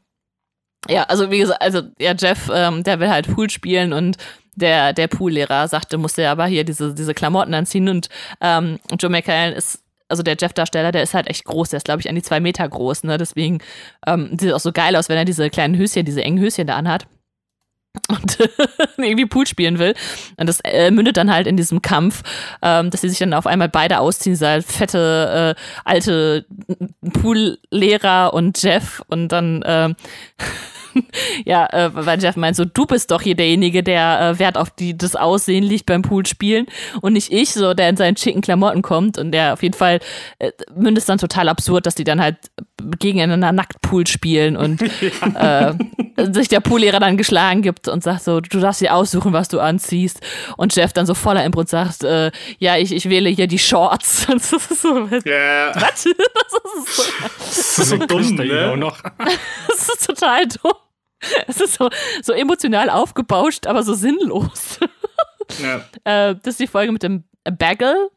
ja, 0.89 1.03
also 1.03 1.31
wie 1.31 1.39
gesagt, 1.39 1.61
also 1.61 1.81
ja, 1.99 2.14
Jeff, 2.18 2.49
ähm, 2.53 2.84
der 2.84 2.99
will 2.99 3.10
halt 3.10 3.34
Pool 3.34 3.49
spielen 3.49 3.93
und 3.93 4.18
der, 4.56 4.94
der 4.94 5.08
Poollehrer 5.08 5.68
sagte, 5.68 5.98
musste 5.98 6.30
aber 6.30 6.46
hier 6.46 6.64
diese, 6.64 6.94
diese 6.94 7.14
Klamotten 7.14 7.54
anziehen 7.54 7.90
und 7.90 8.10
ähm, 8.42 8.80
Joe 9.00 9.12
McCallan 9.12 9.54
ist, 9.54 9.84
also 10.10 10.24
der 10.24 10.38
Jeff-Darsteller, 10.40 10.92
der 10.92 11.04
ist 11.04 11.14
halt 11.14 11.28
echt 11.28 11.46
groß, 11.46 11.70
der 11.70 11.78
ist, 11.78 11.86
glaube 11.86 12.02
ich, 12.02 12.10
an 12.10 12.16
die 12.16 12.22
zwei 12.22 12.40
Meter 12.40 12.68
groß, 12.68 13.04
ne? 13.04 13.18
Deswegen 13.18 13.60
ähm, 14.06 14.38
sieht 14.40 14.54
auch 14.54 14.60
so 14.60 14.72
geil 14.72 14.96
aus, 14.96 15.10
wenn 15.10 15.18
er 15.18 15.26
diese 15.26 15.50
kleinen 15.50 15.78
Höschen, 15.78 16.06
diese 16.06 16.24
engen 16.24 16.40
Höschen 16.40 16.68
da 16.68 16.76
anhat. 16.76 17.08
Und 18.10 18.40
irgendwie 18.98 19.28
Pool 19.28 19.46
spielen 19.46 19.78
will. 19.78 19.94
Und 20.38 20.48
das 20.48 20.60
äh, 20.62 20.90
mündet 20.90 21.18
dann 21.18 21.32
halt 21.32 21.46
in 21.46 21.58
diesem 21.58 21.82
Kampf, 21.82 22.24
ähm, 22.62 22.90
dass 22.90 23.02
sie 23.02 23.10
sich 23.10 23.20
dann 23.20 23.34
auf 23.34 23.46
einmal 23.46 23.70
beide 23.70 24.00
ausziehen, 24.00 24.34
dieser 24.34 24.62
fette, 24.64 25.56
äh, 25.56 25.62
alte 25.86 26.46
Poollehrer 27.14 28.34
und 28.34 28.62
Jeff. 28.62 29.04
Und 29.08 29.28
dann, 29.30 29.64
ähm, 29.66 29.96
ja, 31.45 31.65
äh, 31.72 31.90
weil 31.94 32.22
Jeff 32.22 32.36
meint 32.36 32.56
so, 32.56 32.65
du 32.65 32.86
bist 32.86 33.11
doch 33.11 33.22
hier 33.22 33.36
derjenige, 33.36 33.84
der 33.84 34.22
äh, 34.22 34.40
Wert 34.40 34.57
auf 34.57 34.70
die, 34.70 34.98
das 34.98 35.15
Aussehen 35.15 35.64
liegt 35.64 35.86
beim 35.86 36.02
Poolspielen 36.02 36.68
und 37.02 37.14
nicht 37.14 37.32
ich, 37.32 37.52
so, 37.52 37.74
der 37.74 37.90
in 37.90 37.98
seinen 37.98 38.18
schicken 38.18 38.41
Klamotten 38.41 38.82
kommt. 38.82 39.18
Und 39.18 39.32
der 39.32 39.53
auf 39.53 39.64
jeden 39.64 39.76
Fall 39.76 39.99
äh, 40.40 40.52
mündet 40.76 41.02
es 41.02 41.06
dann 41.06 41.18
total 41.18 41.49
absurd, 41.49 41.86
dass 41.86 41.95
die 41.95 42.03
dann 42.03 42.22
halt 42.22 42.38
gegeneinander 42.99 43.52
nackt 43.52 43.82
Pool 43.82 44.07
spielen 44.07 44.57
und 44.57 44.82
äh, 45.36 45.74
sich 46.32 46.48
der 46.48 46.60
Poollehrer 46.60 46.99
dann 46.99 47.18
geschlagen 47.18 47.61
gibt 47.61 47.88
und 47.88 48.03
sagt 48.03 48.24
so, 48.24 48.40
du 48.41 48.60
darfst 48.60 48.82
dir 48.82 48.94
aussuchen, 48.94 49.34
was 49.34 49.48
du 49.48 49.60
anziehst. 49.60 50.22
Und 50.57 50.76
Jeff 50.76 50.94
dann 50.94 51.06
so 51.06 51.14
voller 51.14 51.44
Inbrunst 51.45 51.72
sagt, 51.72 52.03
äh, 52.03 52.32
ja, 52.60 52.78
ich, 52.78 52.94
ich 52.94 53.10
wähle 53.10 53.30
hier 53.30 53.48
die 53.48 53.60
Shorts. 53.60 54.28
Und 54.30 54.36
das 54.52 54.53
ist 54.53 54.82
so, 54.82 55.10
was? 55.10 55.24
Ja, 55.26 55.72
Das 55.74 56.06
ist 56.06 56.95
so, 56.95 57.03
das 57.40 57.78
ist 57.78 57.90
so 57.90 57.98
dumm, 57.98 58.36
ne? 58.36 58.78
noch. 58.78 59.02
das 59.68 59.90
ist 59.90 60.06
total 60.06 60.48
dumm. 60.48 60.74
Es 61.48 61.60
ist 61.60 61.76
so, 61.76 61.90
so 62.22 62.34
emotional 62.34 62.90
aufgebauscht, 62.90 63.68
aber 63.68 63.84
so 63.84 63.94
sinnlos. 63.94 64.80
Ja. 65.62 65.82
Äh, 66.06 66.36
das 66.36 66.54
ist 66.54 66.60
die 66.60 66.68
Folge 66.68 66.91
mit 66.91 67.04
dem 67.04 67.24
Bagel. 67.44 68.10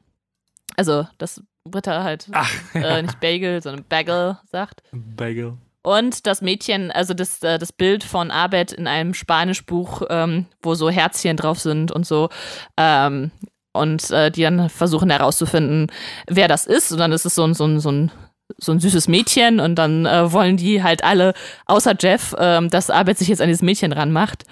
Also, 0.76 1.06
das 1.18 1.42
Britta 1.64 2.02
halt 2.02 2.26
Ach, 2.32 2.50
äh, 2.74 3.02
nicht 3.02 3.20
Bagel, 3.20 3.62
sondern 3.62 3.84
Bagel 3.88 4.38
sagt. 4.50 4.82
Bagel. 4.92 5.58
Und 5.82 6.26
das 6.26 6.42
Mädchen, 6.42 6.90
also 6.90 7.14
das, 7.14 7.42
äh, 7.42 7.58
das 7.58 7.72
Bild 7.72 8.02
von 8.02 8.32
Abed 8.32 8.72
in 8.72 8.88
einem 8.88 9.14
Spanischbuch, 9.14 10.02
ähm, 10.10 10.46
wo 10.60 10.74
so 10.74 10.90
Herzchen 10.90 11.36
drauf 11.36 11.60
sind 11.60 11.92
und 11.92 12.04
so. 12.04 12.28
Ähm, 12.76 13.30
und 13.72 14.10
äh, 14.10 14.30
die 14.32 14.42
dann 14.42 14.68
versuchen 14.68 15.10
herauszufinden, 15.10 15.86
wer 16.26 16.48
das 16.48 16.66
ist. 16.66 16.90
Und 16.90 16.98
dann 16.98 17.12
ist 17.12 17.24
es 17.24 17.36
so 17.36 17.44
ein, 17.44 17.54
so 17.54 17.66
ein, 17.66 17.78
so 17.78 17.92
ein, 17.92 18.10
so 18.58 18.72
ein 18.72 18.80
süßes 18.80 19.08
Mädchen. 19.08 19.60
Und 19.60 19.76
dann 19.76 20.06
äh, 20.06 20.32
wollen 20.32 20.56
die 20.56 20.82
halt 20.82 21.04
alle, 21.04 21.34
außer 21.66 21.94
Jeff, 21.98 22.34
ähm, 22.38 22.70
dass 22.70 22.90
Abed 22.90 23.18
sich 23.18 23.28
jetzt 23.28 23.40
an 23.40 23.48
dieses 23.48 23.62
Mädchen 23.62 23.92
ranmacht. 23.92 24.44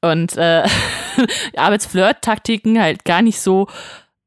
Und 0.00 0.36
äh, 0.36 0.64
Abeds 1.56 1.86
Flirt-Taktiken 1.86 2.80
halt 2.80 3.04
gar 3.04 3.22
nicht 3.22 3.40
so 3.40 3.68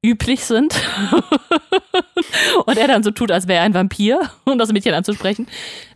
üblich 0.04 0.46
sind. 0.46 0.74
und 2.66 2.78
er 2.78 2.88
dann 2.88 3.04
so 3.04 3.12
tut, 3.12 3.32
als 3.32 3.48
wäre 3.48 3.60
er 3.60 3.66
ein 3.66 3.74
Vampir, 3.74 4.22
um 4.46 4.58
das 4.58 4.72
Mädchen 4.72 4.94
anzusprechen. 4.94 5.48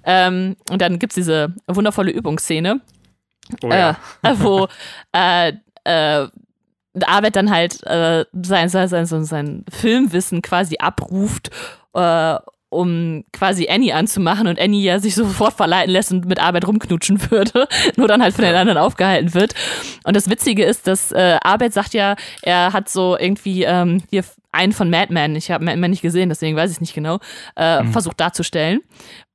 Ähm, 0.03 0.55
und 0.69 0.81
dann 0.81 0.99
gibt 0.99 1.11
es 1.11 1.15
diese 1.15 1.53
wundervolle 1.67 2.11
Übungsszene, 2.11 2.81
Oh 3.63 3.69
ja. 3.69 3.97
äh, 4.21 4.33
wo 4.38 4.67
äh, 5.11 5.53
äh, 5.83 6.27
Arbeit 7.05 7.35
dann 7.35 7.49
halt 7.51 7.83
äh, 7.83 8.25
sein, 8.33 8.69
sein, 8.69 8.88
sein, 8.88 9.05
sein, 9.05 9.25
sein 9.25 9.65
Filmwissen 9.69 10.41
quasi 10.41 10.77
abruft, 10.77 11.49
äh, 11.93 12.35
um 12.72 13.26
quasi 13.34 13.68
Annie 13.69 13.93
anzumachen 13.93 14.48
und 14.48 14.60
Annie 14.60 14.81
ja 14.81 14.99
sich 14.99 15.14
sofort 15.14 15.53
verleiten 15.53 15.91
lässt 15.91 16.11
und 16.11 16.26
mit 16.26 16.41
Arbeit 16.41 16.65
rumknutschen 16.65 17.30
würde, 17.30 17.68
nur 17.98 18.07
dann 18.07 18.23
halt 18.23 18.34
von 18.34 18.45
den 18.45 18.56
anderen 18.56 18.77
aufgehalten 18.77 19.34
wird. 19.34 19.53
Und 20.06 20.15
das 20.15 20.30
Witzige 20.30 20.64
ist, 20.64 20.88
dass 20.88 21.11
äh, 21.11 21.38
Arbeit 21.43 21.73
sagt 21.73 21.93
ja, 21.93 22.15
er 22.41 22.73
hat 22.73 22.89
so 22.89 23.18
irgendwie 23.18 23.64
ähm, 23.64 24.02
hier 24.10 24.23
einen 24.53 24.72
von 24.72 24.89
Mad 24.89 25.14
Men, 25.14 25.35
ich 25.35 25.52
habe 25.52 25.65
Mad 25.65 25.77
Men 25.77 25.91
nicht 25.91 26.02
gesehen, 26.02 26.30
deswegen 26.30 26.56
weiß 26.56 26.72
ich 26.72 26.77
es 26.77 26.81
nicht 26.81 26.93
genau, 26.93 27.19
äh, 27.56 27.84
versucht 27.85 28.19
darzustellen. 28.19 28.80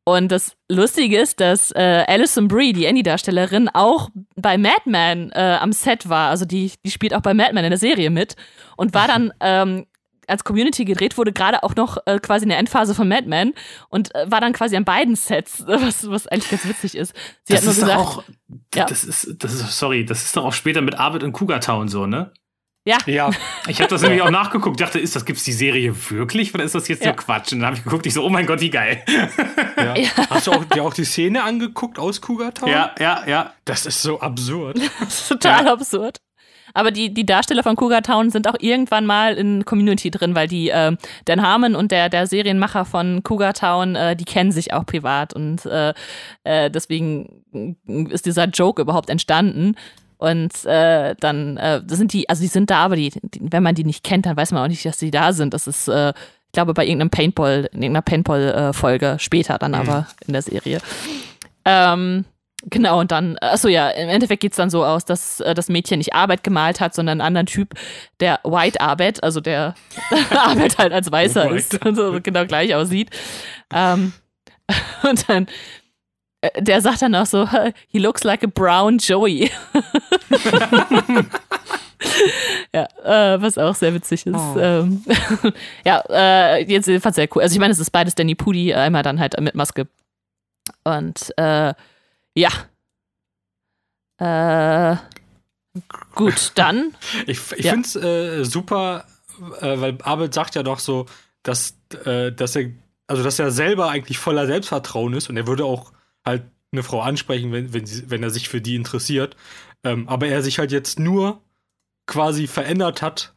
Und 0.08 0.30
das 0.30 0.56
Lustige 0.70 1.18
ist, 1.18 1.40
dass 1.40 1.72
äh, 1.72 2.04
Alison 2.06 2.46
Brie, 2.46 2.72
die 2.72 2.86
Annie-Darstellerin, 2.86 3.68
auch 3.68 4.08
bei 4.36 4.56
Mad 4.56 4.82
Men 4.84 5.30
äh, 5.32 5.58
am 5.60 5.72
Set 5.72 6.08
war. 6.08 6.30
Also 6.30 6.44
die, 6.44 6.72
die 6.84 6.90
spielt 6.90 7.12
auch 7.12 7.22
bei 7.22 7.34
Mad 7.34 7.52
Men 7.52 7.64
in 7.64 7.70
der 7.70 7.78
Serie 7.78 8.10
mit 8.10 8.36
und 8.76 8.94
war 8.94 9.08
dann, 9.08 9.32
ähm, 9.40 9.86
als 10.26 10.44
Community 10.44 10.84
gedreht 10.84 11.16
wurde, 11.18 11.32
gerade 11.32 11.62
auch 11.62 11.74
noch 11.76 11.98
äh, 12.06 12.18
quasi 12.18 12.44
in 12.44 12.48
der 12.50 12.58
Endphase 12.58 12.94
von 12.94 13.08
Mad 13.08 13.26
Men 13.28 13.54
und 13.88 14.14
äh, 14.14 14.30
war 14.30 14.40
dann 14.40 14.52
quasi 14.52 14.76
an 14.76 14.84
beiden 14.84 15.16
Sets, 15.16 15.64
was, 15.66 16.08
was 16.10 16.26
eigentlich 16.26 16.50
ganz 16.50 16.66
witzig 16.66 16.96
ist. 16.96 17.14
Sie 17.44 17.52
das 17.54 17.58
hat 17.58 17.64
nur 17.64 17.72
ist 17.72 17.80
gesagt, 17.80 18.00
doch 18.00 18.18
auch, 18.18 18.24
Ja. 18.74 18.84
das 18.86 19.04
ist, 19.04 19.34
das 19.38 19.54
ist, 19.54 19.78
sorry, 19.78 20.04
das 20.04 20.22
ist 20.24 20.36
doch 20.36 20.44
auch 20.44 20.52
später 20.52 20.80
mit 20.80 20.98
Arvid 20.98 21.22
und 21.22 21.32
Cougar 21.32 21.60
Town 21.60 21.88
so, 21.88 22.06
ne? 22.06 22.32
Ja. 22.88 22.98
Ja, 23.06 23.30
Ich 23.66 23.80
habe 23.80 23.90
das 23.90 24.02
nämlich 24.02 24.22
auch 24.22 24.30
nachgeguckt, 24.30 24.80
dachte, 24.80 25.00
ist 25.00 25.16
das, 25.16 25.24
gibt's 25.24 25.42
die 25.42 25.52
Serie 25.52 25.92
wirklich 26.10 26.54
oder 26.54 26.62
ist 26.62 26.76
das 26.76 26.86
jetzt 26.86 27.00
Ja. 27.04 27.08
nur 27.08 27.16
Quatsch? 27.16 27.52
Und 27.52 27.58
dann 27.58 27.66
habe 27.66 27.76
ich 27.76 27.82
geguckt, 27.82 28.06
ich 28.06 28.14
so, 28.14 28.24
oh 28.24 28.28
mein 28.30 28.46
Gott, 28.46 28.60
wie 28.60 28.70
geil. 28.70 29.02
ja. 29.76 29.94
Hast 30.30 30.46
du 30.46 30.52
auch, 30.52 30.64
dir 30.66 30.84
auch 30.84 30.94
die 30.94 31.04
Szene 31.04 31.42
angeguckt 31.42 31.98
aus 31.98 32.20
Cougar 32.20 32.54
Town? 32.54 32.68
Ja, 32.68 32.94
ja, 33.00 33.24
ja. 33.26 33.52
Das 33.64 33.86
ist 33.86 34.00
so 34.02 34.20
absurd. 34.20 34.78
Das 35.00 35.20
ist 35.22 35.28
total 35.28 35.66
absurd. 35.66 36.18
Aber 36.76 36.90
die, 36.90 37.12
die 37.12 37.24
Darsteller 37.24 37.62
von 37.62 37.74
Cougar 37.74 38.02
Town 38.02 38.28
sind 38.28 38.46
auch 38.46 38.56
irgendwann 38.60 39.06
mal 39.06 39.34
in 39.34 39.64
Community 39.64 40.10
drin, 40.10 40.34
weil 40.34 40.46
die 40.46 40.68
ähm, 40.68 40.98
Dan 41.24 41.40
Harmon 41.40 41.74
und 41.74 41.90
der, 41.90 42.10
der 42.10 42.26
Serienmacher 42.26 42.84
von 42.84 43.22
Cougar 43.22 43.54
Town, 43.54 43.96
äh, 43.96 44.14
die 44.14 44.26
kennen 44.26 44.52
sich 44.52 44.74
auch 44.74 44.84
privat 44.84 45.32
und 45.32 45.64
äh, 45.64 45.94
äh, 46.44 46.70
deswegen 46.70 47.44
ist 48.10 48.26
dieser 48.26 48.44
Joke 48.44 48.82
überhaupt 48.82 49.08
entstanden. 49.08 49.74
Und 50.18 50.66
äh, 50.66 51.14
dann 51.18 51.56
äh, 51.56 51.80
sind 51.88 52.12
die, 52.12 52.28
also 52.28 52.42
die 52.42 52.48
sind 52.48 52.70
da, 52.70 52.84
aber 52.84 52.96
die, 52.96 53.10
die, 53.22 53.40
wenn 53.40 53.62
man 53.62 53.74
die 53.74 53.84
nicht 53.84 54.04
kennt, 54.04 54.26
dann 54.26 54.36
weiß 54.36 54.52
man 54.52 54.62
auch 54.62 54.68
nicht, 54.68 54.84
dass 54.84 54.98
die 54.98 55.10
da 55.10 55.32
sind. 55.32 55.54
Das 55.54 55.66
ist, 55.66 55.88
äh, 55.88 56.10
ich 56.10 56.52
glaube, 56.52 56.74
bei 56.74 56.84
irgendeinem 56.84 57.10
Paintball, 57.10 57.70
in 57.72 57.82
irgendeiner 57.82 58.02
Paintball-Folge 58.02 59.16
später 59.18 59.58
dann 59.58 59.74
aber 59.74 60.06
in 60.26 60.34
der 60.34 60.42
Serie. 60.42 60.80
Ähm, 61.64 62.24
genau, 62.66 63.00
und 63.00 63.10
dann, 63.12 63.38
achso 63.40 63.68
ja, 63.68 63.90
im 63.90 64.08
Endeffekt 64.08 64.42
geht 64.42 64.52
es 64.52 64.56
dann 64.56 64.70
so 64.70 64.84
aus, 64.84 65.04
dass 65.04 65.40
äh, 65.40 65.54
das 65.54 65.68
Mädchen 65.68 65.98
nicht 65.98 66.14
Arbeit 66.14 66.42
gemalt 66.42 66.80
hat, 66.80 66.94
sondern 66.94 67.20
einen 67.20 67.26
anderen 67.26 67.46
Typ, 67.46 67.74
der 68.20 68.40
White 68.44 68.80
Arbeit, 68.80 69.22
also 69.22 69.40
der 69.40 69.74
Arbeit 70.30 70.78
halt 70.78 70.92
als 70.92 71.10
Weißer 71.10 71.46
White 71.46 71.56
ist 71.56 71.84
und 71.84 71.94
so 71.94 72.20
genau 72.22 72.44
gleich 72.46 72.74
aussieht. 72.74 73.10
Ähm, 73.72 74.12
und 75.08 75.28
dann, 75.28 75.46
äh, 76.40 76.62
der 76.62 76.80
sagt 76.80 77.02
dann 77.02 77.14
auch 77.14 77.26
so, 77.26 77.48
he 77.88 77.98
looks 77.98 78.24
like 78.24 78.44
a 78.44 78.48
brown 78.48 78.98
Joey. 78.98 79.50
ja, 82.72 82.86
äh, 83.04 83.40
was 83.40 83.58
auch 83.58 83.74
sehr 83.74 83.94
witzig 83.94 84.26
ist. 84.26 84.34
Oh. 84.34 84.58
Ähm, 84.58 85.02
ja, 85.84 86.02
äh, 86.10 86.64
jetzt 86.64 86.86
jedenfalls 86.86 87.16
sehr 87.16 87.28
cool. 87.34 87.42
Also 87.42 87.54
ich 87.54 87.60
meine, 87.60 87.72
es 87.72 87.78
ist 87.78 87.90
beides 87.90 88.14
Danny 88.14 88.34
Pudi, 88.34 88.74
einmal 88.74 89.02
dann 89.02 89.20
halt 89.20 89.38
mit 89.40 89.54
Maske. 89.54 89.86
Und 90.84 91.32
äh, 91.36 91.74
ja. 92.36 92.50
Äh, 94.18 94.96
gut, 96.14 96.52
dann. 96.54 96.94
Ich, 97.26 97.40
ich 97.52 97.64
Ja. 97.64 97.72
finde 97.72 97.88
es 97.88 97.96
äh, 97.96 98.44
super, 98.44 99.04
äh, 99.60 99.80
weil 99.80 99.98
Abel 100.02 100.32
sagt 100.32 100.54
ja 100.54 100.62
doch 100.62 100.78
so, 100.78 101.06
dass, 101.42 101.76
äh, 102.04 102.32
dass 102.32 102.56
er, 102.56 102.70
also 103.06 103.22
dass 103.22 103.38
er 103.38 103.50
selber 103.50 103.90
eigentlich 103.90 104.18
voller 104.18 104.46
Selbstvertrauen 104.46 105.12
ist 105.14 105.28
und 105.28 105.36
er 105.36 105.46
würde 105.46 105.64
auch 105.64 105.92
halt 106.24 106.44
eine 106.72 106.82
Frau 106.82 107.00
ansprechen, 107.00 107.52
wenn, 107.52 107.72
wenn, 107.72 107.86
sie, 107.86 108.10
wenn 108.10 108.22
er 108.22 108.30
sich 108.30 108.48
für 108.48 108.60
die 108.60 108.74
interessiert. 108.74 109.36
Ähm, 109.84 110.08
aber 110.08 110.26
er 110.28 110.42
sich 110.42 110.58
halt 110.58 110.72
jetzt 110.72 110.98
nur 110.98 111.40
quasi 112.06 112.46
verändert 112.46 113.02
hat, 113.02 113.34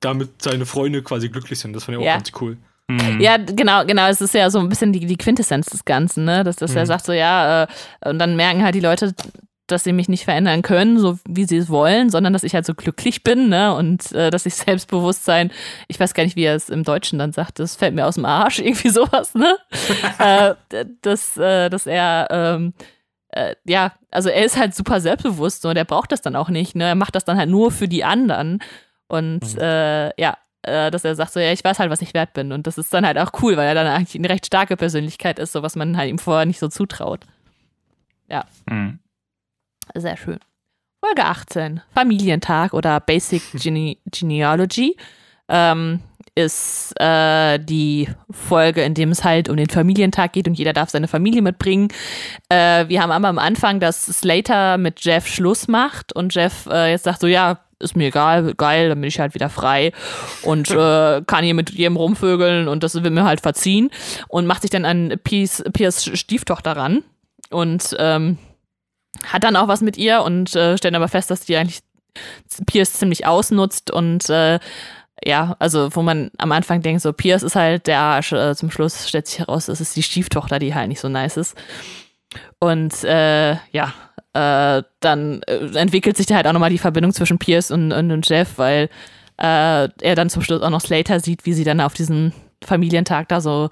damit 0.00 0.42
seine 0.42 0.66
Freunde 0.66 1.02
quasi 1.02 1.28
glücklich 1.28 1.58
sind. 1.60 1.74
Das 1.74 1.84
fand 1.84 1.96
ich 1.96 2.02
auch 2.02 2.06
Ja. 2.06 2.14
ganz 2.14 2.32
cool. 2.40 2.56
Hm. 2.98 3.20
Ja, 3.20 3.36
genau, 3.36 3.84
genau. 3.84 4.08
Es 4.08 4.20
ist 4.20 4.34
ja 4.34 4.50
so 4.50 4.58
ein 4.58 4.68
bisschen 4.68 4.92
die, 4.92 5.06
die 5.06 5.16
Quintessenz 5.16 5.66
des 5.66 5.84
Ganzen, 5.84 6.24
ne? 6.24 6.44
Dass, 6.44 6.56
dass 6.56 6.74
er 6.74 6.82
Mhm. 6.82 6.86
sagt 6.86 7.06
so, 7.06 7.12
ja, 7.12 7.64
äh, 7.64 7.66
und 8.08 8.18
dann 8.18 8.36
merken 8.36 8.62
halt 8.64 8.74
die 8.74 8.80
Leute, 8.80 9.14
dass 9.66 9.84
sie 9.84 9.92
mich 9.92 10.08
nicht 10.08 10.24
verändern 10.24 10.62
können, 10.62 10.98
so 10.98 11.18
wie 11.28 11.44
sie 11.44 11.58
es 11.58 11.68
wollen, 11.68 12.10
sondern 12.10 12.32
dass 12.32 12.42
ich 12.42 12.54
halt 12.54 12.66
so 12.66 12.74
glücklich 12.74 13.22
bin, 13.22 13.48
ne? 13.48 13.72
Und 13.74 14.10
äh, 14.12 14.30
dass 14.30 14.44
ich 14.46 14.54
Selbstbewusstsein, 14.56 15.52
ich 15.86 16.00
weiß 16.00 16.12
gar 16.14 16.24
nicht, 16.24 16.34
wie 16.36 16.42
er 16.44 16.56
es 16.56 16.68
im 16.68 16.82
Deutschen 16.82 17.18
dann 17.20 17.32
sagt, 17.32 17.58
das 17.60 17.76
fällt 17.76 17.94
mir 17.94 18.06
aus 18.06 18.16
dem 18.16 18.24
Arsch, 18.24 18.58
irgendwie 18.60 18.88
sowas, 18.90 19.34
ne? 19.34 19.56
äh, 20.18 20.54
dass, 21.02 21.36
äh, 21.36 21.70
dass 21.70 21.86
er, 21.86 22.26
ähm, 22.30 22.74
äh, 23.28 23.54
ja, 23.64 23.92
also 24.10 24.28
er 24.28 24.44
ist 24.44 24.56
halt 24.58 24.74
super 24.74 25.00
selbstbewusst 25.00 25.64
und 25.64 25.76
er 25.76 25.84
braucht 25.84 26.10
das 26.10 26.20
dann 26.20 26.34
auch 26.34 26.48
nicht, 26.48 26.74
ne? 26.74 26.84
Er 26.88 26.94
macht 26.96 27.14
das 27.14 27.24
dann 27.24 27.38
halt 27.38 27.48
nur 27.48 27.70
für 27.70 27.86
die 27.86 28.02
anderen. 28.02 28.58
Und 29.06 29.56
äh, 29.58 30.10
ja, 30.20 30.36
äh, 30.62 30.90
dass 30.90 31.04
er 31.04 31.14
sagt 31.14 31.32
so, 31.32 31.40
ja, 31.40 31.52
ich 31.52 31.64
weiß 31.64 31.78
halt, 31.78 31.90
was 31.90 32.02
ich 32.02 32.14
wert 32.14 32.32
bin. 32.32 32.52
Und 32.52 32.66
das 32.66 32.78
ist 32.78 32.92
dann 32.92 33.06
halt 33.06 33.18
auch 33.18 33.32
cool, 33.42 33.56
weil 33.56 33.68
er 33.68 33.74
dann 33.74 33.86
eigentlich 33.86 34.16
eine 34.16 34.28
recht 34.28 34.46
starke 34.46 34.76
Persönlichkeit 34.76 35.38
ist, 35.38 35.52
so 35.52 35.62
was 35.62 35.76
man 35.76 35.96
halt 35.96 36.10
ihm 36.10 36.18
vorher 36.18 36.46
nicht 36.46 36.58
so 36.58 36.68
zutraut. 36.68 37.20
Hm. 38.68 38.98
Sehr 39.94 40.16
schön. 40.16 40.38
Folge 41.04 41.24
18, 41.24 41.80
Familientag 41.94 42.74
oder 42.74 43.00
Basic 43.00 43.42
Gene 43.54 43.96
Genealogy, 44.06 44.96
ähm, 45.48 46.00
ist 46.34 46.92
äh, 47.00 47.58
die 47.58 48.08
Folge, 48.30 48.82
in 48.82 48.94
dem 48.94 49.10
es 49.10 49.24
halt 49.24 49.48
um 49.48 49.56
den 49.56 49.68
Familientag 49.68 50.32
geht 50.32 50.46
und 50.46 50.54
jeder 50.54 50.72
darf 50.72 50.90
seine 50.90 51.08
Familie 51.08 51.42
mitbringen. 51.42 51.88
Äh, 52.48 52.86
wir 52.88 53.02
haben 53.02 53.10
aber 53.10 53.28
am 53.28 53.38
Anfang, 53.38 53.80
dass 53.80 54.06
Slater 54.06 54.78
mit 54.78 55.04
Jeff 55.04 55.26
Schluss 55.26 55.68
macht 55.68 56.14
und 56.14 56.34
Jeff 56.34 56.66
äh, 56.70 56.90
jetzt 56.90 57.04
sagt 57.04 57.20
so, 57.20 57.26
ja, 57.26 57.60
ist 57.80 57.96
mir 57.96 58.08
egal, 58.08 58.54
geil, 58.54 58.88
dann 58.88 59.00
bin 59.00 59.08
ich 59.08 59.18
halt 59.18 59.34
wieder 59.34 59.48
frei 59.48 59.92
und 60.42 60.70
äh, 60.70 61.22
kann 61.26 61.44
hier 61.44 61.54
mit 61.54 61.70
jedem 61.70 61.96
rumvögeln 61.96 62.68
und 62.68 62.82
das 62.82 62.94
wird 62.94 63.12
mir 63.12 63.24
halt 63.24 63.40
verziehen 63.40 63.90
und 64.28 64.46
macht 64.46 64.62
sich 64.62 64.70
dann 64.70 64.84
an 64.84 65.18
Piers, 65.24 65.64
Piers 65.72 66.04
Stieftochter 66.04 66.76
ran 66.76 67.02
und 67.50 67.96
ähm, 67.98 68.38
hat 69.26 69.44
dann 69.44 69.56
auch 69.56 69.68
was 69.68 69.80
mit 69.80 69.96
ihr 69.96 70.22
und 70.22 70.54
äh, 70.54 70.76
stellt 70.78 70.94
aber 70.94 71.08
fest, 71.08 71.30
dass 71.30 71.42
die 71.42 71.56
eigentlich 71.56 71.80
Pierce 72.66 72.94
ziemlich 72.94 73.26
ausnutzt 73.26 73.90
und 73.90 74.28
äh, 74.30 74.58
ja, 75.24 75.54
also 75.58 75.94
wo 75.94 76.02
man 76.02 76.30
am 76.38 76.52
Anfang 76.52 76.80
denkt, 76.82 77.02
so 77.02 77.12
Pierce 77.12 77.42
ist 77.42 77.56
halt 77.56 77.86
der 77.86 78.00
Arsch, 78.00 78.32
äh, 78.32 78.54
zum 78.54 78.70
Schluss 78.70 79.08
stellt 79.08 79.26
sich 79.26 79.38
heraus, 79.38 79.66
das 79.66 79.80
ist 79.80 79.94
die 79.96 80.02
Stieftochter, 80.02 80.58
die 80.58 80.74
halt 80.74 80.88
nicht 80.88 81.00
so 81.00 81.08
nice 81.08 81.36
ist. 81.36 81.56
Und 82.58 83.04
äh, 83.04 83.52
ja, 83.72 83.92
äh, 84.32 84.82
dann 85.00 85.42
äh, 85.42 85.76
entwickelt 85.76 86.16
sich 86.16 86.26
da 86.26 86.36
halt 86.36 86.46
auch 86.46 86.52
nochmal 86.52 86.70
die 86.70 86.78
Verbindung 86.78 87.12
zwischen 87.12 87.38
Pierce 87.38 87.70
und, 87.70 87.92
und, 87.92 88.10
und 88.10 88.28
Jeff, 88.28 88.58
weil 88.58 88.88
äh, 89.38 89.88
er 90.02 90.14
dann 90.14 90.30
zum 90.30 90.42
Schluss 90.42 90.62
auch 90.62 90.70
noch 90.70 90.80
Slater 90.80 91.18
sieht, 91.20 91.46
wie 91.46 91.52
sie 91.54 91.64
dann 91.64 91.80
auf 91.80 91.94
diesem 91.94 92.32
Familientag 92.64 93.28
da 93.28 93.40
so 93.40 93.70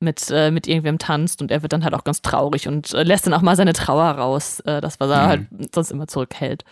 mit, 0.00 0.30
äh, 0.30 0.50
mit 0.50 0.66
irgendwem 0.66 0.98
tanzt 0.98 1.42
und 1.42 1.50
er 1.50 1.60
wird 1.62 1.72
dann 1.74 1.84
halt 1.84 1.92
auch 1.94 2.04
ganz 2.04 2.22
traurig 2.22 2.66
und 2.66 2.94
äh, 2.94 3.02
lässt 3.02 3.26
dann 3.26 3.34
auch 3.34 3.42
mal 3.42 3.54
seine 3.54 3.74
Trauer 3.74 4.04
raus, 4.12 4.60
äh, 4.60 4.80
das, 4.80 4.98
was 4.98 5.10
er 5.10 5.22
Mhm. 5.24 5.28
halt 5.28 5.46
sonst 5.74 5.90
immer 5.90 6.06
zurückhält. 6.08 6.64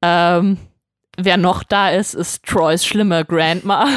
Ähm, 0.00 0.58
wer 1.16 1.36
noch 1.36 1.64
da 1.64 1.90
ist, 1.90 2.14
ist 2.14 2.44
Troys 2.44 2.86
schlimme 2.86 3.24
Grandma. 3.24 3.88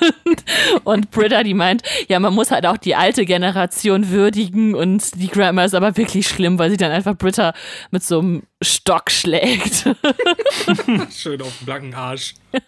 und 0.84 1.10
Britta, 1.10 1.42
die 1.42 1.54
meint, 1.54 1.82
ja, 2.08 2.18
man 2.18 2.34
muss 2.34 2.50
halt 2.50 2.66
auch 2.66 2.76
die 2.76 2.94
alte 2.94 3.24
Generation 3.24 4.10
würdigen 4.10 4.74
und 4.74 5.20
die 5.20 5.28
Grandma 5.28 5.64
ist 5.64 5.74
aber 5.74 5.96
wirklich 5.96 6.26
schlimm, 6.26 6.58
weil 6.58 6.70
sie 6.70 6.76
dann 6.76 6.92
einfach 6.92 7.16
Britta 7.16 7.54
mit 7.90 8.02
so 8.02 8.20
einem 8.20 8.42
Stock 8.62 9.10
schlägt. 9.10 9.84
Schön 11.10 11.42
auf 11.42 11.56
den 11.58 11.64
blanken 11.64 11.94
Arsch. 11.94 12.34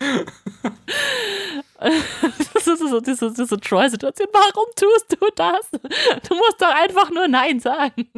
Das 2.54 2.66
ist 2.66 2.78
so 2.78 3.00
diese, 3.00 3.32
diese 3.32 3.60
Troy-Situation. 3.60 4.28
Warum 4.32 4.64
tust 4.74 5.16
du 5.20 5.26
das? 5.34 5.70
Du 6.26 6.34
musst 6.34 6.60
doch 6.60 6.74
einfach 6.74 7.10
nur 7.10 7.28
Nein 7.28 7.60
sagen. 7.60 8.08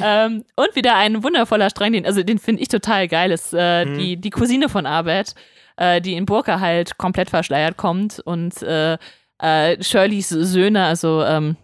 Ähm, 0.00 0.44
und 0.54 0.76
wieder 0.76 0.94
ein 0.94 1.22
wundervoller 1.24 1.70
Strang, 1.70 1.92
den, 1.92 2.06
also 2.06 2.22
den 2.22 2.38
finde 2.38 2.62
ich 2.62 2.68
total 2.68 3.08
geil, 3.08 3.32
ist 3.32 3.52
äh, 3.54 3.86
die, 3.86 4.16
die 4.16 4.30
Cousine 4.30 4.68
von 4.68 4.86
Arbeit, 4.86 5.34
äh, 5.76 6.00
die 6.00 6.14
in 6.14 6.26
Burka 6.26 6.60
halt 6.60 6.98
komplett 6.98 7.30
verschleiert 7.30 7.76
kommt 7.76 8.20
und 8.20 8.62
äh, 8.62 8.98
äh, 9.38 9.82
Shirleys 9.82 10.28
Söhne, 10.28 10.84
also 10.84 11.22
ähm, 11.22 11.56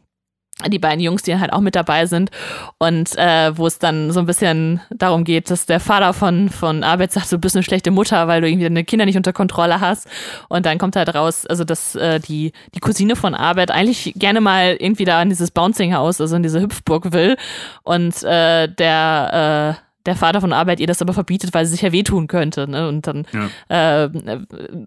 die 0.68 0.78
beiden 0.78 1.00
Jungs, 1.00 1.22
die 1.22 1.38
halt 1.38 1.52
auch 1.52 1.60
mit 1.60 1.74
dabei 1.74 2.06
sind 2.06 2.30
und 2.78 3.16
äh, 3.16 3.56
wo 3.56 3.66
es 3.66 3.78
dann 3.78 4.12
so 4.12 4.20
ein 4.20 4.26
bisschen 4.26 4.80
darum 4.90 5.24
geht, 5.24 5.50
dass 5.50 5.66
der 5.66 5.80
Vater 5.80 6.12
von, 6.12 6.50
von 6.50 6.84
Arbeit 6.84 7.12
sagt, 7.12 7.32
du 7.32 7.38
bist 7.38 7.56
eine 7.56 7.62
schlechte 7.62 7.90
Mutter, 7.90 8.28
weil 8.28 8.40
du 8.40 8.48
irgendwie 8.48 8.64
deine 8.64 8.84
Kinder 8.84 9.06
nicht 9.06 9.16
unter 9.16 9.32
Kontrolle 9.32 9.80
hast. 9.80 10.06
Und 10.48 10.66
dann 10.66 10.78
kommt 10.78 10.94
halt 10.94 11.14
raus, 11.14 11.46
also 11.46 11.64
dass 11.64 11.94
äh, 11.94 12.20
die, 12.20 12.52
die 12.74 12.80
Cousine 12.80 13.16
von 13.16 13.34
Arbeit 13.34 13.70
eigentlich 13.70 14.12
gerne 14.16 14.40
mal 14.40 14.76
irgendwie 14.78 15.04
da 15.04 15.20
in 15.22 15.30
dieses 15.30 15.50
Bouncing 15.50 15.94
House, 15.94 16.20
also 16.20 16.36
in 16.36 16.42
diese 16.42 16.60
Hüpfburg 16.60 17.12
will 17.12 17.36
und 17.82 18.22
äh, 18.22 18.68
der 18.68 19.78
äh, 19.80 19.91
der 20.06 20.16
Vater 20.16 20.40
von 20.40 20.52
Arbeit 20.52 20.80
ihr 20.80 20.86
das 20.86 21.00
aber 21.02 21.12
verbietet, 21.12 21.54
weil 21.54 21.64
sie 21.64 21.72
sich 21.72 21.82
ja 21.82 21.92
wehtun 21.92 22.26
könnte. 22.26 22.68
Ne? 22.68 22.88
Und 22.88 23.06
dann 23.06 23.24
äh, 23.68 24.08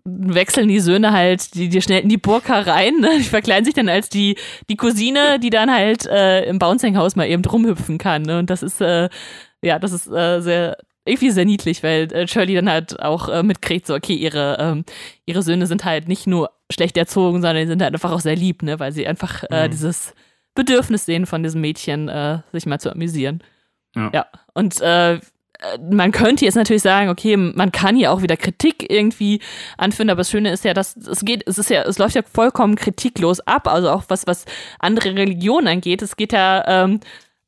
wechseln 0.03 0.67
die 0.67 0.79
Söhne 0.79 1.11
halt 1.11 1.53
die, 1.55 1.69
die 1.69 1.81
schnell 1.81 2.01
in 2.01 2.09
die 2.09 2.17
Burg 2.17 2.47
herein. 2.47 2.99
Ne? 2.99 3.11
Die 3.17 3.23
verkleiden 3.23 3.65
sich 3.65 3.73
dann 3.73 3.89
als 3.89 4.09
die, 4.09 4.37
die 4.69 4.75
Cousine, 4.75 5.39
die 5.39 5.49
dann 5.49 5.71
halt 5.71 6.05
äh, 6.05 6.43
im 6.45 6.59
Bouncing-Haus 6.59 7.15
mal 7.15 7.27
eben 7.27 7.43
rumhüpfen 7.45 7.97
kann. 7.97 8.23
Ne? 8.23 8.39
Und 8.39 8.49
das 8.49 8.63
ist, 8.63 8.81
äh, 8.81 9.09
ja, 9.61 9.79
das 9.79 9.91
ist 9.93 10.07
äh, 10.07 10.41
sehr, 10.41 10.77
irgendwie 11.05 11.31
sehr 11.31 11.45
niedlich, 11.45 11.83
weil 11.83 12.11
äh, 12.13 12.27
Shirley 12.27 12.55
dann 12.55 12.69
halt 12.69 12.99
auch 12.99 13.29
äh, 13.29 13.43
mitkriegt, 13.43 13.85
so, 13.85 13.93
okay, 13.95 14.15
ihre, 14.15 14.57
ähm, 14.59 14.85
ihre 15.25 15.43
Söhne 15.43 15.67
sind 15.67 15.85
halt 15.85 16.07
nicht 16.07 16.25
nur 16.27 16.49
schlecht 16.71 16.97
erzogen, 16.97 17.41
sondern 17.41 17.57
die 17.57 17.67
sind 17.67 17.81
halt 17.81 17.93
einfach 17.93 18.11
auch 18.11 18.19
sehr 18.19 18.35
lieb, 18.35 18.63
ne? 18.63 18.79
weil 18.79 18.91
sie 18.91 19.07
einfach 19.07 19.43
äh, 19.51 19.67
Mhm. 19.67 19.71
dieses 19.71 20.13
Bedürfnis 20.55 21.05
sehen 21.05 21.25
von 21.25 21.43
diesem 21.43 21.61
Mädchen, 21.61 22.09
äh, 22.09 22.39
sich 22.53 22.65
mal 22.65 22.79
zu 22.79 22.91
amüsieren. 22.91 23.43
Ja. 23.95 24.09
ja. 24.13 24.25
Und 24.55 24.81
äh, 24.81 25.19
man 25.89 26.11
könnte 26.11 26.45
jetzt 26.45 26.55
natürlich 26.55 26.81
sagen, 26.81 27.09
okay, 27.09 27.37
man 27.37 27.71
kann 27.71 27.95
hier 27.95 28.11
auch 28.11 28.21
wieder 28.21 28.37
Kritik 28.37 28.91
irgendwie 28.91 29.39
anführen, 29.77 30.09
aber 30.09 30.19
das 30.19 30.31
Schöne 30.31 30.51
ist 30.51 30.63
ja, 30.63 30.73
dass 30.73 30.95
es 30.95 31.23
geht, 31.23 31.43
es 31.47 31.57
ist 31.57 31.69
ja, 31.69 31.83
es 31.83 31.97
läuft 31.97 32.15
ja 32.15 32.23
vollkommen 32.23 32.75
kritiklos 32.75 33.39
ab, 33.41 33.67
also 33.67 33.89
auch 33.89 34.03
was, 34.07 34.27
was 34.27 34.45
andere 34.79 35.15
Religionen 35.15 35.67
angeht. 35.67 36.01
Es 36.01 36.15
geht 36.15 36.33
ja 36.33 36.63
ähm, 36.67 36.99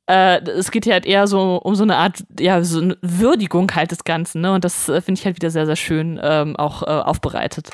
äh, 0.07 0.41
es 0.49 0.71
geht 0.71 0.85
ja 0.85 0.93
halt 0.93 1.05
eher 1.05 1.27
so 1.27 1.57
um 1.57 1.75
so 1.75 1.83
eine 1.83 1.97
Art, 1.97 2.23
ja, 2.39 2.63
so 2.63 2.79
eine 2.79 2.97
Würdigung 3.01 3.73
halt 3.75 3.91
des 3.91 4.03
Ganzen, 4.03 4.41
ne? 4.41 4.53
Und 4.53 4.63
das 4.63 4.89
äh, 4.89 5.01
finde 5.01 5.19
ich 5.19 5.25
halt 5.25 5.35
wieder 5.35 5.51
sehr, 5.51 5.65
sehr 5.65 5.75
schön 5.75 6.19
ähm, 6.23 6.55
auch 6.55 6.81
äh, 6.83 6.85
aufbereitet. 6.85 7.69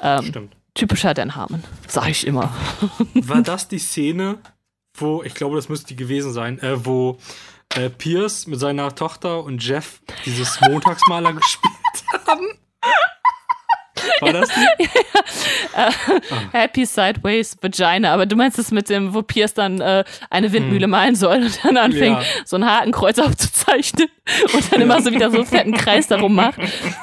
Ähm, 0.00 0.24
Stimmt. 0.24 0.56
typischer 0.74 1.14
Dan 1.14 1.34
Harmon, 1.34 1.64
sag 1.88 2.08
ich 2.08 2.26
immer. 2.26 2.52
War 3.14 3.42
das 3.42 3.68
die 3.68 3.78
Szene, 3.78 4.38
wo, 4.94 5.22
ich 5.22 5.34
glaube, 5.34 5.56
das 5.56 5.70
müsste 5.70 5.88
die 5.88 5.96
gewesen 5.96 6.32
sein, 6.32 6.58
äh, 6.60 6.84
wo 6.84 7.16
äh, 7.76 7.90
Pierce 7.90 8.46
mit 8.46 8.60
seiner 8.60 8.94
Tochter 8.94 9.42
und 9.42 9.62
Jeff 9.64 10.00
dieses 10.24 10.60
Montagsmaler 10.60 11.32
gespielt 11.34 11.72
haben? 12.26 12.46
War 14.20 14.32
das 14.32 14.48
die? 14.50 14.88
Happy 16.52 16.84
Sideways 16.84 17.56
Vagina, 17.60 18.12
aber 18.12 18.26
du 18.26 18.36
meinst 18.36 18.58
es 18.58 18.70
mit 18.70 18.88
dem, 18.90 19.14
wo 19.14 19.22
Pierce 19.22 19.54
dann 19.54 19.80
äh, 19.80 20.04
eine 20.30 20.52
Windmühle 20.52 20.86
malen 20.86 21.14
soll 21.14 21.36
und 21.42 21.64
dann 21.64 21.76
anfängt, 21.76 22.20
Ja. 22.20 22.24
so 22.44 22.56
ein 22.56 22.66
Hakenkreuz 22.66 23.18
aufzuzeichnen 23.18 24.08
und 24.52 24.72
dann 24.72 24.80
immer 24.82 25.00
so 25.00 25.10
wieder 25.10 25.30
so 25.30 25.38
einen 25.38 25.46
fetten 25.46 25.72
Kreis 25.76 26.06
darum 26.08 26.34
macht. 26.34 26.58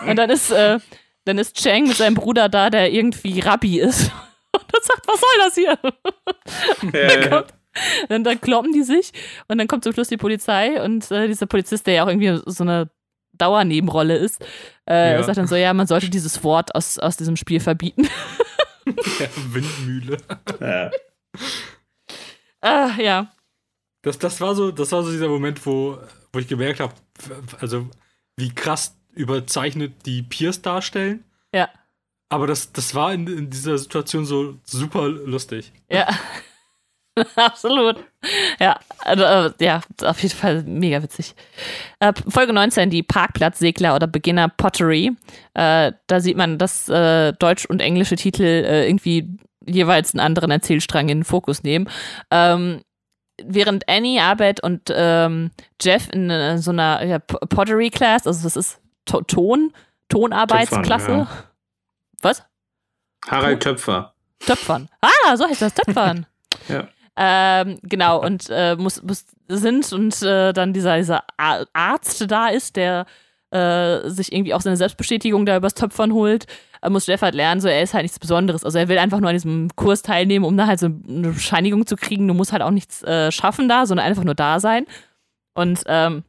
Und 0.05 0.15
dann 0.15 0.29
ist, 0.29 0.51
äh, 0.51 0.79
dann 1.25 1.37
ist 1.37 1.55
Chang 1.61 1.87
mit 1.87 1.97
seinem 1.97 2.15
Bruder 2.15 2.49
da, 2.49 2.69
der 2.69 2.91
irgendwie 2.91 3.39
Rabbi 3.39 3.79
ist. 3.79 4.11
Und 4.53 4.63
dann 4.71 4.81
sagt, 4.83 5.07
was 5.07 5.19
soll 5.19 5.29
das 5.39 5.55
hier? 5.55 6.93
Äh, 6.99 7.43
Dann, 8.09 8.23
dann 8.25 8.41
kloppen 8.41 8.73
die 8.73 8.83
sich 8.83 9.11
und 9.47 9.57
dann 9.57 9.67
kommt 9.67 9.83
zum 9.85 9.93
Schluss 9.93 10.09
die 10.09 10.17
Polizei 10.17 10.83
und 10.83 11.09
äh, 11.09 11.27
dieser 11.27 11.45
Polizist, 11.45 11.87
der 11.87 11.93
ja 11.93 12.03
auch 12.03 12.09
irgendwie 12.09 12.41
so 12.45 12.63
eine 12.63 12.89
Dauernebenrolle 13.33 14.17
ist, 14.17 14.43
äh, 14.89 15.13
Ja. 15.13 15.23
sagt 15.23 15.37
dann 15.37 15.47
so, 15.47 15.55
ja, 15.55 15.73
man 15.73 15.87
sollte 15.87 16.09
dieses 16.09 16.43
Wort 16.43 16.75
aus, 16.75 16.99
aus 16.99 17.15
diesem 17.17 17.35
Spiel 17.37 17.59
verbieten. 17.59 18.07
Ja, 19.19 19.27
Windmühle. 19.53 20.17
ja. 20.59 20.91
Ah, 22.61 22.91
ja. 22.99 23.31
Das, 24.01 24.17
das, 24.19 24.41
war 24.41 24.55
so, 24.55 24.71
das 24.71 24.91
war 24.91 25.03
so 25.03 25.11
dieser 25.11 25.27
Moment, 25.29 25.63
wo, 25.65 25.97
wo 26.33 26.39
ich 26.39 26.47
gemerkt 26.47 26.79
habe, 26.79 26.93
also 27.59 27.87
wie 28.37 28.53
krass 28.53 28.95
überzeichnet 29.13 29.93
die 30.05 30.23
Pierce 30.23 30.61
darstellen. 30.61 31.23
Ja. 31.53 31.69
Aber 32.29 32.47
das, 32.47 32.71
das 32.71 32.95
war 32.95 33.13
in, 33.13 33.27
in 33.27 33.49
dieser 33.49 33.77
Situation 33.77 34.25
so 34.25 34.57
super 34.63 35.07
lustig. 35.09 35.71
Ja. 35.89 36.07
Absolut. 37.35 37.97
Ja, 38.59 38.79
also, 38.99 39.23
äh, 39.23 39.51
ja, 39.59 39.81
auf 40.03 40.21
jeden 40.21 40.35
Fall 40.35 40.63
mega 40.63 41.03
witzig. 41.03 41.35
Äh, 41.99 42.13
Folge 42.27 42.53
19, 42.53 42.89
die 42.89 43.03
Parkplatzsegler 43.03 43.95
oder 43.95 44.07
Beginner 44.07 44.47
Pottery. 44.49 45.11
Äh, 45.53 45.91
da 46.07 46.19
sieht 46.19 46.37
man, 46.37 46.57
dass 46.57 46.87
äh, 46.89 47.33
deutsch 47.33 47.65
und 47.65 47.81
englische 47.81 48.15
Titel 48.15 48.43
äh, 48.43 48.87
irgendwie 48.87 49.27
jeweils 49.65 50.13
einen 50.13 50.21
anderen 50.21 50.51
Erzählstrang 50.51 51.09
in 51.09 51.19
den 51.19 51.23
Fokus 51.23 51.63
nehmen. 51.63 51.89
Ähm, 52.31 52.81
während 53.43 53.87
Annie, 53.89 54.21
Arbeit 54.21 54.63
und 54.63 54.91
ähm, 54.93 55.51
Jeff 55.81 56.09
in 56.11 56.29
äh, 56.29 56.57
so 56.57 56.71
einer 56.71 57.03
ja, 57.03 57.19
Pottery 57.19 57.89
Class, 57.89 58.25
also 58.25 58.43
das 58.43 58.55
ist 58.55 58.79
to 59.05 59.21
Ton, 59.21 59.73
Tonarbeitsklasse. 60.09 61.07
Töpfern, 61.07 61.27
Was? 62.21 62.43
Harald 63.27 63.63
Töpfer. 63.63 64.13
Töpfern. 64.39 64.89
Ah, 65.01 65.35
so 65.35 65.47
heißt 65.47 65.61
das, 65.61 65.73
Töpfern. 65.73 66.25
Ja. 66.67 66.87
Ähm, 67.23 67.77
genau, 67.83 68.19
und 68.25 68.49
äh, 68.49 68.75
muss, 68.75 69.03
muss 69.03 69.25
sind 69.47 69.91
und 69.93 70.21
äh, 70.23 70.53
dann 70.53 70.73
dieser, 70.73 70.97
dieser 70.97 71.23
Arzt 71.37 72.25
da 72.31 72.47
ist, 72.47 72.75
der 72.75 73.05
äh, 73.51 74.09
sich 74.09 74.31
irgendwie 74.33 74.53
auch 74.53 74.61
seine 74.61 74.77
Selbstbestätigung 74.77 75.45
da 75.45 75.57
übers 75.57 75.73
Töpfern 75.73 76.13
holt, 76.13 76.45
äh, 76.81 76.89
muss 76.89 77.05
Jeff 77.05 77.21
halt 77.21 77.35
lernen, 77.35 77.61
so 77.61 77.67
er 77.67 77.83
ist 77.83 77.93
halt 77.93 78.03
nichts 78.03 78.17
Besonderes. 78.17 78.63
Also 78.63 78.79
er 78.79 78.87
will 78.87 78.97
einfach 78.97 79.19
nur 79.19 79.29
an 79.29 79.35
diesem 79.35 79.69
Kurs 79.75 80.01
teilnehmen, 80.01 80.45
um 80.45 80.57
da 80.57 80.67
halt 80.67 80.79
so 80.79 80.87
eine 80.87 81.29
Bescheinigung 81.29 81.85
zu 81.85 81.95
kriegen. 81.95 82.27
Du 82.27 82.33
musst 82.33 82.53
halt 82.53 82.63
auch 82.63 82.71
nichts 82.71 83.03
äh, 83.03 83.31
schaffen 83.31 83.69
da, 83.69 83.85
sondern 83.85 84.07
einfach 84.07 84.23
nur 84.23 84.35
da 84.35 84.59
sein. 84.59 84.85
Und 85.53 85.83
ähm, 85.85 86.23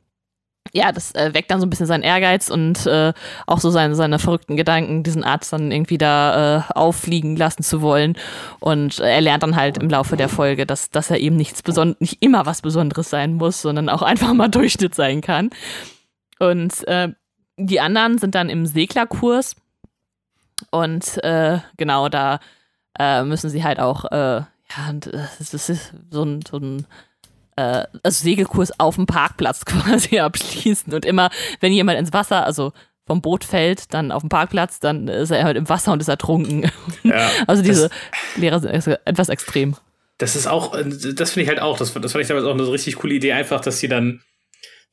ja, 0.73 0.91
das 0.91 1.15
äh, 1.15 1.35
weckt 1.35 1.51
dann 1.51 1.61
so 1.61 1.67
ein 1.67 1.71
bisschen 1.71 1.87
seinen 1.87 2.03
Ehrgeiz 2.03 2.49
und 2.49 2.87
äh, 2.87 3.13
auch 3.47 3.61
so 3.61 3.71
seine, 3.71 3.95
seine 3.95 4.19
verrückten 4.19 4.57
Gedanken, 4.57 5.03
diesen 5.03 5.23
Arzt 5.23 5.53
dann 5.53 5.71
irgendwie 5.71 5.99
da 5.99 6.57
äh, 6.57 6.73
auffliegen 6.75 7.37
lassen 7.37 7.63
zu 7.63 7.83
wollen. 7.83 8.17
Und 8.59 8.99
äh, 8.99 9.15
er 9.15 9.21
lernt 9.21 9.43
dann 9.43 9.57
halt 9.57 9.79
im 9.79 9.91
Laufe 9.91 10.17
der 10.17 10.31
Folge, 10.31 10.65
dass, 10.65 10.91
dass 10.91 11.11
er 11.11 11.21
eben 11.21 11.37
nichts 11.37 11.63
Beson 11.63 11.97
nicht 11.99 12.23
immer 12.23 12.47
was 12.47 12.63
Besonderes 12.63 13.11
sein 13.11 13.35
muss, 13.35 13.61
sondern 13.61 13.91
auch 13.91 14.03
einfach 14.03 14.33
mal 14.33 14.49
Durchschnitt 14.49 14.95
sein 14.95 15.21
kann. 15.21 15.51
Und 16.39 16.87
äh, 16.89 17.09
die 17.59 17.81
anderen 17.81 18.17
sind 18.17 18.35
dann 18.35 18.49
im 18.49 18.65
Seglerkurs. 18.65 19.57
Und 20.71 21.23
äh, 21.23 21.59
genau, 21.77 22.09
da 22.09 22.41
müssen 23.25 23.49
sie 23.49 23.65
halt 23.65 23.81
auch, 23.81 24.05
ja, 24.13 24.45
das 24.93 25.55
ist 25.55 25.95
so 26.11 26.25
ein, 26.25 26.41
so 26.47 26.59
ein 26.59 26.87
äh, 27.57 27.85
also 28.03 28.25
Segelkurs 28.25 28.79
auf 28.79 28.97
dem 28.97 29.07
Parkplatz 29.07 29.65
quasi 29.65 30.19
abschließen. 30.19 30.93
Und 30.93 31.05
immer, 31.05 31.31
wenn 31.61 31.73
jemand 31.73 31.99
ins 31.99 32.13
Wasser, 32.13 32.45
also 32.47 32.73
vom 33.07 33.21
Boot 33.21 33.45
fällt, 33.45 33.93
dann 33.95 34.13
auf 34.13 34.23
dem 34.23 34.29
Parkplatz, 34.29 34.79
dann 34.79 35.09
ist 35.09 35.31
er 35.31 35.45
halt 35.45 35.57
im 35.57 35.69
Wasser 35.69 35.93
und 35.93 36.01
ist 36.01 36.09
ertrunken. 36.09 36.71
Ja. 37.03 37.31
Also 37.49 37.63
diese 37.63 37.91
Lehrer 38.37 38.61
sind 38.61 38.71
ex- 38.71 38.87
etwas 38.87 39.29
extrem. 39.29 39.77
Das 40.19 40.37
ist 40.37 40.47
auch, 40.47 40.75
äh, 40.75 40.85
das 40.85 41.33
finde 41.33 41.43
ich 41.43 41.49
halt 41.49 41.61
auch, 41.61 41.77
das, 41.77 41.93
das 41.93 42.13
fand 42.13 42.23
ich 42.23 42.29
damals 42.29 42.47
auch 42.47 42.53
eine 42.55 42.71
richtig 42.71 42.97
coole 42.97 43.15
Idee, 43.15 43.33
einfach, 43.33 43.61
dass 43.61 43.81
sie 43.81 43.89
dann 43.89 44.23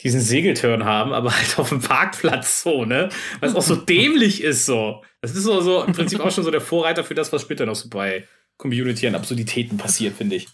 diesen 0.02 0.22
Segelturn 0.22 0.86
haben, 0.86 1.14
aber 1.14 1.36
halt 1.36 1.60
auf 1.60 1.70
dem 1.70 1.82
Parkplatz 1.82 2.64
so, 2.64 2.86
ne? 2.86 3.10
Was 3.42 3.54
auch 3.54 3.62
so 3.62 3.76
dämlich 3.76 4.42
ist 4.42 4.66
so. 4.66 5.04
Das 5.22 5.36
ist 5.36 5.44
so, 5.44 5.62
so 5.62 5.84
im 5.84 5.94
Prinzip 5.94 6.20
auch 6.22 6.32
schon 6.32 6.44
so 6.46 6.52
der 6.52 6.62
Vorreiter 6.62 7.04
für 7.04 7.16
das, 7.16 7.32
was 7.32 7.42
später 7.44 7.66
noch 7.66 7.76
so 7.76 7.90
bei 7.90 8.28
Community 8.58 9.06
an 9.08 9.16
Absurditäten 9.16 9.78
passiert, 9.78 10.16
finde 10.16 10.38
ich. 10.38 10.48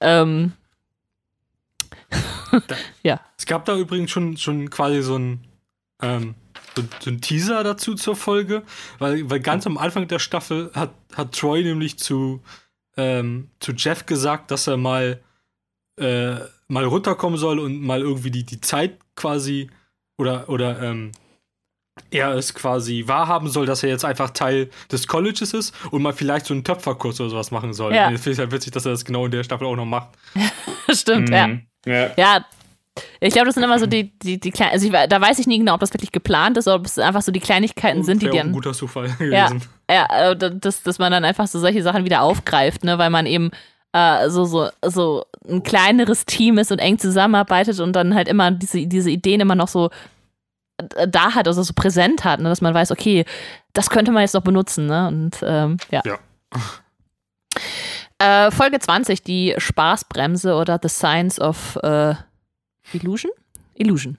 Ähm, 0.00 0.52
Es 3.38 3.46
gab 3.46 3.64
da 3.64 3.76
übrigens 3.76 4.10
schon, 4.10 4.36
schon 4.36 4.70
quasi 4.70 5.02
so 5.02 5.16
ein, 5.16 5.46
ähm, 6.02 6.34
so, 6.76 6.82
so 7.00 7.10
ein 7.10 7.20
Teaser 7.20 7.62
dazu 7.64 7.94
zur 7.94 8.16
Folge, 8.16 8.62
weil, 8.98 9.28
weil 9.30 9.40
ganz 9.40 9.66
am 9.66 9.78
Anfang 9.78 10.08
der 10.08 10.18
Staffel 10.18 10.70
hat, 10.74 10.94
hat 11.14 11.34
Troy 11.34 11.62
nämlich 11.62 11.98
zu, 11.98 12.42
ähm, 12.96 13.50
zu 13.60 13.72
Jeff 13.72 14.06
gesagt, 14.06 14.50
dass 14.50 14.66
er 14.66 14.76
mal, 14.76 15.20
äh, 15.98 16.36
mal 16.68 16.84
runterkommen 16.84 17.38
soll 17.38 17.58
und 17.58 17.80
mal 17.80 18.00
irgendwie 18.00 18.30
die, 18.30 18.44
die 18.44 18.60
Zeit 18.60 18.98
quasi 19.14 19.70
oder, 20.16 20.48
oder 20.48 20.82
ähm, 20.82 21.12
er 22.10 22.34
es 22.34 22.54
quasi 22.54 23.04
wahrhaben 23.06 23.48
soll, 23.48 23.66
dass 23.66 23.82
er 23.82 23.88
jetzt 23.88 24.04
einfach 24.04 24.30
Teil 24.30 24.70
des 24.90 25.06
Colleges 25.06 25.52
ist 25.54 25.74
und 25.90 26.02
mal 26.02 26.12
vielleicht 26.12 26.46
so 26.46 26.54
einen 26.54 26.64
Töpferkurs 26.64 27.20
oder 27.20 27.30
sowas 27.30 27.50
machen 27.50 27.72
soll. 27.72 27.94
Ja. 27.94 28.10
Ich 28.10 28.20
finde 28.20 28.32
es 28.32 28.38
halt 28.38 28.52
witzig, 28.52 28.72
dass 28.72 28.84
er 28.86 28.92
das 28.92 29.04
genau 29.04 29.26
in 29.26 29.30
der 29.30 29.44
Staffel 29.44 29.66
auch 29.66 29.76
noch 29.76 29.84
macht. 29.84 30.08
stimmt, 30.90 31.30
ja. 31.30 31.48
Mhm. 31.48 31.62
ja. 31.86 32.10
Ja, 32.16 32.44
ich 33.20 33.32
glaube, 33.32 33.46
das 33.46 33.54
sind 33.54 33.64
immer 33.64 33.78
so 33.78 33.86
die, 33.86 34.18
die, 34.18 34.38
die 34.40 34.50
kleinen, 34.50 34.72
also 34.72 34.86
ich, 34.86 34.92
da 34.92 35.20
weiß 35.20 35.38
ich 35.38 35.46
nie 35.46 35.58
genau, 35.58 35.74
ob 35.74 35.80
das 35.80 35.92
wirklich 35.92 36.12
geplant 36.12 36.56
ist 36.56 36.66
oder 36.66 36.76
ob 36.76 36.86
es 36.86 36.98
einfach 36.98 37.22
so 37.22 37.32
die 37.32 37.40
Kleinigkeiten 37.40 38.02
sind, 38.02 38.22
die 38.22 38.28
auch 38.28 38.34
ein 38.34 38.38
dann, 38.38 38.52
guter 38.52 38.72
Zufall 38.72 39.06
Ja. 39.20 39.48
gewesen. 39.48 39.68
ja, 39.90 40.30
äh, 40.32 40.36
dass, 40.36 40.82
dass 40.82 40.98
man 40.98 41.12
dann 41.12 41.24
einfach 41.24 41.46
so 41.46 41.58
solche 41.58 41.82
Sachen 41.82 42.04
wieder 42.04 42.22
aufgreift, 42.22 42.84
ne, 42.84 42.98
weil 42.98 43.10
man 43.10 43.26
eben 43.26 43.50
äh, 43.92 44.28
so, 44.28 44.44
so, 44.44 44.68
so 44.86 45.24
ein 45.48 45.62
kleineres 45.62 46.26
Team 46.26 46.58
ist 46.58 46.72
und 46.72 46.78
eng 46.78 46.98
zusammenarbeitet 46.98 47.80
und 47.80 47.92
dann 47.94 48.14
halt 48.14 48.28
immer 48.28 48.50
diese, 48.50 48.86
diese 48.86 49.10
Ideen 49.10 49.40
immer 49.40 49.54
noch 49.54 49.68
so 49.68 49.90
da 50.82 51.34
hat, 51.34 51.46
also 51.46 51.62
so 51.62 51.72
präsent 51.74 52.24
hat, 52.24 52.40
ne, 52.40 52.48
dass 52.48 52.60
man 52.60 52.74
weiß, 52.74 52.90
okay, 52.90 53.24
das 53.72 53.90
könnte 53.90 54.12
man 54.12 54.22
jetzt 54.22 54.34
noch 54.34 54.42
benutzen, 54.42 54.86
ne, 54.86 55.08
und 55.08 55.36
ähm, 55.42 55.76
ja. 55.90 56.02
Ja. 56.04 56.18
Äh, 58.18 58.50
Folge 58.50 58.78
20, 58.78 59.22
die 59.22 59.54
Spaßbremse 59.56 60.54
oder 60.54 60.78
The 60.82 60.88
Science 60.88 61.40
of 61.40 61.76
äh, 61.82 62.14
Illusion? 62.92 63.30
Illusion. 63.74 64.18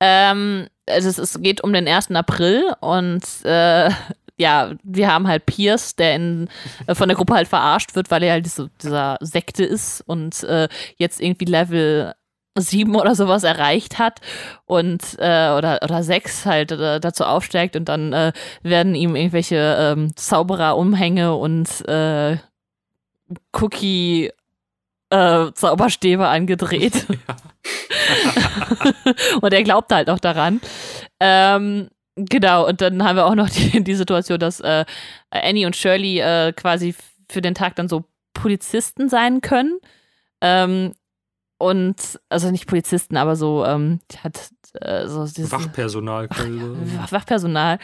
Ähm, 0.00 0.66
also 0.88 1.08
es, 1.08 1.18
es 1.18 1.40
geht 1.40 1.62
um 1.62 1.72
den 1.72 1.86
1. 1.86 2.10
April 2.10 2.74
und 2.80 3.22
äh, 3.44 3.90
ja, 4.36 4.72
wir 4.82 5.12
haben 5.12 5.28
halt 5.28 5.44
Pierce, 5.46 5.94
der 5.96 6.16
in, 6.16 6.48
äh, 6.86 6.94
von 6.94 7.08
der 7.08 7.16
Gruppe 7.16 7.34
halt 7.34 7.46
verarscht 7.46 7.94
wird, 7.94 8.10
weil 8.10 8.22
er 8.22 8.32
halt 8.32 8.46
diese, 8.46 8.70
dieser 8.82 9.18
Sekte 9.20 9.64
ist 9.64 10.00
und 10.06 10.42
äh, 10.44 10.68
jetzt 10.96 11.20
irgendwie 11.20 11.44
Level 11.44 12.14
7 12.56 12.94
oder 12.96 13.14
sowas 13.14 13.44
erreicht 13.44 13.98
hat 13.98 14.20
und 14.66 15.02
äh, 15.18 15.50
oder, 15.50 15.80
oder 15.82 16.02
6 16.02 16.46
halt 16.46 16.72
äh, 16.72 17.00
dazu 17.00 17.24
aufsteigt 17.24 17.76
und 17.76 17.88
dann 17.88 18.12
äh, 18.12 18.32
werden 18.62 18.94
ihm 18.94 19.16
irgendwelche 19.16 19.76
ähm, 19.78 20.16
Zaubererumhänge 20.16 21.34
und 21.34 21.88
äh, 21.88 22.38
Cookie 23.52 24.30
äh, 25.10 25.52
Zauberstäbe 25.52 26.26
angedreht. 26.26 27.06
und 29.40 29.52
er 29.52 29.62
glaubt 29.62 29.92
halt 29.92 30.10
auch 30.10 30.18
daran. 30.18 30.60
Ähm, 31.18 31.88
genau, 32.16 32.66
und 32.66 32.80
dann 32.80 33.02
haben 33.04 33.16
wir 33.16 33.26
auch 33.26 33.34
noch 33.34 33.48
die, 33.50 33.82
die 33.82 33.94
Situation, 33.94 34.38
dass 34.38 34.60
äh, 34.60 34.84
Annie 35.30 35.66
und 35.66 35.76
Shirley 35.76 36.20
äh, 36.20 36.52
quasi 36.52 36.94
für 37.28 37.42
den 37.42 37.54
Tag 37.54 37.76
dann 37.76 37.88
so 37.88 38.04
Polizisten 38.34 39.08
sein 39.08 39.40
können. 39.40 39.78
Ähm, 40.40 40.94
und, 41.60 42.18
also 42.28 42.50
nicht 42.50 42.66
Polizisten, 42.66 43.16
aber 43.16 43.36
so, 43.36 43.64
ähm, 43.64 44.00
hat 44.24 44.50
äh, 44.80 45.06
so 45.06 45.24
dieses 45.26 45.52
Wachpersonal. 45.52 46.28
Wach- 46.30 47.12
Wachpersonal, 47.12 47.78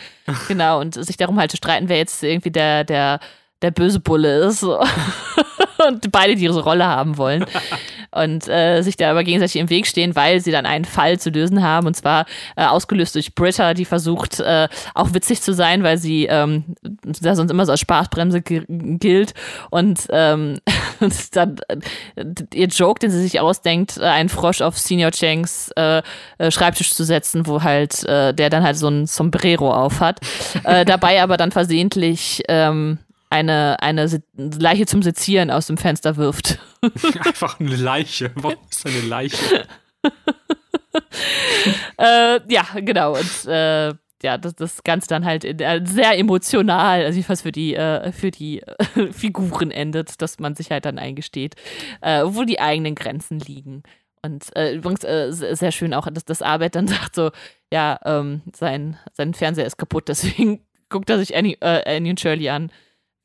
genau, 0.48 0.80
und 0.80 0.94
sich 0.94 1.16
darum 1.16 1.38
halt 1.38 1.50
zu 1.50 1.56
streiten, 1.56 1.88
wer 1.88 1.98
jetzt 1.98 2.22
irgendwie 2.22 2.50
der, 2.50 2.84
der, 2.84 3.20
der 3.62 3.70
böse 3.70 4.00
Bulle 4.00 4.46
ist. 4.46 4.60
So. 4.60 4.80
und 5.88 6.10
beide 6.12 6.34
diese 6.34 6.60
Rolle 6.60 6.86
haben 6.86 7.16
wollen 7.18 7.44
und 8.12 8.48
äh, 8.48 8.82
sich 8.82 8.96
da 8.96 9.10
aber 9.10 9.24
gegenseitig 9.24 9.56
im 9.56 9.70
Weg 9.70 9.86
stehen, 9.86 10.16
weil 10.16 10.40
sie 10.40 10.50
dann 10.50 10.66
einen 10.66 10.84
Fall 10.84 11.18
zu 11.18 11.30
lösen 11.30 11.62
haben 11.62 11.86
und 11.86 11.94
zwar 11.94 12.26
äh, 12.56 12.64
ausgelöst 12.64 13.14
durch 13.14 13.34
Britta, 13.34 13.74
die 13.74 13.84
versucht 13.84 14.40
äh, 14.40 14.68
auch 14.94 15.14
witzig 15.14 15.42
zu 15.42 15.52
sein, 15.52 15.82
weil 15.82 15.98
sie 15.98 16.26
ähm, 16.26 16.76
da 17.02 17.34
sonst 17.34 17.50
immer 17.50 17.66
so 17.66 17.72
als 17.72 17.80
Spaßbremse 17.80 18.42
gilt 18.42 19.34
und, 19.70 20.06
ähm, 20.10 20.58
dann 21.32 21.56
äh, 21.68 22.24
ihr 22.54 22.68
Joke, 22.68 23.00
den 23.00 23.10
sie 23.10 23.20
sich 23.20 23.40
ausdenkt, 23.40 23.98
äh, 23.98 24.04
einen 24.04 24.28
Frosch 24.28 24.62
auf 24.62 24.78
Senior 24.78 25.10
Changs 25.10 25.70
äh, 25.76 26.02
Schreibtisch 26.50 26.94
zu 26.94 27.04
setzen, 27.04 27.46
wo 27.46 27.62
halt 27.62 28.04
der 28.06 28.32
dann 28.32 28.62
halt 28.62 28.76
so 28.76 28.88
ein 28.88 29.06
Sombrero 29.06 29.72
auf 29.72 30.00
hat, 30.00 30.20
dabei 30.62 31.22
aber 31.22 31.36
dann 31.36 31.50
versehentlich 31.50 32.42
ähm, 32.48 32.98
eine, 33.30 33.80
eine 33.80 34.08
Leiche 34.36 34.86
zum 34.86 35.02
Sezieren 35.02 35.50
aus 35.50 35.66
dem 35.66 35.76
Fenster 35.76 36.16
wirft. 36.16 36.58
Einfach 37.24 37.58
eine 37.60 37.76
Leiche. 37.76 38.30
Warum 38.34 38.58
ist 38.70 38.86
eine 38.86 39.00
Leiche? 39.00 39.66
äh, 41.98 42.40
ja, 42.48 42.66
genau. 42.76 43.14
Und 43.16 43.46
äh, 43.46 43.94
ja, 44.22 44.38
das, 44.38 44.54
das 44.54 44.82
Ganze 44.82 45.08
dann 45.08 45.24
halt 45.24 45.44
äh, 45.44 45.80
sehr 45.84 46.18
emotional, 46.18 47.04
also 47.04 47.16
jedenfalls 47.16 47.42
für 47.42 47.52
die, 47.52 47.74
äh, 47.74 48.12
für 48.12 48.30
die 48.30 48.62
äh, 48.62 49.12
Figuren 49.12 49.70
endet, 49.70 50.22
dass 50.22 50.38
man 50.38 50.54
sich 50.54 50.70
halt 50.70 50.84
dann 50.84 50.98
eingesteht, 50.98 51.54
äh, 52.00 52.22
wo 52.24 52.44
die 52.44 52.60
eigenen 52.60 52.94
Grenzen 52.94 53.40
liegen. 53.40 53.82
Und 54.22 54.50
übrigens 54.56 55.02
sehr 55.02 55.70
schön 55.70 55.94
auch, 55.94 56.08
dass 56.10 56.24
das 56.24 56.42
Arbeit 56.42 56.74
dann 56.74 56.88
sagt 56.88 57.14
so, 57.14 57.30
ja, 57.72 58.00
ähm, 58.04 58.42
sein, 58.52 58.98
sein 59.12 59.34
Fernseher 59.34 59.66
ist 59.66 59.76
kaputt, 59.76 60.08
deswegen 60.08 60.66
guckt 60.88 61.08
er 61.10 61.18
sich 61.18 61.36
Annie, 61.36 61.56
Annie 61.60 62.10
und 62.10 62.18
Shirley 62.18 62.48
an 62.48 62.72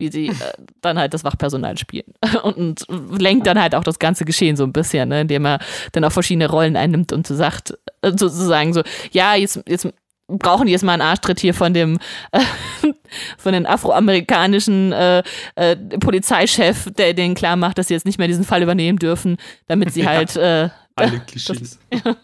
wie 0.02 0.12
sie 0.12 0.28
äh, 0.30 0.34
dann 0.82 1.00
halt 1.00 1.14
das 1.14 1.24
Wachpersonal 1.24 1.78
spielen. 1.78 2.14
Und, 2.44 2.90
und, 2.90 3.22
lenkt 3.22 3.46
dann 3.46 3.62
halt 3.62 3.76
auch 3.76 3.84
das 3.84 4.00
ganze 4.00 4.26
Geschehen 4.26 4.58
so 4.58 4.64
ein 4.64 4.74
bisschen, 4.74 5.10
ne, 5.10 5.22
indem 5.22 5.46
er 5.46 5.60
dann 5.92 6.04
auch 6.04 6.12
verschiedene 6.12 6.50
Rollen 6.50 6.76
einnimmt 6.76 7.14
und 7.14 7.28
so 7.28 7.36
sagt, 7.36 7.78
äh, 8.02 8.10
sozusagen 8.10 8.74
so, 8.74 8.82
ja, 9.12 9.36
jetzt, 9.36 9.62
jetzt 9.68 9.88
brauchen 10.28 10.66
die 10.66 10.72
jetzt 10.72 10.84
mal 10.84 10.94
einen 10.94 11.04
Arschtritt 11.04 11.40
hier 11.40 11.54
von 11.54 11.74
dem 11.74 12.00
äh, 12.32 12.40
von 13.38 13.54
den 13.54 13.66
afroamerikanischen 13.66 14.92
äh, 14.92 15.24
äh, 15.56 15.76
Polizeichef, 15.76 16.90
der 16.98 17.14
denen 17.14 17.36
klar 17.36 17.56
macht, 17.56 17.78
dass 17.78 17.88
sie 17.88 17.94
jetzt 17.94 18.06
nicht 18.06 18.18
mehr 18.18 18.28
diesen 18.28 18.46
Fall 18.46 18.64
übernehmen 18.64 18.98
dürfen, 18.98 19.38
damit 19.68 19.94
sie 19.94 20.08
halt 20.08 20.36
äh, 20.36 20.70
alle 20.96 21.20
Klischees. 21.20 21.80
Das, 21.90 22.16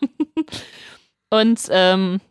und 1.30 1.60
ähm, 1.70 2.22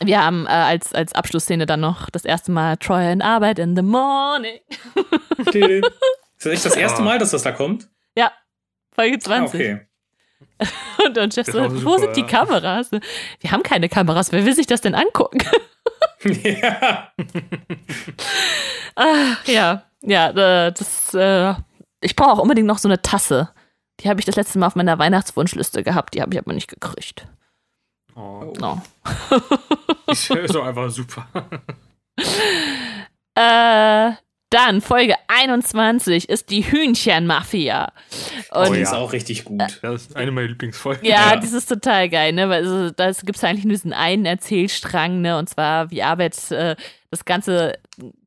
wir 0.00 0.24
haben 0.24 0.46
äh, 0.46 0.50
als, 0.50 0.92
als 0.92 1.14
Abschlussszene 1.14 1.66
dann 1.66 1.80
noch 1.80 2.10
das 2.10 2.24
erste 2.24 2.52
Mal 2.52 2.76
Troy 2.76 3.12
in 3.12 3.22
Arbeit 3.22 3.58
in 3.58 3.76
the 3.76 3.82
morning. 3.82 4.60
ist 5.44 5.84
das 6.38 6.52
echt 6.52 6.64
das 6.64 6.76
erste 6.76 7.02
Mal, 7.02 7.18
dass 7.18 7.30
das 7.30 7.42
da 7.42 7.52
kommt? 7.52 7.88
Ja, 8.16 8.32
Folge 8.92 9.18
20. 9.18 9.40
Ah, 9.40 9.46
okay. 9.54 9.80
Und 11.06 11.16
dann 11.16 11.30
Jeff 11.30 11.46
so, 11.46 11.58
wo 11.62 11.68
super, 11.68 11.98
sind 11.98 12.16
die 12.16 12.22
Kameras? 12.24 12.90
Wir 12.90 13.50
haben 13.50 13.62
keine 13.62 13.88
Kameras, 13.88 14.32
wer 14.32 14.44
will 14.44 14.54
sich 14.54 14.66
das 14.66 14.80
denn 14.80 14.94
angucken? 14.94 15.40
ja. 16.24 17.12
ah, 18.96 19.36
ja, 19.46 19.84
ja, 20.02 20.70
das, 20.70 21.14
äh, 21.14 21.54
ich 22.00 22.16
brauche 22.16 22.32
auch 22.32 22.38
unbedingt 22.38 22.66
noch 22.66 22.78
so 22.78 22.88
eine 22.88 23.02
Tasse. 23.02 23.50
Die 24.00 24.08
habe 24.08 24.20
ich 24.20 24.26
das 24.26 24.36
letzte 24.36 24.58
Mal 24.58 24.68
auf 24.68 24.76
meiner 24.76 24.98
Weihnachtswunschliste 24.98 25.82
gehabt, 25.82 26.14
die 26.14 26.22
habe 26.22 26.32
ich 26.32 26.38
aber 26.38 26.52
nicht 26.52 26.68
gekriegt. 26.68 27.26
Oh. 28.18 28.52
No. 28.58 28.82
ist 30.10 30.26
so 30.26 30.62
einfach 30.62 30.90
super. 30.90 31.24
äh, 33.36 34.12
dann 34.50 34.80
Folge 34.80 35.14
21 35.28 36.28
ist 36.28 36.50
die 36.50 36.62
Hühnchenmafia. 36.62 37.92
Und 38.50 38.68
oh, 38.68 38.72
die 38.72 38.80
ist 38.80 38.92
auch 38.92 39.12
richtig 39.12 39.44
gut. 39.44 39.62
Das 39.82 40.06
ist 40.06 40.16
eine 40.16 40.32
meiner 40.32 40.48
Lieblingsfolgen. 40.48 41.04
Ja, 41.04 41.30
ja. 41.30 41.36
das 41.36 41.52
ist 41.52 41.68
total 41.68 42.08
geil, 42.08 42.32
ne? 42.32 42.48
Weil 42.48 42.64
also, 42.64 42.90
das 42.90 43.20
gibt 43.20 43.36
es 43.36 43.44
eigentlich 43.44 43.66
nur 43.66 43.74
diesen 43.74 43.92
einen 43.92 44.24
Erzählstrang, 44.26 45.20
ne? 45.20 45.38
Und 45.38 45.48
zwar, 45.48 45.92
wie 45.92 46.02
Arbeit 46.02 46.50
äh, 46.50 46.74
das 47.10 47.24
Ganze 47.24 47.78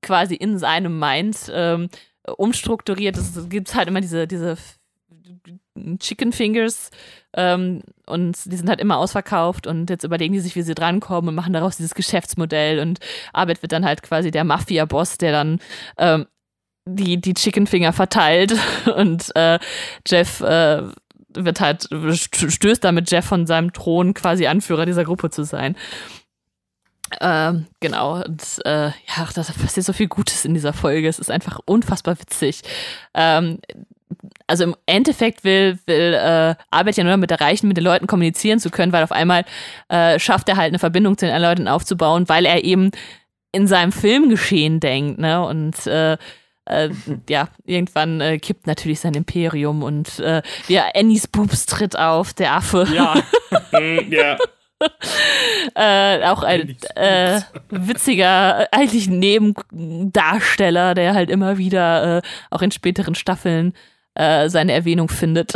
quasi 0.01 0.35
in 0.35 0.57
seinem 0.57 0.99
Mind 0.99 1.51
ähm, 1.53 1.89
umstrukturiert. 2.37 3.17
Es 3.17 3.49
gibt 3.49 3.75
halt 3.75 3.89
immer 3.89 3.99
diese, 3.99 4.25
diese 4.25 4.57
Chicken 5.99 6.31
Fingers 6.31 6.91
ähm, 7.33 7.81
und 8.11 8.37
die 8.45 8.55
sind 8.55 8.69
halt 8.69 8.79
immer 8.79 8.97
ausverkauft 8.97 9.67
und 9.67 9.89
jetzt 9.89 10.03
überlegen 10.03 10.33
die 10.33 10.39
sich, 10.39 10.55
wie 10.55 10.61
sie 10.61 10.75
drankommen 10.75 11.29
und 11.29 11.35
machen 11.35 11.53
daraus 11.53 11.77
dieses 11.77 11.95
Geschäftsmodell 11.95 12.79
und 12.79 12.99
Arbeit 13.33 13.61
wird 13.61 13.71
dann 13.71 13.85
halt 13.85 14.03
quasi 14.03 14.31
der 14.31 14.43
Mafia-Boss, 14.43 15.17
der 15.17 15.31
dann 15.31 15.59
ähm, 15.97 16.27
die, 16.85 17.19
die 17.19 17.33
Chicken 17.33 17.67
Finger 17.67 17.93
verteilt 17.93 18.53
und 18.95 19.35
äh, 19.35 19.59
Jeff 20.07 20.41
äh, 20.41 20.83
wird 21.33 21.61
halt, 21.61 21.87
stößt 22.13 22.83
damit 22.83 23.09
Jeff 23.09 23.25
von 23.25 23.47
seinem 23.47 23.73
Thron 23.73 24.13
quasi 24.13 24.47
Anführer 24.47 24.85
dieser 24.85 25.05
Gruppe 25.05 25.29
zu 25.29 25.43
sein. 25.43 25.75
Ähm, 27.19 27.67
genau, 27.79 28.23
und 28.23 28.61
äh, 28.63 28.87
ja, 28.87 29.27
da 29.33 29.43
passiert 29.43 29.85
so 29.85 29.93
viel 29.93 30.07
Gutes 30.07 30.45
in 30.45 30.53
dieser 30.53 30.73
Folge. 30.73 31.07
Es 31.07 31.19
ist 31.19 31.31
einfach 31.31 31.59
unfassbar 31.65 32.19
witzig. 32.19 32.61
Ähm, 33.13 33.59
also 34.47 34.63
im 34.63 34.75
Endeffekt 34.85 35.43
will, 35.43 35.79
will 35.85 36.13
äh, 36.13 36.55
Arbeit 36.69 36.97
ja 36.97 37.03
nur 37.03 37.13
damit 37.13 37.31
erreichen, 37.31 37.67
mit 37.67 37.77
den 37.77 37.83
Leuten 37.83 38.07
kommunizieren 38.07 38.59
zu 38.59 38.69
können, 38.69 38.91
weil 38.91 39.03
auf 39.03 39.11
einmal 39.11 39.45
äh, 39.89 40.19
schafft 40.19 40.49
er 40.49 40.57
halt 40.57 40.69
eine 40.69 40.79
Verbindung 40.79 41.17
zu 41.17 41.25
den 41.25 41.41
Leuten 41.41 41.67
aufzubauen, 41.67 42.27
weil 42.27 42.45
er 42.45 42.63
eben 42.63 42.91
in 43.51 43.67
seinem 43.67 43.91
Filmgeschehen 43.91 44.79
denkt, 44.79 45.19
ne? 45.19 45.45
Und 45.45 45.85
äh, 45.87 46.17
äh, 46.65 46.89
ja, 47.29 47.49
irgendwann 47.65 48.21
äh, 48.21 48.39
kippt 48.39 48.67
natürlich 48.67 48.99
sein 48.99 49.13
Imperium 49.13 49.83
und 49.83 50.19
äh, 50.19 50.41
ja, 50.67 50.85
Annies 50.95 51.27
Boobs 51.27 51.65
tritt 51.65 51.97
auf, 51.97 52.33
der 52.33 52.53
Affe. 52.53 52.87
Ja. 52.93 53.15
Hm, 53.71 54.09
ja. 54.11 54.37
äh, 55.75 56.25
auch 56.25 56.43
ein 56.43 56.77
äh, 56.95 57.41
witziger, 57.69 58.67
eigentlich 58.71 59.09
Nebendarsteller, 59.09 60.93
der 60.93 61.13
halt 61.13 61.29
immer 61.29 61.57
wieder 61.57 62.17
äh, 62.17 62.21
auch 62.49 62.61
in 62.61 62.71
späteren 62.71 63.13
Staffeln 63.13 63.73
äh, 64.15 64.49
seine 64.49 64.73
Erwähnung 64.73 65.09
findet. 65.09 65.53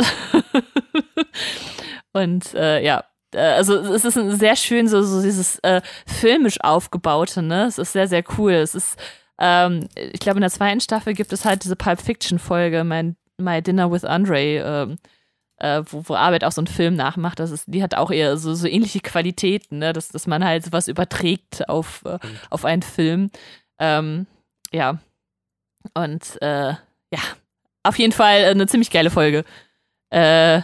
Und 2.12 2.54
äh, 2.54 2.84
ja, 2.84 3.04
äh, 3.34 3.38
also 3.38 3.76
es 3.76 4.04
ist 4.04 4.16
ein 4.16 4.36
sehr 4.36 4.56
schön 4.56 4.88
so, 4.88 5.02
so 5.02 5.22
dieses 5.22 5.58
äh, 5.60 5.82
filmisch 6.06 6.60
aufgebaute, 6.60 7.42
ne? 7.42 7.64
Es 7.64 7.78
ist 7.78 7.92
sehr, 7.92 8.08
sehr 8.08 8.24
cool. 8.38 8.52
Es 8.52 8.74
ist, 8.74 8.98
ähm, 9.38 9.88
ich 9.96 10.20
glaube, 10.20 10.38
in 10.38 10.42
der 10.42 10.50
zweiten 10.50 10.80
Staffel 10.80 11.14
gibt 11.14 11.32
es 11.32 11.44
halt 11.44 11.64
diese 11.64 11.76
Pulp 11.76 12.00
Fiction-Folge, 12.00 12.84
mein 12.84 13.16
My 13.38 13.62
Dinner 13.62 13.90
with 13.92 14.04
Andre, 14.04 14.40
ähm, 14.40 14.98
äh, 15.58 15.82
wo, 15.90 16.08
wo 16.08 16.14
Arbeit 16.14 16.44
auch 16.44 16.52
so 16.52 16.60
einen 16.60 16.66
Film 16.66 16.94
nachmacht. 16.94 17.38
Das 17.38 17.50
ist, 17.50 17.64
die 17.66 17.82
hat 17.82 17.94
auch 17.94 18.10
eher 18.10 18.36
so, 18.36 18.54
so 18.54 18.66
ähnliche 18.66 19.00
Qualitäten, 19.00 19.78
ne? 19.78 19.92
dass, 19.92 20.08
dass 20.08 20.26
man 20.26 20.44
halt 20.44 20.64
sowas 20.64 20.88
überträgt 20.88 21.68
auf, 21.68 22.02
äh, 22.06 22.18
auf 22.50 22.64
einen 22.64 22.82
Film. 22.82 23.30
Ähm, 23.78 24.26
ja. 24.72 24.98
Und 25.94 26.40
äh, 26.42 26.74
ja, 27.12 27.20
auf 27.88 27.98
jeden 27.98 28.12
Fall 28.12 28.40
äh, 28.40 28.46
eine 28.46 28.66
ziemlich 28.66 28.90
geile 28.90 29.10
Folge. 29.10 29.44
Äh, 30.10 30.62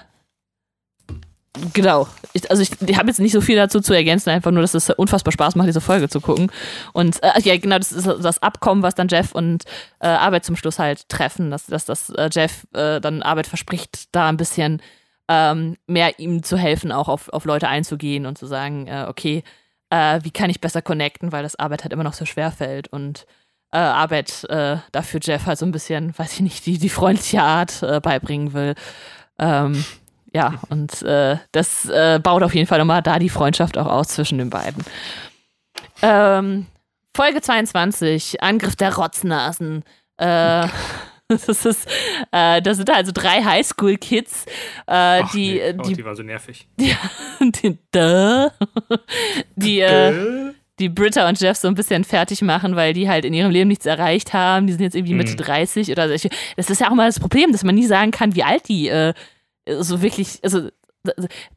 genau. 1.72 2.08
Ich, 2.32 2.50
also 2.50 2.62
ich, 2.62 2.70
ich 2.80 2.96
habe 2.96 3.08
jetzt 3.08 3.20
nicht 3.20 3.32
so 3.32 3.40
viel 3.40 3.56
dazu 3.56 3.80
zu 3.80 3.92
ergänzen, 3.92 4.30
einfach 4.30 4.50
nur, 4.50 4.62
dass 4.62 4.74
es 4.74 4.88
unfassbar 4.90 5.32
Spaß 5.32 5.54
macht, 5.54 5.68
diese 5.68 5.80
Folge 5.80 6.08
zu 6.08 6.20
gucken. 6.20 6.50
Und 6.92 7.22
äh, 7.22 7.40
ja, 7.40 7.56
genau, 7.58 7.78
das 7.78 7.92
ist 7.92 8.06
das 8.06 8.42
Abkommen, 8.42 8.82
was 8.82 8.94
dann 8.94 9.08
Jeff 9.08 9.32
und 9.32 9.64
äh, 10.00 10.06
Arbeit 10.06 10.44
zum 10.44 10.56
Schluss 10.56 10.78
halt 10.78 11.08
treffen, 11.08 11.50
dass, 11.50 11.66
dass, 11.66 11.84
dass 11.84 12.10
äh, 12.10 12.30
Jeff 12.32 12.66
äh, 12.72 13.00
dann 13.00 13.22
Arbeit 13.22 13.46
verspricht, 13.46 14.14
da 14.14 14.28
ein 14.28 14.36
bisschen 14.36 14.80
ähm, 15.28 15.76
mehr 15.86 16.18
ihm 16.18 16.42
zu 16.42 16.56
helfen, 16.56 16.90
auch 16.90 17.08
auf, 17.08 17.28
auf 17.28 17.44
Leute 17.44 17.68
einzugehen 17.68 18.26
und 18.26 18.38
zu 18.38 18.46
sagen, 18.46 18.86
äh, 18.86 19.06
okay, 19.08 19.42
wie 20.22 20.30
kann 20.30 20.48
ich 20.48 20.62
besser 20.62 20.80
connecten, 20.80 21.32
weil 21.32 21.42
das 21.42 21.56
Arbeit 21.56 21.84
halt 21.84 21.92
immer 21.92 22.02
noch 22.02 22.14
so 22.14 22.24
schwer 22.24 22.50
fällt 22.50 22.88
und 22.88 23.26
äh, 23.72 23.78
Arbeit 23.78 24.44
äh, 24.50 24.76
dafür 24.92 25.20
Jeff 25.22 25.46
halt 25.46 25.58
so 25.58 25.66
ein 25.66 25.72
bisschen, 25.72 26.16
weiß 26.16 26.34
ich 26.34 26.40
nicht, 26.40 26.66
die, 26.66 26.78
die 26.78 26.88
freundliche 26.88 27.42
Art 27.42 27.82
äh, 27.82 28.00
beibringen 28.00 28.52
will. 28.52 28.74
Ähm, 29.38 29.84
ja, 30.34 30.60
und 30.68 31.02
äh, 31.02 31.38
das 31.52 31.88
äh, 31.88 32.20
baut 32.22 32.42
auf 32.42 32.54
jeden 32.54 32.66
Fall 32.66 32.78
nochmal 32.78 33.02
da 33.02 33.18
die 33.18 33.28
Freundschaft 33.28 33.76
auch 33.76 33.86
aus 33.86 34.08
zwischen 34.08 34.38
den 34.38 34.50
beiden. 34.50 34.84
Ähm, 36.00 36.66
Folge 37.14 37.40
22, 37.40 38.42
Angriff 38.42 38.76
der 38.76 38.94
Rotznasen. 38.94 39.84
Äh, 40.16 40.68
das 41.28 41.66
ist, 41.66 41.86
äh, 42.30 42.62
das 42.62 42.76
sind 42.78 42.90
also 42.90 43.12
drei 43.12 43.42
Highschool-Kids, 43.42 44.46
äh, 44.86 45.22
die, 45.32 45.54
nee. 45.54 45.74
oh, 45.78 45.82
die, 45.82 45.94
die 45.94 46.04
war 46.04 46.16
so 46.16 46.22
nervig. 46.22 46.68
Die, 46.78 46.94
die, 47.40 47.78
die, 47.94 48.48
die 49.56 49.80
äh, 49.80 50.52
die 50.78 50.88
Britta 50.88 51.28
und 51.28 51.40
Jeff 51.40 51.56
so 51.56 51.68
ein 51.68 51.74
bisschen 51.74 52.04
fertig 52.04 52.42
machen, 52.42 52.76
weil 52.76 52.92
die 52.92 53.08
halt 53.08 53.24
in 53.24 53.34
ihrem 53.34 53.50
Leben 53.50 53.68
nichts 53.68 53.86
erreicht 53.86 54.32
haben. 54.32 54.66
Die 54.66 54.72
sind 54.72 54.82
jetzt 54.82 54.94
irgendwie 54.94 55.14
Mitte 55.14 55.32
mhm. 55.32 55.36
30 55.36 55.90
oder 55.90 56.18
so. 56.18 56.28
Das 56.56 56.70
ist 56.70 56.80
ja 56.80 56.90
auch 56.90 56.94
mal 56.94 57.06
das 57.06 57.20
Problem, 57.20 57.52
dass 57.52 57.64
man 57.64 57.74
nie 57.74 57.86
sagen 57.86 58.10
kann, 58.10 58.34
wie 58.34 58.42
alt 58.42 58.68
die 58.68 58.88
äh, 58.88 59.12
so 59.66 60.02
wirklich, 60.02 60.40
also 60.42 60.68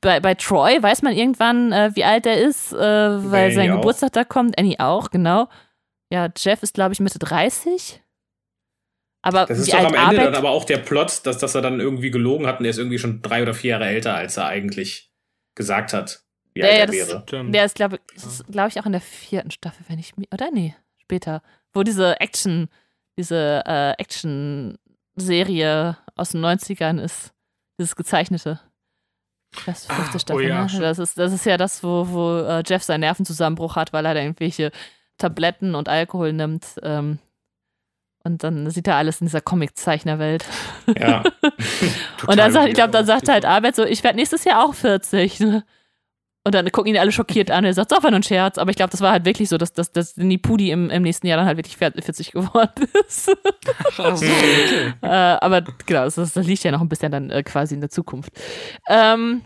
bei, 0.01 0.19
bei 0.19 0.33
Troy 0.35 0.81
weiß 0.81 1.01
man 1.01 1.13
irgendwann, 1.13 1.71
äh, 1.71 1.91
wie 1.93 2.03
alt 2.03 2.25
er 2.25 2.37
ist, 2.37 2.73
äh, 2.73 2.77
weil 2.77 3.51
sein 3.51 3.71
auch. 3.71 3.75
Geburtstag 3.77 4.13
da 4.13 4.23
kommt. 4.23 4.57
Annie 4.57 4.79
auch, 4.79 5.11
genau. 5.11 5.47
Ja, 6.11 6.29
Jeff 6.37 6.63
ist, 6.63 6.73
glaube 6.73 6.93
ich, 6.93 6.99
Mitte 6.99 7.19
30. 7.19 8.01
Aber 9.21 9.45
Das 9.47 9.57
ist 9.57 9.73
doch 9.73 9.79
am 9.79 9.85
Ende 9.87 9.99
Arbeit, 9.99 10.25
dann 10.27 10.35
aber 10.35 10.51
auch 10.51 10.65
der 10.65 10.77
Plot, 10.77 11.25
dass, 11.25 11.39
dass 11.39 11.55
er 11.55 11.61
dann 11.61 11.79
irgendwie 11.79 12.11
gelogen 12.11 12.45
hat 12.45 12.59
und 12.59 12.65
er 12.65 12.71
ist 12.71 12.77
irgendwie 12.77 12.99
schon 12.99 13.21
drei 13.23 13.41
oder 13.41 13.55
vier 13.55 13.71
Jahre 13.71 13.85
älter, 13.85 14.13
als 14.13 14.37
er 14.37 14.47
eigentlich 14.47 15.11
gesagt 15.55 15.93
hat, 15.93 16.24
wie 16.55 16.61
Ja, 16.61 16.67
alt 16.67 16.77
ja, 16.79 16.85
das- 16.87 16.95
wäre. 16.95 17.21
Stimmt. 17.27 17.53
der 17.53 17.65
ist, 17.65 17.75
glaube 17.75 17.99
glaub 18.49 18.67
ich, 18.69 18.79
auch 18.79 18.85
in 18.85 18.91
der 18.93 19.01
vierten 19.01 19.51
Staffel, 19.51 19.85
wenn 19.87 19.99
ich 19.99 20.17
mir. 20.17 20.25
Oder 20.33 20.49
nee, 20.51 20.75
später. 20.97 21.41
Wo 21.73 21.83
diese 21.83 22.19
Action, 22.19 22.69
diese 23.17 23.61
äh, 23.65 23.91
Action-Serie 24.01 25.97
aus 26.15 26.29
den 26.31 26.41
90ern 26.45 26.99
ist. 27.01 27.31
Dieses 27.79 27.95
gezeichnete. 27.95 28.59
Das 29.65 29.81
ist 29.81 29.89
die 29.89 29.93
fünfte 29.95 30.15
Ah, 30.15 30.19
Staffel, 30.19 30.45
oh 30.45 30.47
ja, 30.47 30.65
ne? 30.65 30.79
Das 30.79 30.99
ist, 30.99 31.17
das 31.17 31.31
ist 31.33 31.45
ja 31.45 31.57
das, 31.57 31.83
wo, 31.83 32.07
wo 32.09 32.37
äh, 32.39 32.63
Jeff 32.65 32.83
seinen 32.83 33.01
Nervenzusammenbruch 33.01 33.75
hat, 33.75 33.93
weil 33.93 34.05
er 34.05 34.13
da 34.13 34.21
irgendwelche 34.21 34.71
Tabletten 35.17 35.75
und 35.75 35.87
Alkohol 35.89 36.33
nimmt. 36.33 36.65
Ähm, 36.83 37.19
und 38.23 38.43
dann 38.43 38.69
sieht 38.71 38.87
er 38.87 38.95
alles 38.95 39.21
in 39.21 39.27
dieser 39.27 39.39
Comic-Zeichnerwelt. 39.41 40.45
Ja. 40.97 41.23
Und 42.27 42.37
dann 42.37 42.51
sagt, 42.51 42.69
ich 42.69 42.73
glaube, 42.73 42.89
dann 42.91 43.05
sagt 43.05 43.29
halt 43.29 43.45
Albert 43.45 43.75
so, 43.75 43.85
ich 43.85 44.03
werde 44.03 44.17
nächstes 44.17 44.43
Jahr 44.45 44.65
auch 44.65 44.73
40. 44.73 45.39
Ne? 45.41 45.63
Und 46.47 46.53
dann 46.53 46.71
gucken 46.71 46.93
ihn 46.93 46.99
alle 46.99 47.11
schockiert 47.11 47.49
an. 47.49 47.65
Er 47.65 47.73
sagt, 47.73 47.91
das 47.91 48.03
war 48.03 48.11
nur 48.11 48.19
ein 48.19 48.23
Scherz. 48.23 48.59
Aber 48.59 48.69
ich 48.69 48.75
glaube, 48.75 48.91
das 48.91 49.01
war 49.01 49.11
halt 49.11 49.25
wirklich 49.25 49.49
so, 49.49 49.57
dass, 49.57 49.73
dass, 49.73 49.91
dass 49.91 50.15
Nipudi 50.15 50.69
im, 50.69 50.91
im 50.91 51.01
nächsten 51.01 51.25
Jahr 51.25 51.37
dann 51.37 51.47
halt 51.47 51.57
wirklich 51.57 51.75
40 51.75 52.31
geworden 52.31 52.87
ist. 53.07 53.35
Ach 53.97 54.15
so, 54.15 54.25
okay. 54.25 54.93
äh, 55.01 55.07
aber 55.07 55.63
genau, 55.87 56.03
das, 56.03 56.15
das 56.15 56.35
liegt 56.35 56.63
ja 56.63 56.71
noch 56.71 56.81
ein 56.81 56.89
bisschen 56.89 57.11
dann 57.11 57.31
äh, 57.31 57.41
quasi 57.41 57.73
in 57.73 57.81
der 57.81 57.89
Zukunft. 57.89 58.31
Ähm, 58.87 59.41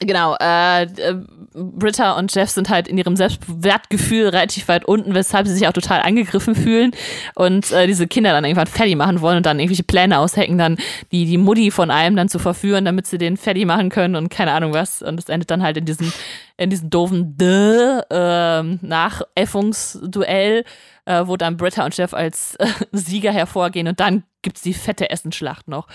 genau, 0.00 0.36
äh, 0.40 0.82
äh, 0.82 1.14
Britta 1.54 2.12
und 2.12 2.34
Jeff 2.34 2.50
sind 2.50 2.68
halt 2.68 2.88
in 2.88 2.98
ihrem 2.98 3.16
Selbstwertgefühl 3.16 4.28
relativ 4.28 4.68
weit 4.68 4.84
unten, 4.84 5.14
weshalb 5.14 5.46
sie 5.46 5.54
sich 5.54 5.66
auch 5.66 5.72
total 5.72 6.00
angegriffen 6.02 6.54
fühlen 6.54 6.92
und 7.34 7.72
äh, 7.72 7.86
diese 7.86 8.06
Kinder 8.06 8.32
dann 8.32 8.44
irgendwann 8.44 8.66
fertig 8.66 8.96
machen 8.96 9.20
wollen 9.20 9.38
und 9.38 9.46
dann 9.46 9.58
irgendwelche 9.58 9.82
Pläne 9.82 10.18
aushecken, 10.18 10.58
dann 10.58 10.76
die, 11.10 11.24
die 11.24 11.38
Mutti 11.38 11.70
von 11.70 11.90
einem 11.90 12.16
dann 12.16 12.28
zu 12.28 12.38
verführen, 12.38 12.84
damit 12.84 13.06
sie 13.06 13.18
den 13.18 13.36
fertig 13.36 13.66
machen 13.66 13.88
können 13.88 14.14
und 14.14 14.28
keine 14.28 14.52
Ahnung 14.52 14.72
was. 14.72 15.02
Und 15.02 15.18
es 15.18 15.28
endet 15.28 15.50
dann 15.50 15.62
halt 15.62 15.76
in 15.76 15.84
diesem, 15.84 16.12
in 16.58 16.70
diesem 16.70 16.90
doofen 16.90 17.36
Dö, 17.36 18.02
ähm, 18.10 18.78
Nachäffungsduell, 18.82 20.64
äh, 21.06 21.26
wo 21.26 21.36
dann 21.36 21.56
Britta 21.56 21.84
und 21.84 21.96
Jeff 21.96 22.12
als 22.12 22.56
äh, 22.56 22.66
Sieger 22.92 23.32
hervorgehen 23.32 23.88
und 23.88 24.00
dann 24.00 24.24
gibt's 24.42 24.62
die 24.62 24.74
fette 24.74 25.08
Essenschlacht 25.10 25.68
noch. 25.68 25.88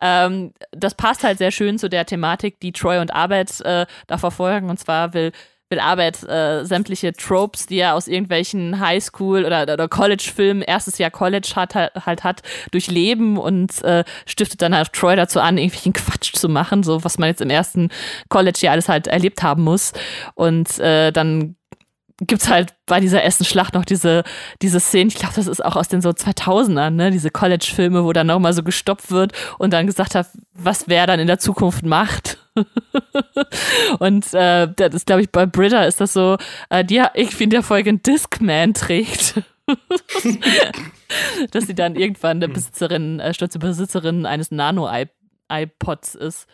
Ähm, 0.00 0.52
das 0.72 0.94
passt 0.94 1.24
halt 1.24 1.38
sehr 1.38 1.52
schön 1.52 1.78
zu 1.78 1.88
der 1.88 2.04
Thematik, 2.04 2.60
die 2.60 2.72
Troy 2.72 2.98
und 2.98 3.14
Arbeit 3.14 3.60
äh, 3.62 3.86
da 4.06 4.18
verfolgen. 4.18 4.70
Und 4.70 4.78
zwar 4.78 5.14
will, 5.14 5.32
will 5.70 5.80
Arbeit 5.80 6.22
äh, 6.24 6.64
sämtliche 6.64 7.12
Tropes, 7.12 7.66
die 7.66 7.78
er 7.78 7.94
aus 7.94 8.08
irgendwelchen 8.08 8.80
Highschool- 8.80 9.44
oder, 9.44 9.62
oder 9.64 9.88
College-Filmen, 9.88 10.62
erstes 10.62 10.98
Jahr 10.98 11.10
College 11.10 11.52
hat, 11.54 11.74
halt 11.74 12.24
hat, 12.24 12.42
durchleben 12.70 13.36
und 13.36 13.82
äh, 13.84 14.04
stiftet 14.26 14.62
dann 14.62 14.74
halt 14.74 14.92
Troy 14.92 15.16
dazu 15.16 15.40
an, 15.40 15.58
irgendwelchen 15.58 15.92
Quatsch 15.92 16.34
zu 16.34 16.48
machen, 16.48 16.82
so 16.82 17.04
was 17.04 17.18
man 17.18 17.28
jetzt 17.28 17.42
im 17.42 17.50
ersten 17.50 17.90
College-Jahr 18.30 18.72
alles 18.72 18.88
halt 18.88 19.06
erlebt 19.06 19.42
haben 19.42 19.62
muss. 19.62 19.92
Und 20.34 20.78
äh, 20.78 21.12
dann 21.12 21.57
gibt's 22.20 22.48
halt 22.48 22.74
bei 22.86 23.00
dieser 23.00 23.22
ersten 23.22 23.44
Schlacht 23.44 23.74
noch 23.74 23.84
diese, 23.84 24.24
diese 24.60 24.80
Szene, 24.80 25.08
ich 25.08 25.14
glaube, 25.14 25.34
das 25.36 25.46
ist 25.46 25.64
auch 25.64 25.76
aus 25.76 25.88
den 25.88 26.00
so 26.00 26.10
2000ern, 26.10 26.90
ne, 26.90 27.10
diese 27.10 27.30
College-Filme, 27.30 28.04
wo 28.04 28.12
dann 28.12 28.26
nochmal 28.26 28.52
so 28.52 28.62
gestoppt 28.62 29.10
wird 29.10 29.32
und 29.58 29.72
dann 29.72 29.86
gesagt 29.86 30.14
hat, 30.14 30.28
was 30.52 30.88
wer 30.88 31.06
dann 31.06 31.20
in 31.20 31.28
der 31.28 31.38
Zukunft 31.38 31.84
macht. 31.84 32.38
und 34.00 34.34
äh, 34.34 34.68
das 34.74 34.94
ist, 34.94 35.06
glaube 35.06 35.22
ich, 35.22 35.30
bei 35.30 35.46
Britta 35.46 35.84
ist 35.84 36.00
das 36.00 36.12
so, 36.12 36.36
äh, 36.70 36.84
die 36.84 36.96
irgendwie 37.14 37.44
in 37.44 37.50
der 37.50 37.62
Folge 37.62 37.90
einen 37.90 38.02
Discman 38.02 38.74
trägt. 38.74 39.40
Dass 41.50 41.66
sie 41.66 41.74
dann 41.74 41.94
irgendwann 41.94 42.38
eine 42.38 42.48
Besitzerin, 42.48 43.20
äh, 43.20 43.32
stolze 43.34 43.58
Besitzerin 43.58 44.26
eines 44.26 44.50
Nano-iPods 44.50 46.14
ist. 46.14 46.46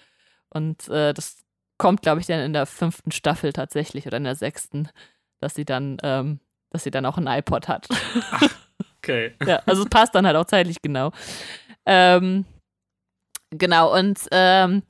Und 0.50 0.88
äh, 0.88 1.14
das 1.14 1.44
kommt, 1.78 2.02
glaube 2.02 2.20
ich, 2.20 2.26
dann 2.26 2.40
in 2.40 2.52
der 2.52 2.66
fünften 2.66 3.12
Staffel 3.12 3.52
tatsächlich 3.52 4.06
oder 4.06 4.18
in 4.18 4.24
der 4.24 4.36
sechsten 4.36 4.88
dass 5.44 5.54
sie 5.54 5.66
dann, 5.66 5.98
ähm, 6.02 6.40
dass 6.70 6.84
sie 6.84 6.90
dann 6.90 7.04
auch 7.04 7.18
ein 7.18 7.26
iPod 7.26 7.68
hat. 7.68 7.86
okay. 8.98 9.34
ja, 9.46 9.60
also 9.66 9.82
es 9.82 9.90
passt 9.90 10.14
dann 10.14 10.26
halt 10.26 10.36
auch 10.36 10.46
zeitlich 10.46 10.80
genau. 10.80 11.12
Ähm, 11.84 12.46
genau, 13.50 13.94
und 13.96 14.18
ähm, 14.32 14.82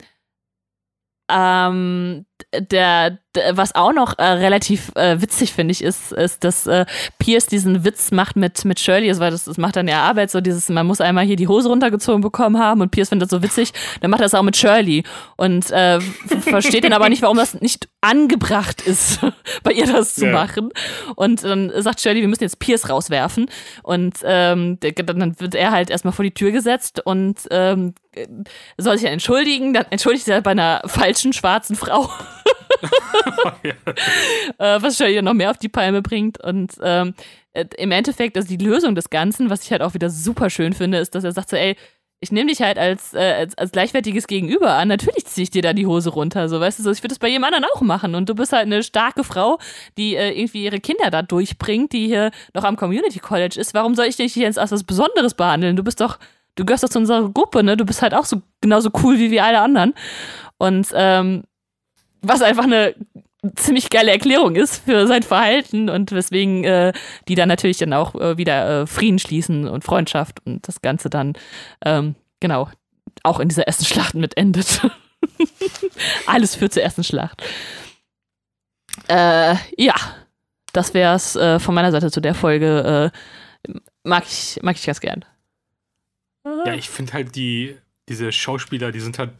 ähm, 1.28 2.24
der, 2.52 3.10
der, 3.10 3.18
was 3.52 3.74
auch 3.74 3.92
noch 3.92 4.18
äh, 4.18 4.22
relativ 4.24 4.90
äh, 4.94 5.20
witzig 5.20 5.52
finde 5.52 5.72
ich, 5.72 5.82
ist, 5.82 6.12
ist, 6.12 6.44
dass 6.44 6.66
äh, 6.66 6.86
Pierce 7.18 7.46
diesen 7.46 7.84
Witz 7.84 8.10
macht 8.10 8.36
mit, 8.36 8.64
mit 8.64 8.80
Shirley, 8.80 9.08
also, 9.08 9.20
weil 9.20 9.30
das, 9.30 9.44
das 9.44 9.58
macht 9.58 9.76
dann 9.76 9.88
ja 9.88 10.02
Arbeit, 10.02 10.30
so 10.30 10.40
dieses, 10.40 10.68
man 10.68 10.86
muss 10.86 11.00
einmal 11.00 11.24
hier 11.24 11.36
die 11.36 11.48
Hose 11.48 11.68
runtergezogen 11.68 12.20
bekommen 12.20 12.58
haben 12.58 12.80
und 12.80 12.90
Pierce 12.90 13.08
findet 13.10 13.30
das 13.30 13.36
so 13.36 13.42
witzig, 13.42 13.72
dann 14.00 14.10
macht 14.10 14.20
er 14.20 14.24
das 14.24 14.34
auch 14.34 14.42
mit 14.42 14.56
Shirley. 14.56 15.04
Und 15.36 15.70
äh, 15.70 16.00
versteht 16.40 16.84
dann 16.84 16.92
aber 16.92 17.08
nicht, 17.08 17.22
warum 17.22 17.36
das 17.36 17.60
nicht 17.60 17.88
angebracht 18.00 18.80
ist, 18.82 19.20
bei 19.62 19.72
ihr 19.72 19.86
das 19.86 20.14
zu 20.14 20.26
Ja. 20.26 20.32
machen. 20.32 20.70
Und 21.16 21.42
dann 21.44 21.72
sagt 21.82 22.00
Shirley, 22.00 22.20
wir 22.20 22.28
müssen 22.28 22.44
jetzt 22.44 22.58
Pierce 22.58 22.88
rauswerfen. 22.88 23.50
Und 23.82 24.16
ähm, 24.24 24.78
dann 24.80 25.40
wird 25.40 25.54
er 25.54 25.70
halt 25.70 25.90
erstmal 25.90 26.12
vor 26.12 26.24
die 26.24 26.34
Tür 26.34 26.50
gesetzt 26.50 27.00
und 27.04 27.38
ähm, 27.50 27.94
soll 28.78 28.96
sich 28.96 29.04
dann 29.04 29.14
entschuldigen, 29.14 29.74
dann 29.74 29.86
entschuldigt 29.90 30.28
er 30.28 30.40
bei 30.40 30.52
einer 30.52 30.82
falschen 30.86 31.32
schwarzen 31.32 31.74
Frau 31.76 32.08
äh, 34.58 34.82
was 34.82 34.96
Shirley 34.96 35.20
noch 35.22 35.34
mehr 35.34 35.50
auf 35.50 35.58
die 35.58 35.68
Palme 35.68 36.02
bringt. 36.02 36.42
Und 36.42 36.72
ähm, 36.82 37.14
äh, 37.52 37.66
im 37.78 37.92
Endeffekt, 37.92 38.36
also 38.36 38.48
die 38.48 38.62
Lösung 38.62 38.94
des 38.94 39.10
Ganzen, 39.10 39.50
was 39.50 39.64
ich 39.64 39.70
halt 39.70 39.82
auch 39.82 39.94
wieder 39.94 40.10
super 40.10 40.50
schön 40.50 40.72
finde, 40.72 40.98
ist, 40.98 41.14
dass 41.14 41.24
er 41.24 41.32
sagt 41.32 41.50
so, 41.50 41.56
ey, 41.56 41.76
ich 42.24 42.32
nehme 42.32 42.48
dich 42.48 42.62
halt 42.62 42.78
als, 42.78 43.12
äh, 43.12 43.34
als, 43.38 43.56
als 43.58 43.70
gleichwertiges 43.70 44.26
Gegenüber 44.26 44.72
an. 44.72 44.88
Natürlich 44.88 45.26
ziehe 45.26 45.42
ich 45.42 45.50
dir 45.50 45.60
da 45.60 45.74
die 45.74 45.86
Hose 45.86 46.08
runter. 46.08 46.48
So, 46.48 46.58
weißt 46.58 46.78
du, 46.78 46.82
so, 46.82 46.90
ich 46.90 47.00
würde 47.00 47.08
das 47.08 47.18
bei 47.18 47.28
jedem 47.28 47.44
anderen 47.44 47.66
auch 47.74 47.82
machen. 47.82 48.14
Und 48.14 48.28
du 48.28 48.34
bist 48.34 48.52
halt 48.52 48.64
eine 48.64 48.82
starke 48.82 49.24
Frau, 49.24 49.58
die 49.98 50.16
äh, 50.16 50.30
irgendwie 50.30 50.64
ihre 50.64 50.80
Kinder 50.80 51.10
da 51.10 51.20
durchbringt, 51.20 51.92
die 51.92 52.06
hier 52.06 52.30
noch 52.54 52.64
am 52.64 52.76
Community 52.76 53.18
College 53.18 53.60
ist. 53.60 53.74
Warum 53.74 53.94
soll 53.94 54.06
ich 54.06 54.16
dich 54.16 54.34
jetzt 54.36 54.58
als 54.58 54.72
was 54.72 54.84
Besonderes 54.84 55.34
behandeln? 55.34 55.76
Du 55.76 55.84
bist 55.84 56.00
doch, 56.00 56.18
du 56.54 56.64
gehörst 56.64 56.82
doch 56.82 56.88
zu 56.88 56.98
unserer 56.98 57.28
Gruppe, 57.28 57.62
ne? 57.62 57.76
Du 57.76 57.84
bist 57.84 58.00
halt 58.00 58.14
auch 58.14 58.24
so 58.24 58.40
genauso 58.62 58.90
cool 59.02 59.18
wie 59.18 59.30
wir 59.30 59.44
alle 59.44 59.60
anderen. 59.60 59.92
Und 60.56 60.88
ähm, 60.94 61.42
was 62.22 62.40
einfach 62.40 62.64
eine 62.64 62.94
ziemlich 63.56 63.90
geile 63.90 64.10
Erklärung 64.10 64.56
ist 64.56 64.84
für 64.84 65.06
sein 65.06 65.22
Verhalten 65.22 65.90
und 65.90 66.12
weswegen 66.12 66.64
äh, 66.64 66.92
die 67.28 67.34
dann 67.34 67.48
natürlich 67.48 67.78
dann 67.78 67.92
auch 67.92 68.14
äh, 68.14 68.36
wieder 68.38 68.82
äh, 68.82 68.86
Frieden 68.86 69.18
schließen 69.18 69.68
und 69.68 69.84
Freundschaft 69.84 70.40
und 70.46 70.66
das 70.66 70.82
Ganze 70.82 71.10
dann 71.10 71.34
ähm, 71.84 72.14
genau 72.40 72.68
auch 73.22 73.40
in 73.40 73.48
dieser 73.48 73.66
ersten 73.66 73.84
Schlacht 73.84 74.14
mit 74.14 74.36
endet. 74.36 74.80
Alles 76.26 76.56
führt 76.56 76.72
zur 76.72 76.82
ersten 76.82 77.04
Schlacht. 77.04 77.42
Äh, 79.08 79.56
ja, 79.76 79.94
das 80.72 80.94
wäre 80.94 81.14
es 81.14 81.36
äh, 81.36 81.58
von 81.58 81.74
meiner 81.74 81.92
Seite 81.92 82.10
zu 82.10 82.20
der 82.20 82.34
Folge. 82.34 83.12
Äh, 83.68 83.72
mag 84.02 84.24
ich 84.26 84.58
mag 84.62 84.76
ich 84.76 84.84
ganz 84.84 85.00
gern. 85.00 85.24
Ja, 86.44 86.74
ich 86.74 86.90
finde 86.90 87.14
halt 87.14 87.34
die, 87.36 87.76
diese 88.08 88.30
Schauspieler, 88.30 88.92
die 88.92 89.00
sind 89.00 89.18
halt 89.18 89.30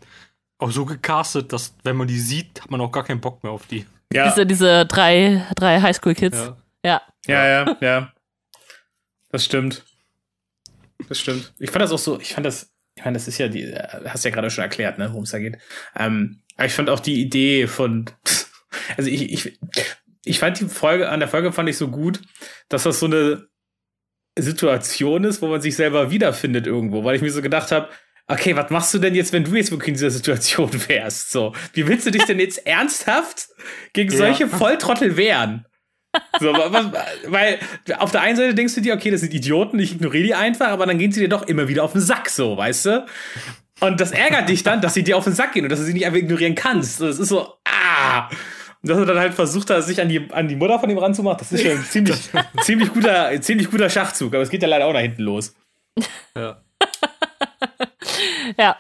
auch 0.58 0.70
so 0.70 0.84
gecastet, 0.84 1.52
dass 1.52 1.74
wenn 1.84 1.96
man 1.96 2.08
die 2.08 2.18
sieht, 2.18 2.62
hat 2.62 2.70
man 2.70 2.80
auch 2.80 2.92
gar 2.92 3.04
keinen 3.04 3.20
Bock 3.20 3.42
mehr 3.42 3.52
auf 3.52 3.66
die. 3.66 3.86
Ja, 4.12 4.28
Diese, 4.28 4.46
diese 4.46 4.86
drei, 4.86 5.44
drei 5.56 5.80
Highschool-Kids. 5.80 6.38
Ja. 6.38 6.56
Ja. 6.84 7.02
ja, 7.26 7.46
ja, 7.46 7.76
ja. 7.80 8.12
Das 9.30 9.44
stimmt. 9.44 9.84
Das 11.08 11.18
stimmt. 11.18 11.52
Ich 11.58 11.70
fand 11.70 11.82
das 11.82 11.90
auch 11.90 11.98
so, 11.98 12.20
ich 12.20 12.34
fand 12.34 12.46
das, 12.46 12.70
ich 12.94 13.04
meine, 13.04 13.14
das 13.14 13.26
ist 13.26 13.38
ja 13.38 13.48
die, 13.48 13.62
äh, 13.62 14.08
hast 14.08 14.24
ja 14.24 14.30
gerade 14.30 14.50
schon 14.50 14.62
erklärt, 14.62 14.98
ne, 14.98 15.08
worum 15.10 15.24
es 15.24 15.30
da 15.30 15.38
geht. 15.38 15.58
Ähm, 15.96 16.42
aber 16.56 16.66
ich 16.66 16.72
fand 16.72 16.88
auch 16.90 17.00
die 17.00 17.20
Idee 17.20 17.66
von, 17.66 18.04
also 18.96 19.10
ich, 19.10 19.32
ich, 19.32 19.58
ich 20.24 20.38
fand 20.38 20.60
die 20.60 20.66
Folge, 20.66 21.08
an 21.08 21.20
der 21.20 21.28
Folge 21.28 21.52
fand 21.52 21.68
ich 21.68 21.76
so 21.76 21.88
gut, 21.88 22.20
dass 22.68 22.84
das 22.84 23.00
so 23.00 23.06
eine 23.06 23.48
Situation 24.38 25.24
ist, 25.24 25.42
wo 25.42 25.48
man 25.48 25.60
sich 25.60 25.76
selber 25.76 26.10
wiederfindet 26.10 26.66
irgendwo, 26.66 27.04
weil 27.04 27.16
ich 27.16 27.22
mir 27.22 27.30
so 27.30 27.42
gedacht 27.42 27.72
habe, 27.72 27.88
okay, 28.28 28.56
was 28.56 28.70
machst 28.70 28.92
du 28.94 28.98
denn 28.98 29.14
jetzt, 29.14 29.32
wenn 29.32 29.44
du 29.44 29.54
jetzt 29.54 29.70
wirklich 29.70 29.88
in 29.88 29.94
dieser 29.94 30.10
Situation 30.10 30.70
wärst? 30.88 31.30
So, 31.30 31.52
wie 31.72 31.86
willst 31.86 32.06
du 32.06 32.10
dich 32.10 32.24
denn 32.24 32.38
jetzt 32.40 32.66
ernsthaft 32.66 33.48
gegen 33.92 34.10
Ja. 34.12 34.18
solche 34.18 34.48
Volltrottel 34.48 35.16
wehren? 35.16 35.66
So, 36.38 36.52
was, 36.52 36.86
weil 37.26 37.58
auf 37.98 38.12
der 38.12 38.20
einen 38.20 38.36
Seite 38.36 38.54
denkst 38.54 38.74
du 38.76 38.80
dir, 38.80 38.94
okay, 38.94 39.10
das 39.10 39.20
sind 39.20 39.34
Idioten, 39.34 39.80
ich 39.80 39.94
ignoriere 39.96 40.22
die 40.22 40.34
einfach, 40.34 40.68
aber 40.68 40.86
dann 40.86 40.96
gehen 40.98 41.10
sie 41.10 41.18
dir 41.20 41.28
doch 41.28 41.42
immer 41.42 41.66
wieder 41.66 41.82
auf 41.82 41.90
den 41.92 42.00
Sack, 42.00 42.28
so, 42.30 42.56
weißt 42.56 42.86
du? 42.86 43.06
Und 43.80 44.00
das 44.00 44.12
ärgert 44.12 44.48
dich 44.48 44.62
dann, 44.62 44.80
dass 44.80 44.94
sie 44.94 45.02
dir 45.02 45.16
auf 45.16 45.24
den 45.24 45.32
Sack 45.32 45.52
gehen 45.54 45.64
und 45.64 45.70
dass 45.70 45.80
du 45.80 45.84
sie 45.84 45.92
nicht 45.92 46.06
einfach 46.06 46.18
ignorieren 46.20 46.54
kannst. 46.54 47.00
Das 47.00 47.18
ist 47.18 47.28
so, 47.30 47.54
ah! 47.66 48.28
Und 48.28 48.90
dass 48.90 48.98
er 48.98 49.06
dann 49.06 49.18
halt 49.18 49.34
versucht 49.34 49.70
hat, 49.70 49.82
sich 49.82 50.00
an 50.00 50.08
die, 50.08 50.30
an 50.30 50.46
die 50.46 50.54
Mutter 50.54 50.78
von 50.78 50.88
ihm 50.88 50.98
ranzumachen, 50.98 51.38
das 51.40 51.50
ist 51.50 51.62
schon 51.62 51.72
ein 51.72 51.84
ziemlich, 51.90 52.16
ziemlich, 52.62 52.92
guter, 52.92 53.40
ziemlich 53.40 53.68
guter 53.68 53.90
Schachzug, 53.90 54.34
aber 54.34 54.42
es 54.44 54.50
geht 54.50 54.62
ja 54.62 54.68
leider 54.68 54.86
auch 54.86 54.92
nach 54.92 55.00
hinten 55.00 55.22
los. 55.22 55.54
Ja. 56.36 56.62
Ja. 58.58 58.76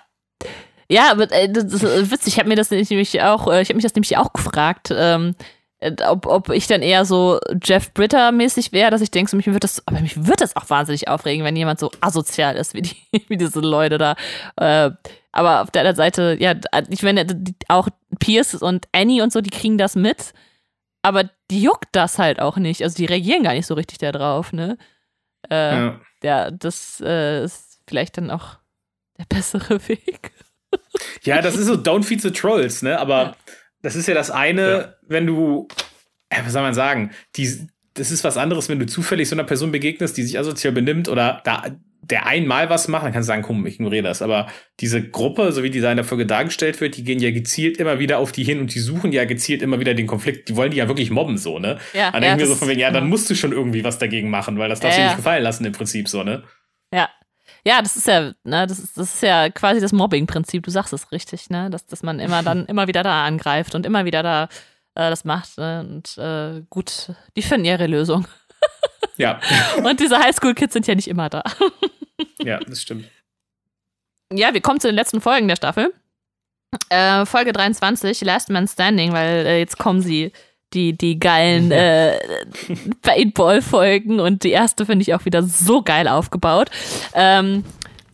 Ja, 0.90 1.10
aber 1.10 1.30
äh, 1.32 1.50
das 1.50 1.64
ist 1.64 2.10
witzig. 2.10 2.34
Ich 2.34 2.38
habe 2.38 2.48
mir 2.48 2.56
das 2.56 2.70
nämlich 2.70 3.22
auch, 3.22 3.50
äh, 3.50 3.62
ich 3.62 3.68
habe 3.68 3.76
mich 3.76 3.84
das 3.84 3.94
nämlich 3.94 4.16
auch 4.18 4.32
gefragt. 4.32 4.92
Ähm, 4.94 5.34
äh, 5.78 5.92
ob, 6.06 6.26
ob 6.26 6.50
ich 6.50 6.66
dann 6.66 6.82
eher 6.82 7.04
so 7.04 7.40
Jeff 7.62 7.92
Britter-mäßig 7.94 8.72
wäre, 8.72 8.90
dass 8.90 9.00
ich 9.00 9.10
denke, 9.10 9.30
so, 9.30 9.36
mich 9.36 9.46
wird 9.46 9.64
das, 9.64 9.82
aber 9.86 10.00
mich 10.00 10.26
wird 10.26 10.40
das 10.40 10.56
auch 10.56 10.68
wahnsinnig 10.68 11.08
aufregen, 11.08 11.44
wenn 11.44 11.56
jemand 11.56 11.80
so 11.80 11.90
asozial 12.00 12.56
ist 12.56 12.74
wie, 12.74 12.82
die, 12.82 12.96
wie 13.28 13.36
diese 13.36 13.60
Leute 13.60 13.98
da. 13.98 14.14
Äh, 14.56 14.90
aber 15.32 15.62
auf 15.62 15.70
der 15.70 15.80
anderen 15.80 15.96
Seite, 15.96 16.36
ja, 16.38 16.54
ich 16.90 17.02
meine, 17.02 17.26
auch 17.68 17.88
Pierce 18.20 18.54
und 18.54 18.86
Annie 18.92 19.22
und 19.22 19.32
so, 19.32 19.40
die 19.40 19.50
kriegen 19.50 19.78
das 19.78 19.96
mit, 19.96 20.32
aber 21.02 21.24
die 21.50 21.62
juckt 21.62 21.88
das 21.92 22.18
halt 22.18 22.40
auch 22.40 22.56
nicht. 22.56 22.82
Also 22.82 22.96
die 22.96 23.06
reagieren 23.06 23.42
gar 23.42 23.54
nicht 23.54 23.66
so 23.66 23.74
richtig 23.74 23.98
da 23.98 24.12
drauf, 24.12 24.52
ne? 24.52 24.78
Äh, 25.50 25.74
Ja. 25.74 26.00
ja, 26.22 26.50
das 26.50 27.02
äh, 27.04 27.42
ist 27.44 27.80
vielleicht 27.88 28.16
dann 28.16 28.30
auch 28.30 28.58
der 29.18 29.24
bessere 29.28 29.80
Weg. 29.88 30.32
Ja, 31.22 31.40
das 31.40 31.56
ist 31.56 31.66
so 31.66 31.74
Don't 31.74 32.02
Feed 32.04 32.20
the 32.22 32.30
Trolls, 32.30 32.82
ne? 32.82 32.98
Aber 32.98 33.14
Ja. 33.22 33.36
das 33.82 33.96
ist 33.96 34.08
ja 34.08 34.14
das 34.14 34.30
eine, 34.30 34.68
Ja. 34.70 34.94
wenn 35.06 35.26
du, 35.26 35.68
ja, 36.32 36.44
was 36.44 36.52
soll 36.52 36.62
man 36.62 36.74
sagen, 36.74 37.10
die, 37.36 37.68
das 37.94 38.10
ist 38.10 38.24
was 38.24 38.36
anderes, 38.36 38.68
wenn 38.68 38.78
du 38.80 38.86
zufällig 38.86 39.28
so 39.28 39.36
einer 39.36 39.44
Person 39.44 39.70
begegnest, 39.72 40.16
die 40.16 40.22
sich 40.24 40.38
asozial 40.38 40.72
benimmt 40.72 41.08
oder 41.08 41.40
da 41.44 41.64
der 42.06 42.26
einmal 42.26 42.68
was 42.68 42.86
macht, 42.86 43.06
dann 43.06 43.14
kannst 43.14 43.28
du 43.28 43.32
sagen, 43.32 43.40
komm, 43.40 43.64
ich 43.64 43.76
ignoriere 43.76 44.02
das. 44.02 44.20
Aber 44.20 44.48
diese 44.80 45.08
Gruppe, 45.08 45.52
so 45.52 45.62
wie 45.62 45.70
die 45.70 45.80
da 45.80 45.90
in 45.90 45.96
der 45.96 46.04
Folge 46.04 46.26
dargestellt 46.26 46.82
wird, 46.82 46.98
die 46.98 47.02
gehen 47.02 47.18
ja 47.18 47.30
gezielt 47.30 47.78
immer 47.78 47.98
wieder 47.98 48.18
auf 48.18 48.30
die 48.30 48.44
hin 48.44 48.60
und 48.60 48.74
die 48.74 48.78
suchen 48.80 49.10
ja 49.10 49.24
gezielt 49.24 49.62
immer 49.62 49.80
wieder 49.80 49.94
den 49.94 50.06
Konflikt. 50.06 50.50
Die 50.50 50.56
wollen 50.56 50.70
die 50.70 50.76
ja 50.76 50.86
wirklich 50.86 51.10
mobben, 51.10 51.38
so, 51.38 51.58
ne? 51.58 51.78
Ja, 51.94 52.10
Dann 52.10 52.22
ja, 52.22 52.28
denken 52.28 52.40
wir 52.40 52.46
so 52.48 52.56
von 52.56 52.68
wegen, 52.68 52.78
ja, 52.78 52.88
dann 52.90 53.04
genau. 53.04 53.08
musst 53.08 53.30
du 53.30 53.34
schon 53.34 53.52
irgendwie 53.52 53.84
was 53.84 53.98
dagegen 53.98 54.28
machen, 54.28 54.58
weil 54.58 54.68
das 54.68 54.80
darfst 54.80 54.98
Ja, 54.98 55.04
du 55.04 55.08
nicht 55.12 55.16
gefallen 55.16 55.42
lassen 55.42 55.64
im 55.64 55.72
Prinzip, 55.72 56.06
so, 56.10 56.22
ne? 56.24 56.42
Ja. 56.92 57.08
Ja, 57.66 57.80
das 57.80 57.96
ist 57.96 58.06
ja, 58.06 58.32
ne, 58.44 58.66
das 58.66 58.78
ist, 58.78 58.98
das 58.98 59.14
ist 59.14 59.22
ja 59.22 59.48
quasi 59.48 59.80
das 59.80 59.92
Mobbing-Prinzip, 59.92 60.62
du 60.62 60.70
sagst 60.70 60.92
es 60.92 61.10
richtig, 61.12 61.48
ne? 61.48 61.70
Dass, 61.70 61.86
dass 61.86 62.02
man 62.02 62.20
immer 62.20 62.42
dann 62.42 62.66
immer 62.68 62.86
wieder 62.88 63.02
da 63.02 63.24
angreift 63.24 63.74
und 63.74 63.86
immer 63.86 64.04
wieder 64.04 64.22
da 64.22 64.44
äh, 64.94 65.10
das 65.10 65.24
macht. 65.24 65.58
Ne? 65.58 65.80
Und 65.80 66.18
äh, 66.18 66.62
gut, 66.70 67.10
die 67.36 67.42
finden 67.42 67.66
ihre 67.66 67.86
Lösung. 67.86 68.26
Ja, 69.16 69.38
Und 69.76 70.00
diese 70.00 70.18
Highschool-Kids 70.18 70.72
sind 70.72 70.88
ja 70.88 70.94
nicht 70.96 71.06
immer 71.06 71.28
da. 71.28 71.44
ja, 72.42 72.58
das 72.58 72.82
stimmt. 72.82 73.08
Ja, 74.32 74.52
wir 74.52 74.60
kommen 74.60 74.80
zu 74.80 74.88
den 74.88 74.96
letzten 74.96 75.20
Folgen 75.20 75.46
der 75.46 75.54
Staffel. 75.54 75.94
Äh, 76.88 77.24
Folge 77.24 77.52
23, 77.52 78.22
Last 78.22 78.50
Man 78.50 78.66
Standing, 78.66 79.12
weil 79.12 79.46
äh, 79.46 79.58
jetzt 79.60 79.78
kommen 79.78 80.00
sie, 80.00 80.32
die, 80.72 80.96
die 80.96 81.18
geilen 81.18 81.70
äh, 81.70 82.18
Paintball-Folgen 83.02 84.20
und 84.20 84.44
die 84.44 84.50
erste 84.50 84.86
finde 84.86 85.02
ich 85.02 85.14
auch 85.14 85.24
wieder 85.24 85.42
so 85.42 85.82
geil 85.82 86.08
aufgebaut. 86.08 86.70
Ähm, 87.14 87.64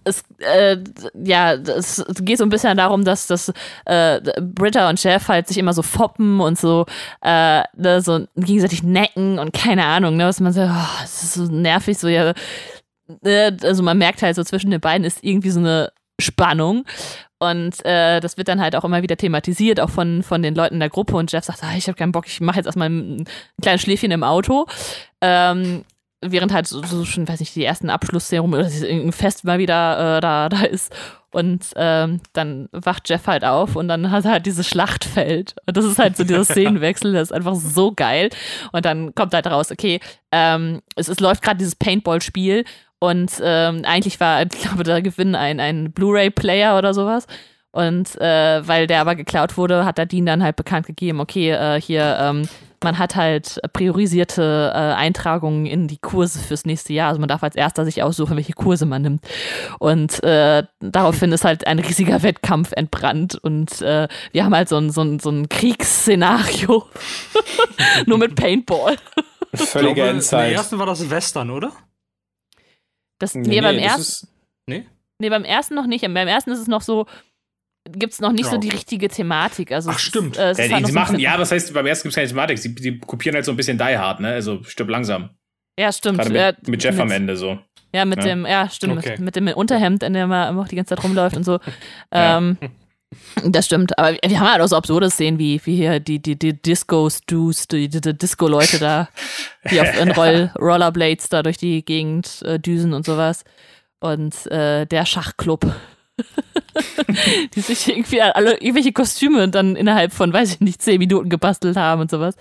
es, 0.05 0.25
äh, 0.39 0.79
ja, 1.15 1.55
es 1.55 2.05
geht 2.21 2.39
so 2.39 2.45
ein 2.45 2.51
bisschen 2.51 2.77
darum, 2.77 3.05
dass, 3.05 3.27
dass 3.27 3.53
äh, 3.85 4.21
Britta 4.41 4.89
und 4.89 5.03
Jeff 5.03 5.29
halt 5.29 5.49
sich 5.49 5.59
immer 5.59 5.75
so 5.75 5.83
foppen 5.83 6.41
und 6.41 6.59
so, 6.59 6.87
äh, 7.23 7.63
ne, 7.77 8.01
so 8.01 8.27
gegenseitig 8.37 8.83
necken 8.83 9.39
und 9.39 9.53
keine 9.53 9.85
Ahnung, 9.85 10.17
ne, 10.17 10.27
was 10.27 10.41
man 10.41 10.53
so, 10.53 10.63
oh, 10.63 11.05
es 11.05 11.23
ist 11.23 11.35
so 11.35 11.45
nervig, 11.45 11.99
so 11.99 12.09
ja, 12.09 12.33
ne, 13.23 13.57
also 13.63 13.83
man 13.83 13.99
merkt 13.99 14.23
halt 14.23 14.37
so 14.37 14.45
zwischen 14.45 14.71
den 14.71 14.81
beiden 14.81 15.05
ist 15.05 15.23
irgendwie 15.23 15.51
so 15.51 15.61
eine 15.61 15.93
Spannung. 16.21 16.85
Und 17.41 17.85
äh, 17.87 18.21
das 18.21 18.37
wird 18.37 18.49
dann 18.49 18.61
halt 18.61 18.77
auch 18.77 18.85
immer 18.85 19.03
wieder 19.03 19.17
thematisiert, 19.17 19.81
auch 19.81 19.89
von, 19.89 20.23
von 20.23 20.43
den 20.43 20.55
Leuten 20.55 20.75
in 20.75 20.81
der 20.81 20.91
Gruppe. 20.91 21.17
Und 21.17 21.33
Jeff 21.33 21.45
sagt, 21.45 21.65
ah, 21.65 21.75
ich 21.77 21.89
habe 21.89 21.97
keinen 21.97 22.13
Bock, 22.13 22.27
ich 22.27 22.41
mache 22.41 22.59
jetzt 22.59 22.67
erstmal 22.67 22.91
ein, 22.91 23.21
ein 23.23 23.27
kleines 23.63 23.81
Schläfchen 23.81 24.11
im 24.11 24.23
Auto. 24.23 24.67
Ähm, 25.23 25.85
während 26.21 26.53
halt 26.53 26.67
so, 26.67 26.83
so 26.83 27.07
schon, 27.07 27.27
weiß 27.27 27.41
nicht, 27.41 27.57
die 27.57 27.65
ersten 27.65 27.89
Abschlusszeremonien 27.89 28.67
oder 28.67 28.87
irgendein 28.87 29.13
Fest 29.13 29.45
mal 29.45 29.59
wieder 29.59 30.19
äh, 30.19 30.21
da, 30.21 30.51
da 30.51 30.63
ist. 30.63 30.95
Und 31.33 31.65
ähm, 31.77 32.21
dann 32.33 32.69
wacht 32.73 33.09
Jeff 33.09 33.27
halt 33.27 33.45
auf 33.45 33.77
und 33.77 33.89
dann 33.89 34.11
hat 34.11 34.25
er 34.25 34.33
halt 34.33 34.47
dieses 34.47 34.69
Schlachtfeld. 34.69 35.55
Und 35.67 35.77
das 35.77 35.85
ist 35.85 35.99
halt 35.99 36.17
so 36.17 36.25
dieser 36.25 36.45
Szenenwechsel, 36.45 37.13
das 37.13 37.31
ist 37.31 37.33
einfach 37.33 37.55
so 37.55 37.93
geil. 37.93 38.31
Und 38.73 38.85
dann 38.85 39.15
kommt 39.15 39.33
halt 39.33 39.47
raus, 39.47 39.71
okay, 39.71 40.01
ähm, 40.33 40.83
es, 40.97 41.09
es 41.09 41.21
läuft 41.21 41.43
gerade 41.43 41.59
dieses 41.59 41.77
Paintball-Spiel 41.77 42.65
und 43.01 43.33
ähm, 43.43 43.83
eigentlich 43.85 44.21
war, 44.21 44.43
ich 44.53 44.61
glaube, 44.61 44.85
da 44.85 45.01
Gewinn 45.01 45.35
ein, 45.35 45.59
ein 45.59 45.93
Blu-ray-Player 45.93 46.79
oder 46.79 46.95
sowas. 46.95 47.27
Und 47.73 48.21
äh, 48.21 48.67
weil 48.67 48.87
der 48.87 49.01
aber 49.01 49.15
geklaut 49.15 49.57
wurde, 49.57 49.85
hat 49.85 49.99
der 49.99 50.07
Dean 50.07 50.27
dann 50.27 50.43
halt 50.43 50.57
bekannt 50.57 50.87
gegeben, 50.87 51.21
okay, 51.21 51.51
äh, 51.51 51.81
hier, 51.81 52.19
ähm, 52.21 52.49
man 52.83 52.99
hat 52.99 53.15
halt 53.15 53.61
priorisierte 53.73 54.73
äh, 54.75 54.77
Eintragungen 54.77 55.67
in 55.67 55.87
die 55.87 55.99
Kurse 55.99 56.41
fürs 56.41 56.65
nächste 56.65 56.93
Jahr. 56.93 57.09
Also 57.09 57.21
man 57.21 57.29
darf 57.29 57.43
als 57.43 57.55
erster 57.55 57.85
sich 57.85 58.03
aussuchen, 58.03 58.37
welche 58.37 58.55
Kurse 58.55 58.87
man 58.87 59.03
nimmt. 59.03 59.25
Und 59.79 60.23
äh, 60.25 60.65
daraufhin 60.81 61.31
ist 61.31 61.45
halt 61.45 61.67
ein 61.67 61.79
riesiger 61.79 62.23
Wettkampf 62.23 62.73
entbrannt. 62.73 63.37
Und 63.37 63.83
äh, 63.83 64.09
wir 64.33 64.45
haben 64.45 64.55
halt 64.55 64.69
so 64.69 64.79
ein, 64.79 64.91
so 64.91 65.03
ein, 65.03 65.21
so 65.21 65.31
ein 65.31 65.49
Kriegsszenario. 65.49 66.87
Nur 68.07 68.19
mit 68.19 68.35
Paintball. 68.35 68.97
Völlige 69.55 69.91
Ich 69.91 69.95
glaube, 69.95 70.09
Endzeit. 70.09 70.51
Im 70.51 70.57
ersten 70.57 70.79
war 70.79 70.87
das 70.87 71.09
Western, 71.09 71.51
oder? 71.51 71.73
Das, 73.21 73.35
nee, 73.37 73.61
beim 73.61 73.77
das 73.77 73.85
ersten. 73.85 74.01
ist- 74.01 74.29
Nee, 75.23 75.29
beim 75.29 75.45
ersten 75.45 75.75
noch 75.75 75.87
nicht. 75.87 76.03
Beim 76.03 76.17
ersten 76.29 76.51
ist 76.51 76.59
es 76.61 76.67
noch 76.67 76.81
so, 76.81 77.07
gibt 77.91 78.15
es 78.15 78.21
noch 78.21 78.33
nicht 78.33 78.47
Ja. 78.47 78.51
so 78.53 78.57
die 78.57 78.71
richtige 78.71 79.09
Thematik. 79.09 79.71
Also 79.71 79.91
Ach, 79.91 79.99
stimmt. 79.99 80.39
Äh, 80.39 80.51
es 80.51 80.59
Ja, 80.59 80.67
die, 80.69 80.75
halt 80.75 80.87
so 80.87 80.91
ein 80.93 80.95
machen, 80.95 81.17
bisschen- 81.17 81.21
ja, 81.33 81.39
was 81.39 81.53
heißt, 81.53 81.75
beim 81.75 81.87
ersten 81.87 82.05
gibt 82.05 82.13
es 82.13 82.17
keine 82.17 82.29
Thematik. 82.29 82.59
Sie, 82.59 82.75
die 82.75 82.99
kopieren 82.99 83.35
halt 83.35 83.45
so 83.45 83.51
ein 83.53 83.57
bisschen 83.57 83.77
Die 83.77 83.99
Hard, 83.99 84.21
ne? 84.21 84.29
Also 84.33 84.63
stirb 84.65 84.89
langsam. 84.89 85.31
Ja, 85.79 85.93
stimmt. 85.93 86.19
Mit, 86.25 86.33
ja, 86.35 86.53
mit 86.67 86.83
Jeff 86.83 86.99
am 86.99 87.11
Ende 87.11 87.37
so. 87.37 87.59
Ja, 87.95 88.05
mit 88.07 88.19
Ja. 88.21 88.25
dem, 88.25 88.47
ja, 88.47 88.69
stimmt, 88.71 88.99
Okay. 88.99 89.11
mit, 89.13 89.21
mit 89.21 89.37
dem 89.37 89.49
Unterhemd, 89.49 90.03
in 90.03 90.13
dem 90.15 90.31
er 90.31 90.49
immer 90.49 90.63
auch 90.63 90.69
die 90.69 90.77
ganze 90.77 90.95
Zeit 90.95 91.05
rumläuft 91.05 91.37
und 91.37 91.45
so. 91.45 91.59
Ähm, 92.13 92.57
das 93.45 93.67
stimmt. 93.67 93.99
Aber 93.99 94.17
wir 94.25 94.41
haben 94.41 94.51
halt 94.51 94.63
auch 94.63 94.69
so 94.69 94.77
absurde 94.77 95.11
Szenen 95.11 95.39
wie, 95.39 95.61
wie 95.65 95.77
hier 95.77 96.01
die, 96.01 96.21
die, 96.21 96.39
die 96.39 96.61
Disco-Stews, 96.61 97.69
die, 97.69 97.89
die, 97.89 98.01
die 98.01 98.17
Disco-Leute 98.17 98.79
da, 98.79 99.09
die 99.71 99.81
auf 99.81 100.01
in 100.01 100.13
Roll, 100.13 100.51
Rollerblades 100.59 101.29
da 101.29 101.43
durch 101.43 101.57
die 101.57 101.85
Gegend 101.85 102.43
äh, 102.43 102.59
düsen 102.59 102.93
und 102.93 103.05
sowas. 103.05 103.45
Und 104.01 104.47
äh, 104.47 104.87
der 104.87 105.05
Schachclub. 105.07 105.67
die 107.55 107.61
sich 107.61 107.89
irgendwie 107.89 108.21
alle 108.21 108.61
irgendwelche 108.61 108.93
Kostüme 108.93 109.49
dann 109.49 109.75
innerhalb 109.75 110.13
von, 110.13 110.33
weiß 110.33 110.53
ich 110.53 110.61
nicht, 110.61 110.83
zehn 110.83 110.99
Minuten 110.99 111.31
gebastelt 111.31 111.79
haben 111.79 112.03
und 112.03 112.11
sowas. 112.11 112.37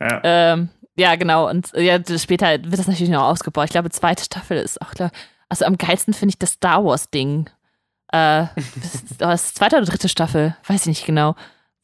Ja. 0.00 0.20
Ähm, 0.24 0.68
ja, 0.96 1.14
genau. 1.14 1.48
Und 1.48 1.70
ja, 1.76 2.00
später 2.18 2.50
wird 2.50 2.78
das 2.78 2.88
natürlich 2.88 3.10
noch 3.10 3.22
ausgebaut. 3.22 3.66
Ich 3.66 3.70
glaube, 3.70 3.90
zweite 3.90 4.24
Staffel 4.24 4.58
ist 4.58 4.82
auch 4.82 4.90
klar. 4.90 5.12
Also 5.48 5.64
am 5.64 5.78
geilsten 5.78 6.12
finde 6.12 6.30
ich 6.30 6.38
das 6.38 6.52
Star 6.52 6.84
Wars-Ding. 6.84 7.48
Äh, 8.12 8.46
das 8.76 8.94
ist 8.94 9.20
das 9.20 9.54
zweite 9.54 9.76
oder 9.76 9.86
dritte 9.86 10.08
Staffel, 10.08 10.56
weiß 10.66 10.82
ich 10.82 10.86
nicht 10.86 11.06
genau. 11.06 11.34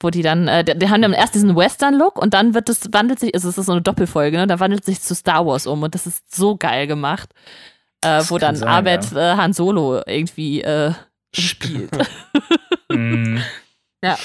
Wo 0.00 0.10
die 0.10 0.22
dann, 0.22 0.48
äh, 0.48 0.64
die, 0.64 0.78
die 0.78 0.88
haben 0.88 1.02
dann 1.02 1.12
erst 1.12 1.34
diesen 1.34 1.56
Western-Look 1.56 2.20
und 2.20 2.34
dann 2.34 2.54
wird 2.54 2.68
es, 2.68 2.92
wandelt 2.92 3.20
sich, 3.20 3.34
also 3.34 3.48
es 3.48 3.58
ist 3.58 3.66
so 3.66 3.72
eine 3.72 3.82
Doppelfolge, 3.82 4.36
ne? 4.36 4.46
Da 4.46 4.60
wandelt 4.60 4.84
sich 4.84 5.00
zu 5.00 5.14
Star 5.14 5.46
Wars 5.46 5.66
um 5.66 5.82
und 5.82 5.94
das 5.94 6.06
ist 6.06 6.34
so 6.34 6.56
geil 6.56 6.86
gemacht. 6.86 7.30
Äh, 8.04 8.22
wo 8.28 8.38
dann 8.38 8.56
sein, 8.56 8.68
Abed 8.68 9.12
äh, 9.12 9.36
Han 9.36 9.52
Solo 9.52 10.02
irgendwie 10.06 10.62
äh, 10.62 10.92
spielt. 11.32 11.90
Mm. 12.90 13.38
Ja, 14.04 14.18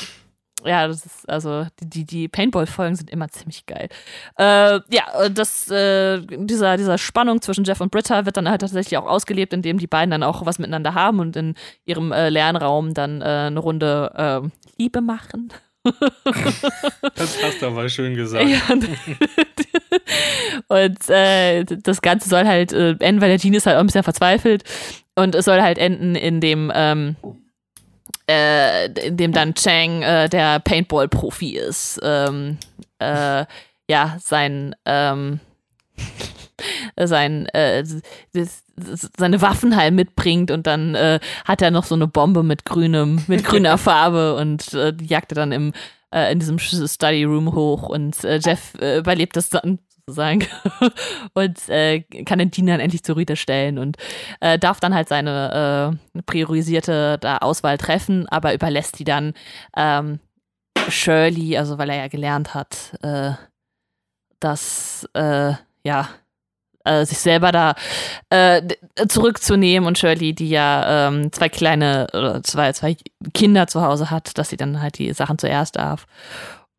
das 0.64 1.06
ist, 1.06 1.30
also, 1.30 1.66
die, 1.82 2.06
die, 2.06 2.28
Paintball-Folgen 2.28 2.96
sind 2.96 3.10
immer 3.10 3.30
ziemlich 3.30 3.66
geil. 3.66 3.90
Äh, 4.38 4.80
ja, 4.92 5.30
das, 5.30 5.70
äh, 5.70 6.22
dieser, 6.22 6.78
dieser 6.78 6.98
Spannung 6.98 7.42
zwischen 7.42 7.64
Jeff 7.64 7.82
und 7.82 7.92
Britta 7.92 8.26
wird 8.26 8.38
dann 8.38 8.50
halt 8.50 8.62
tatsächlich 8.62 8.98
auch 8.98 9.06
ausgelebt, 9.06 9.54
indem 9.54 9.78
die 9.78 9.88
beiden 9.88 10.12
dann 10.12 10.24
auch 10.24 10.46
was 10.46 10.60
miteinander 10.60 10.94
haben 10.94 11.20
und 11.20 11.36
in 11.36 11.56
ihrem 11.86 12.12
äh, 12.12 12.30
Lernraum 12.30 12.94
dann 12.94 13.22
äh, 13.22 13.26
eine 13.26 13.60
Runde 13.60 14.12
äh, 14.16 14.42
Liebe 14.78 15.02
machen. 15.02 15.52
Das 17.16 17.42
hast 17.42 17.62
du 17.62 17.68
aber 17.68 17.88
schön 17.88 18.14
gesagt. 18.16 18.46
Ja. 18.48 18.60
und 20.68 21.10
äh, 21.10 21.64
das 21.64 22.02
Ganze 22.02 22.28
soll 22.28 22.46
halt 22.46 22.74
enden, 22.74 23.22
weil 23.22 23.30
der 23.30 23.38
Gene 23.38 23.58
ist 23.58 23.66
halt 23.66 23.78
auch 23.78 23.82
ein 23.82 23.86
bisschen 23.86 24.04
verzweifelt. 24.04 24.64
Und 25.16 25.36
es 25.36 25.46
soll 25.46 25.62
halt 25.62 25.78
enden, 25.78 26.16
in 26.16 26.42
dem, 26.42 26.72
ähm, 26.76 27.16
äh, 28.30 28.86
in 29.08 29.18
dem 29.18 29.32
dann 29.32 29.56
Chang 29.56 30.04
äh, 30.04 30.30
der 30.30 30.60
Paintball-Profi 30.60 31.58
ist. 31.58 32.00
Ähm, 32.04 32.58
äh, 33.00 33.46
ja, 33.90 34.18
sein, 34.20 34.76
ähm, 34.86 35.40
sein, 36.96 37.48
äh, 37.48 37.84
das, 38.34 38.64
das, 38.76 39.10
seine 39.18 39.42
Waffen 39.42 39.76
halt 39.76 39.96
mitbringt 39.96 40.52
und 40.52 40.68
dann 40.68 40.94
äh, 40.94 41.20
hat 41.46 41.62
er 41.64 41.72
noch 41.72 41.86
so 41.86 41.96
eine 41.96 42.08
Bombe 42.08 42.44
mit 42.44 42.66
grünem, 42.66 43.24
mit 43.28 43.44
grüner 43.44 43.78
Farbe 43.80 44.36
und 44.36 44.74
äh, 44.76 44.94
die 44.94 45.08
jagt 45.08 45.32
er 45.32 45.36
dann 45.36 45.52
im, 45.52 45.74
äh, 46.14 46.32
in 46.32 46.40
diesem 46.40 46.60
Study 46.60 47.24
Room 47.24 47.56
hoch 47.56 47.90
und 47.90 48.24
äh, 48.24 48.40
Jeff 48.44 48.76
äh, 48.80 49.00
überlebt 49.00 49.36
das 49.36 49.50
dann 49.50 49.80
sozusagen 50.10 50.46
und 51.34 51.70
äh, 51.70 52.02
kann 52.26 52.40
den 52.40 52.52
dann 52.68 52.80
endlich 52.80 53.04
zur 53.04 53.16
Rüte 53.16 53.36
stellen 53.36 53.78
und 53.78 53.98
äh, 54.40 54.60
darf 54.60 54.80
dann 54.80 54.94
halt 54.94 55.08
seine 55.08 55.98
äh, 56.16 56.22
priorisierte 56.24 57.18
da 57.20 57.38
Auswahl 57.38 57.78
treffen, 57.78 58.28
aber 58.30 58.54
überlässt 58.54 59.00
die 59.00 59.04
dann 59.04 59.34
ähm, 59.76 60.20
Shirley, 60.88 61.58
also 61.58 61.78
weil 61.78 61.90
er 61.90 61.98
ja 61.98 62.08
gelernt 62.08 62.54
hat, 62.54 62.98
äh, 63.02 63.32
dass 64.40 65.08
äh, 65.14 65.54
ja 65.84 66.10
äh, 66.86 67.06
sich 67.06 67.20
selber 67.20 67.52
da 67.52 67.76
äh, 68.30 68.62
zurückzunehmen 69.08 69.88
und 69.88 69.98
Shirley, 69.98 70.34
die 70.34 70.50
ja 70.50 71.08
ähm, 71.08 71.32
zwei 71.32 71.50
kleine 71.50 72.08
oder 72.14 72.42
zwei, 72.44 72.74
zwei 72.74 72.96
Kinder 73.34 73.68
zu 73.68 73.82
Hause 73.82 74.10
hat, 74.10 74.38
dass 74.38 74.50
sie 74.50 74.58
dann 74.58 74.82
halt 74.82 74.98
die 74.98 75.14
Sachen 75.14 75.38
zuerst 75.38 75.76
darf. 75.76 76.06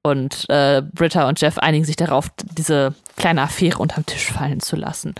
Und 0.02 0.48
äh, 0.48 0.82
Britta 0.82 1.28
und 1.28 1.40
Jeff 1.40 1.58
einigen 1.58 1.84
sich 1.84 1.96
darauf, 1.96 2.30
diese 2.56 2.94
kleine 3.16 3.42
Affäre 3.42 3.78
unterm 3.78 4.06
Tisch 4.06 4.32
fallen 4.32 4.60
zu 4.60 4.76
lassen. 4.76 5.14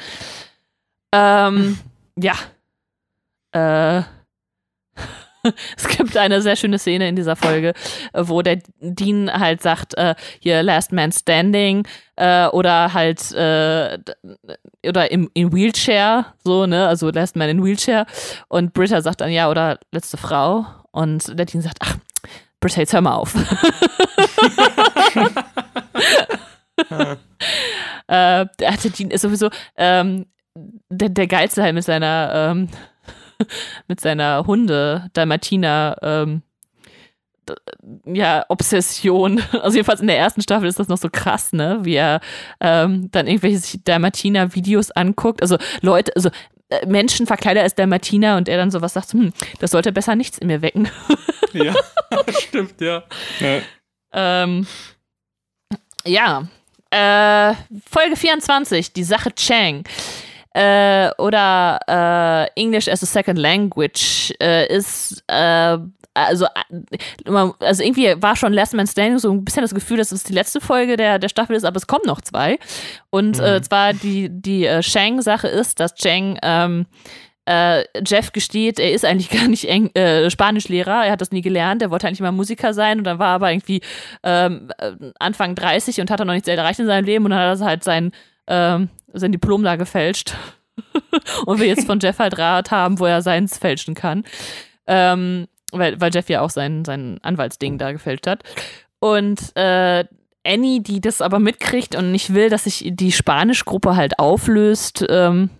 Ähm, 1.13 1.79
ja. 2.17 2.35
Äh. 3.53 4.03
es 5.77 5.89
gibt 5.89 6.17
eine 6.17 6.43
sehr 6.43 6.57
schöne 6.57 6.79
Szene 6.79 7.09
in 7.09 7.17
dieser 7.17 7.37
Folge, 7.37 7.73
wo 8.13 8.43
der 8.43 8.61
Dean 8.81 9.33
halt 9.33 9.63
sagt, 9.63 9.95
äh, 9.97 10.15
hier 10.39 10.63
Last 10.63 10.93
Man 10.93 11.13
Standing 11.13 11.87
äh, 12.17 12.47
oder 12.49 12.93
halt 12.93 13.33
äh, 13.33 13.99
oder 14.87 15.11
im 15.11 15.31
in 15.35 15.53
Wheelchair, 15.53 16.35
so, 16.45 16.67
ne, 16.67 16.87
also 16.87 17.11
Last 17.11 17.37
Man 17.37 17.49
in 17.49 17.65
Wheelchair 17.65 18.07
und 18.49 18.75
Britta 18.75 19.01
sagt 19.01 19.23
dann 19.23 19.31
ja 19.31 19.49
oder 19.49 19.79
letzte 19.93 20.19
Frau 20.19 20.67
und 20.91 21.39
der 21.39 21.47
Dean 21.47 21.63
sagt, 21.63 21.79
ach, 21.81 21.97
Britta, 22.61 22.81
jetzt 22.81 22.93
hör 22.93 23.01
mal 23.01 23.15
auf. 23.15 23.35
äh, 28.07 28.47
der 28.59 28.77
Dean 28.97 29.11
ist 29.11 29.23
sowieso 29.23 29.51
ähm, 29.77 30.27
der, 30.89 31.09
der 31.09 31.27
Geilste 31.27 31.63
halt 31.63 31.75
mit 31.75 31.85
seiner 31.85 32.33
ähm, 32.35 32.69
mit 33.89 34.01
seiner 34.01 34.47
Hunde, 34.47 35.09
Dalmatiner, 35.13 35.97
ähm, 36.03 36.43
ja, 38.05 38.45
Obsession. 38.49 39.43
Also 39.53 39.77
jedenfalls 39.77 40.01
in 40.01 40.07
der 40.07 40.19
ersten 40.19 40.43
Staffel 40.43 40.69
ist 40.69 40.79
das 40.79 40.89
noch 40.89 40.99
so 40.99 41.09
krass, 41.11 41.53
ne? 41.53 41.81
Wie 41.83 41.95
er 41.95 42.21
ähm, 42.61 43.11
dann 43.11 43.27
irgendwelche 43.27 43.79
Dalmatiner-Videos 43.79 44.91
anguckt. 44.93 45.43
Also 45.43 45.57
Leute, 45.81 46.15
also 46.15 46.31
äh, 46.69 46.87
Menschen 46.87 47.27
verkleidet 47.27 47.63
als 47.63 47.75
Dalmatiner 47.75 48.37
und 48.37 48.49
er 48.49 48.57
dann 48.57 48.71
sowas 48.71 48.93
sagt, 48.93 49.13
hm, 49.13 49.33
das 49.59 49.73
sollte 49.73 49.93
besser 49.93 50.15
nichts 50.15 50.39
in 50.39 50.47
mir 50.47 50.63
wecken. 50.63 50.89
Ja, 51.53 51.75
stimmt, 52.29 52.81
ja. 52.81 53.03
Ja, 53.41 53.59
ähm, 54.13 54.67
ja. 56.05 56.45
Äh, 56.91 57.55
Folge 57.89 58.17
24, 58.17 58.93
die 58.93 59.05
Sache 59.05 59.33
Chang 59.35 59.85
äh, 60.55 61.11
oder 61.19 61.79
äh, 61.87 62.61
English 62.61 62.89
as 62.89 63.03
a 63.03 63.07
Second 63.07 63.39
Language 63.39 64.35
äh, 64.41 64.67
ist 64.67 65.23
äh, 65.29 65.79
also, 66.15 66.47
äh, 66.47 67.51
also 67.61 67.83
irgendwie 67.83 68.21
war 68.21 68.37
schon 68.37 68.53
Last 68.53 68.75
Man 68.75 68.87
Standing 68.87 69.19
so 69.19 69.31
ein 69.31 69.45
bisschen 69.45 69.63
das 69.63 69.75
Gefühl, 69.75 69.99
dass 69.99 70.13
es 70.13 70.25
die 70.25 70.33
letzte 70.33 70.61
Folge 70.61 70.97
der, 70.97 71.19
der 71.19 71.29
Staffel 71.29 71.57
ist, 71.57 71.65
aber 71.65 71.77
es 71.77 71.87
kommen 71.87 72.05
noch 72.07 72.21
zwei. 72.21 72.59
Und 73.11 73.39
äh, 73.39 73.59
mhm. 73.59 73.63
zwar 73.63 73.93
die, 73.93 74.29
die 74.29 74.67
äh, 74.67 74.83
Shang-Sache 74.83 75.49
ist, 75.49 75.81
dass 75.81 75.95
Chang 75.95 76.39
ähm, 76.43 76.87
äh, 77.51 77.85
Jeff 78.07 78.33
gesteht, 78.33 78.79
er 78.79 78.93
ist 78.93 79.05
eigentlich 79.05 79.31
gar 79.39 79.49
nicht 79.49 79.69
Eng 79.69 79.95
äh, 79.95 80.31
Spanischlehrer, 80.31 81.05
er 81.05 81.13
hat 81.13 81.21
das 81.21 81.33
nie 81.33 81.43
gelernt, 81.43 81.83
er 81.83 81.91
wollte 81.91 82.07
eigentlich 82.07 82.21
mal 82.21 82.33
Musiker 82.33 82.75
sein 82.75 82.99
und 82.99 83.05
dann 83.05 83.19
war 83.19 83.29
er 83.29 83.35
aber 83.35 83.53
irgendwie 83.53 83.81
ähm, 84.23 84.71
Anfang 85.19 85.55
30 85.55 86.01
und 86.01 86.11
hat 86.11 86.21
dann 86.21 86.27
noch 86.27 86.35
nichts 86.35 86.49
erreicht 86.49 86.81
in 86.81 86.87
seinem 86.87 87.05
Leben 87.05 87.25
und 87.25 87.33
dann 87.33 87.41
hat 87.41 87.61
er 87.61 87.67
halt 87.67 87.85
sein 87.85 88.13
ähm, 88.47 88.89
sein 89.13 89.33
Diplom 89.33 89.63
da 89.63 89.77
gefälscht. 89.77 90.35
und 91.47 91.61
wir 91.61 91.67
jetzt 91.67 91.87
von 91.87 92.01
Jeff 92.01 92.19
halt 92.19 92.39
Rat 92.39 92.71
haben, 92.71 92.99
wo 92.99 93.07
er 93.07 93.23
seins 93.23 93.59
fälschen 93.59 93.95
kann. 93.95 94.25
Ähm, 94.87 95.47
weil, 95.73 96.01
weil 96.01 96.13
Jeff 96.13 96.29
ja 96.29 96.41
auch 96.41 96.51
sein, 96.51 96.85
sein 96.85 97.19
Anwaltsding 97.23 97.79
da 97.79 97.93
gefälscht 97.93 98.27
hat. 98.27 98.43
Und 98.99 99.57
äh, 99.57 100.05
Annie, 100.45 100.81
die 100.81 101.01
das 101.01 101.23
aber 101.23 101.39
mitkriegt 101.39 101.95
und 101.95 102.13
nicht 102.13 102.35
will, 102.35 102.49
dass 102.49 102.65
sich 102.65 102.91
die 102.93 103.13
Spanischgruppe 103.13 103.95
halt 103.95 104.19
auflöst, 104.19 105.05
ähm, 105.09 105.51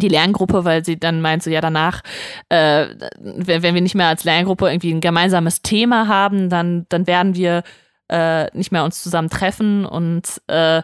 die 0.00 0.08
Lerngruppe, 0.08 0.64
weil 0.64 0.84
sie 0.84 0.98
dann 0.98 1.20
meint, 1.20 1.42
so 1.42 1.50
ja, 1.50 1.60
danach, 1.60 2.02
äh, 2.48 2.86
wenn, 3.18 3.62
wenn 3.62 3.74
wir 3.74 3.82
nicht 3.82 3.94
mehr 3.94 4.08
als 4.08 4.24
Lerngruppe 4.24 4.68
irgendwie 4.68 4.92
ein 4.92 5.00
gemeinsames 5.00 5.62
Thema 5.62 6.08
haben, 6.08 6.48
dann, 6.48 6.86
dann 6.88 7.06
werden 7.06 7.34
wir 7.34 7.62
äh, 8.08 8.46
nicht 8.56 8.72
mehr 8.72 8.84
uns 8.84 9.02
zusammen 9.02 9.30
treffen 9.30 9.86
und 9.86 10.42
äh, 10.48 10.82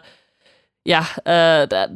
ja, 0.83 1.05
äh, 1.25 1.67
da 1.67 1.87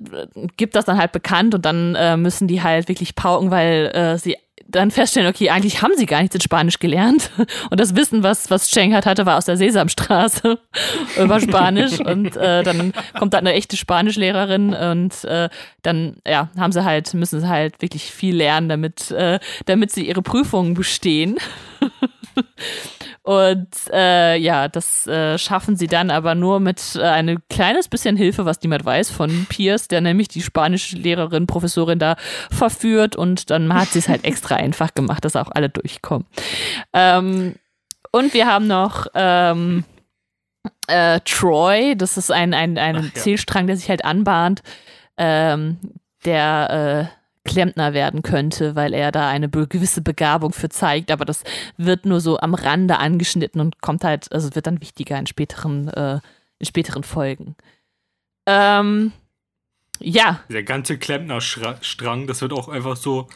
gibt 0.57 0.75
das 0.75 0.85
dann 0.85 0.97
halt 0.99 1.11
bekannt 1.11 1.55
und 1.55 1.65
dann 1.65 1.95
äh, 1.95 2.17
müssen 2.17 2.47
die 2.47 2.61
halt 2.61 2.87
wirklich 2.87 3.15
pauken, 3.15 3.49
weil 3.49 3.87
äh, 3.87 4.17
sie 4.19 4.37
dann 4.67 4.91
feststellen, 4.91 5.29
okay, 5.29 5.49
eigentlich 5.49 5.81
haben 5.81 5.93
sie 5.95 6.05
gar 6.05 6.21
nichts 6.21 6.35
in 6.35 6.41
Spanisch 6.41 6.79
gelernt. 6.79 7.31
Und 7.69 7.79
das 7.79 7.95
Wissen, 7.95 8.23
was, 8.23 8.49
was 8.49 8.69
Cheng 8.69 8.93
halt 8.93 9.05
hatte, 9.05 9.25
war 9.25 9.37
aus 9.37 9.45
der 9.45 9.57
Sesamstraße 9.57 10.59
über 11.21 11.39
Spanisch. 11.39 11.99
Und 11.99 12.35
äh, 12.35 12.63
dann 12.63 12.93
kommt 13.17 13.33
da 13.33 13.37
eine 13.37 13.53
echte 13.53 13.77
Spanischlehrerin 13.77 14.73
und 14.73 15.23
äh, 15.25 15.49
dann, 15.81 16.17
ja, 16.27 16.49
haben 16.57 16.71
sie 16.71 16.83
halt, 16.83 17.13
müssen 17.13 17.39
sie 17.39 17.47
halt 17.47 17.81
wirklich 17.81 18.11
viel 18.11 18.35
lernen, 18.35 18.69
damit, 18.69 19.11
äh, 19.11 19.39
damit 19.65 19.91
sie 19.91 20.07
ihre 20.07 20.21
Prüfungen 20.21 20.73
bestehen. 20.73 21.37
Und 23.25 23.69
äh, 23.91 24.37
ja, 24.37 24.67
das 24.67 25.07
äh, 25.07 25.39
schaffen 25.39 25.75
sie 25.75 25.87
dann 25.87 26.11
aber 26.11 26.35
nur 26.35 26.59
mit 26.59 26.95
äh, 26.95 27.01
ein 27.01 27.39
kleines 27.49 27.87
bisschen 27.87 28.17
Hilfe, 28.17 28.45
was 28.45 28.61
niemand 28.61 28.85
weiß, 28.85 29.09
von 29.09 29.47
Pierce, 29.49 29.87
der 29.87 30.01
nämlich 30.01 30.27
die 30.27 30.43
spanische 30.43 30.95
Lehrerin, 30.95 31.47
Professorin 31.47 31.97
da 31.97 32.17
verführt 32.51 33.15
und 33.15 33.49
dann 33.49 33.73
hat 33.73 33.87
sie 33.87 33.97
es 33.97 34.09
halt 34.09 34.25
extra 34.25 34.55
einfach 34.57 34.93
gemacht, 34.93 35.25
dass 35.25 35.35
auch 35.35 35.49
alle 35.49 35.69
durchkommen. 35.69 36.27
Ähm, 36.93 37.55
und 38.11 38.35
wir 38.35 38.45
haben 38.45 38.67
noch 38.67 39.07
ähm, 39.15 39.85
äh, 40.85 41.19
Troy, 41.25 41.95
das 41.97 42.17
ist 42.17 42.31
ein, 42.31 42.53
ein, 42.53 42.77
ein 42.77 42.97
Ach, 42.97 43.03
ja. 43.05 43.13
Zielstrang, 43.15 43.65
der 43.65 43.77
sich 43.77 43.89
halt 43.89 44.05
anbahnt, 44.05 44.61
ähm, 45.17 45.79
der 46.25 47.09
äh, 47.11 47.24
Klempner 47.45 47.93
werden 47.93 48.23
könnte, 48.23 48.75
weil 48.75 48.93
er 48.93 49.11
da 49.11 49.29
eine 49.29 49.49
gewisse 49.49 50.01
Begabung 50.01 50.51
für 50.51 50.69
zeigt, 50.69 51.11
aber 51.11 51.25
das 51.25 51.43
wird 51.77 52.05
nur 52.05 52.19
so 52.19 52.39
am 52.39 52.53
Rande 52.53 52.97
angeschnitten 52.97 53.61
und 53.61 53.81
kommt 53.81 54.03
halt, 54.03 54.31
also 54.33 54.53
wird 54.55 54.67
dann 54.67 54.81
wichtiger 54.81 55.17
in 55.17 55.27
späteren, 55.27 55.87
äh, 55.89 56.19
in 56.59 56.65
späteren 56.65 57.03
Folgen. 57.03 57.55
Ähm, 58.45 59.13
ja. 59.99 60.41
Der 60.49 60.63
ganze 60.63 60.97
Klempner-Strang, 60.97 62.27
das 62.27 62.41
wird 62.41 62.51
auch 62.51 62.67
einfach 62.67 62.97
so 62.97 63.27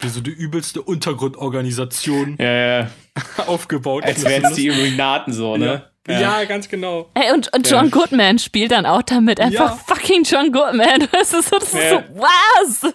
wie 0.00 0.08
so 0.08 0.20
die 0.20 0.30
übelste 0.30 0.82
Untergrundorganisation 0.82 2.36
ja, 2.38 2.80
ja. 2.80 2.90
aufgebaut. 3.46 4.04
Als 4.04 4.24
wären 4.24 4.44
es 4.44 4.54
die 4.54 4.66
Illuminaten 4.66 5.32
so, 5.32 5.56
ne? 5.56 5.66
Ja. 5.66 5.90
Ja. 6.06 6.20
ja, 6.20 6.44
ganz 6.44 6.68
genau. 6.68 7.10
Hey, 7.14 7.32
und, 7.32 7.50
und 7.54 7.68
John 7.68 7.86
ja. 7.86 7.90
Goodman 7.90 8.38
spielt 8.38 8.72
dann 8.72 8.84
auch 8.84 9.02
damit. 9.02 9.40
Einfach 9.40 9.70
ja. 9.70 9.80
fucking 9.86 10.24
John 10.24 10.52
Goodman. 10.52 11.08
Das 11.12 11.32
ist 11.32 11.48
so, 11.48 11.58
das 11.58 11.72
ist 11.72 11.90
so 11.90 12.02
was? 12.14 12.94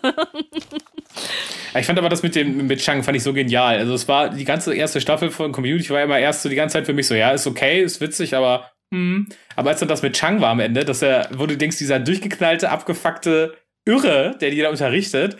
Ich 1.75 1.85
fand 1.85 1.97
aber 1.97 2.09
das 2.09 2.21
mit 2.21 2.35
dem 2.35 2.67
mit 2.67 2.79
Chang 2.79 3.01
fand 3.01 3.17
ich 3.17 3.23
so 3.23 3.33
genial. 3.33 3.79
Also 3.79 3.93
es 3.93 4.07
war 4.07 4.29
die 4.29 4.45
ganze 4.45 4.75
erste 4.75 5.01
Staffel 5.01 5.31
von 5.31 5.51
Community 5.51 5.89
war 5.89 6.03
immer 6.03 6.19
erst 6.19 6.43
so 6.43 6.49
die 6.49 6.55
ganze 6.55 6.73
Zeit 6.73 6.85
für 6.85 6.93
mich 6.93 7.07
so, 7.07 7.15
ja, 7.15 7.31
ist 7.31 7.47
okay, 7.47 7.81
ist 7.81 7.99
witzig, 8.01 8.35
aber 8.35 8.69
hm. 8.93 9.27
Aber 9.55 9.69
als 9.69 9.79
dann 9.79 9.89
das 9.89 10.01
mit 10.01 10.15
Chang 10.15 10.41
war 10.41 10.49
am 10.49 10.59
Ende, 10.59 10.83
dass 10.83 11.01
er, 11.01 11.29
wo 11.33 11.45
du 11.45 11.55
denkst, 11.55 11.77
dieser 11.77 11.99
durchgeknallte, 11.99 12.69
abgefuckte 12.69 13.55
Irre, 13.85 14.35
der 14.39 14.49
die 14.49 14.61
da 14.61 14.69
unterrichtet, 14.69 15.37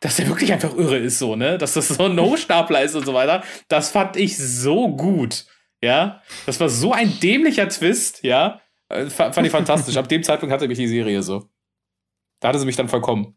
dass 0.00 0.18
er 0.18 0.28
wirklich 0.28 0.52
einfach 0.52 0.74
irre 0.76 0.96
ist, 0.96 1.18
so, 1.18 1.36
ne? 1.36 1.58
Dass 1.58 1.74
das 1.74 1.88
so 1.88 2.04
ein 2.04 2.14
No-Stapler 2.14 2.82
ist 2.82 2.94
und 2.94 3.04
so 3.04 3.14
weiter. 3.14 3.42
Das 3.68 3.90
fand 3.90 4.16
ich 4.16 4.36
so 4.38 4.88
gut. 4.88 5.44
Ja, 5.82 6.22
das 6.46 6.58
war 6.58 6.68
so 6.68 6.92
ein 6.92 7.18
dämlicher 7.20 7.68
Twist, 7.68 8.22
ja. 8.22 8.60
Äh, 8.88 9.06
fand 9.06 9.44
ich 9.44 9.50
fantastisch. 9.50 9.96
Ab 9.96 10.08
dem 10.08 10.22
Zeitpunkt 10.22 10.52
hatte 10.52 10.66
mich 10.66 10.78
die 10.78 10.88
Serie 10.88 11.22
so. 11.22 11.48
Da 12.40 12.48
hatte 12.48 12.58
sie 12.58 12.66
mich 12.66 12.76
dann 12.76 12.88
vollkommen. 12.88 13.36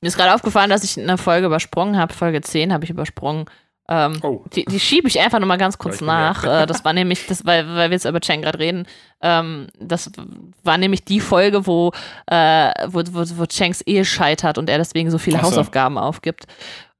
Mir 0.00 0.08
ist 0.08 0.16
gerade 0.16 0.34
aufgefallen, 0.34 0.70
dass 0.70 0.84
ich 0.84 0.98
eine 0.98 1.18
Folge 1.18 1.46
übersprungen 1.46 1.96
habe. 1.96 2.12
Folge 2.12 2.40
10 2.40 2.72
habe 2.72 2.84
ich 2.84 2.90
übersprungen. 2.90 3.46
Ähm, 3.88 4.18
oh. 4.22 4.44
Die, 4.52 4.64
die 4.64 4.80
schiebe 4.80 5.06
ich 5.06 5.20
einfach 5.20 5.38
nochmal 5.38 5.58
ganz 5.58 5.78
kurz 5.78 6.00
nach. 6.00 6.44
Äh, 6.44 6.66
das 6.66 6.84
war 6.84 6.92
nämlich, 6.92 7.26
das, 7.26 7.46
weil, 7.46 7.66
weil 7.68 7.90
wir 7.90 7.94
jetzt 7.94 8.04
über 8.04 8.20
Chang 8.20 8.42
gerade 8.42 8.58
reden, 8.58 8.86
ähm, 9.22 9.68
das 9.78 10.10
war 10.64 10.76
nämlich 10.76 11.04
die 11.04 11.20
Folge, 11.20 11.66
wo, 11.66 11.92
äh, 12.26 12.72
wo, 12.88 13.02
wo, 13.12 13.24
wo 13.38 13.46
Changs 13.46 13.80
Ehe 13.82 14.04
scheitert 14.04 14.58
und 14.58 14.68
er 14.68 14.78
deswegen 14.78 15.10
so 15.10 15.18
viele 15.18 15.38
so. 15.38 15.44
Hausaufgaben 15.44 15.98
aufgibt 15.98 16.46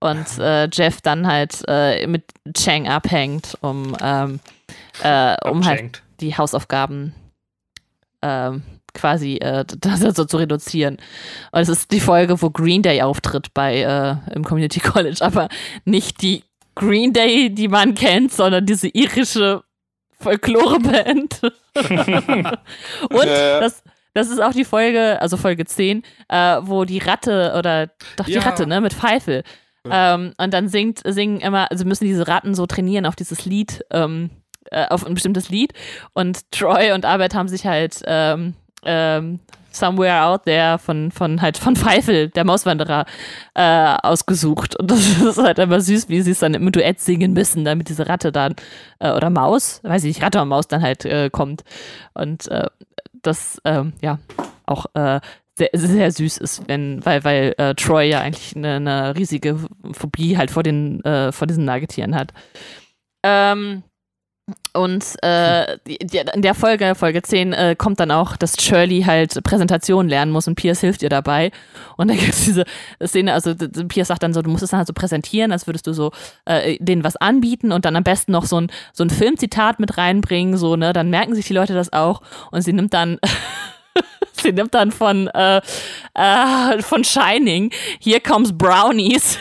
und 0.00 0.38
äh, 0.38 0.68
Jeff 0.72 1.00
dann 1.00 1.26
halt 1.26 1.62
äh, 1.68 2.06
mit 2.06 2.24
Chang 2.54 2.88
abhängt, 2.88 3.56
um, 3.60 3.96
ähm, 4.00 4.40
äh, 5.02 5.36
um 5.48 5.64
halt 5.64 6.02
die 6.20 6.36
Hausaufgaben 6.36 7.14
ähm, 8.22 8.62
quasi 8.94 9.36
äh, 9.36 9.64
das 9.78 10.00
so 10.00 10.24
zu 10.24 10.36
reduzieren. 10.38 10.96
Und 11.52 11.60
es 11.60 11.68
ist 11.68 11.92
die 11.92 12.00
Folge, 12.00 12.40
wo 12.40 12.50
Green 12.50 12.82
Day 12.82 13.02
auftritt 13.02 13.52
bei 13.54 13.80
äh, 13.80 14.34
im 14.34 14.44
Community 14.44 14.80
College, 14.80 15.18
aber 15.20 15.48
nicht 15.84 16.22
die 16.22 16.44
Green 16.74 17.12
Day, 17.12 17.50
die 17.50 17.68
man 17.68 17.94
kennt, 17.94 18.32
sondern 18.32 18.66
diese 18.66 18.88
irische 18.88 19.62
Folklore-Band. 20.20 21.42
und 21.42 23.26
das, 23.26 23.82
das 24.14 24.30
ist 24.30 24.42
auch 24.42 24.52
die 24.52 24.64
Folge, 24.64 25.20
also 25.20 25.36
Folge 25.36 25.64
10, 25.64 26.02
äh, 26.28 26.56
wo 26.62 26.84
die 26.84 26.98
Ratte 26.98 27.54
oder 27.56 27.88
doch 28.16 28.26
die 28.26 28.32
ja. 28.32 28.42
Ratte, 28.42 28.66
ne, 28.66 28.80
mit 28.80 28.94
Pfeife 28.94 29.42
ähm, 29.90 30.32
und 30.38 30.54
dann 30.54 30.68
singt, 30.68 31.00
singen 31.04 31.40
immer, 31.40 31.70
also 31.70 31.84
müssen 31.84 32.04
diese 32.04 32.28
Ratten 32.28 32.54
so 32.54 32.66
trainieren 32.66 33.06
auf 33.06 33.16
dieses 33.16 33.44
Lied, 33.44 33.84
ähm, 33.90 34.30
äh, 34.70 34.86
auf 34.88 35.06
ein 35.06 35.14
bestimmtes 35.14 35.48
Lied. 35.48 35.72
Und 36.12 36.50
Troy 36.50 36.92
und 36.92 37.04
Albert 37.04 37.34
haben 37.34 37.48
sich 37.48 37.66
halt 37.66 38.02
ähm, 38.06 38.54
ähm, 38.84 39.40
Somewhere 39.76 40.24
Out 40.24 40.44
There 40.44 40.78
von, 40.78 41.10
von 41.10 41.42
halt 41.42 41.58
von 41.58 41.76
Pfeifel, 41.76 42.30
der 42.30 42.44
Mauswanderer, 42.44 43.04
äh, 43.54 43.96
ausgesucht. 44.02 44.74
Und 44.76 44.90
das 44.90 45.18
ist 45.22 45.38
halt 45.38 45.58
immer 45.58 45.80
süß, 45.80 46.08
wie 46.08 46.22
sie 46.22 46.30
es 46.30 46.38
dann 46.38 46.54
im 46.54 46.72
Duett 46.72 47.00
singen 47.00 47.32
müssen, 47.32 47.64
damit 47.64 47.88
diese 47.88 48.08
Ratte 48.08 48.32
dann, 48.32 48.54
äh, 48.98 49.12
oder 49.12 49.30
Maus, 49.30 49.80
weiß 49.84 50.04
ich 50.04 50.16
nicht, 50.16 50.22
Ratte 50.22 50.38
oder 50.38 50.46
Maus 50.46 50.68
dann 50.68 50.82
halt 50.82 51.04
äh, 51.04 51.30
kommt. 51.30 51.62
Und 52.14 52.48
äh, 52.48 52.66
das, 53.22 53.60
ähm, 53.64 53.92
ja, 54.00 54.18
auch 54.64 54.86
äh, 54.94 55.20
sehr, 55.56 55.70
sehr 55.72 56.10
süß 56.12 56.38
ist, 56.38 56.62
wenn, 56.68 57.04
weil, 57.04 57.24
weil 57.24 57.54
äh, 57.58 57.74
Troy 57.74 58.08
ja 58.08 58.20
eigentlich 58.20 58.54
eine, 58.56 58.76
eine, 58.76 59.16
riesige 59.16 59.58
Phobie 59.92 60.36
halt 60.36 60.50
vor 60.50 60.62
den, 60.62 61.02
äh, 61.04 61.32
vor 61.32 61.46
diesen 61.46 61.64
Nagetieren 61.64 62.14
hat. 62.14 62.32
Ähm, 63.24 63.82
und 64.74 65.04
äh, 65.24 65.76
in 65.88 66.42
der 66.42 66.54
Folge, 66.54 66.94
Folge 66.94 67.20
10, 67.20 67.52
äh, 67.52 67.74
kommt 67.76 67.98
dann 67.98 68.12
auch, 68.12 68.36
dass 68.36 68.54
Shirley 68.60 69.02
halt 69.02 69.42
Präsentation 69.42 70.08
lernen 70.08 70.30
muss 70.30 70.46
und 70.46 70.54
Pierce 70.54 70.80
hilft 70.82 71.02
ihr 71.02 71.08
dabei. 71.08 71.50
Und 71.96 72.08
dann 72.08 72.16
gibt 72.16 72.32
es 72.32 72.44
diese 72.44 72.64
Szene, 73.04 73.32
also 73.32 73.54
Pierce 73.88 74.08
sagt 74.08 74.22
dann 74.22 74.34
so, 74.34 74.42
du 74.42 74.50
musst 74.50 74.62
es 74.62 74.70
dann 74.70 74.78
halt 74.78 74.86
so 74.86 74.92
präsentieren, 74.92 75.50
als 75.50 75.66
würdest 75.66 75.88
du 75.88 75.94
so 75.94 76.12
äh, 76.44 76.76
denen 76.78 77.02
was 77.02 77.16
anbieten 77.16 77.72
und 77.72 77.84
dann 77.84 77.96
am 77.96 78.04
besten 78.04 78.30
noch 78.30 78.44
so 78.44 78.60
ein, 78.60 78.70
so 78.92 79.02
ein 79.02 79.10
Filmzitat 79.10 79.80
mit 79.80 79.98
reinbringen, 79.98 80.56
so, 80.56 80.76
ne, 80.76 80.92
dann 80.92 81.10
merken 81.10 81.34
sich 81.34 81.46
die 81.46 81.54
Leute 81.54 81.74
das 81.74 81.92
auch 81.92 82.22
und 82.52 82.60
sie 82.62 82.72
nimmt 82.72 82.94
dann 82.94 83.18
sie 84.32 84.52
nimmt 84.52 84.74
dann 84.74 84.92
von, 84.92 85.28
äh, 85.28 85.62
äh, 86.14 86.82
von 86.82 87.04
Shining, 87.04 87.70
Here 88.00 88.20
Comes 88.20 88.52
Brownies. 88.56 89.38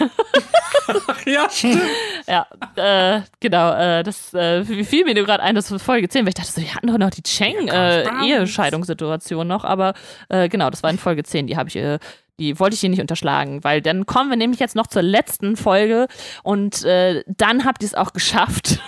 ja, 1.26 1.50
stimmt. 1.50 1.82
Ja, 2.28 2.48
äh, 2.76 3.22
genau. 3.40 3.72
Äh, 3.74 4.02
das 4.04 4.34
äh, 4.34 4.64
fiel 4.84 5.06
mir 5.06 5.14
gerade 5.14 5.44
ein, 5.44 5.54
das 5.54 5.72
Folge 5.82 6.10
10, 6.10 6.22
weil 6.22 6.30
ich 6.30 6.36
dachte 6.36 6.52
so, 6.52 6.60
die 6.60 6.74
hatten 6.74 6.88
doch 6.88 6.98
noch 6.98 7.12
die 7.12 7.22
Cheng-Ehescheidungssituation 7.22 9.48
noch, 9.48 9.64
aber 9.64 9.94
äh, 10.30 10.50
genau, 10.50 10.72
das 10.72 10.82
war 10.82 10.90
in 10.90 10.98
Folge 10.98 11.22
10, 11.24 11.46
die 11.48 11.56
habe 11.56 11.70
ich 11.70 11.76
äh, 11.76 12.00
die 12.40 12.60
wollte 12.60 12.74
ich 12.74 12.82
hier 12.82 12.90
nicht 12.90 13.02
unterschlagen, 13.02 13.64
weil 13.64 13.82
dann 13.82 14.06
kommen 14.06 14.30
wir 14.30 14.38
nämlich 14.38 14.60
jetzt 14.60 14.76
noch 14.76 14.88
zur 14.88 15.02
letzten 15.02 15.56
Folge 15.56 16.08
und 16.44 16.84
äh, 16.84 17.24
dann 17.28 17.66
habt 17.66 17.82
ihr 17.82 17.88
es 17.88 17.94
auch 17.94 18.14
geschafft, 18.14 18.80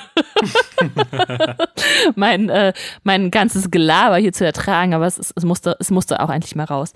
mein, 2.15 2.49
äh, 2.49 2.73
mein 3.03 3.31
ganzes 3.31 3.71
Gelaber 3.71 4.17
hier 4.17 4.33
zu 4.33 4.45
ertragen, 4.45 4.93
aber 4.93 5.05
es, 5.05 5.17
es, 5.17 5.43
musste, 5.43 5.75
es 5.79 5.91
musste 5.91 6.19
auch 6.19 6.29
eigentlich 6.29 6.55
mal 6.55 6.65
raus. 6.65 6.93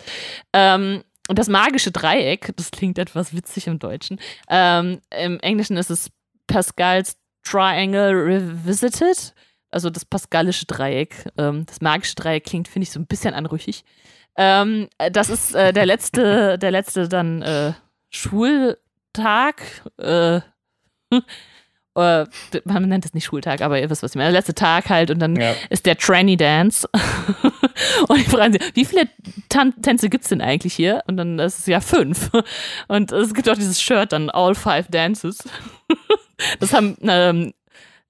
Ähm, 0.54 1.04
und 1.30 1.40
das 1.40 1.48
magische 1.48 1.92
Dreieck, 1.92 2.52
das 2.58 2.72
klingt 2.72 2.98
etwas 2.98 3.34
witzig 3.34 3.68
im 3.68 3.80
Deutschen. 3.80 4.20
Ähm, 4.50 5.00
Im 5.18 5.40
Englischen 5.40 5.78
ist 5.78 5.90
es 5.90 6.10
Pascal's 6.48 7.16
Triangle 7.44 8.12
Revisited, 8.12 9.34
also 9.70 9.90
das 9.90 10.04
pascalische 10.04 10.66
Dreieck. 10.66 11.30
Ähm, 11.38 11.66
das 11.66 11.80
magische 11.80 12.16
Dreieck 12.16 12.44
klingt, 12.44 12.68
finde 12.68 12.84
ich, 12.84 12.92
so 12.92 13.00
ein 13.00 13.08
bisschen 13.08 13.34
anrüchig. 13.34 13.84
Ähm, 14.38 14.88
das 15.12 15.30
ist 15.30 15.56
äh, 15.56 15.74
der 15.74 15.86
letzte, 15.86 16.58
der 16.58 16.72
letzte 16.72 17.08
dann 17.08 17.42
äh, 17.42 17.74
Schultag. 18.10 19.62
Äh, 19.98 20.42
äh, 21.96 22.26
man 22.64 22.88
nennt 22.88 23.06
es 23.06 23.14
nicht 23.14 23.26
Schultag, 23.26 23.62
aber 23.62 23.80
ihr 23.80 23.90
wisst, 23.90 24.04
was 24.04 24.12
ich 24.12 24.16
meine. 24.16 24.32
Der 24.32 24.40
letzte 24.40 24.56
Tag 24.56 24.90
halt 24.90 25.12
und 25.12 25.20
dann 25.20 25.36
ja. 25.36 25.54
ist 25.70 25.86
der 25.86 25.98
Tranny 25.98 26.38
Dance. 26.38 26.88
und 28.08 28.20
ich 28.20 28.28
frage 28.28 28.54
sie, 28.54 28.76
wie 28.76 28.86
viele 28.86 29.10
Tan 29.50 29.82
Tänze 29.82 30.10
gibt 30.10 30.24
es 30.24 30.30
denn 30.30 30.42
eigentlich 30.42 30.74
hier? 30.74 31.04
Und 31.08 31.18
dann 31.18 31.40
ist 31.40 31.60
es 31.60 31.66
ja 31.66 31.82
fünf. 31.82 32.30
Und 32.88 33.12
es 33.12 33.34
gibt 33.34 33.50
auch 33.50 33.56
dieses 33.56 33.82
Shirt 33.82 34.14
dann, 34.14 34.30
All 34.30 34.56
Five 34.56 34.88
Dances. 34.90 35.40
das 36.60 36.74
haben 36.74 36.96
ähm, 37.02 37.54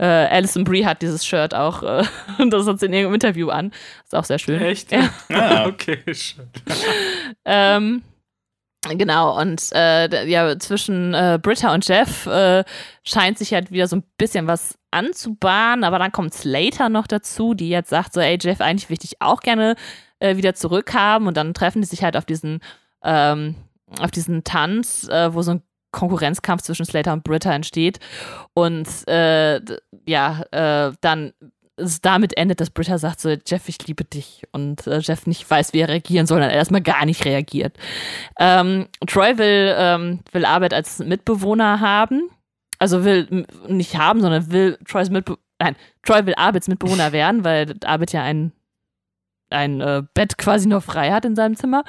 äh, 0.01 0.05
Alison 0.05 0.63
Brie 0.63 0.85
hat 0.85 1.01
dieses 1.03 1.25
Shirt 1.25 1.53
auch, 1.53 1.83
äh, 1.83 2.03
das 2.49 2.67
hat 2.67 2.80
sie 2.80 2.88
in 2.88 2.93
ihrem 2.93 3.13
Interview 3.13 3.49
an. 3.49 3.71
Ist 4.03 4.15
auch 4.15 4.25
sehr 4.25 4.39
schön. 4.39 4.59
Echt? 4.59 4.91
Ja. 4.91 5.09
Ah, 5.30 5.65
okay, 5.67 6.01
schön. 6.13 6.49
ähm, 7.45 8.01
Genau, 8.89 9.39
und 9.39 9.61
äh, 9.73 10.25
ja, 10.25 10.57
zwischen 10.57 11.13
äh, 11.13 11.38
Britta 11.39 11.71
und 11.71 11.88
Jeff 11.88 12.25
äh, 12.25 12.63
scheint 13.03 13.38
sich 13.38 13.53
halt 13.53 13.69
wieder 13.69 13.88
so 13.88 13.97
ein 13.97 14.03
bisschen 14.17 14.47
was 14.47 14.75
anzubahnen, 14.89 15.83
aber 15.83 15.99
dann 15.99 16.11
kommt 16.11 16.33
Slater 16.33 16.89
noch 16.89 17.05
dazu, 17.05 17.53
die 17.53 17.69
jetzt 17.69 17.91
sagt 17.91 18.13
so, 18.13 18.21
ey, 18.21 18.39
Jeff, 18.41 18.59
eigentlich 18.59 18.89
möchte 18.89 19.05
ich 19.05 19.21
auch 19.21 19.41
gerne 19.41 19.75
äh, 20.17 20.35
wieder 20.35 20.55
zurückhaben 20.55 21.27
und 21.27 21.38
dann 21.38 21.53
treffen 21.53 21.83
die 21.83 21.88
sich 21.88 22.03
halt 22.03 22.17
auf 22.17 22.25
diesen, 22.25 22.59
ähm, 23.03 23.53
auf 23.99 24.09
diesen 24.09 24.43
Tanz, 24.43 25.07
äh, 25.07 25.31
wo 25.31 25.43
so 25.43 25.51
ein 25.51 25.61
Konkurrenzkampf 25.91 26.61
zwischen 26.61 26.85
Slater 26.85 27.13
und 27.13 27.23
Britta 27.23 27.53
entsteht. 27.53 27.99
Und 28.53 28.87
äh, 29.07 29.59
ja, 30.05 30.41
äh, 30.51 30.93
dann 31.01 31.33
es 31.81 32.01
damit 32.01 32.37
endet, 32.37 32.61
dass 32.61 32.69
Britta 32.69 32.97
sagt 32.97 33.19
so, 33.19 33.29
Jeff, 33.45 33.67
ich 33.67 33.87
liebe 33.87 34.03
dich. 34.03 34.43
Und 34.51 34.87
äh, 34.87 34.99
Jeff 34.99 35.27
nicht 35.27 35.49
weiß, 35.49 35.73
wie 35.73 35.79
er 35.79 35.89
reagieren 35.89 36.27
soll, 36.27 36.41
er 36.41 36.51
erstmal 36.51 36.81
gar 36.81 37.05
nicht 37.05 37.25
reagiert. 37.25 37.77
Ähm, 38.39 38.87
Troy 39.07 39.37
will, 39.37 39.73
ähm, 39.77 40.19
will 40.31 40.45
Arbeit 40.45 40.73
als 40.73 40.99
Mitbewohner 40.99 41.79
haben. 41.79 42.29
Also 42.79 43.03
will 43.05 43.45
nicht 43.67 43.97
haben, 43.97 44.21
sondern 44.21 44.51
will 44.51 44.77
Troys 44.87 45.09
Mitbewohner, 45.09 45.41
nein, 45.59 45.75
Troy 46.03 46.25
will 46.25 46.35
Arbeits 46.35 46.67
Mitbewohner 46.67 47.11
werden, 47.11 47.43
weil 47.43 47.75
Arbeit 47.85 48.13
ja 48.13 48.23
ein, 48.23 48.53
ein 49.49 49.81
äh, 49.81 50.03
Bett 50.13 50.37
quasi 50.37 50.67
noch 50.67 50.83
frei 50.83 51.11
hat 51.11 51.25
in 51.25 51.35
seinem 51.35 51.55
Zimmer. 51.55 51.83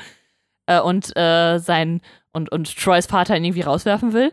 Äh, 0.67 0.81
und 0.81 1.17
äh, 1.17 1.59
sein 1.59 2.01
und, 2.33 2.51
und 2.51 2.77
Troys 2.77 3.07
Vater 3.07 3.37
ihn 3.37 3.45
irgendwie 3.45 3.63
rauswerfen 3.63 4.13
will. 4.13 4.33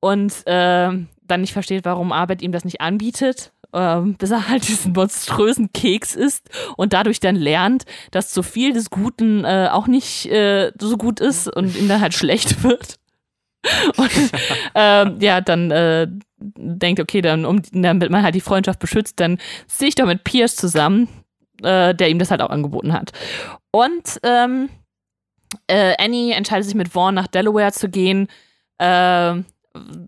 Und 0.00 0.46
äh, 0.46 0.90
dann 1.22 1.40
nicht 1.40 1.52
versteht, 1.52 1.84
warum 1.84 2.12
Arbeit 2.12 2.42
ihm 2.42 2.52
das 2.52 2.64
nicht 2.64 2.80
anbietet, 2.80 3.52
äh, 3.72 4.00
bis 4.00 4.30
er 4.30 4.48
halt 4.48 4.68
diesen 4.68 4.92
monströsen 4.92 5.72
Keks 5.72 6.14
isst 6.14 6.50
und 6.76 6.92
dadurch 6.92 7.20
dann 7.20 7.36
lernt, 7.36 7.84
dass 8.10 8.30
zu 8.30 8.42
viel 8.42 8.72
des 8.72 8.90
Guten 8.90 9.44
äh, 9.44 9.68
auch 9.70 9.86
nicht 9.86 10.26
äh, 10.26 10.72
so 10.78 10.96
gut 10.96 11.20
ist 11.20 11.48
und 11.48 11.76
ihm 11.76 11.88
dann 11.88 12.00
halt 12.00 12.14
schlecht 12.14 12.62
wird. 12.62 12.96
Und 13.96 14.30
ähm, 14.76 15.18
ja, 15.20 15.40
dann 15.40 15.72
äh, 15.72 16.06
denkt, 16.38 17.00
okay, 17.00 17.20
dann, 17.20 17.44
um, 17.44 17.62
damit 17.72 18.10
man 18.10 18.22
halt 18.22 18.36
die 18.36 18.40
Freundschaft 18.40 18.78
beschützt, 18.78 19.18
dann 19.18 19.38
ziehe 19.66 19.88
ich 19.88 19.96
doch 19.96 20.06
mit 20.06 20.22
Pierce 20.22 20.54
zusammen, 20.54 21.08
äh, 21.62 21.92
der 21.92 22.08
ihm 22.08 22.20
das 22.20 22.30
halt 22.30 22.42
auch 22.42 22.50
angeboten 22.50 22.92
hat. 22.92 23.10
Und 23.72 24.20
ähm, 24.22 24.68
äh, 25.66 25.94
Annie 25.98 26.34
entscheidet 26.34 26.66
sich 26.66 26.74
mit 26.74 26.88
Vaughn 26.88 27.14
nach 27.14 27.26
Delaware 27.26 27.72
zu 27.72 27.88
gehen. 27.88 28.28
Äh, 28.78 29.34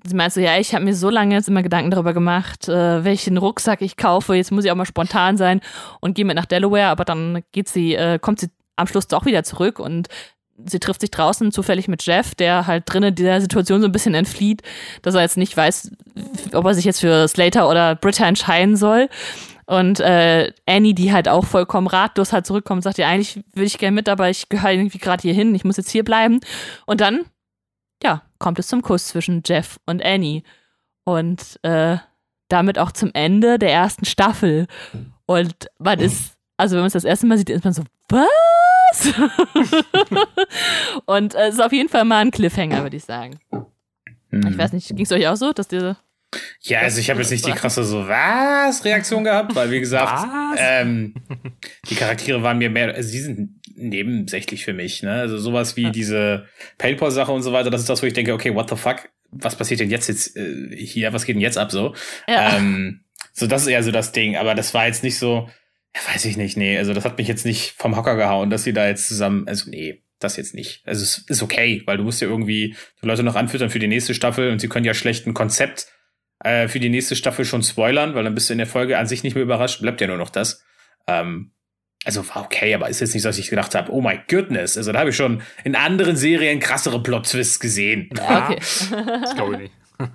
sie 0.05 0.15
meint 0.15 0.33
so, 0.33 0.41
ja, 0.41 0.59
ich 0.59 0.75
habe 0.75 0.85
mir 0.85 0.95
so 0.95 1.11
lange 1.11 1.35
jetzt 1.35 1.49
immer 1.49 1.63
Gedanken 1.63 1.91
darüber 1.91 2.15
gemacht, 2.15 2.69
äh, 2.69 3.05
welchen 3.05 3.37
Rucksack 3.37 3.83
ich 3.83 3.97
kaufe. 3.97 4.35
Jetzt 4.35 4.53
muss 4.53 4.65
ich 4.65 4.71
auch 4.71 4.77
mal 4.77 4.87
spontan 4.87 5.37
sein 5.37 5.61
und 6.01 6.15
gehe 6.15 6.25
mit 6.25 6.37
nach 6.37 6.47
Delaware. 6.47 6.89
Aber 6.89 7.05
dann 7.05 7.43
geht 7.53 7.69
sie, 7.69 7.95
äh, 7.95 8.19
kommt 8.19 8.41
sie 8.41 8.49
am 8.77 8.87
Schluss 8.87 9.09
doch 9.09 9.27
wieder 9.27 9.45
zurück 9.45 9.79
und 9.79 10.09
sie 10.65 10.81
trifft 10.81 11.01
sich 11.01 11.11
draußen 11.11 11.53
zufällig 11.53 11.89
mit 11.89 12.05
Jeff, 12.05 12.35
der 12.35 12.67
halt 12.67 12.85
drinnen 12.87 13.15
dieser 13.15 13.41
Situation 13.41 13.81
so 13.81 13.87
ein 13.87 13.93
bisschen 13.93 14.15
entflieht, 14.15 14.63
dass 15.03 15.15
er 15.15 15.21
jetzt 15.21 15.37
nicht 15.37 15.57
weiß, 15.57 15.93
ob 16.53 16.65
er 16.65 16.75
sich 16.75 16.85
jetzt 16.85 17.01
für 17.01 17.29
Slater 17.29 17.69
oder 17.69 17.95
Britta 17.95 18.27
entscheiden 18.27 18.77
soll. 18.77 19.09
Und 19.69 20.01
äh, 20.01 20.51
Annie, 20.65 20.95
die 20.95 21.13
halt 21.13 21.29
auch 21.29 21.45
vollkommen 21.45 21.89
ratlos 21.89 22.33
halt 22.33 22.47
zurückkommt, 22.47 22.83
sagt 22.83 22.97
ja, 22.97 23.07
eigentlich 23.07 23.45
will 23.53 23.67
ich 23.67 23.77
gerne 23.77 23.95
mit, 23.95 24.09
aber 24.09 24.31
ich 24.31 24.49
gehöre 24.49 24.73
irgendwie 24.73 24.97
gerade 24.97 25.21
hier 25.21 25.35
hin, 25.35 25.55
ich 25.55 25.63
muss 25.63 25.77
jetzt 25.77 25.91
hier 25.91 26.05
bleiben. 26.05 26.41
Und 26.87 27.03
dann, 27.03 27.27
ja, 28.03 28.23
kommt 28.39 28.59
es 28.59 28.69
zum 28.69 28.81
Kuss 28.81 29.09
zwischen 29.09 29.43
Jeff 29.45 29.79
und 29.85 30.03
Annie. 30.03 30.43
Und 31.05 31.61
äh, 31.65 31.99
damit 32.49 32.79
auch 32.79 32.93
zum 32.93 33.11
Ende 33.13 33.59
der 33.59 33.71
ersten 33.71 34.07
Staffel. 34.07 34.69
Und 35.27 35.55
man 35.79 35.99
ist, 36.01 36.39
also 36.57 36.77
wenn 36.77 36.81
man 36.81 36.87
es 36.87 36.95
das 36.95 37.05
erste 37.05 37.27
Mal 37.27 37.37
sieht, 37.37 37.51
ist 37.51 37.65
man 37.65 37.75
so, 37.75 37.83
was? 38.09 39.13
und 41.05 41.35
äh, 41.35 41.49
es 41.49 41.57
ist 41.57 41.61
auf 41.63 41.73
jeden 41.73 41.91
Fall 41.91 42.07
mal 42.07 42.21
ein 42.21 42.31
Cliffhanger, 42.31 42.83
würde 42.85 42.97
ich 42.97 43.05
sagen. 43.05 43.39
Ich 44.31 44.45
Hm. 44.45 44.57
weiß 44.59 44.73
nicht, 44.73 44.89
ging 44.89 45.05
es 45.05 45.13
euch 45.13 45.29
auch 45.29 45.37
so, 45.37 45.53
dass 45.53 45.71
ihr 45.73 45.99
Ja, 46.61 46.81
also 46.81 47.01
ich 47.01 47.09
habe 47.09 47.21
jetzt 47.21 47.31
nicht 47.31 47.47
die 47.47 47.53
krasse 47.55 47.85
so 47.85 48.07
was 48.07 48.85
Reaktion 48.85 49.25
gehabt, 49.25 49.55
weil 49.55 49.71
wie 49.71 49.81
gesagt, 49.81 50.27
ähm, 50.59 51.15
die 51.89 51.95
Charaktere 51.95 52.43
waren 52.43 52.59
mir 52.59 52.71
mehr, 52.71 52.95
also 52.95 53.11
die 53.11 53.21
sind 53.21 53.61
nebensächlich 53.75 54.65
für 54.65 54.73
mich, 54.73 55.03
ne? 55.03 55.13
Also 55.13 55.39
sowas 55.39 55.77
wie 55.77 55.91
diese 55.91 56.47
Paintball 56.77 57.11
Sache 57.11 57.33
und 57.33 57.43
so 57.43 57.53
weiter, 57.53 57.71
das 57.71 57.83
ist 57.83 57.89
das, 57.89 58.03
wo 58.03 58.07
ich 58.07 58.13
denke, 58.13 58.35
okay, 58.35 58.55
what 58.55 58.69
the 58.69 58.77
fuck, 58.77 59.09
was 59.31 59.57
passiert 59.57 59.81
denn 59.81 59.91
jetzt 59.91 60.09
jetzt 60.09 60.37
äh, 60.37 60.77
hier, 60.77 61.13
was 61.13 61.25
geht 61.25 61.37
denn 61.37 61.43
jetzt 61.43 61.59
ab 61.59 61.71
so? 61.71 61.95
Ja. 62.27 62.57
Ähm, 62.57 63.05
so 63.33 63.47
das 63.47 63.63
ist 63.63 63.69
eher 63.69 63.83
so 63.83 63.93
das 63.93 64.13
Ding, 64.13 64.37
aber 64.37 64.55
das 64.55 64.75
war 64.75 64.87
jetzt 64.87 65.05
nicht 65.05 65.19
so, 65.19 65.49
ja, 65.95 66.13
weiß 66.13 66.25
ich 66.25 66.37
nicht, 66.37 66.57
nee, 66.57 66.77
also 66.77 66.93
das 66.93 67.05
hat 67.05 67.19
mich 67.19 67.29
jetzt 67.29 67.47
nicht 67.47 67.75
vom 67.79 67.97
Hocker 67.97 68.17
gehauen, 68.17 68.51
dass 68.51 68.65
sie 68.65 68.73
da 68.73 68.87
jetzt 68.87 69.07
zusammen, 69.07 69.47
also 69.47 69.71
nee, 69.71 70.03
das 70.19 70.37
jetzt 70.37 70.55
nicht. 70.55 70.83
Also 70.85 71.05
es 71.05 71.19
ist 71.29 71.43
okay, 71.43 71.83
weil 71.87 71.97
du 71.97 72.03
musst 72.03 72.21
ja 72.21 72.29
irgendwie 72.29 72.75
die 73.01 73.07
Leute 73.07 73.23
noch 73.23 73.37
anfüttern 73.37 73.71
für 73.71 73.79
die 73.79 73.87
nächste 73.87 74.15
Staffel 74.15 74.51
und 74.51 74.59
sie 74.59 74.69
können 74.69 74.85
ja 74.85 74.95
schlecht 74.95 75.27
ein 75.27 75.35
Konzept 75.35 75.87
äh, 76.41 76.69
für 76.69 76.81
die 76.81 76.89
nächste 76.89 77.17
Staffel 77.17 77.45
schon 77.45 77.63
spoilern, 77.63 78.15
weil 78.15 78.25
dann 78.25 78.35
bist 78.35 78.49
du 78.49 78.53
in 78.53 78.59
der 78.59 78.67
Folge 78.67 78.99
an 78.99 79.07
sich 79.07 79.23
nicht 79.23 79.35
mehr 79.35 79.43
überrascht, 79.43 79.81
bleibt 79.81 80.01
ja 80.01 80.07
nur 80.07 80.17
noch 80.17 80.31
das. 80.31 80.65
Ähm, 81.07 81.53
also 82.05 82.27
war 82.29 82.45
okay, 82.45 82.75
aber 82.75 82.89
ist 82.89 83.01
jetzt 83.01 83.15
nicht 83.15 83.23
so, 83.23 83.29
dass 83.29 83.39
ich 83.39 83.51
gedacht 83.51 83.75
habe, 83.75 83.93
oh 83.93 84.01
my 84.01 84.21
goodness. 84.29 84.77
Also 84.77 84.93
da 84.93 85.01
habe 85.01 85.11
ich 85.11 85.17
schon 85.17 85.43
in 85.65 85.75
anderen 85.75 86.17
Serien 86.17 86.61
krassere 86.61 87.03
Plot-Twists 87.03 87.59
gesehen. 87.59 88.09
Ja, 88.17 88.45
okay. 88.45 88.59
Das 89.23 89.35
glaube 89.35 89.55
ich 89.55 89.59
nicht. 89.61 89.73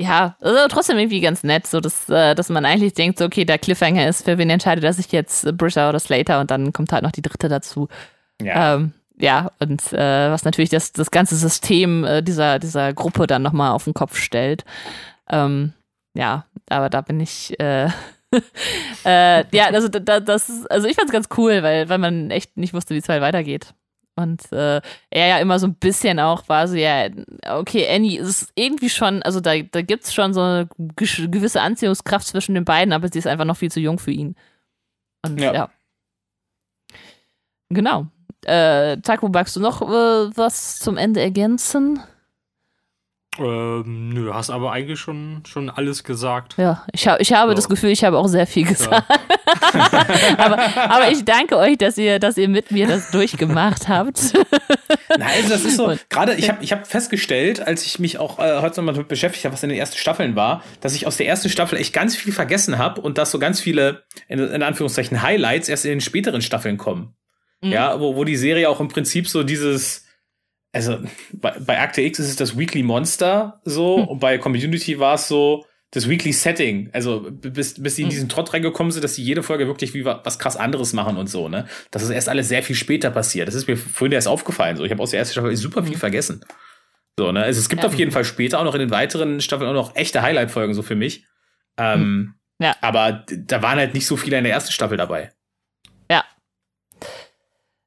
ja, 0.00 0.36
also 0.40 0.66
trotzdem 0.68 0.98
irgendwie 0.98 1.20
ganz 1.20 1.44
nett, 1.44 1.66
so 1.66 1.80
dass, 1.80 2.08
äh, 2.08 2.34
dass 2.34 2.48
man 2.48 2.64
eigentlich 2.64 2.94
denkt, 2.94 3.18
so, 3.18 3.24
okay, 3.24 3.44
der 3.44 3.58
Cliffhanger 3.58 4.08
ist, 4.08 4.24
für 4.24 4.36
wen 4.36 4.50
entscheidet 4.50 4.82
er 4.82 4.92
sich 4.92 5.12
jetzt, 5.12 5.56
Britta 5.56 5.88
oder 5.88 6.00
Slater 6.00 6.40
und 6.40 6.50
dann 6.50 6.72
kommt 6.72 6.92
halt 6.92 7.04
noch 7.04 7.12
die 7.12 7.22
dritte 7.22 7.48
dazu. 7.48 7.88
Ja. 8.42 8.74
Ähm, 8.74 8.92
ja, 9.18 9.50
und 9.60 9.92
äh, 9.92 10.30
was 10.30 10.44
natürlich 10.44 10.70
das, 10.70 10.92
das 10.92 11.10
ganze 11.10 11.36
System 11.36 12.04
äh, 12.04 12.22
dieser, 12.22 12.58
dieser 12.58 12.92
Gruppe 12.92 13.26
dann 13.26 13.42
nochmal 13.42 13.72
auf 13.72 13.84
den 13.84 13.94
Kopf 13.94 14.16
stellt. 14.16 14.64
Ähm, 15.30 15.72
ja, 16.14 16.46
aber 16.68 16.90
da 16.90 17.00
bin 17.00 17.20
ich, 17.20 17.58
äh, 17.58 17.86
äh, 19.04 19.56
ja, 19.56 19.66
also 19.72 19.88
da, 19.88 20.20
das 20.20 20.48
ist, 20.48 20.70
also 20.70 20.86
ich 20.86 20.96
fand's 20.96 21.12
ganz 21.12 21.28
cool, 21.36 21.62
weil, 21.62 21.88
weil 21.88 21.98
man 21.98 22.30
echt 22.30 22.56
nicht 22.56 22.74
wusste, 22.74 22.94
wie 22.94 22.98
es 22.98 23.08
halt 23.08 23.22
weitergeht. 23.22 23.74
Und 24.18 24.50
äh, 24.50 24.80
er 25.10 25.26
ja 25.26 25.38
immer 25.38 25.58
so 25.58 25.66
ein 25.66 25.74
bisschen 25.74 26.18
auch 26.20 26.48
war 26.48 26.68
so, 26.68 26.74
ja, 26.74 27.08
okay, 27.50 27.86
Annie 27.88 28.18
ist 28.18 28.50
irgendwie 28.54 28.88
schon, 28.88 29.22
also 29.22 29.40
da, 29.40 29.58
da 29.58 29.82
gibt 29.82 30.04
es 30.04 30.14
schon 30.14 30.32
so 30.32 30.40
eine 30.40 30.68
gewisse 30.78 31.60
Anziehungskraft 31.60 32.26
zwischen 32.26 32.54
den 32.54 32.64
beiden, 32.64 32.94
aber 32.94 33.08
sie 33.12 33.18
ist 33.18 33.26
einfach 33.26 33.44
noch 33.44 33.58
viel 33.58 33.70
zu 33.70 33.78
jung 33.78 33.98
für 33.98 34.12
ihn. 34.12 34.34
Und 35.22 35.38
ja. 35.38 35.52
ja. 35.52 35.70
Genau. 37.68 38.06
Äh, 38.46 38.98
Taco, 38.98 39.28
magst 39.28 39.56
du 39.56 39.60
noch 39.60 39.82
äh, 39.82 40.30
was 40.36 40.78
zum 40.78 40.96
Ende 40.96 41.20
ergänzen? 41.20 42.00
Ähm, 43.38 44.10
nö, 44.10 44.32
hast 44.32 44.50
aber 44.50 44.70
eigentlich 44.70 45.00
schon, 45.00 45.42
schon 45.46 45.68
alles 45.68 46.04
gesagt. 46.04 46.54
Ja, 46.56 46.84
ich, 46.92 47.08
ha 47.08 47.16
ich 47.18 47.32
habe 47.32 47.50
so. 47.50 47.56
das 47.56 47.68
Gefühl, 47.68 47.90
ich 47.90 48.04
habe 48.04 48.16
auch 48.18 48.28
sehr 48.28 48.46
viel 48.46 48.64
gesagt. 48.64 49.04
Ja. 49.10 50.38
aber, 50.38 50.76
aber 50.76 51.10
ich 51.10 51.24
danke 51.24 51.56
euch, 51.56 51.76
dass 51.76 51.98
ihr, 51.98 52.20
dass 52.20 52.38
ihr 52.38 52.48
mit 52.48 52.70
mir 52.70 52.86
das 52.86 53.10
durchgemacht 53.10 53.88
habt. 53.88 54.32
Nein, 55.18 55.28
also 55.36 55.48
das 55.50 55.64
ist 55.64 55.76
so, 55.76 55.92
gerade 56.08 56.34
ich 56.34 56.48
habe 56.48 56.62
ich 56.62 56.70
hab 56.72 56.86
festgestellt, 56.86 57.60
als 57.60 57.84
ich 57.84 57.98
mich 57.98 58.18
auch 58.18 58.38
äh, 58.38 58.60
heute 58.60 58.76
nochmal 58.80 58.94
damit 58.94 59.08
beschäftigt 59.08 59.44
habe, 59.44 59.54
was 59.54 59.62
in 59.64 59.70
den 59.70 59.78
ersten 59.78 59.98
Staffeln 59.98 60.36
war, 60.36 60.62
dass 60.80 60.94
ich 60.94 61.06
aus 61.08 61.16
der 61.16 61.26
ersten 61.26 61.48
Staffel 61.48 61.78
echt 61.78 61.92
ganz 61.92 62.14
viel 62.14 62.32
vergessen 62.32 62.78
habe 62.78 63.00
und 63.00 63.18
dass 63.18 63.32
so 63.32 63.40
ganz 63.40 63.60
viele, 63.60 64.04
in, 64.28 64.38
in 64.38 64.62
Anführungszeichen, 64.62 65.20
Highlights 65.20 65.68
erst 65.68 65.84
in 65.84 65.90
den 65.90 66.00
späteren 66.00 66.42
Staffeln 66.42 66.78
kommen. 66.78 67.16
Mhm. 67.62 67.72
Ja, 67.72 68.00
wo, 68.00 68.16
wo 68.16 68.24
die 68.24 68.36
Serie 68.36 68.68
auch 68.68 68.80
im 68.80 68.88
Prinzip 68.88 69.28
so 69.28 69.42
dieses 69.42 70.06
also 70.72 70.98
bei, 71.32 71.58
bei 71.58 71.80
Akte 71.80 72.02
X 72.02 72.18
ist 72.18 72.28
es 72.28 72.36
das 72.36 72.58
Weekly 72.58 72.82
Monster 72.82 73.60
so 73.64 73.98
hm. 73.98 74.08
und 74.08 74.18
bei 74.18 74.36
Community 74.36 74.98
war 74.98 75.14
es 75.14 75.26
so 75.26 75.64
das 75.92 76.08
Weekly 76.08 76.32
Setting. 76.32 76.90
Also 76.92 77.30
bis, 77.30 77.82
bis 77.82 77.94
die 77.94 78.02
in 78.02 78.08
hm. 78.08 78.10
diesen 78.10 78.28
Trott 78.28 78.52
reingekommen 78.52 78.90
sind, 78.90 79.02
dass 79.02 79.14
sie 79.14 79.22
jede 79.22 79.42
Folge 79.42 79.66
wirklich 79.66 79.94
wie 79.94 80.04
was 80.04 80.38
krass 80.38 80.56
anderes 80.56 80.92
machen 80.92 81.16
und 81.16 81.28
so, 81.28 81.48
ne? 81.48 81.66
Das 81.90 82.02
ist 82.02 82.10
erst 82.10 82.28
alles 82.28 82.48
sehr 82.48 82.62
viel 82.62 82.76
später 82.76 83.10
passiert. 83.10 83.48
Das 83.48 83.54
ist 83.54 83.66
mir 83.66 83.76
vorhin 83.76 84.12
erst 84.12 84.28
aufgefallen. 84.28 84.76
So, 84.76 84.84
ich 84.84 84.90
habe 84.90 85.02
aus 85.02 85.10
der 85.10 85.20
ersten 85.20 85.32
Staffel 85.32 85.56
super 85.56 85.82
viel 85.82 85.94
hm. 85.94 86.00
vergessen. 86.00 86.44
So, 87.18 87.32
ne? 87.32 87.42
Also 87.42 87.58
es 87.60 87.70
gibt 87.70 87.82
ja. 87.82 87.88
auf 87.88 87.94
jeden 87.94 88.10
Fall 88.10 88.24
später 88.24 88.58
auch 88.60 88.64
noch 88.64 88.74
in 88.74 88.80
den 88.80 88.90
weiteren 88.90 89.40
Staffeln 89.40 89.70
auch 89.70 89.74
noch 89.74 89.96
echte 89.96 90.20
Highlight-Folgen 90.20 90.74
so 90.74 90.82
für 90.82 90.96
mich. 90.96 91.24
Ähm, 91.78 92.34
ja. 92.58 92.76
Aber 92.82 93.24
da 93.30 93.62
waren 93.62 93.78
halt 93.78 93.94
nicht 93.94 94.06
so 94.06 94.16
viele 94.16 94.36
in 94.36 94.44
der 94.44 94.52
ersten 94.52 94.72
Staffel 94.72 94.98
dabei. 94.98 95.32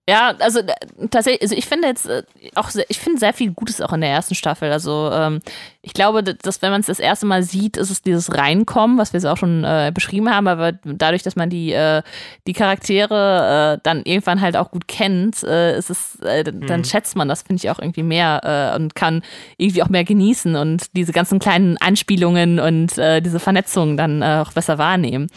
Ja, 0.10 0.34
also 0.40 0.62
äh, 0.62 0.74
tatsächlich, 1.12 1.44
also 1.44 1.56
ich 1.56 1.68
finde 1.68 1.88
jetzt 1.88 2.08
äh, 2.08 2.24
auch, 2.56 2.72
sehr, 2.72 2.86
ich 2.90 2.98
finde 2.98 3.20
sehr 3.20 3.32
viel 3.32 3.52
Gutes 3.52 3.80
auch 3.80 3.94
in 3.94 4.02
der 4.02 4.10
ersten 4.10 4.34
Staffel. 4.34 4.72
Also 4.72 5.12
ähm, 5.14 5.40
ich 5.84 5.94
glaube, 5.94 6.24
dass 6.24 6.64
wenn 6.64 6.72
man 6.72 6.82
es 6.82 6.88
das 6.88 7.00
erste 7.00 7.28
Mal 7.28 7.44
sieht, 7.44 7.78
ist 7.78 7.92
es 7.92 8.02
dieses 8.02 8.36
Reinkommen, 8.36 8.98
was 8.98 9.14
wir 9.14 9.20
jetzt 9.20 9.28
auch 9.28 9.38
schon 9.38 9.64
äh, 9.64 9.92
beschrieben 9.94 10.34
haben, 10.34 10.48
aber 10.48 10.72
dadurch, 10.84 11.22
dass 11.22 11.36
man 11.36 11.52
die, 11.52 11.74
äh, 11.74 12.02
die 12.48 12.54
Charaktere 12.54 13.76
äh, 13.76 13.82
dann 13.84 14.02
irgendwann 14.02 14.42
halt 14.42 14.58
auch 14.58 14.72
gut 14.72 14.88
kennt, 14.88 15.44
äh, 15.44 15.78
ist 15.78 15.92
es, 15.92 16.18
dann 16.20 16.80
mhm. 16.80 16.84
schätzt 16.86 17.16
man 17.16 17.28
das, 17.28 17.44
finde 17.44 17.62
ich, 17.62 17.70
auch 17.70 17.78
irgendwie 17.78 18.04
mehr 18.04 18.74
und 18.76 18.96
kann 18.96 19.22
irgendwie 19.58 19.84
auch 19.84 19.90
mehr 19.90 20.04
genießen 20.04 20.56
und 20.56 20.96
diese 20.96 21.12
ganzen 21.12 21.38
kleinen 21.38 21.78
Anspielungen 21.78 22.60
und 22.60 22.98
diese 22.98 23.40
Vernetzungen 23.40 23.98
dann 23.98 24.24
auch 24.24 24.54
besser 24.54 24.78
wahrnehmen. 24.78 25.28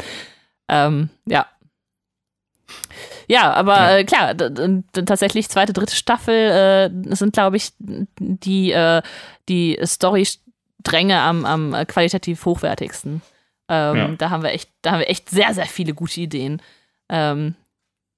Ähm, 0.69 1.11
ja. 1.27 1.47
Ja, 3.29 3.53
aber 3.53 3.77
ja. 3.77 3.97
Äh, 3.99 4.05
klar, 4.05 4.35
tatsächlich 4.93 5.49
zweite, 5.49 5.73
dritte 5.73 5.97
Staffel 5.97 6.35
äh, 6.35 7.15
sind, 7.15 7.33
glaube 7.33 7.57
ich, 7.57 7.73
die, 7.79 8.73
äh, 8.73 9.03
die 9.49 9.79
Story-Stränge 9.83 11.19
am, 11.19 11.45
am 11.45 11.87
qualitativ 11.87 12.45
hochwertigsten. 12.45 13.23
Ähm, 13.69 13.97
ja. 13.97 14.09
Da 14.19 14.31
haben 14.31 14.43
wir 14.43 14.53
echt, 14.53 14.71
da 14.83 14.93
haben 14.93 15.01
wir 15.01 15.11
echt 15.11 15.31
sehr, 15.31 15.55
sehr 15.55 15.67
viele 15.67 15.95
gute 15.95 16.21
Ideen. 16.21 16.61
Ähm, 17.09 17.55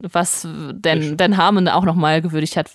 was 0.00 0.46
denn, 0.46 1.16
Dan 1.16 1.36
Harmon 1.36 1.68
auch 1.68 1.84
nochmal 1.84 2.20
gewürdigt 2.20 2.56
hat, 2.56 2.70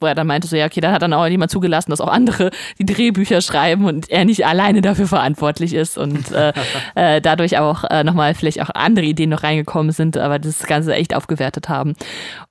wo 0.00 0.06
er 0.06 0.14
dann 0.14 0.26
meinte, 0.26 0.46
so 0.46 0.56
ja, 0.56 0.66
okay, 0.66 0.80
dann 0.80 0.92
hat 0.92 1.02
dann 1.02 1.12
auch 1.12 1.26
jemand 1.26 1.50
zugelassen, 1.50 1.90
dass 1.90 2.00
auch 2.00 2.08
andere 2.08 2.50
die 2.78 2.86
Drehbücher 2.86 3.40
schreiben 3.40 3.86
und 3.86 4.10
er 4.10 4.24
nicht 4.24 4.46
alleine 4.46 4.82
dafür 4.82 5.06
verantwortlich 5.06 5.74
ist 5.74 5.96
und 5.96 6.30
äh, 6.32 6.52
äh, 6.94 7.20
dadurch 7.20 7.58
auch 7.58 7.84
äh, 7.84 8.04
nochmal 8.04 8.34
vielleicht 8.34 8.60
auch 8.60 8.70
andere 8.70 9.06
Ideen 9.06 9.30
noch 9.30 9.42
reingekommen 9.42 9.92
sind, 9.92 10.16
aber 10.18 10.38
das 10.38 10.66
Ganze 10.66 10.94
echt 10.94 11.14
aufgewertet 11.14 11.68
haben. 11.68 11.94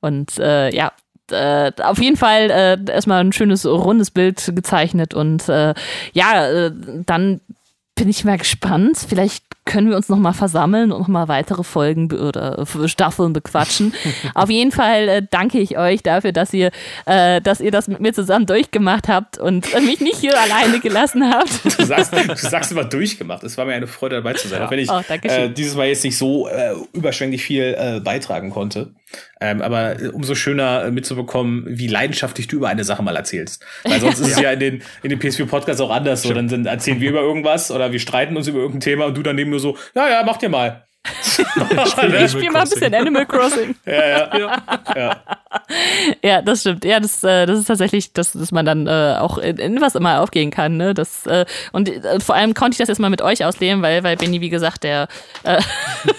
Und 0.02 0.40
äh, 0.40 0.74
ja, 0.74 0.92
äh, 1.32 1.72
auf 1.82 2.00
jeden 2.00 2.18
Fall 2.18 2.50
äh, 2.52 2.92
erstmal 2.92 3.24
ein 3.24 3.34
schönes 3.34 3.66
rundes 3.66 4.12
Bild 4.12 4.52
gezeichnet 4.56 5.14
und 5.14 5.48
äh, 5.50 5.74
ja, 6.14 6.48
äh, 6.48 6.72
dann 7.06 7.42
bin 7.96 8.10
ich 8.10 8.26
mal 8.26 8.38
gespannt. 8.38 8.98
Vielleicht 9.08 9.44
können 9.66 9.90
wir 9.90 9.98
uns 9.98 10.10
noch 10.10 10.18
mal 10.18 10.34
versammeln 10.34 10.92
und 10.92 11.00
noch 11.00 11.08
mal 11.08 11.28
weitere 11.28 11.64
Folgen 11.64 12.12
oder 12.12 12.66
Staffeln 12.86 13.34
bequatschen. 13.34 13.94
Auf 14.36 14.50
jeden 14.50 14.72
Fall 14.72 15.10
äh, 15.10 15.22
danke 15.30 15.60
ich 15.60 15.78
euch 15.78 16.04
dafür, 16.04 16.32
dass 16.32 16.54
ihr, 16.54 16.72
äh, 17.06 17.42
dass 17.42 17.60
ihr 17.60 17.72
das 17.72 17.88
mit 17.88 18.00
mir 18.00 18.14
zusammen 18.14 18.46
durchgemacht 18.46 19.08
habt 19.08 19.38
und 19.38 19.68
mich 19.84 20.02
nicht 20.02 20.18
hier 20.18 20.40
alleine 20.40 20.80
gelassen 20.80 21.30
habt. 21.32 21.50
Du 21.76 21.86
sagst, 21.86 22.14
du 22.14 22.36
sagst 22.36 22.72
immer 22.72 22.86
durchgemacht. 22.86 23.44
Es 23.44 23.58
war 23.58 23.66
mir 23.66 23.74
eine 23.74 23.88
Freude 23.88 24.16
dabei 24.16 24.34
zu 24.34 24.48
sein, 24.48 24.62
auch 24.62 24.72
wenn 24.72 24.80
ich 24.80 24.90
oh, 24.90 25.02
äh, 25.10 25.50
dieses 25.50 25.76
Mal 25.76 25.88
jetzt 25.88 26.04
nicht 26.04 26.18
so 26.18 26.48
äh, 26.48 26.74
überschwänglich 26.94 27.44
viel 27.44 27.76
äh, 27.78 28.00
beitragen 28.00 28.50
konnte. 28.50 28.94
Ähm, 29.42 29.62
aber 29.62 29.98
umso 30.14 30.36
schöner 30.36 30.86
äh, 30.86 30.92
mitzubekommen, 30.92 31.64
wie 31.68 31.88
leidenschaftlich 31.88 32.48
du 32.48 32.58
über 32.58 32.70
eine 32.70 32.84
Sache 32.84 33.04
mal 33.04 33.16
erzählst. 33.16 33.66
Weil 33.84 34.00
sonst 34.00 34.20
ist 34.20 34.32
es 34.32 34.40
ja 34.40 34.52
in 34.52 34.60
den, 34.60 34.84
in 35.04 35.10
den 35.10 35.20
PS4 35.20 35.46
Podcasts 35.46 35.82
auch 35.82 35.92
anders 35.92 36.24
so. 36.24 36.34
Dann 36.34 36.50
sind, 36.50 36.66
erzählen 36.66 37.00
wir 37.02 37.10
über 37.10 37.22
irgendwas 37.22 37.72
oder 37.72 37.92
wir 37.92 38.00
streiten 38.00 38.38
uns 38.38 38.48
über 38.48 38.60
irgendein 38.60 38.82
Thema 38.82 39.06
und 39.06 39.18
du 39.18 39.24
daneben 39.24 39.50
nur 39.50 39.60
so, 39.60 39.78
ja, 39.94 40.10
ja, 40.10 40.24
mach 40.26 40.38
dir 40.38 40.50
mal. 40.50 40.88
ich 42.24 42.32
spiele 42.32 42.52
mal 42.52 42.62
ein 42.62 42.70
bisschen 42.70 42.94
Animal 42.94 43.26
Crossing. 43.26 43.76
ja, 43.86 43.94
ja, 44.08 44.38
ja. 44.38 44.64
ja. 44.96 45.18
ja, 46.24 46.42
das 46.42 46.62
stimmt. 46.62 46.86
Ja, 46.86 47.00
das, 47.00 47.24
äh, 47.24 47.46
das 47.46 47.60
ist 47.60 47.66
tatsächlich, 47.66 48.14
dass, 48.14 48.34
dass 48.34 48.52
man 48.52 48.66
dann 48.66 48.88
äh, 48.88 49.18
auch 49.20 49.38
in, 49.38 49.58
in, 49.58 49.82
was 49.82 49.96
immer 49.96 50.22
aufgehen 50.22 50.52
kann. 50.52 50.78
Ne? 50.78 50.94
Das, 50.94 51.26
äh, 51.26 51.46
und 51.72 51.90
äh, 51.90 52.20
vor 52.20 52.36
allem 52.36 52.54
konnte 52.54 52.76
ich 52.76 52.80
das 52.80 52.88
jetzt 52.90 53.00
mal 53.00 53.10
mit 53.10 53.22
euch 53.22 53.46
ausleben, 53.46 53.82
weil, 53.82 54.04
weil 54.04 54.18
Benny, 54.18 54.42
wie 54.42 54.50
gesagt, 54.50 54.84
der, 54.84 55.08
äh, 55.44 55.62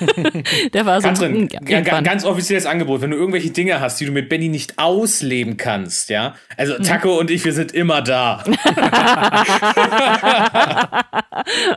der 0.73 0.87
war 0.87 1.01
so. 1.01 1.09
Katrin, 1.09 1.49
ein, 1.67 2.05
ganz 2.05 2.25
offizielles 2.25 2.67
Angebot, 2.67 3.01
wenn 3.01 3.11
du 3.11 3.17
irgendwelche 3.17 3.51
Dinge 3.51 3.81
hast, 3.81 4.01
die 4.01 4.07
du 4.07 4.13
mit 4.13 4.29
Benny 4.29 4.49
nicht 4.49 4.79
ausleben 4.79 5.57
kannst, 5.57 6.11
ja. 6.11 6.35
Also 6.57 6.75
mhm. 6.79 6.83
Taco 6.83 7.19
und 7.19 7.31
ich, 7.31 7.45
wir 7.45 7.53
sind 7.53 7.73
immer 7.73 8.03
da. 8.03 8.45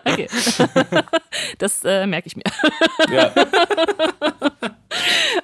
okay. 0.06 0.28
das 1.58 1.84
äh, 1.84 2.06
merke 2.08 2.28
ich 2.28 2.36
mir. 2.36 2.44
Ja. 3.12 3.32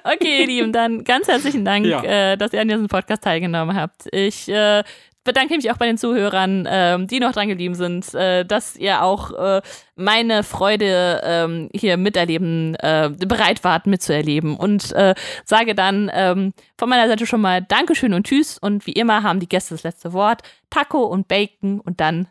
Okay, 0.04 0.40
ihr 0.40 0.46
Lieben, 0.46 0.72
dann 0.72 1.04
ganz 1.04 1.26
herzlichen 1.26 1.64
Dank, 1.64 1.86
ja. 1.86 2.02
äh, 2.02 2.36
dass 2.36 2.52
ihr 2.52 2.60
an 2.60 2.68
diesem 2.68 2.88
Podcast 2.88 3.24
teilgenommen 3.24 3.76
habt. 3.76 4.06
Ich 4.12 4.48
äh, 4.48 4.84
bedanke 5.26 5.56
mich 5.56 5.70
auch 5.70 5.76
bei 5.76 5.86
den 5.86 5.98
Zuhörern, 5.98 6.66
ähm, 6.70 7.06
die 7.06 7.20
noch 7.20 7.32
dran 7.32 7.48
geblieben 7.48 7.74
sind, 7.74 8.14
äh, 8.14 8.44
dass 8.44 8.76
ihr 8.76 9.02
auch 9.02 9.32
äh, 9.32 9.60
meine 9.96 10.42
Freude 10.42 11.20
ähm, 11.24 11.68
hier 11.74 11.96
miterleben, 11.98 12.76
äh, 12.76 13.10
bereit 13.10 13.62
wart 13.64 13.86
mitzuerleben. 13.86 14.56
Und 14.56 14.92
äh, 14.92 15.14
sage 15.44 15.74
dann 15.74 16.10
ähm, 16.14 16.52
von 16.78 16.88
meiner 16.88 17.08
Seite 17.08 17.26
schon 17.26 17.40
mal 17.40 17.60
Dankeschön 17.60 18.14
und 18.14 18.26
Tschüss. 18.26 18.56
Und 18.56 18.86
wie 18.86 18.92
immer 18.92 19.22
haben 19.22 19.40
die 19.40 19.48
Gäste 19.48 19.74
das 19.74 19.82
letzte 19.82 20.12
Wort. 20.12 20.42
Taco 20.70 21.02
und 21.04 21.28
Bacon 21.28 21.80
und 21.80 22.00
dann 22.00 22.28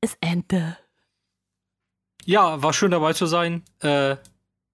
ist 0.00 0.16
Ende. 0.20 0.78
Ja, 2.24 2.62
war 2.62 2.72
schön 2.72 2.90
dabei 2.90 3.12
zu 3.12 3.26
sein. 3.26 3.62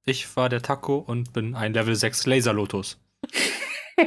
Äh, 0.06 0.10
ich 0.10 0.36
war 0.36 0.48
der 0.48 0.62
Taco 0.62 0.98
und 0.98 1.32
bin 1.32 1.54
ein 1.54 1.74
Level 1.74 1.94
6 1.94 2.26
Laser 2.26 2.52
Lotus. 2.52 3.00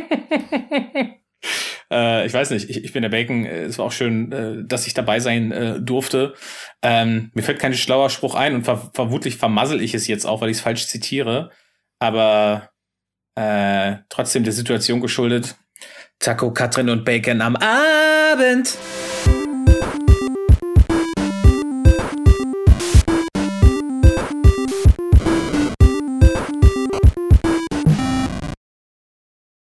äh, 1.91 2.25
ich 2.25 2.33
weiß 2.33 2.51
nicht, 2.51 2.69
ich, 2.69 2.83
ich, 2.83 2.93
bin 2.93 3.01
der 3.01 3.09
Bacon. 3.09 3.45
Es 3.45 3.77
war 3.77 3.85
auch 3.85 3.91
schön, 3.91 4.31
äh, 4.31 4.63
dass 4.65 4.87
ich 4.87 4.93
dabei 4.93 5.19
sein 5.19 5.51
äh, 5.51 5.79
durfte. 5.79 6.33
Ähm, 6.81 7.31
mir 7.33 7.43
fällt 7.43 7.59
kein 7.59 7.73
schlauer 7.73 8.09
Spruch 8.09 8.35
ein 8.35 8.55
und 8.55 8.63
ver 8.63 8.91
vermutlich 8.93 9.37
vermassel 9.37 9.81
ich 9.81 9.93
es 9.93 10.07
jetzt 10.07 10.25
auch, 10.25 10.41
weil 10.41 10.49
ich 10.49 10.57
es 10.57 10.63
falsch 10.63 10.87
zitiere. 10.87 11.51
Aber 11.99 12.69
äh, 13.35 13.97
trotzdem 14.09 14.43
der 14.43 14.53
Situation 14.53 15.01
geschuldet. 15.01 15.55
Taco, 16.19 16.51
Katrin 16.51 16.89
und 16.89 17.03
Bacon 17.05 17.41
am 17.41 17.55
Abend. 17.57 18.77